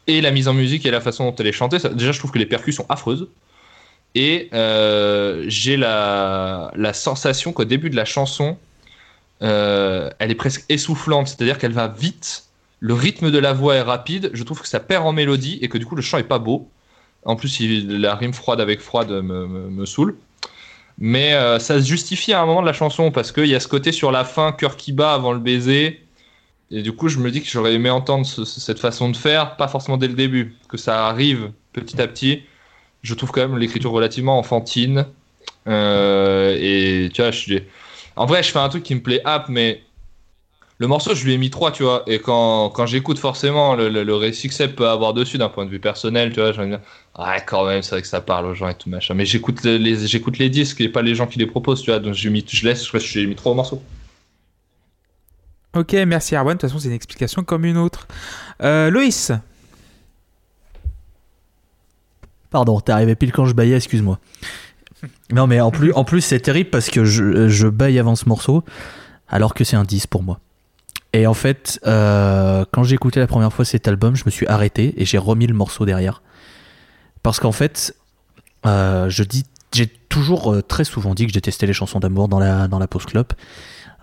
et 0.08 0.20
la 0.20 0.32
mise 0.32 0.48
en 0.48 0.54
musique 0.54 0.84
et 0.84 0.90
la 0.90 1.00
façon 1.00 1.30
dont 1.30 1.36
elle 1.36 1.46
est 1.46 1.52
chantée. 1.52 1.76
Déjà, 1.94 2.10
je 2.10 2.18
trouve 2.18 2.32
que 2.32 2.40
les 2.40 2.46
percus 2.46 2.74
sont 2.74 2.86
affreuses. 2.88 3.28
Et 4.14 4.48
euh, 4.52 5.44
j'ai 5.48 5.76
la, 5.76 6.70
sensation 6.92 7.52
qu'au 7.52 7.64
début 7.64 7.90
de 7.90 7.96
la 7.96 8.04
chanson, 8.04 8.56
euh, 9.42 10.10
elle 10.18 10.30
est 10.30 10.36
presque 10.36 10.64
essoufflante, 10.68 11.28
c'est-à-dire 11.28 11.58
qu'elle 11.58 11.72
va 11.72 11.88
vite, 11.88 12.44
le 12.80 12.94
rythme 12.94 13.30
de 13.30 13.38
la 13.38 13.52
voix 13.52 13.74
est 13.74 13.82
rapide, 13.82 14.30
je 14.32 14.44
trouve 14.44 14.60
que 14.60 14.68
ça 14.68 14.80
perd 14.80 15.06
en 15.06 15.12
mélodie 15.12 15.58
et 15.62 15.68
que 15.68 15.78
du 15.78 15.86
coup 15.86 15.96
le 15.96 16.02
chant 16.02 16.18
est 16.18 16.22
pas 16.22 16.38
beau. 16.38 16.68
En 17.24 17.36
plus, 17.36 17.60
il- 17.60 18.00
la 18.00 18.14
rime 18.14 18.34
froide 18.34 18.60
avec 18.60 18.80
froide 18.80 19.10
me, 19.10 19.46
me, 19.46 19.86
saoule. 19.86 20.16
Mais 20.98 21.34
euh, 21.34 21.58
ça 21.58 21.80
se 21.80 21.86
justifie 21.88 22.32
à 22.32 22.42
un 22.42 22.46
moment 22.46 22.60
de 22.60 22.66
la 22.66 22.72
chanson 22.72 23.10
parce 23.10 23.32
qu'il 23.32 23.46
y 23.46 23.54
a 23.54 23.60
ce 23.60 23.68
côté 23.68 23.92
sur 23.92 24.12
la 24.12 24.24
fin, 24.24 24.52
cœur 24.52 24.76
qui 24.76 24.92
bat 24.92 25.14
avant 25.14 25.32
le 25.32 25.40
baiser. 25.40 26.00
Et 26.70 26.82
du 26.82 26.92
coup, 26.92 27.08
je 27.08 27.18
me 27.18 27.30
dis 27.30 27.42
que 27.42 27.48
j'aurais 27.48 27.74
aimé 27.74 27.90
entendre 27.90 28.26
ce- 28.26 28.44
cette 28.44 28.78
façon 28.78 29.08
de 29.10 29.16
faire, 29.16 29.56
pas 29.56 29.68
forcément 29.68 29.96
dès 29.96 30.08
le 30.08 30.14
début, 30.14 30.54
que 30.68 30.76
ça 30.76 31.06
arrive 31.08 31.50
petit 31.72 32.00
à 32.00 32.06
petit. 32.06 32.42
Je 33.04 33.14
trouve 33.14 33.30
quand 33.30 33.42
même 33.42 33.56
l'écriture 33.58 33.92
relativement 33.92 34.38
enfantine. 34.38 35.06
Euh, 35.68 36.56
et 36.58 37.10
tu 37.12 37.22
vois, 37.22 37.30
je. 37.30 37.58
En 38.16 38.26
vrai, 38.26 38.42
je 38.42 38.50
fais 38.50 38.58
un 38.58 38.68
truc 38.68 38.82
qui 38.82 38.94
me 38.94 39.00
plaît 39.00 39.20
app, 39.24 39.48
mais 39.48 39.82
le 40.78 40.86
morceau, 40.86 41.14
je 41.14 41.24
lui 41.24 41.34
ai 41.34 41.38
mis 41.38 41.50
3, 41.50 41.70
tu 41.70 41.82
vois. 41.82 42.02
Et 42.06 42.18
quand, 42.18 42.70
quand 42.70 42.86
j'écoute 42.86 43.18
forcément 43.18 43.74
le, 43.76 43.88
le, 43.88 44.04
le 44.04 44.14
récit 44.14 44.48
que 44.48 44.66
peut 44.66 44.88
avoir 44.88 45.14
dessus 45.14 45.38
d'un 45.38 45.48
point 45.48 45.66
de 45.66 45.70
vue 45.70 45.78
personnel, 45.78 46.32
tu 46.32 46.40
vois, 46.40 46.52
j'aime 46.52 46.68
bien. 46.68 46.80
Ouais, 47.18 47.42
quand 47.46 47.66
même, 47.66 47.82
c'est 47.82 47.90
vrai 47.90 48.02
que 48.02 48.08
ça 48.08 48.20
parle 48.20 48.46
aux 48.46 48.54
gens 48.54 48.68
et 48.68 48.74
tout 48.74 48.88
machin. 48.88 49.14
Mais 49.14 49.26
j'écoute 49.26 49.62
les, 49.64 50.06
j'écoute 50.06 50.38
les 50.38 50.48
disques 50.48 50.80
et 50.80 50.88
pas 50.88 51.02
les 51.02 51.14
gens 51.14 51.26
qui 51.26 51.38
les 51.38 51.46
proposent, 51.46 51.82
tu 51.82 51.90
vois. 51.90 52.00
Donc 52.00 52.14
je, 52.14 52.28
mis, 52.28 52.44
je 52.48 52.66
laisse, 52.66 52.84
je, 52.90 52.98
j'ai 52.98 53.26
mis 53.26 53.36
3 53.36 53.54
morceaux. 53.54 53.82
Ok, 55.76 55.92
merci 56.06 56.36
Arwan. 56.36 56.56
De 56.56 56.60
toute 56.60 56.70
façon, 56.70 56.80
c'est 56.80 56.88
une 56.88 56.94
explication 56.94 57.42
comme 57.44 57.64
une 57.64 57.76
autre. 57.76 58.06
Euh, 58.62 58.90
Loïs, 58.90 59.32
Pardon, 62.54 62.78
t'es 62.78 62.92
arrivé 62.92 63.16
pile 63.16 63.32
quand 63.32 63.46
je 63.46 63.52
baillais, 63.52 63.74
excuse-moi. 63.74 64.20
Non, 65.32 65.48
mais 65.48 65.60
en 65.60 65.72
plus, 65.72 65.92
en 65.94 66.04
plus 66.04 66.20
c'est 66.20 66.38
terrible 66.38 66.70
parce 66.70 66.88
que 66.88 67.04
je, 67.04 67.48
je 67.48 67.66
baille 67.66 67.98
avant 67.98 68.14
ce 68.14 68.28
morceau, 68.28 68.62
alors 69.28 69.54
que 69.54 69.64
c'est 69.64 69.74
un 69.74 69.82
10 69.82 70.06
pour 70.06 70.22
moi. 70.22 70.38
Et 71.12 71.26
en 71.26 71.34
fait, 71.34 71.80
euh, 71.84 72.64
quand 72.70 72.84
j'ai 72.84 72.94
écouté 72.94 73.18
la 73.18 73.26
première 73.26 73.52
fois 73.52 73.64
cet 73.64 73.88
album, 73.88 74.14
je 74.14 74.22
me 74.24 74.30
suis 74.30 74.46
arrêté 74.46 74.94
et 74.96 75.04
j'ai 75.04 75.18
remis 75.18 75.48
le 75.48 75.54
morceau 75.54 75.84
derrière. 75.84 76.22
Parce 77.24 77.40
qu'en 77.40 77.50
fait, 77.50 77.96
euh, 78.66 79.10
je 79.10 79.24
dis, 79.24 79.42
j'ai 79.74 79.88
toujours 79.88 80.54
euh, 80.54 80.62
très 80.62 80.84
souvent 80.84 81.12
dit 81.16 81.24
que 81.24 81.30
je 81.30 81.34
détestais 81.34 81.66
les 81.66 81.72
chansons 81.72 81.98
d'amour 81.98 82.28
dans 82.28 82.38
la, 82.38 82.68
dans 82.68 82.78
la 82.78 82.86
post 82.86 83.06
club. 83.06 83.26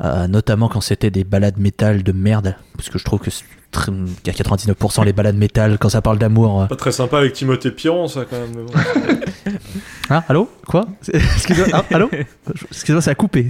Euh, 0.02 0.28
notamment 0.28 0.68
quand 0.68 0.82
c'était 0.82 1.10
des 1.10 1.24
balades 1.24 1.58
métal 1.58 2.04
de 2.04 2.12
merde, 2.12 2.58
parce 2.76 2.90
que 2.90 3.00
je 3.00 3.06
trouve 3.06 3.22
que 3.22 3.32
très- 3.72 3.92
qu'à 4.24 4.32
99% 4.34 5.04
les 5.04 5.14
balades 5.14 5.38
métal, 5.38 5.78
quand 5.80 5.90
ça 5.90 6.02
parle 6.02 6.18
d'amour, 6.20 6.62
euh, 6.64 6.66
Pas 6.68 6.76
très 6.76 6.92
sympa 6.92 7.18
avec 7.20 7.34
Timothée 7.34 7.72
Piron, 7.72 8.08
ça, 8.08 8.26
quand 8.30 8.38
même. 8.40 8.66
Hein, 10.10 10.24
allô? 10.28 10.50
Quoi? 10.68 10.86
Excuse-moi, 11.14 11.68
hein, 11.74 11.84
allô? 11.92 12.10
Excuse-moi, 12.70 13.02
ça 13.02 13.12
a 13.12 13.16
coupé. 13.16 13.48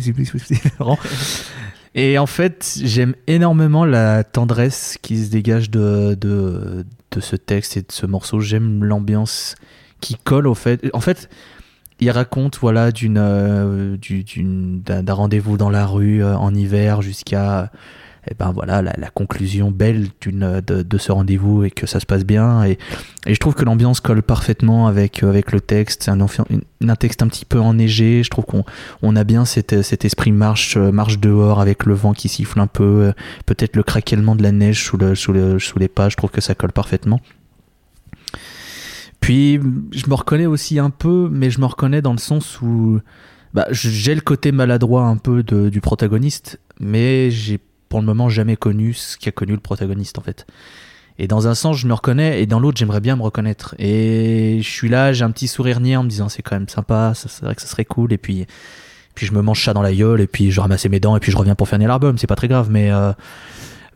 Et 1.95 2.17
en 2.17 2.25
fait, 2.25 2.77
j'aime 2.83 3.15
énormément 3.27 3.83
la 3.83 4.23
tendresse 4.23 4.97
qui 5.01 5.23
se 5.25 5.29
dégage 5.31 5.69
de, 5.69 6.15
de, 6.19 6.85
de 7.11 7.19
ce 7.19 7.35
texte 7.35 7.75
et 7.77 7.81
de 7.81 7.91
ce 7.91 8.05
morceau. 8.05 8.39
J'aime 8.39 8.83
l'ambiance 8.83 9.55
qui 9.99 10.15
colle 10.23 10.47
au 10.47 10.55
fait. 10.55 10.87
En 10.93 11.01
fait, 11.01 11.29
il 11.99 12.09
raconte 12.11 12.59
voilà 12.61 12.91
d'une 12.91 13.17
euh, 13.19 13.97
du- 13.97 14.23
d'une- 14.23 14.81
d'un 14.81 15.03
d'un 15.03 15.13
rendez-vous 15.13 15.57
dans 15.57 15.69
la 15.69 15.85
rue 15.85 16.23
euh, 16.23 16.35
en 16.37 16.53
hiver 16.55 17.01
jusqu'à 17.01 17.71
eh 18.29 18.35
ben 18.35 18.51
voilà 18.51 18.83
la, 18.83 19.09
conclusion 19.09 19.71
belle 19.71 20.09
d'une 20.21 20.61
de, 20.61 20.83
de 20.83 20.97
ce 20.99 21.11
rendez-vous 21.11 21.63
et 21.63 21.71
que 21.71 21.87
ça 21.87 21.99
se 21.99 22.05
passe 22.05 22.23
bien. 22.23 22.63
Et, 22.65 22.77
et 23.25 23.33
je 23.33 23.39
trouve 23.39 23.55
que 23.55 23.65
l'ambiance 23.65 23.99
colle 23.99 24.21
parfaitement 24.21 24.85
avec 24.85 25.23
euh, 25.23 25.29
avec 25.29 25.51
le 25.51 25.59
texte. 25.59 26.03
C'est 26.03 26.11
un, 26.11 26.95
texte 26.95 27.23
un 27.23 27.27
petit 27.27 27.45
peu 27.45 27.59
enneigé. 27.59 28.21
Je 28.23 28.29
trouve 28.29 28.45
qu'on 28.45 28.63
on 29.01 29.15
a 29.15 29.23
bien 29.23 29.45
cet, 29.45 29.81
cet 29.81 30.05
esprit 30.05 30.31
marche 30.31 30.77
euh, 30.77 30.91
marche 30.91 31.19
dehors 31.19 31.59
avec 31.59 31.85
le 31.85 31.95
vent 31.95 32.13
qui 32.13 32.29
siffle 32.29 32.59
un 32.59 32.67
peu 32.67 32.83
euh, 32.83 33.11
peut-être 33.47 33.75
le 33.75 33.81
craquellement 33.81 34.35
de 34.35 34.43
la 34.43 34.51
neige 34.51 34.83
sous 34.83 34.97
le 34.97 35.15
sous 35.15 35.33
le 35.33 35.57
sous 35.57 35.79
les 35.79 35.87
pas. 35.87 36.09
Je 36.09 36.15
trouve 36.15 36.29
que 36.29 36.41
ça 36.41 36.53
colle 36.53 36.73
parfaitement. 36.73 37.19
Puis 39.19 39.59
je 39.91 40.07
me 40.07 40.13
reconnais 40.13 40.45
aussi 40.45 40.77
un 40.77 40.91
peu 40.91 41.27
mais 41.31 41.49
je 41.49 41.59
me 41.59 41.65
reconnais 41.65 42.03
dans 42.03 42.13
le 42.13 42.19
sens 42.19 42.61
où 42.61 42.99
bah, 43.55 43.65
j'ai 43.71 44.13
le 44.15 44.21
côté 44.21 44.51
maladroit 44.51 45.05
un 45.05 45.17
peu 45.17 45.43
du 45.43 45.81
protagoniste 45.81 46.59
mais 46.79 47.29
j'ai 47.29 47.59
pour 47.91 47.99
le 47.99 48.05
moment 48.05 48.29
jamais 48.29 48.55
connu 48.55 48.93
ce 48.93 49.17
qu'a 49.17 49.33
connu 49.33 49.51
le 49.51 49.59
protagoniste 49.59 50.17
en 50.17 50.21
fait. 50.21 50.47
Et 51.19 51.27
dans 51.27 51.49
un 51.49 51.53
sens 51.53 51.77
je 51.77 51.87
me 51.87 51.93
reconnais 51.93 52.41
et 52.41 52.45
dans 52.45 52.57
l'autre 52.57 52.77
j'aimerais 52.77 53.01
bien 53.01 53.17
me 53.17 53.21
reconnaître. 53.21 53.75
Et 53.79 54.59
je 54.61 54.69
suis 54.69 54.87
là 54.87 55.11
j'ai 55.11 55.25
un 55.25 55.31
petit 55.31 55.49
sourire 55.49 55.81
niais 55.81 55.97
en 55.97 56.03
me 56.03 56.09
disant 56.09 56.29
c'est 56.29 56.41
quand 56.41 56.55
même 56.55 56.69
sympa 56.69 57.11
c'est 57.13 57.43
vrai 57.43 57.53
que 57.53 57.61
ça 57.61 57.67
serait 57.67 57.83
cool. 57.83 58.13
Et 58.13 58.17
puis 58.17 58.47
puis 59.13 59.25
je 59.25 59.33
me 59.33 59.41
mange 59.41 59.61
ça 59.61 59.73
dans 59.73 59.81
la 59.81 59.93
gueule 59.93 60.21
et 60.21 60.27
puis 60.27 60.51
je 60.51 60.61
ramasse 60.61 60.85
mes 60.85 61.01
dents 61.01 61.17
et 61.17 61.19
puis 61.19 61.33
je 61.33 61.37
reviens 61.37 61.53
pour 61.53 61.67
finir 61.67 61.89
l'album. 61.89 62.17
C'est 62.17 62.27
pas 62.27 62.37
très 62.37 62.47
grave 62.47 62.69
mais 62.71 62.91
euh, 62.91 63.11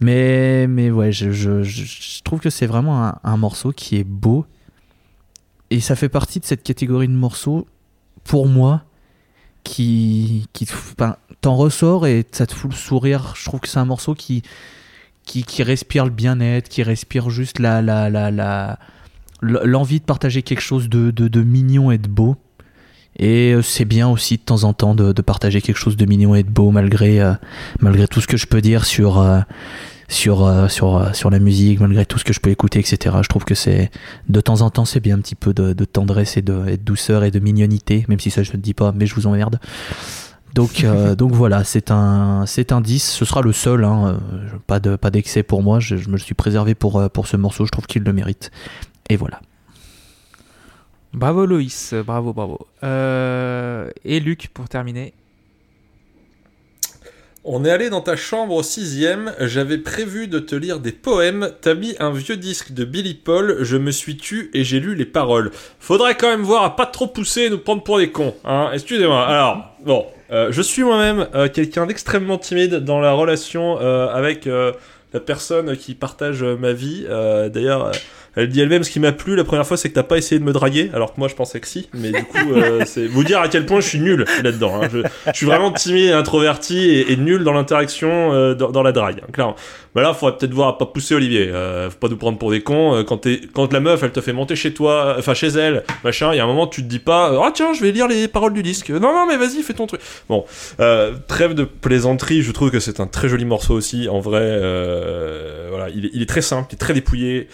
mais 0.01 0.67
mais 0.67 0.91
ouais 0.91 1.13
je, 1.13 2.21
trouve 2.25 2.41
que 2.41 2.49
c'est 2.49 2.67
vraiment 2.67 3.05
un, 3.05 3.15
un 3.23 3.37
morceau 3.37 3.71
qui 3.71 3.95
est 3.95 4.03
beau. 4.03 4.45
Et 5.69 5.79
ça 5.79 5.95
fait 5.95 6.09
partie 6.09 6.41
de 6.41 6.45
cette 6.45 6.63
catégorie 6.63 7.07
de 7.07 7.13
morceaux 7.13 7.65
pour 8.25 8.45
moi 8.45 8.83
qui 9.63 10.47
qui 10.53 10.65
enfin, 10.69 11.15
t'en 11.45 11.55
ressort 11.55 12.07
et 12.07 12.25
ça 12.31 12.47
te 12.47 12.55
fout 12.55 12.71
le 12.71 12.75
sourire. 12.75 13.33
Je 13.37 13.45
trouve 13.45 13.59
que 13.59 13.67
c'est 13.67 13.77
un 13.77 13.85
morceau 13.85 14.15
qui 14.15 14.41
qui, 15.25 15.43
qui 15.43 15.61
respire 15.61 16.05
le 16.05 16.09
bien-être 16.09 16.69
qui 16.69 16.81
respire 16.81 17.29
juste 17.29 17.59
la 17.59 17.83
la 17.83 18.09
la 18.09 18.31
la 18.31 18.79
l'envie 19.41 19.99
de 19.99 20.05
partager 20.05 20.41
quelque 20.41 20.61
chose 20.61 20.89
de, 20.89 21.11
de, 21.11 21.41
mignon 21.43 21.91
et 21.91 21.99
de 21.99 22.07
beau. 22.07 22.35
Et 23.17 23.53
euh, 23.53 23.61
c'est 23.61 23.85
bien 23.85 24.07
aussi 24.07 24.37
de 24.37 24.41
temps 24.41 24.63
en 24.63 24.73
temps 24.73 24.95
de, 24.95 25.11
partager 25.21 25.61
quelque 25.61 25.77
chose 25.77 25.97
de 25.97 26.05
mignon 26.05 26.33
et 26.33 26.41
de 26.41 26.49
beau 26.49 26.71
malgré 26.71 27.21
euh, 27.21 27.33
malgré 27.79 28.07
tout 28.07 28.21
ce 28.21 28.27
que 28.27 28.37
je 28.37 28.47
peux 28.47 28.61
dire 28.61 28.83
sur 28.83 29.19
euh, 29.19 29.41
sur 30.07 30.71
sur 30.71 31.15
sur 31.15 31.29
la 31.29 31.39
musique 31.39 31.79
malgré 31.79 32.07
tout 32.07 32.17
ce 32.17 32.23
que 32.23 32.33
je 32.33 32.39
peux 32.39 32.49
écouter 32.51 32.79
etc 32.79 33.17
je 33.21 33.27
trouve 33.27 33.43
que 33.43 33.55
c'est 33.55 33.89
de 34.29 34.41
temps 34.41 34.61
en 34.61 34.69
temps 34.69 34.85
c'est 34.85 34.99
bien 34.99 35.15
un 35.15 35.19
petit 35.19 35.35
peu 35.35 35.51
de, 35.53 35.73
tendresse 35.85 36.37
et 36.37 36.43
de, 36.43 36.75
douceur 36.75 37.23
et 37.23 37.31
de 37.31 37.39
mignonité 37.39 38.05
même 38.07 38.19
si 38.19 38.29
ça 38.29 38.43
je 38.43 38.51
ne 38.51 38.57
dis 38.57 38.75
pas 38.75 38.91
mais 38.91 39.07
je 39.07 39.15
vous 39.15 39.25
emmerde 39.25 39.59
donc 40.55 40.83
euh, 40.83 41.13
donc 41.21 41.33
voilà 41.33 41.63
c'est 41.63 41.91
un 41.91 42.45
c'est 42.47 42.71
un 42.71 42.81
10 42.81 43.03
ce 43.03 43.25
sera 43.25 43.41
le 43.41 43.53
seul 43.53 43.83
hein, 43.83 44.17
euh, 44.33 44.57
pas 44.65 44.79
de 44.79 44.95
pas 44.95 45.11
d'excès 45.11 45.43
pour 45.43 45.61
moi. 45.61 45.79
Je, 45.79 45.97
je 45.97 46.07
me 46.07 46.13
le 46.13 46.19
suis 46.19 46.33
préservé 46.33 46.73
pour 46.73 46.99
euh, 46.99 47.09
pour 47.09 47.27
ce 47.27 47.37
morceau. 47.37 47.65
Je 47.65 47.71
trouve 47.71 47.85
qu'il 47.85 48.03
le 48.03 48.13
mérite. 48.13 48.51
Et 49.09 49.15
voilà. 49.15 49.39
Bravo 51.13 51.45
Loïs, 51.45 51.93
bravo, 52.05 52.33
bravo. 52.33 52.67
Euh, 52.83 53.89
et 54.03 54.19
Luc, 54.19 54.49
pour 54.53 54.67
terminer. 54.67 55.13
On 57.45 57.63
est 57.63 57.69
allé 57.69 57.91
dans 57.91 58.01
ta 58.01 58.15
chambre 58.15 58.55
au 58.55 58.63
sixième, 58.63 59.31
j'avais 59.39 59.77
prévu 59.77 60.27
de 60.27 60.39
te 60.39 60.55
lire 60.55 60.79
des 60.79 60.91
poèmes, 60.91 61.51
t'as 61.61 61.75
mis 61.75 61.95
un 61.99 62.09
vieux 62.09 62.37
disque 62.37 62.71
de 62.71 62.83
Billy 62.85 63.13
Paul, 63.13 63.57
je 63.61 63.77
me 63.77 63.91
suis 63.91 64.17
tu 64.17 64.49
et 64.55 64.63
j'ai 64.63 64.79
lu 64.79 64.95
les 64.95 65.05
paroles. 65.05 65.51
Faudrait 65.79 66.17
quand 66.17 66.27
même 66.27 66.41
voir 66.41 66.63
à 66.63 66.75
pas 66.75 66.87
trop 66.87 67.05
pousser 67.05 67.41
et 67.41 67.49
nous 67.51 67.59
prendre 67.59 67.83
pour 67.83 67.99
des 67.99 68.11
cons, 68.11 68.33
hein, 68.45 68.71
excusez-moi. 68.73 69.27
Alors, 69.27 69.75
bon, 69.85 70.07
euh, 70.31 70.51
je 70.51 70.61
suis 70.61 70.83
moi-même 70.83 71.27
euh, 71.35 71.47
quelqu'un 71.49 71.85
d'extrêmement 71.85 72.37
timide 72.37 72.75
dans 72.75 72.99
la 72.99 73.11
relation 73.13 73.79
euh, 73.79 74.07
avec 74.07 74.47
euh, 74.47 74.71
la 75.13 75.19
personne 75.19 75.77
qui 75.77 75.93
partage 75.93 76.43
ma 76.43 76.73
vie. 76.73 77.05
D'ailleurs, 77.07 77.91
elle 78.35 78.49
dit 78.49 78.61
elle-même 78.61 78.83
ce 78.83 78.89
qui 78.91 78.99
m'a 78.99 79.11
plu 79.11 79.35
la 79.35 79.43
première 79.43 79.65
fois, 79.65 79.77
c'est 79.77 79.89
que 79.89 79.93
t'as 79.93 80.03
pas 80.03 80.17
essayé 80.17 80.39
de 80.39 80.45
me 80.45 80.53
draguer, 80.53 80.89
alors 80.93 81.13
que 81.13 81.19
moi 81.19 81.27
je 81.27 81.35
pensais 81.35 81.59
que 81.59 81.67
si. 81.67 81.89
Mais 81.93 82.11
du 82.11 82.23
coup, 82.23 82.53
euh, 82.53 82.83
c'est 82.85 83.05
vous 83.07 83.23
dire 83.23 83.39
à 83.39 83.47
quel 83.47 83.65
point 83.65 83.79
je 83.79 83.87
suis 83.87 83.99
nul 83.99 84.25
là-dedans. 84.43 84.81
hein. 84.81 84.87
Je, 84.91 84.99
je 85.31 85.37
suis 85.37 85.45
vraiment 85.45 85.71
timide, 85.71 86.11
introverti 86.11 86.79
et, 86.79 87.11
et 87.11 87.17
nul 87.17 87.43
dans 87.43 87.53
l'interaction, 87.53 88.33
euh, 88.33 88.53
dans, 88.55 88.71
dans 88.71 88.83
la 88.83 88.91
drague, 88.91 89.19
hein, 89.23 89.27
clairement. 89.31 89.55
Mais 89.95 90.01
là, 90.01 90.13
faudrait 90.13 90.37
peut-être 90.37 90.53
voir 90.53 90.67
à 90.67 90.77
pas 90.77 90.85
pousser 90.85 91.15
Olivier. 91.15 91.47
Euh, 91.49 91.89
faut 91.89 91.97
pas 91.97 92.09
nous 92.09 92.17
prendre 92.17 92.37
pour 92.37 92.51
des 92.51 92.59
cons. 92.61 92.95
Euh, 92.95 93.03
Quand, 93.03 93.17
t'es- 93.19 93.39
quand 93.53 93.71
la 93.71 93.79
meuf, 93.79 94.03
elle 94.03 94.11
te 94.11 94.19
fait 94.19 94.33
monter 94.33 94.55
chez 94.57 94.73
toi, 94.73 95.05
euh, 95.15 95.19
enfin 95.19 95.33
chez 95.33 95.47
elle, 95.47 95.83
machin, 96.03 96.33
il 96.33 96.37
y 96.37 96.39
a 96.41 96.43
un 96.43 96.47
moment, 96.47 96.67
tu 96.67 96.83
te 96.83 96.87
dis 96.87 96.99
pas, 96.99 97.31
ah 97.41 97.51
tiens, 97.53 97.73
je 97.73 97.81
vais 97.81 97.91
lire 97.93 98.07
les 98.09 98.27
paroles 98.27 98.53
du 98.53 98.61
disque. 98.61 98.89
Non, 98.89 98.99
non, 98.99 99.25
mais 99.25 99.37
vas-y, 99.37 99.61
fais 99.63 99.73
ton 99.73 99.87
truc. 99.87 100.01
Bon, 100.27 100.43
euh, 100.81 101.13
trêve 101.29 101.53
de 101.53 101.63
plaisanterie, 101.63 102.41
je 102.41 102.51
trouve 102.51 102.71
que 102.71 102.81
c'est 102.81 102.99
un 102.99 103.07
très 103.07 103.29
joli 103.29 103.45
morceau 103.45 103.73
aussi. 103.73 104.09
En 104.09 104.19
vrai, 104.19 104.41
euh, 104.85 105.67
voilà, 105.69 105.87
il 105.95 106.07
est, 106.07 106.09
il 106.13 106.21
est 106.21 106.25
très 106.29 106.41
simple, 106.41 106.67
il 106.71 106.75
est 106.75 106.77
très 106.77 106.93
dépouillé. 106.93 107.47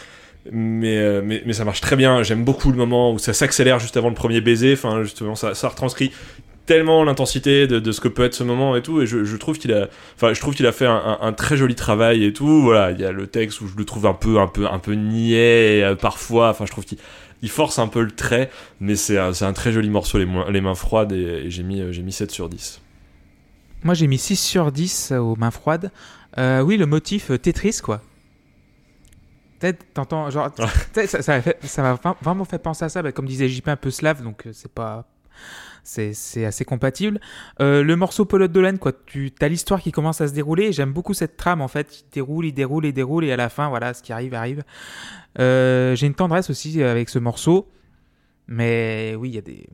Mais, 0.49 0.97
euh, 0.97 1.21
mais, 1.23 1.43
mais 1.45 1.53
ça 1.53 1.65
marche 1.65 1.81
très 1.81 1.95
bien. 1.95 2.23
J'aime 2.23 2.43
beaucoup 2.43 2.71
le 2.71 2.77
moment 2.77 3.13
où 3.13 3.19
ça 3.19 3.33
s'accélère 3.33 3.79
juste 3.79 3.97
avant 3.97 4.09
le 4.09 4.15
premier 4.15 4.41
baiser. 4.41 4.73
Enfin, 4.73 5.03
justement, 5.03 5.35
ça, 5.35 5.67
retranscrit 5.67 6.11
tellement 6.65 7.03
l'intensité 7.03 7.67
de, 7.67 7.91
ce 7.91 7.99
que 7.99 8.07
peut 8.07 8.23
être 8.23 8.33
ce 8.33 8.43
moment 8.43 8.75
et 8.75 8.81
tout. 8.81 9.01
Et 9.01 9.07
je, 9.07 9.35
trouve 9.35 9.59
qu'il 9.59 9.73
a, 9.73 9.87
enfin, 10.15 10.33
je 10.33 10.39
trouve 10.39 10.55
qu'il 10.55 10.65
a 10.65 10.71
fait 10.71 10.87
un, 10.87 11.33
très 11.33 11.57
joli 11.57 11.75
travail 11.75 12.23
et 12.23 12.33
tout. 12.33 12.61
Voilà, 12.61 12.91
il 12.91 12.99
y 12.99 13.05
a 13.05 13.11
le 13.11 13.27
texte 13.27 13.61
où 13.61 13.67
je 13.67 13.75
le 13.75 13.85
trouve 13.85 14.05
un 14.07 14.13
peu, 14.13 14.39
un 14.39 14.47
peu, 14.47 14.65
un 14.65 14.79
peu 14.79 14.93
niais 14.93 15.83
euh, 15.83 15.95
parfois. 15.95 16.49
Enfin, 16.49 16.65
je 16.65 16.71
trouve 16.71 16.85
qu'il 16.85 16.97
il 17.43 17.49
force 17.49 17.79
un 17.79 17.87
peu 17.87 18.03
le 18.03 18.11
trait, 18.11 18.51
mais 18.79 18.95
c'est 18.95 19.17
un, 19.17 19.53
très 19.53 19.71
joli 19.71 19.89
morceau, 19.89 20.19
les, 20.19 20.27
les 20.51 20.61
mains 20.61 20.75
froides, 20.75 21.11
et, 21.11 21.49
j'ai 21.49 21.63
mis, 21.63 21.81
euh, 21.81 21.91
mis 22.03 22.11
7 22.11 22.29
sur 22.29 22.49
10. 22.49 22.81
Moi, 23.83 23.95
j'ai 23.95 24.05
mis 24.05 24.19
6 24.19 24.35
sur 24.35 24.71
10 24.71 25.13
aux 25.13 25.35
mains 25.35 25.49
froides. 25.49 25.91
Oui, 26.37 26.77
le 26.77 26.85
motif 26.85 27.31
Tetris, 27.41 27.79
quoi. 27.83 28.01
Peut-être, 29.61 29.93
t'entends, 29.93 30.27
genre, 30.31 30.49
ça 31.13 31.81
m'a 31.83 32.15
vraiment 32.19 32.45
fait 32.45 32.57
penser 32.57 32.83
à 32.83 32.89
ça, 32.89 33.03
bah, 33.03 33.11
comme 33.11 33.27
disait 33.27 33.47
JP, 33.47 33.67
un 33.67 33.75
peu 33.75 33.91
slave, 33.91 34.23
donc 34.23 34.47
euh, 34.47 34.53
c'est 34.53 34.73
pas. 34.73 35.07
C'est 35.83 36.13
c'est 36.13 36.45
assez 36.45 36.65
compatible. 36.65 37.19
Euh, 37.59 37.83
le 37.83 37.95
morceau 37.95 38.25
Pelote 38.25 38.51
Dolan, 38.51 38.77
quoi, 38.77 38.91
tu 39.05 39.31
as 39.39 39.47
l'histoire 39.47 39.79
qui 39.79 39.91
commence 39.91 40.19
à 40.19 40.27
se 40.27 40.33
dérouler, 40.33 40.71
j'aime 40.71 40.93
beaucoup 40.93 41.13
cette 41.13 41.37
trame, 41.37 41.61
en 41.61 41.67
fait. 41.67 42.01
Il 42.01 42.13
déroule, 42.13 42.45
il 42.47 42.53
déroule, 42.53 42.85
il 42.87 42.93
déroule, 42.93 43.23
et 43.23 43.31
à 43.31 43.37
la 43.37 43.49
fin, 43.49 43.69
voilà, 43.69 43.93
ce 43.93 44.01
qui 44.01 44.11
arrive, 44.11 44.33
arrive. 44.33 44.63
Euh, 45.39 45.95
j'ai 45.95 46.07
une 46.07 46.15
tendresse 46.15 46.49
aussi 46.49 46.81
avec 46.81 47.09
ce 47.09 47.19
morceau, 47.19 47.71
mais 48.47 49.15
oui, 49.17 49.29
il 49.29 49.35
y 49.35 49.37
a 49.37 49.41
des. 49.41 49.67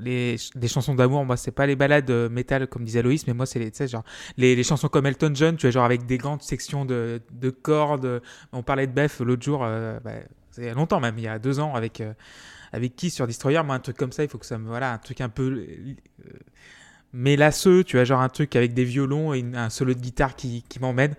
Les, 0.00 0.36
chansons 0.66 0.94
d'amour, 0.94 1.24
moi, 1.24 1.36
c'est 1.36 1.50
pas 1.50 1.66
les 1.66 1.76
balades 1.76 2.10
euh, 2.10 2.28
métal 2.28 2.66
comme 2.66 2.84
disait 2.84 3.02
Loïs, 3.02 3.26
mais 3.26 3.34
moi, 3.34 3.46
c'est 3.46 3.58
les, 3.58 4.54
les, 4.56 4.62
chansons 4.64 4.88
comme 4.88 5.06
Elton 5.06 5.32
John, 5.34 5.56
tu 5.56 5.66
vois, 5.66 5.70
genre 5.70 5.84
avec 5.84 6.06
des 6.06 6.18
grandes 6.18 6.42
sections 6.42 6.84
de, 6.84 7.20
de 7.32 7.50
cordes. 7.50 8.22
On 8.52 8.62
parlait 8.62 8.86
de 8.86 8.92
Beth 8.92 9.18
l'autre 9.20 9.42
jour, 9.42 9.64
euh, 9.64 9.98
bah, 10.04 10.12
c'est 10.50 10.72
longtemps 10.74 11.00
même, 11.00 11.18
il 11.18 11.24
y 11.24 11.28
a 11.28 11.38
deux 11.38 11.60
ans, 11.60 11.74
avec, 11.74 12.00
euh, 12.00 12.12
avec 12.72 12.96
qui 12.96 13.10
sur 13.10 13.26
Destroyer. 13.26 13.62
Moi, 13.64 13.74
un 13.74 13.80
truc 13.80 13.96
comme 13.96 14.12
ça, 14.12 14.22
il 14.22 14.28
faut 14.28 14.38
que 14.38 14.46
ça 14.46 14.58
me. 14.58 14.68
Voilà, 14.68 14.92
un 14.92 14.98
truc 14.98 15.20
un 15.20 15.28
peu. 15.28 15.44
euh, 15.52 15.94
mélasseux, 17.12 17.82
tu 17.82 17.96
vois, 17.96 18.04
genre 18.04 18.20
un 18.20 18.28
truc 18.28 18.56
avec 18.56 18.74
des 18.74 18.84
violons 18.84 19.32
et 19.32 19.44
un 19.54 19.70
solo 19.70 19.94
de 19.94 20.00
guitare 20.00 20.36
qui, 20.36 20.62
qui 20.68 20.78
m'emmène. 20.80 21.14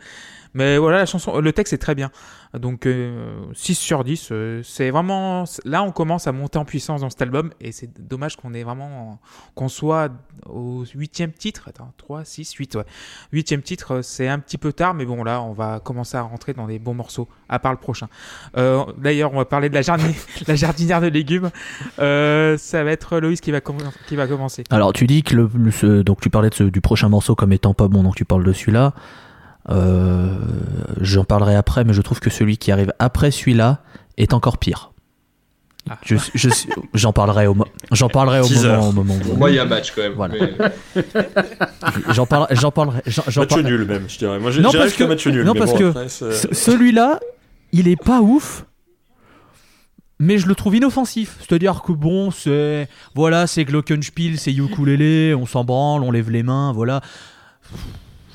Mais 0.57 0.79
voilà, 0.79 0.97
la 0.97 1.05
chanson, 1.05 1.39
le 1.39 1.53
texte 1.53 1.73
est 1.73 1.77
très 1.77 1.93
bien. 1.93 2.09
Donc 2.57 2.87
euh, 2.87 3.43
6 3.53 3.75
sur 3.75 4.03
10, 4.03 4.29
euh, 4.31 4.61
c'est 4.63 4.89
vraiment... 4.89 5.43
Là, 5.65 5.83
on 5.83 5.91
commence 5.91 6.25
à 6.25 6.31
monter 6.31 6.57
en 6.57 6.65
puissance 6.65 7.01
dans 7.01 7.11
cet 7.11 7.21
album 7.21 7.51
et 7.61 7.71
c'est 7.71 8.01
dommage 8.01 8.37
qu'on 8.37 8.55
ait 8.55 8.63
vraiment... 8.63 9.19
qu'on 9.53 9.69
soit 9.69 10.09
au 10.47 10.83
huitième 10.95 11.31
titre. 11.31 11.67
Attends, 11.67 11.93
3, 11.97 12.25
6, 12.25 12.53
8, 12.53 12.75
ouais. 12.75 12.83
Huitième 13.31 13.61
titre, 13.61 13.97
euh, 13.97 14.01
c'est 14.01 14.27
un 14.27 14.39
petit 14.39 14.57
peu 14.57 14.73
tard, 14.73 14.95
mais 14.95 15.05
bon, 15.05 15.23
là, 15.23 15.43
on 15.43 15.53
va 15.53 15.79
commencer 15.79 16.17
à 16.17 16.23
rentrer 16.23 16.53
dans 16.53 16.65
des 16.65 16.79
bons 16.79 16.95
morceaux, 16.95 17.27
à 17.49 17.59
part 17.59 17.73
le 17.73 17.77
prochain. 17.77 18.07
Euh, 18.57 18.83
D'ailleurs, 18.97 19.33
on 19.33 19.37
va 19.37 19.45
parler 19.45 19.69
de 19.69 19.75
la, 19.75 19.81
jardinière, 20.55 21.01
de 21.01 21.07
légumes. 21.07 21.51
Euh, 21.99 22.57
ça 22.57 22.83
va 22.83 22.89
être 22.93 23.19
Loïs 23.19 23.41
qui 23.41 23.51
va, 23.51 23.61
qui 24.07 24.15
va 24.15 24.25
commencer. 24.25 24.63
Alors 24.71 24.91
tu 24.91 25.05
dis 25.05 25.21
que 25.21 25.35
le, 25.35 26.03
donc 26.03 26.19
tu 26.19 26.31
parlais 26.31 26.49
de 26.49 26.69
du 26.69 26.81
prochain 26.81 27.09
morceau 27.09 27.35
comme 27.35 27.53
étant 27.53 27.75
pas 27.75 27.87
bon, 27.87 28.01
donc 28.01 28.15
tu 28.15 28.25
parles 28.25 28.43
de 28.43 28.53
celui-là. 28.53 28.95
Euh, 29.69 30.35
J'en 31.01 31.23
parlerai 31.25 31.55
après, 31.55 31.83
mais 31.83 31.93
je 31.93 32.01
trouve 32.01 32.19
que 32.19 32.29
celui 32.29 32.57
qui 32.57 32.71
arrive 32.71 32.91
après 32.99 33.31
celui-là 33.31 33.81
est 34.17 34.33
encore 34.33 34.57
pire. 34.57 34.91
Ah. 35.89 35.97
Je- 36.03 36.15
je 36.33 36.49
suis- 36.49 36.69
J'en 36.93 37.13
parlerai 37.13 37.47
au, 37.47 37.53
mo- 37.53 37.67
j'en 37.91 38.09
parlerai 38.09 38.39
au 38.41 38.49
moment, 38.49 38.89
au 38.89 38.91
moment. 38.91 39.15
Moi, 39.37 39.51
il 39.51 39.55
y 39.55 39.59
a 39.59 39.65
match 39.65 39.93
quand 39.95 40.01
même. 40.01 40.13
Voilà. 40.13 40.33
mais- 40.35 41.03
J'en 42.13 42.25
parle, 42.25 42.47
j'en 42.51 42.71
parlerai. 42.71 43.01
j'en- 43.05 43.23
j'en 43.27 43.41
Match 43.41 43.49
par- 43.51 43.63
nul 43.63 43.85
même, 43.85 44.09
je 44.09 44.17
dirais. 44.17 44.39
Moi, 44.39 44.51
Non, 44.59 44.71
parce 44.73 44.93
que- 44.93 45.03
match 45.05 45.25
nul. 45.27 45.43
non, 45.45 45.53
parce 45.53 45.71
bon, 45.71 45.93
que 45.93 46.53
Celui-là, 46.53 47.19
il 47.71 47.87
est 47.87 48.01
pas 48.01 48.19
ouf, 48.21 48.65
mais 50.19 50.37
je 50.39 50.47
le 50.47 50.55
trouve 50.55 50.75
inoffensif. 50.75 51.37
C'est-à-dire 51.39 51.81
que 51.83 51.91
bon, 51.93 52.31
c'est 52.31 52.89
voilà, 53.15 53.47
c'est 53.47 53.63
glockenspiel, 53.63 54.37
c'est 54.39 54.53
ukulélé, 54.53 55.35
on 55.35 55.45
s'en 55.45 55.63
branle, 55.63 56.03
on 56.03 56.11
lève 56.11 56.29
les 56.31 56.43
mains, 56.43 56.73
voilà. 56.73 57.01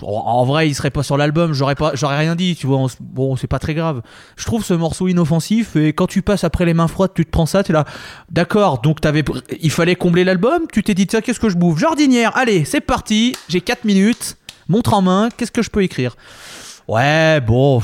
En, 0.03 0.45
vrai, 0.45 0.69
il 0.69 0.75
serait 0.75 0.91
pas 0.91 1.03
sur 1.03 1.17
l'album, 1.17 1.53
j'aurais 1.53 1.75
rien 2.19 2.35
dit, 2.35 2.57
tu 2.57 2.67
vois. 2.67 2.79
on 2.79 2.89
bon, 3.01 3.37
c'est 3.37 3.47
pas 3.47 3.59
très 3.59 3.75
grave. 3.75 4.03
Je 4.37 4.45
trouve 4.45 4.65
ce 4.65 4.75
morceau 4.75 5.09
inoffensif 5.09 5.77
et 5.77 5.93
quand 5.93 6.07
tu 6.07 6.23
passes 6.23 6.45
après 6.45 6.65
les 6.65 6.75
mains 6.75 6.89
froides, 6.89 7.13
tu 7.15 7.25
te 7.25 7.31
prends 7.31 7.47
ça, 7.47 7.63
t'es 7.63 7.73
là. 7.73 7.85
D'accord, 8.31 8.81
donc 8.81 9.01
t'avais, 9.01 9.25
il 9.61 9.71
fallait 9.71 9.97
combler 9.97 10.25
l'album. 10.25 10.63
Tu 10.73 10.83
t'es 10.83 10.95
dit 10.95 11.07
tiens, 11.07 11.21
qu'est-ce 11.21 11.41
que 11.41 11.49
je 11.49 11.57
bouffe? 11.57 11.79
Jardinière. 11.79 12.37
Allez, 12.37 12.65
c'est 12.65 12.81
parti. 12.81 13.35
J'ai 13.49 13.61
4 13.61 13.85
minutes. 13.85 14.37
Montre 14.69 14.95
en 14.95 15.03
main. 15.03 15.29
Qu'est-ce 15.37 15.53
que 15.53 15.63
je 15.63 15.71
peux 15.71 15.83
écrire? 15.83 16.17
Ouais, 16.89 17.41
bon. 17.41 17.83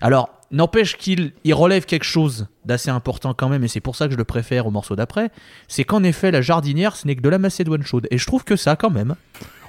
Alors, 0.00 0.30
n'empêche 0.50 0.96
qu'il 0.96 1.32
il 1.44 1.54
relève 1.54 1.86
quelque 1.86 2.04
chose 2.04 2.46
d'assez 2.64 2.90
important 2.90 3.34
quand 3.34 3.48
même, 3.48 3.64
et 3.64 3.68
c'est 3.68 3.80
pour 3.80 3.96
ça 3.96 4.06
que 4.06 4.12
je 4.12 4.18
le 4.18 4.24
préfère 4.24 4.66
au 4.66 4.70
morceau 4.70 4.94
d'après, 4.94 5.30
c'est 5.66 5.84
qu'en 5.84 6.04
effet, 6.04 6.30
la 6.30 6.42
jardinière, 6.42 6.96
ce 6.96 7.06
n'est 7.06 7.16
que 7.16 7.22
de 7.22 7.28
la 7.28 7.38
macédoine 7.38 7.82
chaude. 7.82 8.06
Et 8.10 8.18
je 8.18 8.26
trouve 8.26 8.44
que 8.44 8.56
ça, 8.56 8.76
quand 8.76 8.90
même, 8.90 9.16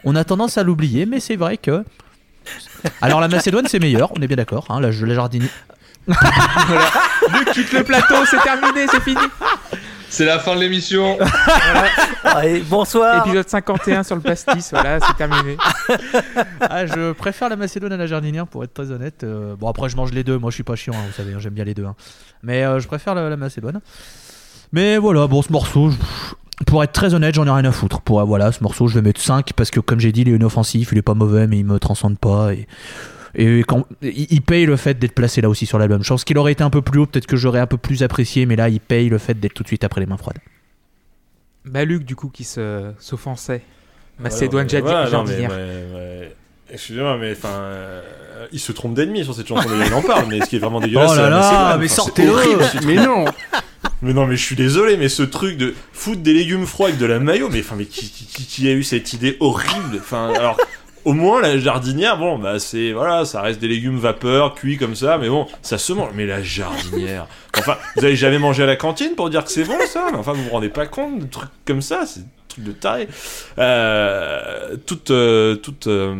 on 0.06 0.16
a 0.16 0.24
tendance 0.24 0.58
à 0.58 0.64
l'oublier, 0.64 1.06
mais 1.06 1.20
c'est 1.20 1.36
vrai 1.36 1.58
que... 1.58 1.84
Alors 3.02 3.22
la 3.22 3.28
macédoine, 3.28 3.68
c'est 3.68 3.80
meilleur, 3.80 4.12
on 4.18 4.22
est 4.22 4.28
bien 4.28 4.38
d'accord, 4.38 4.66
hein, 4.70 4.80
la, 4.82 4.92
la 4.92 5.14
jardinière... 5.14 5.50
Luc 6.08 6.18
quitte 7.54 7.72
le 7.72 7.84
plateau, 7.84 8.26
c'est 8.30 8.42
terminé, 8.42 8.86
c'est 8.92 9.02
fini. 9.02 9.22
C'est 10.10 10.26
la 10.26 10.38
fin 10.38 10.54
de 10.56 10.60
l'émission. 10.60 11.18
Allez, 12.24 12.60
bonsoir. 12.60 13.26
Épisode 13.26 13.48
51 13.50 14.04
sur 14.04 14.16
le 14.16 14.22
pastis, 14.22 14.70
voilà, 14.72 15.00
c'est 15.00 15.14
terminé. 15.16 15.58
Ah, 16.60 16.86
je 16.86 17.14
préfère 17.14 17.48
la 17.50 17.56
macédoine 17.56 17.94
à 17.94 17.98
la 17.98 18.06
jardinière, 18.06 18.46
pour 18.48 18.64
être 18.66 18.74
très 18.74 18.92
honnête. 18.92 19.24
Euh, 19.24 19.56
bon, 19.56 19.70
après, 19.70 19.88
je 19.90 19.96
mange 19.96 20.12
les 20.12 20.24
deux, 20.26 20.38
moi 20.38 20.52
je 20.52 20.56
suis 20.56 20.64
pas 20.64 20.76
chiant, 20.76 20.94
hein, 20.94 21.04
vous 21.08 21.14
savez, 21.14 21.34
hein, 21.34 21.38
j'aime 21.40 21.54
bien 21.54 21.64
les 21.64 21.74
deux. 21.74 21.86
hein. 21.86 21.96
Mais 22.44 22.64
euh, 22.66 22.80
je 22.80 22.88
préfère 22.88 23.16
la, 23.16 23.30
la 23.30 23.38
macédoine. 23.38 23.80
Mais 24.74 24.98
voilà, 24.98 25.26
bon, 25.28 25.42
ce 25.42 25.52
morceau, 25.52 25.90
je- 25.90 25.98
pour 26.66 26.84
être 26.84 26.92
très 26.92 27.14
honnête, 27.14 27.36
j'en 27.36 27.46
ai 27.46 27.52
rien 27.52 27.66
à 27.66 27.72
foutre. 27.72 28.02
Pour, 28.02 28.20
euh, 28.20 28.24
voilà, 28.24 28.52
ce 28.52 28.64
morceau, 28.64 28.88
je 28.88 28.96
vais 28.96 29.02
mettre 29.02 29.22
5 29.22 29.54
parce 29.54 29.72
que, 29.72 29.80
comme 29.80 30.00
j'ai 30.00 30.12
dit, 30.12 30.22
il 30.22 30.30
est 30.30 30.36
inoffensif, 30.36 30.90
il 30.92 30.98
est 30.98 31.04
pas 31.04 31.14
mauvais, 31.14 31.48
mais 31.48 31.58
il 31.58 31.66
me 31.66 31.80
transcende 31.80 32.18
pas. 32.18 32.54
Et, 32.54 32.68
et 33.36 33.64
quand, 33.64 33.88
il, 34.02 34.42
paye 34.42 34.66
le 34.66 34.78
fait 34.78 35.00
d'être 35.00 35.14
placé 35.14 35.42
là 35.42 35.50
aussi 35.50 35.66
sur 35.66 35.80
l'album. 35.80 36.04
Je 36.04 36.10
pense 36.10 36.24
qu'il 36.24 36.38
aurait 36.38 36.52
été 36.52 36.64
un 36.64 36.70
peu 36.70 36.82
plus 36.82 37.00
haut, 37.00 37.06
peut-être 37.06 37.26
que 37.26 37.36
j'aurais 37.36 37.60
un 37.60 37.68
peu 37.68 37.78
plus 37.78 38.04
apprécié, 38.04 38.46
mais 38.46 38.56
là, 38.56 38.70
il 38.70 38.80
paye 38.80 39.10
le 39.10 39.18
fait 39.18 39.40
d'être 39.40 39.54
tout 39.54 39.64
de 39.64 39.68
suite 39.68 39.84
après 39.84 40.02
les 40.02 40.08
mains 40.08 40.18
froides. 40.18 40.38
Bah 41.66 41.86
Luc, 41.86 42.04
du 42.04 42.16
coup, 42.16 42.30
qui 42.30 42.44
s'offensait. 42.44 43.62
Macédoine 44.20 44.68
voilà, 44.68 45.10
non, 45.10 45.24
mais, 45.24 45.40
jardinière. 45.40 45.50
ouais, 45.50 45.86
ouais. 45.96 46.36
Excusez-moi, 46.72 47.18
mais 47.18 47.32
enfin, 47.32 47.50
euh, 47.50 48.02
il 48.52 48.60
se 48.60 48.72
trompe 48.72 48.94
d'ennemi 48.94 49.24
sur 49.24 49.34
cette 49.34 49.48
chanson. 49.48 49.70
Il 49.86 49.94
en 49.94 50.02
parle, 50.02 50.28
mais 50.30 50.42
ce 50.42 50.50
qui 50.50 50.56
est 50.56 50.60
vraiment 50.60 50.80
dégueulasse. 50.80 51.12
Oh 51.12 51.16
c'est 51.16 51.22
là 51.22 51.30
là, 51.30 51.78
mais 51.78 51.88
sortez-le. 51.88 52.32
truc. 52.32 52.84
Mais 52.86 52.96
non 52.96 53.26
Mais 54.04 54.14
non, 54.14 54.28
mais 54.28 54.36
je 54.36 54.44
suis 54.44 54.58
désolé, 54.58 54.98
mais 54.98 55.08
ce 55.08 55.24
truc 55.24 55.56
de 55.56 55.74
foutre 55.94 56.22
des 56.22 56.34
légumes 56.34 56.66
froids 56.66 56.88
avec 56.88 57.00
de 57.00 57.06
la 57.06 57.20
mayo, 57.20 57.48
mais 57.50 57.62
enfin, 57.62 57.76
mais 57.78 57.86
qui, 57.86 58.68
a 58.68 58.74
eu 58.74 58.84
cette 58.84 59.14
idée 59.14 59.38
horrible? 59.40 59.98
Enfin, 59.98 60.34
alors, 60.36 60.58
au 61.06 61.14
moins 61.14 61.42
la 61.42 61.58
jardinière, 61.58 62.18
bon, 62.18 62.38
bah 62.38 62.60
c'est 62.60 62.92
voilà, 62.92 63.24
ça 63.24 63.42
reste 63.42 63.62
des 63.62 63.70
légumes 63.70 63.98
vapeur, 63.98 64.56
cuits 64.56 64.78
comme 64.78 64.94
ça, 64.94 65.18
mais 65.18 65.30
bon, 65.30 65.48
ça 65.62 65.78
se 65.78 65.94
mange. 65.94 66.12
Mais 66.16 66.26
la 66.26 66.44
jardinière, 66.44 67.28
enfin, 67.58 67.78
vous 67.96 68.04
avez 68.04 68.18
jamais 68.18 68.40
mangé 68.40 68.64
à 68.64 68.66
la 68.66 68.76
cantine 68.76 69.16
pour 69.16 69.30
dire 69.30 69.46
que 69.46 69.52
c'est 69.52 69.64
bon 69.64 69.80
ça? 69.88 70.08
Mais 70.12 70.18
enfin, 70.18 70.34
vous 70.34 70.44
vous 70.44 70.50
rendez 70.50 70.70
pas 70.70 70.86
compte 70.86 71.20
de 71.20 71.26
trucs 71.26 71.50
comme 71.66 71.82
ça 71.82 72.04
truc 72.54 72.64
de 72.66 72.72
taré. 72.72 73.08
Euh, 73.60 74.76
toute 74.86 75.12
euh, 75.12 75.56
toute 75.56 75.88
euh, 75.88 76.16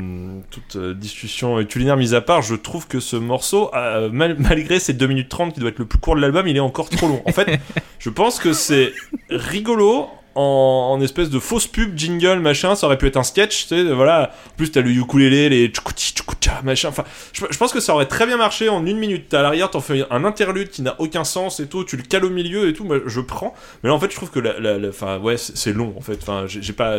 toute 0.52 0.78
discussion 0.98 1.64
culinaire 1.66 1.98
mise 1.98 2.14
à 2.14 2.22
part, 2.22 2.42
je 2.42 2.56
trouve 2.56 2.88
que 2.88 3.00
ce 3.00 3.16
morceau, 3.16 3.72
mal- 4.12 4.36
malgré 4.40 4.80
ses 4.80 4.94
2 4.94 5.08
minutes 5.08 5.30
30 5.30 5.54
qui 5.54 5.60
doit 5.60 5.70
être 5.70 5.80
le 5.80 5.86
plus 5.86 6.00
court 6.00 6.16
de 6.16 6.22
l'album, 6.22 6.48
il 6.48 6.58
est 6.58 6.62
encore 6.62 6.90
trop 6.90 7.08
long. 7.08 7.22
En 7.26 7.32
fait, 7.32 7.60
je 8.00 8.10
pense 8.10 8.40
que 8.40 8.54
c'est 8.54 8.94
rigolo 9.30 10.08
en, 10.36 11.00
espèce 11.02 11.30
de 11.30 11.40
fausse 11.40 11.68
pub, 11.68 11.98
jingle, 11.98 12.40
machin. 12.40 12.76
Ça 12.76 12.88
aurait 12.88 12.98
pu 12.98 13.08
être 13.08 13.18
un 13.18 13.24
sketch, 13.24 13.64
tu 13.64 13.68
sais. 13.68 13.84
Voilà. 13.84 14.32
En 14.48 14.56
plus, 14.58 14.72
t'as 14.72 14.82
le 14.82 14.90
ukulélé, 14.90 15.50
les 15.50 15.68
tchoukouti, 15.68 16.14
tchoukoutcha, 16.14 16.62
machin. 16.64 16.90
Enfin, 16.90 17.04
je, 17.34 17.58
pense 17.58 17.72
que 17.72 17.80
ça 17.80 17.94
aurait 17.94 18.08
très 18.08 18.26
bien 18.26 18.38
marché 18.38 18.70
en 18.70 18.86
une 18.86 18.98
minute. 18.98 19.28
T'as 19.30 19.40
à 19.40 19.44
l'arrière, 19.44 19.70
t'en 19.70 19.82
fais 19.82 20.06
un 20.10 20.24
interlude 20.26 20.70
qui 20.70 20.82
n'a 20.82 20.96
aucun 21.00 21.24
sens 21.24 21.60
et 21.60 21.68
tout. 21.68 21.84
Tu 21.84 21.98
le 21.98 22.04
cales 22.04 22.26
au 22.26 22.30
milieu 22.30 22.68
et 22.68 22.74
tout. 22.74 22.84
Moi, 22.84 23.00
je 23.06 23.20
prends. 23.22 23.54
Mais 23.84 23.90
là, 23.90 23.96
en 23.96 24.00
fait, 24.00 24.10
je 24.10 24.16
trouve 24.16 24.32
que 24.32 24.40
la, 24.40 24.60
la, 24.60 25.20
ouais, 25.20 25.38
c'est 25.38 25.74
long. 25.74 25.94
En 25.98 26.02
fait, 26.02 26.18
enfin, 26.22 26.46
j'ai 26.48 26.74
pas. 26.74 26.98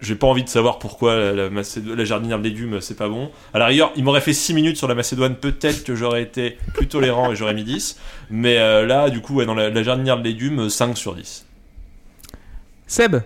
j'ai 0.00 0.14
pas 0.14 0.26
envie 0.26 0.44
de 0.44 0.48
savoir 0.48 0.78
pourquoi 0.78 1.14
la, 1.32 1.48
la, 1.48 2.04
jardinière 2.04 2.38
de 2.38 2.44
légumes 2.44 2.80
c'est 2.80 2.96
pas 2.96 3.08
bon. 3.08 3.30
À 3.54 3.58
la 3.58 3.66
rigueur, 3.66 3.92
il 3.96 4.04
m'aurait 4.04 4.20
fait 4.20 4.32
6 4.32 4.54
minutes 4.54 4.76
sur 4.76 4.88
la 4.88 4.94
Macédoine, 4.94 5.36
peut-être 5.36 5.84
que 5.84 5.94
j'aurais 5.94 6.22
été 6.22 6.56
plus 6.74 6.86
tolérant 6.86 7.32
et 7.32 7.36
j'aurais 7.36 7.54
mis 7.54 7.64
10. 7.64 7.98
Mais 8.30 8.58
euh, 8.58 8.86
là, 8.86 9.10
du 9.10 9.20
coup, 9.20 9.34
ouais, 9.34 9.46
dans 9.46 9.54
la, 9.54 9.70
la 9.70 9.82
jardinière 9.82 10.18
de 10.18 10.24
légumes, 10.24 10.68
5 10.68 10.96
sur 10.96 11.14
10. 11.14 11.46
Seb, 12.90 13.22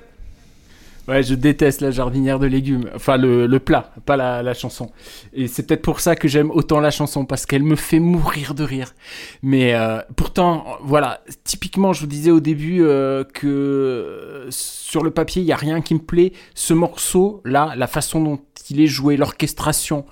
Ouais, 1.09 1.23
je 1.23 1.35
déteste 1.35 1.81
la 1.81 1.91
jardinière 1.91 2.39
de 2.39 2.47
légumes. 2.47 2.91
Enfin, 2.95 3.17
le, 3.17 3.47
le 3.47 3.59
plat, 3.59 3.93
pas 4.05 4.17
la, 4.19 4.43
la 4.43 4.53
chanson. 4.53 4.91
Et 5.33 5.49
c'est 5.49 5.67
peut-être 5.67 5.81
pour 5.81 6.01
ça 6.01 6.17
que 6.17 6.29
j'aime 6.29 6.51
autant 6.51 6.81
la 6.81 6.91
chanson, 6.91 7.25
parce 7.25 7.47
qu'elle 7.47 7.63
me 7.63 7.75
fait 7.75 7.99
mourir 7.99 8.55
de 8.55 8.63
rire. 8.63 8.95
Mais 9.43 9.75
euh, 9.75 10.01
pourtant, 10.17 10.65
voilà, 10.83 11.23
typiquement, 11.45 11.95
je 11.95 12.01
vous 12.01 12.07
disais 12.07 12.31
au 12.31 12.41
début 12.41 12.83
euh, 12.83 13.25
que 13.25 14.47
sur 14.51 15.03
le 15.03 15.11
papier, 15.11 15.41
il 15.41 15.47
n'y 15.47 15.53
a 15.53 15.57
rien 15.57 15.81
qui 15.81 15.95
me 15.95 16.01
plaît. 16.01 16.33
Ce 16.55 16.75
morceau-là, 16.75 17.73
la 17.75 17.87
façon 17.87 18.23
dont 18.23 18.41
il 18.69 18.83
est 18.83 18.87
joué, 18.87 19.17
l'orchestration, 19.17 20.05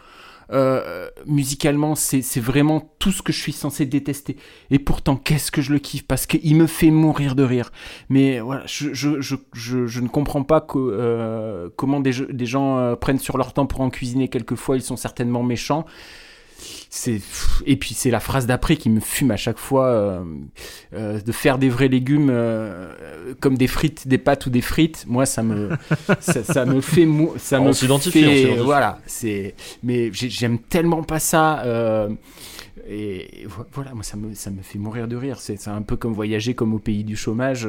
euh, 0.52 1.08
musicalement, 1.26 1.94
c'est 1.94 2.40
vraiment 2.40 2.94
tout 2.98 3.12
ce 3.12 3.22
que 3.22 3.32
je 3.32 3.38
suis 3.38 3.52
censé 3.52 3.86
détester. 3.86 4.36
Et 4.70 4.78
pourtant, 4.78 5.16
qu'est-ce 5.16 5.50
que 5.50 5.62
je 5.62 5.72
le 5.72 5.78
kiffe 5.78 6.06
parce 6.06 6.26
qu'il 6.26 6.56
me 6.56 6.66
fait 6.66 6.90
mourir 6.90 7.34
de 7.34 7.42
rire. 7.42 7.72
Mais 8.08 8.40
voilà, 8.40 8.62
je, 8.66 8.92
je, 8.92 9.20
je, 9.20 9.36
je, 9.52 10.00
ne 10.00 10.08
comprends 10.08 10.42
pas 10.42 10.66
euh, 10.74 11.68
comment 11.76 12.00
des, 12.00 12.12
des 12.30 12.46
gens 12.46 12.78
euh, 12.78 12.96
prennent 12.96 13.18
sur 13.18 13.38
leur 13.38 13.52
temps 13.52 13.66
pour 13.66 13.80
en 13.80 13.90
cuisiner 13.90 14.28
quelquefois. 14.28 14.76
Ils 14.76 14.82
sont 14.82 14.96
certainement 14.96 15.42
méchants. 15.42 15.86
C'est 16.90 17.20
et 17.66 17.76
puis 17.76 17.94
c'est 17.94 18.10
la 18.10 18.20
phrase 18.20 18.46
d'après 18.46 18.76
qui 18.76 18.90
me 18.90 19.00
fume 19.00 19.30
à 19.30 19.36
chaque 19.36 19.58
fois 19.58 19.86
euh, 19.86 20.24
euh, 20.94 21.20
de 21.20 21.32
faire 21.32 21.58
des 21.58 21.68
vrais 21.68 21.88
légumes 21.88 22.28
euh, 22.30 23.34
comme 23.40 23.56
des 23.56 23.66
frites, 23.66 24.06
des 24.08 24.18
pâtes 24.18 24.46
ou 24.46 24.50
des 24.50 24.60
frites. 24.60 25.04
Moi, 25.08 25.24
ça 25.26 25.42
me 25.42 25.70
ça, 26.20 26.44
ça 26.44 26.64
me 26.66 26.80
fait 26.80 27.06
mou- 27.06 27.32
ça 27.38 27.60
On 27.60 27.64
me 27.68 27.72
fait- 28.10 28.20
voilà. 28.64 28.98
C'est 29.06 29.54
mais 29.82 30.10
j'ai- 30.12 30.30
j'aime 30.30 30.58
tellement 30.58 31.02
pas 31.02 31.18
ça. 31.18 31.64
et 32.88 33.44
vo- 33.46 33.64
voilà, 33.72 33.94
moi 33.94 34.02
ça 34.02 34.16
me, 34.16 34.34
ça 34.34 34.50
me 34.50 34.60
fait 34.62 34.78
mourir 34.78 35.08
de 35.08 35.16
rire. 35.16 35.38
C'est 35.40 35.68
un 35.68 35.82
peu 35.82 35.96
comme 35.96 36.12
voyager 36.12 36.54
comme 36.54 36.74
au 36.74 36.78
pays 36.78 37.04
du 37.04 37.16
chômage. 37.16 37.68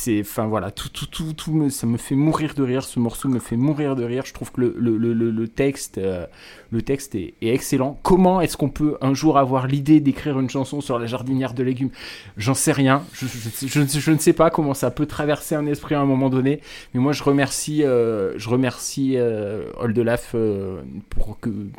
C'est, 0.00 0.20
enfin 0.20 0.46
voilà, 0.46 0.70
tout, 0.70 0.88
tout, 0.88 1.06
tout, 1.06 1.32
tout 1.34 1.52
me, 1.52 1.68
ça 1.70 1.86
me 1.86 1.98
fait 1.98 2.14
mourir 2.14 2.54
de 2.54 2.62
rire. 2.62 2.82
Ce 2.84 2.98
morceau 2.98 3.28
me 3.28 3.38
fait 3.38 3.56
mourir 3.56 3.96
de 3.96 4.04
rire. 4.04 4.24
Je 4.26 4.32
trouve 4.34 4.50
que 4.52 4.60
le, 4.62 4.74
le, 4.78 4.96
le, 4.96 5.12
le- 5.12 5.30
le 5.30 5.48
texte, 5.48 5.98
euh, 5.98 6.26
le 6.70 6.82
texte 6.82 7.14
est, 7.16 7.34
excellent. 7.42 7.98
Comment 8.02 8.40
est-ce 8.40 8.56
qu'on 8.56 8.68
peut 8.68 8.96
un 9.00 9.12
jour 9.12 9.38
avoir 9.38 9.66
l'idée 9.66 10.00
d'écrire 10.00 10.38
une 10.38 10.48
chanson 10.48 10.80
sur 10.80 10.98
la 10.98 11.06
jardinière 11.06 11.52
de 11.52 11.62
légumes? 11.62 11.90
J'en 12.36 12.54
sais 12.54 12.72
rien. 12.72 13.02
Je, 13.14 14.10
ne 14.10 14.18
sais 14.18 14.32
pas 14.32 14.50
comment 14.50 14.74
ça 14.74 14.90
peut 14.90 15.06
traverser 15.06 15.56
un 15.56 15.66
esprit 15.66 15.96
à 15.96 16.00
un 16.00 16.04
moment 16.04 16.30
donné. 16.30 16.60
Mais 16.94 17.00
moi, 17.00 17.12
je 17.12 17.22
remercie, 17.22 17.84
euh, 17.84 18.38
je 18.38 18.48
remercie 18.48 19.14
euh, 19.16 19.64
Oldelaf 19.78 20.32
euh, 20.34 20.80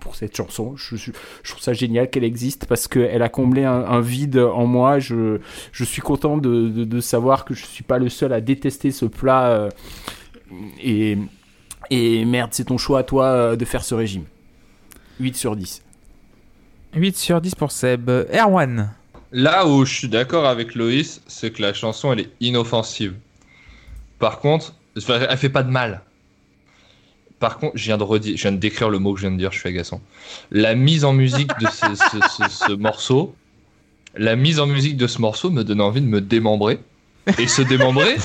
pour 0.01 0.15
cette 0.15 0.35
chanson. 0.35 0.75
Je, 0.75 1.11
trouve 1.43 1.61
ça 1.61 1.73
génial 1.73 2.09
qu'elle 2.09 2.25
existe 2.25 2.65
parce 2.65 2.87
qu'elle 2.87 3.21
a 3.21 3.29
comblé 3.29 3.63
un, 3.63 4.01
vide 4.01 4.37
en 4.37 4.65
moi. 4.65 4.99
Je, 4.99 5.39
suis 5.73 6.01
content 6.01 6.37
de, 6.37 6.99
savoir 6.99 7.45
que 7.45 7.53
je 7.53 7.65
suis 7.65 7.83
pas 7.83 7.97
le 7.97 8.09
seul 8.09 8.33
à 8.33 8.41
détester 8.41 8.91
ce 8.91 9.05
plat. 9.05 9.69
et, 10.83 11.17
et 11.89 12.25
merde, 12.25 12.49
c'est 12.53 12.65
ton 12.65 12.77
choix 12.77 12.99
à 12.99 13.03
toi 13.03 13.55
de 13.55 13.65
faire 13.65 13.85
ce 13.85 13.95
régime. 13.95 14.25
8 15.21 15.35
sur 15.37 15.55
10. 15.55 15.81
8 16.95 17.17
sur 17.17 17.39
10 17.41 17.55
pour 17.55 17.71
Seb. 17.71 18.09
Erwan. 18.09 18.91
Là 19.31 19.65
où 19.67 19.85
je 19.85 19.93
suis 19.93 20.09
d'accord 20.09 20.45
avec 20.45 20.75
Loïs, 20.75 21.21
c'est 21.27 21.51
que 21.51 21.61
la 21.61 21.73
chanson 21.73 22.11
elle 22.11 22.21
est 22.21 22.29
inoffensive. 22.41 23.13
Par 24.19 24.39
contre, 24.39 24.73
elle 24.95 25.37
fait 25.37 25.49
pas 25.49 25.63
de 25.63 25.71
mal. 25.71 26.01
Par 27.39 27.57
contre, 27.57 27.77
je 27.77 27.85
viens 27.85 27.97
de 27.97 28.03
redire, 28.03 28.35
je 28.37 28.41
viens 28.43 28.51
de 28.51 28.57
décrire 28.57 28.89
le 28.89 28.99
mot 28.99 29.13
que 29.13 29.19
je 29.19 29.25
viens 29.27 29.31
de 29.35 29.39
dire, 29.39 29.51
je 29.51 29.59
suis 29.59 29.69
agaçant. 29.69 30.01
La 30.51 30.75
mise 30.75 31.05
en 31.05 31.13
musique 31.13 31.49
de 31.59 31.65
ce, 31.67 31.95
ce- 31.95 32.27
ce- 32.49 32.67
ce 32.67 32.71
morceau, 32.73 33.33
la 34.15 34.35
mise 34.35 34.59
en 34.59 34.67
musique 34.67 34.97
de 34.97 35.07
ce 35.07 35.19
morceau 35.21 35.49
me 35.49 35.63
donne 35.63 35.81
envie 35.81 36.01
de 36.01 36.05
me 36.07 36.21
démembrer. 36.21 36.79
Et 37.39 37.47
se 37.47 37.61
démembrer, 37.61 38.17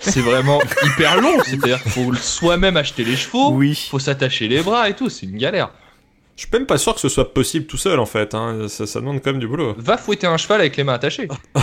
c'est 0.00 0.20
vraiment 0.20 0.60
hyper 0.84 1.20
long. 1.20 1.38
C'est-à-dire 1.44 1.82
qu'il 1.82 1.92
faut 1.92 2.12
soi-même 2.14 2.76
acheter 2.76 3.04
les 3.04 3.16
chevaux, 3.16 3.52
Oui. 3.52 3.86
faut 3.90 3.98
s'attacher 3.98 4.48
les 4.48 4.60
bras 4.62 4.88
et 4.90 4.94
tout, 4.94 5.08
c'est 5.08 5.26
une 5.26 5.38
galère. 5.38 5.70
Je 6.38 6.42
suis 6.42 6.50
même 6.52 6.66
pas 6.66 6.78
sûr 6.78 6.94
que 6.94 7.00
ce 7.00 7.08
soit 7.08 7.34
possible 7.34 7.66
tout 7.66 7.76
seul 7.76 7.98
en 7.98 8.06
fait. 8.06 8.32
Hein. 8.32 8.68
Ça, 8.68 8.86
ça 8.86 9.00
demande 9.00 9.20
quand 9.24 9.32
même 9.32 9.40
du 9.40 9.48
boulot. 9.48 9.74
Va 9.76 9.96
fouetter 9.96 10.28
un 10.28 10.36
cheval 10.36 10.60
avec 10.60 10.76
les 10.76 10.84
mains 10.84 10.92
attachées. 10.94 11.26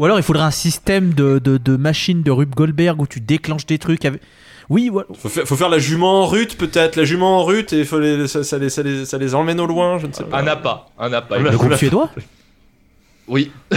Ou 0.00 0.04
alors 0.04 0.18
il 0.18 0.24
faudrait 0.24 0.42
un 0.42 0.50
système 0.50 1.14
de, 1.14 1.38
de, 1.38 1.56
de 1.56 1.76
machine 1.76 2.24
de 2.24 2.32
Rube 2.32 2.56
Goldberg 2.56 3.00
où 3.00 3.06
tu 3.06 3.20
déclenches 3.20 3.66
des 3.66 3.78
trucs 3.78 4.04
avec... 4.04 4.20
Oui, 4.68 4.88
voilà. 4.88 5.06
Faut 5.16 5.28
faire, 5.28 5.46
faut 5.46 5.54
faire 5.54 5.68
la 5.68 5.78
jument 5.78 6.22
en 6.22 6.26
rute 6.26 6.58
peut-être. 6.58 6.96
La 6.96 7.04
jument 7.04 7.38
en 7.38 7.44
rute 7.44 7.72
et 7.72 7.84
faut 7.84 8.00
les, 8.00 8.26
ça, 8.26 8.42
ça 8.42 8.58
les, 8.58 8.68
ça, 8.68 8.82
les, 8.82 9.06
ça 9.06 9.16
les 9.16 9.32
emmène 9.36 9.60
au 9.60 9.66
loin, 9.66 10.00
je 10.00 10.08
ne 10.08 10.12
sais 10.12 10.24
pas. 10.24 10.38
Un 10.40 10.48
appât, 10.48 10.86
un 10.98 11.12
appât. 11.12 11.38
Le 11.38 11.50
groupe 11.52 11.74
suédois? 11.76 12.10
Oui. 13.28 13.52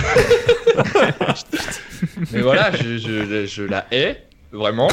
Mais 2.31 2.41
voilà, 2.41 2.71
je, 2.75 2.97
je- 2.97 3.45
je 3.45 3.63
la 3.63 3.85
hais, 3.91 4.23
vraiment. 4.51 4.87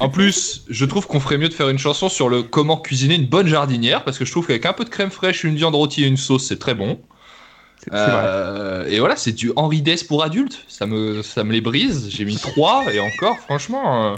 En 0.00 0.08
plus, 0.08 0.64
je 0.68 0.84
trouve 0.86 1.06
qu'on 1.06 1.20
ferait 1.20 1.36
mieux 1.38 1.48
de 1.48 1.54
faire 1.54 1.68
une 1.68 1.78
chanson 1.78 2.08
sur 2.08 2.28
le 2.28 2.42
comment 2.42 2.78
cuisiner 2.78 3.14
une 3.16 3.26
bonne 3.26 3.46
jardinière, 3.46 4.02
parce 4.02 4.18
que 4.18 4.24
je 4.24 4.30
trouve 4.30 4.46
qu'avec 4.46 4.64
un 4.66 4.72
peu 4.72 4.84
de 4.84 4.88
crème 4.90 5.10
fraîche, 5.10 5.44
une 5.44 5.56
viande 5.56 5.74
rôtie 5.74 6.04
et 6.04 6.06
une 6.06 6.16
sauce, 6.16 6.46
c'est 6.46 6.58
très 6.58 6.74
bon. 6.74 6.98
Euh, 7.92 8.86
et 8.88 8.98
voilà, 8.98 9.16
c'est 9.16 9.32
du 9.32 9.52
Henri 9.56 9.82
Dess 9.82 10.04
pour 10.04 10.22
adultes. 10.22 10.64
Ça 10.68 10.86
me, 10.86 11.22
ça 11.22 11.44
me 11.44 11.52
les 11.52 11.60
brise. 11.60 12.08
J'ai 12.10 12.24
mis 12.24 12.36
3 12.36 12.92
et 12.92 13.00
encore, 13.00 13.38
franchement. 13.38 14.12
euh, 14.12 14.16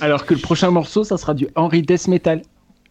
Alors 0.00 0.24
que 0.26 0.34
le 0.34 0.40
prochain 0.40 0.70
morceau, 0.70 1.04
ça 1.04 1.16
sera 1.18 1.34
du 1.34 1.48
Henry 1.56 1.82
Death 1.82 2.08
Metal. 2.08 2.42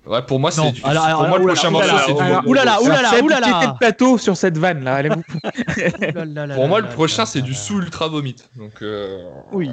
Ouais, 0.07 0.21
pour 0.23 0.39
moi, 0.39 0.51
c'est 0.51 0.71
du. 0.71 0.81
alors, 0.83 1.03
alors, 1.05 1.19
pour 1.19 1.27
moi, 1.29 1.39
le 1.39 1.45
prochain 1.45 1.69
morceau, 1.69 1.89
c'est 2.05 2.13
du. 2.13 2.19
oulala, 2.19 2.37
Bobo. 2.41 2.49
oulala, 2.51 2.81
oulala. 2.81 3.23
Oulala. 3.23 3.61
le 3.73 3.77
plateau 3.77 4.17
sur 4.17 4.37
cette 4.37 4.57
vanne 4.57 4.83
là. 4.83 4.95
Allez-vous. 4.95 5.23
Pour 6.55 6.67
moi, 6.67 6.81
le 6.81 6.87
prochain, 6.89 7.25
c'est 7.25 7.41
du 7.41 7.53
sous 7.53 7.79
ultra 7.79 8.07
vomit. 8.07 8.35
Donc. 8.55 8.81
euh, 8.81 9.29
Oui. 9.51 9.69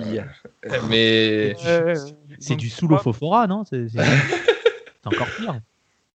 Mais. 0.88 1.54
Euh, 1.66 1.94
C'est 2.40 2.50
donc, 2.54 2.58
du 2.60 2.70
sous 2.70 2.88
fofora, 2.98 3.46
non? 3.46 3.64
C'est 3.64 3.88
c'est- 3.88 3.98
c'est 4.02 5.06
encore 5.06 5.28
pire. 5.36 5.60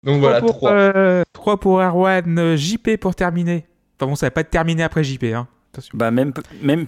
Donc 0.04 0.18
Trois 0.18 0.18
voilà, 0.20 0.40
pour, 0.40 0.50
3. 0.52 0.72
euh, 0.72 1.24
trois 1.34 1.60
pour 1.60 1.82
Erwan, 1.82 2.56
JP 2.56 2.98
pour 2.98 3.14
terminer. 3.16 3.66
Enfin 4.00 4.08
bon, 4.10 4.16
ça 4.16 4.26
va 4.28 4.32
pas 4.32 4.42
être 4.42 4.50
terminé 4.50 4.84
après 4.84 5.04
JP, 5.04 5.24
hein. 5.34 5.48
Attention. 5.74 5.98
Bah, 5.98 6.12
même, 6.12 6.32
même, 6.62 6.86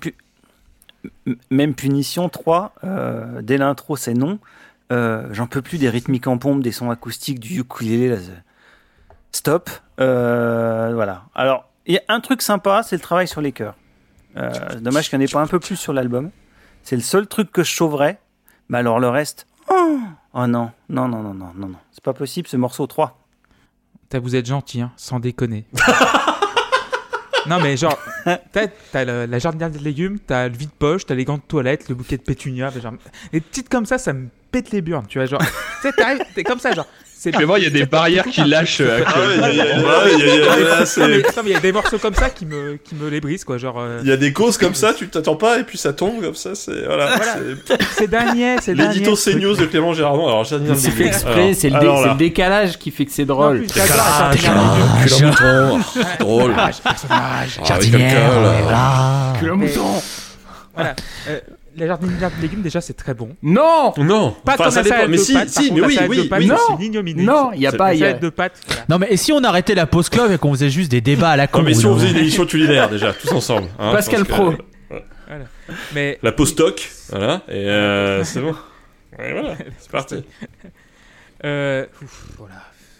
même 1.49 1.73
punition 1.75 2.29
3, 2.29 2.73
euh, 2.83 3.41
dès 3.41 3.57
l'intro, 3.57 3.95
c'est 3.95 4.13
non. 4.13 4.39
Euh, 4.91 5.27
J'en 5.31 5.47
peux 5.47 5.61
plus 5.61 5.77
des 5.77 5.89
rythmiques 5.89 6.27
en 6.27 6.37
pompe, 6.37 6.61
des 6.61 6.71
sons 6.71 6.91
acoustiques, 6.91 7.39
du 7.39 7.59
ukulélé. 7.59 8.09
Là, 8.09 8.17
Stop. 9.31 9.69
Euh, 9.99 10.91
voilà. 10.93 11.23
Alors, 11.35 11.69
il 11.85 11.95
y 11.95 11.97
a 11.97 12.01
un 12.07 12.19
truc 12.21 12.41
sympa, 12.41 12.83
c'est 12.83 12.95
le 12.95 13.01
travail 13.01 13.27
sur 13.27 13.41
les 13.41 13.51
chœurs. 13.51 13.75
Euh, 14.37 14.51
dommage 14.79 15.09
qu'il 15.09 15.17
n'y 15.19 15.25
en 15.25 15.27
ait 15.27 15.31
pas 15.31 15.41
un 15.41 15.47
peu 15.47 15.59
plus 15.59 15.75
sur 15.75 15.93
l'album. 15.93 16.29
C'est 16.83 16.95
le 16.95 17.01
seul 17.01 17.27
truc 17.27 17.51
que 17.51 17.63
je 17.63 17.73
sauverais. 17.73 18.19
Mais 18.69 18.77
alors 18.79 18.99
le 18.99 19.09
reste. 19.09 19.47
Oh, 19.69 19.99
oh 20.33 20.47
non, 20.47 20.71
non, 20.89 21.07
non, 21.07 21.21
non, 21.23 21.33
non, 21.33 21.51
non, 21.55 21.67
non. 21.67 21.77
C'est 21.91 22.03
pas 22.03 22.13
possible 22.13 22.47
ce 22.47 22.57
morceau 22.57 22.85
3. 22.87 23.19
T'as- 24.09 24.19
Vous 24.19 24.35
êtes 24.35 24.45
gentil, 24.45 24.81
hein, 24.81 24.91
sans 24.97 25.19
déconner. 25.19 25.65
non 27.47 27.59
mais 27.59 27.77
genre, 27.77 27.97
t'as 28.23 28.67
t'as 28.91 29.05
la 29.05 29.39
jardinière 29.39 29.71
de 29.71 29.77
légumes, 29.77 30.19
t'as 30.19 30.47
le 30.47 30.55
vide-poche, 30.55 31.05
t'as 31.05 31.15
les 31.15 31.25
gants 31.25 31.37
de 31.37 31.43
toilette, 31.47 31.89
le 31.89 31.95
bouquet 31.95 32.17
de 32.17 32.23
pétunia, 32.23 32.69
genre, 32.71 32.93
les 33.31 33.41
petites 33.41 33.69
comme 33.69 33.85
ça, 33.85 33.97
ça 33.97 34.13
me 34.13 34.27
pète 34.51 34.71
les 34.71 34.81
burnes, 34.81 35.05
tu 35.07 35.19
vois, 35.19 35.25
genre, 35.25 35.41
t'es 36.35 36.43
comme 36.43 36.59
ça, 36.59 36.71
genre, 36.73 36.87
c'est 37.17 37.31
Vraiment, 37.31 37.55
il 37.55 37.63
y 37.63 37.67
a 37.67 37.69
des 37.71 37.85
barrières 37.85 38.25
qui 38.25 38.41
lâchent. 38.43 38.81
euh, 38.81 38.99
Ah 39.07 39.13
il 41.47 41.49
y 41.51 41.55
a- 41.55 41.59
des 41.59 41.71
morceaux 41.71 41.97
comme 41.97 42.13
ça 42.13 42.29
qui 42.29 42.45
me, 42.45 42.77
qui 42.83 42.93
me 42.95 43.09
les 43.09 43.19
brisent, 43.21 43.43
quoi, 43.43 43.57
genre, 43.57 43.79
euh, 43.79 43.99
Il 44.03 44.09
y 44.09 44.11
a 44.11 44.17
des 44.17 44.31
causes 44.33 44.57
comme 44.57 44.75
ça, 44.75 44.93
tu 44.93 45.07
t'attends 45.07 45.35
pas 45.35 45.59
et 45.59 45.63
puis 45.63 45.77
ça 45.77 45.93
tombe 45.93 46.21
comme 46.21 46.35
ça. 46.35 46.53
C'est 46.55 46.85
voilà. 46.85 47.17
C'est- 47.67 47.77
c'est 47.97 48.07
dernier, 48.07 48.57
c'est 48.61 48.75
dernier. 48.75 48.93
L'édito 48.93 49.15
CNews 49.15 49.55
de 49.55 49.65
Clément 49.65 49.93
Gérardon. 49.93 50.27
Alors 50.27 50.43
j'ai 50.43 50.57
C'est 50.75 50.91
fait 50.91 51.07
exprès, 51.07 51.53
c'est 51.53 51.69
le, 51.69 51.79
dé- 51.79 51.87
c'est 52.03 52.09
le 52.09 52.15
décalage 52.17 52.77
qui 52.77 52.91
fait 52.91 53.05
que 53.05 53.11
c'est 53.11 53.25
drôle. 53.25 53.65
Ah, 53.99 54.31
Drôle. 56.19 56.53
personnage. 56.53 57.59
Ah, 57.69 57.73
alcool. 57.73 57.89
voilà. 58.63 59.33
Que 59.39 59.45
le 59.45 59.53
mouton 59.55 60.01
Voilà. 60.75 60.95
Euh, 61.29 61.39
la 61.77 61.87
jardinière 61.87 62.31
de 62.35 62.41
légumes, 62.41 62.61
déjà, 62.61 62.81
c'est 62.81 62.93
très 62.93 63.13
bon. 63.13 63.35
Non 63.43 63.93
Non. 63.97 64.35
Pas 64.45 64.53
Enfin, 64.53 64.65
ton 64.65 64.71
ça 64.71 64.83
dépend. 64.83 65.07
Mais 65.07 65.17
si, 65.17 65.33
pâtes, 65.33 65.49
si, 65.49 65.71
mais 65.71 65.81
oui, 65.81 65.97
oui, 66.09 66.27
pâtes, 66.27 66.39
oui. 66.39 66.47
Non. 66.47 66.55
c'est 66.67 66.73
une 66.75 66.81
ignominie. 66.81 67.23
Non, 67.23 67.51
il 67.53 67.61
y 67.61 67.67
a 67.67 67.71
pas. 67.71 67.93
Y 67.93 68.03
a- 68.03 68.13
de 68.13 68.29
pâtes, 68.29 68.59
voilà. 68.67 68.83
Non 68.89 68.97
mais 68.99 69.07
et 69.11 69.17
si 69.17 69.31
on 69.31 69.43
arrêtait 69.43 69.75
la 69.75 69.85
pause 69.85 70.09
club 70.09 70.31
et 70.31 70.37
qu'on 70.37 70.51
faisait 70.53 70.69
juste 70.69 70.89
des 70.91 71.01
débats 71.01 71.31
à 71.31 71.37
la 71.37 71.47
con 71.47 71.59
Non, 71.59 71.65
mais 71.65 71.73
si 71.73 71.85
on 71.85 71.95
faisait 71.95 72.11
une 72.11 72.17
émission 72.17 72.45
culinaire 72.45 72.89
déjà, 72.89 73.13
tous 73.13 73.31
ensemble. 73.31 73.67
hein, 73.79 73.91
Pascal 73.91 74.25
parce 74.25 74.39
que- 74.39 74.55
Pro. 74.55 74.63
Mais 75.93 76.19
La 76.21 76.31
pause 76.31 76.49
stock, 76.49 76.87
voilà, 77.09 77.41
et 77.47 77.53
euh, 77.67 78.23
c'est 78.23 78.39
bon. 78.41 78.55
Et 79.17 79.31
voilà, 79.31 79.55
c'est 79.79 79.89
parti. 79.91 80.23
euh, 81.43 81.85
ouf, 82.01 82.25
voilà. 82.37 82.55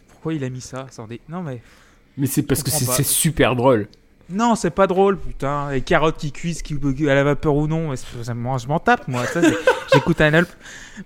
Pourquoi 0.09 0.33
il 0.33 0.43
a 0.43 0.49
mis 0.49 0.61
ça? 0.61 0.87
Sans 0.91 1.07
dé- 1.07 1.21
Non 1.29 1.41
mais 1.43 1.61
Mais 2.17 2.27
c'est 2.27 2.41
parce 2.43 2.63
que 2.63 2.71
c'est 2.71 3.03
super 3.03 3.55
drôle. 3.55 3.87
Non, 4.29 4.55
c'est 4.55 4.69
pas 4.71 4.87
drôle, 4.87 5.17
putain. 5.17 5.71
Les 5.71 5.81
carottes 5.81 6.17
qui 6.17 6.31
cuisent, 6.31 6.61
qui 6.61 6.75
à 7.09 7.15
la 7.15 7.23
vapeur 7.23 7.55
ou 7.55 7.67
non, 7.67 7.89
me- 7.89 7.95
je 7.95 8.67
m'en 8.67 8.79
tape 8.79 9.07
moi. 9.07 9.23
J'écoute 9.93 10.19
un 10.21 10.33
album, 10.33 10.53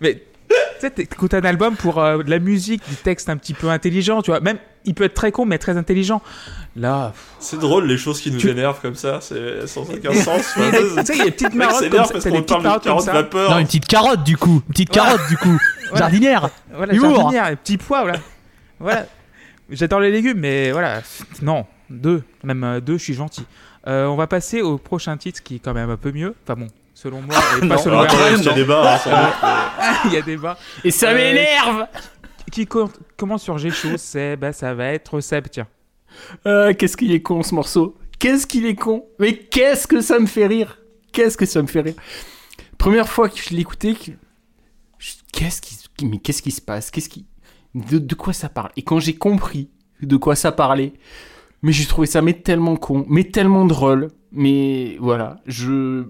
mais 0.01 0.23
tu 0.49 0.55
sais, 0.79 0.89
t'écoutes 0.91 1.33
un 1.33 1.41
album 1.43 1.75
pour 1.75 1.99
euh, 2.01 2.23
de 2.23 2.29
la 2.29 2.39
musique, 2.39 2.87
du 2.87 2.95
texte 2.95 3.29
un 3.29 3.37
petit 3.37 3.53
peu 3.53 3.69
intelligent, 3.69 4.21
tu 4.21 4.31
vois. 4.31 4.39
Même, 4.39 4.57
il 4.85 4.93
peut 4.93 5.03
être 5.03 5.13
très 5.13 5.31
con, 5.31 5.45
mais 5.45 5.57
très 5.57 5.75
intelligent. 5.77 6.21
Là, 6.75 7.13
C'est 7.39 7.59
drôle 7.59 7.85
les 7.87 7.97
choses 7.97 8.21
qui 8.21 8.31
nous 8.31 8.37
Tu- 8.39 8.49
énervent 8.49 8.79
comme 8.81 8.95
ça, 8.95 9.19
c'est 9.21 9.67
sans 9.67 9.81
aucun 9.89 10.13
sens. 10.13 10.53
tu 10.55 10.61
sais, 11.05 11.13
il 11.15 11.17
y 11.17 11.21
a 11.21 11.25
des 11.25 11.31
petites 11.31 11.53
marottes 11.55 11.89
comme 11.89 12.05
ça. 12.05 12.13
parce 12.13 12.23
des 12.23 12.31
petites 12.31 12.47
parle 12.47 12.61
de 12.61 12.67
marottes 12.67 12.83
comme 12.83 12.91
carottes 12.91 13.05
ça. 13.05 13.11
vapeur. 13.13 13.51
Non, 13.51 13.57
une 13.59 13.65
petite 13.65 13.87
carotte 13.87 14.23
du 14.23 14.37
coup, 14.37 14.61
une 14.67 14.73
petite 14.73 14.89
carotte 14.91 15.27
du 15.29 15.37
coup. 15.37 15.57
Voilà. 15.89 16.05
Jardinière. 16.05 16.49
Voilà, 16.71 16.93
Humour. 16.93 17.15
jardinière, 17.15 17.57
petit 17.57 17.77
pois, 17.77 18.01
voilà. 18.03 18.19
voilà. 18.79 19.05
J'adore 19.71 19.99
les 20.01 20.11
légumes, 20.11 20.37
mais 20.37 20.71
voilà. 20.71 21.01
Non, 21.41 21.65
deux. 21.89 22.23
Même 22.43 22.63
euh, 22.63 22.79
deux, 22.81 22.97
je 22.97 23.03
suis 23.03 23.13
gentil. 23.13 23.45
Euh, 23.87 24.05
on 24.07 24.15
va 24.15 24.27
passer 24.27 24.61
au 24.61 24.77
prochain 24.77 25.15
titre 25.17 25.41
qui 25.43 25.55
est 25.55 25.59
quand 25.59 25.73
même 25.73 25.89
un 25.89 25.97
peu 25.97 26.11
mieux. 26.11 26.35
Enfin 26.43 26.55
bon, 26.59 26.67
selon 26.93 27.21
moi, 27.21 27.35
et 27.57 27.59
pas 27.61 27.75
Non. 27.75 27.77
selon 27.77 27.99
Alors, 27.99 28.13
il 28.37 28.43
y 28.43 28.49
a 28.49 28.53
débat. 28.53 28.95
hein. 29.05 29.99
Il 30.05 30.13
y 30.13 30.17
a 30.17 30.21
débat. 30.21 30.57
Et 30.83 30.91
ça 30.91 31.09
Euh, 31.11 31.15
m'énerve 31.15 31.87
Qui 32.51 32.65
co- 32.65 32.89
commence 33.17 33.43
sur 33.43 33.57
G 33.57 33.69
c'est 33.97 34.35
bah, 34.35 34.53
ça 34.53 34.73
va 34.73 34.85
être 34.87 35.19
Seb, 35.21 35.47
tiens. 35.49 35.67
Euh, 36.45 36.73
Qu'est-ce 36.73 36.97
qu'il 36.97 37.11
est 37.11 37.21
con 37.21 37.43
ce 37.43 37.53
morceau? 37.55 37.95
Qu'est-ce 38.19 38.45
qu'il 38.47 38.65
est 38.65 38.75
con? 38.75 39.05
Mais 39.19 39.33
qu'est-ce 39.37 39.87
que 39.87 40.01
ça 40.01 40.19
me 40.19 40.25
fait 40.25 40.47
rire? 40.47 40.79
Qu'est-ce 41.13 41.37
que 41.37 41.45
ça 41.45 41.61
me 41.61 41.67
fait 41.67 41.81
rire? 41.81 41.95
Première 42.77 43.07
fois 43.07 43.29
que 43.29 43.37
je 43.37 43.49
l'ai 43.51 43.61
écouté, 43.61 43.93
que- 43.93 44.11
je- 44.97 45.13
qu'est-ce 45.31 45.61
qui, 45.61 45.77
mais 46.05 46.17
qu'est-ce 46.17 46.41
qui 46.41 46.51
se 46.51 46.61
passe? 46.61 46.91
Qu'est-ce 46.91 47.09
qui, 47.09 47.25
de, 47.75 47.97
de 47.99 48.15
quoi 48.15 48.33
ça 48.33 48.49
parle? 48.49 48.71
Et 48.75 48.81
quand 48.83 48.99
j'ai 48.99 49.15
compris 49.15 49.69
de 50.01 50.17
quoi 50.17 50.35
ça 50.35 50.51
parlait, 50.51 50.93
mais 51.61 51.71
j'ai 51.71 51.85
trouvé 51.85 52.07
ça 52.07 52.21
mais 52.21 52.33
tellement 52.33 52.75
con, 52.75 53.05
mais 53.09 53.23
tellement 53.25 53.65
drôle, 53.65 54.07
mais 54.31 54.97
voilà, 54.99 55.37
je, 55.45 56.03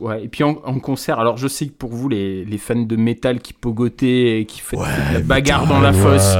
ouais. 0.00 0.24
Et 0.24 0.28
puis 0.28 0.44
en, 0.44 0.60
en 0.64 0.78
concert, 0.80 1.18
alors 1.18 1.36
je 1.36 1.48
sais 1.48 1.66
que 1.66 1.72
pour 1.72 1.90
vous 1.90 2.08
les, 2.08 2.44
les 2.44 2.58
fans 2.58 2.76
de 2.76 2.96
métal 2.96 3.40
qui 3.40 3.52
pogotaient 3.52 4.40
et 4.40 4.46
qui 4.46 4.60
font 4.60 4.78
de 4.78 5.14
la 5.14 5.20
bagarre 5.20 5.66
dans 5.66 5.80
la 5.80 5.92
fosse, 5.92 6.34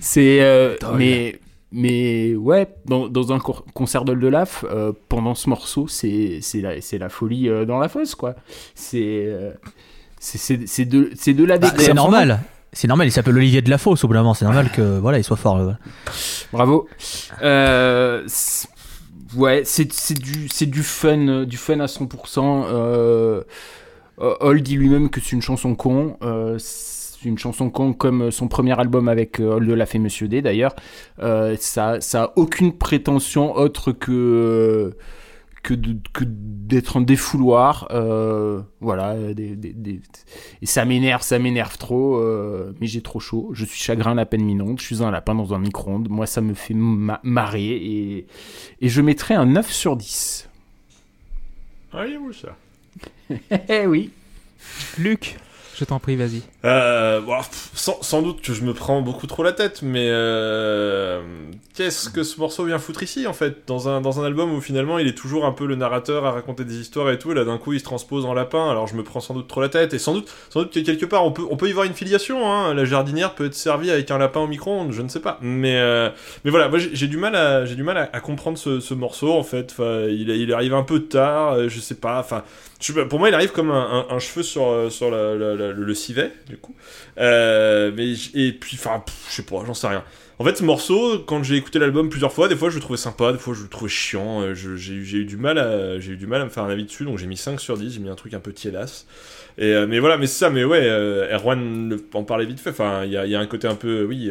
c'est 0.00 0.40
euh, 0.42 0.76
mais 0.96 1.38
mais 1.70 2.34
ouais, 2.34 2.66
dans, 2.86 3.08
dans 3.08 3.32
un 3.32 3.38
concert 3.38 4.04
d'Oldelaf, 4.06 4.64
euh, 4.70 4.92
pendant 5.10 5.34
ce 5.34 5.50
morceau, 5.50 5.86
c'est 5.86 6.38
c'est 6.40 6.62
la, 6.62 6.80
c'est 6.80 6.96
la 6.98 7.10
folie 7.10 7.48
euh, 7.50 7.66
dans 7.66 7.78
la 7.78 7.88
fosse, 7.90 8.14
quoi. 8.14 8.34
C'est 8.74 9.02
euh, 9.26 9.52
c'est- 10.18 10.84
de, 10.86 11.10
c'est 11.14 11.34
de 11.34 11.44
la 11.44 11.58
Bah, 11.58 11.68
c'est 11.76 11.92
normal. 11.94 12.40
C'est 12.72 12.86
normal, 12.88 13.06
il 13.06 13.12
s'appelle 13.12 13.36
Olivier 13.36 13.62
de 13.62 13.70
la 13.70 13.78
Fosse 13.78 14.04
au 14.04 14.08
bout 14.08 14.14
d'un 14.14 14.20
moment, 14.20 14.34
c'est 14.34 14.44
normal 14.44 14.70
que 14.70 14.98
voilà, 14.98 15.18
il 15.18 15.24
soit 15.24 15.36
fort. 15.36 15.56
euh. 15.56 15.72
Bravo. 16.52 16.86
Euh, 17.42 18.26
ouais, 19.36 19.62
c'est 19.64 19.92
c'est 19.92 20.18
du, 20.18 20.48
c'est 20.48 20.66
du 20.66 20.82
fun, 20.82 21.44
du 21.44 21.56
fun 21.56 21.80
à 21.80 21.86
100%. 21.86 22.66
Euh, 22.66 23.42
Hall 24.18 24.62
dit 24.62 24.76
lui-même 24.76 25.08
que 25.10 25.20
c'est 25.20 25.32
une 25.32 25.42
chanson 25.42 25.74
con. 25.74 26.16
Euh, 26.22 26.56
c'est 26.58 27.24
une 27.24 27.38
chanson 27.38 27.70
con 27.70 27.92
comme 27.94 28.30
son 28.30 28.48
premier 28.48 28.78
album 28.78 29.08
avec 29.08 29.40
Hall 29.40 29.66
de 29.66 29.74
la 29.74 29.86
fait 29.86 29.98
Monsieur 29.98 30.28
D 30.28 30.42
d'ailleurs. 30.42 30.74
Ça, 31.18 32.00
ça 32.00 32.22
a 32.22 32.32
aucune 32.36 32.76
prétention 32.76 33.56
autre 33.56 33.92
que 33.92 34.94
que 35.68 35.74
de- 35.74 35.98
que 36.14 36.24
d'être 36.26 36.96
un 36.96 37.02
défouloir. 37.02 37.88
Euh, 37.90 38.62
voilà, 38.80 39.34
des- 39.34 39.54
des- 39.54 39.74
des- 39.74 40.00
et 40.62 40.66
ça 40.66 40.84
m'énerve, 40.86 41.20
ça 41.22 41.38
m'énerve 41.38 41.76
trop. 41.76 42.16
euh, 42.16 42.72
mais 42.80 42.86
j'ai 42.86 43.02
trop 43.02 43.20
chaud. 43.20 43.50
Je 43.52 43.66
suis 43.66 43.78
chagrin 43.78 44.16
à 44.16 44.24
peine 44.24 44.44
minonde. 44.44 44.80
Je 44.80 44.84
suis 44.86 45.02
un 45.02 45.10
lapin 45.10 45.34
dans 45.34 45.52
un 45.52 45.58
micro-ondes. 45.58 46.08
Moi, 46.08 46.26
ça 46.26 46.40
me 46.40 46.54
fait 46.54 46.72
ma- 46.74 47.20
marrer 47.22 47.68
et 47.68 48.26
et 48.80 48.88
je 48.88 49.02
mettrai 49.02 49.34
un 49.34 49.44
9 49.46 49.70
sur 49.70 49.96
10. 49.96 50.48
Ah, 51.92 52.06
il 52.06 52.14
est 52.14 52.16
où 52.16 52.32
ça 52.32 52.56
Eh 53.68 53.86
oui. 53.86 54.10
Luc, 54.98 55.36
je 55.78 55.84
t'en 55.84 56.00
prie, 56.00 56.16
vas-y. 56.16 56.42
Euh, 56.64 57.20
sans, 57.74 58.22
doute 58.22 58.42
que 58.42 58.52
je 58.52 58.62
me 58.62 58.74
prends 58.74 59.00
beaucoup 59.00 59.28
trop 59.28 59.44
la 59.44 59.52
tête, 59.52 59.82
mais 59.82 60.08
euh, 60.10 61.22
qu'est-ce 61.74 62.10
que 62.10 62.24
ce 62.24 62.40
morceau 62.40 62.64
vient 62.64 62.78
foutre 62.78 63.04
ici 63.04 63.28
en 63.28 63.32
fait? 63.32 63.58
Dans 63.68 63.88
un, 63.88 64.00
dans 64.00 64.20
un 64.20 64.24
album 64.24 64.52
où 64.52 64.60
finalement 64.60 64.98
il 64.98 65.06
est 65.06 65.16
toujours 65.16 65.44
un 65.44 65.52
peu 65.52 65.66
le 65.66 65.76
narrateur 65.76 66.26
à 66.26 66.32
raconter 66.32 66.64
des 66.64 66.80
histoires 66.80 67.10
et 67.12 67.18
tout, 67.18 67.30
et 67.30 67.34
là 67.34 67.44
d'un 67.44 67.58
coup 67.58 67.74
il 67.74 67.78
se 67.78 67.84
transpose 67.84 68.24
en 68.24 68.34
lapin, 68.34 68.68
alors 68.68 68.88
je 68.88 68.96
me 68.96 69.04
prends 69.04 69.20
sans 69.20 69.34
doute 69.34 69.46
trop 69.46 69.60
la 69.60 69.68
tête, 69.68 69.94
et 69.94 70.00
sans 70.00 70.14
doute, 70.14 70.28
sans 70.50 70.62
doute 70.62 70.72
que 70.72 70.80
quelque 70.80 71.06
part 71.06 71.24
on 71.24 71.30
peut, 71.30 71.44
on 71.48 71.56
peut 71.56 71.68
y 71.68 71.72
voir 71.72 71.86
une 71.86 71.94
filiation, 71.94 72.50
hein. 72.50 72.74
la 72.74 72.84
jardinière 72.84 73.36
peut 73.36 73.46
être 73.46 73.54
servie 73.54 73.92
avec 73.92 74.10
un 74.10 74.18
lapin 74.18 74.40
au 74.40 74.48
micro-ondes, 74.48 74.90
je 74.90 75.02
ne 75.02 75.08
sais 75.08 75.20
pas, 75.20 75.38
mais, 75.42 75.76
euh, 75.76 76.10
mais 76.44 76.50
voilà, 76.50 76.68
moi 76.68 76.78
j'ai 76.80 77.06
du 77.06 77.18
mal, 77.18 77.36
à, 77.36 77.64
j'ai 77.66 77.76
du 77.76 77.84
mal 77.84 78.10
à, 78.12 78.20
comprendre 78.20 78.58
ce, 78.58 78.80
ce 78.80 78.94
morceau 78.94 79.32
en 79.32 79.44
fait, 79.44 79.70
enfin, 79.70 80.06
il, 80.08 80.28
il 80.30 80.52
arrive 80.52 80.74
un 80.74 80.82
peu 80.82 81.04
tard, 81.04 81.52
euh, 81.52 81.68
je 81.68 81.78
sais 81.78 81.94
pas, 81.94 82.18
enfin. 82.18 82.42
Pour 83.08 83.18
moi, 83.18 83.28
il 83.28 83.34
arrive 83.34 83.50
comme 83.52 83.70
un, 83.70 84.06
un- 84.08 84.18
cheveu 84.20 84.42
sur, 84.44 84.68
euh, 84.68 84.88
sur 84.88 85.10
le 85.10 85.94
civet, 85.94 86.32
du 86.48 86.56
coup. 86.56 86.74
Euh, 87.18 87.90
mais 87.96 88.12
et 88.34 88.52
puis, 88.52 88.76
enfin, 88.78 89.02
je 89.28 89.34
sais 89.34 89.42
pas, 89.42 89.62
j'en 89.66 89.74
sais 89.74 89.88
rien. 89.88 90.04
En 90.38 90.44
fait, 90.44 90.56
ce 90.56 90.62
morceau, 90.62 91.18
quand 91.26 91.42
j'ai 91.42 91.56
écouté 91.56 91.80
l'album 91.80 92.08
plusieurs 92.08 92.32
fois, 92.32 92.46
des 92.46 92.54
fois 92.54 92.70
je 92.70 92.76
le 92.76 92.80
trouvais 92.80 92.96
sympa, 92.96 93.32
des 93.32 93.38
fois 93.38 93.54
je 93.54 93.62
le 93.64 93.68
trouvais 93.68 93.90
chiant. 93.90 94.42
euh, 94.42 94.54
J'ai 94.54 94.92
eu- 94.94 95.24
du 95.24 95.36
mal 95.36 95.58
à, 95.58 95.98
j'ai 95.98 96.12
eu 96.12 96.16
du 96.16 96.28
mal 96.28 96.40
à 96.40 96.44
me 96.44 96.50
faire 96.50 96.62
un 96.62 96.70
avis 96.70 96.84
dessus, 96.84 97.04
donc 97.04 97.18
j'ai 97.18 97.26
mis 97.26 97.36
5 97.36 97.58
sur 97.60 97.76
10. 97.76 97.92
J'ai 97.94 97.98
mis 97.98 98.08
un 98.08 98.14
truc 98.14 98.34
un 98.34 98.38
peu 98.40 98.52
tiédasse. 98.52 99.06
Et 99.58 99.74
mais 99.88 99.98
voilà, 99.98 100.16
mais 100.16 100.28
c'est 100.28 100.38
ça. 100.38 100.50
Mais 100.50 100.62
ouais, 100.62 100.82
euh, 100.84 101.34
Erwan 101.34 101.98
en 102.14 102.22
parlait 102.22 102.46
vite 102.46 102.60
fait. 102.60 102.70
Enfin, 102.70 103.02
il 103.04 103.10
y 103.10 103.16
a, 103.16 103.26
y 103.26 103.34
a 103.34 103.40
un 103.40 103.46
côté 103.46 103.66
un 103.66 103.74
peu, 103.74 104.04
oui. 104.04 104.30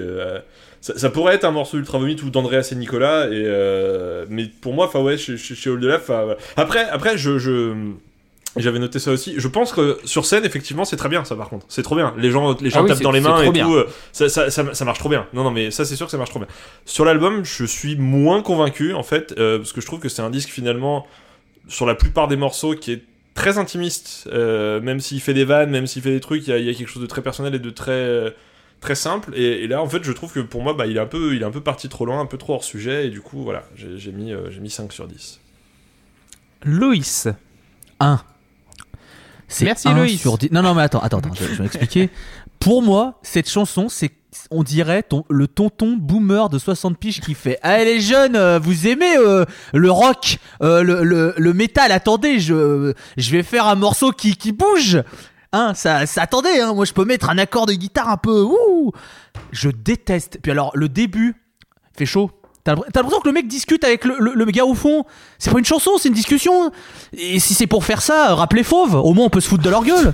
ça, 0.80 1.10
pourrait 1.10 1.36
être 1.36 1.44
un 1.44 1.52
morceau 1.52 1.78
ultra 1.78 1.98
vomite 1.98 2.24
ou 2.24 2.30
d'Andreas 2.30 2.70
et 2.72 2.76
Nicolas. 2.76 3.28
Et 3.30 3.44
mais 4.30 4.46
pour 4.62 4.74
moi, 4.74 4.86
enfin 4.86 5.02
ouais, 5.02 5.18
chez, 5.18 5.36
chez, 5.36 5.56
chez 5.56 5.70
voilà. 5.70 6.38
Après, 6.56 6.88
après, 6.90 7.18
je 7.18 7.74
j'avais 8.60 8.80
noté 8.80 9.00
ça 9.00 9.12
aussi. 9.12 9.36
Je 9.38 9.48
pense 9.48 9.72
que 9.74 10.00
sur 10.04 10.26
scène, 10.26 10.46
effectivement, 10.46 10.86
c'est 10.86 10.96
très 10.98 11.10
bien, 11.10 11.24
ça 11.26 11.36
par 11.36 11.50
contre. 11.50 11.66
C'est 11.70 11.84
trop 11.84 11.96
bien. 11.96 12.14
Les 12.18 12.32
gens, 12.32 12.56
les 12.62 12.70
gens 12.70 12.80
Ah 12.80 12.84
oui, 12.84 12.90
tapent 12.90 13.02
dans 13.02 13.12
les 13.12 13.22
mains 13.22 13.42
et 13.42 13.52
bien. 13.52 13.66
tout. 13.66 13.76
euh, 13.76 13.88
Ça, 14.12 14.30
ça, 14.30 14.50
ça, 14.50 14.74
ça 14.74 14.86
marche 14.86 15.00
trop 15.00 15.10
bien. 15.10 15.28
Non, 15.34 15.44
non, 15.44 15.52
mais 15.52 15.72
ça, 15.72 15.86
c'est 15.86 15.96
sûr 15.96 16.06
que 16.08 16.12
ça 16.12 16.18
marche 16.18 16.30
trop 16.30 16.40
bien. 16.40 16.48
Sur 16.86 17.06
l'album, 17.06 17.44
je 17.46 17.66
suis 17.66 17.96
moins 17.96 18.42
convaincu, 18.42 18.94
en 18.94 19.04
fait, 19.04 19.34
euh, 19.38 19.58
parce 19.58 19.74
que 19.74 19.82
je 19.82 19.86
trouve 19.86 20.00
que 20.00 20.10
c'est 20.10 20.22
un 20.22 20.30
disque 20.30 20.50
finalement, 20.50 21.06
sur 21.68 21.86
la 21.86 21.96
plupart 21.96 22.28
des 22.28 22.38
morceaux, 22.38 22.76
qui 22.76 22.92
est 22.94 23.04
très 23.34 23.58
intimiste. 23.58 24.28
euh, 24.34 24.82
même 24.82 25.00
s'il 25.00 25.22
fait 25.22 25.34
des 25.34 25.46
vannes, 25.46 25.70
même 25.70 25.86
s'il 25.88 26.02
fait 26.02 26.12
des 26.12 26.20
trucs, 26.20 26.48
il 26.48 26.50
y, 26.50 26.54
a- 26.54 26.58
il 26.58 26.66
y 26.66 26.70
a 26.70 26.74
quelque 26.74 26.88
chose 26.90 27.02
de 27.02 27.08
très 27.08 27.22
personnel 27.22 27.54
et 27.56 27.60
de 27.60 27.70
très 27.70 28.34
très 28.80 28.94
simple. 28.96 29.32
Et, 29.36 29.64
et 29.64 29.68
là, 29.68 29.82
en 29.82 29.90
fait, 29.90 30.04
je 30.04 30.12
trouve 30.12 30.32
que 30.32 30.40
pour 30.40 30.62
moi, 30.62 30.74
bah, 30.74 30.86
il 30.86 30.98
est 30.98 31.00
un 31.00 31.06
peu, 31.08 31.34
il 31.36 31.42
est 31.42 31.46
un 31.46 31.52
peu 31.52 31.62
parti 31.62 31.90
trop 31.90 32.06
loin, 32.06 32.20
un 32.20 32.26
peu 32.28 32.38
trop 32.38 32.54
hors 32.54 32.64
sujet. 32.64 33.08
Et 33.08 33.10
du 33.10 33.22
coup, 33.22 33.44
voilà, 33.44 33.64
j'ai 33.76 34.12
mis, 34.12 34.32
euh, 34.34 34.50
j'ai 34.52 34.60
mis 34.60 34.70
5 34.70 34.92
sur 34.94 35.08
10. 35.08 35.40
Loïs. 36.64 37.28
1. 38.00 38.20
C'est 39.48 39.66
Merci, 39.66 39.88
1 39.88 39.94
Loïs. 39.96 40.20
sur 40.20 40.38
10. 40.38 40.52
Non, 40.52 40.62
non, 40.62 40.74
mais 40.74 40.82
attends, 40.84 41.00
attends, 41.00 41.20
attends, 41.20 41.34
je, 41.34 41.46
je 41.46 41.54
vais 41.54 41.64
m'expliquer. 41.64 42.10
Pour 42.60 42.82
moi, 42.82 43.20
cette 43.22 43.50
chanson, 43.50 43.88
c'est, 43.88 44.12
on 44.52 44.64
dirait 44.64 45.04
ton, 45.04 45.24
le 45.30 45.48
tonton 45.48 45.96
boomer 45.98 46.50
de 46.50 46.58
60 46.60 46.98
piges 46.98 47.22
qui 47.22 47.34
fait 47.34 47.60
Ah, 47.62 47.84
les 47.84 48.02
jeunes, 48.02 48.36
euh, 48.36 48.60
vous 48.60 48.88
aimez 48.88 49.16
euh, 49.18 49.46
le 49.74 49.92
rock, 49.92 50.40
euh, 50.62 50.82
le, 50.84 51.04
le, 51.04 51.34
le 51.38 51.54
métal, 51.54 51.92
attendez, 51.92 52.40
je, 52.40 52.94
je 53.16 53.32
vais 53.32 53.44
faire 53.44 53.68
un 53.68 53.76
morceau 53.76 54.12
qui, 54.12 54.36
qui 54.36 54.52
bouge. 54.52 55.02
Hein, 55.54 55.74
ça, 55.76 56.06
ça, 56.06 56.24
attendez, 56.24 56.60
hein, 56.60 56.74
moi 56.74 56.84
je 56.84 56.94
peux 56.94 57.06
mettre 57.06 57.30
un 57.30 57.38
accord 57.38 57.68
de 57.68 57.74
guitare 57.74 58.10
un 58.10 58.18
peu. 58.18 58.42
Ouh 58.44 58.92
je 59.52 59.70
déteste. 59.70 60.40
Puis 60.42 60.52
alors, 60.52 60.72
le 60.76 60.90
début 60.90 61.36
fait 61.98 62.06
chaud. 62.06 62.32
T'as 62.76 63.02
l'impression 63.02 63.20
que 63.22 63.28
le 63.28 63.34
mec 63.34 63.48
discute 63.48 63.84
avec 63.84 64.06
le, 64.06 64.16
le- 64.20 64.34
le 64.36 64.46
gars 64.46 64.66
au 64.66 64.74
fond. 64.76 65.06
C'est 65.40 65.52
pas 65.52 65.60
une 65.60 65.66
chanson, 65.66 65.92
c'est 65.98 66.10
une 66.10 66.14
discussion. 66.16 66.72
Et 67.18 67.40
si 67.40 67.54
c'est 67.54 67.68
pour 67.68 67.86
faire 67.86 68.02
ça, 68.02 68.36
rappelez 68.36 68.64
Fauve. 68.64 68.96
Au 68.96 69.14
moins, 69.14 69.26
on 69.26 69.30
peut 69.30 69.40
se 69.42 69.48
foutre 69.50 69.64
de 69.64 69.70
leur 69.70 69.84
gueule. 69.84 70.14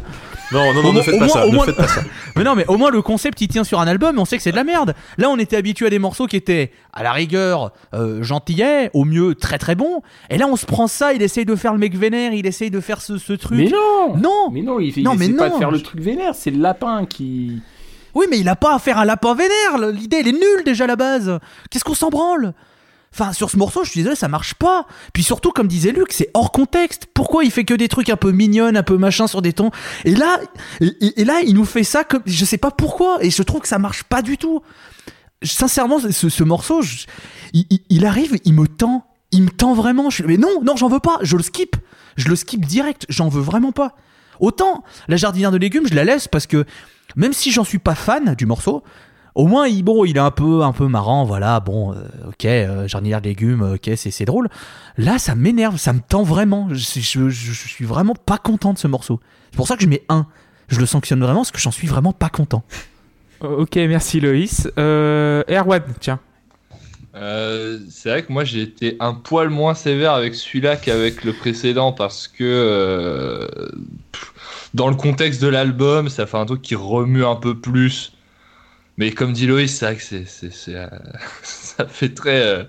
Non, 0.52 0.72
non, 0.74 0.82
Au 0.82 0.84
non, 0.84 0.94
ne 0.94 1.02
faites 1.02 1.16
au 1.16 1.20
pas 1.20 1.26
moins- 1.26 1.34
ça. 1.34 1.46
au 1.48 1.50
Ne 1.50 1.56
moins- 1.56 1.66
faites 1.66 1.76
pas 1.78 1.88
ça. 1.88 2.02
Mais 2.36 2.44
non, 2.44 2.54
mais 2.56 2.66
au 2.68 2.78
moins 2.78 2.92
le 2.92 3.02
concept 3.02 3.42
il 3.42 3.48
tient 3.48 3.64
sur 3.64 3.80
un 3.80 3.88
album 3.88 4.16
et 4.18 4.20
on 4.20 4.26
sait 4.26 4.38
que 4.38 4.44
c'est 4.44 4.52
de 4.52 4.56
la 4.56 4.64
merde. 4.64 4.94
Là, 5.18 5.30
on 5.30 5.38
était 5.38 5.56
habitué 5.56 5.88
à 5.88 5.90
des 5.90 5.98
morceaux 6.00 6.28
qui 6.28 6.36
étaient 6.36 6.72
à 6.92 7.02
la 7.02 7.12
rigueur 7.12 7.72
euh, 7.96 8.22
gentillets, 8.22 8.92
au 8.94 9.04
mieux 9.06 9.34
très 9.36 9.58
très 9.58 9.74
bons. 9.76 10.02
Et 10.30 10.38
là, 10.38 10.48
on 10.48 10.56
se 10.56 10.66
prend 10.68 10.88
ça, 10.88 11.14
il 11.14 11.22
essaye 11.24 11.46
de 11.46 11.56
faire 11.56 11.74
le 11.74 11.80
mec 11.80 11.96
vénère, 11.96 12.34
il 12.34 12.46
essaye 12.46 12.70
de 12.70 12.80
faire 12.82 13.02
ce, 13.02 13.18
ce 13.18 13.34
truc. 13.34 13.58
Mais 13.58 13.70
non 13.70 14.16
non, 14.18 14.50
Mais 14.52 14.62
non, 14.62 14.80
il, 14.80 14.92
fait, 14.94 15.02
Non, 15.02 15.14
il 15.14 15.20
mais 15.20 15.26
essaie 15.28 15.36
pas 15.38 15.50
non. 15.50 15.56
de 15.56 15.60
faire 15.60 15.72
le 15.72 15.82
truc 15.82 16.02
vénère, 16.02 16.36
c'est 16.36 16.52
le 16.52 16.60
lapin 16.62 17.06
qui. 17.08 17.62
Oui, 18.15 18.26
mais 18.30 18.40
il 18.40 18.48
a 18.49 18.56
pas 18.56 18.76
à 18.76 18.80
faire 18.80 18.98
un 18.98 19.06
lapin 19.06 19.34
vénère. 19.35 19.91
L'idée, 19.91 20.18
elle 20.18 20.27
est 20.27 20.34
nulle 20.34 20.64
déjà 20.65 20.84
à 20.84 20.88
la 20.88 20.95
base. 20.95 21.40
Qu'est-ce 21.69 21.84
qu'on 21.84 21.95
s'en 21.95 22.10
branle? 22.10 22.53
Enfin, 23.14 23.31
sur 23.31 23.52
ce 23.52 23.57
morceau, 23.57 23.84
je 23.84 23.91
suis 23.91 23.99
désolé, 23.99 24.15
ça 24.15 24.27
marche 24.27 24.56
pas. 24.56 24.88
Puis 25.14 25.22
surtout, 25.22 25.52
comme 25.52 25.68
disait 25.68 25.91
Luc, 25.91 26.11
c'est 26.11 26.31
hors 26.34 26.52
contexte. 26.52 27.06
Pourquoi 27.14 27.44
il 27.44 27.52
fait 27.52 27.64
que 27.64 27.76
des 27.76 27.88
trucs 27.88 28.10
un 28.10 28.15
peu 28.15 28.31
mignons, 28.31 28.76
un 28.76 28.84
peu 28.84 28.98
machin 28.98 29.27
sur 29.27 29.44
des 29.44 29.53
tons? 29.53 29.69
Et 30.03 30.15
là, 30.15 30.40
et, 30.80 31.23
là, 31.23 31.41
il 31.45 31.53
nous 31.53 31.65
fait 31.65 31.84
ça 31.84 32.03
comme, 32.03 32.23
je 32.26 32.44
sais 32.44 32.57
pas 32.57 32.72
pourquoi. 32.72 33.18
Et 33.22 33.30
je 33.30 33.44
trouve 33.44 33.61
que 33.61 33.68
ça 33.68 33.77
marche 33.77 34.03
pas 34.03 34.23
du 34.23 34.38
tout. 34.40 34.61
Sincèrement, 35.44 35.99
ce, 35.99 36.30
ce 36.30 36.44
morceau, 36.44 36.81
il, 37.53 38.06
arrive, 38.06 38.40
il 38.45 38.53
me 38.53 38.68
tend, 38.68 39.06
il 39.31 39.44
me 39.44 39.49
tend 39.49 39.76
vraiment. 39.76 40.10
Mais 40.26 40.38
non, 40.38 40.61
non, 40.64 40.76
j'en 40.76 40.88
veux 40.88 40.99
pas. 40.99 41.19
Je 41.22 41.38
le 41.38 41.44
skip. 41.44 41.76
Je 42.15 42.30
le 42.30 42.35
skip 42.35 42.65
direct. 42.65 43.06
J'en 43.10 43.30
veux 43.30 43.41
vraiment 43.41 43.72
pas. 43.72 43.95
Autant 44.40 44.84
la 45.07 45.18
jardinière 45.18 45.52
de 45.52 45.57
légumes, 45.57 45.88
je 45.88 45.94
la 45.94 46.03
laisse 46.03 46.27
parce 46.27 46.48
que 46.48 46.65
même 47.15 47.34
si 47.34 47.52
j'en 47.52 47.64
suis 47.64 47.80
pas 47.80 47.95
fan 47.95 48.35
du 48.35 48.45
morceau, 48.45 48.84
au 49.35 49.48
moins 49.48 49.68
il, 49.68 49.84
bon, 49.84 50.06
il 50.06 50.18
est 50.18 50.22
un 50.22 50.31
peu, 50.31 50.61
un 50.61 50.73
peu 50.73 50.88
marrant, 50.88 51.26
voilà, 51.26 51.60
bon, 51.60 51.94
euh, 51.94 52.03
ok, 52.27 52.45
euh, 52.45 52.88
jardinière 52.88 53.22
de 53.22 53.27
légumes, 53.27 53.61
ok, 53.76 53.91
c'est, 53.95 54.26
drôle. 54.26 54.49
Là, 54.98 55.18
ça 55.18 55.35
m'énerve, 55.35 55.77
ça 55.77 55.94
me 55.94 55.99
tend 55.99 56.23
vraiment. 56.23 56.69
Je 56.72 56.76
suis 56.76 57.85
vraiment 57.85 58.15
pas 58.15 58.38
content 58.38 58.73
de 58.73 58.77
ce 58.77 58.88
morceau. 58.88 59.19
C'est 59.52 59.57
pour 59.57 59.68
ça 59.68 59.76
que 59.76 59.84
je 59.84 59.88
mets 59.88 60.03
un. 60.10 60.27
Je 60.68 60.80
le 60.80 60.85
sanctionne 60.85 61.19
vraiment 61.19 61.40
parce 61.40 61.52
que 61.52 61.60
j'en 61.60 61.72
suis 61.72 61.88
vraiment 61.88 62.14
pas 62.14 62.30
content. 62.30 62.64
Ok, 63.41 63.76
merci 63.76 64.22
Loïs. 64.22 64.69
Euh, 64.77 65.44
Erwan, 65.49 65.84
tiens. 65.99 66.19
Euh, 67.15 67.80
c'est 67.91 68.10
vrai 68.10 68.23
que 68.23 68.31
moi 68.34 68.44
j'ai 68.44 68.61
été 68.61 68.98
un 68.99 69.14
poil 69.14 69.49
moins 69.49 69.76
sévère 69.76 70.14
avec 70.14 70.34
celui-là 70.34 70.77
qu'avec 70.77 71.23
le 71.23 71.31
précédent 71.34 71.91
parce 71.91 72.27
que 72.27 72.44
euh, 72.44 73.48
dans 74.73 74.88
le 74.90 74.95
contexte 74.95 75.41
de 75.41 75.48
l'album, 75.48 76.10
ça 76.10 76.26
fait 76.26 76.38
un 76.38 76.45
truc 76.45 76.61
qui 76.64 76.73
remue 76.76 77.23
un 77.26 77.35
peu 77.35 77.56
plus. 77.60 78.14
Mais 78.98 79.11
comme 79.11 79.34
dit 79.34 79.45
Loïs, 79.48 79.76
c'est 79.76 79.85
vrai 79.85 79.95
que 79.95 80.02
c'est, 80.03 80.26
c'est- 80.27 80.53
c'est, 80.53 80.76
euh, 80.76 80.88
ça 81.44 81.85
fait 81.88 82.10
très, 82.14 82.41
euh, 82.41 82.64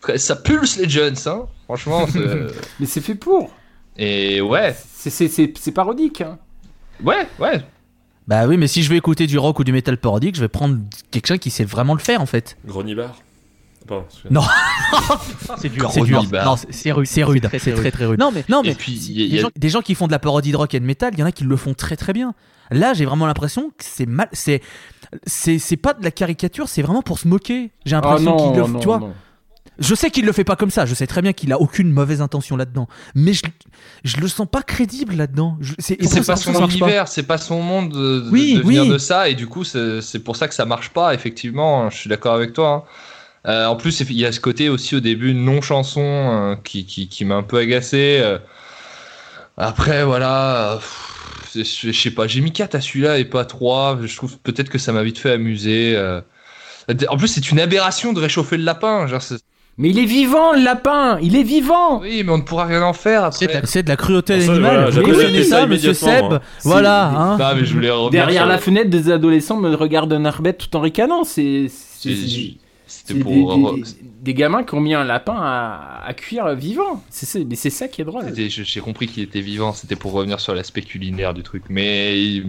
très- 0.00 0.18
Ça 0.18 0.36
pulse 0.36 0.76
les 0.76 0.88
jeunes, 0.88 1.16
hein 1.26 1.46
Franchement. 1.64 2.06
c'est- 2.06 2.18
Mais 2.80 2.86
c'est 2.86 3.00
fait 3.00 3.14
pour. 3.16 3.52
Et 3.96 4.40
ouais, 4.40 4.74
C'est- 4.94 5.10
C'est 5.10 5.28
c'est- 5.28 5.52
c'est 5.58 5.72
parodique. 5.72 6.20
Hein. 6.20 6.38
ouais, 7.02 7.26
ouais. 7.40 7.60
Bah 8.28 8.46
oui, 8.46 8.56
mais 8.56 8.68
si 8.68 8.84
je 8.84 8.90
veux 8.90 8.96
écouter 8.96 9.26
du 9.26 9.38
rock 9.38 9.58
ou 9.58 9.64
du 9.64 9.72
metal 9.72 9.96
parodique, 9.96 10.36
je 10.36 10.40
vais 10.40 10.48
prendre 10.48 10.78
quelqu'un 11.10 11.36
qui 11.38 11.50
sait 11.50 11.64
vraiment 11.64 11.94
le 11.94 12.00
faire 12.00 12.20
en 12.20 12.26
fait. 12.26 12.56
Grognibar. 12.64 13.16
Non. 14.30 14.42
C'est 15.58 15.68
dur, 15.68 15.90
c'est 15.92 16.00
dur. 16.02 16.22
Non, 16.32 16.54
rude, 16.92 17.06
c'est 17.06 17.22
rude, 17.22 17.48
c'est 17.58 17.72
très 17.74 17.90
très 17.90 18.06
rude. 18.06 18.18
Non 18.18 18.30
mais 18.32 18.44
non 18.48 18.62
mais 18.62 18.70
Et 18.70 18.74
puis, 18.74 18.92
y 18.92 19.22
a- 19.24 19.28
des, 19.28 19.34
y 19.34 19.38
a- 19.38 19.42
gens, 19.42 19.48
des 19.56 19.68
gens 19.68 19.80
qui 19.82 19.94
font 19.94 20.06
de 20.06 20.12
la 20.12 20.18
parodie 20.18 20.52
de 20.52 20.56
rock 20.56 20.74
et 20.74 20.80
de 20.80 20.84
métal, 20.84 21.12
il 21.14 21.20
y 21.20 21.22
en 21.22 21.26
a 21.26 21.32
qui 21.32 21.44
le 21.44 21.56
font 21.56 21.74
très 21.74 21.96
très 21.96 22.12
bien. 22.12 22.34
Là, 22.70 22.94
j'ai 22.94 23.04
vraiment 23.04 23.26
l'impression 23.26 23.70
que 23.70 23.84
c'est 23.84 24.06
mal, 24.06 24.28
c'est 24.32 24.62
c'est 25.26 25.58
c'est 25.58 25.76
pas 25.76 25.92
de 25.94 26.04
la 26.04 26.10
caricature, 26.10 26.68
c'est 26.68 26.82
vraiment 26.82 27.02
pour 27.02 27.18
se 27.18 27.26
moquer. 27.28 27.70
J'ai 27.84 27.96
Ah 27.96 28.00
l'impression 28.00 28.36
qu'il 28.36 28.60
le, 28.60 28.66
non, 28.68 28.78
tu 28.78 28.86
vois. 28.86 28.98
non. 29.00 29.12
Je 29.78 29.94
sais 29.94 30.10
qu'il 30.10 30.26
le 30.26 30.32
fait 30.32 30.44
pas 30.44 30.56
comme 30.56 30.70
ça. 30.70 30.84
Je 30.86 30.94
sais 30.94 31.06
très 31.06 31.22
bien 31.22 31.32
qu'il 31.32 31.52
a 31.52 31.60
aucune 31.60 31.90
mauvaise 31.90 32.20
intention 32.20 32.56
là-dedans. 32.56 32.86
Mais 33.14 33.32
je, 33.32 33.42
je 34.04 34.18
le 34.18 34.28
sens 34.28 34.46
pas 34.50 34.62
crédible 34.62 35.14
là-dedans. 35.16 35.56
C'est 35.78 35.96
pas 36.26 36.36
son 36.36 36.68
univers, 36.68 37.08
c'est 37.08 37.22
pas 37.22 37.38
son 37.38 37.62
monde 37.62 37.88
de, 37.92 38.20
de- 38.20 38.30
Oui, 38.30 38.54
de 38.54 38.60
venir 38.62 38.82
oui. 38.82 38.88
de 38.90 38.98
ça, 38.98 39.28
et 39.30 39.34
du 39.34 39.46
coup, 39.46 39.64
c'est 39.64 40.00
c'est 40.02 40.18
pour 40.20 40.36
ça 40.36 40.48
que 40.48 40.54
ça 40.54 40.64
marche 40.66 40.90
pas, 40.90 41.14
effectivement. 41.14 41.88
Je 41.90 41.96
suis 41.96 42.08
d'accord 42.10 42.34
avec 42.34 42.52
toi. 42.52 42.86
hein. 42.86 42.90
Euh, 43.46 43.66
en 43.66 43.76
plus, 43.76 44.00
il 44.00 44.12
y 44.18 44.26
a 44.26 44.32
ce 44.32 44.40
côté 44.40 44.68
aussi 44.68 44.96
au 44.96 45.00
début 45.00 45.32
non 45.34 45.62
chanson 45.62 46.02
euh, 46.04 46.56
qui, 46.62 46.84
qui, 46.84 47.08
qui 47.08 47.24
m'a 47.24 47.36
un 47.36 47.42
peu 47.42 47.56
agacé. 47.58 48.18
Euh, 48.22 48.38
après, 49.56 50.04
voilà, 50.04 50.72
euh, 50.72 50.76
pff, 50.76 51.64
je 51.84 51.90
je 51.90 51.98
sais 52.00 52.10
pas, 52.10 52.26
j'ai 52.26 52.40
mis 52.40 52.52
4 52.52 52.74
à 52.74 52.80
celui-là 52.80 53.18
et 53.18 53.24
pas 53.24 53.44
3. 53.44 53.98
Je 54.04 54.14
trouve 54.16 54.38
peut-être 54.38 54.68
que 54.68 54.78
ça 54.78 54.92
m'a 54.92 55.02
vite 55.02 55.18
fait 55.18 55.32
amuser. 55.32 55.94
euh. 55.96 56.20
En 57.08 57.16
plus, 57.16 57.28
c'est 57.28 57.50
une 57.50 57.60
aberration 57.60 58.12
de 58.12 58.20
réchauffer 58.20 58.56
le 58.56 58.64
lapin. 58.64 59.06
Genre, 59.06 59.20
Mais 59.78 59.90
il 59.90 59.98
est 59.98 60.04
vivant, 60.06 60.52
le 60.52 60.62
lapin 60.64 61.18
Il 61.22 61.36
est 61.36 61.42
vivant 61.42 62.00
oui, 62.00 62.22
mais 62.24 62.32
on 62.32 62.38
ne 62.38 62.42
pourra 62.42 62.64
rien 62.66 62.82
en 62.82 62.92
faire 62.92 63.24
après. 63.24 63.62
C'est 63.64 63.82
de 63.84 63.88
la 63.88 63.96
cruauté 63.96 64.40
Ça, 64.40 64.50
animale. 64.52 64.90
voilà, 64.90 65.02
comprenez 65.02 65.24
noté 65.32 65.44
ça, 65.44 65.60
ça 65.60 65.66
monsieur 65.66 65.94
Seb 65.94 66.24
moi. 66.24 66.40
Voilà, 66.64 67.06
hein. 67.08 67.38
Non, 67.38 67.54
mais 67.56 67.64
je 67.64 67.72
voulais 67.74 67.90
Derrière 68.10 68.46
la 68.46 68.58
fenêtre, 68.58 68.90
des 68.90 69.10
adolescents 69.10 69.56
me 69.58 69.74
regardent 69.74 70.12
un 70.12 70.24
arbête 70.24 70.58
tout 70.58 70.76
en 70.76 70.80
ricanant. 70.80 71.24
C'est- 71.24 71.70
C'était 72.90 73.14
pour. 73.20 73.74
des, 73.74 73.80
des- 73.82 73.86
des 74.20 74.34
gamins 74.34 74.64
qui 74.64 74.74
ont 74.74 74.80
mis 74.80 74.92
un 74.92 75.04
lapin 75.04 75.36
à, 75.38 76.02
à 76.04 76.12
cuire 76.12 76.54
vivant. 76.54 77.02
C'est 77.08 77.24
c'est- 77.24 77.44
mais 77.44 77.54
c'est 77.56 77.70
ça 77.70 77.88
qui 77.88 78.02
est 78.02 78.04
drôle. 78.04 78.24
J'ai 78.36 78.80
compris 78.80 79.06
qu'il 79.06 79.22
était 79.22 79.40
vivant, 79.40 79.72
c'était 79.72 79.96
pour 79.96 80.12
revenir 80.12 80.40
sur 80.40 80.54
l'aspect 80.54 80.82
culinaire 80.82 81.32
du 81.32 81.42
truc. 81.42 81.62
Mais, 81.70 82.42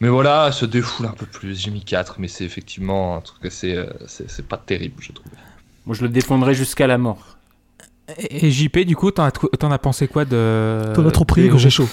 mais 0.00 0.08
voilà, 0.08 0.52
se 0.52 0.64
défoule 0.66 1.06
un 1.06 1.12
peu 1.12 1.26
plus. 1.26 1.58
J'ai 1.60 1.70
mis 1.72 1.82
4, 1.84 2.16
mais 2.20 2.28
c'est 2.28 2.44
effectivement 2.44 3.16
un 3.16 3.20
truc 3.22 3.44
assez. 3.46 3.74
euh, 3.74 3.86
C'est 4.06 4.30
c'est 4.30 4.46
pas 4.46 4.58
terrible, 4.58 4.94
je 5.00 5.12
trouve. 5.12 5.32
Moi, 5.86 5.96
je 5.96 6.02
le 6.02 6.08
défendrai 6.10 6.54
jusqu'à 6.54 6.86
la 6.86 6.98
mort. 6.98 7.38
Et, 8.18 8.46
et 8.46 8.50
JP, 8.50 8.78
du 8.80 8.94
coup, 8.94 9.10
t'en 9.10 9.24
as, 9.24 9.30
trou- 9.32 9.48
t'en 9.48 9.70
as 9.72 9.78
pensé 9.78 10.06
quoi 10.06 10.24
de. 10.24 10.92
T'en 10.94 11.06
as 11.06 11.10
trop 11.10 11.24
pris, 11.24 11.48
gros. 11.48 11.58
J'ai 11.58 11.70
chaud. 11.70 11.88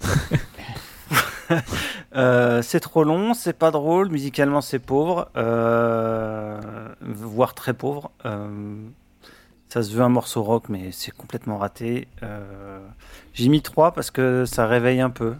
Euh, 2.16 2.62
c'est 2.62 2.78
trop 2.78 3.02
long, 3.02 3.34
c'est 3.34 3.58
pas 3.58 3.72
drôle, 3.72 4.08
musicalement 4.08 4.60
c'est 4.60 4.78
pauvre, 4.78 5.28
euh, 5.36 6.60
voire 7.00 7.54
très 7.54 7.74
pauvre. 7.74 8.12
Euh, 8.24 8.76
ça 9.68 9.82
se 9.82 9.92
veut 9.92 10.02
un 10.02 10.08
morceau 10.08 10.44
rock, 10.44 10.68
mais 10.68 10.92
c'est 10.92 11.10
complètement 11.10 11.58
raté. 11.58 12.06
J'ai 13.32 13.48
mis 13.48 13.62
3 13.62 13.94
parce 13.94 14.12
que 14.12 14.44
ça 14.44 14.68
réveille 14.68 15.00
un 15.00 15.10
peu, 15.10 15.34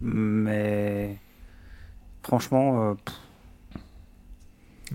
mais 0.00 1.18
franchement, 2.22 2.96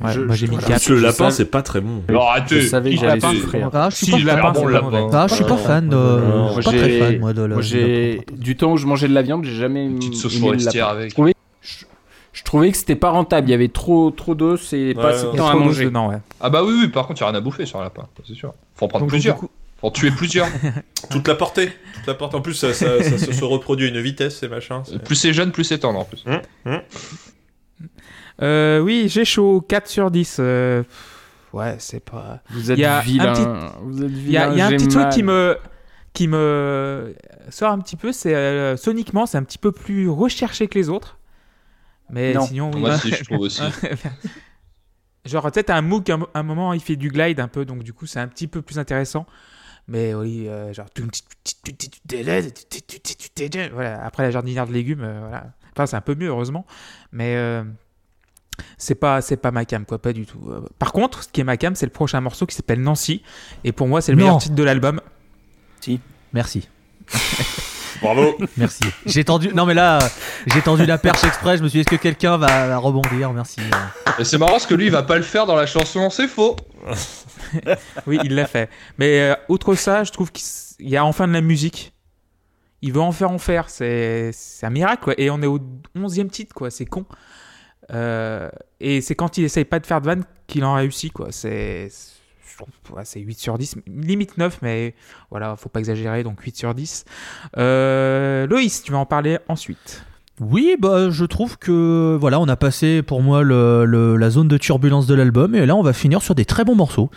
Ouais, 0.02 0.14
Je- 0.14 0.20
moi 0.22 0.36
j'ai 0.36 0.48
mis 0.48 0.54
voilà. 0.56 0.68
4. 0.68 0.90
le 0.92 1.00
lapin, 1.00 1.14
savais- 1.16 1.32
c'est 1.32 1.46
pas 1.46 1.62
très 1.62 1.82
bon. 1.82 2.04
Arrêtez 2.16 2.62
Je 2.62 2.68
savais 2.68 2.92
que 2.96 3.02
j'allais 3.02 3.20
souffrir. 3.20 3.70
Ah, 3.74 3.90
je 3.90 3.96
suis 3.98 4.06
Si, 4.06 4.12
pas 4.12 4.18
le 4.18 4.24
fan. 4.26 4.36
lapin, 4.36 4.52
bon. 4.92 5.10
Ah, 5.12 5.26
je 5.28 5.34
suis 5.36 5.44
pas 5.44 5.58
fan 5.58 5.90
de. 5.90 5.96
Moi, 5.96 6.52
Je 6.56 6.62
suis 6.62 6.64
pas 6.64 6.78
très 6.78 7.00
fan, 7.00 7.20
moi, 7.20 7.34
de 7.34 7.42
la. 7.44 7.62
J'ai 7.62 8.22
du 8.32 8.56
temps 8.56 8.72
où 8.74 8.78
je 8.78 8.86
mangeais 8.86 9.08
de 9.08 9.14
la 9.14 9.22
viande, 9.24 9.44
j'ai 9.46 9.56
jamais 9.56 9.86
Une 9.86 9.98
petite 9.98 10.16
sauce 10.16 10.38
forestière 10.40 10.88
avec. 10.88 11.10
Je 11.10 11.16
trouvais, 11.16 11.34
je, 11.62 11.86
je 12.34 12.44
trouvais 12.44 12.72
que 12.72 12.78
c'était 12.78 12.96
pas 12.96 13.10
rentable. 13.10 13.48
Il 13.50 13.52
y 13.52 13.56
avait 13.56 13.68
trop 13.68 14.12
trop 14.12 14.36
d'os 14.36 14.72
et 14.74 14.94
pas 14.94 15.10
assez 15.10 15.26
de 15.26 15.32
temps 15.36 15.48
à 15.50 15.56
manger. 15.56 15.86
dedans, 15.86 16.10
ouais. 16.10 16.18
Ah 16.40 16.50
bah 16.50 16.62
oui, 16.64 16.74
oui, 16.82 16.88
par 16.88 17.08
contre, 17.08 17.20
il 17.20 17.24
y 17.24 17.28
a 17.28 17.30
rien 17.32 17.38
à 17.38 17.42
bouffer 17.42 17.66
sur 17.66 17.80
un 17.80 17.84
lapin, 17.84 18.08
c'est 18.26 18.36
sûr. 18.36 18.54
Faut 18.76 18.86
en 18.86 18.88
prendre 18.88 19.04
Donc, 19.04 19.10
plusieurs. 19.10 19.38
Faut 19.38 19.88
en 19.88 19.92
tuer 19.92 20.12
plusieurs. 20.12 20.48
Toute 21.10 21.28
la 21.28 21.36
portée. 21.36 21.72
Toute 21.96 22.08
la 22.08 22.14
portée. 22.14 22.36
En 22.38 22.42
plus, 22.42 22.54
ça, 22.54 22.74
ça- 22.74 23.02
ça 23.02 23.18
se 23.34 23.44
reproduit 23.44 23.88
à 23.88 23.90
une 23.90 24.00
vitesse, 24.02 24.38
ces 24.40 24.48
machins. 24.48 24.82
plus 25.04 25.16
c'est 25.16 25.34
jeune, 25.34 25.52
plus 25.52 25.64
c'est 25.64 25.80
tendre 25.80 26.00
en 26.00 26.06
plus. 26.06 26.24
Euh, 28.42 28.80
oui, 28.80 29.08
j'ai 29.10 29.26
chaud. 29.26 29.62
4 29.68 29.88
sur 29.88 30.12
10. 30.12 30.38
euh, 30.40 30.84
pff, 30.84 31.16
Ouais, 31.54 31.76
c'est 31.80 32.00
pas. 32.00 32.42
Vous 32.52 32.72
êtes 32.72 32.78
Il 32.78 32.82
y 32.82 32.86
a 32.86 32.98
un 33.00 33.02
vilain. 33.02 33.34
petit- 33.34 33.78
Vous 33.82 34.04
êtes 34.04 34.12
Il 34.12 34.32
y 34.32 34.38
a, 34.38 34.50
vilain, 34.50 34.54
il 34.54 34.58
y 34.58 34.62
a 34.62 34.66
un 34.68 34.70
petit 34.72 34.88
truc 34.88 35.10
qui 35.10 35.24
me, 35.24 35.58
qui 36.14 36.28
me 36.28 37.16
sort 37.50 37.72
un 37.72 37.80
petit 37.80 37.96
peu, 37.96 38.12
c'est 38.12 38.36
euh, 38.36 38.78
soniquement, 38.78 39.26
c'est 39.26 39.38
un 39.38 39.44
petit 39.44 39.58
peu 39.58 39.72
plus 39.72 40.08
recherché 40.10 40.68
que 40.68 40.78
les 40.78 40.90
autres. 40.90 41.18
Mais 42.12 42.34
Non. 42.34 42.46
sinon, 42.46 42.72
oui. 42.74 42.80
Moi 42.82 42.96
aussi, 42.96 43.12
je 43.12 43.24
trouve 43.24 43.40
aussi. 43.42 43.62
Genre, 45.26 45.52
t'as 45.52 45.76
un 45.76 45.82
Moog, 45.82 46.10
un, 46.12 46.20
un 46.34 46.44
moment, 46.44 46.74
il 46.74 46.80
fait 46.80 46.96
du 46.96 47.10
glide 47.10 47.40
un 47.40 47.48
peu, 47.48 47.66
donc 47.66 47.84
du 47.84 47.94
coup, 47.94 48.06
c'est 48.06 48.20
un 48.20 48.28
petit 48.28 48.48
peu 48.48 48.62
plus 48.62 48.80
intéressant. 48.80 49.26
Mais 49.88 50.14
oui, 50.14 50.48
euh, 50.48 50.72
genre. 50.72 50.86
Voilà, 53.74 54.04
après 54.06 54.24
la 54.24 54.32
jardinière 54.32 54.68
de 54.68 54.74
légumes, 54.74 55.02
euh, 55.04 55.20
voilà. 55.22 55.48
Enfin, 55.76 55.86
c'est 55.88 55.96
un 55.96 56.02
peu 56.02 56.16
mieux, 56.16 56.28
heureusement. 56.28 56.66
Mais. 57.12 57.36
C'est 58.78 58.96
pas, 58.96 59.22
c'est 59.22 59.38
pas 59.38 59.52
ma 59.52 59.66
cam, 59.66 59.86
quoi, 59.86 60.00
pas 60.00 60.14
du 60.14 60.26
tout. 60.26 60.40
Euh, 60.50 60.62
Par 60.80 60.92
contre, 60.92 61.24
ce 61.24 61.28
qui 61.30 61.42
est 61.42 61.44
ma 61.44 61.58
cam, 61.58 61.76
c'est 61.76 61.86
le 61.86 61.92
prochain 61.92 62.22
morceau 62.22 62.46
qui 62.46 62.56
s'appelle 62.56 62.82
Nancy. 62.82 63.22
Et 63.64 63.72
pour 63.72 63.88
moi, 63.88 64.02
c'est 64.02 64.12
le 64.12 64.18
Non. 64.18 64.24
meilleur 64.26 64.38
titre 64.40 64.56
de 64.56 64.64
l'album. 64.64 65.02
Merci. 66.34 66.68
Bravo. 68.02 68.38
Merci. 68.56 68.84
J'ai 69.06 69.24
tendu. 69.26 69.50
Non 69.54 69.66
mais 69.66 69.74
là, 69.74 70.00
j'ai 70.46 70.62
tendu 70.62 70.86
la 70.86 70.98
perche 70.98 71.24
exprès. 71.24 71.58
Je 71.58 71.64
me 71.64 71.68
suis 71.68 71.78
dit 71.78 71.82
est-ce 71.82 71.90
que 71.90 72.02
quelqu'un 72.02 72.38
va, 72.38 72.78
rebondir? 72.78 73.34
Merci. 73.34 73.60
Et 74.20 74.24
c'est 74.24 74.38
marrant 74.38 74.52
parce 74.54 74.66
que 74.68 74.76
lui, 74.76 74.86
il 74.86 74.92
va 74.92 75.04
pas 75.04 75.18
le 75.18 75.24
faire 75.24 75.46
dans 75.46 75.56
la 75.56 75.66
chanson, 75.66 76.10
c'est 76.10 76.28
faux. 76.28 76.56
Oui, 78.06 78.20
il 78.24 78.36
l'a 78.36 78.46
fait. 78.46 78.70
Mais 79.00 79.22
euh, 79.22 79.36
outre 79.50 79.74
ça, 79.74 80.04
je 80.04 80.12
trouve 80.12 80.32
qu'il 80.32 80.46
y 80.88 80.96
a 80.96 81.04
enfin 81.04 81.28
de 81.28 81.34
la 81.34 81.42
musique. 81.42 81.94
Il 82.84 82.94
veut 82.94 83.02
en 83.02 83.12
faire 83.12 83.32
en 83.32 83.40
faire. 83.40 83.70
C'est 83.72 84.30
c'est 84.34 84.66
un 84.68 84.70
miracle, 84.70 85.04
quoi. 85.04 85.14
Et 85.18 85.30
on 85.32 85.42
est 85.42 85.48
au 85.48 85.60
11e 85.98 86.30
titre, 86.30 86.54
quoi. 86.54 86.70
C'est 86.70 86.86
con. 86.86 87.06
Euh, 87.94 88.50
et 88.80 89.02
c'est 89.02 89.16
quand 89.16 89.38
il 89.38 89.44
essaye 89.44 89.66
pas 89.66 89.80
de 89.80 89.86
faire 89.86 90.02
de 90.02 90.06
vanne 90.06 90.24
qu'il 90.48 90.64
en 90.66 90.74
réussit, 90.76 91.12
quoi. 91.14 91.28
C'est. 91.32 91.90
c'est 93.04 93.20
8 93.20 93.40
sur 93.40 93.58
10, 93.58 93.78
limite 93.88 94.38
9, 94.38 94.60
mais 94.62 94.94
voilà, 95.32 95.56
faut 95.56 95.70
pas 95.70 95.80
exagérer, 95.80 96.24
donc 96.24 96.42
8 96.42 96.56
sur 96.58 96.74
10. 96.76 97.06
Euh, 97.58 98.48
Loïs, 98.48 98.84
tu 98.84 98.92
vas 98.92 98.98
en 99.00 99.06
parler 99.06 99.40
ensuite. 99.48 100.04
Oui, 100.42 100.78
bah 100.80 101.10
je 101.10 101.26
trouve 101.26 101.58
que 101.58 102.18
voilà, 102.20 102.40
on 102.40 102.48
a 102.48 102.56
passé 102.56 103.02
pour 103.02 103.22
moi 103.22 103.44
le, 103.44 103.84
le- 103.84 104.16
la 104.16 104.30
zone 104.30 104.48
de 104.48 104.58
turbulence 104.58 105.06
de 105.06 105.14
l'album 105.14 105.54
et 105.54 105.66
là 105.66 105.76
on 105.76 105.82
va 105.84 105.92
finir 105.92 106.22
sur 106.22 106.34
des 106.34 106.46
très 106.46 106.64
bons 106.64 106.76
morceaux. 106.76 107.10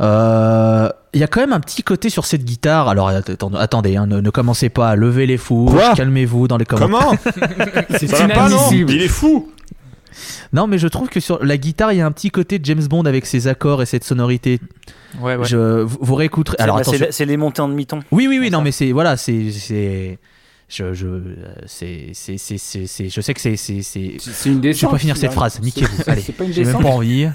Euh, 0.00 0.88
Il 1.14 1.20
y 1.20 1.22
a 1.24 1.26
quand 1.28 1.40
même 1.40 1.52
un 1.52 1.60
petit 1.60 1.82
côté 1.84 2.10
sur 2.10 2.24
cette 2.24 2.44
guitare. 2.44 2.88
Alors 2.88 3.08
att- 3.10 3.30
attendez, 3.56 3.96
hein, 3.96 4.06
ne, 4.06 4.20
ne 4.20 4.30
commencez 4.30 4.68
pas 4.70 4.90
à 4.90 4.96
lever 4.96 5.26
les. 5.26 5.38
Quoi? 5.38 5.94
Calmez-vous 5.94 6.48
dans 6.48 6.56
les 6.56 6.64
commentaires. 6.64 7.18
Comment? 7.24 7.84
C'est 7.98 8.06
va 8.06 8.26
pas, 8.28 8.48
non? 8.48 8.56
inadmissible. 8.56 8.92
Il 8.92 9.02
est 9.02 9.08
fou 9.08 9.50
Non, 10.52 10.66
mais 10.66 10.78
je 10.78 10.88
trouve 10.88 11.08
que 11.08 11.20
sur 11.20 11.42
la 11.44 11.56
guitare, 11.56 11.92
il 11.92 11.98
y 11.98 12.00
a 12.00 12.06
un 12.06 12.12
petit 12.12 12.30
côté 12.30 12.58
James 12.62 12.82
Bond 12.88 13.04
avec 13.04 13.26
ses 13.26 13.46
accords 13.48 13.82
et 13.82 13.86
cette 13.86 14.04
sonorité. 14.04 14.60
Ouais, 15.20 15.36
ouais. 15.36 15.44
Je, 15.46 15.82
vous, 15.82 15.98
vous 16.00 16.14
réécouterez. 16.14 16.56
c'est 16.58 16.62
Alors 16.64 16.76
bah, 16.76 16.82
attention. 16.82 17.06
c'est- 17.10 17.24
les 17.24 17.36
montées 17.36 17.62
en 17.62 17.68
demi-ton. 17.68 18.00
Oui, 18.10 18.26
oui, 18.28 18.38
oui, 18.38 18.50
non, 18.50 18.58
ça. 18.58 18.64
mais 18.64 18.72
c'est 18.72 18.92
voilà, 18.92 19.16
c'est 19.16 19.50
c'est 19.52 20.18
je 20.68 20.92
je 20.92 21.06
euh, 21.06 21.22
c'est 21.66 22.10
c'est 22.12 22.36
c'est 22.36 22.58
c'est 22.58 23.08
je 23.08 23.20
sais 23.22 23.32
que 23.32 23.40
c'est 23.40 23.56
c'est 23.56 23.80
c'est 23.82 24.16
C'est 24.20 24.48
une 24.50 24.56
je 24.56 24.60
vais 24.60 24.68
descente. 24.72 24.90
pas 24.90 24.98
finir 24.98 25.16
cette 25.16 25.32
phrase. 25.32 25.60
Niquez-vous. 25.62 26.02
Allez. 26.06 26.20
C'est 26.20 26.32
pas 26.34 26.44
une 26.44 26.52
J'ai 26.52 26.62
même 26.64 26.72
descente. 26.74 26.82
pas 26.82 26.88
envie. 26.94 27.28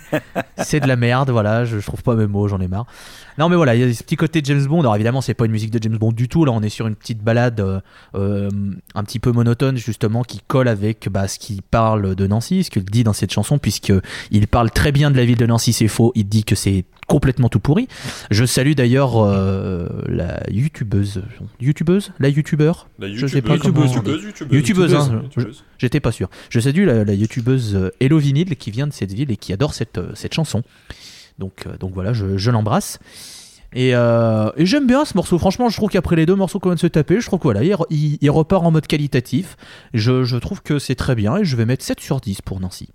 C'est 0.60 0.80
de 0.80 0.88
la 0.88 0.95
merde, 0.95 1.31
voilà. 1.31 1.65
Je, 1.65 1.80
je 1.80 1.85
trouve 1.85 2.03
pas 2.03 2.15
mes 2.15 2.27
mots, 2.27 2.47
j'en 2.47 2.60
ai 2.61 2.68
marre. 2.68 2.85
Non, 3.39 3.49
mais 3.49 3.55
voilà, 3.55 3.73
il 3.73 3.81
y 3.81 3.84
a 3.84 3.91
ce 3.91 4.03
petit 4.03 4.15
côté 4.15 4.41
James 4.43 4.64
Bond. 4.68 4.81
Alors 4.81 4.95
évidemment, 4.95 5.22
c'est 5.22 5.34
pas 5.34 5.45
une 5.45 5.51
musique 5.51 5.72
de 5.72 5.80
James 5.81 5.97
Bond 5.97 6.11
du 6.11 6.27
tout. 6.30 6.45
Là, 6.45 6.51
on 6.51 6.61
est 6.61 6.69
sur 6.69 6.85
une 6.85 6.95
petite 6.95 7.23
balade 7.23 7.60
euh, 7.60 7.80
euh, 8.14 8.49
un 8.93 9.03
petit 9.03 9.18
peu 9.19 9.31
monotone, 9.31 9.77
justement, 9.77 10.22
qui 10.23 10.39
colle 10.47 10.68
avec 10.68 11.10
bah, 11.10 11.27
ce 11.27 11.39
qu'il 11.39 11.64
parle 11.64 12.14
de 12.15 12.27
Nancy, 12.27 12.64
ce 12.64 12.69
qu'il 12.69 12.85
dit 12.85 13.03
dans 13.03 13.14
cette 13.14 13.31
chanson, 13.34 13.57
puisque 13.57 13.91
il 14.30 14.47
parle 14.47 14.69
très 14.69 14.91
bien 14.91 15.10
de 15.10 15.18
la 15.18 15.26
ville 15.26 15.38
de 15.38 15.47
Nancy. 15.47 15.73
C'est 15.73 15.88
faux. 15.88 16.11
Il 16.14 16.27
dit 16.30 16.43
que 16.43 16.53
c'est 16.53 16.85
complètement 17.07 17.49
tout 17.49 17.59
pourri. 17.59 17.88
Je 18.31 18.45
salue 18.45 18.73
d'ailleurs 18.73 19.17
euh, 19.23 19.88
la 20.07 20.41
youtubeuse, 20.49 21.21
youtubeuse, 21.59 22.11
la 22.19 22.30
youtubeur. 22.30 22.88
La 22.99 23.13
Je 23.13 23.27
sais 23.27 23.41
pas 23.41 23.53
youtubeuse, 23.55 23.91
comment- 23.93 23.93
youtubeuse, 24.11 24.23
youtubeuse, 24.23 24.53
Youtubeuse, 24.57 24.93
hein. 24.95 25.21
youtubeuse. 25.23 25.63
J'étais 25.77 25.99
pas 25.99 26.11
sûr. 26.11 26.30
Je 26.49 26.59
salue 26.59 26.85
la, 26.85 27.03
la 27.03 27.13
youtubeuse 27.13 27.75
euh, 27.75 27.91
Hello 27.99 28.17
Vinyl 28.19 28.55
qui 28.55 28.71
vient 28.71 28.88
de 28.88 28.93
cette 28.93 29.11
ville 29.13 29.31
et 29.31 29.38
qui 29.38 29.53
adore 29.53 29.73
cette, 29.73 29.97
euh, 29.97 30.11
cette 30.15 30.34
chanson. 30.34 30.63
Donc, 31.39 31.63
euh, 31.67 31.77
donc 31.77 31.93
voilà, 31.93 32.13
je, 32.13 32.38
je 32.38 32.51
l'embrasse. 32.51 32.99
Et, 33.75 33.95
euh, 33.95 34.51
et 34.55 34.67
j'aime 34.67 34.85
bien 34.85 35.03
ce 35.03 35.13
morceau. 35.17 35.39
Franchement, 35.39 35.67
je 35.67 35.75
trouve 35.77 35.89
qu'après 35.89 36.15
les 36.15 36.27
deux 36.27 36.35
morceaux 36.35 36.59
qu'on 36.59 36.69
vient 36.69 36.75
de 36.75 36.80
se 36.80 36.85
taper, 36.85 37.19
je 37.19 37.25
trouve 37.25 37.39
que 37.39 37.43
voilà, 37.45 37.63
il, 37.63 37.71
re- 37.73 37.88
il- 37.89 38.19
il 38.21 38.30
repart 38.30 38.63
en 38.63 38.69
mode 38.69 38.85
qualitatif. 38.85 39.57
Je, 39.95 40.23
je 40.23 40.38
trouve 40.38 40.61
que 40.61 40.77
c'est 40.77 40.93
très 40.93 41.15
bien 41.15 41.38
et 41.38 41.43
je 41.43 41.55
vais 41.55 41.65
mettre 41.65 41.84
7 41.84 41.99
sur 41.99 42.19
10 42.19 42.43
pour 42.43 42.59
Nancy. 42.59 42.89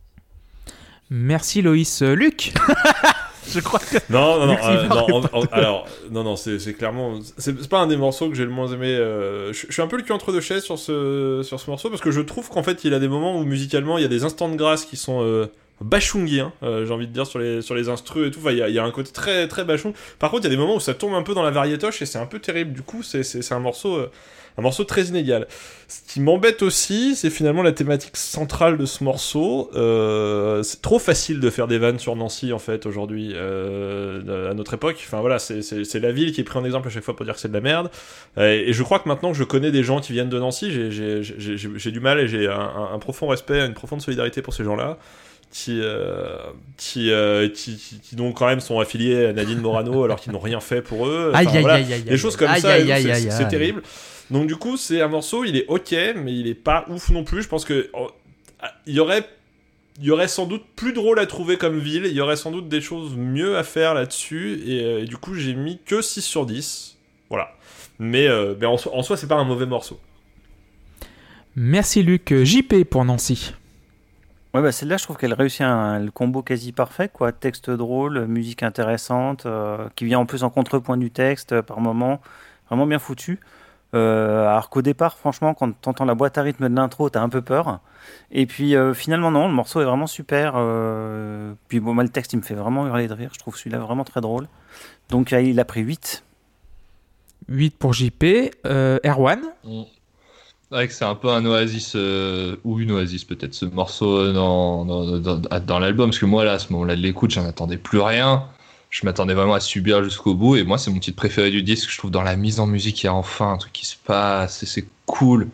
Merci 1.11 1.63
Loïs. 1.63 2.03
Luc 2.03 2.53
Je 3.53 3.61
crois 3.61 3.79
que. 3.81 3.97
Non, 4.11 4.39
non, 4.41 4.47
non, 4.47 4.57
euh, 4.65 4.87
non, 4.89 5.07
en- 5.33 5.39
en- 5.41 5.45
alors, 5.53 5.87
non, 6.11 6.25
non, 6.25 6.37
c'est 6.37 6.59
c'est 6.59 6.75
clairement, 6.75 7.19
c'est 7.37 7.59
c'est 7.61 7.69
pas 7.69 7.79
un 7.81 7.87
des 7.87 7.97
morceaux 7.97 8.29
que 8.29 8.35
j'ai 8.37 8.45
le 8.45 8.51
moins 8.51 8.69
aimé. 8.73 8.89
euh, 8.89 9.53
je 9.53 9.67
je 9.69 9.73
suis 9.73 9.83
un 9.83 9.87
peu 9.87 9.97
le 9.97 10.03
cul 10.03 10.13
entre 10.13 10.33
deux 10.33 10.41
chaises 10.41 10.63
sur 10.65 10.79
ce, 10.79 11.41
sur 11.45 11.59
ce 11.61 11.71
morceau 11.71 11.89
parce 11.91 12.01
que 12.03 12.11
je 12.11 12.21
trouve 12.21 12.49
qu'en 12.49 12.63
fait, 12.63 12.85
il 12.85 12.95
a 12.95 12.99
des 12.99 13.09
moments 13.09 13.37
où 13.39 13.45
musicalement, 13.45 13.99
il 13.99 14.03
y 14.03 14.05
a 14.05 14.09
des 14.09 14.25
instants 14.25 14.49
de 14.49 14.57
grâce 14.57 14.85
qui 14.85 14.97
sont 14.97 15.23
euh, 15.23 15.47
bachungiens, 15.81 16.53
euh, 16.63 16.85
j'ai 16.87 16.93
envie 16.93 17.07
de 17.07 17.13
dire 17.13 17.27
sur 17.27 17.39
les 17.39 17.63
sur 17.63 17.75
les 17.75 17.89
instrus 17.89 18.29
et 18.29 18.31
tout. 18.31 18.41
Enfin, 18.41 18.51
il 18.53 18.59
y 18.59 18.73
y 18.73 18.79
a 18.79 18.85
un 18.85 18.91
côté 18.91 19.13
très 19.13 19.49
très 19.49 19.65
bachung. 19.65 19.93
Par 20.19 20.31
contre, 20.31 20.43
il 20.43 20.47
y 20.47 20.49
a 20.49 20.51
des 20.51 20.57
moments 20.61 20.77
où 20.77 20.81
ça 20.81 20.95
tombe 20.95 21.15
un 21.15 21.23
peu 21.23 21.35
dans 21.35 21.43
la 21.43 21.51
variétoche 21.51 22.03
et 22.03 22.07
c'est 22.07 22.19
un 22.19 22.27
peu 22.27 22.39
terrible. 22.41 22.73
Du 22.73 22.83
coup, 22.83 23.03
c'est 23.03 23.23
c'est 23.23 23.43
c'est 23.43 23.55
un 23.55 23.61
morceau. 23.61 23.97
euh, 23.97 24.11
un 24.59 24.63
morceau 24.63 24.85
très 24.85 25.05
inégal. 25.05 25.47
Ce 25.87 26.01
qui 26.13 26.21
m'embête 26.21 26.63
aussi, 26.63 27.15
c'est 27.17 27.31
finalement 27.31 27.63
la 27.63 27.73
thématique 27.73 28.17
centrale 28.17 28.77
de 28.77 28.85
ce 28.87 29.05
morceau. 29.05 29.71
Euh, 29.75 30.63
c'est 30.65 30.83
trop 30.83 30.99
facile 30.99 31.39
de 31.41 31.49
faire 31.49 31.67
des 31.69 31.79
vannes 31.79 31.99
sur 31.99 32.17
Nancy 32.17 32.53
en 32.53 32.59
fait 32.59 32.85
aujourd'hui 32.85 33.33
euh, 33.35 34.51
à 34.51 34.55
notre 34.55 34.75
époque. 34.75 34.97
Enfin 35.07 35.21
voilà, 35.21 35.39
c'est- 35.39 35.95
la 35.95 36.13
ville 36.13 36.33
qui 36.33 36.41
est 36.41 36.45
pris 36.45 36.59
en 36.59 36.65
exemple 36.65 36.89
à 36.89 36.91
chaque 36.91 37.05
fois 37.05 37.15
pour 37.17 37.25
dire 37.25 37.35
que 37.35 37.41
c'est 37.41 37.49
de 37.49 37.55
la 37.55 37.61
merde. 37.61 37.89
Euh, 38.37 38.51
et 38.67 38.73
je 38.73 38.83
crois 38.83 38.99
que 38.99 39.09
maintenant 39.09 39.31
que 39.33 39.39
je 39.39 39.45
connais 39.45 39.71
des 39.71 39.83
gens 39.85 40.01
qui 40.01 40.13
viennent 40.13 40.29
de 40.29 40.39
Nancy, 40.39 40.71
j'ai- 40.73 41.91
du 41.93 42.01
mal 42.01 42.19
et 42.21 42.29
j'ai 42.29 42.49
un, 42.49 42.99
profond 42.99 43.29
respect, 43.29 43.61
une 43.65 43.75
profonde 43.75 44.03
solidarité 44.03 44.43
pour 44.43 44.53
ces 44.55 44.65
gens-là 44.65 44.99
qui, 45.51 45.81
euh, 45.81 46.37
qui, 46.77 47.11
euh, 47.11 47.49
qui, 47.49 47.77
qui, 47.79 48.01
qui 48.01 48.17
donc 48.17 48.37
quand 48.37 48.47
même 48.47 48.61
sont 48.61 48.79
affiliés 48.81 49.27
à 49.27 49.33
Nadine 49.33 49.61
Morano 49.61 50.05
alors 50.05 50.21
qu'ils 50.21 50.33
n'ont 50.33 50.39
rien 50.39 50.61
fait 50.61 50.83
pour 50.83 51.07
eux. 51.07 51.31
Enfin, 51.33 51.39
aïe, 51.39 51.61
voilà. 51.63 51.77
aïe, 51.77 51.93
aïe, 51.95 52.03
Des 52.03 52.19
choses 52.19 52.37
comme 52.37 52.49
ça, 52.61 52.77
c'est- 53.31 53.49
terrible. 53.49 53.83
Donc 54.31 54.47
du 54.47 54.57
coup, 54.57 54.77
c'est 54.77 55.01
un 55.01 55.09
morceau, 55.09 55.45
il 55.45 55.57
est 55.57 55.67
ok, 55.69 55.95
mais 56.17 56.35
il 56.35 56.47
est 56.47 56.55
pas 56.55 56.85
ouf 56.89 57.11
non 57.11 57.25
plus. 57.25 57.43
Je 57.43 57.49
pense 57.49 57.65
que 57.65 57.91
oh, 57.95 58.11
il 58.87 58.95
y 58.95 59.01
aurait, 59.01 59.27
il 59.99 60.05
y 60.05 60.11
aurait 60.11 60.29
sans 60.29 60.47
doute 60.47 60.65
plus 60.77 60.93
drôle 60.93 61.19
à 61.19 61.27
trouver 61.27 61.57
comme 61.57 61.79
ville. 61.79 62.05
Il 62.07 62.13
y 62.13 62.21
aurait 62.21 62.37
sans 62.37 62.51
doute 62.51 62.69
des 62.69 62.81
choses 62.81 63.17
mieux 63.17 63.57
à 63.57 63.63
faire 63.65 63.95
là-dessus. 63.95 64.61
Et, 64.67 64.83
euh, 64.85 65.03
et 65.03 65.05
du 65.07 65.17
coup, 65.17 65.35
j'ai 65.35 65.55
mis 65.55 65.79
que 65.85 66.03
6 66.03 66.23
sur 66.23 66.45
10. 66.47 66.99
Voilà. 67.31 67.51
Mais, 67.99 68.27
euh, 68.29 68.55
mais 68.61 68.67
en, 68.67 68.77
soi- 68.77 68.95
en 68.95 69.03
soi, 69.03 69.17
c'est 69.17 69.27
pas 69.29 69.37
un 69.37 69.45
mauvais 69.45 69.67
morceau. 69.67 69.99
Merci 71.57 72.03
Luc. 72.03 72.33
JP 72.45 72.85
pour 72.85 73.05
Nancy. 73.05 73.55
Ouais, 74.55 74.63
bah 74.63 74.73
celle-là, 74.73 74.97
je 74.97 75.05
trouve 75.05 75.17
qu'elle 75.17 75.35
réussit 75.35 75.61
un, 75.61 75.99
le 75.99 76.11
combo 76.11 76.43
quasi 76.43 76.73
parfait, 76.73 77.11
quoi. 77.13 77.33
Texte 77.33 77.69
drôle, 77.71 78.27
musique 78.27 78.63
intéressante, 78.63 79.45
euh, 79.47 79.89
qui 79.95 80.07
vient 80.07 80.21
en 80.21 80.27
plus 80.27 80.43
en 80.43 80.51
contrepoint 80.51 80.97
du 80.97 81.11
texte 81.11 81.53
euh, 81.53 81.63
par 81.63 81.81
moment, 81.81 82.21
vraiment 82.69 82.87
bien 82.87 82.99
foutu. 82.99 83.41
Euh, 83.95 84.47
alors 84.47 84.69
qu'au 84.69 84.83
départ, 84.83 85.17
franchement, 85.17 85.55
quand 85.55 85.73
t'entends 85.81 86.05
la 86.05 86.15
boîte 86.15 86.37
à 86.37 86.43
rythme 86.43 86.69
de 86.69 86.75
l'intro, 86.75 87.09
t'as 87.09 87.23
un 87.23 87.29
peu 87.29 87.41
peur. 87.41 87.81
Et 88.31 88.47
puis 88.47 88.77
euh, 88.77 88.93
finalement, 88.95 89.31
non, 89.31 89.49
le 89.49 89.55
morceau 89.55 89.81
est 89.81 89.85
vraiment 89.85 90.07
super. 90.07 90.55
euh, 90.57 91.53
Puis 91.69 91.81
bon, 91.81 91.95
moi, 91.95 92.03
le 92.05 92.11
texte, 92.11 92.33
il 92.35 92.37
me 92.37 92.43
fait 92.43 92.55
vraiment 92.55 92.87
hurler 92.87 93.09
de 93.09 93.15
rire. 93.15 93.31
Je 93.33 93.39
trouve 93.39 93.57
celui-là 93.57 93.79
vraiment 93.79 94.05
très 94.05 94.21
drôle. 94.21 94.47
Donc 95.09 95.33
euh, 95.33 95.41
il 95.41 95.59
a 95.59 95.65
pris 95.65 95.81
8. 95.81 96.23
8 97.49 97.77
pour 97.79 97.95
JP. 97.95 98.25
Euh, 98.67 98.99
Erwan. 99.05 99.41
C'est 99.65 100.75
vrai 100.75 100.87
que 100.87 100.93
c'est 100.93 101.07
un 101.07 101.15
peu 101.15 101.31
un 101.31 101.47
oasis, 101.47 101.95
euh, 101.97 102.57
ou 102.63 102.79
une 102.79 102.91
oasis 102.93 103.25
peut-être, 103.25 103.55
ce 103.55 103.65
morceau 103.65 104.31
dans, 104.35 104.85
dans, 104.85 105.19
dans, 105.19 105.39
dans 105.39 105.79
l'album, 105.79 106.11
parce 106.11 106.19
que 106.19 106.27
moi 106.27 106.45
là, 106.45 106.53
à 106.53 106.59
ce 106.59 106.71
moment-là 106.75 106.95
de 106.95 107.01
l'écoute, 107.01 107.31
j'en 107.31 107.47
attendais 107.47 107.79
plus 107.79 108.01
rien. 108.01 108.45
Je 108.91 109.05
m'attendais 109.05 109.35
vraiment 109.35 109.55
à 109.55 109.61
subir 109.61 110.03
jusqu'au 110.03 110.35
bout, 110.35 110.57
et 110.57 110.65
moi 110.65 110.79
c'est 110.79 110.91
mon 110.91 110.99
titre 110.99 111.17
préféré 111.17 111.51
du 111.51 111.63
disque, 111.63 111.91
je 111.91 111.99
trouve 111.99 112.11
dans 112.11 112.23
la 112.23 112.37
mise 112.37 112.59
en 112.59 112.67
musique, 112.67 113.03
il 113.03 113.07
y 113.07 113.09
a 113.09 113.15
enfin 113.15 113.53
un 113.53 113.59
truc 113.59 113.73
qui 113.73 113.87
se 113.87 113.97
passe, 113.97 114.63
et 114.63 114.67
c'est 114.67 114.87
cool. 115.07 115.49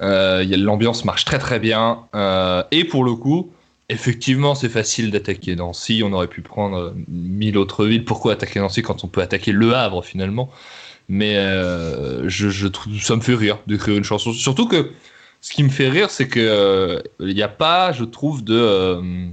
Euh, 0.00 0.44
L'ambiance 0.56 1.04
marche 1.04 1.24
très 1.24 1.38
très 1.38 1.60
bien, 1.60 2.00
euh, 2.16 2.64
et 2.72 2.84
pour 2.84 3.04
le 3.04 3.14
coup, 3.14 3.52
effectivement 3.88 4.56
c'est 4.56 4.68
facile 4.68 5.12
d'attaquer 5.12 5.54
Nancy, 5.54 6.02
on 6.04 6.12
aurait 6.12 6.26
pu 6.26 6.42
prendre 6.42 6.94
mille 7.08 7.58
autres 7.58 7.86
villes, 7.86 8.04
pourquoi 8.04 8.32
attaquer 8.32 8.58
Nancy 8.58 8.82
quand 8.82 9.04
on 9.04 9.08
peut 9.08 9.20
attaquer 9.22 9.52
Le 9.52 9.74
Havre 9.74 10.04
finalement? 10.04 10.50
Mais 11.08 11.36
euh, 11.36 12.28
je, 12.28 12.66
trouve 12.66 12.98
ça 13.00 13.14
me 13.14 13.20
fait 13.20 13.34
rire 13.34 13.58
d'écrire 13.66 13.96
une 13.96 14.04
chanson. 14.04 14.32
Surtout 14.32 14.66
que 14.66 14.90
ce 15.42 15.52
qui 15.52 15.62
me 15.62 15.68
fait 15.68 15.90
rire, 15.90 16.08
c'est 16.10 16.28
que 16.28 17.02
il 17.20 17.34
n'y 17.34 17.42
a 17.42 17.48
pas, 17.48 17.92
je 17.92 18.04
trouve, 18.04 18.42
de 18.42 19.32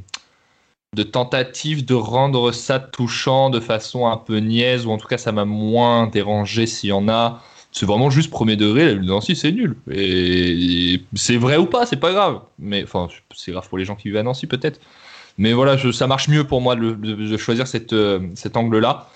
de 0.93 1.03
tentative 1.03 1.85
de 1.85 1.93
rendre 1.93 2.51
ça 2.51 2.77
touchant 2.77 3.49
de 3.49 3.61
façon 3.61 4.07
un 4.07 4.18
peu 4.18 4.39
niaise 4.39 4.85
ou 4.85 4.91
en 4.91 4.97
tout 4.97 5.07
cas 5.07 5.18
ça 5.18 5.31
m'a 5.31 5.45
moins 5.45 6.07
dérangé 6.07 6.65
s'il 6.65 6.89
y 6.89 6.91
en 6.91 7.07
a. 7.07 7.41
C'est 7.72 7.85
vraiment 7.85 8.09
juste 8.09 8.30
premier 8.30 8.57
degré. 8.57 8.95
La 8.95 9.01
Nancy, 9.01 9.38
c'est 9.38 9.53
nul. 9.53 9.77
Et, 9.89 11.01
c'est 11.15 11.38
vrai 11.38 11.55
ou 11.55 11.65
pas, 11.65 11.85
c'est 11.85 11.95
pas 11.95 12.11
grave. 12.11 12.41
Mais 12.59 12.84
enfin, 12.84 13.07
c'est 13.34 13.53
grave 13.53 13.69
pour 13.69 13.77
les 13.77 13.85
gens 13.85 13.95
qui 13.95 14.09
vivent 14.09 14.18
à 14.18 14.23
Nancy 14.23 14.47
peut-être. 14.47 14.81
Mais 15.38 15.53
voilà, 15.53 15.77
ça 15.93 16.07
marche 16.07 16.27
mieux 16.27 16.45
pour 16.45 16.59
moi 16.59 16.76
de, 16.76 17.38
choisir 17.38 17.63
euh, 17.93 18.19
cet 18.35 18.57
angle-là. 18.57 19.07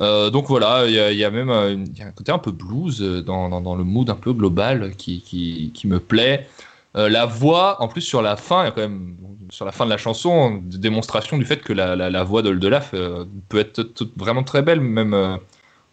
Euh, 0.00 0.28
donc 0.28 0.46
voilà, 0.48 0.84
il 0.86 0.92
y, 0.92 1.24
a- 1.24 1.30
même 1.30 1.48
euh, 1.48 1.84
un 2.02 2.10
côté 2.10 2.32
un 2.32 2.38
peu 2.38 2.50
blues 2.50 3.00
dans, 3.24 3.76
le 3.76 3.84
mood 3.84 4.10
un 4.10 4.14
peu 4.14 4.34
global 4.34 4.94
qui, 4.98 5.22
qui, 5.22 5.86
me 5.86 6.00
plaît. 6.00 6.46
La 6.94 7.24
voix, 7.24 7.80
en 7.80 7.88
plus 7.88 8.02
sur 8.02 8.20
la 8.20 8.36
fin, 8.36 8.62
il 8.62 8.64
y 8.66 8.68
a 8.68 8.72
quand 8.72 8.82
même 8.82 9.16
sur 9.50 9.64
la 9.64 9.72
fin 9.72 9.84
de 9.84 9.90
la 9.90 9.96
chanson, 9.98 10.50
une 10.62 10.68
démonstration 10.68 11.38
du 11.38 11.44
fait 11.44 11.62
que 11.62 11.72
la, 11.72 11.96
la, 11.96 12.10
la 12.10 12.24
voix 12.24 12.42
d'Oldelaf 12.42 12.92
euh, 12.94 13.24
peut 13.48 13.58
être 13.58 13.82
vraiment 14.16 14.44
très 14.44 14.62
belle, 14.62 14.80
même 14.80 15.14
euh, 15.14 15.36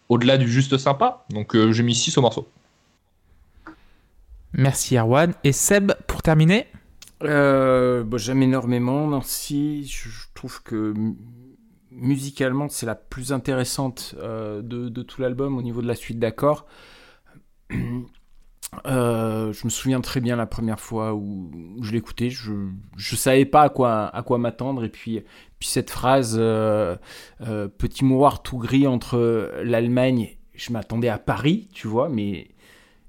au-delà 0.08 0.38
du 0.38 0.48
juste 0.50 0.78
sympa. 0.78 1.24
Donc 1.30 1.54
euh, 1.56 1.72
j'ai 1.72 1.82
mis 1.82 1.94
6 1.94 2.16
au 2.18 2.22
morceau. 2.22 2.48
Merci 4.52 4.96
Erwan. 4.96 5.34
Et 5.44 5.52
Seb 5.52 5.92
pour 6.06 6.22
terminer? 6.22 6.66
Euh, 7.22 8.04
bon, 8.04 8.18
J'aime 8.18 8.42
énormément 8.42 9.06
Nancy. 9.06 9.86
Je 9.86 10.08
je 10.08 10.26
trouve 10.34 10.62
que 10.62 10.92
mu- 10.92 11.16
musicalement, 11.90 12.68
c'est 12.68 12.86
la 12.86 12.94
plus 12.94 13.32
intéressante 13.32 14.14
euh, 14.18 14.60
de, 14.62 14.88
de 14.88 15.02
tout 15.02 15.20
l'album 15.22 15.56
au 15.56 15.62
niveau 15.62 15.82
de 15.82 15.86
la 15.88 15.94
suite 15.94 16.18
d'accords. 16.18 16.66
Euh, 18.86 19.52
je 19.52 19.64
me 19.64 19.70
souviens 19.70 20.00
très 20.00 20.20
bien 20.20 20.36
la 20.36 20.46
première 20.46 20.80
fois 20.80 21.14
où 21.14 21.50
je 21.82 21.92
l'écoutais, 21.92 22.30
je 22.30 22.52
je 22.96 23.16
savais 23.16 23.44
pas 23.44 23.62
à 23.62 23.68
quoi 23.68 24.14
à 24.14 24.22
quoi 24.22 24.38
m'attendre. 24.38 24.84
Et 24.84 24.88
puis 24.88 25.22
puis 25.58 25.68
cette 25.68 25.90
phrase 25.90 26.36
euh, 26.38 26.96
euh, 27.42 27.68
petit 27.68 28.04
mouroir 28.04 28.42
tout 28.42 28.58
gris 28.58 28.86
entre 28.86 29.52
l'Allemagne, 29.62 30.36
je 30.54 30.72
m'attendais 30.72 31.08
à 31.08 31.18
Paris, 31.18 31.68
tu 31.72 31.88
vois, 31.88 32.08
mais 32.08 32.48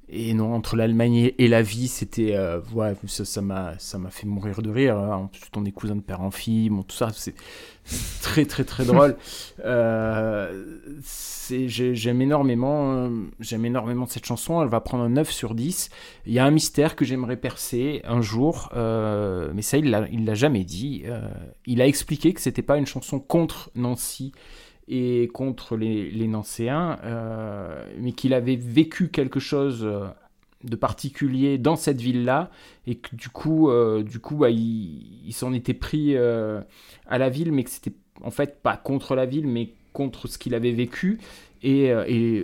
et 0.09 0.33
non 0.33 0.53
entre 0.53 0.75
l'Allemagne 0.77 1.33
et 1.37 1.47
la 1.47 1.61
vie, 1.61 1.87
c'était 1.87 2.35
euh, 2.35 2.61
ouais, 2.73 2.93
ça 3.07 3.41
m'a 3.41 3.73
ça 3.77 3.97
m'a 3.97 4.09
fait 4.09 4.25
mourir 4.25 4.61
de 4.61 4.69
rire. 4.69 4.97
hein. 4.97 5.15
En 5.15 5.27
plus, 5.27 5.41
on 5.55 5.65
est 5.65 5.71
cousins 5.71 5.95
de 5.95 6.01
père 6.01 6.21
en 6.21 6.31
fille, 6.31 6.69
bon, 6.69 6.83
tout 6.83 6.95
ça, 6.95 7.09
c'est 7.13 7.35
très 8.21 8.45
très 8.45 8.63
très 8.63 8.85
drôle. 8.91 9.17
Euh, 9.65 10.63
j'aime 11.67 12.21
énormément 12.21 12.93
euh, 12.93 13.09
j'aime 13.39 13.65
énormément 13.65 14.05
cette 14.05 14.25
chanson. 14.25 14.61
Elle 14.61 14.69
va 14.69 14.79
prendre 14.81 15.03
un 15.03 15.09
9 15.09 15.29
sur 15.29 15.55
10. 15.55 15.89
Il 16.25 16.33
y 16.33 16.39
a 16.39 16.45
un 16.45 16.51
mystère 16.51 16.95
que 16.95 17.03
j'aimerais 17.05 17.37
percer 17.37 18.01
un 18.05 18.21
jour, 18.21 18.69
euh, 18.75 19.51
mais 19.53 19.61
ça 19.61 19.77
il 19.77 19.89
l'a 19.89 20.07
il 20.09 20.25
l'a 20.25 20.35
jamais 20.35 20.63
dit. 20.63 21.03
Euh, 21.05 21.27
il 21.65 21.81
a 21.81 21.87
expliqué 21.87 22.33
que 22.33 22.41
c'était 22.41 22.61
pas 22.61 22.77
une 22.77 22.85
chanson 22.87 23.19
contre 23.19 23.71
Nancy 23.75 24.31
et 24.87 25.29
contre 25.33 25.75
les, 25.75 26.27
Nancéens, 26.27 26.99
euh, 27.03 27.83
mais 27.99 28.13
qu'il 28.13 28.33
avait 28.33 28.55
vécu 28.55 29.09
quelque 29.09 29.39
chose 29.39 29.81
euh, 29.83 30.07
de 30.63 30.75
particulier 30.75 31.57
dans 31.57 31.75
cette 31.75 32.01
ville-là, 32.01 32.49
et 32.85 32.95
que 32.95 33.15
du 33.15 33.29
coup, 33.29 33.69
euh, 33.69 34.03
du 34.03 34.19
coup 34.19 34.35
bah, 34.35 34.49
il, 34.49 35.31
s'en 35.31 35.53
était 35.53 35.73
pris 35.73 36.15
à 36.17 37.17
la 37.17 37.29
ville, 37.29 37.51
mais 37.51 37.63
que 37.63 37.69
c'était 37.69 37.93
en 38.21 38.31
fait 38.31 38.61
pas 38.61 38.77
contre 38.77 39.15
la 39.15 39.25
ville, 39.25 39.47
mais 39.47 39.73
contre 39.93 40.27
ce 40.27 40.37
qu'il 40.37 40.55
avait 40.55 40.71
vécu. 40.71 41.19
Et, 41.63 41.91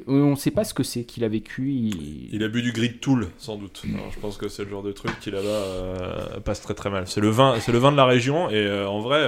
on 0.07 0.31
ne 0.31 0.35
sait 0.35 0.51
pas 0.51 0.63
ce 0.63 0.73
que 0.73 0.81
c'est 0.83 1.03
qu'il 1.03 1.23
a 1.23 1.29
vécu. 1.29 1.71
Il... 1.71 2.43
A 2.43 2.47
bu 2.49 2.61
du 2.61 2.71
Grid 2.71 2.99
Tool, 2.99 3.29
sans 3.37 3.57
doute. 3.57 3.83
Je 3.85 4.19
pense 4.19 4.37
que 4.37 4.49
c'est 4.49 4.63
le 4.63 4.69
genre 4.69 4.83
de 4.83 4.91
truc 4.91 5.17
qui 5.19 5.31
là-bas 5.31 6.39
passe 6.43 6.61
très 6.61 6.73
très 6.73 6.89
mal. 6.89 7.07
C'est 7.07 7.21
le 7.21 7.29
vin, 7.29 7.57
c'est 7.61 7.71
le 7.71 7.77
vin 7.77 7.91
de 7.91 7.97
la 7.97 8.05
région 8.05 8.49
et 8.49 8.69
en 8.85 8.99
vrai, 8.99 9.23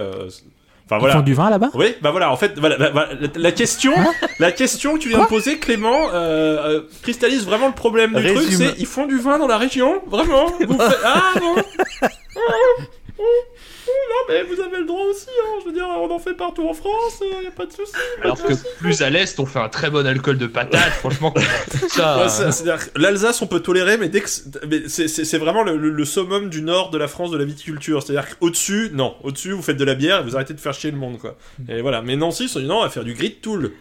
Ils 0.92 0.98
font 1.14 1.22
du 1.22 1.34
vin 1.34 1.50
là-bas 1.50 1.72
Oui, 1.74 1.96
bah 2.02 2.12
voilà, 2.12 2.32
en 2.32 2.38
fait, 2.38 2.60
voilà, 2.60 2.78
bah, 2.78 2.92
bah, 2.94 3.08
la, 3.20 3.28
la 3.36 3.52
question, 3.52 3.94
la 4.40 4.52
question 4.52 4.94
que 4.96 5.00
tu 5.00 5.10
viens 5.10 5.24
de 5.24 5.30
poser, 5.30 5.58
Clément, 5.58 6.10
euh, 6.14 6.14
euh, 6.14 6.82
cristallise 7.02 7.46
vraiment 7.46 7.68
le 7.68 7.74
problème 7.74 8.14
du 8.14 8.22
truc, 8.36 8.48
c'est 8.58 8.66
ils 8.80 8.86
font 8.86 9.08
du 9.08 9.18
vin 9.18 9.40
dans 9.40 9.48
la 9.48 9.58
région, 9.58 10.02
vraiment. 10.08 10.46
Vous 10.68 10.78
faites- 10.80 11.00
Ah 11.04 11.32
Non 11.42 11.56
mais 14.30 14.44
vous 14.44 14.60
avez 14.62 14.78
le 14.80 14.86
droit 14.86 15.04
aussi, 15.06 15.28
hein, 15.30 15.60
je 15.62 15.66
veux 15.68 15.74
dire, 15.74 15.86
on 15.88 16.10
en 16.12 16.20
fait 16.20 16.34
partout 16.34 16.68
en 16.68 16.74
France, 16.74 17.22
il 17.22 17.44
y 17.44 17.48
a 17.48 17.52
pas 17.52 17.66
de 17.66 17.72
souci. 17.72 17.94
Alors 18.22 18.42
que 18.42 18.54
plus 18.80 19.02
à 19.02 19.10
l'est, 19.10 19.40
on 19.40 19.46
fait 19.46 19.60
un 19.60 19.70
très 19.70 19.90
bon 19.90 20.06
alcool 20.06 20.38
de 20.38 20.48
patate. 20.48 20.92
Franchement, 20.94 21.34
ça. 21.90 22.18
Ouais, 22.24 22.30
c'est- 22.30 22.52
C'est-à-dire 22.52 22.92
que 22.94 23.00
l'Alsace, 23.00 23.42
on 23.42 23.48
peut 23.48 23.60
tolérer, 23.62 23.98
mais 23.98 24.10
dès 24.10 24.22
que 24.22 24.30
c'est- 24.30 24.66
mais 24.68 24.88
c'est 24.88 25.08
c'est- 25.08 25.26
c'est 25.26 25.38
vraiment 25.38 25.64
le, 25.64 25.78
le- 25.78 25.90
le 25.92 26.06
summum 26.06 26.50
du 26.50 26.62
nord 26.62 26.90
de 26.90 26.98
la 26.98 27.08
France 27.08 27.32
de 27.32 27.38
la 27.38 27.46
viticulture. 27.46 28.02
C'est-à-dire 28.04 28.38
qu'au-dessus, 28.40 28.90
non, 28.94 29.16
au-dessus, 29.24 29.52
vous 29.52 29.62
faites 29.62 29.78
de 29.78 29.86
la 29.86 29.96
bière 29.96 30.20
et 30.20 30.24
vous 30.24 30.36
arrêtez 30.36 30.54
de 30.54 30.60
faire 30.60 30.74
chier 30.74 30.92
le 30.92 30.98
monde, 30.98 31.18
quoi. 31.20 31.38
Et 31.70 31.82
voilà. 31.82 32.02
Mais 32.02 32.16
Nancy, 32.16 32.44
ils 32.44 32.50
sont 32.50 32.60
dit 32.60 32.66
non, 32.66 32.80
on 32.80 32.84
va 32.84 32.90
faire 32.90 33.04
du 33.04 33.14
grit 33.14 33.36
tool. 33.36 33.72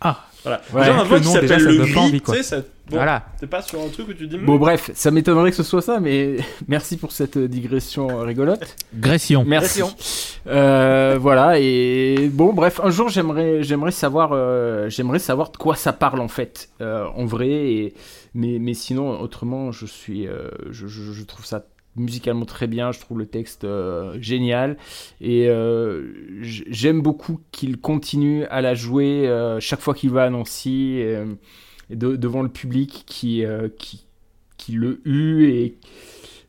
Ah. 0.00 0.26
Voilà. 0.44 0.60
Ouais, 0.72 0.80
déjà, 0.82 1.00
un 1.00 1.04
le 1.08 1.20
qui 1.20 1.26
s'appelle 1.26 1.64
le 1.64 1.76
gris, 1.86 2.20
tu 2.20 2.32
sais, 2.32 2.42
ça. 2.42 2.56
Bon, 2.58 2.96
Voilà. 2.96 3.24
T'es 3.40 3.46
pas 3.46 3.62
sur 3.62 3.80
un 3.80 3.88
truc 3.88 4.08
où 4.08 4.12
tu 4.12 4.26
dis. 4.26 4.36
Bon, 4.36 4.56
bref, 4.56 4.90
ça 4.94 5.10
m'étonnerait 5.10 5.50
que 5.50 5.56
ce 5.56 5.62
soit 5.62 5.80
ça, 5.80 6.00
mais 6.00 6.36
merci 6.68 6.98
pour 6.98 7.12
cette 7.12 7.38
digression 7.38 8.10
euh, 8.10 8.24
rigolote. 8.24 8.76
Gression. 8.94 9.42
Merci. 9.46 9.82
Euh, 10.46 11.16
voilà 11.18 11.58
et 11.58 12.28
bon 12.30 12.52
bref 12.52 12.78
un 12.84 12.90
jour 12.90 13.08
j'aimerais 13.08 13.62
j'aimerais 13.62 13.92
savoir 13.92 14.32
euh, 14.34 14.90
j'aimerais 14.90 15.18
savoir 15.18 15.50
de 15.50 15.56
quoi 15.56 15.74
ça 15.74 15.94
parle 15.94 16.20
en 16.20 16.28
fait 16.28 16.68
euh, 16.82 17.06
en 17.16 17.24
vrai 17.24 17.48
et 17.48 17.94
mais 18.34 18.58
mais 18.60 18.74
sinon 18.74 19.18
autrement 19.20 19.72
je 19.72 19.86
suis 19.86 20.26
euh, 20.28 20.50
je, 20.70 20.86
je, 20.86 21.12
je 21.14 21.24
trouve 21.24 21.46
ça 21.46 21.64
musicalement 21.96 22.44
très 22.44 22.66
bien 22.66 22.92
je 22.92 23.00
trouve 23.00 23.18
le 23.18 23.26
texte 23.26 23.64
euh, 23.64 24.16
génial. 24.20 24.76
Et 25.20 25.48
euh, 25.48 26.12
j'aime 26.40 27.00
beaucoup 27.00 27.40
qu'il 27.52 27.78
continue 27.78 28.44
à 28.46 28.60
la 28.60 28.74
jouer 28.74 29.28
euh, 29.28 29.60
chaque 29.60 29.80
fois 29.80 29.94
qu'il 29.94 30.10
va 30.10 30.24
à 30.24 30.30
Nancy 30.30 31.02
devant 31.90 32.42
le 32.42 32.48
public 32.48 33.04
qui 33.06 33.44
qui 33.78 34.04
qui 34.56 34.72
le 34.72 35.00
eut 35.04 35.48
et 35.50 35.76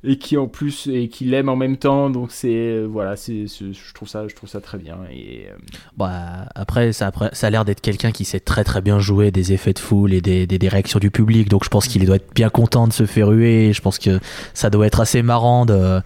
et 0.03 0.17
qui 0.17 0.37
en 0.37 0.47
plus 0.47 0.87
et 0.87 1.07
qui 1.07 1.25
l'aime 1.25 1.49
en 1.49 1.55
même 1.55 1.77
temps 1.77 2.09
donc 2.09 2.31
c'est 2.31 2.83
voilà 2.83 3.15
c'est 3.15 3.45
je 3.47 3.93
trouve 3.93 4.07
ça 4.07 4.27
je 4.27 4.35
trouve 4.35 4.49
ça 4.49 4.61
très 4.61 4.77
bien 4.77 4.97
et 5.11 5.47
euh, 5.49 5.55
Bah, 5.97 6.47
après, 6.55 6.93
ça, 6.93 7.07
après, 7.07 7.29
ça 7.33 7.47
a 7.47 7.49
l'air 7.49 7.65
d'être 7.65 7.81
quelqu'un 7.81 8.11
qui 8.11 8.25
sait 8.25 8.39
très 8.39 8.63
très 8.63 8.81
bien 8.81 8.99
jouer 8.99 9.31
des 9.31 9.53
effets 9.53 9.73
de 9.73 9.79
foule 9.79 10.13
et 10.13 10.21
des, 10.21 10.45
des, 10.47 10.59
des 10.59 10.67
réactions 10.67 10.99
du 10.99 11.09
public. 11.11 11.49
Donc 11.49 11.63
je 11.63 11.69
pense 11.69 11.87
qu'il 11.87 12.05
doit 12.05 12.17
être 12.17 12.33
bien 12.33 12.49
content 12.49 12.87
de 12.87 12.93
se 12.93 13.05
faire 13.05 13.29
huer. 13.31 13.71
Je 13.73 13.81
pense 13.81 13.97
que 13.97 14.19
ça 14.53 14.69
doit 14.69 14.85
être 14.87 14.99
assez 14.99 15.21
marrant 15.23 15.65
de, 15.65 16.01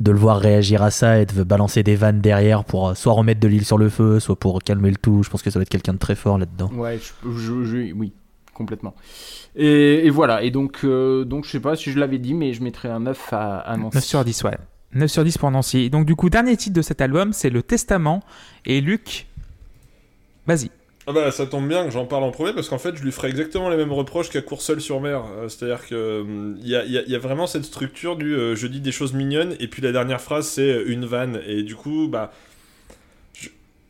de 0.00 0.10
le 0.10 0.18
voir 0.18 0.38
réagir 0.40 0.82
à 0.82 0.90
ça 0.90 1.20
et 1.20 1.26
de 1.26 1.42
balancer 1.42 1.82
des 1.82 1.96
vannes 1.96 2.20
derrière 2.20 2.64
pour 2.64 2.88
euh, 2.88 2.94
soit 2.94 3.12
remettre 3.12 3.40
de 3.40 3.48
l'huile 3.48 3.64
sur 3.64 3.78
le 3.78 3.88
feu, 3.88 4.18
soit 4.20 4.36
pour 4.38 4.62
calmer 4.62 4.90
le 4.90 4.96
tout. 4.96 5.22
Je 5.22 5.30
pense 5.30 5.42
que 5.42 5.50
ça 5.50 5.58
doit 5.58 5.62
être 5.62 5.68
quelqu'un 5.68 5.92
de 5.94 5.98
très 5.98 6.14
fort 6.16 6.38
là-dedans. 6.38 6.70
ouais 6.74 6.98
je, 6.98 7.30
je- 7.30 7.64
je- 7.64 7.92
oui 7.92 8.12
complètement 8.54 8.94
et, 9.56 10.06
et 10.06 10.10
voilà 10.10 10.42
et 10.42 10.50
donc 10.50 10.80
euh, 10.84 11.24
donc 11.24 11.44
je 11.44 11.50
sais 11.50 11.60
pas 11.60 11.76
si 11.76 11.90
je 11.92 11.98
l'avais 11.98 12.18
dit 12.18 12.32
mais 12.34 12.52
je 12.54 12.62
mettrais 12.62 12.88
un 12.88 13.00
9 13.00 13.32
à, 13.32 13.58
à 13.58 13.76
Nancy 13.76 13.96
9 13.96 14.04
sur 14.04 14.24
10, 14.24 14.44
ouais. 14.44 14.56
9 14.94 15.10
sur 15.10 15.24
10 15.24 15.38
pour 15.38 15.50
Nancy. 15.50 15.90
Donc, 15.90 16.06
du 16.06 16.14
coup, 16.14 16.30
dernier 16.30 16.56
titre 16.56 16.76
de 16.76 16.80
cet 16.82 17.00
album, 17.00 17.32
c'est 17.32 17.50
Le 17.50 17.64
Testament. 17.64 18.22
Et 18.64 18.80
Luc, 18.80 19.26
vas-y. 20.46 20.70
Ah 21.06 21.12
bah 21.12 21.30
ça 21.32 21.44
tombe 21.46 21.68
bien 21.68 21.84
que 21.84 21.90
j'en 21.90 22.06
parle 22.06 22.24
en 22.24 22.30
premier 22.30 22.54
parce 22.54 22.70
qu'en 22.70 22.78
fait 22.78 22.96
je 22.96 23.02
lui 23.02 23.12
ferai 23.12 23.28
exactement 23.28 23.68
les 23.68 23.76
mêmes 23.76 23.92
reproches 23.92 24.30
qu'à 24.30 24.40
Courseul-sur-Mer. 24.40 25.22
Euh, 25.36 25.48
C'est-à-dire 25.50 25.86
que 25.86 26.22
hum, 26.22 26.56
il 26.62 26.68
y, 26.68 26.76
a, 26.76 26.84
il 26.84 26.92
y 26.92 26.96
a- 26.98 27.02
il 27.02 27.10
y 27.10 27.14
a 27.14 27.18
vraiment 27.18 27.46
cette 27.46 27.64
structure 27.64 28.16
du 28.16 28.34
euh, 28.34 28.54
je 28.56 28.66
dis 28.66 28.80
des 28.80 28.92
choses 28.92 29.12
mignonnes 29.12 29.54
et 29.60 29.68
puis 29.68 29.82
la 29.82 29.92
dernière 29.92 30.20
phrase 30.22 30.46
c'est 30.46 30.62
euh, 30.70 30.84
une 30.90 31.04
vanne 31.04 31.40
et 31.46 31.62
du 31.62 31.74
coup 31.74 32.08
bah 32.08 32.32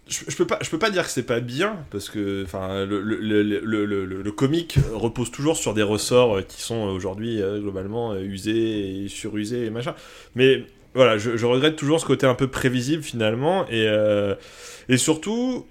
je, 0.08 0.20
je, 0.28 0.36
peux 0.36 0.46
pas 0.46 0.58
je 0.62 0.68
peux 0.70 0.78
pas 0.78 0.90
dire 0.90 1.04
que 1.04 1.10
c'est 1.10 1.22
pas 1.24 1.40
bien 1.40 1.78
parce 1.90 2.10
que 2.10 2.42
enfin 2.44 2.84
le, 2.84 3.00
le- 3.00 3.42
le- 3.42 4.04
le 4.22 4.32
comique 4.32 4.76
repose 4.92 5.30
toujours 5.30 5.56
sur 5.56 5.72
des 5.74 5.82
ressorts 5.82 6.38
euh, 6.38 6.42
qui 6.42 6.60
sont 6.60 6.86
euh, 6.88 6.90
aujourd'hui 6.92 7.40
euh, 7.42 7.60
globalement 7.60 8.12
euh, 8.12 8.20
usés 8.20 9.04
et 9.04 9.08
surusés 9.08 9.66
et 9.66 9.70
machin. 9.70 9.94
Mais 10.34 10.64
voilà, 10.94 11.18
je, 11.18 11.36
je 11.36 11.46
regrette 11.46 11.76
toujours 11.76 12.00
ce 12.00 12.06
côté 12.06 12.26
un 12.26 12.34
peu 12.34 12.48
prévisible 12.48 13.02
finalement 13.02 13.66
et 13.68 13.86
euh, 13.88 14.34
et 14.88 14.96
surtout 14.98 15.66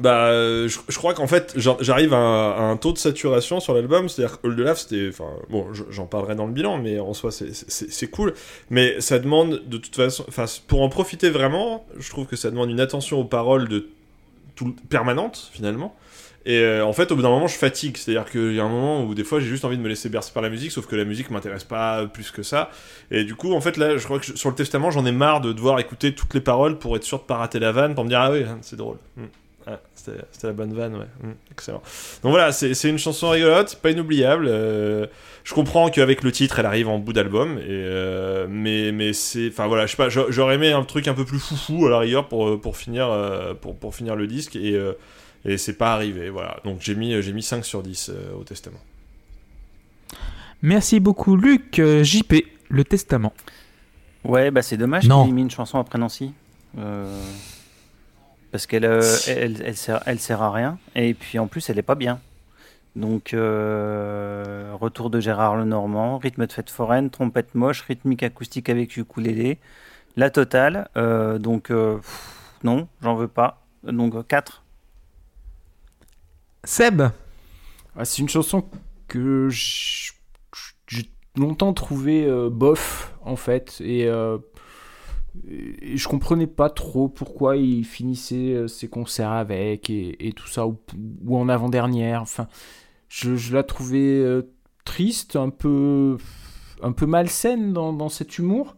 bah, 0.00 0.26
euh, 0.26 0.68
je, 0.68 0.96
crois 0.98 1.14
qu'en 1.14 1.26
fait, 1.26 1.54
j'arrive 1.56 2.14
à, 2.14 2.18
un- 2.18 2.76
taux 2.76 2.92
de 2.92 2.98
saturation 2.98 3.60
sur 3.60 3.74
l'album, 3.74 4.08
c'est-à-dire 4.08 4.40
que 4.40 4.48
Laugh, 4.48 4.76
c'était, 4.76 5.08
enfin, 5.08 5.30
bon, 5.50 5.72
je- 5.72 5.84
j'en 5.90 6.06
parlerai 6.06 6.34
dans 6.34 6.46
le 6.46 6.52
bilan, 6.52 6.78
mais 6.78 6.98
en 6.98 7.14
soi, 7.14 7.30
c'est- 7.30 8.10
cool, 8.10 8.34
mais 8.70 9.00
ça 9.00 9.18
demande 9.18 9.62
de 9.66 9.76
toute 9.78 9.94
façon, 9.96 10.24
enfin, 10.28 10.44
pour 10.66 10.82
en 10.82 10.88
profiter 10.88 11.30
vraiment, 11.30 11.86
je 11.98 12.10
trouve 12.10 12.26
que 12.26 12.36
ça 12.36 12.50
demande 12.50 12.70
une 12.70 12.80
attention 12.80 13.20
aux 13.20 13.24
paroles 13.24 13.68
de 13.68 13.88
permanente 14.88 15.50
finalement. 15.52 15.94
Et 16.44 16.58
euh, 16.58 16.84
en 16.84 16.92
fait, 16.92 17.12
au 17.12 17.16
bout 17.16 17.22
d'un 17.22 17.28
moment, 17.30 17.46
je 17.46 17.56
fatigue. 17.56 17.96
C'est-à-dire 17.96 18.28
qu'il 18.30 18.52
y 18.54 18.58
a 18.60 18.64
un 18.64 18.68
moment 18.68 19.04
où 19.04 19.14
des 19.14 19.22
fois, 19.22 19.38
j'ai 19.38 19.46
juste 19.46 19.64
envie 19.64 19.76
de 19.76 19.82
me 19.82 19.88
laisser 19.88 20.08
bercer 20.08 20.32
par 20.32 20.42
la 20.42 20.50
musique, 20.50 20.72
sauf 20.72 20.86
que 20.86 20.96
la 20.96 21.04
musique 21.04 21.30
m'intéresse 21.30 21.62
pas 21.62 22.06
plus 22.06 22.32
que 22.32 22.42
ça. 22.42 22.70
Et 23.12 23.22
du 23.24 23.36
coup, 23.36 23.52
en 23.54 23.60
fait, 23.60 23.76
là, 23.76 23.96
je 23.96 24.04
crois 24.04 24.18
que 24.18 24.36
sur 24.36 24.48
le 24.50 24.56
testament, 24.56 24.90
j'en 24.90 25.06
ai 25.06 25.12
marre 25.12 25.40
de 25.40 25.52
devoir 25.52 25.78
écouter 25.78 26.14
toutes 26.14 26.34
les 26.34 26.40
paroles 26.40 26.78
pour 26.78 26.96
être 26.96 27.04
sûr 27.04 27.18
de 27.18 27.24
pas 27.24 27.36
rater 27.36 27.60
la 27.60 27.70
vanne, 27.70 27.94
pour 27.94 28.02
me 28.04 28.08
dire 28.08 28.20
ah 28.20 28.32
oui, 28.32 28.44
c'est 28.62 28.74
drôle. 28.76 28.96
Hmm. 29.16 29.26
Ah, 29.66 29.78
c'était 29.94 30.46
la 30.46 30.52
bonne 30.52 30.72
vanne, 30.74 30.94
ouais. 30.96 31.06
Hmm, 31.22 31.32
excellent. 31.52 31.82
Donc 32.22 32.32
voilà, 32.32 32.50
c'est 32.52 32.88
une 32.88 32.98
chanson 32.98 33.30
rigolote, 33.30 33.76
pas 33.76 33.90
inoubliable. 33.90 34.46
euh, 34.48 35.06
je 35.44 35.54
comprends 35.54 35.88
qu'avec 35.90 36.22
le 36.22 36.32
titre, 36.32 36.58
elle 36.58 36.66
arrive 36.66 36.88
en 36.88 36.98
bout 36.98 37.12
d'album, 37.12 37.58
et 37.58 37.62
euh, 37.68 38.46
mais 38.48 38.92
mais 38.92 39.12
c'est, 39.12 39.48
enfin 39.48 39.66
voilà, 39.68 39.86
je 39.86 39.92
sais 39.92 39.96
pas, 39.96 40.08
j'aurais 40.08 40.54
aimé 40.56 40.72
un 40.72 40.82
truc 40.84 41.08
un 41.08 41.14
peu 41.14 41.24
plus 41.24 41.38
foufou 41.38 41.86
à 41.86 41.90
la 41.90 41.98
rigueur 41.98 42.28
pour 42.28 42.48
euh, 42.48 42.56
pour 42.60 42.76
finir 42.76 43.08
euh, 43.08 43.54
pour 43.54 43.76
pour 43.76 43.94
finir 43.94 44.16
le 44.16 44.26
disque 44.26 44.56
et 44.56 44.74
euh, 44.74 44.92
et 45.44 45.58
c'est 45.58 45.76
pas 45.76 45.92
arrivé, 45.94 46.30
voilà. 46.30 46.58
Donc 46.64 46.78
j'ai 46.80 46.94
mis 46.94 47.20
j'ai 47.22 47.32
mis 47.32 47.42
5 47.42 47.64
sur 47.64 47.82
10 47.82 48.10
euh, 48.10 48.34
au 48.40 48.44
testament. 48.44 48.78
Merci 50.62 51.00
beaucoup, 51.00 51.36
Luc. 51.36 51.80
JP, 52.02 52.34
Le 52.68 52.84
Testament. 52.84 53.32
Ouais, 54.24 54.50
bah 54.52 54.62
c'est 54.62 54.76
dommage 54.76 55.06
Non. 55.08 55.22
qu'il 55.24 55.30
ait 55.32 55.34
mis 55.34 55.42
une 55.42 55.50
chanson 55.50 55.78
après 55.78 55.98
Nancy. 55.98 56.32
Euh, 56.78 57.20
Parce 58.52 58.66
qu'elle 58.66 58.84
euh, 58.84 59.02
elle, 59.26 59.62
elle, 59.64 59.76
sert, 59.76 60.02
elle 60.06 60.20
sert 60.20 60.42
à 60.42 60.52
rien. 60.52 60.78
Et 60.94 61.14
puis 61.14 61.38
en 61.38 61.46
plus, 61.48 61.68
elle 61.70 61.78
est 61.78 61.82
pas 61.82 61.94
bien. 61.94 62.20
Donc, 62.94 63.32
euh, 63.32 64.74
retour 64.78 65.08
de 65.08 65.18
Gérard 65.18 65.56
Lenormand, 65.56 66.18
rythme 66.18 66.46
de 66.46 66.52
fête 66.52 66.68
foraine, 66.68 67.08
trompette 67.10 67.54
moche, 67.54 67.80
rythmique 67.82 68.22
acoustique 68.22 68.68
avec 68.68 68.96
ukulélé. 68.96 69.58
La 70.16 70.28
totale. 70.28 70.88
Euh, 70.96 71.38
donc, 71.38 71.70
euh, 71.70 71.96
pff, 71.96 72.58
non, 72.64 72.86
j'en 73.02 73.14
veux 73.14 73.28
pas. 73.28 73.62
Donc, 73.82 74.26
4. 74.26 74.62
Seb, 76.64 77.02
Ah, 77.96 78.04
c'est 78.04 78.22
une 78.22 78.28
chanson 78.28 78.64
que 79.08 79.48
j'ai 79.50 80.12
longtemps 81.36 81.72
trouvé 81.72 82.24
euh, 82.26 82.50
bof 82.50 83.14
en 83.24 83.36
fait 83.36 83.80
et, 83.80 84.06
euh, 84.06 84.38
et 85.48 85.96
je 85.96 86.08
comprenais 86.08 86.46
pas 86.46 86.68
trop 86.68 87.08
pourquoi 87.08 87.56
il 87.56 87.84
finissait 87.84 88.52
euh, 88.54 88.68
ses 88.68 88.88
concerts 88.88 89.30
avec 89.30 89.88
et, 89.88 90.32
tout 90.36 90.46
ça 90.46 90.66
ou, 90.66 90.76
en 91.30 91.48
avant-dernière 91.48 92.20
enfin 92.20 92.48
je, 93.08 93.54
la 93.54 93.62
trouvais 93.62 93.98
euh, 93.98 94.42
triste 94.84 95.36
un 95.36 95.48
peu 95.48 96.18
un 96.82 96.92
peu 96.92 97.06
malsaine 97.06 97.72
dans, 97.72 97.94
dans 97.94 98.10
cet 98.10 98.38
humour 98.38 98.76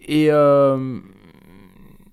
et 0.00 0.26
euh, 0.30 0.98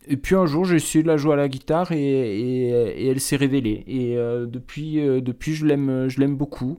et 0.06 0.18
puis 0.18 0.36
un 0.36 0.45
jour, 0.45 0.66
j'ai 0.66 0.76
essayé 0.76 1.02
de 1.02 1.08
la 1.08 1.16
jouer 1.16 1.32
à 1.32 1.38
la 1.38 1.48
guitare 1.48 1.94
et, 1.94 2.68
elle 2.68 3.22
s'est 3.22 3.38
révélée. 3.38 3.86
Et 3.88 4.18
depuis, 4.18 4.95
depuis, 4.98 5.54
je 5.54 5.66
l'aime, 5.66 6.10
je 6.10 6.20
l'aime 6.20 6.36
beaucoup. 6.36 6.78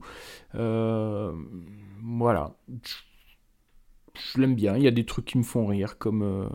Voilà, 0.53 1.33
je, 2.83 2.93
je 4.13 4.39
l'aime 4.39 4.53
bien. 4.53 4.77
Il 4.77 4.83
y 4.83 4.87
a 4.87 4.91
des 4.91 5.05
trucs 5.05 5.25
qui 5.25 5.39
me 5.39 5.43
font 5.43 5.65
rire, 5.65 5.97
comme, 5.97 6.47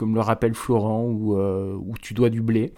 comme 0.00 0.14
le 0.14 0.22
rappel 0.22 0.54
Florent 0.54 1.04
ou, 1.04 1.36
euh, 1.36 1.74
ou 1.78 1.92
Tu 2.00 2.14
dois 2.14 2.30
du 2.30 2.40
blé. 2.40 2.72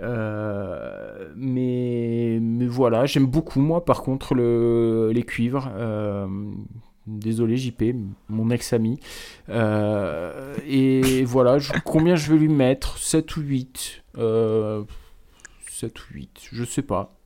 Euh, 0.00 1.32
mais, 1.36 2.38
mais 2.40 2.66
voilà, 2.66 3.06
j'aime 3.06 3.26
beaucoup 3.26 3.60
moi 3.60 3.84
par 3.84 4.02
contre 4.02 4.34
le, 4.36 5.10
les 5.12 5.24
cuivres. 5.24 5.68
Euh, 5.74 6.28
désolé 7.08 7.56
JP, 7.56 7.82
mon 8.28 8.50
ex-ami. 8.50 9.00
Euh, 9.48 10.54
et 10.64 11.24
voilà, 11.24 11.58
je- 11.58 11.72
combien 11.84 12.14
je 12.14 12.32
vais 12.32 12.38
lui 12.38 12.48
mettre? 12.48 12.98
7 12.98 13.36
ou 13.36 13.40
8 13.40 14.04
euh, 14.16 14.84
7 15.68 16.00
ou 16.00 16.14
8, 16.14 16.40
je 16.52 16.62
sais 16.64 16.82
pas. 16.82 17.16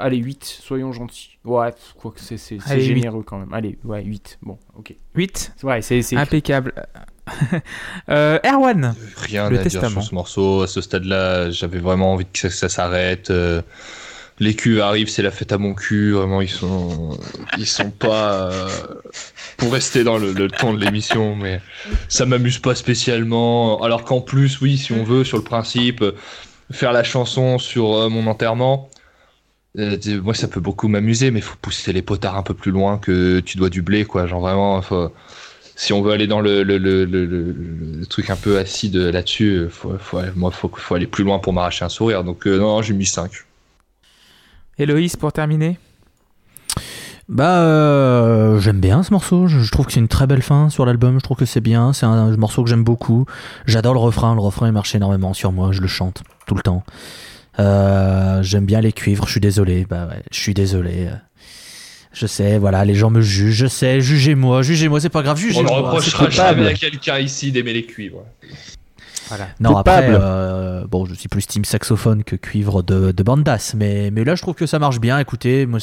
Allez, 0.00 0.16
8, 0.16 0.42
soyons 0.44 0.90
gentils. 0.92 1.38
Ouais, 1.44 1.72
quoi 2.00 2.10
que 2.10 2.18
c'est 2.20 2.38
généreux 2.80 3.22
quand 3.22 3.38
même. 3.38 3.52
Allez, 3.52 3.78
ouais, 3.84 4.02
8. 4.02 4.38
Bon, 4.42 4.58
ok. 4.76 4.96
8. 5.14 5.54
Ouais, 5.62 5.82
c'est- 5.82 6.02
Impeccable. 6.16 6.72
euh, 8.10 8.38
Erwan, 8.44 8.94
Rien 9.16 9.48
Le 9.50 9.58
à 9.58 9.64
dire 9.64 9.80
sur 9.88 10.02
ce 10.02 10.14
morceau. 10.14 10.62
À 10.62 10.66
ce 10.66 10.80
stade-là, 10.80 11.50
j'avais 11.50 11.78
vraiment 11.78 12.12
envie 12.12 12.26
que 12.26 12.38
ça, 12.38 12.50
ça 12.50 12.68
s'arrête. 12.68 13.30
Euh, 13.30 13.62
les 14.40 14.54
culs 14.54 14.80
arrivent, 14.80 15.08
c'est 15.08 15.22
la 15.22 15.30
fête 15.32 15.50
à 15.52 15.58
mon 15.58 15.74
cul. 15.74 16.12
Vraiment, 16.12 16.40
ils 16.40 16.48
sont, 16.48 17.18
ils 17.58 17.66
sont 17.66 17.90
pas 17.90 18.50
euh, 18.52 18.68
pour 19.56 19.72
rester 19.72 20.04
dans 20.04 20.16
le, 20.18 20.32
le 20.32 20.48
ton 20.48 20.72
de 20.74 20.84
l'émission, 20.84 21.34
mais 21.34 21.60
ça 22.08 22.24
m'amuse 22.24 22.58
pas 22.58 22.74
spécialement. 22.74 23.82
Alors 23.82 24.04
qu'en 24.04 24.20
plus, 24.20 24.60
oui, 24.60 24.78
si 24.78 24.92
on 24.92 25.02
veut, 25.02 25.24
sur 25.24 25.36
le 25.38 25.42
principe, 25.44 26.04
faire 26.70 26.92
la 26.92 27.02
chanson 27.02 27.58
sur 27.58 27.94
euh, 27.94 28.08
mon 28.08 28.26
enterrement. 28.28 28.88
moi, 29.74 30.34
ça 30.34 30.48
peut 30.48 30.60
beaucoup 30.60 30.88
m'amuser, 30.88 31.30
mais 31.30 31.40
faut 31.40 31.56
pousser 31.60 31.92
les 31.92 32.02
potards 32.02 32.36
un 32.36 32.42
peu 32.42 32.54
plus 32.54 32.70
loin 32.70 32.98
que 32.98 33.40
tu 33.40 33.56
dois 33.58 33.70
du 33.70 33.82
blé, 33.82 34.04
quoi. 34.04 34.26
Genre 34.26 34.40
vraiment, 34.40 34.80
faut- 34.82 35.12
si 35.80 35.92
on 35.92 36.02
veut 36.02 36.10
aller 36.10 36.26
dans 36.26 36.40
le, 36.40 36.64
le, 36.64 36.76
le, 36.76 37.04
le- 37.04 37.24
le- 37.24 37.52
le 38.00 38.06
truc 38.06 38.30
un 38.30 38.36
peu 38.36 38.58
acide 38.58 38.96
là-dessus, 38.96 39.68
faut, 39.70 39.96
faut, 39.96 40.18
aller- 40.18 40.32
moi, 40.34 40.50
faut, 40.50 40.68
faut 40.74 40.94
aller 40.96 41.06
plus 41.06 41.22
loin 41.22 41.38
pour 41.38 41.52
m'arracher 41.52 41.84
un 41.84 41.88
sourire. 41.88 42.24
Donc, 42.24 42.48
euh, 42.48 42.58
non, 42.58 42.82
j'ai 42.82 42.94
mis 42.94 43.06
5. 43.06 43.30
Héloïse 44.76 45.14
pour 45.14 45.32
terminer. 45.32 45.78
Bah, 47.28 47.60
euh, 47.60 48.58
j'aime 48.58 48.80
bien 48.80 49.04
ce 49.04 49.12
morceau. 49.12 49.46
Je, 49.46 49.60
je 49.60 49.70
trouve 49.70 49.86
que 49.86 49.92
c'est 49.92 50.00
une 50.00 50.08
très 50.08 50.26
belle 50.26 50.42
fin 50.42 50.68
sur 50.68 50.84
l'album. 50.84 51.14
Je 51.18 51.22
trouve 51.22 51.36
que 51.36 51.44
c'est 51.44 51.60
bien. 51.60 51.92
C'est 51.92 52.06
un, 52.06 52.36
morceau 52.36 52.64
que 52.64 52.70
j'aime 52.70 52.82
beaucoup. 52.84 53.26
J'adore 53.66 53.94
le 53.94 54.00
refrain. 54.00 54.34
Le 54.34 54.40
refrain, 54.40 54.66
il 54.66 54.72
marche 54.72 54.96
énormément 54.96 55.32
sur 55.32 55.52
moi. 55.52 55.70
Je 55.70 55.80
le 55.80 55.86
chante 55.88 56.24
tout 56.48 56.56
le 56.56 56.62
temps. 56.62 56.82
Euh, 57.60 58.42
j'aime 58.42 58.66
bien 58.66 58.80
les 58.80 58.92
cuivres. 58.92 59.26
Je 59.26 59.30
suis 59.32 59.40
désolé. 59.40 59.86
Bah 59.88 60.06
ouais, 60.06 60.22
je 60.32 60.40
suis 60.40 60.54
désolé. 60.54 61.08
Je 62.12 62.26
sais, 62.26 62.58
voilà, 62.58 62.84
les 62.84 62.94
gens 62.94 63.10
me 63.10 63.20
jugent. 63.20 63.54
Je 63.54 63.66
sais, 63.66 64.00
jugez-moi, 64.00 64.62
jugez-moi, 64.62 65.00
c'est 65.00 65.08
pas 65.10 65.22
grave, 65.22 65.36
On 65.38 65.46
ne 65.46 65.46
jugez-moi. 65.48 65.76
reprochera 65.76 66.30
jamais 66.30 66.66
à 66.66 66.74
quelqu'un 66.74 67.18
ici 67.18 67.52
d'aimer 67.52 67.72
les 67.74 67.84
cuivres. 67.84 68.24
Non, 69.60 69.76
après, 69.76 70.06
euh, 70.08 70.86
bon, 70.86 71.04
je 71.04 71.12
suis 71.14 71.28
plus 71.28 71.46
team 71.46 71.64
saxophone 71.64 72.24
que 72.24 72.34
cuivre 72.34 72.82
de, 72.82 73.12
de 73.12 73.22
bandas, 73.22 73.74
mais, 73.76 74.10
mais 74.10 74.24
là, 74.24 74.34
je 74.34 74.40
trouve 74.42 74.54
que 74.54 74.64
ça 74.66 74.78
marche 74.78 75.00
bien. 75.00 75.18
Écoutez, 75.18 75.66
moi, 75.66 75.80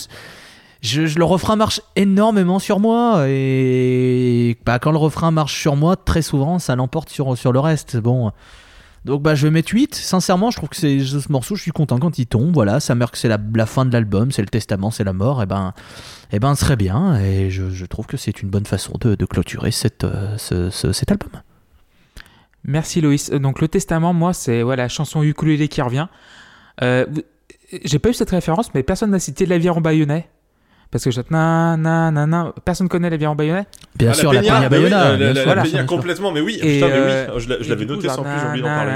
je, 0.81 1.05
je- 1.05 1.19
le 1.19 1.25
refrain 1.25 1.55
marche 1.55 1.79
énormément 1.95 2.57
sur 2.57 2.79
moi, 2.79 3.25
et 3.29 4.57
bah, 4.65 4.79
quand 4.79 4.91
le 4.91 4.97
refrain 4.97 5.29
marche 5.29 5.59
sur 5.61 5.75
moi, 5.75 5.95
très 5.95 6.23
souvent, 6.23 6.57
ça 6.57 6.75
l'emporte 6.75 7.09
sur, 7.09 7.37
sur 7.37 7.51
le 7.51 7.59
reste. 7.59 7.97
Bon, 7.97 8.31
Donc 9.05 9.21
bah 9.21 9.35
je 9.35 9.45
vais 9.45 9.51
mettre 9.51 9.71
8. 9.71 9.93
Sincèrement, 9.93 10.49
je 10.49 10.57
trouve 10.57 10.69
que 10.69 10.75
c'est 10.75 10.99
ce 10.99 11.31
morceau, 11.31 11.55
je 11.55 11.61
suis 11.61 11.71
content 11.71 11.99
quand 11.99 12.17
il 12.17 12.25
tombe. 12.25 12.53
Voilà, 12.53 12.79
ça 12.79 12.95
meurt 12.95 13.11
que 13.13 13.19
c'est 13.19 13.27
la, 13.27 13.37
la 13.53 13.65
fin 13.67 13.85
de 13.85 13.93
l'album, 13.93 14.31
c'est 14.31 14.41
le 14.41 14.47
testament, 14.47 14.89
c'est 14.89 15.03
la 15.03 15.13
mort. 15.13 15.43
Et 15.43 15.45
ben, 15.45 15.73
et 16.31 16.39
ben, 16.39 16.55
ce 16.55 16.65
serait 16.65 16.75
bien. 16.75 17.15
Et 17.19 17.51
je, 17.51 17.85
trouve 17.85 18.07
que 18.07 18.17
c'est 18.17 18.41
une 18.41 18.49
bonne 18.49 18.65
façon 18.65 18.93
de, 18.99 19.13
clôturer 19.25 19.69
euh, 20.03 20.37
ce- 20.37 20.69
ce- 20.71 20.91
cet 20.91 21.11
album. 21.11 21.29
Merci 22.63 22.99
Loïs. 22.99 23.31
Euh, 23.31 23.37
Donc 23.39 23.61
le 23.61 23.67
testament, 23.67 24.11
moi, 24.11 24.33
c'est 24.33 24.63
voilà, 24.63 24.83
la 24.83 24.89
chanson 24.89 25.21
ukulélé 25.21 25.67
qui 25.67 25.81
revient. 25.83 26.07
Euh, 26.81 27.05
J'ai 27.83 27.99
pas 27.99 28.09
eu 28.09 28.13
cette 28.13 28.31
référence, 28.31 28.73
mais 28.73 28.81
personne 28.81 29.11
n'a 29.11 29.19
cité 29.19 29.45
l'aviron 29.45 29.81
bayonnais. 29.81 30.27
Parce 30.91 31.03
que 31.03 31.11
je 31.11 31.19
na 31.29 31.75
na 31.77 32.09
na 32.11 32.25
na. 32.25 32.53
Personne 32.63 32.87
connaît 32.87 33.09
l'aviron 33.09 33.35
bayonnais? 33.35 33.65
Bien 33.95 34.11
Ah, 34.11 34.13
sûr, 34.13 34.31
la 34.31 34.41
Peña, 34.41 34.69
bah 34.69 34.77
oui, 34.79 34.89
sûr. 35.69 35.85
complètement, 35.85 36.31
mais 36.31 36.41
oui, 36.41 36.57
Et, 36.61 36.75
putain, 36.75 36.87
mais 36.87 36.93
euh, 36.93 37.27
oui, 37.35 37.41
je 37.41 37.49
l'a- 37.49 37.57
je 37.61 37.69
l'avais 37.69 37.85
noté 37.85 38.09
en 38.09 38.23
plus, 38.23 38.31
j'ai 38.39 38.47
oublié 38.47 38.61
d'en 38.63 38.69
parler. 38.69 38.91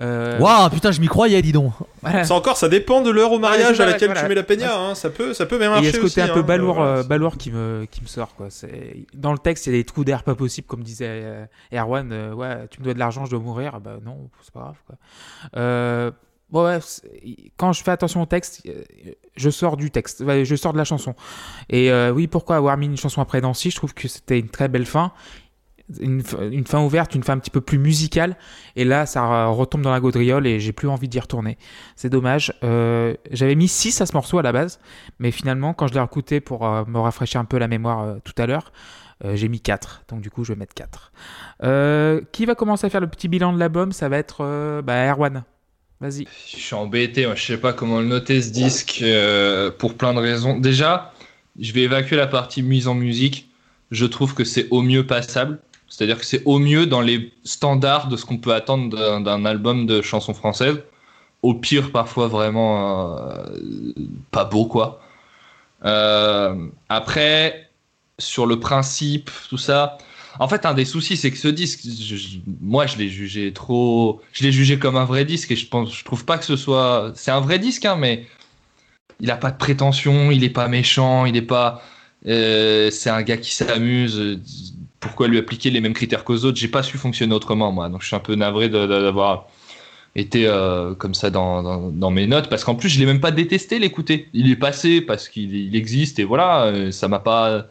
Euh, 0.00 0.38
Waouh, 0.38 0.70
putain, 0.70 0.92
je 0.92 1.00
m'y 1.00 1.06
croyais, 1.08 1.40
dis 1.42 1.52
donc. 1.52 1.72
voilà. 2.02 2.24
Ça 2.24 2.34
encore, 2.34 2.56
ça 2.56 2.68
dépend 2.68 3.00
de 3.02 3.10
l'heure 3.10 3.32
au 3.32 3.38
mariage 3.38 3.80
à 3.80 3.86
laquelle 3.86 4.08
voilà. 4.08 4.22
tu 4.22 4.28
mets 4.28 4.34
la 4.34 4.42
peña, 4.42 4.76
hein. 4.78 4.94
ça 4.94 5.10
peut, 5.10 5.32
ça 5.34 5.46
peut 5.46 5.58
bien 5.58 5.68
Et 5.68 5.78
il 5.78 5.80
y 5.80 5.82
marcher 5.84 5.88
a 5.88 5.92
ce 5.92 5.96
côté 5.98 6.06
aussi, 6.06 6.20
un 6.20 6.28
peu 6.34 6.40
hein. 6.40 6.42
balourd, 6.42 6.74
Voilà, 6.76 6.90
euh, 6.98 7.02
balourd 7.02 7.36
qui 7.36 7.50
me, 7.50 7.86
qui 7.90 8.02
me 8.02 8.06
sort. 8.06 8.34
Quoi. 8.36 8.46
C'est- 8.50 9.06
Dans 9.14 9.32
le 9.32 9.38
texte, 9.38 9.66
il 9.66 9.72
y 9.72 9.76
a 9.76 9.78
des 9.78 9.84
trous 9.84 10.04
d'air 10.04 10.22
pas 10.22 10.34
possibles, 10.34 10.66
comme 10.66 10.82
disait 10.82 11.06
euh, 11.08 11.44
Erwan. 11.72 12.10
euh, 12.12 12.32
ouais, 12.34 12.66
tu 12.70 12.80
me 12.80 12.84
dois 12.84 12.94
de 12.94 12.98
l'argent, 12.98 13.24
je 13.24 13.30
dois 13.30 13.40
mourir. 13.40 13.80
Bah 13.80 13.96
non, 14.04 14.28
c'est 14.42 14.52
pas 14.52 14.60
grave. 14.60 14.76
Quoi. 14.86 14.96
Ouais, 16.52 16.78
quand 17.56 17.72
je 17.72 17.82
fais 17.82 17.90
attention 17.90 18.22
au 18.22 18.26
texte, 18.26 18.62
euh, 18.66 18.82
je 19.36 19.50
sors 19.50 19.76
du 19.76 19.90
texte, 19.90 20.24
je 20.44 20.56
sors 20.56 20.72
de 20.72 20.78
la 20.78 20.84
chanson. 20.84 21.14
Et 21.68 21.90
euh, 21.90 22.12
oui, 22.12 22.28
pourquoi 22.28 22.56
avoir 22.56 22.76
mis 22.76 22.86
une 22.86 22.96
chanson 22.96 23.20
après 23.20 23.40
Nancy? 23.40 23.70
Je 23.70 23.76
trouve 23.76 23.94
que 23.94 24.06
c'était 24.06 24.38
une 24.38 24.48
très 24.48 24.68
belle 24.68 24.86
fin. 24.86 25.12
Une, 26.00 26.22
fin 26.22 26.84
ouverte, 26.84 27.14
une 27.14 27.22
fin 27.22 27.34
un 27.34 27.38
petit 27.38 27.50
peu 27.50 27.60
plus 27.60 27.78
musicale. 27.78 28.36
Et 28.74 28.84
là, 28.84 29.06
ça 29.06 29.46
retombe 29.46 29.82
dans 29.82 29.92
la 29.92 30.00
gaudriole 30.00 30.46
et 30.46 30.58
j'ai 30.58 30.72
plus 30.72 30.88
envie 30.88 31.08
d'y 31.08 31.20
retourner. 31.20 31.58
C'est 31.94 32.10
dommage. 32.10 32.52
Euh, 32.64 33.14
J'avais 33.30 33.54
mis 33.54 33.68
6 33.68 34.00
à 34.00 34.06
ce 34.06 34.12
morceau 34.12 34.38
à 34.38 34.42
la 34.42 34.52
base. 34.52 34.80
Mais 35.20 35.30
finalement, 35.30 35.74
quand 35.74 35.86
je 35.86 35.94
l'ai 35.94 36.02
écouté 36.02 36.40
pour 36.40 36.62
me 36.62 36.98
rafraîchir 36.98 37.40
un 37.40 37.44
peu 37.44 37.58
la 37.58 37.68
mémoire 37.68 38.16
tout 38.24 38.34
à 38.36 38.46
l'heure, 38.46 38.72
j'ai 39.34 39.48
mis 39.48 39.60
4. 39.60 40.04
Donc 40.08 40.22
du 40.22 40.30
coup, 40.30 40.42
je 40.42 40.54
vais 40.54 40.58
mettre 40.58 40.74
4. 40.74 41.12
Euh, 41.62 42.20
qui 42.32 42.46
va 42.46 42.56
commencer 42.56 42.86
à 42.86 42.90
faire 42.90 43.00
le 43.00 43.08
petit 43.08 43.28
bilan 43.28 43.52
de 43.52 43.58
l'album? 43.58 43.92
Ça 43.92 44.08
va 44.08 44.18
être 44.18 44.80
bah, 44.82 45.08
Erwan. 45.08 45.44
Je 46.46 46.56
suis 46.56 46.74
embêté, 46.74 47.24
moi, 47.26 47.34
je 47.34 47.44
sais 47.44 47.58
pas 47.58 47.72
comment 47.72 48.00
le 48.00 48.06
noter 48.06 48.42
ce 48.42 48.50
disque 48.50 49.00
euh, 49.02 49.70
pour 49.70 49.94
plein 49.94 50.12
de 50.12 50.18
raisons. 50.20 50.58
Déjà, 50.58 51.12
je 51.58 51.72
vais 51.72 51.82
évacuer 51.82 52.16
la 52.16 52.26
partie 52.26 52.62
mise 52.62 52.86
en 52.86 52.94
musique. 52.94 53.48
Je 53.90 54.04
trouve 54.04 54.34
que 54.34 54.44
c'est 54.44 54.68
au 54.70 54.82
mieux 54.82 55.06
passable. 55.06 55.58
C'est-à-dire 55.88 56.18
que 56.18 56.26
c'est 56.26 56.42
au 56.44 56.58
mieux 56.58 56.86
dans 56.86 57.00
les 57.00 57.32
standards 57.44 58.08
de 58.08 58.16
ce 58.16 58.24
qu'on 58.26 58.36
peut 58.38 58.52
attendre 58.52 58.94
d'un- 58.94 59.20
d'un 59.20 59.44
album 59.46 59.86
de 59.86 60.02
chansons 60.02 60.34
françaises. 60.34 60.82
Au 61.42 61.54
pire, 61.54 61.92
parfois 61.92 62.26
vraiment 62.28 63.16
euh, 63.18 63.44
pas 64.32 64.44
beau, 64.44 64.66
quoi. 64.66 65.00
Euh, 65.84 66.66
après, 66.88 67.70
sur 68.18 68.46
le 68.46 68.58
principe, 68.60 69.30
tout 69.48 69.58
ça. 69.58 69.96
En 70.38 70.48
fait, 70.48 70.66
un 70.66 70.74
des 70.74 70.84
soucis, 70.84 71.16
c'est 71.16 71.30
que 71.30 71.38
ce 71.38 71.48
disque, 71.48 71.80
moi, 72.60 72.86
je 72.86 72.98
l'ai 72.98 73.08
jugé 73.08 73.52
trop, 73.52 74.20
je 74.32 74.44
l'ai 74.44 74.52
jugé 74.52 74.78
comme 74.78 74.96
un 74.96 75.04
vrai 75.04 75.24
disque 75.24 75.50
et 75.50 75.56
je 75.56 75.66
pense, 75.66 76.04
trouve 76.04 76.24
pas 76.24 76.38
que 76.38 76.44
ce 76.44 76.56
soit, 76.56 77.12
c'est 77.14 77.30
un 77.30 77.40
vrai 77.40 77.58
disque, 77.58 77.84
hein, 77.84 77.96
mais 77.96 78.26
il 79.20 79.30
a 79.30 79.36
pas 79.36 79.50
de 79.50 79.56
prétention, 79.56 80.30
il 80.30 80.44
est 80.44 80.50
pas 80.50 80.68
méchant, 80.68 81.26
il 81.26 81.36
est 81.36 81.42
pas, 81.42 81.82
euh, 82.26 82.90
c'est 82.90 83.10
un 83.10 83.22
gars 83.22 83.36
qui 83.36 83.54
s'amuse. 83.54 84.40
Pourquoi 85.00 85.28
lui 85.28 85.38
appliquer 85.38 85.70
les 85.70 85.80
mêmes 85.80 85.94
critères 85.94 86.24
qu'aux 86.24 86.44
autres? 86.44 86.58
J'ai 86.58 86.68
pas 86.68 86.82
su 86.82 86.98
fonctionner 86.98 87.34
autrement, 87.34 87.72
moi. 87.72 87.88
Donc, 87.88 88.02
je 88.02 88.08
suis 88.08 88.16
un 88.16 88.20
peu 88.20 88.34
navré 88.34 88.68
d'avoir 88.68 89.46
été 90.16 90.46
euh, 90.46 90.94
comme 90.94 91.14
ça 91.14 91.30
dans, 91.30 92.10
mes 92.10 92.26
notes 92.26 92.48
parce 92.48 92.64
qu'en 92.64 92.74
plus, 92.74 92.88
je 92.88 92.98
l'ai 92.98 93.06
même 93.06 93.20
pas 93.20 93.30
détesté 93.30 93.78
l'écouter. 93.78 94.28
Il 94.32 94.50
est 94.50 94.56
passé 94.56 95.00
parce 95.00 95.28
qu'il 95.28 95.54
il 95.54 95.76
existe 95.76 96.18
et 96.18 96.24
voilà, 96.24 96.64
euh, 96.64 96.90
ça 96.90 97.08
m'a 97.08 97.20
pas, 97.20 97.66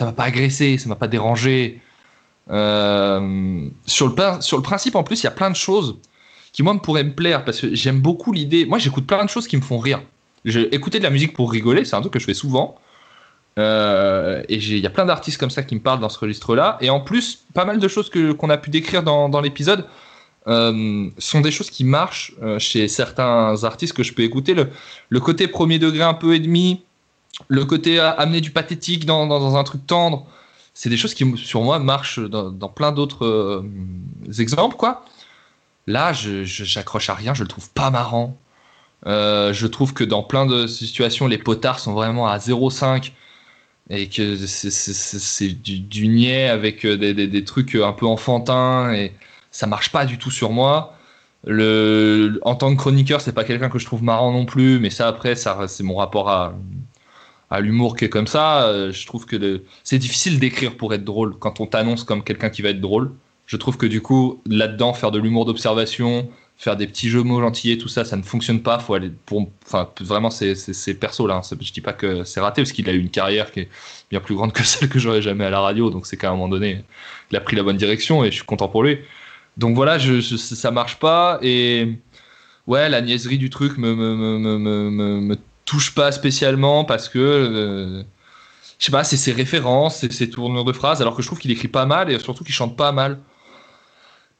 m'a 0.00 0.12
pas 0.12 0.24
agressé, 0.24 0.78
ça 0.78 0.88
m'a 0.88 0.96
pas 0.96 1.08
dérangé. 1.08 1.80
Euh, 2.50 3.68
sur, 3.86 4.08
le, 4.08 4.40
sur 4.40 4.56
le 4.56 4.62
principe, 4.62 4.94
en 4.94 5.02
plus, 5.02 5.20
il 5.22 5.24
y 5.24 5.26
a 5.26 5.32
plein 5.32 5.50
de 5.50 5.56
choses 5.56 5.96
qui, 6.52 6.62
moi, 6.62 6.74
me 6.74 6.78
pourraient 6.80 7.04
me 7.04 7.14
plaire 7.14 7.44
parce 7.44 7.60
que 7.60 7.74
j'aime 7.74 8.00
beaucoup 8.00 8.32
l'idée. 8.32 8.64
Moi, 8.64 8.78
j'écoute 8.78 9.06
plein 9.06 9.24
de 9.24 9.30
choses 9.30 9.46
qui 9.46 9.56
me 9.56 9.62
font 9.62 9.78
rire. 9.78 10.00
Je, 10.44 10.60
écouter 10.72 10.98
de 10.98 11.04
la 11.04 11.10
musique 11.10 11.34
pour 11.34 11.50
rigoler, 11.52 11.84
c'est 11.84 11.96
un 11.96 12.00
truc 12.00 12.12
que 12.12 12.18
je 12.18 12.24
fais 12.24 12.34
souvent. 12.34 12.76
Euh, 13.58 14.42
et 14.48 14.60
j'ai- 14.60 14.76
il 14.76 14.82
y 14.82 14.86
a 14.86 14.90
plein 14.90 15.04
d'artistes 15.04 15.38
comme 15.38 15.50
ça 15.50 15.62
qui 15.62 15.74
me 15.74 15.80
parlent 15.80 16.00
dans 16.00 16.08
ce 16.08 16.18
registre-là. 16.18 16.78
Et 16.80 16.90
en 16.90 17.00
plus, 17.00 17.40
pas 17.54 17.64
mal 17.64 17.78
de 17.80 17.88
choses 17.88 18.10
qu'on 18.38 18.50
a 18.50 18.56
pu 18.56 18.70
décrire 18.70 19.02
dans, 19.02 19.28
dans 19.28 19.40
l'épisode 19.40 19.84
euh, 20.46 21.08
sont 21.18 21.40
des 21.40 21.50
choses 21.50 21.68
qui 21.68 21.84
marchent 21.84 22.32
chez 22.58 22.88
certains 22.88 23.62
artistes 23.64 23.92
que 23.94 24.02
je 24.02 24.14
peux 24.14 24.22
écouter. 24.22 24.54
Le, 24.54 24.68
le 25.10 25.20
côté 25.20 25.48
premier 25.48 25.78
degré 25.78 26.02
un 26.02 26.14
peu 26.14 26.34
et 26.34 26.38
demi, 26.38 26.82
le 27.48 27.64
côté 27.66 27.98
amener 28.00 28.40
du 28.40 28.50
pathétique 28.52 29.04
dans- 29.04 29.26
dans 29.26 29.56
un 29.56 29.64
truc 29.64 29.86
tendre, 29.86 30.26
c'est 30.78 30.90
des 30.90 30.96
choses 30.96 31.14
qui, 31.14 31.36
sur 31.36 31.62
moi, 31.62 31.80
marchent 31.80 32.20
dans, 32.20 32.52
plein 32.68 32.92
d'autres 32.92 33.26
euh, 33.26 33.68
exemples, 34.38 34.76
quoi. 34.76 35.04
Là, 35.88 36.12
j'accroche 36.12 37.10
à 37.10 37.14
rien, 37.14 37.34
je 37.34 37.42
le 37.42 37.48
trouve 37.48 37.68
pas 37.70 37.90
marrant. 37.90 38.38
Euh, 39.04 39.52
je 39.52 39.66
trouve 39.66 39.92
que 39.92 40.04
dans 40.04 40.22
plein 40.22 40.46
de 40.46 40.68
situations, 40.68 41.26
les 41.26 41.38
potards 41.38 41.80
sont 41.80 41.94
vraiment 41.94 42.28
à 42.28 42.38
0,5 42.38 43.10
et 43.90 44.08
que 44.08 44.36
c'est, 44.36 45.48
du, 45.48 46.06
niais 46.06 46.48
avec 46.48 46.86
euh, 46.86 46.96
des, 46.96 47.44
trucs 47.44 47.74
un 47.74 47.92
peu 47.92 48.06
enfantins 48.06 48.92
et 48.92 49.12
ça 49.50 49.66
marche 49.66 49.90
pas 49.90 50.06
du 50.06 50.16
tout 50.16 50.30
sur 50.30 50.52
moi. 50.52 50.94
En 51.44 52.54
tant 52.54 52.72
que 52.72 52.76
chroniqueur, 52.76 53.20
c'est 53.20 53.32
pas 53.32 53.42
quelqu'un 53.42 53.68
que 53.68 53.80
je 53.80 53.86
trouve 53.86 54.04
marrant 54.04 54.30
non 54.30 54.44
plus, 54.44 54.78
mais 54.78 54.90
ça 54.90 55.08
après, 55.08 55.34
c'est 55.34 55.82
mon 55.82 55.96
rapport 55.96 56.30
à, 56.30 56.54
à 57.50 57.60
l'humour 57.60 57.96
qui 57.96 58.04
est 58.04 58.08
comme 58.10 58.26
ça. 58.26 58.66
Euh, 58.68 58.92
Je 58.92 59.06
trouve 59.06 59.26
que 59.26 59.62
c'est 59.84 59.98
difficile 59.98 60.38
d'écrire 60.38 60.76
pour 60.76 60.92
être 60.94 61.04
drôle 61.04 61.36
quand 61.38 61.60
on 61.60 61.66
t'annonce 61.66 62.04
comme 62.04 62.22
quelqu'un 62.24 62.50
qui 62.50 62.62
va 62.62 62.70
être 62.70 62.80
drôle. 62.80 63.12
Je 63.46 63.56
trouve 63.56 63.76
que 63.78 63.86
du 63.86 64.02
coup, 64.02 64.42
là-dedans, 64.46 64.92
faire 64.92 65.10
de 65.10 65.18
l'humour 65.18 65.46
d'observation, 65.46 66.28
faire 66.58 66.76
des 66.76 66.86
petits 66.86 67.08
jeux 67.08 67.22
mots 67.22 67.40
gentillés, 67.40 67.78
tout 67.78 67.88
ça, 67.88 68.04
ça 68.04 68.16
ne 68.16 68.22
fonctionne 68.22 68.62
pas. 68.62 68.78
Faut 68.78 68.94
aller 68.94 69.10
pour, 69.26 69.48
enfin, 69.66 69.88
vraiment, 70.00 70.28
c'est, 70.30 70.54
c'est 70.54 70.94
perso 70.94 71.26
là. 71.26 71.36
hein. 71.36 71.56
Je 71.60 71.72
dis 71.72 71.80
pas 71.80 71.92
que 71.94 72.24
c'est 72.24 72.40
raté 72.40 72.62
parce 72.62 72.72
qu'il 72.72 72.88
a 72.90 72.92
eu 72.92 72.98
une 72.98 73.10
carrière 73.10 73.50
qui 73.52 73.60
est 73.60 73.68
bien 74.10 74.20
plus 74.20 74.34
grande 74.34 74.52
que 74.52 74.62
celle 74.64 74.88
que 74.88 74.98
j'aurais 74.98 75.22
jamais 75.22 75.44
à 75.44 75.50
la 75.50 75.60
radio. 75.60 75.90
Donc 75.90 76.06
c'est 76.06 76.16
qu'à 76.18 76.28
un 76.28 76.32
moment 76.32 76.48
donné, 76.48 76.84
il 77.30 77.36
a 77.36 77.40
pris 77.40 77.56
la 77.56 77.62
bonne 77.62 77.76
direction 77.78 78.24
et 78.24 78.30
je 78.30 78.36
suis 78.36 78.44
content 78.44 78.68
pour 78.68 78.82
lui. 78.82 78.98
Donc 79.56 79.74
voilà, 79.74 79.98
je, 79.98 80.20
je- 80.20 80.36
ça 80.36 80.70
marche 80.70 80.98
pas 80.98 81.38
et 81.42 81.98
ouais, 82.66 82.88
la 82.88 83.00
niaiserie 83.02 83.38
du 83.38 83.50
truc 83.50 83.78
me, 83.78 83.94
me, 83.94 84.16
me- 84.38 84.90
me- 84.90 85.20
me 85.20 85.36
touche 85.68 85.94
pas 85.94 86.12
spécialement 86.12 86.84
parce 86.84 87.08
que 87.08 87.18
euh, 87.18 88.02
je 88.78 88.84
sais 88.86 88.92
pas, 88.92 89.04
c'est 89.04 89.16
ses 89.16 89.32
références, 89.32 89.98
c'est 89.98 90.12
ses 90.12 90.30
tournures 90.30 90.64
de 90.64 90.72
phrases, 90.72 91.02
alors 91.02 91.14
que 91.14 91.22
je 91.22 91.26
trouve 91.26 91.38
qu'il 91.38 91.50
écrit 91.50 91.68
pas 91.68 91.84
mal 91.84 92.10
et 92.10 92.18
surtout 92.18 92.44
qu'il 92.44 92.54
chante 92.54 92.76
pas 92.76 92.92
mal. 92.92 93.18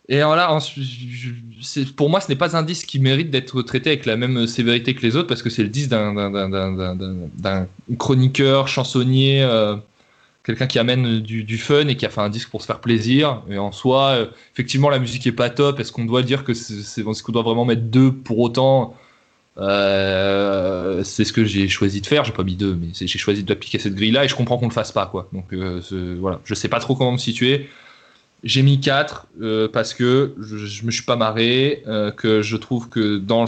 Et 0.08 0.22
voilà, 0.22 0.50
ensuite, 0.52 1.94
pour 1.94 2.08
moi, 2.08 2.22
ce 2.22 2.28
n'est 2.28 2.36
pas 2.36 2.56
un 2.56 2.62
disque 2.62 2.86
qui 2.86 2.98
mérite 2.98 3.30
d'être 3.30 3.60
traité 3.60 3.90
avec 3.90 4.06
la 4.06 4.16
même 4.16 4.46
sévérité 4.46 4.94
que 4.94 5.02
les 5.02 5.16
autres 5.16 5.28
parce 5.28 5.42
que 5.42 5.50
c'est 5.50 5.62
le 5.62 5.68
disque 5.68 5.90
d'un- 5.90 7.66
chroniqueur, 7.98 8.68
chansonnier, 8.68 9.42
euh, 9.42 9.76
quelqu'un 10.44 10.66
qui 10.66 10.78
amène 10.78 11.20
du, 11.20 11.58
fun 11.58 11.88
et 11.88 11.96
qui 11.96 12.06
a 12.06 12.10
fait 12.10 12.22
un 12.22 12.30
disque 12.30 12.48
pour 12.48 12.62
se 12.62 12.66
faire 12.66 12.80
plaisir. 12.80 13.42
Et 13.50 13.58
en 13.58 13.70
soi, 13.70 14.10
euh, 14.12 14.26
effectivement, 14.54 14.88
la 14.88 14.98
musique 14.98 15.26
est 15.26 15.32
pas 15.32 15.50
top. 15.50 15.78
Est-ce 15.78 15.92
qu'on 15.92 16.06
doit 16.06 16.22
dire 16.22 16.42
que 16.44 16.54
c'est, 16.54 16.82
c'est- 16.82 17.02
est-ce 17.06 17.22
qu'on 17.22 17.32
doit 17.32 17.42
vraiment 17.42 17.66
mettre 17.66 17.82
deux 17.82 18.10
pour 18.12 18.38
autant 18.38 18.94
Euh, 19.58 21.02
C'est 21.04 21.24
ce 21.24 21.32
que 21.32 21.44
j'ai 21.44 21.68
choisi 21.68 22.00
de 22.00 22.06
faire. 22.06 22.24
J'ai 22.24 22.32
pas 22.32 22.44
mis 22.44 22.56
deux, 22.56 22.74
mais 22.74 22.88
j'ai 22.92 23.18
choisi 23.18 23.42
d'appliquer 23.42 23.78
cette 23.78 23.94
grille-là 23.94 24.24
et 24.24 24.28
je 24.28 24.34
comprends 24.34 24.58
qu'on 24.58 24.68
le 24.68 24.72
fasse 24.72 24.92
pas, 24.92 25.06
quoi. 25.06 25.28
Donc 25.32 25.52
euh, 25.52 25.80
voilà, 26.20 26.40
je 26.44 26.54
sais 26.54 26.68
pas 26.68 26.80
trop 26.80 26.94
comment 26.94 27.12
me 27.12 27.18
situer. 27.18 27.68
J'ai 28.44 28.62
mis 28.62 28.78
4 28.80 29.26
parce 29.72 29.94
que 29.94 30.34
je, 30.40 30.84
me 30.84 30.92
suis 30.92 31.02
pas 31.02 31.16
marré, 31.16 31.82
euh, 31.88 32.12
que 32.12 32.40
je 32.40 32.56
trouve 32.56 32.88
que 32.88 33.18
dans, 33.18 33.46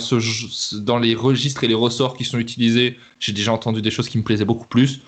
les 0.99 1.15
registres 1.15 1.63
et 1.63 1.69
les 1.69 1.75
ressorts 1.75 2.17
qui 2.17 2.25
sont 2.25 2.39
utilisés, 2.39 2.99
j'ai 3.21 3.33
déjà 3.33 3.53
entendu 3.53 3.83
des 3.83 3.93
choses 3.93 4.09
qui 4.09 4.19
me 4.19 4.25
plaisaient 4.25 4.45
beaucoup 4.45 4.67
plus. 4.67 5.01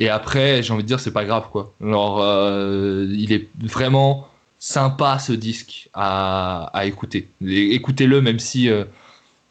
Et 0.00 0.08
après, 0.10 0.62
j'ai 0.62 0.72
envie 0.72 0.82
de 0.82 0.88
dire, 0.88 1.00
c'est 1.00 1.12
pas 1.12 1.24
grave, 1.24 1.48
quoi. 1.50 1.72
Euh, 1.82 3.06
il 3.16 3.32
est 3.32 3.48
vraiment 3.62 4.28
sympa 4.58 5.18
ce 5.18 5.32
disque 5.32 5.88
à, 5.94 6.70
écouter. 6.84 7.28
Écoutez-le, 7.46 8.20
même 8.20 8.38
si 8.38 8.68
euh, 8.68 8.84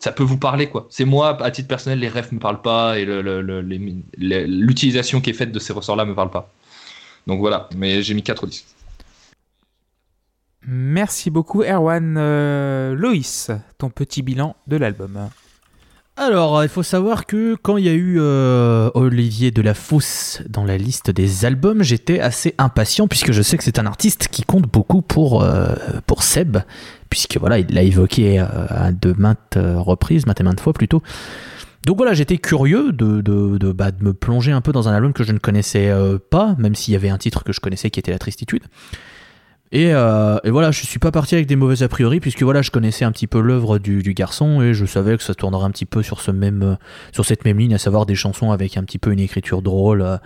ça 0.04 0.12
peut 0.12 0.24
vous 0.24 0.38
parler, 0.38 0.68
quoi. 0.68 0.86
C'est 0.90 1.06
moi, 1.06 1.42
à 1.42 1.50
titre 1.50 1.70
personnel, 1.70 2.00
les 2.00 2.10
refs 2.10 2.34
me 2.34 2.40
parlent 2.40 2.62
pas 2.62 3.00
et 3.00 3.06
l'utilisation 4.18 5.22
qui 5.22 5.30
est 5.30 5.34
faite 5.34 5.54
de 5.54 5.60
ces 5.60 5.72
ressorts-là 5.72 6.04
me 6.04 6.14
parle 6.14 6.30
pas. 6.30 6.52
Donc 7.26 7.40
voilà, 7.40 7.70
mais 7.74 8.04
j'ai 8.04 8.14
mis 8.14 8.22
4 8.22 8.46
disques. 8.46 8.66
Merci 10.68 11.30
beaucoup, 11.30 11.64
Erwan. 11.64 12.18
Euh, 12.18 12.96
Loïs, 12.96 13.50
ton 13.78 13.90
petit 13.90 14.24
bilan 14.24 14.58
de 14.68 14.76
l'album. 14.76 15.30
Alors, 16.16 16.64
il 16.64 16.70
faut 16.70 16.84
savoir 16.84 17.26
que 17.26 17.56
quand 17.56 17.78
il 17.78 17.86
y 17.86 17.90
a 17.90 17.94
eu 17.94 18.18
euh, 18.20 18.92
Olivier 18.94 19.50
de 19.50 19.64
la 19.64 19.74
dans 20.48 20.64
la 20.64 20.78
liste 20.78 21.10
des 21.10 21.44
albums, 21.44 21.82
j'étais 21.82 22.20
assez 22.20 22.54
impatient 22.60 23.08
puisque 23.08 23.32
je 23.32 23.42
sais 23.42 23.58
que 23.58 23.64
c'est 23.64 23.80
un 23.80 23.88
artiste 23.88 24.28
qui 24.28 24.44
compte 24.44 24.72
beaucoup 24.72 25.02
pour, 25.02 25.42
euh, 25.42 25.74
pour 26.06 26.22
Seb, 26.22 26.58
puisque 27.10 27.38
voilà, 27.38 27.58
il 27.58 27.74
l'a 27.74 27.82
évoqué 27.82 28.40
euh, 28.40 28.46
à 28.70 28.92
de 28.92 29.16
maintes 29.18 29.58
reprises, 29.58 30.28
maintes 30.28 30.40
et 30.40 30.44
maintes 30.44 30.60
fois 30.60 30.74
plutôt. 30.74 31.02
Donc 31.88 31.98
voilà, 31.98 32.14
j'étais 32.14 32.38
curieux 32.38 32.92
de, 32.92 33.22
de, 33.22 33.58
de, 33.58 33.72
bah, 33.72 33.90
de, 33.90 34.04
me 34.04 34.14
plonger 34.14 34.52
un 34.52 34.62
peu 34.62 34.72
dans 34.72 34.88
un 34.88 34.94
album 34.94 35.14
que 35.14 35.24
je 35.24 35.32
ne 35.32 35.40
connaissais 35.40 35.92
pas, 36.30 36.56
même 36.60 36.76
s'il 36.76 36.94
y 36.94 36.96
avait 36.96 37.10
un 37.10 37.18
titre 37.18 37.44
que 37.44 37.54
je 37.54 37.60
connaissais 37.60 37.90
qui 37.90 38.00
était 38.00 38.12
La 38.12 38.20
Tristitude. 38.20 38.64
Euh, 39.74 40.40
et, 40.44 40.50
voilà, 40.50 40.72
je 40.72 40.86
suis 40.86 41.00
pas 41.00 41.12
parti 41.12 41.36
avec 41.36 41.48
des 41.48 41.56
mauvais 41.56 41.82
a 41.82 41.88
priori, 41.88 42.20
puisque 42.20 42.44
voilà, 42.44 42.62
je 42.62 42.72
connaissais 42.72 43.06
un 43.06 43.12
petit 43.12 43.28
peu 43.28 43.40
l'œuvre 43.40 43.80
du, 43.80 44.14
garçon 44.14 44.62
et 44.62 44.74
je 44.74 44.86
savais 44.86 45.18
que 45.18 45.24
ça 45.24 45.34
tournerait 45.34 45.66
un 45.66 45.72
petit 45.72 45.86
peu 45.86 46.00
euh, 46.00 46.04
sur 46.04 47.26
cette 47.26 47.46
même 47.46 47.58
ligne, 47.58 47.74
à 47.74 47.80
savoir 47.80 48.06
des 48.06 48.16
chansons 48.16 48.52
avec 48.52 48.78
un 48.78 48.84
petit 48.84 49.00
peu 49.00 49.12
une 49.12 49.20
écriture 49.20 49.62
drôle, 49.62 50.02
euh, 50.02 50.18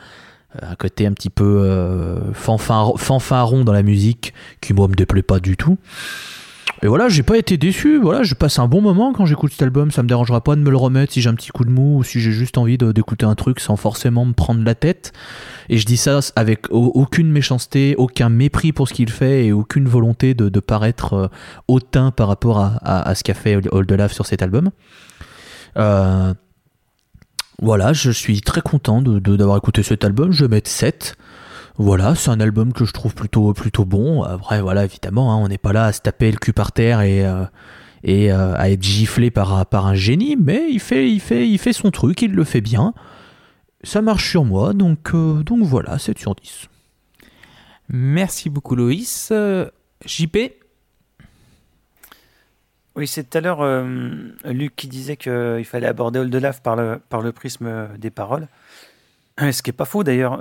un 0.61 0.75
côté 0.75 1.05
un 1.05 1.13
petit 1.13 1.29
peu 1.29 2.19
fanfaron 2.33 3.63
dans 3.63 3.73
la 3.73 3.83
musique, 3.83 4.33
qui 4.61 4.73
moi 4.73 4.87
me 4.87 4.95
déplaît 4.95 5.21
pas 5.21 5.39
du 5.39 5.55
tout. 5.55 5.77
Et 6.83 6.87
voilà, 6.87 7.09
j'ai 7.09 7.23
pas 7.23 7.37
été 7.37 7.57
déçu. 7.57 7.99
Voilà, 7.99 8.21
je 8.21 8.35
passe 8.35 8.59
un 8.59 8.67
bon 8.67 8.81
moment 8.81 9.11
quand 9.11 9.25
j'écoute 9.25 9.51
cet 9.51 9.63
album. 9.63 9.89
Ça 9.89 10.03
me 10.03 10.07
dérangera 10.07 10.41
pas 10.41 10.55
de 10.55 10.61
me 10.61 10.69
le 10.69 10.77
remettre 10.77 11.13
si 11.13 11.21
j'ai 11.21 11.29
un 11.29 11.33
petit 11.33 11.49
coup 11.49 11.65
de 11.65 11.71
mou 11.71 11.97
ou 11.97 12.03
si 12.03 12.21
j'ai 12.21 12.31
juste 12.31 12.57
envie 12.57 12.77
d'écouter 12.77 13.25
un 13.25 13.33
truc 13.33 13.59
sans 13.59 13.75
forcément 13.75 14.25
me 14.25 14.33
prendre 14.33 14.63
la 14.63 14.75
tête. 14.75 15.11
Et 15.69 15.77
je 15.77 15.85
dis 15.85 15.97
ça 15.97 16.19
avec 16.35 16.67
aucune 16.69 17.31
méchanceté, 17.31 17.95
aucun 17.97 18.29
mépris 18.29 18.73
pour 18.73 18.87
ce 18.87 18.93
qu'il 18.93 19.09
fait 19.09 19.47
et 19.47 19.51
aucune 19.51 19.87
volonté 19.87 20.35
de, 20.35 20.59
paraître 20.59 21.13
euh, 21.13 21.27
hautain 21.67 22.11
par 22.11 22.27
rapport 22.27 22.59
à, 22.59 23.15
ce 23.15 23.23
qu'a 23.23 23.33
fait 23.33 23.59
Old 23.71 23.91
Love 23.91 24.13
sur 24.13 24.25
cet 24.25 24.41
album. 24.41 24.69
Euh, 25.77 26.33
voilà, 27.59 27.91
je 27.93 28.11
suis 28.11 28.41
très 28.41 28.61
content 28.61 29.01
d'avoir 29.01 29.57
écouté 29.57 29.81
cet 29.81 30.03
album. 30.03 30.31
Je 30.31 30.45
vais 30.45 30.55
mettre 30.55 30.69
7. 30.69 31.15
Voilà, 31.79 32.15
c'est 32.15 32.31
un 32.31 32.39
album 32.39 32.73
que 32.73 32.85
je 32.85 32.91
trouve 32.91 33.13
plutôt, 33.13 33.53
plutôt 33.53 33.85
bon. 33.85 34.23
Après, 34.23 34.61
voilà, 34.61 34.85
évidemment, 34.85 35.31
hein, 35.31 35.37
on 35.37 35.47
n'est 35.47 35.59
pas 35.59 35.73
là 35.73 35.85
à 35.85 35.91
se 35.91 36.01
taper 36.01 36.31
le 36.31 36.37
cul 36.37 36.51
par 36.51 36.71
terre 36.71 37.01
et, 37.01 37.23
euh, 37.23 37.45
et 38.03 38.31
euh, 38.31 38.55
à 38.57 38.71
être 38.71 38.81
giflé 38.81 39.29
par, 39.29 39.63
par 39.67 39.85
un 39.85 39.93
génie, 39.93 40.35
mais 40.37 40.71
il 40.71 40.79
fait, 40.79 41.07
il, 41.07 41.19
fait, 41.19 41.47
il 41.47 41.59
fait 41.59 41.73
son 41.73 41.91
truc, 41.91 42.23
il 42.23 42.33
le 42.33 42.43
fait 42.43 42.61
bien. 42.61 42.95
Ça 43.83 44.01
marche 44.01 44.27
sur 44.27 44.43
moi, 44.43 44.73
donc, 44.73 45.13
euh, 45.13 45.43
donc 45.43 45.61
voilà, 45.61 45.99
7 45.99 46.17
sur 46.17 46.33
10. 46.33 46.67
Merci 47.89 48.49
beaucoup 48.49 48.75
Loïs. 48.75 49.31
JP 50.03 50.37
Oui, 52.95 53.07
c'est 53.07 53.29
tout 53.29 53.37
à 53.37 53.41
l'heure 53.41 53.85
Luc 54.45 54.75
qui 54.75 54.87
disait 54.87 55.15
qu'il 55.15 55.63
fallait 55.63 55.87
aborder 55.87 56.27
par 56.63 56.75
le, 56.75 56.99
par 57.07 57.21
le 57.21 57.31
prisme 57.31 57.87
des 57.99 58.09
paroles. 58.09 58.47
Ce 59.39 59.61
qui 59.61 59.69
n'est 59.69 59.77
pas 59.77 59.85
faux 59.85 60.03
d'ailleurs. 60.03 60.39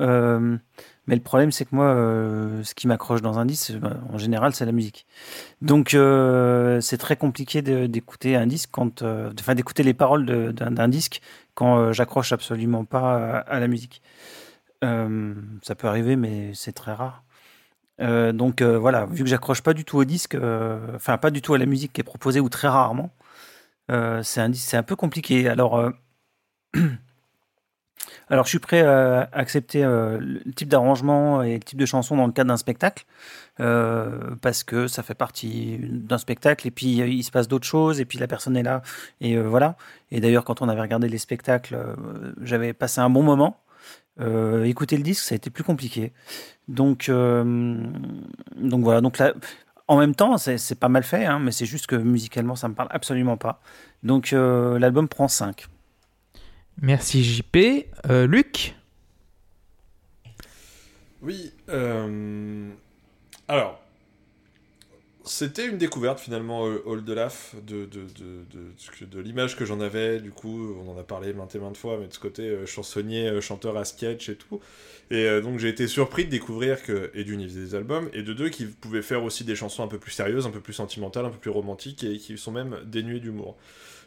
Mais 1.07 1.15
le 1.15 1.23
problème, 1.23 1.53
c'est 1.53 1.65
que 1.65 1.75
moi, 1.75 1.87
euh, 1.87 2.65
ce 2.65 2.75
qui 2.75 2.89
m'accroche 2.89 3.23
dans 3.23 3.39
un 3.39 3.47
disque, 3.47 3.75
bah, 3.75 3.99
en 4.13 4.19
général, 4.19 4.55
c'est 4.55 4.67
la 4.67 4.73
musique. 4.73 5.07
Donc, 5.63 5.95
euh, 5.95 6.81
c'est 6.81 6.99
très 6.99 7.17
compliqué 7.17 7.63
d'écouter 7.63 8.35
un 8.37 8.47
disque 8.47 8.71
euh, 9.03 9.31
enfin, 9.39 9.55
d'écouter 9.55 9.83
les 9.85 9.95
paroles 9.95 10.27
d'un 10.53 10.89
disque 10.89 11.21
quand 11.55 11.93
j'accroche 11.93 12.33
absolument 12.33 12.85
pas 12.85 13.39
à, 13.39 13.61
la 13.61 13.69
musique. 13.69 14.03
ça 14.83 15.75
peut 15.77 15.89
arriver, 15.89 16.17
mais 16.17 16.53
c'est 16.55 16.73
très 16.73 16.93
rare. 16.93 17.25
donc 17.99 18.63
voilà, 18.63 19.07
vu 19.07 19.25
que 19.25 19.31
j'accroche 19.31 19.63
pas 19.63 19.75
du 19.75 19.85
tout 19.85 19.99
au 19.99 20.05
disque, 20.05 20.37
enfin 20.95 21.19
pas 21.19 21.31
du 21.31 21.41
tout 21.43 21.55
à 21.55 21.59
la 21.59 21.67
musique 21.67 21.93
qui 21.95 22.01
est 22.03 22.05
proposée 22.05 22.41
ou 22.41 22.49
très 22.51 22.69
rarement, 22.69 23.11
c'est 23.89 24.41
un, 24.41 24.53
un 24.73 24.83
peu 24.83 24.97
compliqué. 24.97 25.49
Alors 25.49 25.93
Alors, 28.29 28.45
je 28.45 28.51
suis 28.51 28.59
prêt 28.59 28.81
à 28.81 29.29
accepter 29.33 29.85
euh, 29.85 30.19
le 30.21 30.53
type 30.53 30.69
d'arrangement 30.69 31.43
et 31.43 31.55
le 31.55 31.61
type 31.61 31.79
de 31.79 31.87
chanson 31.87 32.17
dans 32.17 32.27
le 32.27 32.33
cadre 32.33 32.49
d'un 32.49 32.57
spectacle, 32.57 33.07
euh, 33.61 34.35
parce 34.43 34.65
que 34.65 34.89
ça 34.89 35.05
fait 35.05 35.15
partie 35.15 35.79
d'un 35.81 36.19
spectacle, 36.19 36.67
et 36.67 36.73
puis 36.73 36.97
il 36.97 37.23
se 37.23 37.31
passe 37.31 37.47
d'autres 37.47 37.67
choses, 37.67 38.01
et 38.01 38.05
puis 38.05 38.19
la 38.19 38.27
personne 38.27 38.57
est 38.57 38.65
là, 38.65 38.83
et 39.21 39.37
euh, 39.37 39.43
voilà. 39.43 39.77
Et 40.11 40.21
d'ailleurs, 40.21 40.45
quand 40.45 40.61
on 40.61 40.69
avait 40.69 40.81
regardé 40.81 41.09
les 41.09 41.19
spectacles, 41.19 41.79
j'avais 42.43 42.73
passé 42.73 43.01
un 43.01 43.11
bon 43.11 43.23
moment. 43.23 43.61
écouter 44.65 44.97
le 44.97 45.03
disque, 45.05 45.25
ça 45.25 45.35
a 45.35 45.37
été 45.37 45.51
plus 45.51 45.65
compliqué. 45.65 46.13
Donc, 46.69 47.09
voilà. 47.09 49.01
Donc 49.01 49.19
en 49.89 49.99
même 49.99 50.15
temps, 50.17 50.37
c'est 50.39 50.79
pas 50.81 50.89
mal 50.89 51.05
fait, 51.05 51.25
hein, 51.27 51.39
mais 51.39 51.53
c'est 51.53 51.67
juste 51.67 51.87
que 51.87 51.97
musicalement, 51.97 52.57
ça 52.57 52.69
me 52.69 52.75
parle 52.75 52.89
absolument 52.91 53.37
pas. 53.37 53.61
Donc 54.03 54.33
l'album 54.33 55.09
prend 55.09 55.29
5. 55.29 55.69
Merci 56.81 57.25
JP. 57.25 57.57
Euh, 58.11 58.27
Luc 58.27 58.75
Oui. 61.23 61.53
Euh, 61.71 62.71
alors, 63.49 63.81
c'était 65.25 65.67
une 65.67 65.79
découverte 65.79 66.21
finalement, 66.21 66.67
euh, 66.67 66.83
Old 66.85 67.09
Olaf, 67.09 67.55
de, 67.67 67.87
de, 67.87 68.07
de, 68.19 69.07
de 69.07 69.21
l'image 69.21 69.57
que 69.57 69.65
j'en 69.65 69.81
avais. 69.81 70.21
Du 70.21 70.31
coup, 70.31 70.77
on 70.85 70.91
en 70.91 70.99
a 70.99 71.03
parlé 71.03 71.33
maintes 71.33 71.55
et 71.55 71.59
maintes 71.59 71.79
fois, 71.79 71.97
mais 71.99 72.09
de 72.09 72.13
ce 72.13 72.19
côté 72.19 72.67
chansonnier, 72.67 73.41
chanteur 73.41 73.77
à 73.79 73.87
sketch 73.87 74.29
et 74.29 74.37
tout. 74.37 74.61
Et 75.11 75.41
donc 75.41 75.59
j'ai 75.59 75.69
été 75.69 75.87
surpris 75.87 76.27
de 76.27 76.31
découvrir 76.31 76.83
que, 76.83 77.11
et 77.15 77.25
d'une, 77.25 77.41
il 77.41 77.49
faisait 77.49 77.61
des 77.61 77.75
albums, 77.75 78.11
et 78.13 78.23
de 78.23 78.33
deux, 78.33 78.51
qu'il 78.51 78.71
pouvait 78.71 79.03
faire 79.03 79.25
aussi 79.25 79.45
des 79.45 79.57
chansons 79.57 79.83
un 79.83 79.89
peu 79.89 79.99
plus 79.99 80.11
sérieuses, 80.11 80.47
un 80.47 80.51
peu 80.51 80.61
plus 80.61 80.73
sentimentales, 80.75 81.25
un 81.25 81.31
peu 81.31 81.39
plus 81.39 81.51
romantiques, 81.51 82.05
et 82.05 82.19
qui 82.19 82.37
sont 82.37 82.53
même 82.53 82.77
dénuées 82.85 83.21
d'humour. 83.21 83.57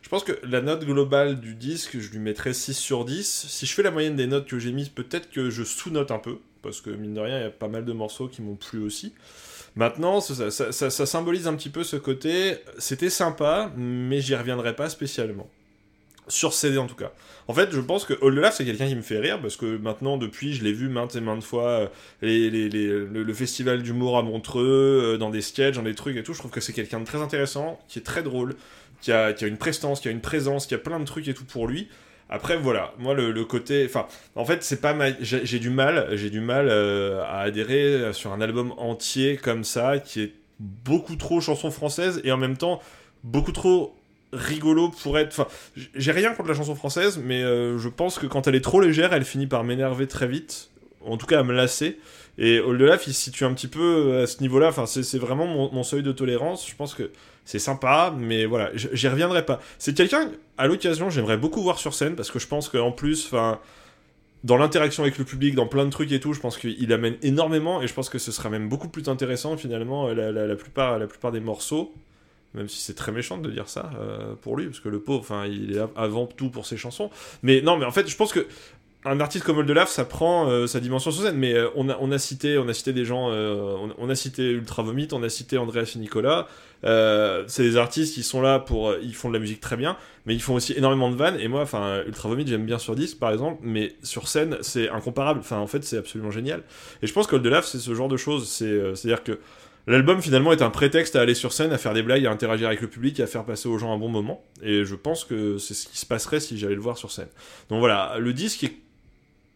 Je 0.02 0.10
pense 0.10 0.24
que 0.24 0.34
la 0.44 0.62
note 0.62 0.86
globale 0.86 1.40
du 1.40 1.56
disque, 1.56 2.00
je 2.00 2.12
lui 2.12 2.20
mettrais 2.20 2.54
6 2.54 2.74
sur 2.74 3.06
10. 3.06 3.48
Si 3.50 3.66
je 3.66 3.74
fais 3.74 3.84
la 3.84 3.92
moyenne 3.92 4.16
des 4.16 4.28
notes 4.28 4.48
que 4.48 4.60
j'ai 4.60 4.72
mises, 4.72 4.90
peut-être 4.90 5.30
que 5.30 5.50
je 5.50 5.64
sous-note 5.64 6.12
un 6.12 6.20
peu, 6.20 6.40
parce 6.62 6.82
que 6.82 6.90
mine 6.90 7.14
de 7.14 7.20
rien, 7.20 7.40
il 7.40 7.44
y 7.44 7.46
a 7.46 7.52
pas 7.52 7.68
mal 7.68 7.86
de 7.86 7.94
morceaux 7.94 8.28
qui 8.28 8.42
m'ont 8.42 8.56
plu 8.56 8.82
aussi. 8.82 9.14
Maintenant, 9.76 10.20
ça, 10.20 10.90
symbolise 10.90 11.48
un 11.48 11.56
petit 11.56 11.70
peu 11.70 11.84
ce 11.84 11.96
côté, 11.96 12.58
c'était 12.78 13.10
sympa, 13.10 13.72
mais 13.78 14.20
j'y 14.22 14.36
reviendrai 14.36 14.76
pas 14.76 14.90
spécialement. 14.90 15.50
Sur 16.28 16.54
CD 16.54 16.78
en 16.78 16.86
tout 16.86 16.96
cas. 16.96 17.12
En 17.48 17.54
fait, 17.54 17.72
je 17.72 17.80
pense 17.80 18.06
que 18.06 18.14
Old 18.22 18.40
c'est 18.52 18.66
quelqu'un 18.66 18.88
qui 18.88 18.96
me 18.96 19.02
fait 19.02 19.18
rire 19.18 19.42
parce 19.42 19.58
que 19.58 19.78
maintenant, 19.78 20.18
depuis, 20.18 20.54
je 20.54 20.64
l'ai 20.64 20.74
vu 20.74 20.88
maintes 20.88 21.16
et 21.16 21.22
maintes 21.22 21.44
fois, 21.44 21.68
euh, 21.68 21.88
les, 22.22 22.70
le, 22.70 23.34
festival 23.34 23.82
d'humour 23.82 24.18
à 24.18 24.22
Montreux, 24.22 25.14
euh, 25.16 25.18
dans 25.18 25.32
des 25.32 25.42
sketchs, 25.42 25.76
dans 25.76 25.82
des 25.82 25.96
trucs 25.96 26.16
et 26.18 26.24
tout. 26.24 26.34
Je 26.34 26.40
trouve 26.40 26.52
que 26.52 26.62
c'est 26.62 26.74
quelqu'un 26.74 27.00
de 27.00 27.06
très 27.06 27.20
intéressant, 27.20 27.80
qui 27.88 27.98
est 27.98 28.04
très 28.04 28.22
drôle, 28.22 28.56
qui 29.02 29.12
a, 29.12 29.28
a 29.28 29.46
une 29.46 29.58
prestance, 29.58 30.00
qui 30.00 30.08
a 30.08 30.12
une 30.12 30.22
présence, 30.22 30.68
qui 30.68 30.76
a 30.76 30.78
plein 30.78 31.00
de 31.00 31.06
trucs 31.06 31.28
et 31.28 31.34
tout 31.34 31.46
pour 31.46 31.68
lui. 31.68 31.90
Après, 32.30 32.58
voilà, 32.58 32.94
moi, 33.00 33.16
le, 33.16 33.44
côté. 33.44 33.86
Enfin, 33.86 34.06
en 34.36 34.46
fait, 34.46 34.64
c'est 34.64 34.82
pas 34.82 34.94
ma... 34.94 35.08
J'ai 35.20 35.60
du 35.60 35.72
mal, 35.72 36.10
j'ai 36.14 36.30
du 36.30 36.42
mal 36.42 36.68
euh, 36.70 37.24
à 37.24 37.40
adhérer 37.40 38.14
sur 38.14 38.32
un 38.32 38.42
album 38.42 38.74
entier 38.78 39.38
comme 39.38 39.64
ça, 39.64 39.98
qui 39.98 40.22
est 40.22 40.34
beaucoup 40.60 41.16
trop 41.16 41.42
chanson 41.42 41.72
française 41.72 42.22
et 42.24 42.32
en 42.32 42.38
même 42.38 42.58
temps 42.58 42.82
beaucoup 43.24 43.52
trop 43.52 43.96
rigolo 44.32 44.90
pour 44.90 45.18
être. 45.18 45.30
Enfin, 45.30 45.48
j'ai 45.96 46.12
rien 46.12 46.34
contre 46.34 46.50
la 46.50 46.56
chanson 46.56 46.76
française, 46.76 47.20
mais 47.24 47.42
euh, 47.42 47.78
je 47.78 47.90
pense 47.90 48.20
que 48.20 48.28
quand 48.28 48.48
elle 48.48 48.56
est 48.56 48.62
trop 48.62 48.82
légère, 48.82 49.14
elle 49.14 49.26
finit 49.26 49.48
par 49.48 49.64
m'énerver 49.64 50.08
très 50.08 50.28
vite, 50.28 50.70
en 51.04 51.18
tout 51.18 51.26
cas 51.26 51.40
à 51.40 51.44
me 51.44 51.54
lasser. 51.54 51.98
Et 52.38 52.60
Old 52.60 52.80
Life, 52.80 53.08
il 53.08 53.14
se 53.14 53.22
situe 53.22 53.44
un 53.44 53.54
petit 53.54 53.68
peu 53.68 54.20
à 54.22 54.28
ce 54.28 54.42
niveau-là. 54.42 54.68
Enfin, 54.68 54.86
c'est 54.86 55.18
vraiment 55.18 55.46
mon, 55.72 55.84
seuil 55.84 56.04
de 56.04 56.12
tolérance. 56.14 56.70
Je 56.70 56.76
pense 56.76 56.94
que 56.94 57.12
c'est 57.50 57.58
sympa, 57.58 58.14
mais 58.16 58.46
voilà, 58.46 58.70
j'y 58.76 59.08
reviendrai 59.08 59.44
pas. 59.44 59.60
C'est 59.80 59.98
quelqu'un, 59.98 60.30
à 60.60 60.68
l'occasion, 60.68 61.10
j'aimerais 61.10 61.38
beaucoup 61.38 61.64
voir 61.64 61.80
sur 61.80 61.96
scène, 61.96 62.16
parce 62.16 62.30
que 62.30 62.38
je 62.38 62.46
pense 62.46 62.70
qu'en 62.70 62.92
plus, 62.92 63.26
enfin, 63.26 63.60
dans 64.44 64.56
l'interaction 64.56 65.02
avec 65.02 65.18
le 65.18 65.26
public, 65.26 65.56
dans 65.56 65.66
plein 65.66 65.84
de 65.86 65.90
trucs 65.90 66.12
et 66.12 66.20
tout, 66.20 66.34
je 66.34 66.40
pense 66.40 66.60
qu'il 66.60 66.94
amène 66.94 67.16
énormément, 67.24 67.82
et 67.82 67.88
je 67.88 67.94
pense 67.96 68.08
que 68.08 68.20
ce 68.20 68.32
sera 68.32 68.52
même 68.52 68.70
beaucoup 68.70 68.88
plus 68.88 69.10
intéressant, 69.10 69.58
finalement, 69.58 70.10
la, 70.10 70.56
plupart, 70.56 71.00
la 71.00 71.08
plupart 71.08 71.32
des 71.32 71.40
morceaux, 71.40 71.92
même 72.54 72.70
si 72.70 72.82
c'est 72.82 72.94
très 72.94 73.12
méchant 73.12 73.40
de 73.40 73.50
dire 73.50 73.68
ça 73.68 73.90
euh, 74.00 74.36
pour 74.44 74.56
lui, 74.56 74.68
parce 74.68 74.80
que 74.80 74.90
le 74.90 75.00
pauvre, 75.00 75.22
enfin, 75.22 75.48
il 75.48 75.76
est 75.76 75.82
avant 75.96 76.28
tout 76.28 76.52
pour 76.52 76.68
ses 76.68 76.78
chansons. 76.78 77.10
Mais 77.42 77.62
non, 77.62 77.78
mais 77.78 77.86
en 77.86 77.92
fait, 77.92 78.08
je 78.08 78.16
pense 78.16 78.32
que 78.32 78.46
un 79.06 79.20
artiste 79.22 79.46
comme 79.46 79.58
Oldelaf, 79.60 79.90
ça 79.90 80.04
prend 80.04 80.50
euh, 80.50 80.68
sa 80.68 80.80
dimension 80.80 81.12
sur 81.12 81.24
scène. 81.24 81.38
Mais 81.38 81.54
euh, 81.54 81.70
on, 81.76 82.12
a, 82.12 82.18
cité, 82.18 82.58
on 82.58 82.68
a 82.68 82.74
cité 82.74 82.94
des 82.94 83.06
gens, 83.06 83.30
on, 83.30 84.10
a 84.10 84.16
cité 84.16 84.52
Ultra 84.52 84.84
Vomit, 84.84 85.08
on 85.12 85.24
a 85.24 85.30
cité 85.30 85.58
Andreas 85.58 85.94
et 85.96 86.00
Nicolas. 86.00 86.48
Euh, 86.86 87.44
c'est 87.48 87.64
des 87.64 87.78
artistes 87.78 88.14
qui 88.14 88.24
sont 88.24 88.42
là 88.42 88.60
pour. 88.60 88.94
Ils 89.02 89.16
font 89.16 89.30
de 89.30 89.34
la 89.34 89.40
musique 89.40 89.60
très 89.60 89.78
bien, 89.78 89.98
mais 90.26 90.34
ils 90.34 90.42
font 90.42 90.56
aussi 90.56 90.74
énormément 90.74 91.10
de 91.10 91.16
vannes. 91.16 91.38
Et 91.40 91.48
moi, 91.48 91.62
enfin, 91.62 92.04
Ultra 92.06 92.30
Vomit, 92.30 92.48
j'aime 92.48 92.66
bien 92.66 92.78
sur 92.78 92.96
disque 92.96 93.20
par 93.20 93.32
exemple, 93.32 93.60
mais 93.64 93.96
sur 94.04 94.28
scène, 94.28 94.58
c'est 94.62 94.90
incomparable. 94.90 95.40
Enfin, 95.40 95.58
en 95.58 95.68
fait, 95.68 95.84
c'est 95.84 95.98
absolument 95.98 96.32
génial. 96.32 96.64
Et 97.02 97.08
je 97.08 97.14
pense 97.14 97.28
qu'Oldelaf, 97.28 97.66
c'est 97.66 97.80
ce 97.80 97.94
genre 97.94 98.08
de 98.08 98.18
choses. 98.18 98.60
Euh, 98.62 98.96
c'est-à-dire 98.96 99.24
que 99.24 99.40
l'album 99.88 100.22
finalement 100.22 100.52
est 100.54 100.62
un 100.62 100.70
prétexte 100.70 101.16
à 101.16 101.22
aller 101.22 101.36
sur 101.36 101.54
scène, 101.54 101.72
à 101.72 101.78
faire 101.78 101.94
des 101.94 102.04
blagues, 102.04 102.26
à 102.26 102.32
interagir 102.32 102.68
avec 102.68 102.82
le 102.82 102.88
public 102.88 103.20
à 103.20 103.28
faire 103.28 103.46
passer 103.46 103.68
aux 103.68 103.78
gens 103.78 103.94
un 103.94 103.98
bon 103.98 104.10
moment. 104.10 104.44
Et 104.62 104.86
je 104.86 104.96
pense 104.96 105.26
que 105.26 105.58
c'est 105.58 105.74
ce 105.74 105.88
qui 105.88 105.98
se 105.98 106.06
passerait 106.06 106.40
si 106.40 106.58
j'allais 106.58 106.76
le 106.76 106.82
voir 106.82 106.98
sur 106.98 107.12
scène. 107.12 107.30
Donc 107.70 107.80
voilà, 107.80 108.16
le 108.20 108.34
disque 108.34 108.64
est 108.64 108.78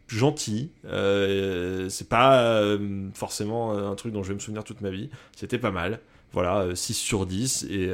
gentil. 0.07 0.71
Euh, 0.85 1.89
c'est 1.89 2.09
pas 2.09 2.41
euh, 2.41 3.09
forcément 3.13 3.77
un 3.77 3.95
truc 3.95 4.13
dont 4.13 4.23
je 4.23 4.29
vais 4.29 4.35
me 4.35 4.39
souvenir 4.39 4.63
toute 4.63 4.81
ma 4.81 4.89
vie. 4.89 5.09
C'était 5.35 5.57
pas 5.57 5.71
mal. 5.71 5.99
Voilà, 6.31 6.67
6 6.73 6.93
sur 6.95 7.25
10. 7.25 7.67
Et, 7.69 7.91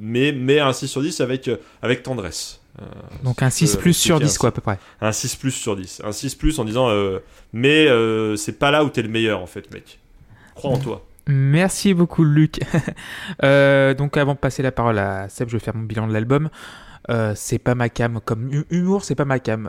mais, 0.00 0.32
mais 0.32 0.60
un 0.60 0.72
6 0.72 0.86
sur 0.86 1.02
10 1.02 1.20
avec, 1.20 1.50
avec 1.82 2.02
tendresse. 2.02 2.60
Donc 3.22 3.42
un 3.42 3.50
6 3.50 3.76
plus 3.76 3.94
sur 3.94 4.20
10 4.20 4.38
quoi 4.38 4.50
à 4.50 4.52
peu 4.52 4.60
près. 4.60 4.78
Un 5.00 5.10
6 5.10 5.36
plus 5.36 5.50
sur 5.50 5.74
10. 5.74 6.02
Un 6.04 6.12
6 6.12 6.36
plus 6.36 6.58
en 6.60 6.64
disant 6.64 6.88
mais 7.52 7.88
c'est 8.36 8.58
pas 8.60 8.70
là 8.70 8.84
où 8.84 8.90
t'es 8.90 9.02
le 9.02 9.08
meilleur 9.08 9.40
en 9.40 9.46
fait 9.46 9.72
mec. 9.72 9.98
Crois 10.54 10.70
en 10.70 10.78
toi. 10.78 11.04
Merci 11.26 11.94
beaucoup 11.94 12.22
Luc. 12.22 12.60
donc 13.42 14.16
avant 14.16 14.34
de 14.34 14.38
passer 14.38 14.62
la 14.62 14.70
parole 14.70 15.00
à 15.00 15.28
Seb, 15.28 15.48
je 15.48 15.56
vais 15.56 15.64
faire 15.64 15.74
mon 15.74 15.82
bilan 15.82 16.06
de 16.06 16.12
l'album. 16.12 16.50
c'est 17.34 17.58
pas 17.58 17.74
ma 17.74 17.88
cam 17.88 18.20
comme 18.24 18.64
humour, 18.70 19.02
c'est 19.02 19.16
pas 19.16 19.24
ma 19.24 19.40
cam 19.40 19.68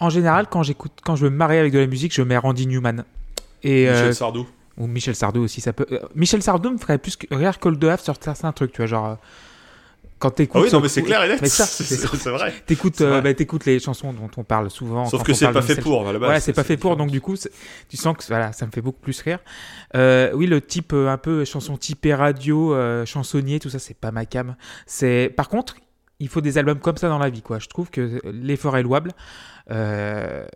en 0.00 0.10
général, 0.10 0.46
quand 0.50 0.62
j'écoute, 0.62 0.92
quand 1.02 1.16
je 1.16 1.24
veux 1.24 1.30
me 1.30 1.36
marrer 1.36 1.58
avec 1.58 1.72
de 1.72 1.78
la 1.78 1.86
musique, 1.86 2.14
je 2.14 2.22
mets 2.22 2.36
Randy 2.36 2.66
Newman. 2.66 3.04
Et, 3.62 3.86
Michel 3.86 4.08
euh, 4.08 4.12
Sardou. 4.12 4.46
Ou 4.76 4.86
Michel 4.86 5.14
Sardou 5.14 5.40
aussi, 5.40 5.60
ça 5.60 5.72
peut. 5.72 5.86
Euh, 5.90 6.00
Michel 6.14 6.42
Sardou 6.42 6.70
me 6.70 6.78
ferait 6.78 6.98
plus 6.98 7.16
que 7.16 7.34
rire 7.34 7.58
Cold 7.58 7.78
de 7.78 7.96
sur 8.02 8.14
certains 8.20 8.52
trucs, 8.52 8.72
tu 8.72 8.78
vois, 8.78 8.86
genre. 8.86 9.06
Euh, 9.06 9.14
quand 10.18 10.30
t'écoutes. 10.30 10.62
Ah 10.62 10.64
oui, 10.64 10.72
non, 10.72 10.80
mais 10.80 10.88
c'est 10.88 11.02
clair 11.02 11.22
et 11.24 11.28
net. 11.28 11.46
c'est 11.46 12.30
vrai. 12.30 12.54
T'écoutes, 12.64 13.02
bah, 13.02 13.20
les 13.66 13.78
chansons 13.78 14.14
dont 14.14 14.30
on 14.38 14.44
parle 14.44 14.70
souvent. 14.70 15.04
Sauf 15.06 15.22
que 15.22 15.34
c'est 15.34 15.50
pas 15.52 15.60
fait 15.60 15.80
pour, 15.80 16.08
à 16.08 16.12
la 16.12 16.18
base. 16.18 16.30
Ouais, 16.30 16.40
c'est 16.40 16.54
pas 16.54 16.64
fait 16.64 16.78
pour, 16.78 16.96
donc 16.96 17.10
du 17.10 17.20
coup, 17.20 17.34
tu 17.88 17.96
sens 17.98 18.16
que 18.16 18.24
voilà, 18.28 18.52
ça 18.52 18.64
me 18.64 18.70
fait 18.70 18.80
beaucoup 18.80 19.00
plus 19.00 19.20
rire. 19.20 19.40
oui, 19.94 20.46
le 20.46 20.60
type 20.60 20.94
un 20.94 21.18
peu 21.18 21.44
chanson 21.44 21.76
typée 21.76 22.14
radio, 22.14 22.74
chansonnier, 23.04 23.60
tout 23.60 23.68
ça, 23.68 23.78
c'est 23.78 23.96
pas 23.96 24.10
ma 24.10 24.24
cam. 24.24 24.56
C'est, 24.86 25.30
par 25.36 25.50
contre, 25.50 25.76
il 26.18 26.28
faut 26.28 26.40
des 26.40 26.58
albums 26.58 26.80
comme 26.80 26.96
ça 26.96 27.08
dans 27.08 27.18
la 27.18 27.30
vie, 27.30 27.42
quoi. 27.42 27.58
Je 27.58 27.68
trouve 27.68 27.90
que 27.90 28.20
l'effort 28.24 28.76
est 28.76 28.82
louable. 28.82 29.12
Euh, 29.70 30.46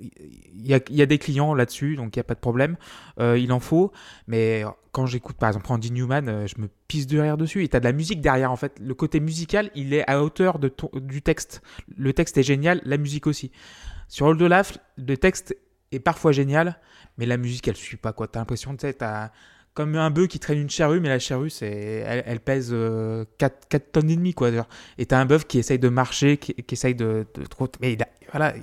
il 0.00 0.66
y, 0.66 1.02
a, 1.02 1.06
des 1.06 1.18
clients 1.18 1.54
là-dessus, 1.54 1.96
donc 1.96 2.16
il 2.16 2.18
n'y 2.18 2.20
a 2.20 2.24
pas 2.24 2.34
de 2.34 2.40
problème. 2.40 2.76
Euh, 3.20 3.38
il 3.38 3.52
en 3.52 3.60
faut, 3.60 3.92
mais 4.26 4.64
quand 4.92 5.06
j'écoute 5.06 5.36
par 5.36 5.50
exemple 5.50 5.70
Andy 5.70 5.92
Newman, 5.92 6.28
euh, 6.28 6.46
je 6.46 6.60
me 6.60 6.68
pisse 6.88 7.06
de 7.06 7.18
rire 7.18 7.36
dessus. 7.36 7.62
Et 7.62 7.68
tu 7.68 7.76
as 7.76 7.80
de 7.80 7.84
la 7.84 7.92
musique 7.92 8.20
derrière 8.20 8.50
en 8.50 8.56
fait. 8.56 8.78
Le 8.80 8.94
côté 8.94 9.20
musical, 9.20 9.70
il 9.74 9.92
est 9.92 10.08
à 10.10 10.22
hauteur 10.22 10.58
de 10.58 10.72
du 10.94 11.22
texte. 11.22 11.62
Le 11.96 12.12
texte 12.12 12.38
est 12.38 12.42
génial, 12.42 12.80
la 12.84 12.96
musique 12.96 13.26
aussi. 13.26 13.52
Sur 14.08 14.26
Old 14.26 14.40
Olaf, 14.40 14.78
le 14.96 15.16
texte 15.16 15.56
est 15.92 16.00
parfois 16.00 16.32
génial, 16.32 16.80
mais 17.18 17.26
la 17.26 17.36
musique 17.36 17.68
elle 17.68 17.76
suit 17.76 17.96
pas 17.96 18.12
quoi. 18.12 18.26
T'as 18.26 18.40
l'impression, 18.40 18.74
tu 18.76 18.86
sais, 18.86 18.96
comme 19.74 19.96
un 19.96 20.10
bœuf 20.10 20.28
qui 20.28 20.38
traîne 20.38 20.58
une 20.58 20.70
charrue, 20.70 21.00
mais 21.00 21.08
la 21.08 21.18
charrue, 21.18 21.50
c'est, 21.50 22.04
elle, 22.06 22.40
pèse 22.40 22.68
4, 22.68 22.72
euh, 22.72 23.24
4, 23.38 23.92
tonnes 23.92 24.10
et 24.10 24.16
demie, 24.16 24.32
quoi. 24.32 24.50
Et 24.98 25.06
t'as 25.06 25.18
un 25.18 25.26
bœuf 25.26 25.46
qui 25.46 25.58
essaye 25.58 25.80
de 25.80 25.88
marcher, 25.88 26.36
qui, 26.36 26.54
essaye 26.70 26.94
de, 26.94 27.26
de, 27.34 27.44
Mais 27.80 27.98
voilà, 28.30 28.54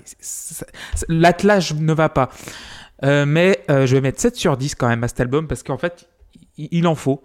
l'attelage 1.09 1.73
ne 1.75 1.93
va 1.93 2.07
pas. 2.07 2.29
Euh, 3.03 3.25
mais 3.25 3.59
euh, 3.69 3.85
je 3.85 3.95
vais 3.95 4.01
mettre 4.01 4.21
7 4.21 4.35
sur 4.38 4.55
10 4.55 4.75
quand 4.75 4.88
même 4.88 5.03
à 5.03 5.09
cet 5.09 5.19
album, 5.19 5.47
parce 5.47 5.63
qu'en 5.63 5.77
fait, 5.77 6.07
il, 6.57 6.88
en 6.88 6.95
faut. 6.95 7.21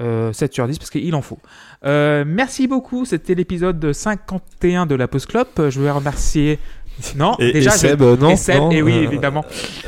7 0.00 0.52
sur 0.52 0.66
10 0.66 0.78
parce 0.78 0.90
qu'il 0.90 1.14
en 1.14 1.22
faut. 1.22 1.38
merci 1.84 2.66
beaucoup, 2.66 3.04
c'était 3.04 3.36
l'épisode 3.36 3.92
51 3.92 4.86
de 4.86 4.96
la 4.96 5.06
Post 5.06 5.28
Club. 5.28 5.46
Je 5.56 5.78
voulais 5.78 5.92
remercier 5.92 6.58
non, 7.16 7.36
et, 7.38 7.52
déjà. 7.52 7.70
Seb, 7.70 8.00
non, 8.02 8.30
et 8.30 8.36
Seb, 8.36 8.72
et 8.72 8.82
oui, 8.82 8.94
évidemment. 8.94 9.44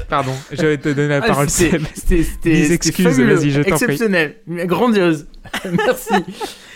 Pardon, 0.09 0.33
je 0.51 0.67
vais 0.67 0.79
te 0.79 0.89
donner 0.89 1.09
la 1.09 1.17
ah, 1.23 1.27
parole, 1.27 1.49
Seb. 1.49 1.83
C'était 1.95 2.73
excuses, 2.73 3.21
vas-y, 3.21 3.51
je 3.51 3.63
t'en 3.63 3.77
prie. 3.77 3.85
Exceptionnel, 3.85 4.37
grandiose. 4.49 5.27
Merci. 5.65 6.15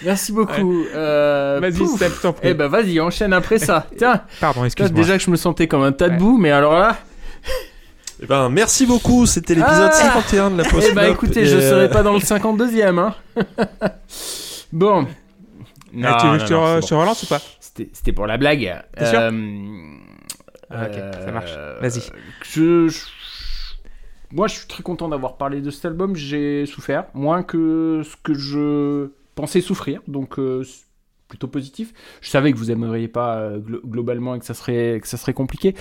Merci 0.05 0.33
beaucoup. 0.33 0.85
Euh, 0.95 1.59
vas-y, 1.61 1.87
Seb, 1.87 2.13
t'en 2.23 2.33
prie. 2.33 2.49
Eh 2.49 2.55
ben, 2.55 2.69
vas-y, 2.69 3.01
enchaîne 3.01 3.33
après 3.33 3.59
ça. 3.59 3.87
Tiens. 3.97 4.23
Pardon, 4.41 4.65
excuse-moi. 4.65 5.01
Déjà 5.01 5.19
que 5.19 5.25
je 5.25 5.31
me 5.31 5.37
sentais 5.37 5.67
comme 5.67 5.83
un 5.83 5.93
tas 5.93 6.09
de 6.09 6.17
boue, 6.17 6.39
mais 6.39 6.51
alors 6.51 6.79
là. 6.79 6.97
Eh 8.23 8.27
ben, 8.27 8.49
merci 8.51 8.87
beaucoup. 8.87 9.27
C'était 9.27 9.55
l'épisode 9.55 9.93
51 9.93 10.47
ah. 10.47 10.51
de 10.51 10.57
la 10.59 10.65
post 10.65 10.89
Eh 10.91 10.95
ben, 10.95 11.11
écoutez, 11.11 11.47
je 11.47 11.59
serai 11.59 11.89
pas 11.89 12.03
dans 12.03 12.13
le 12.13 12.21
52e, 12.21 12.99
hein. 12.99 13.15
bon. 14.73 15.07
Non, 15.93 16.17
tu 16.21 16.27
veux 16.29 16.39
que 16.39 16.45
je 16.45 16.87
te 16.87 16.95
relance 16.95 17.23
ou 17.25 17.27
pas? 17.27 17.41
C'était 17.61 18.13
pour 18.13 18.27
la 18.27 18.37
blague. 18.37 18.83
T'es 18.97 19.07
sûr? 19.07 19.19
Euh, 19.19 19.31
ah, 20.71 20.87
ok, 20.87 20.95
ça 21.25 21.33
marche. 21.33 21.57
Vas-y. 21.81 22.03
Je, 22.43 22.89
Moi, 24.33 24.47
je 24.47 24.55
suis 24.55 24.69
très 24.69 24.83
content 24.83 25.09
d'avoir 25.09 25.37
parlé 25.37 25.61
de 25.61 25.71
cet 25.71 25.85
album. 25.85 26.15
J'ai 26.15 26.65
souffert 26.67 27.07
moins 27.13 27.43
que 27.43 28.03
ce 28.05 28.17
que 28.23 28.35
je 28.35 29.11
pensais 29.35 29.61
souffrir, 29.61 30.01
donc 30.07 30.39
euh, 30.39 30.65
plutôt 31.29 31.49
positif. 31.49 31.93
Je 32.21 32.31
savais 32.31 32.53
que 32.53 32.59
vous 32.59 32.71
aimeriez 32.71 33.09
pas 33.09 33.39
euh, 33.39 33.59
globalement 33.59 34.35
et 34.37 34.39
que 34.39 34.45
ça 34.45 34.55
serait 34.55 35.01
que 35.01 35.09
ça 35.09 35.17
serait 35.17 35.35
compliqué. 35.35 35.75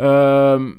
Euh, 0.00 0.72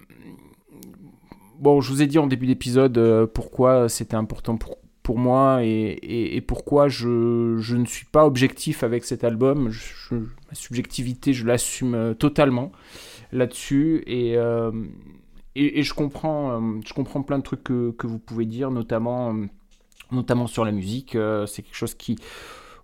bon, 1.59 1.81
je 1.81 1.91
vous 1.91 2.01
ai 2.03 2.07
dit 2.07 2.19
en 2.19 2.27
début 2.27 2.45
d'épisode 2.45 3.25
pourquoi 3.33 3.89
c'était 3.89 4.15
important 4.15 4.57
pour 4.57 4.77
pour 5.01 5.17
moi 5.17 5.63
et, 5.63 6.35
et, 6.35 6.41
pourquoi 6.41 6.89
je, 6.89 7.55
je, 7.59 7.77
ne 7.77 7.85
suis 7.85 8.05
pas 8.05 8.25
objectif 8.25 8.83
avec 8.83 9.05
cet 9.05 9.23
album. 9.23 9.71
ma 10.11 10.19
subjectivité, 10.51 11.31
je 11.31 11.45
l'assume 11.45 12.13
totalement 12.19 12.73
là-dessus 13.31 14.03
euh, 14.07 14.71
et, 15.55 15.79
et, 15.79 15.83
je 15.83 15.93
comprends 15.93 16.51
euh, 16.51 16.79
je 16.85 16.93
comprends 16.93 17.23
plein 17.23 17.39
de 17.39 17.43
trucs 17.43 17.63
que, 17.63 17.91
que 17.91 18.07
vous 18.07 18.19
pouvez 18.19 18.45
dire 18.45 18.71
notamment 18.71 19.33
euh, 19.33 19.45
notamment 20.11 20.47
sur 20.47 20.63
la 20.63 20.71
musique. 20.71 21.17
C'est 21.47 21.63
quelque 21.63 21.75
chose 21.75 21.93
qui 21.93 22.17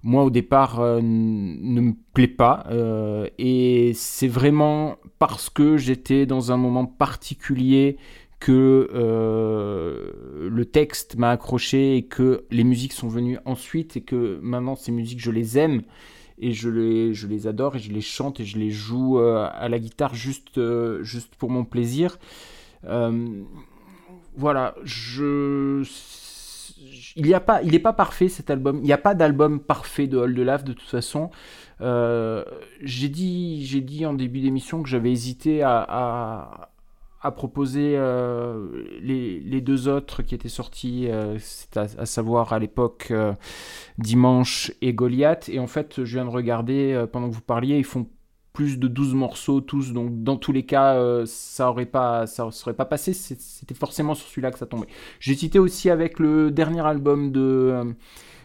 moi 0.01 0.25
au 0.25 0.29
départ 0.29 0.81
ne 0.81 1.81
me 1.81 1.93
plaît 2.13 2.27
pas. 2.27 2.65
Et 3.37 3.93
c'est 3.95 4.27
vraiment 4.27 4.97
parce 5.19 5.49
que 5.49 5.77
j'étais 5.77 6.25
dans 6.25 6.51
un 6.51 6.57
moment 6.57 6.85
particulier 6.85 7.95
que 8.41 8.89
le 8.91 10.65
texte 10.65 11.15
m'a 11.15 11.31
accroché 11.31 11.95
et 11.95 12.03
que 12.03 12.43
les 12.51 12.65
musiques 12.65 12.91
sont 12.91 13.07
venues 13.07 13.37
ensuite 13.45 13.95
et 13.95 14.01
que 14.01 14.37
maintenant 14.41 14.75
ces 14.75 14.91
musiques 14.91 15.21
je 15.21 15.31
les 15.31 15.57
aime 15.57 15.83
et 16.39 16.51
je 16.51 16.69
les, 16.69 17.13
je 17.13 17.27
les 17.27 17.47
adore 17.47 17.75
et 17.75 17.79
je 17.79 17.91
les 17.91 18.01
chante 18.01 18.39
et 18.39 18.45
je 18.45 18.57
les 18.57 18.71
joue 18.71 19.19
euh, 19.19 19.47
à 19.51 19.69
la 19.69 19.79
guitare 19.79 20.15
juste, 20.15 20.57
euh, 20.57 21.03
juste 21.03 21.35
pour 21.35 21.49
mon 21.49 21.65
plaisir. 21.65 22.17
Euh, 22.85 23.43
voilà, 24.35 24.75
je... 24.83 25.83
Il 27.15 27.27
n'est 27.27 27.39
pas, 27.39 27.61
pas 27.61 27.93
parfait 27.93 28.27
cet 28.27 28.49
album. 28.49 28.77
Il 28.77 28.85
n'y 28.85 28.93
a 28.93 28.97
pas 28.97 29.13
d'album 29.13 29.59
parfait 29.59 30.07
de 30.07 30.17
Hold 30.17 30.37
Love 30.37 30.63
de 30.63 30.73
toute 30.73 30.89
façon. 30.89 31.29
j'ai 31.79 33.09
dit, 33.09 33.81
dit 33.83 34.05
en 34.05 34.13
début 34.13 34.41
d'émission 34.41 34.81
que 34.81 34.89
j'avais 34.89 35.11
hésité 35.11 35.61
à 35.61 36.72
proposer 37.31 37.93
euh, 37.95 38.85
les, 39.01 39.61
deux 39.61 39.87
autres 39.87 40.21
qui 40.23 40.35
étaient 40.35 40.49
sortis, 40.49 41.07
euh, 41.07 41.37
à, 41.75 42.05
savoir 42.05 42.53
à 42.53 42.59
l'époque 42.59 43.07
euh, 43.11 43.33
Dimanche 43.97 44.71
et 44.81 44.93
Goliath. 44.93 45.49
Et 45.49 45.59
en 45.59 45.67
fait, 45.67 46.03
je 46.03 46.17
viens 46.17 46.25
de 46.25 46.29
regarder, 46.29 47.05
pendant 47.11 47.29
que 47.29 47.35
vous 47.35 47.41
parliez, 47.41 47.77
ils 47.77 47.85
font 47.85 48.07
plus 48.51 48.77
de 48.77 48.87
12 48.87 49.15
morceaux 49.15 49.61
tous, 49.61 49.93
donc 49.93 50.23
dans 50.23 50.37
tous 50.37 50.51
les 50.51 50.63
cas, 50.63 51.25
ça 51.25 51.69
aurait 51.69 51.87
pas, 51.87 52.27
ça 52.27 52.51
serait 52.51 52.75
pas 52.75 52.85
passé, 52.85 53.13
c'était 53.13 53.73
forcément 53.73 54.13
sur 54.13 54.27
celui-là 54.27 54.51
que 54.51 54.59
ça 54.59 54.67
tombait. 54.67 54.85
J'ai 55.19 55.33
cité 55.33 55.57
aussi 55.57 55.89
avec 55.89 56.19
le 56.19 56.51
dernier 56.51 56.85
album 56.85 57.31
de, 57.31 57.95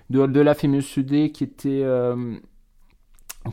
de 0.08 0.40
la 0.40 0.54
Famous 0.54 0.80
D 0.96 1.30
qui 1.30 1.44
était, 1.44 1.84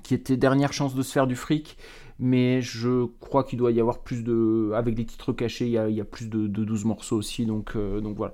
qui 0.01 0.13
était 0.13 0.37
Dernière 0.37 0.71
chance 0.71 0.95
de 0.95 1.01
se 1.01 1.11
faire 1.11 1.27
du 1.27 1.35
fric, 1.35 1.77
mais 2.19 2.61
je 2.61 3.05
crois 3.19 3.43
qu'il 3.43 3.59
doit 3.59 3.71
y 3.71 3.79
avoir 3.79 3.99
plus 3.99 4.23
de. 4.23 4.71
Avec 4.73 4.95
des 4.95 5.05
titres 5.05 5.33
cachés, 5.33 5.65
il 5.65 5.71
y 5.71 5.77
a, 5.77 5.89
il 5.89 5.95
y 5.95 6.01
a 6.01 6.05
plus 6.05 6.29
de, 6.29 6.47
de, 6.47 6.63
12 6.63 6.85
morceaux 6.85 7.17
aussi, 7.17 7.45
donc, 7.45 7.73
euh, 7.75 8.01
donc 8.01 8.15
voilà. 8.15 8.33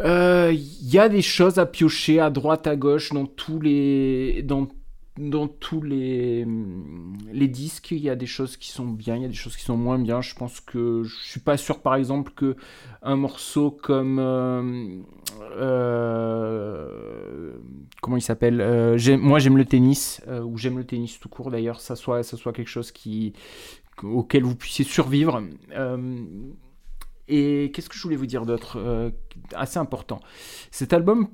Euh, 0.00 0.50
il 0.52 0.90
y 0.90 0.98
a 0.98 1.08
des 1.08 1.22
choses 1.22 1.58
à 1.58 1.66
piocher 1.66 2.18
à 2.18 2.30
droite, 2.30 2.66
à 2.66 2.76
gauche, 2.76 3.12
dans 3.12 3.26
tous 3.26 3.60
les, 3.60 4.42
dans 4.42 4.68
dans 5.18 5.46
tous 5.46 5.82
les, 5.82 6.46
les 7.32 7.48
disques, 7.48 7.90
il 7.90 7.98
y 7.98 8.08
a 8.08 8.16
des 8.16 8.26
choses 8.26 8.56
qui 8.56 8.70
sont 8.70 8.86
bien, 8.86 9.16
il 9.16 9.22
y 9.22 9.26
a 9.26 9.28
des 9.28 9.34
choses 9.34 9.56
qui 9.56 9.64
sont 9.64 9.76
moins 9.76 9.98
bien. 9.98 10.22
Je 10.22 10.34
pense 10.34 10.60
que 10.60 11.02
je 11.02 11.14
suis 11.16 11.40
pas 11.40 11.58
sûr, 11.58 11.80
par 11.80 11.96
exemple, 11.96 12.32
que 12.34 12.56
un 13.02 13.16
morceau 13.16 13.70
comme 13.70 14.18
euh, 14.18 15.02
euh, 15.56 16.88
comment 18.00 18.16
il 18.16 18.22
s'appelle 18.22 18.62
euh, 18.62 18.96
Moi, 19.18 19.38
j'aime 19.38 19.58
le 19.58 19.66
tennis 19.66 20.22
ou 20.44 20.56
j'aime 20.56 20.78
le 20.78 20.84
tennis 20.84 21.20
tout 21.20 21.28
court. 21.28 21.50
D'ailleurs, 21.50 21.80
ça 21.80 21.94
soit 21.94 22.22
ça 22.22 22.38
soit 22.38 22.54
quelque 22.54 22.70
chose 22.70 22.90
qui 22.90 23.34
auquel 24.02 24.44
vous 24.44 24.56
puissiez 24.56 24.86
survivre. 24.86 25.42
et 27.28 27.70
qu'est-ce 27.74 27.90
que 27.90 27.96
je 27.96 28.02
voulais 28.02 28.16
vous 28.16 28.26
dire 28.26 28.46
d'autre 28.46 29.12
Assez 29.54 29.78
important? 29.78 30.20
Cet 30.70 30.94
album 30.94 31.28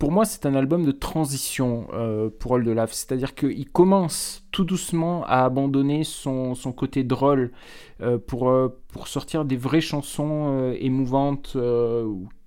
pour 0.00 0.12
moi, 0.12 0.24
c'est 0.24 0.46
un 0.46 0.54
album 0.54 0.86
de 0.86 0.92
transition 0.92 1.86
euh, 1.92 2.30
pour 2.30 2.52
Old 2.52 2.66
Olaf. 2.66 2.90
C'est-à-dire 2.90 3.34
qu'il 3.34 3.68
commence 3.68 4.46
tout 4.50 4.64
doucement 4.64 5.24
à 5.26 5.44
abandonner 5.44 6.04
son, 6.04 6.54
son 6.54 6.72
côté 6.72 7.04
drôle 7.04 7.52
euh, 8.00 8.16
pour, 8.16 8.48
euh, 8.48 8.74
pour 8.88 9.08
sortir 9.08 9.44
des 9.44 9.58
vraies 9.58 9.82
chansons 9.82 10.72
émouvantes 10.80 11.54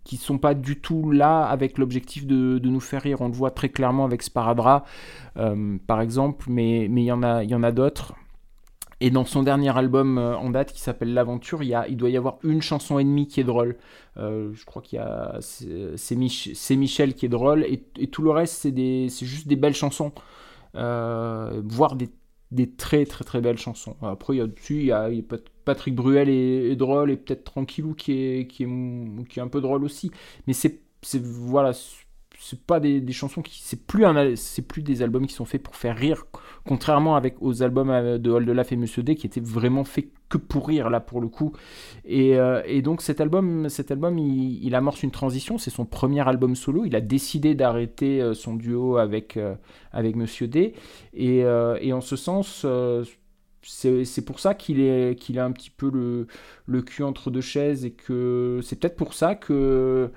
qui 0.04 0.18
sont 0.18 0.40
pas 0.40 0.56
du 0.56 0.82
tout 0.82 1.12
là 1.12 1.44
avec 1.44 1.78
l'objectif 1.78 2.26
de, 2.26 2.58
de, 2.58 2.70
nous 2.70 2.80
faire 2.80 3.04
rire. 3.04 3.22
On 3.22 3.28
le 3.28 3.34
voit 3.34 3.52
très 3.52 3.70
clairement 3.70 4.04
avec 4.04 4.24
Sparadra, 4.24 4.84
par 5.36 6.02
exemple, 6.02 6.48
mais 6.50 6.86
il 6.86 7.00
y 7.00 7.12
en 7.12 7.22
a, 7.22 7.44
y 7.44 7.54
en 7.54 7.62
a 7.62 7.72
d'autres. 7.72 8.16
Et 9.04 9.10
dans 9.12 9.26
son 9.26 9.44
dernier 9.44 9.78
album 9.78 10.18
euh, 10.18 10.38
en 10.38 10.50
date 10.50 10.72
qui 10.72 10.80
s'appelle 10.80 11.14
L'Aventure, 11.14 11.62
il, 11.62 11.78
il 11.90 11.98
doit 11.98 12.10
y 12.10 12.16
avoir 12.16 12.38
une 12.42 12.62
chanson 12.62 13.00
et 13.00 13.04
demie 13.04 13.28
qui 13.28 13.42
est 13.42 13.44
drôle. 13.44 13.76
Euh, 14.16 14.54
je 14.54 14.64
crois 14.64 14.82
qu'il 14.82 14.96
y 14.98 15.02
a 15.02 15.38
c'est 15.42 15.98
c'est 15.98 16.16
Mich- 16.16 16.52
c'est 16.56 16.78
Michel 16.78 17.14
qui 17.14 17.26
est 17.26 17.30
drôle 17.30 17.66
et, 17.66 18.08
tout 18.08 18.22
le 18.22 18.30
reste 18.32 18.54
c'est 18.62 19.26
juste 19.26 19.48
des 19.50 19.58
belles 19.58 19.76
chansons, 19.76 20.14
Euh, 20.76 21.62
voire 21.66 21.96
des, 21.98 22.10
très 22.78 23.06
très 23.06 23.26
très 23.26 23.42
belles 23.42 23.58
chansons. 23.58 23.98
Après 24.02 24.36
il 24.36 24.38
y 24.40 24.42
a 24.42 24.48
dessus 24.48 24.80
il 24.80 24.86
y 24.86 24.92
a, 24.94 25.10
Patrick 25.66 25.96
Bruel 25.96 26.30
est, 26.30 26.72
est 26.72 26.76
drôle 26.78 27.12
et 27.12 27.18
peut-être 27.18 27.44
Tranquillou 27.44 27.96
qui 27.96 28.14
est 28.14 28.48
qui 28.48 28.64
est 28.64 28.68
qui 29.30 29.40
est 29.40 29.42
un 29.44 29.50
peu 29.50 29.60
drôle 29.62 29.84
aussi. 29.84 30.12
Mais 30.48 30.54
c'est 30.54 30.80
voilà 31.22 31.74
c'est 32.44 32.60
pas 32.60 32.82
des, 32.82 33.12
chansons 33.14 33.42
qui 33.42 33.62
c'est 33.64 33.86
plus 33.86 34.06
un 34.06 34.36
c'est 34.36 34.64
plus 34.64 34.82
des 34.82 35.02
albums 35.02 35.26
qui 35.26 35.34
sont 35.34 35.46
faits 35.46 35.64
pour 35.64 35.78
faire 35.78 35.96
rire. 35.96 36.26
Contrairement 36.66 37.16
avec 37.16 37.36
aux 37.42 37.64
albums 37.64 37.90
euh, 37.90 38.18
de 38.18 38.30
Oldelaf 38.30 38.74
et 38.74 38.76
Monsieur 38.76 39.02
D 39.02 39.16
qui 39.16 39.26
étaient 39.26 39.40
vraiment 39.40 39.86
faits 39.86 40.10
que 40.28 40.38
pour 40.38 40.68
rire 40.68 40.90
là 40.90 41.00
pour 41.00 41.22
le 41.22 41.30
coup. 41.30 41.54
Et, 42.04 42.38
euh, 42.38 42.62
et 42.66 42.82
donc 42.82 43.02
cet 43.02 43.22
album 43.22 43.70
cet 43.70 43.92
album 43.92 44.18
il, 44.20 44.76
amorce 44.76 45.04
une 45.04 45.12
transition. 45.12 45.58
C'est 45.58 45.70
son 45.70 45.86
premier 45.86 46.28
album 46.28 46.56
solo. 46.56 46.84
Il 46.84 46.98
a 46.98 47.02
décidé 47.02 47.56
d'arrêter 47.56 48.22
euh, 48.22 48.34
son 48.34 48.56
duo 48.56 48.98
avec 48.98 49.40
avec 49.94 50.16
Monsieur 50.18 50.48
D. 50.48 50.74
Et, 51.14 51.38
et 51.40 51.94
en 51.94 52.02
ce 52.02 52.18
sens 52.18 52.66
c'est 53.62 54.26
pour 54.26 54.42
ça 54.42 54.54
qu'il 54.54 54.82
est 54.82 55.18
qu'il 55.18 55.40
a 55.40 55.46
un 55.46 55.52
petit 55.54 55.70
peu 55.70 55.90
le, 55.90 56.28
le 56.66 56.82
cul 56.82 57.04
entre 57.04 57.32
deux 57.32 57.42
chaises 57.42 57.86
et 57.86 57.92
que 57.92 58.60
c'est 58.64 58.78
peut-être 58.78 58.98
pour 58.98 59.14
ça 59.14 59.36
que 59.36 60.12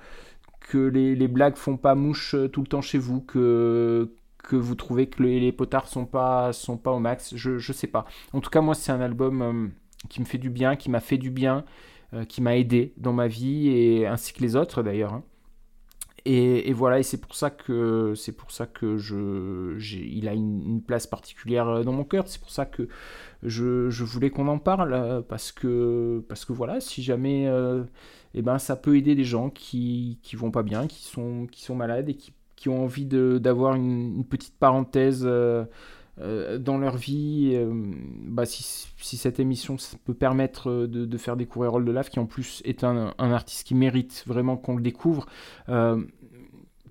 que 0.67 0.77
les, 0.77 1.27
blagues 1.27 1.55
font 1.55 1.77
pas 1.77 1.95
mouche 1.95 2.35
euh, 2.35 2.47
tout 2.47 2.61
le 2.61 2.67
temps 2.67 2.81
chez 2.81 2.97
vous, 2.97 3.21
que, 3.21 4.13
que 4.43 4.55
vous 4.55 4.75
trouvez 4.75 5.07
que 5.07 5.23
les, 5.23 5.51
potards 5.51 5.87
sont 5.87 6.05
pas, 6.05 6.53
sont 6.53 6.77
pas 6.77 6.91
au 6.91 6.99
max, 6.99 7.35
je, 7.35 7.57
je 7.57 7.73
sais 7.73 7.87
pas. 7.87 8.05
En 8.33 8.41
tout 8.41 8.49
cas, 8.49 8.61
moi, 8.61 8.75
c'est 8.75 8.91
un 8.91 9.01
album 9.01 9.41
euh, 9.41 9.67
qui 10.09 10.19
me 10.19 10.25
fait 10.25 10.37
du 10.37 10.49
bien, 10.49 10.75
qui 10.75 10.89
m'a 10.91 10.99
fait 10.99 11.17
du 11.17 11.31
bien, 11.31 11.63
euh, 12.13 12.25
qui 12.25 12.41
m'a 12.41 12.57
aidé 12.57 12.93
dans 12.97 13.13
ma 13.13 13.27
vie, 13.27 14.05
ainsi 14.07 14.33
que 14.33 14.41
les 14.41 14.55
autres 14.55 14.83
d'ailleurs. 14.83 15.13
hein. 15.13 15.23
Et, 16.29 16.73
voilà, 16.73 16.99
et 16.99 17.03
c'est 17.03 17.21
pour 17.21 17.35
ça 17.35 17.49
que 17.49 18.13
c'est 18.13 18.33
pour 18.33 18.51
ça 18.51 18.65
que 18.65 18.97
je, 18.97 19.77
il 19.95 20.27
a 20.27 20.33
une, 20.33 20.81
place 20.85 21.07
particulière 21.07 21.85
dans 21.85 21.93
mon 21.93 22.03
cœur. 22.03 22.27
C'est 22.27 22.41
pour 22.41 22.49
ça 22.49 22.65
que 22.65 22.89
je, 23.43 23.89
je 23.89 24.03
voulais 24.03 24.29
qu'on 24.29 24.49
en 24.49 24.59
parle 24.59 25.23
parce 25.29 25.53
que 25.53 26.21
parce 26.27 26.43
que 26.43 26.51
voilà, 26.51 26.81
si 26.81 27.01
jamais 27.01 27.47
eh 28.33 28.41
ben, 28.41 28.57
ça 28.59 28.75
peut 28.75 28.97
aider 28.97 29.15
des 29.15 29.23
gens 29.23 29.49
qui, 29.49 30.19
qui 30.21 30.35
vont 30.35 30.51
pas 30.51 30.63
bien, 30.63 30.87
qui 30.87 31.03
sont, 31.03 31.47
qui 31.47 31.63
sont 31.63 31.75
malades 31.75 32.09
et 32.09 32.15
qui, 32.15 32.33
qui 32.55 32.69
ont 32.69 32.83
envie 32.83 33.05
d'avoir 33.05 33.75
une, 33.75 34.25
petite 34.25 34.55
parenthèse 34.57 35.23
euh, 35.25 35.65
euh, 36.19 36.57
dans 36.57 36.77
leur 36.77 36.97
vie. 36.97 37.51
euh, 37.53 37.71
bah, 38.23 38.45
si, 38.45 38.87
si 38.97 39.17
cette 39.17 39.39
émission 39.39 39.77
peut 40.05 40.13
permettre 40.13 40.71
de, 40.87 41.05
de 41.05 41.17
faire 41.17 41.37
découvrir 41.37 41.71
Rôle 41.71 41.85
de 41.85 41.91
Lave, 41.91 42.09
qui 42.09 42.19
en 42.19 42.25
plus 42.25 42.61
est 42.65 42.83
un, 42.83 43.13
un 43.17 43.31
artiste 43.31 43.67
qui 43.67 43.75
mérite 43.75 44.23
vraiment 44.27 44.57
qu'on 44.57 44.75
le 44.75 44.81
découvre. 44.81 45.25
euh, 45.69 46.03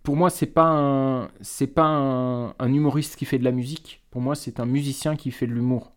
pour 0.03 0.15
moi, 0.15 0.31
c'est 0.31 0.47
pas 0.47 0.69
un, 0.69 1.29
pas 1.75 1.85
un, 1.85 2.73
humoriste 2.73 3.17
qui 3.17 3.25
fait 3.25 3.39
de 3.41 3.45
la 3.45 3.51
musique. 3.51 4.05
Pour 4.13 4.21
moi, 4.21 4.37
c'est 4.37 4.61
un 4.61 4.65
musicien 4.65 5.17
qui 5.17 5.33
fait 5.33 5.49
de 5.49 5.53
l'humour. 5.53 5.91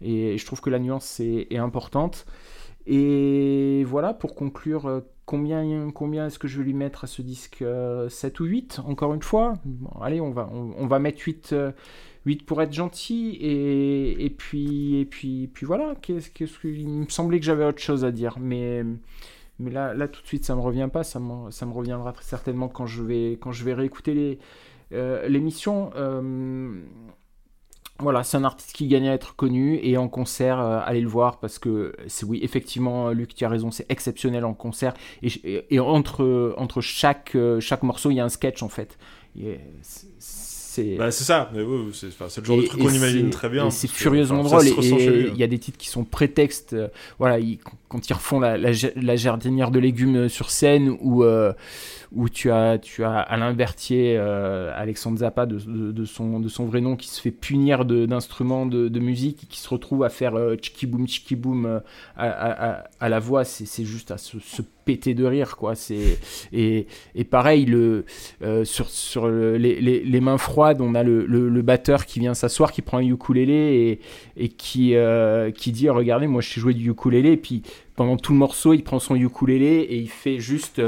Et 0.00 0.36
je 0.38 0.44
trouve 0.44 0.60
que 0.60 0.70
la 0.70 0.80
nuance 0.80 1.20
est 1.20 1.56
importante. 1.56 2.26
Et 2.86 3.84
voilà, 3.84 4.12
pour 4.14 4.34
conclure, 4.34 4.86
euh, 4.86 5.00
combien, 5.26 5.90
combien 5.90 6.26
est-ce 6.26 6.38
que 6.38 6.48
je 6.48 6.58
vais 6.58 6.64
lui 6.64 6.74
mettre 6.74 7.04
à 7.04 7.06
ce 7.06 7.22
disque 7.22 7.62
euh, 7.62 8.08
7 8.08 8.40
ou 8.40 8.44
8, 8.44 8.80
encore 8.86 9.14
une 9.14 9.22
fois? 9.22 9.54
Allez, 10.00 10.20
on 10.20 10.30
va, 10.30 10.50
on, 10.52 10.86
va 10.86 10.98
mettre 10.98 11.22
8, 11.22 11.50
euh, 11.52 11.72
8 12.26 12.44
pour 12.44 12.60
être 12.60 12.72
gentil. 12.72 13.36
Et, 13.40 14.24
et, 14.24 14.30
puis, 14.30 14.96
et 15.00 15.04
puis, 15.06 15.48
puis 15.52 15.66
voilà, 15.66 15.94
qu'est-ce, 16.02 16.30
qu'est-ce 16.30 16.58
que, 16.58 16.68
il 16.68 16.88
me 16.88 17.08
semblait 17.08 17.40
que 17.40 17.46
j'avais 17.46 17.64
autre 17.64 17.80
chose 17.80 18.04
à 18.04 18.12
dire. 18.12 18.36
Mais, 18.38 18.84
mais 19.58 19.70
là, 19.70 19.94
là, 19.94 20.08
tout 20.08 20.20
de 20.20 20.26
suite, 20.26 20.44
ça 20.44 20.54
me 20.54 20.60
revient 20.60 20.88
pas. 20.92 21.04
Ça 21.04 21.20
me, 21.20 21.50
ça 21.50 21.64
me 21.66 21.72
reviendra 21.72 22.12
très 22.12 22.24
certainement 22.24 22.68
quand 22.68 22.86
je 22.86 23.02
vais, 23.02 23.32
quand 23.40 23.52
je 23.52 23.64
vais 23.64 23.74
réécouter 23.74 24.38
euh, 24.92 25.26
l'émission. 25.28 25.90
Euh, 25.96 26.82
voilà, 28.00 28.24
c'est 28.24 28.36
un 28.36 28.44
artiste 28.44 28.72
qui 28.72 28.88
gagne 28.88 29.08
à 29.08 29.14
être 29.14 29.36
connu 29.36 29.78
et 29.82 29.96
en 29.96 30.08
concert, 30.08 30.58
euh, 30.58 30.80
allez 30.84 31.00
le 31.00 31.08
voir 31.08 31.38
parce 31.38 31.60
que 31.60 31.94
c'est 32.08 32.26
oui, 32.26 32.40
effectivement, 32.42 33.10
Luc, 33.10 33.34
tu 33.34 33.44
as 33.44 33.48
raison, 33.48 33.70
c'est 33.70 33.90
exceptionnel 33.90 34.44
en 34.44 34.52
concert 34.52 34.94
et, 35.22 35.78
entre, 35.78 36.54
entre 36.58 36.80
chaque, 36.80 37.36
euh, 37.36 37.60
chaque 37.60 37.84
morceau, 37.84 38.10
il 38.10 38.16
y 38.16 38.20
a 38.20 38.24
un 38.24 38.28
sketch 38.28 38.62
en 38.62 38.68
fait. 38.68 38.98
C'est 40.74 40.96
Bah, 40.96 41.10
c'est 41.12 41.22
ça, 41.24 41.50
mais 41.54 41.62
oui, 41.62 41.90
c'est 41.92 42.06
le 42.40 42.44
genre 42.44 42.56
de 42.56 42.62
et- 42.62 42.66
truc 42.66 42.80
et 42.80 42.84
qu'on 42.84 42.90
imagine 42.90 43.30
très 43.30 43.48
bien. 43.48 43.70
C'est 43.70 43.88
furieusement 43.88 44.40
enfin, 44.40 44.56
drôle. 44.56 44.66
Et 44.84 45.26
hein. 45.28 45.30
il 45.32 45.36
y 45.38 45.42
a 45.44 45.46
des 45.46 45.58
titres 45.58 45.78
qui 45.78 45.88
sont 45.88 46.02
prétextes. 46.04 46.72
euh, 46.72 46.88
voilà, 47.20 47.38
ils- 47.38 47.58
quand 47.88 48.08
ils 48.08 48.12
refont 48.12 48.40
la, 48.40 48.56
la, 48.58 49.16
jardinière 49.16 49.70
de 49.70 49.78
légumes 49.78 50.28
sur 50.28 50.50
scène, 50.50 50.96
où, 51.00 51.22
euh, 51.22 51.52
où 52.10 52.28
tu 52.28 52.50
as, 52.50 52.78
tu 52.78 53.04
as 53.04 53.18
Alain 53.20 53.52
Berthier, 53.54 54.16
euh, 54.18 54.72
Alexandre 54.74 55.18
Zappa, 55.18 55.46
de, 55.46 55.58
de, 55.58 55.92
de 55.92 56.04
son, 56.04 56.40
de 56.40 56.48
son 56.48 56.64
vrai 56.64 56.80
nom, 56.80 56.96
qui 56.96 57.06
se 57.08 57.20
fait 57.20 57.30
punir 57.30 57.84
de- 57.84 58.04
d'instruments 58.06 58.66
de, 58.66 58.88
de 58.88 59.00
musique 59.00 59.44
et 59.44 59.46
qui 59.46 59.60
se 59.60 59.68
retrouve 59.68 60.02
à 60.02 60.08
faire 60.08 60.34
euh, 60.34 60.56
tchiki 60.56 60.86
boum 60.86 61.06
tchiki 61.06 61.36
boum 61.36 61.66
euh, 61.66 61.78
à, 62.16 62.28
à- 62.28 62.70
à- 62.80 62.84
à 62.98 63.08
la 63.08 63.20
voix. 63.20 63.44
C'est 63.44 63.66
c'est 63.66 63.84
juste 63.84 64.10
à 64.10 64.18
se, 64.18 64.40
se 64.40 64.62
péter 64.84 65.14
de 65.14 65.24
rire, 65.24 65.56
quoi. 65.56 65.74
C'est 65.74 66.18
et, 66.52 66.86
pareil, 67.28 67.66
euh, 67.72 68.64
sur, 68.64 68.88
sur 68.88 69.26
le- 69.28 69.56
les, 69.56 70.20
mains 70.20 70.38
froides, 70.38 70.80
on 70.80 70.94
a 70.94 71.02
le, 71.02 71.62
batteur 71.62 72.06
qui 72.06 72.20
vient 72.20 72.34
s'asseoir, 72.34 72.72
qui 72.72 72.82
prend 72.82 72.98
un 72.98 73.02
ukulélé 73.06 74.00
et, 74.36 74.50
euh, 74.96 75.50
qui 75.50 75.72
dit 75.72 75.88
Regardez, 75.88 76.26
moi 76.26 76.40
je 76.42 76.52
sais 76.52 76.60
jouer 76.60 76.74
du 76.74 76.90
ukulélé. 76.90 77.36
Puis 77.36 77.62
pendant 77.96 78.16
tout 78.16 78.32
le 78.32 78.38
morceau, 78.38 78.72
il 78.74 78.82
prend 78.82 78.98
son 78.98 79.14
ukulélé 79.14 79.86
et 79.88 79.96
il 79.96 80.08
fait 80.10 80.38
juste. 80.38 80.80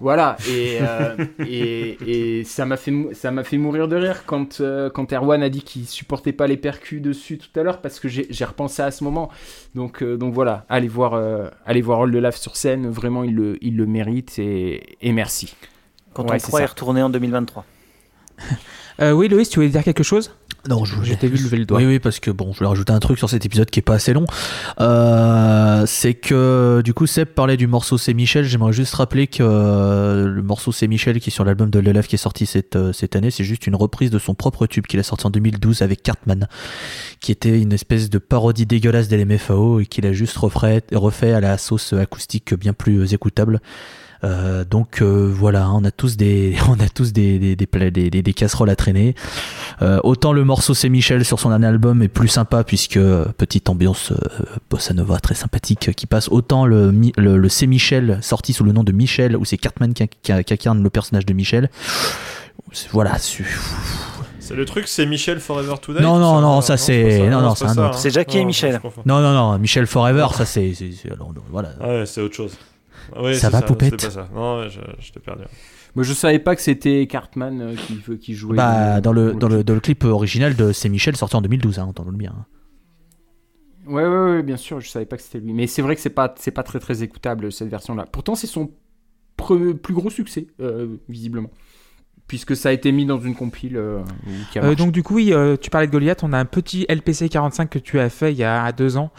Voilà, 0.00 0.36
et, 0.48 0.78
euh, 0.80 1.14
et, 1.46 2.38
et 2.40 2.44
ça 2.44 2.64
m'a 2.64 2.78
fait, 2.78 2.92
ça 3.12 3.30
m'a 3.30 3.44
fait 3.44 3.58
mourir 3.58 3.86
de 3.86 3.96
rire 3.96 4.24
quand, 4.24 4.60
euh, 4.62 4.88
quand 4.88 5.12
Erwan 5.12 5.42
a 5.42 5.50
dit 5.50 5.60
qu'il 5.62 5.86
supportait 5.86 6.32
pas 6.32 6.46
les 6.46 6.56
percus 6.56 7.02
dessus 7.02 7.36
tout 7.36 7.60
à 7.60 7.62
l'heure 7.62 7.82
parce 7.82 8.00
que 8.00 8.08
j'ai 8.08 8.26
j'ai 8.30 8.44
repensé 8.46 8.80
à 8.80 8.90
ce 8.90 9.04
moment. 9.04 9.28
Donc, 9.74 10.02
euh, 10.02 10.16
donc 10.16 10.32
voilà, 10.32 10.64
allez 10.70 10.88
voir, 10.88 11.12
euh, 11.14 11.48
allez 11.66 11.82
voir 11.82 12.00
All 12.02 12.10
de 12.10 12.18
Lave 12.18 12.36
sur 12.36 12.56
scène, 12.56 12.88
vraiment 12.88 13.24
il 13.24 13.34
le, 13.34 13.58
il 13.62 13.76
le 13.76 13.84
mérite 13.86 14.38
et, 14.38 14.96
et 15.02 15.12
merci. 15.12 15.54
Quand 16.14 16.24
Ouais, 16.24 16.32
on 16.32 16.36
y 16.36 16.40
ça. 16.40 16.66
retourner 16.66 17.02
en 17.02 17.10
2023. 17.10 17.64
Euh, 19.00 19.12
oui, 19.12 19.28
Loïs, 19.28 19.48
tu 19.48 19.56
voulais 19.60 19.70
dire 19.70 19.82
quelque 19.82 20.02
chose? 20.02 20.34
Non, 20.68 20.84
t'ai 21.14 21.28
vu 21.28 21.42
lever 21.42 21.58
le 21.58 21.64
doigt. 21.64 21.78
Oui, 21.78 21.86
oui, 21.86 21.98
parce 21.98 22.20
que 22.20 22.30
bon, 22.30 22.52
je 22.52 22.58
voulais 22.58 22.68
rajouter 22.68 22.92
un 22.92 22.98
truc 22.98 23.18
sur 23.18 23.30
cet 23.30 23.46
épisode 23.46 23.70
qui 23.70 23.78
est 23.78 23.82
pas 23.82 23.94
assez 23.94 24.12
long. 24.12 24.26
Euh, 24.80 25.84
c'est 25.86 26.14
que 26.14 26.82
du 26.84 26.92
coup, 26.92 27.06
Seb 27.06 27.28
parlait 27.28 27.56
du 27.56 27.66
morceau 27.66 27.96
C'est 27.96 28.14
Michel. 28.14 28.44
J'aimerais 28.44 28.72
juste 28.72 28.94
rappeler 28.94 29.26
que 29.26 29.42
euh, 29.42 30.28
le 30.28 30.42
morceau 30.42 30.72
C'est 30.72 30.86
Michel 30.86 31.18
qui 31.20 31.30
est 31.30 31.32
sur 31.32 31.44
l'album 31.44 31.70
de 31.70 31.78
l'élève 31.78 32.06
qui 32.06 32.16
est 32.16 32.18
sorti 32.18 32.46
cette, 32.46 32.76
euh, 32.76 32.92
cette 32.92 33.16
année, 33.16 33.30
c'est 33.30 33.44
juste 33.44 33.66
une 33.66 33.74
reprise 33.74 34.10
de 34.10 34.18
son 34.18 34.34
propre 34.34 34.66
tube 34.66 34.86
qu'il 34.86 35.00
a 35.00 35.02
sorti 35.02 35.26
en 35.26 35.30
2012 35.30 35.82
avec 35.82 36.02
Cartman, 36.02 36.46
qui 37.20 37.32
était 37.32 37.60
une 37.60 37.72
espèce 37.72 38.10
de 38.10 38.18
parodie 38.18 38.66
dégueulasse 38.66 39.08
d'LMFAO 39.08 39.80
et 39.80 39.86
qu'il 39.86 40.04
a 40.06 40.12
juste 40.12 40.36
refait, 40.36 40.82
refait 40.92 41.32
à 41.32 41.40
la 41.40 41.56
sauce 41.56 41.94
acoustique 41.94 42.54
bien 42.54 42.72
plus 42.72 43.14
écoutable. 43.14 43.60
Euh, 44.22 44.64
donc 44.64 45.00
euh, 45.00 45.32
voilà, 45.34 45.70
on 45.70 45.82
a 45.84 45.90
tous 45.90 46.16
des, 46.16 46.54
on 46.68 46.78
a 46.78 46.88
tous 46.88 47.12
des, 47.12 47.38
des, 47.38 47.56
des, 47.56 47.66
pla- 47.66 47.90
des, 47.90 48.10
des- 48.10 48.22
des 48.22 48.32
casseroles 48.34 48.68
à 48.70 48.76
traîner. 48.76 49.14
Euh, 49.82 49.98
autant 50.04 50.32
le 50.34 50.44
morceau 50.44 50.74
C'est 50.74 50.88
Michel 50.90 51.24
sur 51.24 51.40
son 51.40 51.48
dernier 51.48 51.66
album 51.68 52.02
est 52.02 52.08
plus 52.08 52.28
sympa 52.28 52.62
puisque 52.64 52.98
petite 53.38 53.68
ambiance 53.70 54.12
euh, 54.12 54.16
bossa 54.68 54.92
nova 54.92 55.18
très 55.20 55.34
sympathique 55.34 55.92
qui 55.94 56.06
passe. 56.06 56.28
Autant 56.28 56.66
le, 56.66 56.90
le, 57.16 57.36
le 57.38 57.48
C'est 57.48 57.66
Michel 57.66 58.18
sorti 58.20 58.52
sous 58.52 58.64
le 58.64 58.72
nom 58.72 58.84
de 58.84 58.92
Michel 58.92 59.36
où 59.36 59.44
c'est 59.44 59.56
Cartman 59.56 59.94
qui, 59.94 60.06
qui, 60.08 60.32
qui 60.44 60.52
incarne 60.54 60.82
le 60.82 60.90
personnage 60.90 61.24
de 61.24 61.32
Michel. 61.32 61.70
C'est- 62.72 62.88
Voilà. 62.92 63.16
le 64.54 64.64
truc, 64.66 64.86
c'est 64.88 65.06
Michel 65.06 65.40
Forever 65.40 65.74
Today 65.80 66.02
Non, 66.02 66.14
tout 66.16 66.20
non, 66.20 66.40
non, 66.40 66.60
ça, 66.60 66.76
c'est- 66.76 67.28
non, 67.28 67.40
non, 67.40 67.54
c'est 67.54 67.64
un 67.64 67.74
ça, 67.74 67.86
autre. 67.88 67.98
C'est 67.98 68.10
Jackie 68.10 68.38
et 68.38 68.44
Michel. 68.44 68.80
Non, 69.06 69.20
non, 69.20 69.32
non, 69.32 69.58
Michel 69.58 69.86
Forever, 69.86 70.26
ça 70.34 70.44
c'est. 70.44 70.72
Voilà. 71.50 71.70
Ouais, 71.80 72.04
c'est 72.06 72.20
autre 72.20 72.34
chose. 72.34 72.52
Ah 73.14 73.22
ouais, 73.22 73.34
Ça 73.34 73.50
va, 73.50 73.62
Poupette 73.62 74.00
pas 74.00 74.10
ça. 74.10 74.28
Non, 74.34 74.60
ouais, 74.60 74.68
je, 74.70 74.80
je 75.00 75.12
t'ai 75.12 75.20
perdu. 75.20 75.44
Moi 75.96 76.04
je 76.04 76.12
savais 76.12 76.38
pas 76.38 76.54
que 76.54 76.62
c'était 76.62 77.06
Cartman 77.08 77.60
euh, 77.60 77.74
qui, 77.74 78.18
qui 78.18 78.34
jouait. 78.34 78.56
Bah, 78.56 78.96
euh, 78.96 79.00
dans 79.00 79.12
le, 79.12 79.32
dans, 79.34 79.48
le, 79.48 79.64
dans 79.64 79.74
le 79.74 79.80
clip 79.80 80.04
original 80.04 80.54
de 80.54 80.72
C'est 80.72 80.88
Michel 80.88 81.16
sorti 81.16 81.34
en 81.36 81.42
2012, 81.42 81.78
hein, 81.80 81.84
entendons-le 81.84 82.16
bien. 82.16 82.32
hein. 82.38 82.44
Ouais, 83.86 84.04
ouais, 84.04 84.30
ouais, 84.36 84.42
bien 84.42 84.56
sûr, 84.56 84.80
je 84.80 84.88
savais 84.88 85.06
pas 85.06 85.16
que 85.16 85.22
c'était 85.22 85.40
lui. 85.40 85.52
Mais 85.52 85.66
c'est 85.66 85.82
vrai 85.82 85.96
que 85.96 86.00
c'est 86.00 86.10
pas, 86.10 86.32
c'est 86.38 86.50
pas 86.52 86.62
très 86.62 86.78
très 86.78 87.02
écoutable 87.02 87.50
cette 87.50 87.68
version-là. 87.68 88.04
Pourtant, 88.12 88.34
c'est 88.34 88.46
son 88.46 88.70
pre- 89.36 89.74
plus 89.74 89.94
gros 89.94 90.10
succès, 90.10 90.46
euh, 90.60 90.96
visiblement. 91.08 91.50
Puisque 92.28 92.54
ça 92.54 92.68
a 92.68 92.72
été 92.72 92.92
mis 92.92 93.06
dans 93.06 93.18
une 93.18 93.34
compile 93.34 93.76
euh, 93.76 94.02
qui 94.52 94.58
a 94.58 94.62
Euh, 94.62 94.66
marché. 94.68 94.76
donc 94.84 94.92
du 94.92 95.02
coup, 95.02 95.16
oui, 95.16 95.32
euh, 95.32 95.56
tu 95.56 95.70
parlais 95.70 95.88
de 95.88 95.92
Goliath, 95.92 96.22
on 96.22 96.32
a 96.32 96.38
un 96.38 96.44
petit 96.44 96.86
LPC 96.88 97.28
45 97.28 97.68
que 97.68 97.78
tu 97.80 97.98
as 97.98 98.08
fait 98.10 98.32
il 98.32 98.38
y 98.38 98.44
a 98.44 98.70
deux 98.70 98.96
ans, 98.96 99.10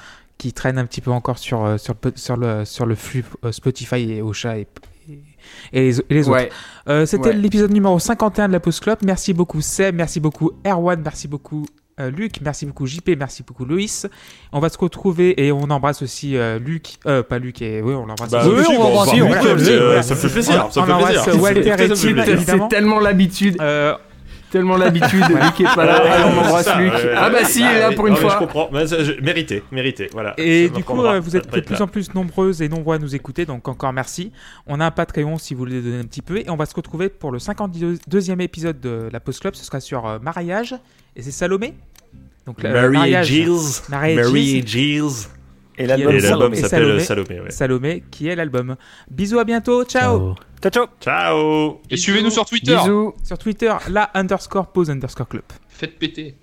qui 0.41 0.53
traîne 0.53 0.79
un 0.79 0.85
petit 0.85 1.01
peu 1.01 1.11
encore 1.11 1.37
sur, 1.37 1.63
euh, 1.63 1.77
sur, 1.77 1.93
le, 1.93 1.99
pe- 2.09 2.17
sur, 2.19 2.35
le, 2.35 2.65
sur 2.65 2.85
le 2.87 2.95
flux 2.95 3.23
euh, 3.45 3.51
Spotify 3.51 4.11
et 4.11 4.21
Ocha 4.23 4.57
et, 4.57 4.67
et, 5.71 5.81
les, 5.81 5.99
et 5.99 6.03
les 6.09 6.27
autres. 6.27 6.31
Ouais, 6.37 6.49
Euh, 6.89 7.05
C'était 7.05 7.29
Ouais. 7.29 7.33
l'épisode 7.35 7.71
numéro 7.71 7.99
51 7.99 8.47
de 8.47 8.53
la 8.53 8.59
Post 8.59 8.81
Club. 8.81 8.97
Merci 9.05 9.33
beaucoup 9.33 9.61
Seb, 9.61 9.95
merci 9.95 10.19
beaucoup 10.19 10.51
Erwan, 10.65 10.99
merci 11.03 11.27
beaucoup 11.27 11.65
euh, 11.99 12.09
Luc, 12.09 12.41
merci 12.41 12.65
beaucoup 12.65 12.87
JP, 12.87 13.11
merci 13.19 13.43
beaucoup 13.43 13.65
Loïs. 13.65 14.07
On 14.51 14.59
va 14.59 14.69
se 14.69 14.77
retrouver 14.79 15.45
et 15.45 15.51
on 15.51 15.63
embrasse 15.69 16.01
aussi 16.01 16.35
euh, 16.37 16.57
Luc, 16.57 16.93
euh, 17.05 17.21
pas 17.21 17.37
Luc 17.37 17.61
et 17.61 17.81
oui 17.83 17.93
on 17.93 18.05
l'embrasse. 18.07 18.31
Bah, 18.31 18.41
oui, 18.47 18.63
on 18.79 18.81
embrasse, 18.81 19.13
voilà. 19.15 20.01
ça 20.01 20.15
me 20.15 20.19
fait 20.19 20.29
plaisir. 20.29 20.65
On- 20.67 20.71
Ça 20.71 20.81
on 20.81 20.85
fait 20.85 20.91
embrasse 20.93 21.23
plaisir. 21.23 21.41
Walter 21.41 21.69
et 21.83 21.87
Tim, 21.89 22.17
évidemment. 22.33 22.69
C'est 22.69 22.75
tellement 22.75 22.99
l'habitude. 22.99 23.57
Tellement 24.51 24.75
l'habitude. 24.77 25.23
Luc 25.29 25.61
est 25.61 25.75
pas 25.75 25.85
là. 25.85 25.95
Alors 25.95 26.29
on 26.35 26.39
embrasse 26.41 26.75
Luc. 26.77 26.91
ouais, 26.93 27.03
ouais, 27.05 27.13
ah 27.15 27.29
bah 27.29 27.45
si, 27.45 27.61
il 27.61 27.65
est 27.65 27.79
là 27.79 27.89
oui. 27.89 27.95
pour 27.95 28.07
une 28.07 28.13
Non, 28.13 28.19
mais 28.21 28.25
Je 28.25 28.29
fois. 28.31 28.39
comprends. 28.39 28.69
Je- 28.73 29.21
Mérité, 29.21 29.63
mérité. 29.71 30.09
Voilà. 30.11 30.33
Et 30.37 30.69
du 30.69 30.83
coup, 30.83 31.03
euh, 31.03 31.19
vous 31.19 31.35
êtes 31.37 31.51
de 31.51 31.59
plus 31.61 31.75
là. 31.75 31.81
en 31.83 31.87
plus 31.87 32.13
nombreuses 32.13 32.61
et 32.61 32.67
nombreux 32.69 32.95
à 32.95 32.99
nous 32.99 33.15
écouter, 33.15 33.45
donc 33.45 33.67
encore 33.67 33.93
merci. 33.93 34.31
On 34.67 34.79
a 34.79 34.85
un 34.85 34.91
Patreon 34.91 35.37
si 35.37 35.53
vous 35.53 35.59
voulez 35.59 35.81
donner 35.81 35.99
un 35.99 36.03
petit 36.05 36.21
peu, 36.21 36.37
et 36.39 36.49
on 36.49 36.57
va 36.57 36.65
se 36.65 36.75
retrouver 36.75 37.09
pour 37.09 37.31
le 37.31 37.39
52e 37.39 38.41
épisode 38.41 38.79
de 38.79 39.07
la 39.11 39.19
Post 39.19 39.39
Club. 39.41 39.55
Ce 39.55 39.63
sera 39.65 39.79
sur 39.79 40.05
euh, 40.05 40.19
mariage, 40.19 40.75
et 41.15 41.21
c'est 41.21 41.31
Salomé. 41.31 41.73
Donc 42.45 42.63
euh, 42.65 42.89
Mary 42.91 43.23
Gilles. 43.23 43.49
Mary 43.89 44.11
et 44.11 44.15
Mary 44.15 44.63
Gilles. 44.65 45.09
Et 45.77 45.87
l'album 45.87 46.19
s'appelle 46.19 46.55
Salomé. 46.59 46.99
Salomé. 46.99 47.39
ouais. 47.41 47.51
Salomé, 47.51 48.03
qui 48.11 48.27
est 48.27 48.35
l'album. 48.35 48.75
Bisous, 49.09 49.39
à 49.39 49.43
bientôt, 49.43 49.83
ciao. 49.85 50.35
Ciao, 50.61 50.71
ciao. 50.71 50.87
Ciao. 50.99 51.81
Et 51.89 51.97
suivez-nous 51.97 52.29
sur 52.29 52.45
Twitter. 52.45 52.75
Bisous. 52.75 53.13
Sur 53.23 53.37
Twitter, 53.37 53.73
la 53.89 54.11
underscore 54.13 54.71
pose 54.71 54.89
underscore 54.89 55.27
club. 55.27 55.43
Faites 55.69 55.97
péter. 55.97 56.35